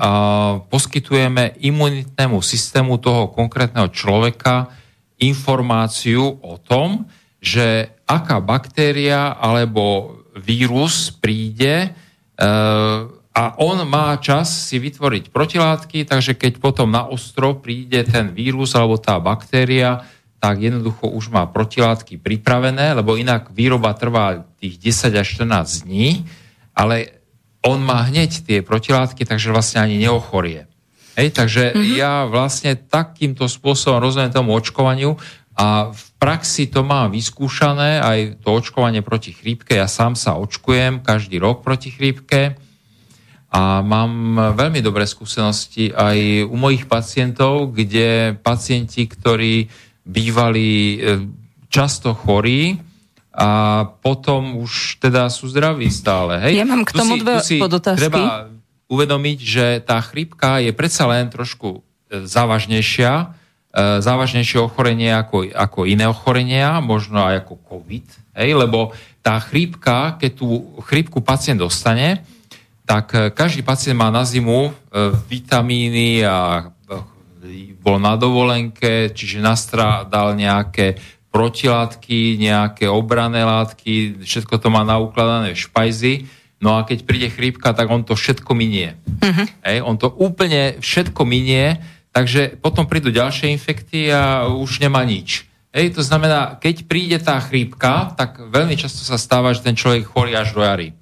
poskytujeme 0.73 1.53
imunitnému 1.61 2.41
systému 2.41 2.97
toho 2.97 3.29
konkrétneho 3.29 3.93
človeka 3.93 4.73
informáciu 5.17 6.41
o 6.41 6.57
tom, 6.61 7.09
že 7.41 7.89
aká 8.05 8.41
baktéria 8.41 9.33
alebo 9.33 10.17
vírus 10.37 11.09
príde 11.13 11.89
e, 11.89 11.89
a 13.37 13.43
on 13.61 13.85
má 13.85 14.17
čas 14.17 14.49
si 14.49 14.81
vytvoriť 14.81 15.29
protilátky, 15.29 16.09
takže 16.09 16.33
keď 16.33 16.57
potom 16.57 16.89
na 16.89 17.05
ostro 17.05 17.53
príde 17.61 18.01
ten 18.01 18.33
vírus 18.33 18.73
alebo 18.73 18.97
tá 18.97 19.21
baktéria, 19.21 20.01
tak 20.37 20.61
jednoducho 20.61 21.09
už 21.09 21.29
má 21.33 21.45
protilátky 21.49 22.17
pripravené, 22.21 22.97
lebo 22.97 23.17
inak 23.17 23.53
výroba 23.53 23.93
trvá 23.93 24.45
tých 24.57 24.77
10 24.81 25.21
až 25.21 25.27
14 25.37 25.85
dní, 25.85 26.25
ale 26.77 27.17
on 27.65 27.81
má 27.81 28.05
hneď 28.05 28.45
tie 28.45 28.59
protilátky, 28.61 29.25
takže 29.25 29.49
vlastne 29.49 29.81
ani 29.81 29.97
neochorie. 30.01 30.69
Hej, 31.17 31.33
takže 31.33 31.73
mm-hmm. 31.73 31.97
ja 31.97 32.29
vlastne 32.29 32.77
takýmto 32.77 33.49
spôsobom 33.49 33.97
rozumiem 33.97 34.29
tomu 34.29 34.53
očkovaniu 34.53 35.17
a 35.57 35.89
v 35.89 36.03
praxi 36.21 36.69
to 36.69 36.85
mám 36.85 37.09
vyskúšané, 37.09 37.97
aj 37.97 38.19
to 38.45 38.53
očkovanie 38.53 39.01
proti 39.01 39.33
chrípke. 39.33 39.73
Ja 39.73 39.89
sám 39.89 40.13
sa 40.13 40.37
očkujem 40.37 41.01
každý 41.01 41.41
rok 41.41 41.65
proti 41.65 41.89
chrípke 41.89 42.53
a 43.49 43.81
mám 43.81 44.37
veľmi 44.53 44.85
dobré 44.85 45.09
skúsenosti 45.09 45.89
aj 45.89 46.45
u 46.45 46.53
mojich 46.53 46.85
pacientov, 46.85 47.73
kde 47.73 48.37
pacienti, 48.37 49.09
ktorí 49.09 49.65
bývali 50.05 50.69
e, 50.69 50.97
často 51.73 52.13
chorí, 52.13 52.77
a 53.37 53.49
potom 53.85 54.57
už 54.57 54.97
teda 54.97 55.29
sú 55.29 55.45
zdraví 55.45 55.93
stále. 55.93 56.41
Hej? 56.41 56.57
Ja 56.57 56.65
mám 56.65 56.81
k 56.81 56.89
Tu 56.89 56.97
tomu 56.97 57.13
si- 57.13 57.21
dve 57.21 57.33
tu 57.37 57.45
si 57.45 57.57
podotázky. 57.61 58.01
Treba 58.01 58.49
uvedomiť, 58.87 59.39
že 59.39 59.65
tá 59.83 59.99
chrípka 59.99 60.63
je 60.63 60.71
predsa 60.71 61.07
len 61.11 61.27
trošku 61.27 61.79
e, 61.79 62.23
závažnejšia, 62.23 63.11
e, 63.19 63.25
závažnejšie 63.99 64.63
ochorenie 64.63 65.11
ako, 65.11 65.51
ako 65.51 65.79
iné 65.83 66.07
ochorenia, 66.07 66.79
možno 66.79 67.23
aj 67.23 67.43
ako 67.43 67.53
COVID, 67.67 68.07
hej? 68.39 68.49
lebo 68.55 68.95
tá 69.19 69.35
chrípka, 69.43 70.15
keď 70.15 70.31
tú 70.39 70.79
chrípku 70.87 71.19
pacient 71.19 71.59
dostane, 71.59 72.23
tak 72.87 73.11
e, 73.11 73.27
každý 73.35 73.67
pacient 73.67 73.99
má 73.99 74.07
na 74.07 74.23
zimu 74.23 74.71
vitamíny 75.27 76.23
a 76.23 76.71
bol 77.87 78.03
na 78.03 78.19
dovolenke, 78.19 79.15
čiže 79.15 79.39
nastrádal 79.39 80.35
nejaké 80.35 80.99
protilátky, 81.31 82.35
nejaké 82.41 82.89
obrané 82.89 83.45
látky, 83.45 84.25
všetko 84.25 84.59
to 84.59 84.67
má 84.67 84.81
naukladané 84.83 85.53
v 85.53 85.63
špajzi. 85.63 86.13
No 86.57 86.77
a 86.77 86.85
keď 86.85 87.05
príde 87.05 87.29
chrípka, 87.29 87.69
tak 87.73 87.85
on 87.89 88.01
to 88.01 88.17
všetko 88.17 88.57
minie. 88.57 88.97
Uh-huh. 89.21 89.45
Hej, 89.61 89.85
on 89.85 89.95
to 90.01 90.09
úplne 90.09 90.81
všetko 90.81 91.21
minie, 91.21 91.77
takže 92.09 92.57
potom 92.57 92.89
prídu 92.89 93.13
ďalšie 93.13 93.53
infekty 93.53 94.09
a 94.09 94.49
už 94.49 94.81
nemá 94.81 95.05
nič. 95.05 95.45
Hej, 95.69 95.93
to 95.93 96.01
znamená, 96.01 96.57
keď 96.57 96.89
príde 96.89 97.17
tá 97.21 97.37
chrípka, 97.37 98.09
tak 98.17 98.41
veľmi 98.41 98.73
často 98.73 99.05
sa 99.05 99.21
stáva, 99.21 99.53
že 99.53 99.61
ten 99.61 99.77
človek 99.77 100.09
chorí 100.09 100.33
až 100.33 100.57
do 100.57 100.65
jary. 100.65 100.97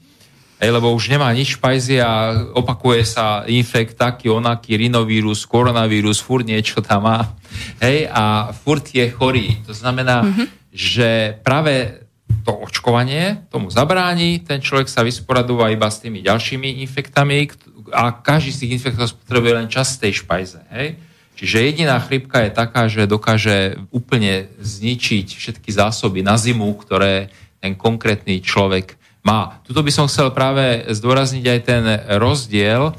Hej, 0.60 0.72
lebo 0.72 0.92
už 0.92 1.12
nemá 1.12 1.32
nič 1.32 1.56
v 1.56 1.64
pajzi 1.64 2.00
a 2.04 2.36
opakuje 2.56 3.04
sa 3.08 3.44
infekt 3.48 3.96
taký, 3.96 4.32
onaký, 4.32 4.76
rinovírus, 4.76 5.48
koronavírus, 5.48 6.20
furt 6.20 6.48
niečo 6.48 6.84
tam 6.84 7.08
má. 7.08 7.32
Hej, 7.80 8.12
a 8.12 8.52
furt 8.52 8.88
je 8.92 9.08
chorý. 9.12 9.60
To 9.68 9.72
znamená, 9.76 10.24
mm-hmm. 10.24 10.48
že 10.72 11.40
práve 11.44 12.04
to 12.46 12.54
očkovanie 12.54 13.50
tomu 13.50 13.74
zabráni, 13.74 14.38
ten 14.46 14.62
človek 14.62 14.86
sa 14.86 15.02
vysporadúva 15.02 15.74
iba 15.74 15.90
s 15.90 16.06
tými 16.06 16.22
ďalšími 16.22 16.86
infektami 16.86 17.50
a 17.90 18.14
každý 18.22 18.54
z 18.54 18.60
tých 18.62 18.74
infektov 18.82 19.10
spotrebuje 19.18 19.54
len 19.58 19.68
čas 19.68 19.98
tej 19.98 20.22
špajze. 20.22 20.62
Hej? 20.70 21.02
Čiže 21.36 21.66
jediná 21.68 22.00
chrypka 22.00 22.46
je 22.46 22.52
taká, 22.54 22.88
že 22.88 23.10
dokáže 23.10 23.82
úplne 23.92 24.48
zničiť 24.62 25.28
všetky 25.36 25.74
zásoby 25.74 26.24
na 26.24 26.40
zimu, 26.40 26.70
ktoré 26.80 27.34
ten 27.60 27.76
konkrétny 27.76 28.40
človek 28.40 28.96
má. 29.26 29.60
Tuto 29.66 29.82
by 29.82 29.92
som 29.92 30.06
chcel 30.06 30.30
práve 30.32 30.86
zdôrazniť 30.86 31.46
aj 31.50 31.60
ten 31.66 31.84
rozdiel 32.22 32.82
e, 32.88 32.94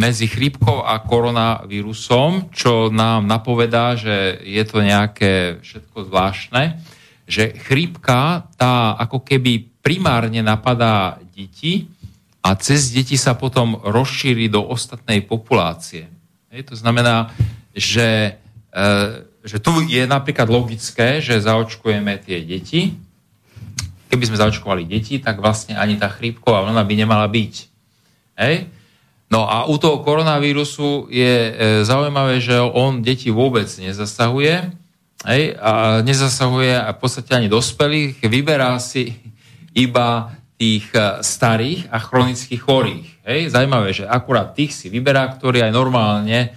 medzi 0.00 0.30
chrípkou 0.30 0.86
a 0.86 1.02
koronavírusom, 1.02 2.54
čo 2.54 2.88
nám 2.94 3.26
napovedá, 3.26 3.98
že 3.98 4.38
je 4.46 4.62
to 4.64 4.80
nejaké 4.80 5.58
všetko 5.60 6.08
zvláštne, 6.08 6.78
že 7.24 7.56
chrípka 7.56 8.44
tá 8.60 8.96
ako 9.00 9.24
keby 9.24 9.80
primárne 9.80 10.44
napadá 10.44 11.20
deti 11.32 11.88
a 12.44 12.52
cez 12.60 12.92
deti 12.92 13.16
sa 13.16 13.32
potom 13.32 13.80
rozšíri 13.80 14.52
do 14.52 14.60
ostatnej 14.60 15.24
populácie. 15.24 16.08
Hej, 16.52 16.68
to 16.68 16.74
znamená, 16.76 17.32
že, 17.72 18.36
e, 18.68 18.82
že 19.40 19.56
tu 19.58 19.72
je 19.88 20.04
napríklad 20.04 20.52
logické, 20.52 21.24
že 21.24 21.40
zaočkujeme 21.40 22.20
tie 22.20 22.44
deti. 22.44 22.96
Keby 24.12 24.24
sme 24.28 24.40
zaočkovali 24.40 24.84
deti, 24.84 25.18
tak 25.18 25.40
vlastne 25.40 25.80
ani 25.80 25.96
tá 25.96 26.12
chrípková 26.12 26.68
vlna 26.68 26.84
by 26.84 26.94
nemala 26.94 27.26
byť. 27.26 27.54
Hej? 28.36 28.68
No 29.32 29.48
a 29.48 29.64
u 29.64 29.80
toho 29.80 30.04
koronavírusu 30.04 31.08
je 31.08 31.32
e, 31.32 31.52
zaujímavé, 31.82 32.44
že 32.44 32.60
on 32.60 33.00
deti 33.00 33.32
vôbec 33.32 33.66
nezasahuje 33.66 34.83
hej? 35.26 35.56
a 35.58 36.00
nezasahuje 36.04 36.76
v 36.78 36.98
podstate 37.00 37.34
ani 37.34 37.48
dospelých, 37.48 38.20
vyberá 38.24 38.76
si 38.78 39.16
iba 39.74 40.30
tých 40.54 40.86
e, 40.94 41.20
starých 41.20 41.90
a 41.90 41.98
chronických 41.98 42.60
chorých. 42.62 43.06
Hej? 43.26 43.40
Zajímavé, 43.50 43.90
že 43.90 44.06
akurát 44.06 44.54
tých 44.54 44.70
si 44.70 44.86
vyberá, 44.86 45.26
ktorí 45.34 45.66
aj 45.66 45.72
normálne 45.74 46.38
e, 46.38 46.48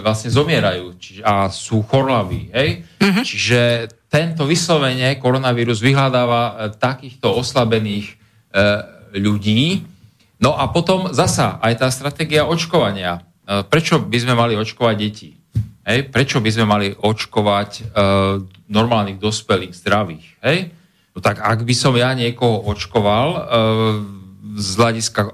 vlastne 0.00 0.32
zomierajú 0.32 0.96
či, 0.96 1.20
a 1.20 1.52
sú 1.52 1.84
chorlaví. 1.84 2.48
Hej? 2.56 2.88
Uh-huh. 2.96 3.22
Čiže 3.22 3.92
tento 4.08 4.48
vyslovene 4.48 5.20
koronavírus 5.20 5.84
vyhľadáva 5.84 6.42
e, 6.42 6.52
takýchto 6.80 7.36
oslabených 7.36 8.08
e, 8.08 8.14
ľudí. 9.20 9.84
No 10.40 10.56
a 10.56 10.72
potom 10.72 11.12
zasa 11.12 11.60
aj 11.60 11.84
tá 11.84 11.88
stratégia 11.92 12.48
očkovania. 12.48 13.20
E, 13.44 13.60
prečo 13.68 14.00
by 14.00 14.16
sme 14.16 14.32
mali 14.32 14.56
očkovať 14.56 14.96
deti? 14.96 15.35
Hej? 15.86 16.10
Prečo 16.10 16.38
by 16.38 16.50
sme 16.50 16.66
mali 16.66 16.86
očkovať 16.90 17.70
e, 17.72 17.82
normálnych 18.66 19.16
dospelých, 19.16 19.72
zdravých? 19.72 20.26
Hej? 20.42 20.58
No 21.14 21.22
tak 21.22 21.38
ak 21.38 21.62
by 21.62 21.72
som 21.72 21.94
ja 21.94 22.10
niekoho 22.12 22.66
očkoval 22.66 23.28
e, 23.30 23.40
z 24.56 24.68
hľadiska 24.74 25.20
e, 25.22 25.30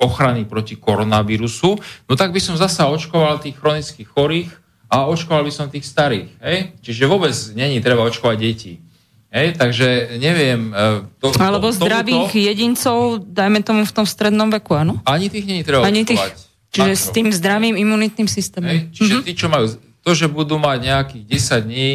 ochrany 0.00 0.42
proti 0.42 0.74
koronavírusu, 0.74 1.76
no 2.08 2.12
tak 2.14 2.32
by 2.32 2.40
som 2.40 2.56
zasa 2.56 2.88
očkoval 2.88 3.38
tých 3.38 3.54
chronických 3.54 4.08
chorých 4.08 4.50
a 4.88 5.04
očkoval 5.04 5.44
by 5.44 5.52
som 5.52 5.68
tých 5.68 5.84
starých. 5.84 6.32
Hej? 6.40 6.58
Čiže 6.80 7.04
vôbec 7.04 7.30
není 7.52 7.78
treba 7.78 8.00
očkovať 8.02 8.36
deti. 8.36 8.80
Hej? 9.28 9.54
Takže 9.54 10.16
neviem... 10.16 10.72
e, 10.72 11.06
To, 11.20 11.30
Alebo 11.36 11.68
to- 11.68 11.76
zdravých 11.76 12.32
tomuto- 12.32 12.40
jedincov, 12.42 12.96
dajme 13.22 13.60
tomu 13.60 13.84
v 13.84 13.92
tom 13.92 14.02
strednom 14.02 14.48
veku, 14.50 14.74
áno? 14.74 14.96
Ani 15.04 15.28
tých 15.28 15.44
není 15.44 15.62
treba 15.62 15.84
Ani 15.84 16.02
tých, 16.02 16.18
očkovať. 16.18 16.40
čiže 16.72 16.90
Makro. 16.90 17.04
s 17.04 17.06
tým 17.12 17.28
zdravým 17.30 17.74
imunitným 17.76 18.26
systémom. 18.26 18.66
Hej? 18.66 18.80
Čiže 18.90 19.14
tí, 19.22 19.36
čo 19.36 19.46
majú... 19.46 19.68
To, 20.10 20.18
že 20.18 20.26
budú 20.26 20.58
mať 20.58 20.78
nejakých 20.90 21.24
10 21.62 21.66
dní 21.70 21.90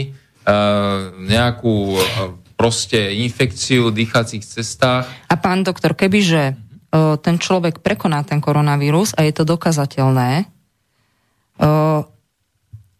uh, 0.47 1.11
nejakú 1.19 1.99
uh, 1.99 1.99
proste 2.55 3.11
infekciu 3.11 3.91
v 3.91 4.07
dýchacích 4.07 4.39
cestách, 4.39 5.11
A 5.27 5.35
pán 5.35 5.67
doktor, 5.67 5.91
kebyže 5.91 6.55
o, 6.95 7.19
ten 7.19 7.35
človek 7.35 7.83
prekoná 7.83 8.23
ten 8.23 8.39
koronavírus 8.39 9.11
a 9.11 9.27
je 9.27 9.35
to 9.35 9.43
dokazateľné, 9.43 10.47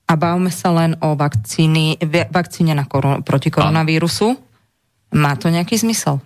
a 0.05 0.13
bavme 0.13 0.53
sa 0.53 0.69
len 0.71 0.93
o 1.01 1.17
vakcíny, 1.17 1.97
vakcíne 2.29 2.77
na 2.77 2.85
koron- 2.85 3.25
proti 3.25 3.49
koronavírusu, 3.49 4.37
má 5.17 5.33
to 5.35 5.49
nejaký 5.49 5.81
zmysel? 5.81 6.21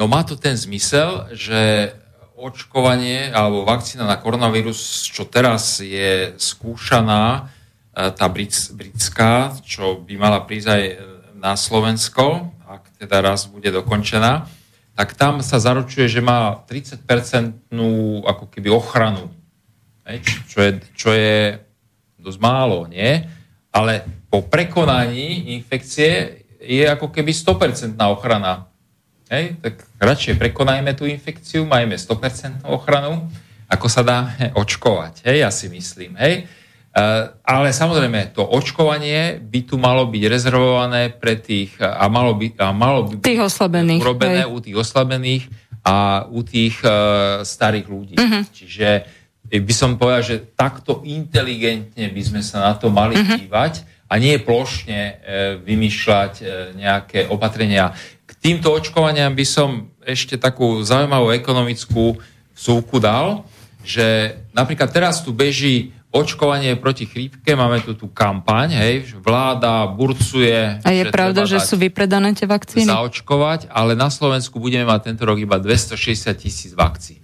No 0.00 0.08
má 0.08 0.24
to 0.24 0.34
ten 0.34 0.56
zmysel, 0.56 1.30
že 1.36 1.92
očkovanie 2.34 3.30
alebo 3.30 3.62
vakcína 3.62 4.08
na 4.08 4.18
koronavírus, 4.18 5.06
čo 5.06 5.28
teraz 5.28 5.78
je 5.78 6.34
skúšaná, 6.34 7.52
tá 7.94 8.26
brit- 8.26 8.74
britská, 8.74 9.54
čo 9.62 10.02
by 10.02 10.14
mala 10.18 10.42
prísť 10.42 10.68
aj 10.68 10.82
e, 10.82 10.94
na 11.38 11.54
Slovensko, 11.54 12.50
ak 12.66 12.98
teda 12.98 13.22
raz 13.22 13.46
bude 13.46 13.70
dokončená, 13.70 14.50
tak 14.94 15.14
tam 15.14 15.42
sa 15.42 15.58
zaručuje, 15.58 16.06
že 16.06 16.22
má 16.22 16.58
30-percentnú 16.66 18.22
ako 18.26 18.50
keby 18.50 18.70
ochranu. 18.70 19.30
Čo, 20.46 20.58
je, 20.62 20.70
čo 20.94 21.10
je 21.10 21.58
dosť 22.20 22.38
málo, 22.38 22.86
nie? 22.86 23.26
Ale 23.74 24.06
po 24.30 24.46
prekonaní 24.46 25.54
infekcie 25.58 26.42
je 26.62 26.84
ako 26.86 27.10
keby 27.10 27.34
100% 27.34 27.98
ochrana. 28.06 28.70
Hej, 29.32 29.58
tak 29.58 29.82
radšej 29.98 30.38
prekonajme 30.38 30.94
tú 30.94 31.08
infekciu, 31.08 31.66
majme 31.66 31.96
100% 31.96 32.68
ochranu, 32.68 33.26
ako 33.66 33.86
sa 33.90 34.06
dá 34.06 34.18
očkovať. 34.62 35.26
Hej, 35.26 35.36
ja 35.42 35.50
si 35.50 35.66
myslím. 35.72 36.14
Hej. 36.20 36.46
E, 36.94 37.02
ale 37.42 37.74
samozrejme, 37.74 38.30
to 38.30 38.46
očkovanie 38.46 39.42
by 39.42 39.60
tu 39.66 39.74
malo 39.82 40.06
byť 40.06 40.22
rezervované 40.30 41.10
pre 41.10 41.34
tých, 41.42 41.74
a 41.82 42.06
malo 42.06 42.38
by, 42.38 42.54
a 42.54 42.70
malo 42.70 43.02
by 43.10 43.18
Tých 43.18 43.42
oslabených, 43.42 43.98
urobené 43.98 44.46
hej. 44.46 44.50
u 44.54 44.58
tých 44.62 44.76
oslabených 44.78 45.44
a 45.84 46.24
u 46.30 46.40
tých 46.40 46.80
uh, 46.80 47.42
starých 47.42 47.86
ľudí. 47.90 48.14
Mhm. 48.16 48.24
Uh-huh. 48.24 48.42
Čiže 48.46 48.88
by 49.52 49.74
som 49.74 49.98
povedal, 50.00 50.22
že 50.24 50.36
takto 50.56 51.02
inteligentne 51.04 52.08
by 52.08 52.22
sme 52.24 52.40
sa 52.40 52.62
na 52.64 52.72
to 52.78 52.88
mali 52.88 53.18
Mhm. 53.18 53.26
uh-huh. 53.26 53.38
dívať 53.42 53.74
a 54.08 54.14
nie 54.16 54.38
plošne 54.38 55.00
uh, 55.02 55.14
vymýšľať 55.60 56.32
uh, 56.40 56.48
nejaké 56.78 57.26
opatrenia. 57.26 57.90
K 58.24 58.32
týmto 58.38 58.70
očkovaniam 58.70 59.34
by 59.34 59.44
som 59.44 59.90
ešte 60.06 60.38
takú 60.38 60.80
zaujímavú 60.80 61.34
ekonomickú 61.34 62.16
súku 62.54 63.02
dal, 63.02 63.42
že 63.84 64.40
napríklad 64.56 64.88
teraz 64.88 65.20
tu 65.20 65.34
beží 65.36 65.92
očkovanie 66.14 66.78
proti 66.78 67.04
chrípke, 67.04 67.52
máme 67.52 67.82
tu 67.82 67.92
tú 67.92 68.06
kampaň, 68.06 68.78
hej, 68.78 68.94
vláda 69.18 69.82
burcuje. 69.84 70.78
A 70.80 70.90
je 70.90 71.10
pravda, 71.10 71.42
treba 71.42 71.50
že 71.50 71.58
sú 71.60 71.74
vypredané 71.74 72.30
tie 72.32 72.46
vakcíny? 72.46 72.86
zaočkovať, 72.86 73.66
ale 73.68 73.92
na 73.92 74.06
Slovensku 74.06 74.56
budeme 74.56 74.86
mať 74.86 75.10
tento 75.10 75.26
rok 75.26 75.36
iba 75.36 75.58
260 75.58 75.98
tisíc 76.38 76.70
vakcín. 76.72 77.18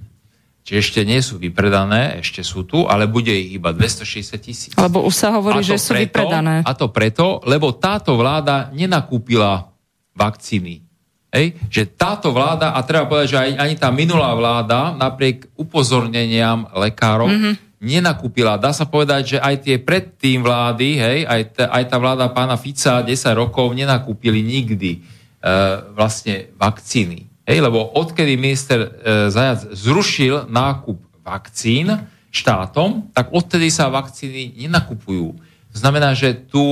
Čiže 0.60 0.76
ešte 0.76 1.00
nie 1.02 1.18
sú 1.18 1.38
vypredané, 1.38 2.18
ešte 2.18 2.42
sú 2.42 2.62
tu, 2.62 2.84
ale 2.84 3.06
bude 3.06 3.30
ich 3.30 3.54
iba 3.54 3.70
260 3.70 4.38
tisíc. 4.38 4.70
Lebo 4.74 5.02
už 5.02 5.14
sa 5.16 5.32
hovorí, 5.32 5.62
že 5.62 5.78
sú 5.78 5.94
preto- 5.94 6.26
vypredané. 6.26 6.62
A 6.62 6.72
to 6.74 6.90
preto, 6.90 7.38
lebo 7.42 7.70
táto 7.72 8.14
vláda 8.14 8.68
nenakúpila 8.70 9.70
vakcíny. 10.12 10.82
Hej? 11.30 11.54
Že 11.70 11.82
táto 11.94 12.28
vláda, 12.30 12.74
a 12.74 12.82
treba 12.82 13.06
povedať, 13.06 13.28
že 13.30 13.38
aj, 13.38 13.50
ani 13.56 13.74
tá 13.78 13.88
minulá 13.88 14.34
vláda, 14.34 14.92
napriek 14.92 15.46
upozorneniam 15.54 16.66
lekárov, 16.70 17.30
Mhm. 17.30 17.38
mm-hmm. 17.38 17.69
Nenakúpila. 17.80 18.60
Dá 18.60 18.76
sa 18.76 18.84
povedať, 18.84 19.36
že 19.36 19.38
aj 19.40 19.56
tie 19.64 19.76
predtým 19.80 20.44
vlády, 20.44 21.00
hej, 21.00 21.18
aj, 21.24 21.42
t- 21.56 21.64
aj 21.64 21.84
tá 21.88 21.96
vláda 21.96 22.28
pána 22.28 22.60
Fica 22.60 23.00
10 23.00 23.08
rokov 23.32 23.72
nenakúpili 23.72 24.44
nikdy 24.44 25.00
e, 25.00 25.50
vlastne 25.96 26.52
vakcíny. 26.60 27.24
Hej, 27.48 27.64
lebo 27.64 27.80
odkedy 27.96 28.36
minister 28.36 28.78
e, 28.84 28.88
Zajac 29.32 29.72
zrušil 29.72 30.52
nákup 30.52 31.00
vakcín 31.24 32.04
štátom, 32.28 33.10
tak 33.16 33.32
odtedy 33.32 33.72
sa 33.72 33.88
vakcíny 33.88 34.60
nenakupujú. 34.60 35.34
Znamená, 35.72 36.12
že 36.12 36.36
tu 36.36 36.62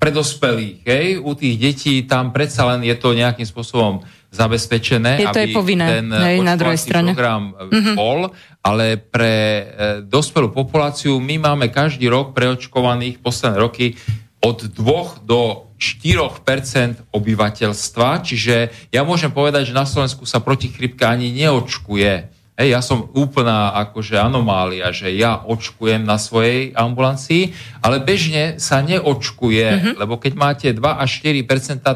pre 0.00 0.08
dospelých, 0.08 0.80
hej, 0.88 1.06
u 1.20 1.36
tých 1.36 1.56
detí 1.60 1.94
tam 2.08 2.32
predsa 2.32 2.64
len 2.74 2.80
je 2.80 2.96
to 2.96 3.12
nejakým 3.12 3.44
spôsobom 3.44 4.00
zabezpečené, 4.30 5.18
Je 5.18 5.26
to 5.26 5.42
aby 5.42 5.42
aj 5.42 5.48
povinné, 5.50 5.86
ten 5.90 6.06
hej, 6.14 6.38
na 6.46 6.54
druhej 6.54 6.78
strane. 6.78 7.10
program 7.12 7.50
mm-hmm. 7.50 7.94
bol, 7.98 8.30
ale 8.62 8.94
pre 8.96 9.34
e, 9.34 9.62
dospelú 10.06 10.54
populáciu 10.54 11.18
my 11.18 11.50
máme 11.50 11.66
každý 11.74 12.06
rok 12.06 12.30
preočkovaných 12.30 13.18
posledné 13.18 13.58
roky 13.58 13.98
od 14.40 14.70
2 14.70 15.26
do 15.26 15.70
4% 15.76 17.10
obyvateľstva, 17.12 18.08
čiže 18.24 18.56
ja 18.94 19.02
môžem 19.02 19.34
povedať, 19.34 19.72
že 19.72 19.74
na 19.76 19.84
Slovensku 19.84 20.24
sa 20.24 20.38
proti 20.40 20.70
chrypke 20.70 21.04
ani 21.04 21.34
neočkuje. 21.34 22.39
Hej, 22.60 22.76
ja 22.76 22.84
som 22.84 23.08
úplná 23.16 23.72
akože 23.88 24.20
anomália, 24.20 24.92
že 24.92 25.08
ja 25.16 25.40
očkujem 25.40 26.04
na 26.04 26.20
svojej 26.20 26.76
ambulancii, 26.76 27.56
ale 27.80 28.04
bežne 28.04 28.60
sa 28.60 28.84
neočkuje, 28.84 29.64
mm-hmm. 29.64 29.94
lebo 29.96 30.20
keď 30.20 30.32
máte 30.36 30.68
2 30.76 30.76
až 30.76 31.24
4 31.24 31.40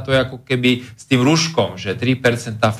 to 0.00 0.08
je 0.08 0.18
ako 0.24 0.40
keby 0.40 0.80
s 0.96 1.04
tým 1.04 1.20
rúškom, 1.20 1.76
že 1.76 1.92
3 1.92 2.16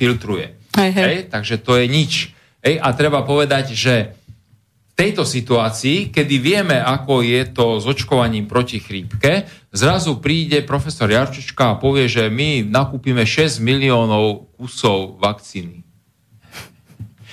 filtruje. 0.01 0.57
Hej, 0.81 0.91
hej. 0.97 1.05
Hej, 1.05 1.19
takže 1.29 1.61
to 1.61 1.77
je 1.77 1.85
nič. 1.85 2.33
Hej, 2.65 2.81
a 2.81 2.89
treba 2.97 3.21
povedať, 3.21 3.77
že 3.77 4.17
v 4.17 4.93
tejto 4.97 5.29
situácii, 5.29 6.09
kedy 6.09 6.41
vieme, 6.41 6.81
ako 6.81 7.21
je 7.21 7.53
to 7.53 7.77
s 7.77 7.85
očkovaním 7.85 8.49
proti 8.49 8.81
chrípke, 8.81 9.45
zrazu 9.77 10.25
príde 10.25 10.65
profesor 10.65 11.13
Jarčička 11.13 11.77
a 11.77 11.79
povie, 11.83 12.09
že 12.09 12.33
my 12.33 12.65
nakúpime 12.65 13.29
6 13.29 13.61
miliónov 13.61 14.49
kusov 14.57 15.21
vakcíny. 15.21 15.84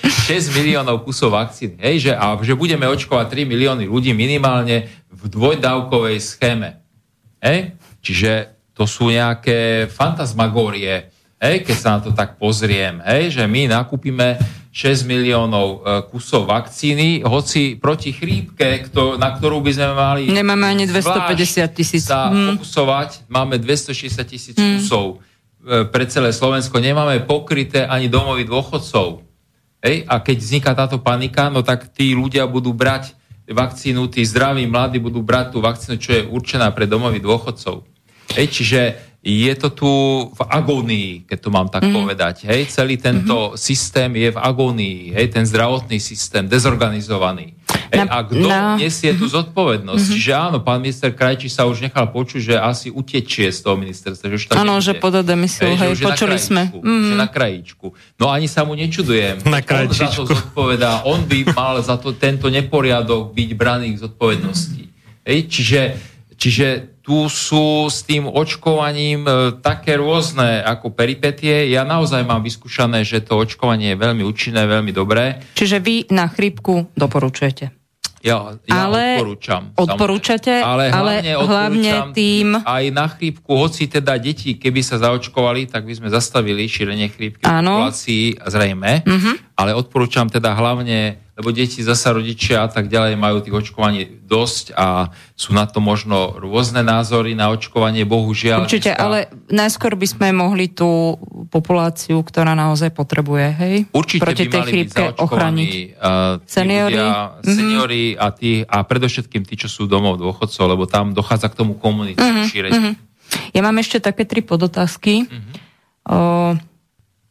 6 0.03 0.57
miliónov 0.57 1.05
kusov 1.05 1.37
vakcíny. 1.37 1.77
Hej, 1.77 2.09
že, 2.09 2.11
a 2.17 2.33
že 2.41 2.57
budeme 2.57 2.89
očkovať 2.89 3.45
3 3.45 3.45
milióny 3.45 3.85
ľudí 3.85 4.11
minimálne 4.17 4.89
v 5.11 5.23
dvojdávkovej 5.29 6.17
schéme. 6.17 6.81
Hej? 7.41 7.77
Čiže 8.01 8.31
to 8.73 8.89
sú 8.89 9.13
nejaké 9.13 9.85
fantasmagórie, 9.91 11.11
hej, 11.37 11.55
keď 11.61 11.75
sa 11.77 11.89
na 11.97 11.99
to 12.01 12.09
tak 12.13 12.41
pozriem, 12.41 12.97
hej, 13.05 13.37
že 13.37 13.43
my 13.45 13.69
nakúpime 13.69 14.41
6 14.71 15.03
miliónov 15.03 15.67
e, 15.67 15.77
kusov 16.07 16.47
vakcíny, 16.47 17.27
hoci 17.27 17.75
proti 17.75 18.15
chrípke, 18.15 18.87
kto, 18.87 19.19
na 19.19 19.35
ktorú 19.35 19.59
by 19.59 19.71
sme 19.75 19.89
mali 19.91 20.21
Nemáme 20.31 20.63
ani 20.63 20.87
zvlášť 20.87 21.27
250 21.27 21.77
tisíc. 21.77 22.07
sa 22.07 22.31
Hm. 22.31 22.55
fokusovať, 22.55 23.27
máme 23.27 23.59
260 23.59 24.23
tisíc 24.23 24.55
kusov 24.55 25.19
e, 25.59 25.83
pre 25.91 26.07
celé 26.07 26.31
Slovensko, 26.31 26.79
nemáme 26.79 27.19
pokryté 27.27 27.83
ani 27.83 28.07
domovy 28.07 28.47
dôchodcov. 28.47 29.27
Hej? 29.81 30.05
A 30.05 30.21
keď 30.21 30.37
vzniká 30.37 30.71
táto 30.77 31.01
panika, 31.01 31.49
no 31.49 31.65
tak 31.65 31.89
tí 31.91 32.13
ľudia 32.13 32.45
budú 32.45 32.71
brať 32.71 33.17
vakcínu, 33.49 34.07
tí 34.07 34.23
zdraví 34.23 34.63
mladí 34.69 35.01
budú 35.01 35.19
brať 35.25 35.57
tú 35.57 35.59
vakcínu, 35.59 35.95
čo 35.97 36.11
je 36.15 36.21
určená 36.29 36.71
pre 36.71 36.87
domovy 36.87 37.19
dôchodcov. 37.19 37.83
Hej? 38.37 38.47
Čiže 38.47 38.81
je 39.21 39.53
to 39.53 39.69
tu 39.69 39.91
v 40.33 40.41
agónii, 40.49 41.29
keď 41.29 41.37
to 41.37 41.49
mám 41.53 41.69
tak 41.69 41.85
mm. 41.85 41.93
povedať. 41.93 42.35
Hej? 42.49 42.73
Celý 42.73 42.97
tento 42.97 43.53
mm-hmm. 43.53 43.59
systém 43.59 44.09
je 44.17 44.29
v 44.33 44.39
agónii, 44.39 44.99
hej? 45.13 45.29
ten 45.29 45.45
zdravotný 45.45 46.01
systém, 46.01 46.49
dezorganizovaný. 46.49 47.53
Na- 47.91 48.07
A 48.07 48.23
kto 48.23 48.47
na- 48.47 48.75
nesie 48.79 49.11
tú 49.15 49.27
zodpovednosť? 49.27 49.99
Mm-hmm. 49.99 50.15
Čiže 50.15 50.31
áno, 50.31 50.57
pán 50.63 50.79
minister 50.79 51.11
Krajčí 51.11 51.51
sa 51.51 51.67
už 51.67 51.83
nechal 51.83 52.07
počuť, 52.07 52.39
že 52.39 52.55
asi 52.55 52.87
utečie 52.87 53.51
z 53.51 53.59
toho 53.59 53.75
ministerstva. 53.75 54.31
Že 54.31 54.55
Áno, 54.55 54.79
že 54.79 54.95
poda 54.95 55.21
demisiu, 55.21 55.67
Hej, 55.67 55.77
že 55.77 55.83
hej, 55.83 55.93
na 55.99 56.07
počuli 56.07 56.37
sme. 56.39 56.61
Mm. 56.71 57.03
Že 57.03 57.15
na 57.19 57.27
krajíčku. 57.27 57.87
No 58.15 58.31
ani 58.31 58.47
sa 58.47 58.63
mu 58.63 58.73
nečudujem. 58.79 59.43
Na 59.43 59.59
On 59.59 59.91
za 59.91 60.07
to 60.07 60.23
zodpovedá, 60.23 61.03
on 61.03 61.27
by 61.27 61.51
mal 61.51 61.75
za 61.83 61.99
to 61.99 62.15
tento 62.15 62.47
neporiadok 62.47 63.35
byť 63.35 63.49
braný 63.55 63.99
k 63.99 64.07
zodpovednosti. 64.07 64.83
Hej, 65.21 65.39
čiže, 65.53 65.79
čiže 66.41 66.97
tu 67.05 67.29
sú 67.29 67.85
s 67.85 68.01
tým 68.01 68.25
očkovaním 68.25 69.25
e, 69.25 69.33
také 69.61 70.01
rôzne 70.01 70.65
ako 70.65 70.89
peripetie. 70.89 71.69
Ja 71.69 71.85
naozaj 71.85 72.25
mám 72.25 72.41
vyskúšané, 72.41 73.05
že 73.05 73.21
to 73.21 73.37
očkovanie 73.37 73.93
je 73.93 74.01
veľmi 74.01 74.25
účinné, 74.25 74.65
veľmi 74.65 74.89
dobré. 74.89 75.37
Čiže 75.53 75.77
vy 75.77 76.09
na 76.09 76.25
chrípku 76.25 76.89
doporučujete. 76.97 77.77
Ja, 78.21 78.53
ja 78.69 78.85
Ale 78.85 79.17
odporúčam. 79.17 79.73
odporúčate, 79.73 80.61
ale 80.61 80.93
ale 80.93 81.25
hlavne, 81.25 81.31
hlavne 81.41 81.41
odporúčam 81.41 82.07
tým- 82.13 82.61
Aj 82.61 82.85
na 82.93 83.09
chrípku, 83.09 83.49
hoci 83.57 83.89
teda 83.89 84.13
deti, 84.21 84.61
keby 84.61 84.85
sa 84.85 85.01
zaočkovali, 85.01 85.65
tak 85.65 85.89
by 85.89 85.93
sme 85.97 86.09
zastavili 86.13 86.69
šírenie 86.69 87.09
chrípky 87.09 87.41
v 87.41 87.49
populácii, 87.49 88.37
zrejme. 88.45 89.01
Mm-hmm. 89.01 89.35
Ale 89.57 89.73
odporúčam 89.73 90.29
teda 90.29 90.53
hlavne, 90.53 91.17
lebo 91.41 91.49
deti 91.49 91.81
zasa 91.81 92.13
rodičia 92.13 92.61
a 92.61 92.69
tak 92.69 92.85
ďalej 92.85 93.17
majú 93.17 93.41
tých 93.41 93.57
očkovaní 93.57 94.21
dosť 94.21 94.71
a 94.71 95.09
sú 95.33 95.51
na 95.51 95.65
to 95.65 95.81
možno 95.81 96.37
rôzne 96.37 96.79
názory 96.79 97.33
na 97.33 97.49
očkovanie, 97.49 98.05
bohužiaľ. 98.05 98.63
Určite, 98.63 98.93
dneska- 98.93 99.01
ale 99.01 99.17
najskôr 99.49 99.93
by 99.93 100.05
sme 100.05 100.27
mohli 100.31 100.69
tú 100.69 101.17
populáciu, 101.49 102.21
ktorá 102.21 102.53
naozaj 102.53 102.91
potrebuje, 102.91 103.45
hej? 103.57 103.75
Určite 103.89 104.21
proti 104.21 104.43
by 104.43 104.47
tej 104.47 104.55
mali 104.55 104.69
byť 104.69 104.71
chrípke 104.71 105.01
zaočkovaní 105.03 105.25
ochraniť. 105.25 105.71
uh, 105.91 106.33
tí 106.37 106.47
Seniori? 106.47 106.93
ľudia, 106.93 107.09
Mhm. 107.11 107.41
seniori 107.49 108.03
a, 108.13 108.27
tí, 108.29 108.51
a 108.61 108.77
predovšetkým 108.81 109.41
tí, 109.43 109.57
čo 109.57 109.65
sú 109.65 109.83
domov 109.83 110.15
dôchodcov, 110.15 110.63
lebo 110.63 110.85
tam 110.85 111.11
dochádza 111.11 111.49
k 111.49 111.57
tomu 111.57 111.73
komunitu 111.75 112.21
Mhm, 112.21 112.45
šíreniu. 112.45 112.93
Ja 113.51 113.61
mám 113.61 113.75
ešte 113.75 113.97
také 113.97 114.23
tri 114.23 114.39
podotázky. 114.39 115.25
Mhm. 115.25 115.51
O, 116.03 116.17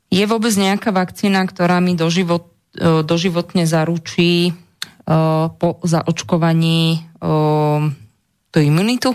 je 0.08 0.24
vôbec 0.24 0.50
nejaká 0.52 0.90
vakcína, 0.90 1.42
ktorá 1.44 1.78
mi 1.78 1.94
doživot, 1.94 2.42
o, 2.42 2.49
doživotne 2.78 3.66
zaručí 3.66 4.54
o, 5.06 5.50
po 5.54 5.82
zaočkovaní 5.82 7.02
o, 7.18 7.90
tú 8.50 8.58
imunitu? 8.58 9.14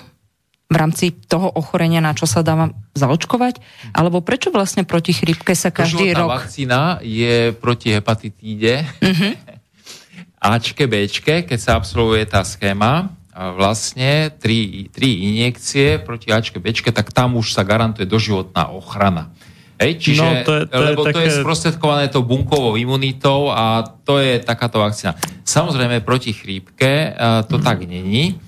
v 0.65 0.75
rámci 0.75 1.13
toho 1.13 1.53
ochorenia, 1.53 2.01
na 2.01 2.17
čo 2.17 2.25
sa 2.25 2.41
dáva 2.41 2.73
zaočkovať? 2.97 3.61
Alebo 3.93 4.25
prečo 4.25 4.49
vlastne 4.49 4.81
proti 4.81 5.13
chrípke 5.13 5.53
sa 5.53 5.69
každý 5.69 6.09
Doživotná 6.09 6.21
rok... 6.25 6.31
vakcína 6.41 6.81
je 7.05 7.53
proti 7.53 7.93
hepatitíde. 7.93 8.81
Mhm. 8.99 9.29
Ačke, 10.45 10.85
Bčke, 10.85 11.41
keď 11.41 11.59
sa 11.61 11.71
absolvuje 11.73 12.21
tá 12.29 12.45
schéma, 12.45 13.09
vlastne 13.33 14.29
tri, 14.37 14.87
tri 14.93 15.25
injekcie 15.33 15.97
proti 15.97 16.29
Ačke, 16.29 16.61
Bčke, 16.61 16.93
tak 16.93 17.09
tam 17.09 17.33
už 17.35 17.51
sa 17.51 17.65
garantuje 17.65 18.05
doživotná 18.05 18.69
ochrana. 18.69 19.33
Hej, 19.75 19.91
čiže, 19.99 20.23
No, 20.23 20.47
to 20.47 20.51
je- 20.55 20.65
to 20.71 20.79
je 20.79 20.87
lebo 20.87 21.01
to 21.03 21.19
je 21.19 21.27
také- 21.27 21.39
sprostredkované 21.43 22.07
tou 22.07 22.23
bunkovou 22.23 22.79
imunitou 22.79 23.51
a 23.51 23.83
to 23.83 24.23
je 24.23 24.39
takáto 24.39 24.79
vakcína. 24.79 25.19
Samozrejme, 25.43 25.99
proti 25.99 26.31
chrípke 26.31 27.11
uh, 27.11 27.43
to 27.43 27.59
tak 27.59 27.83
není. 27.83 28.39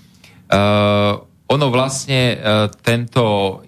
Uh, 0.47 1.19
ono 1.51 1.67
vlastne 1.67 2.39
uh, 2.39 2.71
tento 2.79 3.59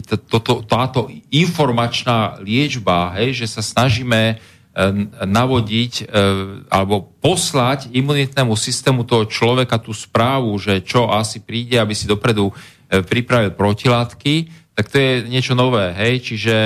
to, 0.00 0.40
to, 0.40 0.64
táto 0.64 1.12
informačná 1.28 2.40
liečba, 2.40 3.12
hej, 3.20 3.44
že 3.44 3.46
sa 3.52 3.60
snažíme 3.60 4.20
e, 4.32 4.34
navodiť 5.28 5.92
e, 6.00 6.04
alebo 6.72 7.12
poslať 7.20 7.92
imunitnému 7.92 8.56
systému 8.56 9.04
toho 9.04 9.28
človeka 9.28 9.76
tú 9.76 9.92
správu, 9.92 10.56
že 10.56 10.80
čo 10.80 11.12
asi 11.12 11.44
príde, 11.44 11.76
aby 11.76 11.92
si 11.92 12.08
dopredu 12.08 12.48
e, 12.48 12.54
pripravil 13.04 13.52
protilátky, 13.52 14.48
tak 14.72 14.88
to 14.88 14.96
je 14.96 15.12
niečo 15.28 15.52
nové, 15.52 15.92
hej, 15.92 16.24
čiže 16.24 16.56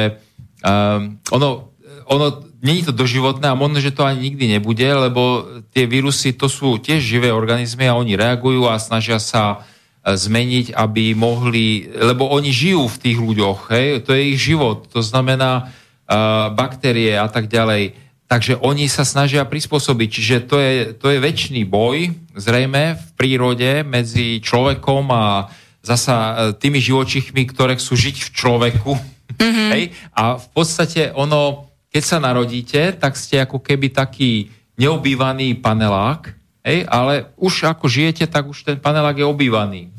um, 0.64 1.20
ono, 1.28 1.68
ono 2.08 2.26
není 2.64 2.80
to 2.80 2.96
doživotné 2.96 3.44
a 3.52 3.58
možno, 3.58 3.84
že 3.84 3.92
to 3.92 4.08
ani 4.08 4.32
nikdy 4.32 4.56
nebude, 4.56 4.88
lebo 4.88 5.44
tie 5.76 5.84
vírusy 5.84 6.32
to 6.32 6.48
sú 6.48 6.80
tiež 6.80 7.04
živé 7.04 7.28
organizmy 7.28 7.84
a 7.84 8.00
oni 8.00 8.16
reagujú 8.16 8.64
a 8.64 8.80
snažia 8.80 9.20
sa 9.20 9.60
e, 10.00 10.16
zmeniť, 10.16 10.72
aby 10.72 11.12
mohli, 11.12 11.92
lebo 11.92 12.24
oni 12.32 12.48
žijú 12.48 12.88
v 12.88 13.00
tých 13.04 13.18
ľuďoch, 13.20 13.68
hej, 13.68 14.08
to 14.08 14.16
je 14.16 14.32
ich 14.32 14.40
život, 14.40 14.88
to 14.88 15.04
znamená 15.04 15.68
uh, 15.68 16.48
baktérie 16.56 17.12
a 17.20 17.28
tak 17.28 17.52
ďalej. 17.52 18.00
Takže 18.24 18.56
oni 18.64 18.88
sa 18.88 19.04
snažia 19.04 19.44
prispôsobiť, 19.44 20.08
čiže 20.08 20.36
to 20.48 20.56
je, 20.56 20.74
to 20.96 21.12
je 21.12 21.20
väčší 21.20 21.68
boj, 21.68 22.16
zrejme 22.32 22.96
v 22.96 23.06
prírode 23.20 23.84
medzi 23.84 24.40
človekom 24.40 25.04
a 25.12 25.52
zasa 25.84 26.16
e, 26.16 26.32
tými 26.56 26.80
živočichmi, 26.80 27.44
ktoré 27.44 27.76
chcú 27.76 27.92
žiť 27.92 28.16
v 28.24 28.30
človeku. 28.32 28.92
Mm-hmm. 29.38 29.70
Hej? 29.74 29.82
A 30.14 30.38
v 30.38 30.48
podstate 30.54 31.10
ono, 31.14 31.70
keď 31.90 32.02
sa 32.02 32.18
narodíte, 32.18 32.94
tak 32.96 33.18
ste 33.18 33.42
ako 33.42 33.60
keby 33.60 33.90
taký 33.90 34.50
neobývaný 34.74 35.58
panelák, 35.58 36.34
hej? 36.66 36.86
ale 36.90 37.30
už 37.38 37.70
ako 37.70 37.86
žijete, 37.86 38.26
tak 38.26 38.50
už 38.50 38.66
ten 38.66 38.78
panelák 38.78 39.18
je 39.18 39.26
obývaný. 39.26 39.90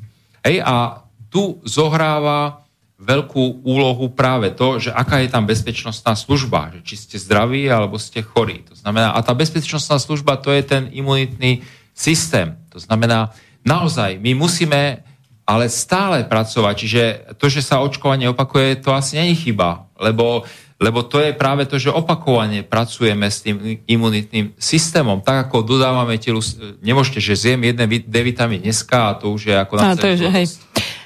Hej? 0.43 0.63
A 0.63 1.05
tu 1.31 1.59
zohráva 1.63 2.65
veľkú 2.95 3.67
úlohu 3.67 4.07
práve 4.15 4.55
to, 4.55 4.79
že 4.79 4.89
aká 4.89 5.19
je 5.19 5.27
tam 5.27 5.43
bezpečnostná 5.43 6.15
služba, 6.15 6.71
že 6.79 6.81
či 6.87 6.95
ste 6.95 7.17
zdraví 7.19 7.67
alebo 7.67 7.99
ste 7.99 8.23
chorí. 8.23 8.63
To 8.71 8.75
znamená, 8.75 9.11
a 9.11 9.19
tá 9.19 9.35
bezpečnostná 9.35 9.99
služba 9.99 10.39
to 10.39 10.55
je 10.55 10.63
ten 10.63 10.87
imunitný 10.95 11.59
systém. 11.91 12.55
To 12.71 12.79
znamená, 12.79 13.35
naozaj, 13.67 14.15
my 14.19 14.31
musíme 14.35 15.03
ale 15.45 15.69
stále 15.69 16.25
pracovať, 16.25 16.73
čiže 16.75 17.03
to, 17.37 17.45
že 17.47 17.61
sa 17.61 17.77
očkovanie 17.79 18.25
opakuje, 18.27 18.75
to 18.77 18.89
asi 18.89 19.15
není 19.15 19.33
chyba, 19.33 19.85
lebo, 19.95 20.41
lebo 20.75 20.99
to 21.01 21.21
je 21.21 21.31
práve 21.31 21.63
to, 21.63 21.77
že 21.77 21.87
opakovane 21.87 22.61
pracujeme 22.61 23.29
s 23.29 23.45
tým 23.45 23.55
imunitným 23.85 24.57
systémom, 24.57 25.21
tak 25.21 25.45
ako 25.45 25.61
dodávame 25.61 26.17
telu, 26.17 26.41
nemôžete, 26.81 27.21
že 27.21 27.37
zjem 27.37 27.61
jeden 27.63 27.85
D 28.03 28.15
vitamín 28.19 28.59
dneska 28.59 29.13
a 29.13 29.15
to 29.15 29.29
už 29.29 29.41
je 29.45 29.55
ako 29.55 29.73
na 29.75 29.83
Á, 29.85 29.95
to 29.95 30.09
je, 30.09 30.17
že 30.17 30.29
hej. 30.29 30.45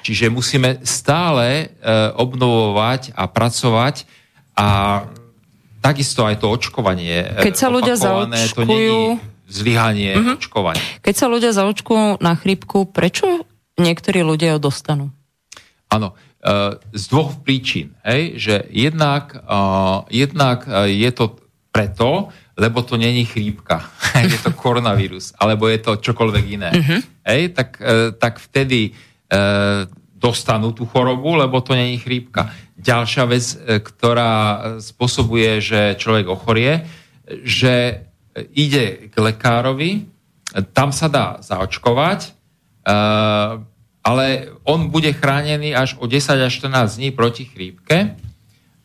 Čiže 0.00 0.24
musíme 0.28 0.80
stále 0.82 1.68
e, 1.76 1.94
obnovovať 2.16 3.12
a 3.12 3.28
pracovať 3.28 4.08
a 4.56 4.68
takisto 5.78 6.24
aj 6.24 6.40
to 6.40 6.48
očkovanie. 6.48 7.28
e, 7.36 7.44
Keď 7.44 7.54
sa 7.54 7.68
ľudia 7.68 7.94
opakované, 7.94 8.40
to 8.48 8.64
zaočkujú- 8.64 8.66
není 8.66 9.20
zlyhanie 9.50 10.10
Mhm. 10.14 10.18
mm-hmm. 10.18 10.36
očkovania. 10.38 10.84
Keď 11.02 11.14
sa 11.14 11.26
ľudia 11.26 11.52
zaočkujú 11.52 12.18
na 12.18 12.32
chrípku, 12.32 12.88
prečo 12.88 13.44
niektorí 13.80 14.20
ľudia 14.20 14.56
ho 14.56 14.60
dostanú? 14.60 15.10
Áno, 15.90 16.14
e, 16.38 16.78
z 16.94 17.04
dvoch 17.10 17.42
príčin. 17.42 17.98
Hej, 18.06 18.38
že 18.38 18.54
jednak, 18.70 19.34
e, 19.34 19.50
jednak 20.22 20.68
e, 20.70 20.94
je 21.02 21.10
to 21.10 21.34
preto, 21.74 22.30
lebo 22.54 22.86
to 22.86 22.94
není 22.94 23.26
chrípka, 23.26 23.82
je 24.30 24.38
to 24.38 24.54
koronavírus, 24.54 25.34
alebo 25.34 25.66
je 25.66 25.82
to 25.82 25.98
čokoľvek 25.98 26.44
iné. 26.46 26.70
Hej, 27.24 27.54
tak, 27.54 27.78
tak 28.18 28.42
vtedy 28.42 28.90
dostanú 30.18 30.74
tú 30.74 30.84
chorobu, 30.84 31.38
lebo 31.38 31.62
to 31.62 31.72
není 31.78 31.96
chrípka. 31.96 32.50
Ďalšia 32.74 33.24
vec, 33.30 33.44
ktorá 33.86 34.32
spôsobuje, 34.82 35.62
že 35.62 35.80
človek 35.96 36.26
ochorie, 36.26 36.84
že 37.46 38.04
ide 38.50 39.08
k 39.08 39.14
lekárovi, 39.14 40.10
tam 40.74 40.90
sa 40.90 41.06
dá 41.06 41.38
zaočkovať, 41.40 42.34
ale 44.00 44.48
on 44.64 44.88
bude 44.88 45.12
chránený 45.12 45.76
až 45.76 45.96
o 46.00 46.08
10 46.08 46.40
až 46.40 46.52
14 46.64 46.96
dní 46.96 47.10
proti 47.12 47.44
chrípke. 47.44 48.16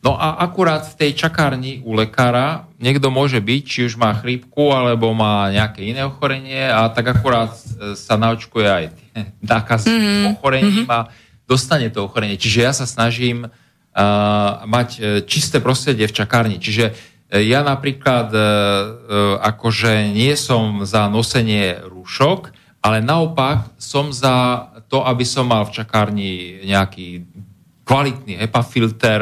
No 0.06 0.14
a 0.22 0.38
akurát 0.38 0.86
v 0.86 0.96
tej 1.02 1.12
čakárni 1.18 1.82
u 1.82 1.98
lekára 1.98 2.70
niekto 2.78 3.10
môže 3.10 3.42
byť, 3.42 3.62
či 3.66 3.80
už 3.90 3.98
má 3.98 4.14
chrípku, 4.14 4.70
alebo 4.70 5.10
má 5.18 5.50
nejaké 5.50 5.82
iné 5.82 6.06
ochorenie 6.06 6.70
a 6.70 6.86
tak 6.94 7.18
akurát 7.18 7.58
e, 7.58 7.98
sa 7.98 8.14
naočkuje 8.14 8.68
aj 8.70 8.84
nákaz 9.56 9.90
mm-hmm. 9.90 10.38
ochorením 10.38 10.86
a 10.94 11.10
dostane 11.50 11.90
to 11.90 12.06
ochorenie. 12.06 12.38
Čiže 12.38 12.60
ja 12.62 12.74
sa 12.74 12.86
snažím 12.90 13.46
uh, 13.46 13.52
mať 14.66 14.90
uh, 14.98 15.02
čisté 15.30 15.62
prostredie 15.62 16.10
v 16.10 16.18
čakárni. 16.18 16.58
Čiže 16.58 17.14
ja 17.30 17.62
napríklad 17.62 18.34
uh, 18.34 18.42
akože 19.42 20.10
nie 20.10 20.34
som 20.34 20.86
za 20.86 21.06
nosenie 21.06 21.86
rúšok, 21.86 22.50
ale 22.86 23.02
naopak 23.02 23.74
som 23.82 24.14
za 24.14 24.70
to, 24.88 25.02
aby 25.04 25.26
som 25.26 25.50
mal 25.50 25.66
v 25.66 25.76
čakárni 25.76 26.62
nejaký 26.66 27.26
kvalitný 27.86 28.42
HEPA 28.42 28.62
filter, 28.66 29.20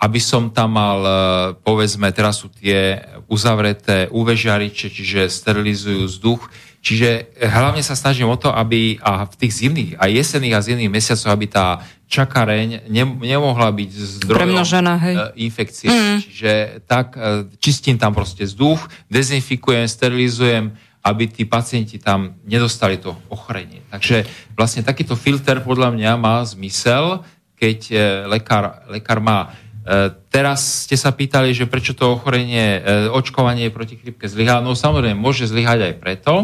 aby 0.00 0.20
som 0.20 0.48
tam 0.48 0.80
mal, 0.80 0.98
e, 1.04 1.12
povedzme, 1.60 2.08
teraz 2.10 2.40
sú 2.40 2.48
tie 2.48 3.04
uzavreté 3.28 4.08
UV 4.08 4.32
žiariče, 4.32 4.88
čiže 4.88 5.28
sterilizujú 5.28 6.08
vzduch. 6.08 6.42
Čiže 6.80 7.36
hlavne 7.44 7.84
sa 7.84 7.92
snažím 7.92 8.32
o 8.32 8.40
to, 8.40 8.48
aby 8.48 8.96
a 9.04 9.28
v 9.28 9.34
tých 9.36 9.52
zimných 9.60 9.92
a 10.00 10.08
jesenných 10.08 10.56
a 10.56 10.64
zimných 10.64 10.88
mesiacoch, 10.88 11.28
aby 11.28 11.46
tá 11.52 11.84
čakareň 12.08 12.88
ne, 12.88 13.04
nemohla 13.04 13.68
byť 13.68 13.90
zdrojom 14.24 14.40
Premnožená, 14.40 14.94
hej. 15.04 15.14
e, 15.14 15.24
infekcie. 15.44 15.92
Mm. 15.92 16.18
Čiže 16.24 16.52
tak 16.88 17.20
e, 17.20 17.52
čistím 17.60 18.00
tam 18.00 18.16
proste 18.16 18.48
vzduch, 18.48 18.80
dezinfikujem, 19.12 19.84
sterilizujem, 19.84 20.72
aby 21.00 21.24
tí 21.32 21.48
pacienti 21.48 21.96
tam 21.96 22.36
nedostali 22.44 23.00
to 23.00 23.16
ochorenie. 23.32 23.80
Takže 23.88 24.24
vlastne 24.52 24.84
takýto 24.84 25.16
filter 25.16 25.64
podľa 25.64 25.96
mňa 25.96 26.10
má 26.20 26.44
zmysel, 26.44 27.24
keď 27.56 27.78
e, 27.88 27.96
lekár, 28.28 28.84
lekár 28.88 29.20
má 29.20 29.52
E, 29.80 30.12
Teraz 30.30 30.86
ste 30.86 30.94
sa 30.94 31.10
pýtali, 31.10 31.50
že 31.50 31.66
prečo 31.66 31.96
to 31.96 32.14
ochorenie, 32.14 32.78
e, 32.78 33.10
očkovanie 33.10 33.72
proti 33.74 33.98
chrypke 33.98 34.30
zlyhá. 34.30 34.62
No 34.62 34.78
samozrejme, 34.78 35.18
môže 35.18 35.50
zlyhať 35.50 35.90
aj 35.90 35.94
preto, 35.98 36.34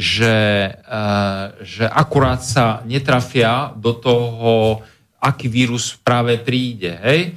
že, 0.00 0.70
že 1.60 1.84
akurát 1.84 2.40
sa 2.40 2.80
netrafia 2.88 3.74
do 3.76 3.92
toho, 3.92 4.80
aký 5.20 5.50
vírus 5.50 5.92
práve 6.00 6.40
príde. 6.40 6.96
Hej? 7.04 7.36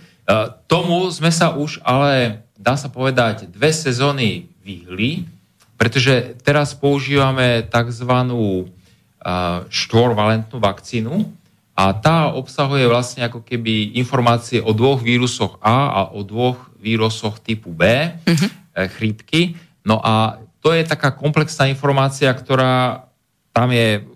Tomu 0.70 1.04
sme 1.12 1.28
sa 1.28 1.52
už 1.60 1.84
ale, 1.84 2.46
dá 2.56 2.80
sa 2.80 2.88
povedať, 2.88 3.52
dve 3.52 3.74
sezóny 3.74 4.48
vyhli, 4.64 5.28
pretože 5.84 6.40
teraz 6.48 6.72
používame 6.72 7.68
tzv. 7.68 8.08
štvorvalentnú 9.68 10.56
vakcínu, 10.64 11.28
a 11.76 11.92
tá 11.92 12.32
obsahuje 12.32 12.88
vlastne 12.88 13.28
ako 13.28 13.44
keby 13.44 14.00
informácie 14.00 14.64
o 14.64 14.72
dvoch 14.72 15.04
vírusoch 15.04 15.60
A 15.60 15.92
a 15.92 16.02
o 16.16 16.24
dvoch 16.24 16.72
vírusoch 16.80 17.44
typu 17.44 17.76
B, 17.76 17.84
uh-huh. 17.84 18.50
chrípky. 18.96 19.60
No 19.84 20.00
a 20.00 20.40
to 20.64 20.72
je 20.72 20.88
taká 20.88 21.12
komplexná 21.12 21.68
informácia, 21.68 22.32
ktorá 22.32 23.10
tam 23.52 23.76
je 23.76 24.08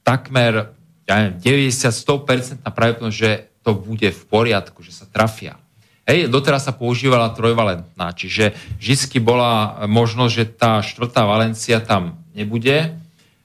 takmer 0.00 0.72
ja 1.04 1.28
neviem, 1.28 1.68
90-100% 1.68 2.64
pravdepodobnosť, 2.64 3.18
že 3.18 3.30
to 3.60 3.76
bude 3.76 4.08
v 4.08 4.22
poriadku, 4.30 4.80
že 4.80 4.94
sa 4.94 5.04
trafia. 5.04 5.59
Hej, 6.10 6.26
doteraz 6.26 6.66
sa 6.66 6.74
používala 6.74 7.30
trojvalentná, 7.30 8.10
čiže 8.18 8.50
vždy 8.82 9.22
bola 9.22 9.86
možnosť, 9.86 10.32
že 10.34 10.44
tá 10.58 10.82
štvrtá 10.82 11.22
valencia 11.22 11.78
tam 11.78 12.18
nebude 12.34 12.98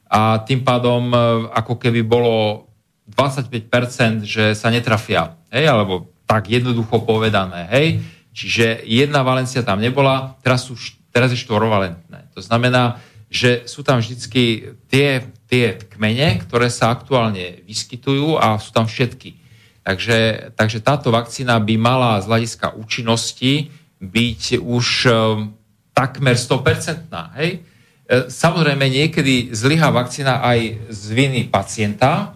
a 0.09 0.41
tým 0.41 0.65
pádom 0.65 1.13
e, 1.13 1.17
ako 1.53 1.77
keby 1.77 2.01
bolo 2.01 2.65
25%, 3.05 4.25
že 4.25 4.57
sa 4.57 4.73
netrafia. 4.73 5.37
Hej, 5.53 5.69
alebo 5.69 6.09
tak 6.25 6.49
jednoducho 6.49 7.05
povedané. 7.05 7.69
Hej. 7.69 8.01
Čiže 8.33 8.81
jedna 8.81 9.21
valencia 9.21 9.61
tam 9.61 9.77
nebola, 9.77 10.33
teraz, 10.41 10.65
sú, 10.65 10.73
teraz 11.13 11.29
je 11.29 11.37
štvorvalentné. 11.45 12.33
To 12.33 12.41
znamená, 12.41 12.97
že 13.29 13.69
sú 13.69 13.85
tam 13.85 14.01
vždycky 14.01 14.73
tie, 14.89 15.21
tie 15.45 15.77
kmene, 15.93 16.41
ktoré 16.41 16.73
sa 16.73 16.89
aktuálne 16.89 17.61
vyskytujú 17.69 18.41
a 18.41 18.57
sú 18.57 18.73
tam 18.73 18.89
všetky. 18.89 19.44
Takže, 19.85 20.49
takže 20.57 20.81
táto 20.81 21.13
vakcína 21.13 21.61
by 21.61 21.75
mala 21.77 22.17
z 22.17 22.25
hľadiska 22.25 22.73
účinnosti 22.73 23.69
byť 24.01 24.57
už 24.65 24.87
um, 25.05 25.53
takmer 25.93 26.33
100%. 26.33 27.05
Hej? 27.37 27.61
E, 28.09 28.29
samozrejme, 28.33 28.81
niekedy 28.89 29.53
zlyhá 29.53 29.93
vakcína 29.93 30.41
aj 30.41 30.89
z 30.89 31.03
viny 31.13 31.41
pacienta, 31.53 32.35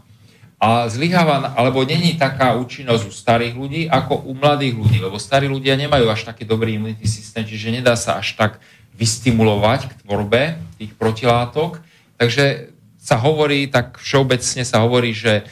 a 0.60 0.92
zlyháva, 0.92 1.56
alebo 1.56 1.88
není 1.88 2.20
taká 2.20 2.52
účinnosť 2.60 3.04
u 3.08 3.14
starých 3.16 3.56
ľudí 3.56 3.82
ako 3.88 4.28
u 4.28 4.36
mladých 4.36 4.76
ľudí, 4.76 5.00
lebo 5.00 5.16
starí 5.16 5.48
ľudia 5.48 5.80
nemajú 5.80 6.12
až 6.12 6.28
taký 6.28 6.44
dobrý 6.44 6.76
imunitný 6.76 7.08
systém, 7.08 7.48
čiže 7.48 7.72
nedá 7.72 7.96
sa 7.96 8.20
až 8.20 8.36
tak 8.36 8.60
vystimulovať 8.92 9.88
k 9.88 9.94
tvorbe 10.04 10.60
tých 10.76 10.92
protilátok. 11.00 11.80
Takže 12.20 12.76
sa 13.00 13.16
hovorí, 13.16 13.72
tak 13.72 14.04
všeobecne 14.04 14.68
sa 14.68 14.84
hovorí, 14.84 15.16
že 15.16 15.34
e, 15.40 15.44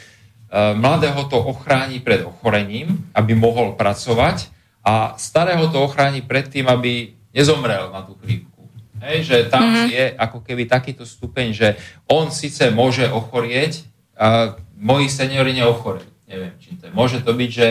mladého 0.52 1.28
to 1.28 1.36
ochráni 1.36 2.00
pred 2.00 2.24
ochorením, 2.24 3.08
aby 3.12 3.36
mohol 3.36 3.76
pracovať 3.76 4.48
a 4.80 5.12
starého 5.20 5.68
to 5.68 5.84
ochráni 5.84 6.24
pred 6.24 6.48
tým, 6.48 6.64
aby 6.68 7.12
nezomrel 7.36 7.92
na 7.92 8.00
tú 8.00 8.16
chrípku. 8.24 8.64
Hej, 8.98 9.30
že 9.30 9.36
tam 9.46 9.62
mm-hmm. 9.62 9.88
je 9.94 10.04
ako 10.18 10.38
keby 10.42 10.66
takýto 10.66 11.06
stupeň, 11.06 11.46
že 11.54 11.68
on 12.10 12.34
síce 12.34 12.66
môže 12.74 13.06
ochorieť, 13.06 13.86
a 14.18 14.58
moji 14.74 15.06
seniori 15.06 15.54
neochorejú. 15.54 16.10
Neviem, 16.26 16.52
či 16.58 16.74
to 16.74 16.90
je. 16.90 16.92
Môže 16.92 17.22
to 17.22 17.30
byť, 17.30 17.50
že 17.50 17.66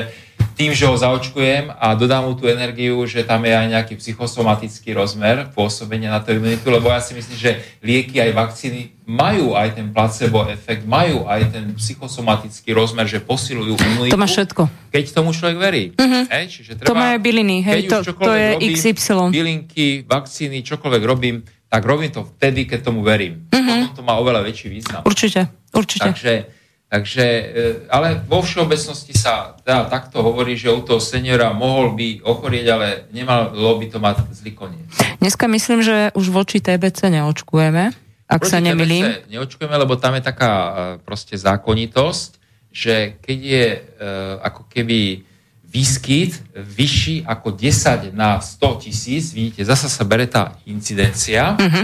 tým, 0.57 0.73
že 0.73 0.89
ho 0.89 0.97
zaočkujem 0.97 1.69
a 1.69 1.93
dodám 1.93 2.25
mu 2.25 2.33
tú 2.33 2.49
energiu, 2.49 3.05
že 3.05 3.21
tam 3.21 3.45
je 3.45 3.53
aj 3.53 3.67
nejaký 3.77 3.93
psychosomatický 4.01 4.89
rozmer 4.97 5.53
pôsobenia 5.53 6.09
na 6.09 6.17
tú 6.17 6.33
imunitu, 6.33 6.65
lebo 6.73 6.89
ja 6.89 6.97
si 6.97 7.13
myslím, 7.13 7.37
že 7.37 7.51
lieky 7.85 8.17
aj 8.17 8.33
vakcíny 8.33 8.97
majú 9.05 9.53
aj 9.53 9.77
ten 9.77 9.93
placebo 9.93 10.49
efekt, 10.49 10.89
majú 10.89 11.29
aj 11.29 11.53
ten 11.53 11.65
psychosomatický 11.77 12.73
rozmer, 12.73 13.05
že 13.05 13.21
posilujú 13.21 13.77
imunitu. 13.77 14.17
To 14.17 14.19
má 14.19 14.25
všetko. 14.25 14.65
Keď 14.89 15.03
tomu 15.13 15.29
človek 15.31 15.57
verí. 15.61 15.83
Mhm. 15.93 16.19
Hej, 16.33 16.45
čiže 16.49 16.71
treba, 16.81 16.89
To 16.89 16.95
majú 16.97 17.17
byliny, 17.21 17.57
hej, 17.61 17.79
to, 17.85 18.01
to 18.01 18.31
je 18.33 18.47
robím, 18.57 18.73
XY. 18.73 19.29
Bylinky, 19.29 19.87
vakcíny, 20.09 20.65
čokoľvek 20.65 21.03
robím, 21.05 21.45
tak 21.69 21.85
robím 21.85 22.09
to 22.09 22.25
vtedy, 22.25 22.65
keď 22.65 22.81
tomu 22.81 23.05
verím. 23.05 23.45
Potom 23.53 23.93
to 23.93 24.01
má 24.01 24.17
oveľa 24.17 24.41
väčší 24.41 24.73
význam. 24.73 25.05
Určite, 25.05 25.53
určite. 25.69 26.09
Takže, 26.09 26.56
takže, 26.88 27.24
e, 27.24 27.43
ale 27.91 28.24
vo 28.25 28.40
všeobecnosti 28.40 29.11
sa 29.11 29.56
teda 29.61 29.91
takto 29.91 30.24
hovorí, 30.24 30.56
že 30.56 30.72
u 30.72 30.80
toho 30.80 30.99
seniora 30.99 31.51
mohol 31.51 31.93
by 31.93 32.24
ochorieť, 32.24 32.66
ale 32.72 32.88
nemalo 33.11 33.75
by 33.77 33.85
to 33.91 33.99
mať 33.99 34.16
zlý 34.32 34.51
koniec. 34.56 34.88
Dneska 35.19 35.48
myslím, 35.48 35.83
že 35.83 36.16
už 36.16 36.32
voči 36.32 36.64
TBC 36.64 37.11
neočkujeme, 37.11 37.91
ak 38.27 38.41
sa 38.43 38.59
Proti 38.59 38.67
nemilím. 38.72 39.03
TBC 39.03 39.32
Neočkujeme, 39.32 39.75
lebo 39.77 39.95
tam 39.95 40.16
je 40.16 40.24
taká 40.24 40.51
e, 40.51 40.72
proste 41.03 41.35
zákonitosť, 41.35 42.30
že 42.72 43.16
keď 43.19 43.38
je 43.40 43.66
e, 43.67 43.80
ako 44.43 44.67
keby 44.67 45.27
výskyt 45.67 46.56
vyšší 46.56 47.27
ako 47.27 47.51
10 47.51 48.16
na 48.16 48.40
100 48.40 48.83
tisíc, 48.88 49.35
vidíte, 49.35 49.67
zasa 49.67 49.91
sa 49.91 50.07
bere 50.07 50.24
tá 50.25 50.56
incidencia, 50.64 51.59
Mhm. 51.59 51.83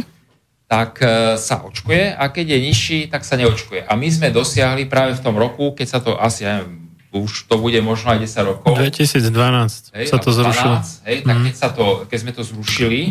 Tak 0.73 1.05
e, 1.05 1.37
sa 1.37 1.61
očkuje 1.61 2.17
a 2.17 2.33
keď 2.33 2.57
je 2.57 2.59
nižší, 2.65 2.99
tak 3.05 3.21
sa 3.21 3.37
neočkuje. 3.37 3.85
A 3.85 3.93
my 3.93 4.09
sme 4.09 4.33
dosiahli 4.33 4.89
práve 4.89 5.13
v 5.13 5.21
tom 5.21 5.37
roku, 5.37 5.77
keď 5.77 5.85
sa 5.85 5.99
to 6.01 6.17
asi, 6.17 6.49
ja 6.49 6.65
neviem, 6.65 6.89
už 7.13 7.45
to 7.45 7.61
bude 7.61 7.77
možno 7.85 8.17
aj 8.17 8.25
10 8.25 8.49
rokov, 8.49 8.73
2012 8.81 9.93
hej, 9.93 10.09
sa 10.09 10.17
to 10.17 10.33
alebo 10.33 10.49
zrušilo. 10.49 10.75
12, 10.81 11.05
hej, 11.05 11.17
tak 11.21 11.35
Mhm. 11.37 11.45
keď, 11.45 11.55
sa 11.61 11.69
to, 11.69 11.85
keď 12.09 12.17
sme 12.25 12.31
to 12.33 12.41
zrušili, 12.41 13.01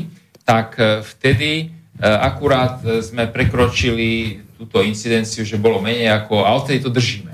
tak 0.42 0.74
e, 0.82 1.06
vtedy 1.06 1.50
e, 1.62 2.02
akurát 2.02 2.82
sme 2.98 3.30
prekročili 3.30 4.42
túto 4.58 4.82
incidenciu, 4.82 5.46
že 5.46 5.54
bolo 5.54 5.78
menej 5.78 6.10
ako, 6.10 6.42
a 6.42 6.58
odtedy 6.58 6.82
to 6.82 6.90
držíme. 6.90 7.30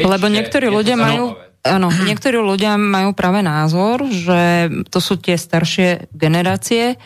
Hej, 0.00 0.08
Lebo 0.08 0.32
niektorí 0.32 0.72
ľudia 0.72 0.96
majú, 0.96 1.36
áno, 1.60 1.92
niektorí 1.92 2.40
ľudia 2.40 2.80
majú 2.80 3.12
práve 3.12 3.44
názor, 3.44 4.08
že 4.08 4.72
to 4.88 5.04
sú 5.04 5.20
tie 5.20 5.36
staršie 5.36 6.08
generácie, 6.16 6.96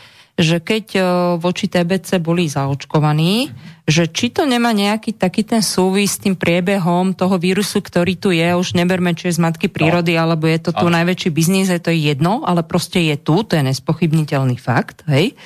že 0.40 0.56
keď 0.58 0.84
o, 0.96 1.00
voči 1.36 1.68
TBC 1.68 2.18
boli 2.24 2.48
zaočkovaní, 2.48 3.52
že 3.84 4.08
či 4.08 4.32
to 4.32 4.48
nemá 4.48 4.72
nejaký 4.72 5.12
taký 5.12 5.44
ten 5.44 5.60
súvis 5.60 6.16
s 6.16 6.22
tým 6.24 6.34
priebehom 6.34 7.12
toho 7.12 7.36
vírusu, 7.36 7.84
ktorý 7.84 8.16
tu 8.16 8.32
je, 8.32 8.56
už 8.56 8.72
neberme, 8.72 9.12
či 9.12 9.28
je 9.28 9.36
z 9.36 9.44
matky 9.44 9.68
prírody, 9.68 10.16
no. 10.16 10.24
alebo 10.24 10.48
je 10.48 10.58
to 10.64 10.72
tu 10.72 10.88
Áno. 10.88 10.96
najväčší 10.96 11.28
biznis, 11.28 11.68
je 11.68 11.82
to 11.82 11.92
jedno, 11.92 12.42
ale 12.48 12.64
proste 12.64 13.04
je 13.04 13.20
tu, 13.20 13.44
to 13.44 13.60
je 13.60 13.62
nespochybniteľný 13.68 14.56
fakt, 14.56 15.04
hej 15.06 15.36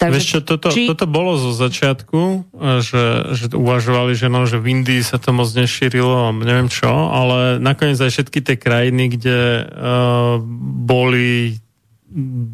Takže 0.00 0.16
Vieš 0.16 0.28
čo, 0.32 0.40
toto, 0.40 0.72
či- 0.72 0.88
toto 0.88 1.04
bolo 1.04 1.36
zo 1.36 1.52
začiatku, 1.52 2.20
e, 2.56 2.80
že, 2.80 3.36
že 3.36 3.52
uvažovali, 3.52 4.16
že 4.16 4.32
no, 4.32 4.48
že 4.48 4.56
v 4.56 4.80
Indii 4.80 5.04
sa 5.04 5.20
to 5.20 5.36
moc 5.36 5.52
nešírilo 5.52 6.32
a 6.32 6.32
neviem 6.32 6.72
čo, 6.72 6.88
ale 6.88 7.60
nakoniec 7.60 8.00
aj 8.00 8.08
všetky 8.08 8.40
tie 8.40 8.56
krajiny, 8.56 9.12
kde 9.12 9.68
uh, 9.68 10.40
boli 10.88 11.60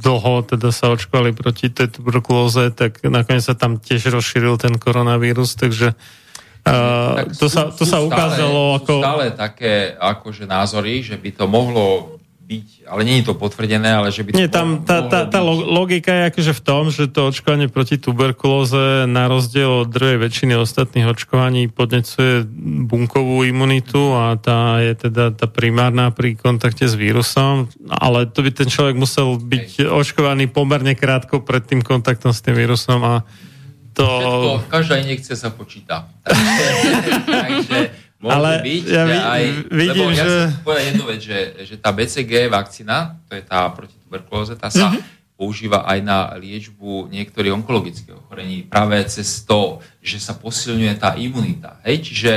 dlho, 0.01 0.44
teda 0.44 0.68
sa 0.68 0.93
očkovali 0.93 1.33
proti 1.33 1.73
tej 1.73 1.89
tuberkulóze, 1.89 2.73
tak 2.76 3.01
nakoniec 3.09 3.41
sa 3.41 3.57
tam 3.57 3.81
tiež 3.81 4.12
rozšíril 4.12 4.60
ten 4.60 4.76
koronavírus, 4.76 5.57
takže 5.57 5.97
uh, 6.68 7.25
to, 7.33 7.49
sú- 7.49 7.57
sa, 7.57 7.62
to 7.73 7.85
sú 7.85 7.89
sa 7.89 7.99
stále- 8.01 8.09
ukázalo 8.09 8.60
sú 8.60 8.76
ako... 8.85 8.94
stále 9.01 9.25
také 9.33 9.75
akože 9.97 10.44
názory, 10.44 11.01
že 11.01 11.17
by 11.17 11.31
to 11.33 11.44
mohlo 11.49 12.16
byť, 12.47 12.86
ale 12.86 13.02
nie 13.02 13.18
je 13.18 13.26
to 13.26 13.34
potvrdené, 13.34 13.91
ale 13.91 14.15
že 14.15 14.23
by 14.23 14.31
to 14.31 14.39
Nie, 14.39 14.47
tam 14.47 14.86
tá, 14.86 15.02
tá, 15.02 15.26
tá 15.26 15.41
byť. 15.42 15.66
logika 15.66 16.10
je 16.15 16.23
akože 16.31 16.52
v 16.55 16.62
tom, 16.62 16.83
že 16.94 17.10
to 17.10 17.26
očkovanie 17.26 17.66
proti 17.66 17.99
tuberkulóze 17.99 19.10
na 19.10 19.26
rozdiel 19.26 19.83
od 19.83 19.91
drvej 19.91 20.23
väčšiny 20.23 20.55
ostatných 20.55 21.10
očkovaní 21.10 21.66
podnecuje 21.66 22.47
bunkovú 22.86 23.42
imunitu 23.42 24.15
a 24.15 24.39
tá 24.39 24.78
je 24.78 24.94
teda 24.94 25.34
tá 25.34 25.50
primárna 25.50 26.15
pri 26.15 26.39
kontakte 26.39 26.86
s 26.86 26.94
vírusom, 26.94 27.66
ale 27.91 28.31
to 28.31 28.47
by 28.47 28.55
ten 28.55 28.70
človek 28.70 28.94
musel 28.94 29.42
byť 29.42 29.91
očkovaný 29.91 30.47
pomerne 30.47 30.94
krátko 30.94 31.42
pred 31.42 31.66
tým 31.66 31.83
kontaktom 31.83 32.31
s 32.31 32.47
tým 32.47 32.55
vírusom 32.55 33.02
a 33.02 33.15
to... 33.97 34.05
Všetko, 34.05 34.68
každá 34.68 34.94
injekcia 35.00 35.34
sa 35.41 35.49
počíta. 35.49 36.12
Takže, 36.26 37.10
takže 37.26 37.78
môže 38.19 38.33
Ale 38.33 38.51
byť, 38.61 38.85
ja 38.85 39.03
že 39.03 39.12
vi- 39.12 39.27
aj, 39.27 39.43
vidím, 39.70 39.89
lebo 39.89 40.05
ja 40.11 40.17
že- 40.17 40.28
chcem 40.47 40.62
povedať 40.62 40.85
jednu 40.86 41.05
vec, 41.05 41.20
že, 41.20 41.39
že 41.62 41.75
tá 41.77 41.91
BCG 41.91 42.33
vakcína, 42.49 42.97
to 43.25 43.33
je 43.33 43.43
tá 43.43 43.69
proti 43.69 43.97
tuberkulóze, 43.99 44.53
tá 44.55 44.69
sa 44.69 44.89
Mhm. 44.89 45.01
používa 45.35 45.85
aj 45.85 45.99
na 46.01 46.19
liečbu 46.35 47.09
niektorých 47.09 47.53
onkologických 47.55 48.17
ochorení 48.17 48.65
práve 48.65 48.97
cez 49.05 49.43
to, 49.43 49.78
že 50.01 50.17
sa 50.17 50.33
posilňuje 50.33 50.95
tá 50.97 51.12
imunita. 51.15 51.77
Hej? 51.85 51.97
Čiže 52.03 52.33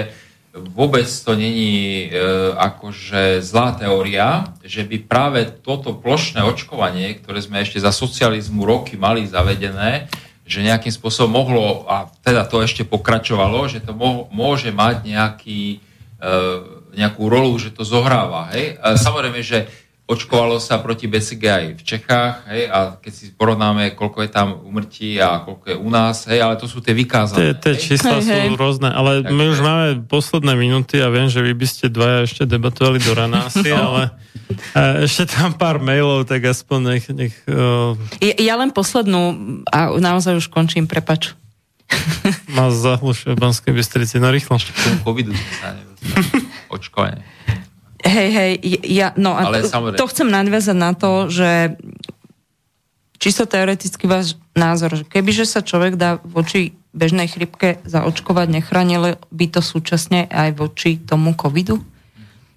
vôbec 0.51 1.05
to 1.05 1.31
není 1.31 1.71
e, 2.05 2.19
akože 2.53 3.39
zlá 3.39 3.71
teória, 3.73 4.43
že 4.59 4.83
by 4.83 4.97
práve 5.01 5.45
toto 5.61 5.93
plošné 5.93 6.41
očkovanie, 6.41 7.15
ktoré 7.15 7.39
sme 7.39 7.61
ešte 7.61 7.77
za 7.77 7.93
socializmu 7.93 8.65
roky 8.65 8.97
mali 8.97 9.23
zavedené, 9.23 10.09
že 10.49 10.65
nejakým 10.65 10.89
spôsobom 10.89 11.45
mohlo, 11.45 11.85
a 11.85 12.09
teda 12.25 12.41
to 12.49 12.65
ešte 12.65 12.81
pokračovalo, 12.81 13.69
že 13.69 13.85
to 13.85 13.93
môže 14.33 14.73
mať 14.73 15.05
nejaký, 15.05 15.77
e, 16.17 16.35
nejakú 16.97 17.23
rolu, 17.29 17.53
že 17.61 17.69
to 17.69 17.85
zohráva. 17.85 18.49
Hej? 18.57 18.81
E, 18.81 18.97
samozrejme, 18.97 19.45
že 19.45 19.69
očkovalo 20.09 20.57
sa 20.57 20.81
proti 20.81 21.05
BCG 21.05 21.43
aj 21.45 21.65
v 21.77 21.81
Čechách, 21.85 22.49
hej, 22.49 22.65
a 22.65 22.97
keď 22.97 23.13
si 23.13 23.29
porovnáme, 23.29 23.93
koľko 23.93 24.25
je 24.25 24.29
tam 24.33 24.57
umrtí 24.65 25.21
a 25.21 25.45
koľko 25.45 25.65
je 25.69 25.77
u 25.77 25.89
nás, 25.93 26.25
hej, 26.25 26.41
ale 26.41 26.57
to 26.57 26.65
sú 26.65 26.81
tie 26.81 26.97
vykázané. 26.97 27.53
tie 27.61 27.77
hej. 27.77 27.93
čísla 27.93 28.17
Hej, 28.17 28.25
sú 28.25 28.33
hej. 28.33 28.57
rôzne, 28.57 28.89
ale 28.89 29.21
my 29.29 29.29
Takže- 29.29 29.53
už 29.53 29.59
máme 29.61 29.87
posledné 30.09 30.53
minúty 30.57 30.97
a 30.97 31.13
viem, 31.13 31.29
že 31.29 31.45
vy 31.45 31.53
by 31.53 31.67
ste 31.69 31.93
dvaja 31.93 32.25
ešte 32.25 32.49
debatovali 32.49 32.97
do 32.97 33.13
rana 33.13 33.45
asi, 33.45 33.69
ale 33.69 34.09
e, 34.73 35.05
ešte 35.05 35.29
tam 35.29 35.53
pár 35.53 35.77
mailov, 35.77 36.25
tak 36.25 36.41
aspoň 36.41 36.79
nech... 36.97 37.05
nech 37.13 37.35
uh, 37.45 37.93
Ja, 38.17 38.33
ja 38.33 38.53
len 38.57 38.73
poslednú, 38.73 39.37
a 39.69 39.93
naozaj 39.93 40.41
už 40.41 40.49
končím, 40.49 40.89
prepač. 40.89 41.37
ma 42.57 42.69
zahlušuje 42.69 43.33
v 43.33 43.39
Banskej 43.41 43.73
Bystrici. 43.73 44.21
No 44.21 44.29
rýchlo. 44.29 44.61
Covidu 45.05 45.33
sa. 45.61 45.73
Očkovanie. 46.73 47.21
Hej, 47.99 48.29
hej, 48.31 48.51
ja, 48.87 49.11
no 49.19 49.35
a 49.35 49.51
Ale 49.51 49.67
to, 49.67 49.67
samozrejme. 49.67 49.99
to 49.99 50.11
chcem 50.11 50.27
nadviazať 50.31 50.77
na 50.77 50.91
to, 50.95 51.27
že 51.27 51.75
čisto 53.19 53.43
teoreticky 53.43 54.07
váš 54.07 54.39
názor, 54.55 54.95
že 54.95 55.03
kebyže 55.03 55.43
sa 55.43 55.59
človek 55.59 55.99
dá 55.99 56.23
voči 56.23 56.79
bežnej 56.95 57.27
chrypke 57.27 57.83
zaočkovať, 57.83 58.47
nechránilo 58.49 59.19
by 59.29 59.45
to 59.51 59.61
súčasne 59.61 60.31
aj 60.31 60.55
voči 60.55 60.97
tomu 60.97 61.35
covidu? 61.35 61.83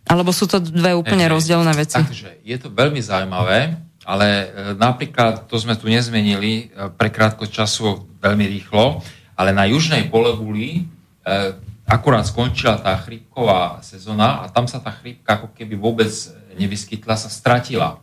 Alebo 0.07 0.35
sú 0.35 0.51
to 0.51 0.59
dve 0.59 0.95
úplne 0.95 1.27
Hej, 1.27 1.35
rozdielne 1.35 1.73
veci? 1.75 1.99
Takže 1.99 2.43
je 2.43 2.57
to 2.59 2.71
veľmi 2.71 2.99
zaujímavé, 2.99 3.79
ale 4.03 4.27
e, 4.27 4.47
napríklad, 4.75 5.47
to 5.47 5.55
sme 5.59 5.79
tu 5.79 5.87
nezmenili 5.87 6.71
e, 6.71 6.91
pre 6.91 7.11
krátko 7.11 7.47
času 7.47 8.03
veľmi 8.19 8.47
rýchlo, 8.51 8.99
ale 9.39 9.55
na 9.55 9.63
južnej 9.67 10.11
pologuli 10.11 10.83
e, 11.23 11.55
akurát 11.87 12.25
skončila 12.25 12.79
tá 12.79 12.95
chrípková 12.99 13.83
sezóna 13.83 14.43
a 14.43 14.49
tam 14.49 14.71
sa 14.71 14.79
tá 14.79 14.95
chrípka 14.95 15.41
ako 15.41 15.53
keby 15.53 15.75
vôbec 15.77 16.11
nevyskytla, 16.57 17.15
sa 17.19 17.29
stratila. 17.29 18.01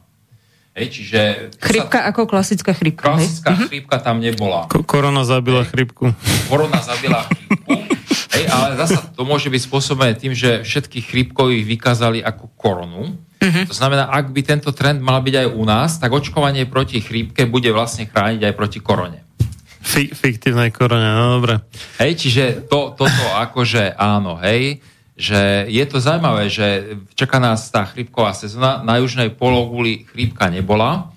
Hej, 0.78 0.88
čiže... 0.96 1.20
to 1.60 1.66
Chrypka 1.66 2.00
sa, 2.00 2.08
ako 2.14 2.22
klasická 2.30 2.72
chrypka, 2.72 3.18
hej? 3.18 3.26
klasická 3.26 3.52
chrípka 3.68 3.98
tam 4.00 4.22
nebola. 4.22 4.70
Ko- 4.70 4.86
korona 4.86 5.26
zabila 5.26 5.66
chrypku. 5.66 6.14
korona 6.48 6.80
zabila 6.80 7.26
chrípku, 7.26 7.74
hej, 8.38 8.46
ale 8.48 8.78
zasa 8.78 9.02
to 9.12 9.26
môže 9.26 9.50
byť 9.50 9.62
spôsobené 9.66 10.14
tým, 10.16 10.32
že 10.38 10.62
všetkých 10.64 11.06
chrípkových 11.10 11.66
vykázali 11.66 12.20
ako 12.24 12.54
koronu. 12.56 13.18
To 13.40 13.76
znamená, 13.76 14.12
ak 14.12 14.36
by 14.36 14.42
tento 14.44 14.70
trend 14.76 15.00
mal 15.00 15.24
byť 15.24 15.36
aj 15.36 15.48
u 15.56 15.64
nás, 15.64 15.96
tak 15.96 16.12
očkovanie 16.12 16.68
proti 16.68 17.00
chrípke 17.00 17.48
bude 17.48 17.72
vlastne 17.72 18.04
chrániť 18.04 18.52
aj 18.52 18.54
proti 18.56 18.80
korone. 18.84 19.29
Fi- 19.90 20.14
fiktívnej 20.14 20.70
korone, 20.70 21.10
no 21.18 21.42
dobre. 21.42 21.66
Hej, 21.98 22.22
čiže 22.22 22.44
to, 22.70 22.94
toto 22.94 23.26
akože 23.42 23.98
áno, 23.98 24.38
hej, 24.38 24.78
že 25.18 25.66
je 25.66 25.84
to 25.90 25.98
zaujímavé, 25.98 26.48
že 26.48 26.96
čaká 27.18 27.42
nás 27.42 27.74
tá 27.74 27.90
chrípková 27.90 28.38
sezóna, 28.38 28.86
na 28.86 29.02
južnej 29.02 29.34
pologuli 29.34 30.06
chrípka 30.06 30.48
nebola, 30.54 31.10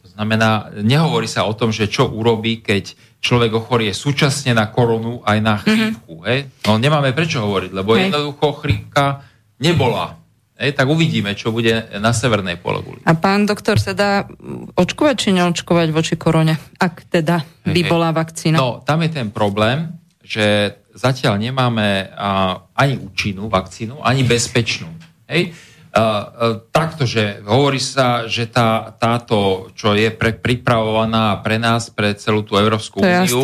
to 0.00 0.14
znamená, 0.14 0.70
nehovorí 0.78 1.26
sa 1.26 1.42
o 1.44 1.52
tom, 1.58 1.74
že 1.74 1.90
čo 1.90 2.06
urobí, 2.06 2.62
keď 2.62 2.94
človek 3.20 3.52
ochorie 3.52 3.92
súčasne 3.92 4.56
na 4.56 4.70
koronu 4.70 5.20
aj 5.26 5.38
na 5.42 5.58
chrípku, 5.60 6.24
hej. 6.24 6.48
No 6.64 6.80
nemáme 6.80 7.12
prečo 7.12 7.44
hovoriť, 7.44 7.70
lebo 7.74 7.98
Hej. 7.98 8.08
jednoducho 8.08 8.46
chrípka 8.64 9.26
nebola. 9.60 10.19
Hej, 10.60 10.76
tak 10.76 10.92
uvidíme, 10.92 11.32
čo 11.32 11.56
bude 11.56 11.88
na 12.04 12.12
severnej 12.12 12.60
pologuli. 12.60 13.00
A 13.08 13.16
pán 13.16 13.48
doktor 13.48 13.80
sa 13.80 13.96
dá 13.96 14.28
očkovať 14.76 15.16
či 15.16 15.28
neočkovať 15.32 15.88
voči 15.88 16.20
korone? 16.20 16.60
Ak 16.76 17.08
teda 17.08 17.40
by 17.64 17.80
bola 17.88 18.12
vakcína. 18.12 18.60
No, 18.60 18.84
tam 18.84 19.00
je 19.00 19.08
ten 19.08 19.32
problém, 19.32 19.88
že 20.20 20.76
zatiaľ 20.92 21.40
nemáme 21.40 22.12
a, 22.12 22.60
ani 22.76 23.00
účinnú 23.00 23.48
vakcínu, 23.48 24.04
ani 24.04 24.20
bezpečnú. 24.20 24.92
Hej? 25.32 25.56
A, 25.96 26.60
takto, 26.70 27.08
že 27.08 27.40
hovorí 27.40 27.80
sa, 27.80 28.28
že 28.28 28.44
tá, 28.44 28.92
táto, 29.00 29.72
čo 29.72 29.96
je 29.96 30.12
pre, 30.12 30.36
pripravovaná 30.36 31.40
pre 31.40 31.56
nás, 31.56 31.88
pre 31.88 32.12
celú 32.20 32.44
tú 32.44 32.60
Európsku 32.60 33.00
To 33.00 33.08
je 33.08 33.32
úniu, 33.32 33.40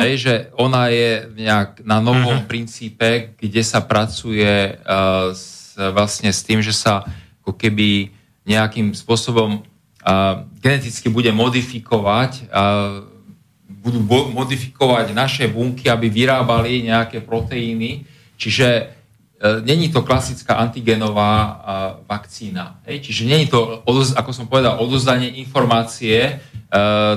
hej, 0.00 0.14
že 0.16 0.34
ona 0.56 0.88
je 0.88 1.28
nejak 1.28 1.84
na 1.84 2.00
novom 2.00 2.40
Mhm. 2.40 2.48
princípe, 2.48 3.36
kde 3.36 3.62
sa 3.62 3.84
pracuje 3.84 4.80
a, 4.80 5.28
s, 5.36 5.63
vlastne 5.76 6.30
s 6.30 6.42
tým, 6.46 6.62
že 6.62 6.72
sa 6.74 7.06
ako 7.44 7.52
keby 7.56 8.10
nejakým 8.44 8.92
spôsobom 8.92 9.60
a, 10.04 10.44
geneticky 10.60 11.08
bude 11.08 11.32
modifikovať 11.32 12.48
a, 12.48 13.04
budú 13.84 14.00
bo- 14.00 14.32
modifikovať 14.32 15.12
naše 15.12 15.44
bunky, 15.48 15.92
aby 15.92 16.08
vyrábali 16.08 16.88
nejaké 16.88 17.20
proteíny. 17.20 18.08
Čiže 18.40 18.68
e, 18.80 18.84
není 19.60 19.92
to 19.92 20.00
klasická 20.00 20.56
antigenová 20.56 21.32
a, 21.36 21.46
vakcína. 22.08 22.80
Hej? 22.88 23.04
Čiže 23.04 23.22
není 23.28 23.46
to, 23.48 23.84
odoz, 23.84 24.16
ako 24.16 24.32
som 24.32 24.48
povedal, 24.48 24.80
odozdanie 24.80 25.36
informácie, 25.36 26.16
e, 26.16 26.32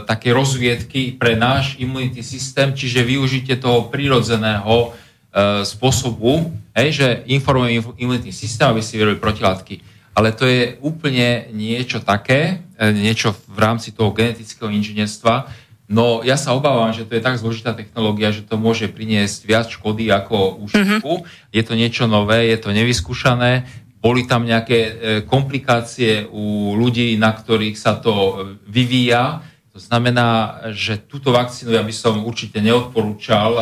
také 0.03 0.35
rozviedky 0.35 1.15
pre 1.15 1.39
náš 1.39 1.79
imunitný 1.79 2.23
systém, 2.23 2.75
čiže 2.75 3.07
využitie 3.07 3.55
toho 3.55 3.87
prírodzeného 3.87 4.91
e, 5.31 5.63
spôsobu, 5.63 6.51
hej, 6.77 6.89
že 6.93 7.07
informuje 7.25 7.81
inf- 7.81 7.97
imunitný 7.97 8.30
systém, 8.30 8.69
aby 8.69 8.85
si 8.85 8.95
vyrobili 8.95 9.17
protilátky. 9.17 9.75
Ale 10.14 10.33
to 10.33 10.45
je 10.45 10.77
úplne 10.81 11.49
niečo 11.53 12.01
také, 12.01 12.61
e, 12.77 12.93
niečo 12.93 13.33
v 13.33 13.57
rámci 13.57 13.93
toho 13.93 14.14
genetického 14.14 14.69
inžinierstva, 14.69 15.65
No 15.88 16.19
ja 16.19 16.35
sa 16.35 16.51
obávam, 16.51 16.91
že 16.91 17.07
to 17.07 17.15
je 17.15 17.23
tak 17.23 17.39
zložitá 17.39 17.72
technológia, 17.72 18.35
že 18.35 18.43
to 18.43 18.59
môže 18.59 18.91
priniesť 18.91 19.47
viac 19.47 19.67
škody 19.72 20.11
ako 20.11 20.59
užitku. 20.67 21.23
Je 21.56 21.64
to 21.64 21.80
niečo 21.80 22.11
nové, 22.11 22.51
je 22.51 22.59
to 22.59 22.75
nevyskúšané. 22.75 23.64
Boli 24.03 24.27
tam 24.27 24.43
nejaké 24.43 24.77
e, 24.83 24.91
komplikácie 25.23 26.27
u 26.27 26.75
ľudí, 26.75 27.15
na 27.15 27.31
ktorých 27.31 27.80
sa 27.80 27.95
to 27.95 28.14
e, 28.14 28.33
vyvíja. 28.67 29.47
To 29.72 29.80
znamená, 29.80 30.59
že 30.75 30.99
túto 31.07 31.31
vakcínu 31.31 31.72
ja 31.72 31.88
by 31.88 31.93
som 31.95 32.19
určite 32.27 32.59
neodporúčal, 32.59 33.53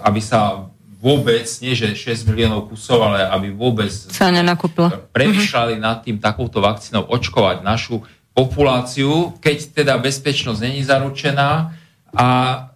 aby 0.00 0.16
sa 0.16 0.69
vôbec, 1.00 1.48
nie 1.58 1.72
že 1.72 1.90
6 1.90 2.28
miliónov 2.28 2.68
kusov, 2.68 3.00
ale 3.02 3.24
aby 3.24 3.48
vôbec 3.50 3.88
Sa 3.88 4.28
nenakúpila. 4.28 5.08
premýšľali 5.10 5.74
nad 5.76 6.00
tým 6.00 6.16
takouto 6.16 6.60
vakcínou 6.60 7.08
očkovať 7.08 7.64
našu 7.64 8.04
populáciu, 8.30 9.32
keď 9.38 9.56
teda 9.74 9.94
bezpečnosť 9.96 10.60
není 10.60 10.80
zaručená 10.80 11.72
a 12.10 12.26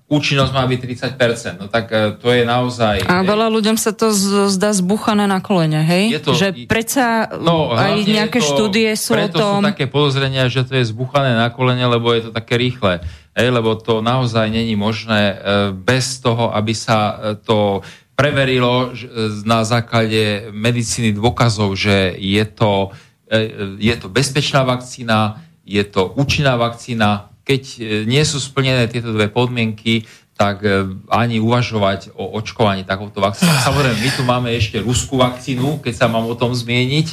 účinnosť 0.07 0.53
má 0.53 0.63
byť 0.63 0.81
30%. 1.17 1.59
No 1.59 1.67
tak 1.67 1.89
e, 1.89 2.13
to 2.15 2.29
je 2.29 2.45
naozaj... 2.45 3.03
A 3.03 3.21
veľa 3.23 3.49
ľuďom 3.51 3.75
sa 3.75 3.91
to 3.91 4.09
z- 4.11 4.49
zdá 4.51 4.71
zbuchané 4.71 5.25
na 5.25 5.41
kolene, 5.41 5.81
hej? 5.81 6.13
Je 6.13 6.21
to- 6.21 6.37
že 6.37 6.49
predsa 6.65 7.33
No, 7.35 7.73
aj 7.73 8.05
nejaké 8.05 8.39
to, 8.39 8.47
štúdie 8.47 8.93
sú 8.95 9.13
o 9.13 9.17
preto 9.19 9.37
tom... 9.37 9.59
sú 9.59 9.67
také 9.67 9.85
podozrenia, 9.87 10.47
že 10.47 10.63
to 10.63 10.77
je 10.77 10.85
zbuchané 10.87 11.35
na 11.35 11.49
kolene, 11.49 11.83
lebo 11.85 12.09
je 12.11 12.29
to 12.29 12.31
také 12.31 12.55
rýchle. 12.55 13.01
Hej, 13.33 13.49
lebo 13.51 13.75
to 13.75 13.99
naozaj 13.99 14.47
není 14.47 14.77
možné 14.77 15.23
e, 15.25 15.35
bez 15.73 16.21
toho, 16.21 16.53
aby 16.53 16.71
sa 16.71 16.97
e, 16.97 17.13
to 17.37 17.81
preverilo 18.15 18.91
e, 18.91 19.07
na 19.45 19.67
základe 19.67 20.51
medicíny 20.55 21.15
dôkazov, 21.15 21.75
že 21.75 22.15
je 22.19 22.45
to, 22.47 22.95
e, 23.27 23.79
je 23.79 23.95
to 23.99 24.07
bezpečná 24.11 24.63
vakcína, 24.63 25.43
je 25.67 25.83
to 25.83 26.13
účinná 26.15 26.55
vakcína. 26.55 27.35
Keď 27.43 27.63
e, 27.63 27.79
nie 28.07 28.23
sú 28.23 28.39
splnené 28.39 28.87
tieto 28.87 29.11
dve 29.11 29.27
podmienky, 29.29 30.07
tak 30.35 30.67
e, 30.67 30.87
ani 31.09 31.39
uvažovať 31.39 32.15
o 32.19 32.35
očkovaní 32.39 32.83
takouto 32.83 33.23
vakcínou. 33.23 33.55
Samozrejme, 33.63 33.97
my 33.99 34.11
tu 34.15 34.23
máme 34.27 34.51
ešte 34.51 34.83
ruskú 34.83 35.19
vakcínu, 35.19 35.81
keď 35.81 35.95
sa 35.95 36.07
mám 36.11 36.27
o 36.27 36.35
tom 36.35 36.51
zmieniť, 36.51 37.09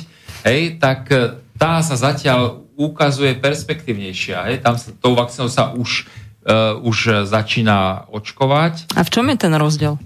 hej, 0.46 0.82
tak 0.82 1.10
e, 1.14 1.38
tá 1.56 1.86
sa 1.86 1.94
zatiaľ 1.94 2.66
ukazuje 2.74 3.38
perspektívnejšia. 3.38 4.38
Hej, 4.50 4.56
tam 4.66 4.74
sa, 4.74 4.90
tou 4.98 5.14
vakcínou 5.14 5.54
sa 5.54 5.70
už, 5.78 6.10
uh, 6.50 6.74
už 6.82 7.30
začína 7.30 8.10
očkovať. 8.10 8.90
A 8.98 9.06
v 9.06 9.10
čom 9.14 9.30
je 9.30 9.38
ten 9.38 9.54
rozdiel? 9.54 10.02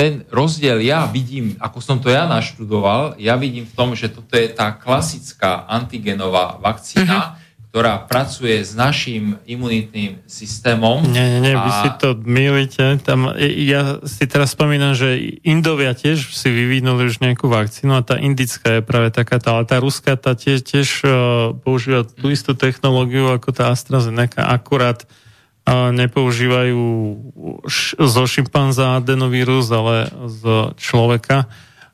Ten 0.00 0.24
rozdiel 0.32 0.80
ja 0.80 1.04
vidím, 1.04 1.60
ako 1.60 1.84
som 1.84 2.00
to 2.00 2.08
ja 2.08 2.24
naštudoval, 2.24 3.20
ja 3.20 3.36
vidím 3.36 3.68
v 3.68 3.76
tom, 3.76 3.92
že 3.92 4.08
toto 4.08 4.32
je 4.32 4.48
tá 4.48 4.72
klasická 4.72 5.68
antigenová 5.68 6.56
vakcína, 6.56 7.36
ktorá 7.68 8.08
pracuje 8.08 8.64
s 8.64 8.72
našim 8.72 9.36
imunitným 9.44 10.24
systémom. 10.24 11.04
Nie, 11.04 11.36
nie, 11.36 11.52
nie, 11.52 11.54
vy 11.54 11.70
a- 11.70 11.80
si 11.84 11.88
to 12.00 12.16
milíte. 12.16 12.96
Tam, 13.04 13.28
ja 13.44 14.00
si 14.08 14.24
teraz 14.24 14.56
spomínam, 14.56 14.96
že 14.96 15.38
Indovia 15.44 15.92
tiež 15.92 16.32
si 16.32 16.48
vyvinuli 16.48 17.04
už 17.04 17.20
nejakú 17.20 17.52
vakcínu 17.52 17.92
a 17.92 18.00
tá 18.00 18.16
indická 18.16 18.80
je 18.80 18.82
práve 18.82 19.12
taká, 19.12 19.36
tá, 19.36 19.60
ale 19.60 19.68
tá 19.68 19.76
ruská 19.84 20.16
tá 20.16 20.32
tiež, 20.32 20.64
tiež 20.64 20.88
uh, 21.04 21.52
používa 21.60 22.08
tú 22.08 22.32
istú 22.32 22.56
technológiu 22.56 23.36
ako 23.36 23.52
tá 23.52 23.68
AstraZeneca, 23.68 24.48
akurát 24.48 25.04
uh, 25.04 25.29
nepoužívajú 25.70 26.82
zo 27.98 28.22
šimpanza 28.26 28.98
adenovírus, 28.98 29.70
ale 29.70 30.10
z 30.26 30.74
človeka. 30.76 31.46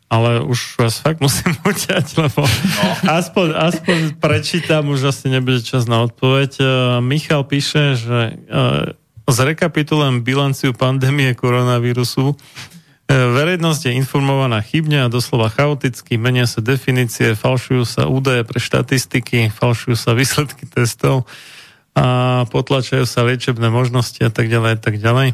Ale 0.07 0.39
už 0.39 0.79
vás 0.79 1.03
fakt 1.03 1.19
musím 1.19 1.51
uťať, 1.71 2.07
lebo 2.15 2.47
no. 2.47 2.85
aspoň, 3.11 3.49
aspoň 3.59 3.99
prečítam, 4.23 4.87
už 4.87 5.11
asi 5.11 5.27
nebude 5.27 5.67
čas 5.67 5.91
na 5.91 6.07
odpoveď. 6.07 6.51
Uh, 6.63 6.67
Michal 7.03 7.43
píše, 7.43 7.99
že 7.99 8.39
uh, 8.39 8.95
zrekapitulujem 9.27 10.23
bilanciu 10.23 10.71
pandémie 10.71 11.35
koronavírusu. 11.35 12.33
E, 12.33 12.35
Verejnosť 13.11 13.91
je 13.91 13.99
informovaná 13.99 14.63
chybne 14.63 15.03
a 15.03 15.11
doslova 15.11 15.51
chaoticky, 15.51 16.15
menia 16.15 16.47
sa 16.47 16.63
definície, 16.63 17.35
falšujú 17.35 17.83
sa 17.83 18.07
údaje 18.07 18.47
pre 18.47 18.63
štatistiky, 18.63 19.51
falšujú 19.51 19.99
sa 19.99 20.15
výsledky 20.15 20.71
testov 20.71 21.27
a 21.97 22.45
potlačajú 22.53 23.09
sa 23.09 23.25
liečebné 23.25 23.73
možnosti 23.73 24.21
a 24.21 24.29
tak 24.29 24.53
ďalej 24.53 24.71
a 24.77 24.79
tak 24.79 25.01
ďalej. 25.01 25.33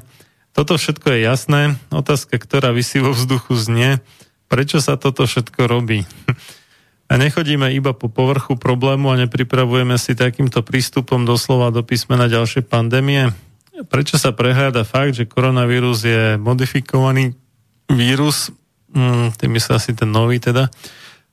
Toto 0.55 0.79
všetko 0.79 1.07
je 1.11 1.19
jasné. 1.27 1.61
Otázka, 1.91 2.39
ktorá 2.39 2.71
vysí 2.71 3.03
vo 3.03 3.11
vzduchu 3.11 3.59
znie, 3.59 3.99
prečo 4.47 4.79
sa 4.79 4.95
toto 4.95 5.27
všetko 5.27 5.67
robí? 5.67 6.07
A 7.13 7.21
nechodíme 7.21 7.69
iba 7.77 7.93
po 7.93 8.09
povrchu 8.09 8.57
problému 8.57 9.13
a 9.13 9.21
nepripravujeme 9.21 10.01
si 10.01 10.17
takýmto 10.17 10.65
prístupom 10.65 11.29
doslova 11.29 11.69
do 11.69 11.85
písmena 11.85 12.25
ďalšie 12.25 12.65
pandémie? 12.65 13.37
Prečo 13.93 14.17
sa 14.17 14.33
prehľada 14.33 14.89
fakt, 14.89 15.21
že 15.21 15.29
koronavírus 15.29 16.09
je 16.09 16.41
modifikovaný 16.41 17.37
vírus, 17.93 18.49
mm, 18.97 19.37
tým 19.37 19.51
myslí 19.53 19.73
asi 19.77 19.93
ten 19.93 20.09
nový 20.09 20.41
teda, 20.41 20.73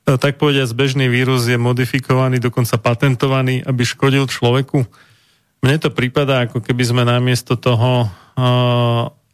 E, 0.08 0.16
tak 0.16 0.40
povediať, 0.40 0.72
bežný 0.72 1.06
vírus 1.06 1.44
je 1.44 1.60
modifikovaný, 1.60 2.40
dokonca 2.40 2.80
patentovaný, 2.80 3.60
aby 3.62 3.82
škodil 3.84 4.26
človeku. 4.26 4.88
Mne 5.60 5.76
to 5.76 5.92
prípada, 5.92 6.48
ako 6.48 6.64
keby 6.64 6.82
sme 6.84 7.02
namiesto 7.04 7.56
toho, 7.56 8.08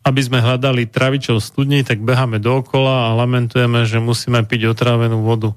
aby 0.07 0.21
sme 0.23 0.43
hľadali 0.43 0.91
travičov 0.91 1.39
studní, 1.39 1.87
tak 1.87 2.03
beháme 2.03 2.43
dookola 2.43 3.11
a 3.11 3.17
lamentujeme, 3.19 3.87
že 3.87 4.03
musíme 4.03 4.43
piť 4.43 4.71
otrávenú 4.71 5.23
vodu. 5.23 5.55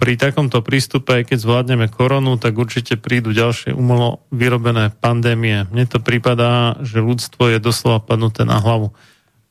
Pri 0.00 0.16
takomto 0.16 0.64
prístupe, 0.64 1.20
aj 1.20 1.32
keď 1.32 1.38
zvládneme 1.44 1.86
koronu, 1.92 2.40
tak 2.40 2.56
určite 2.56 2.96
prídu 2.96 3.36
ďalšie 3.36 3.76
umelo 3.76 4.24
vyrobené 4.32 4.88
pandémie. 4.96 5.68
Mne 5.68 5.84
to 5.84 6.00
prípadá, 6.00 6.80
že 6.80 7.04
ľudstvo 7.04 7.52
je 7.52 7.60
doslova 7.60 8.00
padnuté 8.00 8.48
na 8.48 8.56
hlavu. 8.60 8.96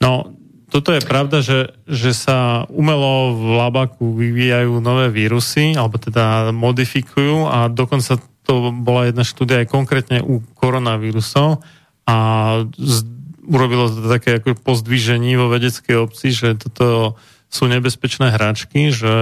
No, 0.01 0.33
toto 0.69 0.93
je 0.93 1.01
pravda, 1.01 1.41
že, 1.41 1.73
že 1.89 2.14
sa 2.14 2.65
umelo 2.69 3.38
v 3.38 3.45
labaku 3.57 4.14
vyvíjajú 4.17 4.81
nové 4.81 5.09
vírusy, 5.09 5.73
alebo 5.73 5.98
teda 5.98 6.53
modifikujú 6.53 7.49
a 7.49 7.69
dokonca 7.69 8.22
to 8.49 8.73
bola 8.73 9.05
jedna 9.05 9.21
štúdia 9.21 9.61
aj 9.61 9.69
konkrétne 9.69 10.25
u 10.25 10.41
koronavírusov 10.57 11.61
a 12.09 12.15
z, 12.73 13.05
urobilo 13.45 13.93
to 13.93 14.09
také 14.09 14.41
ako 14.41 14.57
pozdvížení 14.57 15.37
vo 15.37 15.53
vedeckej 15.53 16.01
obci, 16.01 16.33
že 16.33 16.57
toto 16.57 17.13
sú 17.49 17.69
nebezpečné 17.69 18.33
hračky, 18.33 18.89
že 18.89 19.13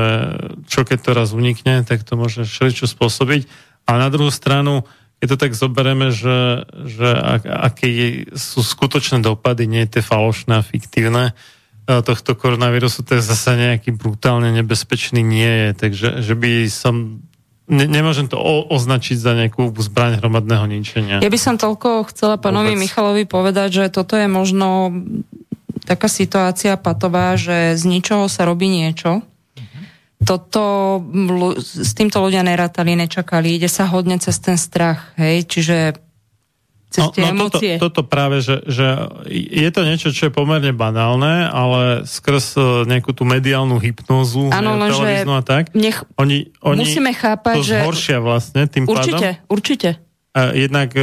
čo 0.72 0.88
keď 0.88 0.98
to 1.04 1.12
raz 1.12 1.36
unikne, 1.36 1.84
tak 1.84 2.08
to 2.08 2.16
môže 2.16 2.48
všeličo 2.48 2.88
spôsobiť. 2.88 3.48
A 3.88 4.00
na 4.00 4.08
druhú 4.08 4.32
stranu, 4.32 4.88
keď 5.20 5.28
to 5.36 5.38
tak 5.40 5.52
zoberieme, 5.56 6.12
že, 6.12 6.68
že 6.88 7.08
ak, 7.08 7.44
aké 7.48 7.88
sú 8.36 8.64
skutočné 8.64 9.20
dopady, 9.24 9.68
nie 9.68 9.88
tie 9.88 10.04
falošné 10.04 10.60
a 10.60 10.64
fiktívne 10.64 11.32
e, 11.32 12.04
tohto 12.04 12.36
koronavírusu, 12.36 13.04
to 13.08 13.16
je 13.16 13.24
zase 13.24 13.56
nejaký 13.56 13.96
brutálne 13.96 14.52
nebezpečný 14.56 15.24
nie 15.24 15.48
je. 15.48 15.70
Takže 15.88 16.08
že 16.24 16.36
by 16.36 16.52
som... 16.68 17.24
Ne, 17.68 17.84
nemôžem 17.84 18.32
to 18.32 18.40
o, 18.40 18.64
označiť 18.72 19.20
za 19.20 19.36
nejakú 19.36 19.76
zbraň 19.76 20.24
hromadného 20.24 20.64
ničenia. 20.72 21.20
Ja 21.20 21.28
by 21.28 21.40
som 21.40 21.60
toľko 21.60 22.08
chcela 22.16 22.40
pánovi 22.40 22.80
Vôbec. 22.80 22.84
Michalovi 22.88 23.24
povedať, 23.28 23.70
že 23.84 23.86
toto 23.92 24.16
je 24.16 24.32
možno 24.32 24.96
taká 25.84 26.08
situácia 26.08 26.80
patová, 26.80 27.36
že 27.36 27.76
z 27.76 27.84
ničoho 27.84 28.32
sa 28.32 28.48
robí 28.48 28.72
niečo. 28.72 29.20
Toto 30.24 30.64
s 31.60 31.92
týmto 31.94 32.24
ľudia 32.24 32.42
nerátali, 32.42 32.96
nečakali. 32.96 33.60
Ide 33.60 33.70
sa 33.70 33.86
hodne 33.86 34.18
cez 34.18 34.40
ten 34.40 34.56
strach, 34.56 35.14
hej, 35.20 35.44
čiže 35.46 36.07
cez 36.88 37.04
No, 37.04 37.12
tie 37.12 37.24
no 37.28 37.28
toto, 37.28 37.60
emócie. 37.60 37.74
toto 37.78 38.02
práve, 38.08 38.40
že, 38.40 38.64
že 38.64 39.12
je 39.28 39.70
to 39.76 39.82
niečo, 39.84 40.16
čo 40.16 40.28
je 40.28 40.32
pomerne 40.32 40.72
banálne, 40.72 41.46
ale 41.52 42.08
skrz 42.08 42.46
e, 42.56 42.62
nejakú 42.88 43.12
tú 43.12 43.28
mediálnu 43.28 43.76
hypnózu 43.76 44.48
ne, 44.48 44.56
lenže 44.56 44.96
televíznu 44.96 45.34
a 45.36 45.44
tak, 45.44 45.76
nech, 45.76 46.00
oni, 46.16 46.56
oni 46.64 46.88
musíme 46.88 47.12
chápať, 47.12 47.56
to 47.60 47.64
že... 47.68 47.78
zhoršia 47.84 48.18
vlastne 48.24 48.62
tým 48.72 48.88
pádom. 48.88 49.04
Určite, 49.04 49.30
určite. 49.52 49.90
Jednak, 50.54 50.92
e, 50.92 51.02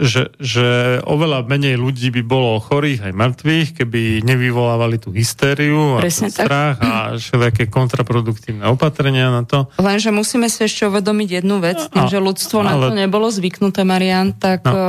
že, 0.00 0.22
že 0.36 0.66
oveľa 1.02 1.44
menej 1.44 1.74
ľudí 1.74 2.08
by 2.10 2.22
bolo 2.22 2.56
chorých 2.56 3.04
aj 3.04 3.12
mŕtvych, 3.12 3.68
keby 3.76 4.00
nevyvolávali 4.22 4.96
tú 4.96 5.10
hystériu 5.10 5.96
a 5.96 6.00
Presne 6.00 6.28
ten 6.28 6.36
tak. 6.36 6.46
strach 6.46 6.76
a 6.78 6.92
všelijaké 7.14 7.66
kontraproduktívne 7.66 8.64
opatrenia 8.66 9.28
na 9.28 9.42
to. 9.42 9.68
Lenže 9.76 10.08
musíme 10.08 10.46
si 10.46 10.62
ešte 10.62 10.86
uvedomiť 10.86 11.28
jednu 11.38 11.58
vec, 11.58 11.84
tým, 11.84 12.04
A- 12.04 12.08
že 12.08 12.16
ľudstvo 12.16 12.60
na 12.60 12.72
ale- 12.72 12.88
to 12.88 12.96
nebolo 12.96 13.26
zvyknuté, 13.26 13.82
Marian, 13.82 14.32
tak 14.32 14.62
No. 14.62 14.72
no. 14.72 14.80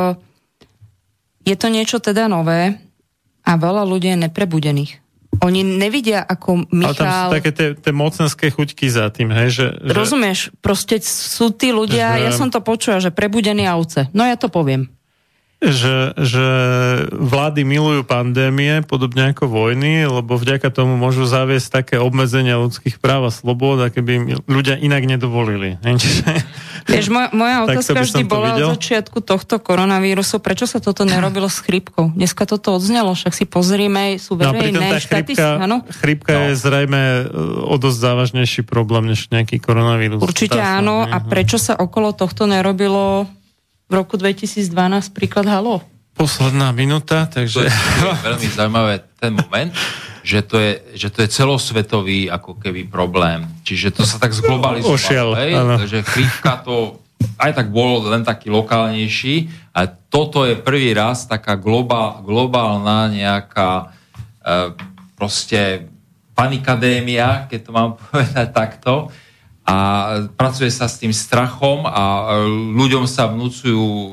je 1.41 1.56
to 1.56 1.67
niečo 1.67 1.98
teda 1.98 2.25
nové 2.25 2.77
a 3.41 3.51
veľa 3.56 3.81
ľudí 3.83 4.07
je 4.07 4.22
neprebudených. 4.22 5.00
Oni 5.41 5.65
nevidia, 5.65 6.21
ako 6.21 6.69
Ale 6.69 6.93
tam 6.93 7.01
sú 7.01 7.01
Michal... 7.01 7.29
také 7.33 7.49
tie, 7.49 7.67
tie 7.73 7.93
mocenské 7.93 8.45
chuťky 8.53 8.85
za 8.85 9.09
tým, 9.09 9.33
hej, 9.33 9.49
že... 9.49 9.65
že 9.81 9.93
Rozumieš, 9.93 10.39
proste 10.61 11.01
sú 11.01 11.49
tí 11.49 11.73
ľudia, 11.73 12.17
Že- 12.17 12.21
ja 12.21 12.31
som 12.31 12.53
to 12.53 12.61
počula, 12.61 13.01
že 13.01 13.09
prebudení 13.09 13.65
ovce. 13.65 14.05
No 14.13 14.21
ja 14.21 14.37
to 14.37 14.53
poviem. 14.53 14.93
Že, 15.61 16.17
že 16.17 16.48
vlády 17.14 17.61
milujú 17.61 18.01
pandémie, 18.01 18.81
podobne 18.81 19.30
ako 19.30 19.45
vojny, 19.45 20.09
lebo 20.09 20.33
vďaka 20.33 20.73
tomu 20.73 20.98
môžu 20.98 21.30
zaviesť 21.30 21.67
také 21.69 21.95
obmedzenia 22.01 22.57
ľudských 22.57 22.98
práv 22.98 23.30
a 23.30 23.31
slobod, 23.31 23.77
aké 23.77 24.01
by 24.01 24.11
im 24.17 24.23
ľudia 24.49 24.81
inak 24.81 25.06
nedovolili. 25.06 25.77
Čiže, 26.01 26.33
Vieš, 26.90 27.14
moja, 27.14 27.30
moja 27.30 27.57
otázka 27.69 28.01
vždy 28.01 28.23
bola 28.25 28.57
videl. 28.57 28.73
od 28.73 28.81
začiatku 28.81 29.22
tohto 29.22 29.61
koronavírusu, 29.61 30.41
prečo 30.41 30.65
sa 30.65 30.81
toto 30.81 31.06
nerobilo 31.06 31.45
s 31.45 31.61
chrípkou? 31.61 32.09
Dneska 32.17 32.49
toto 32.49 32.73
odznelo, 32.73 33.14
však 33.14 33.38
si 33.38 33.45
pozrieme, 33.45 34.17
sú 34.17 34.33
no 34.33 34.49
verejné 34.49 34.98
chrípka, 34.98 35.06
štatistiky. 35.06 35.61
Áno? 35.61 35.85
chrípka 36.01 36.33
no. 36.33 36.41
je 36.49 36.51
zrejme 36.57 37.01
e, 37.01 37.22
o 37.69 37.75
dosť 37.77 37.98
závažnejší 38.01 38.61
problém 38.65 39.14
než 39.14 39.30
nejaký 39.30 39.61
koronavírus. 39.61 40.25
Určite 40.25 40.57
áno. 40.57 41.06
A 41.06 41.22
no. 41.22 41.30
prečo 41.30 41.61
sa 41.61 41.77
okolo 41.77 42.17
tohto 42.17 42.49
nerobilo 42.49 43.30
v 43.91 43.93
roku 43.99 44.15
2012 44.15 44.71
príklad 45.11 45.51
Halo? 45.51 45.83
Posledná 46.15 46.71
minúta, 46.71 47.27
takže... 47.27 47.67
je, 47.67 47.71
to 47.71 48.07
je 48.07 48.23
veľmi 48.23 48.47
zaujímavé 48.47 49.03
ten 49.19 49.35
moment, 49.35 49.71
že 50.23 50.39
to, 50.47 50.55
je, 50.63 50.71
že 50.95 51.07
to 51.11 51.27
je 51.27 51.27
celosvetový 51.27 52.31
ako 52.31 52.55
keby 52.55 52.87
problém. 52.87 53.43
Čiže 53.67 53.99
to 53.99 54.07
sa 54.07 54.15
tak 54.15 54.31
zglobalizovalo. 54.31 54.95
Ošiel, 54.95 55.29
hej? 55.35 55.51
Takže 55.59 55.99
chrípka 56.07 56.63
to 56.63 57.03
aj 57.37 57.51
tak 57.53 57.67
bol 57.69 58.01
len 58.07 58.25
taký 58.25 58.49
lokálnejší, 58.49 59.49
A 59.71 59.87
toto 59.87 60.43
je 60.43 60.57
prvý 60.57 60.91
raz 60.91 61.27
taká 61.29 61.55
globál, 61.55 62.19
globálna 62.25 63.07
nejaká 63.07 63.71
e, 63.81 63.85
proste 65.15 65.87
panikadémia, 66.35 67.45
keď 67.47 67.59
to 67.61 67.71
mám 67.71 67.89
povedať 68.01 68.47
takto. 68.51 69.11
A 69.72 69.77
pracuje 70.35 70.67
sa 70.67 70.91
s 70.91 71.00
tým 71.00 71.16
strachom 71.16 71.88
a 71.88 72.03
e, 72.03 72.24
ľuďom 72.75 73.08
sa 73.08 73.32
vnúcujú 73.32 73.80
e, 73.80 74.08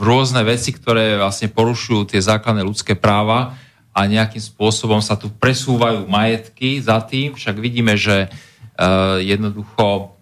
rôzne 0.00 0.40
veci, 0.40 0.72
ktoré 0.72 1.20
vlastne 1.20 1.52
porušujú 1.52 2.08
tie 2.08 2.20
základné 2.24 2.64
ľudské 2.64 2.96
práva 2.96 3.60
a 3.92 4.08
nejakým 4.08 4.40
spôsobom 4.40 5.04
sa 5.04 5.20
tu 5.20 5.28
presúvajú 5.28 6.08
majetky 6.08 6.80
za 6.80 6.96
tým. 7.04 7.36
Však 7.36 7.60
vidíme, 7.60 7.92
že 7.92 8.32
uh, 8.32 9.20
jednoducho 9.20 10.16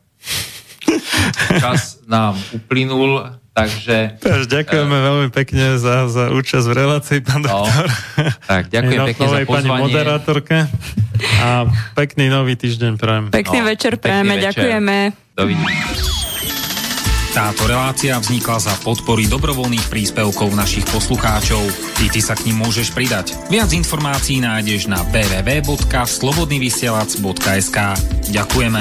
čas 1.63 2.03
nám 2.11 2.35
uplynul, 2.51 3.40
takže... 3.53 4.17
Takže 4.17 4.47
ďakujeme 4.49 4.93
Eh. 4.93 5.03
veľmi 5.03 5.29
pekne 5.31 5.77
za, 5.77 6.07
za 6.07 6.29
účasť 6.29 6.65
v 6.65 6.75
relácii, 6.75 7.21
pán 7.21 7.41
No, 7.41 7.49
doktor. 7.63 7.87
tak 8.47 8.69
ďakujem 8.69 8.97
Aj 8.97 9.07
pekne 9.09 9.21
za 9.21 9.29
novej 9.29 9.45
pani 9.45 9.67
pozvanie. 9.67 9.83
moderátorke 9.83 10.57
a 11.39 11.47
pekný 11.95 12.27
nový 12.27 12.55
týždeň 12.55 12.95
prajem. 12.95 13.29
Pekný 13.29 13.59
No, 13.59 13.65
večer 13.67 13.97
prajeme, 13.97 14.39
ďakujeme. 14.39 15.13
Dovidenia. 15.33 15.85
Táto 17.31 17.65
relácia 17.65 18.17
vznikla 18.17 18.59
za 18.59 18.77
podpory 18.77 19.25
dobrovoľných 19.25 19.87
príspevkov 19.87 20.51
našich 20.51 20.85
poslucháčov. 20.85 21.63
I 22.03 22.09
ty 22.09 22.19
sa 22.19 22.35
k 22.35 22.45
ním 22.45 22.59
môžeš 22.59 22.91
pridať. 22.91 23.31
Viac 23.47 23.71
informácií 23.71 24.41
nájdeš 24.41 24.87
na 24.87 25.03
www.slobodnyvysielac.sk 25.07 27.77
Ďakujeme. 28.27 28.81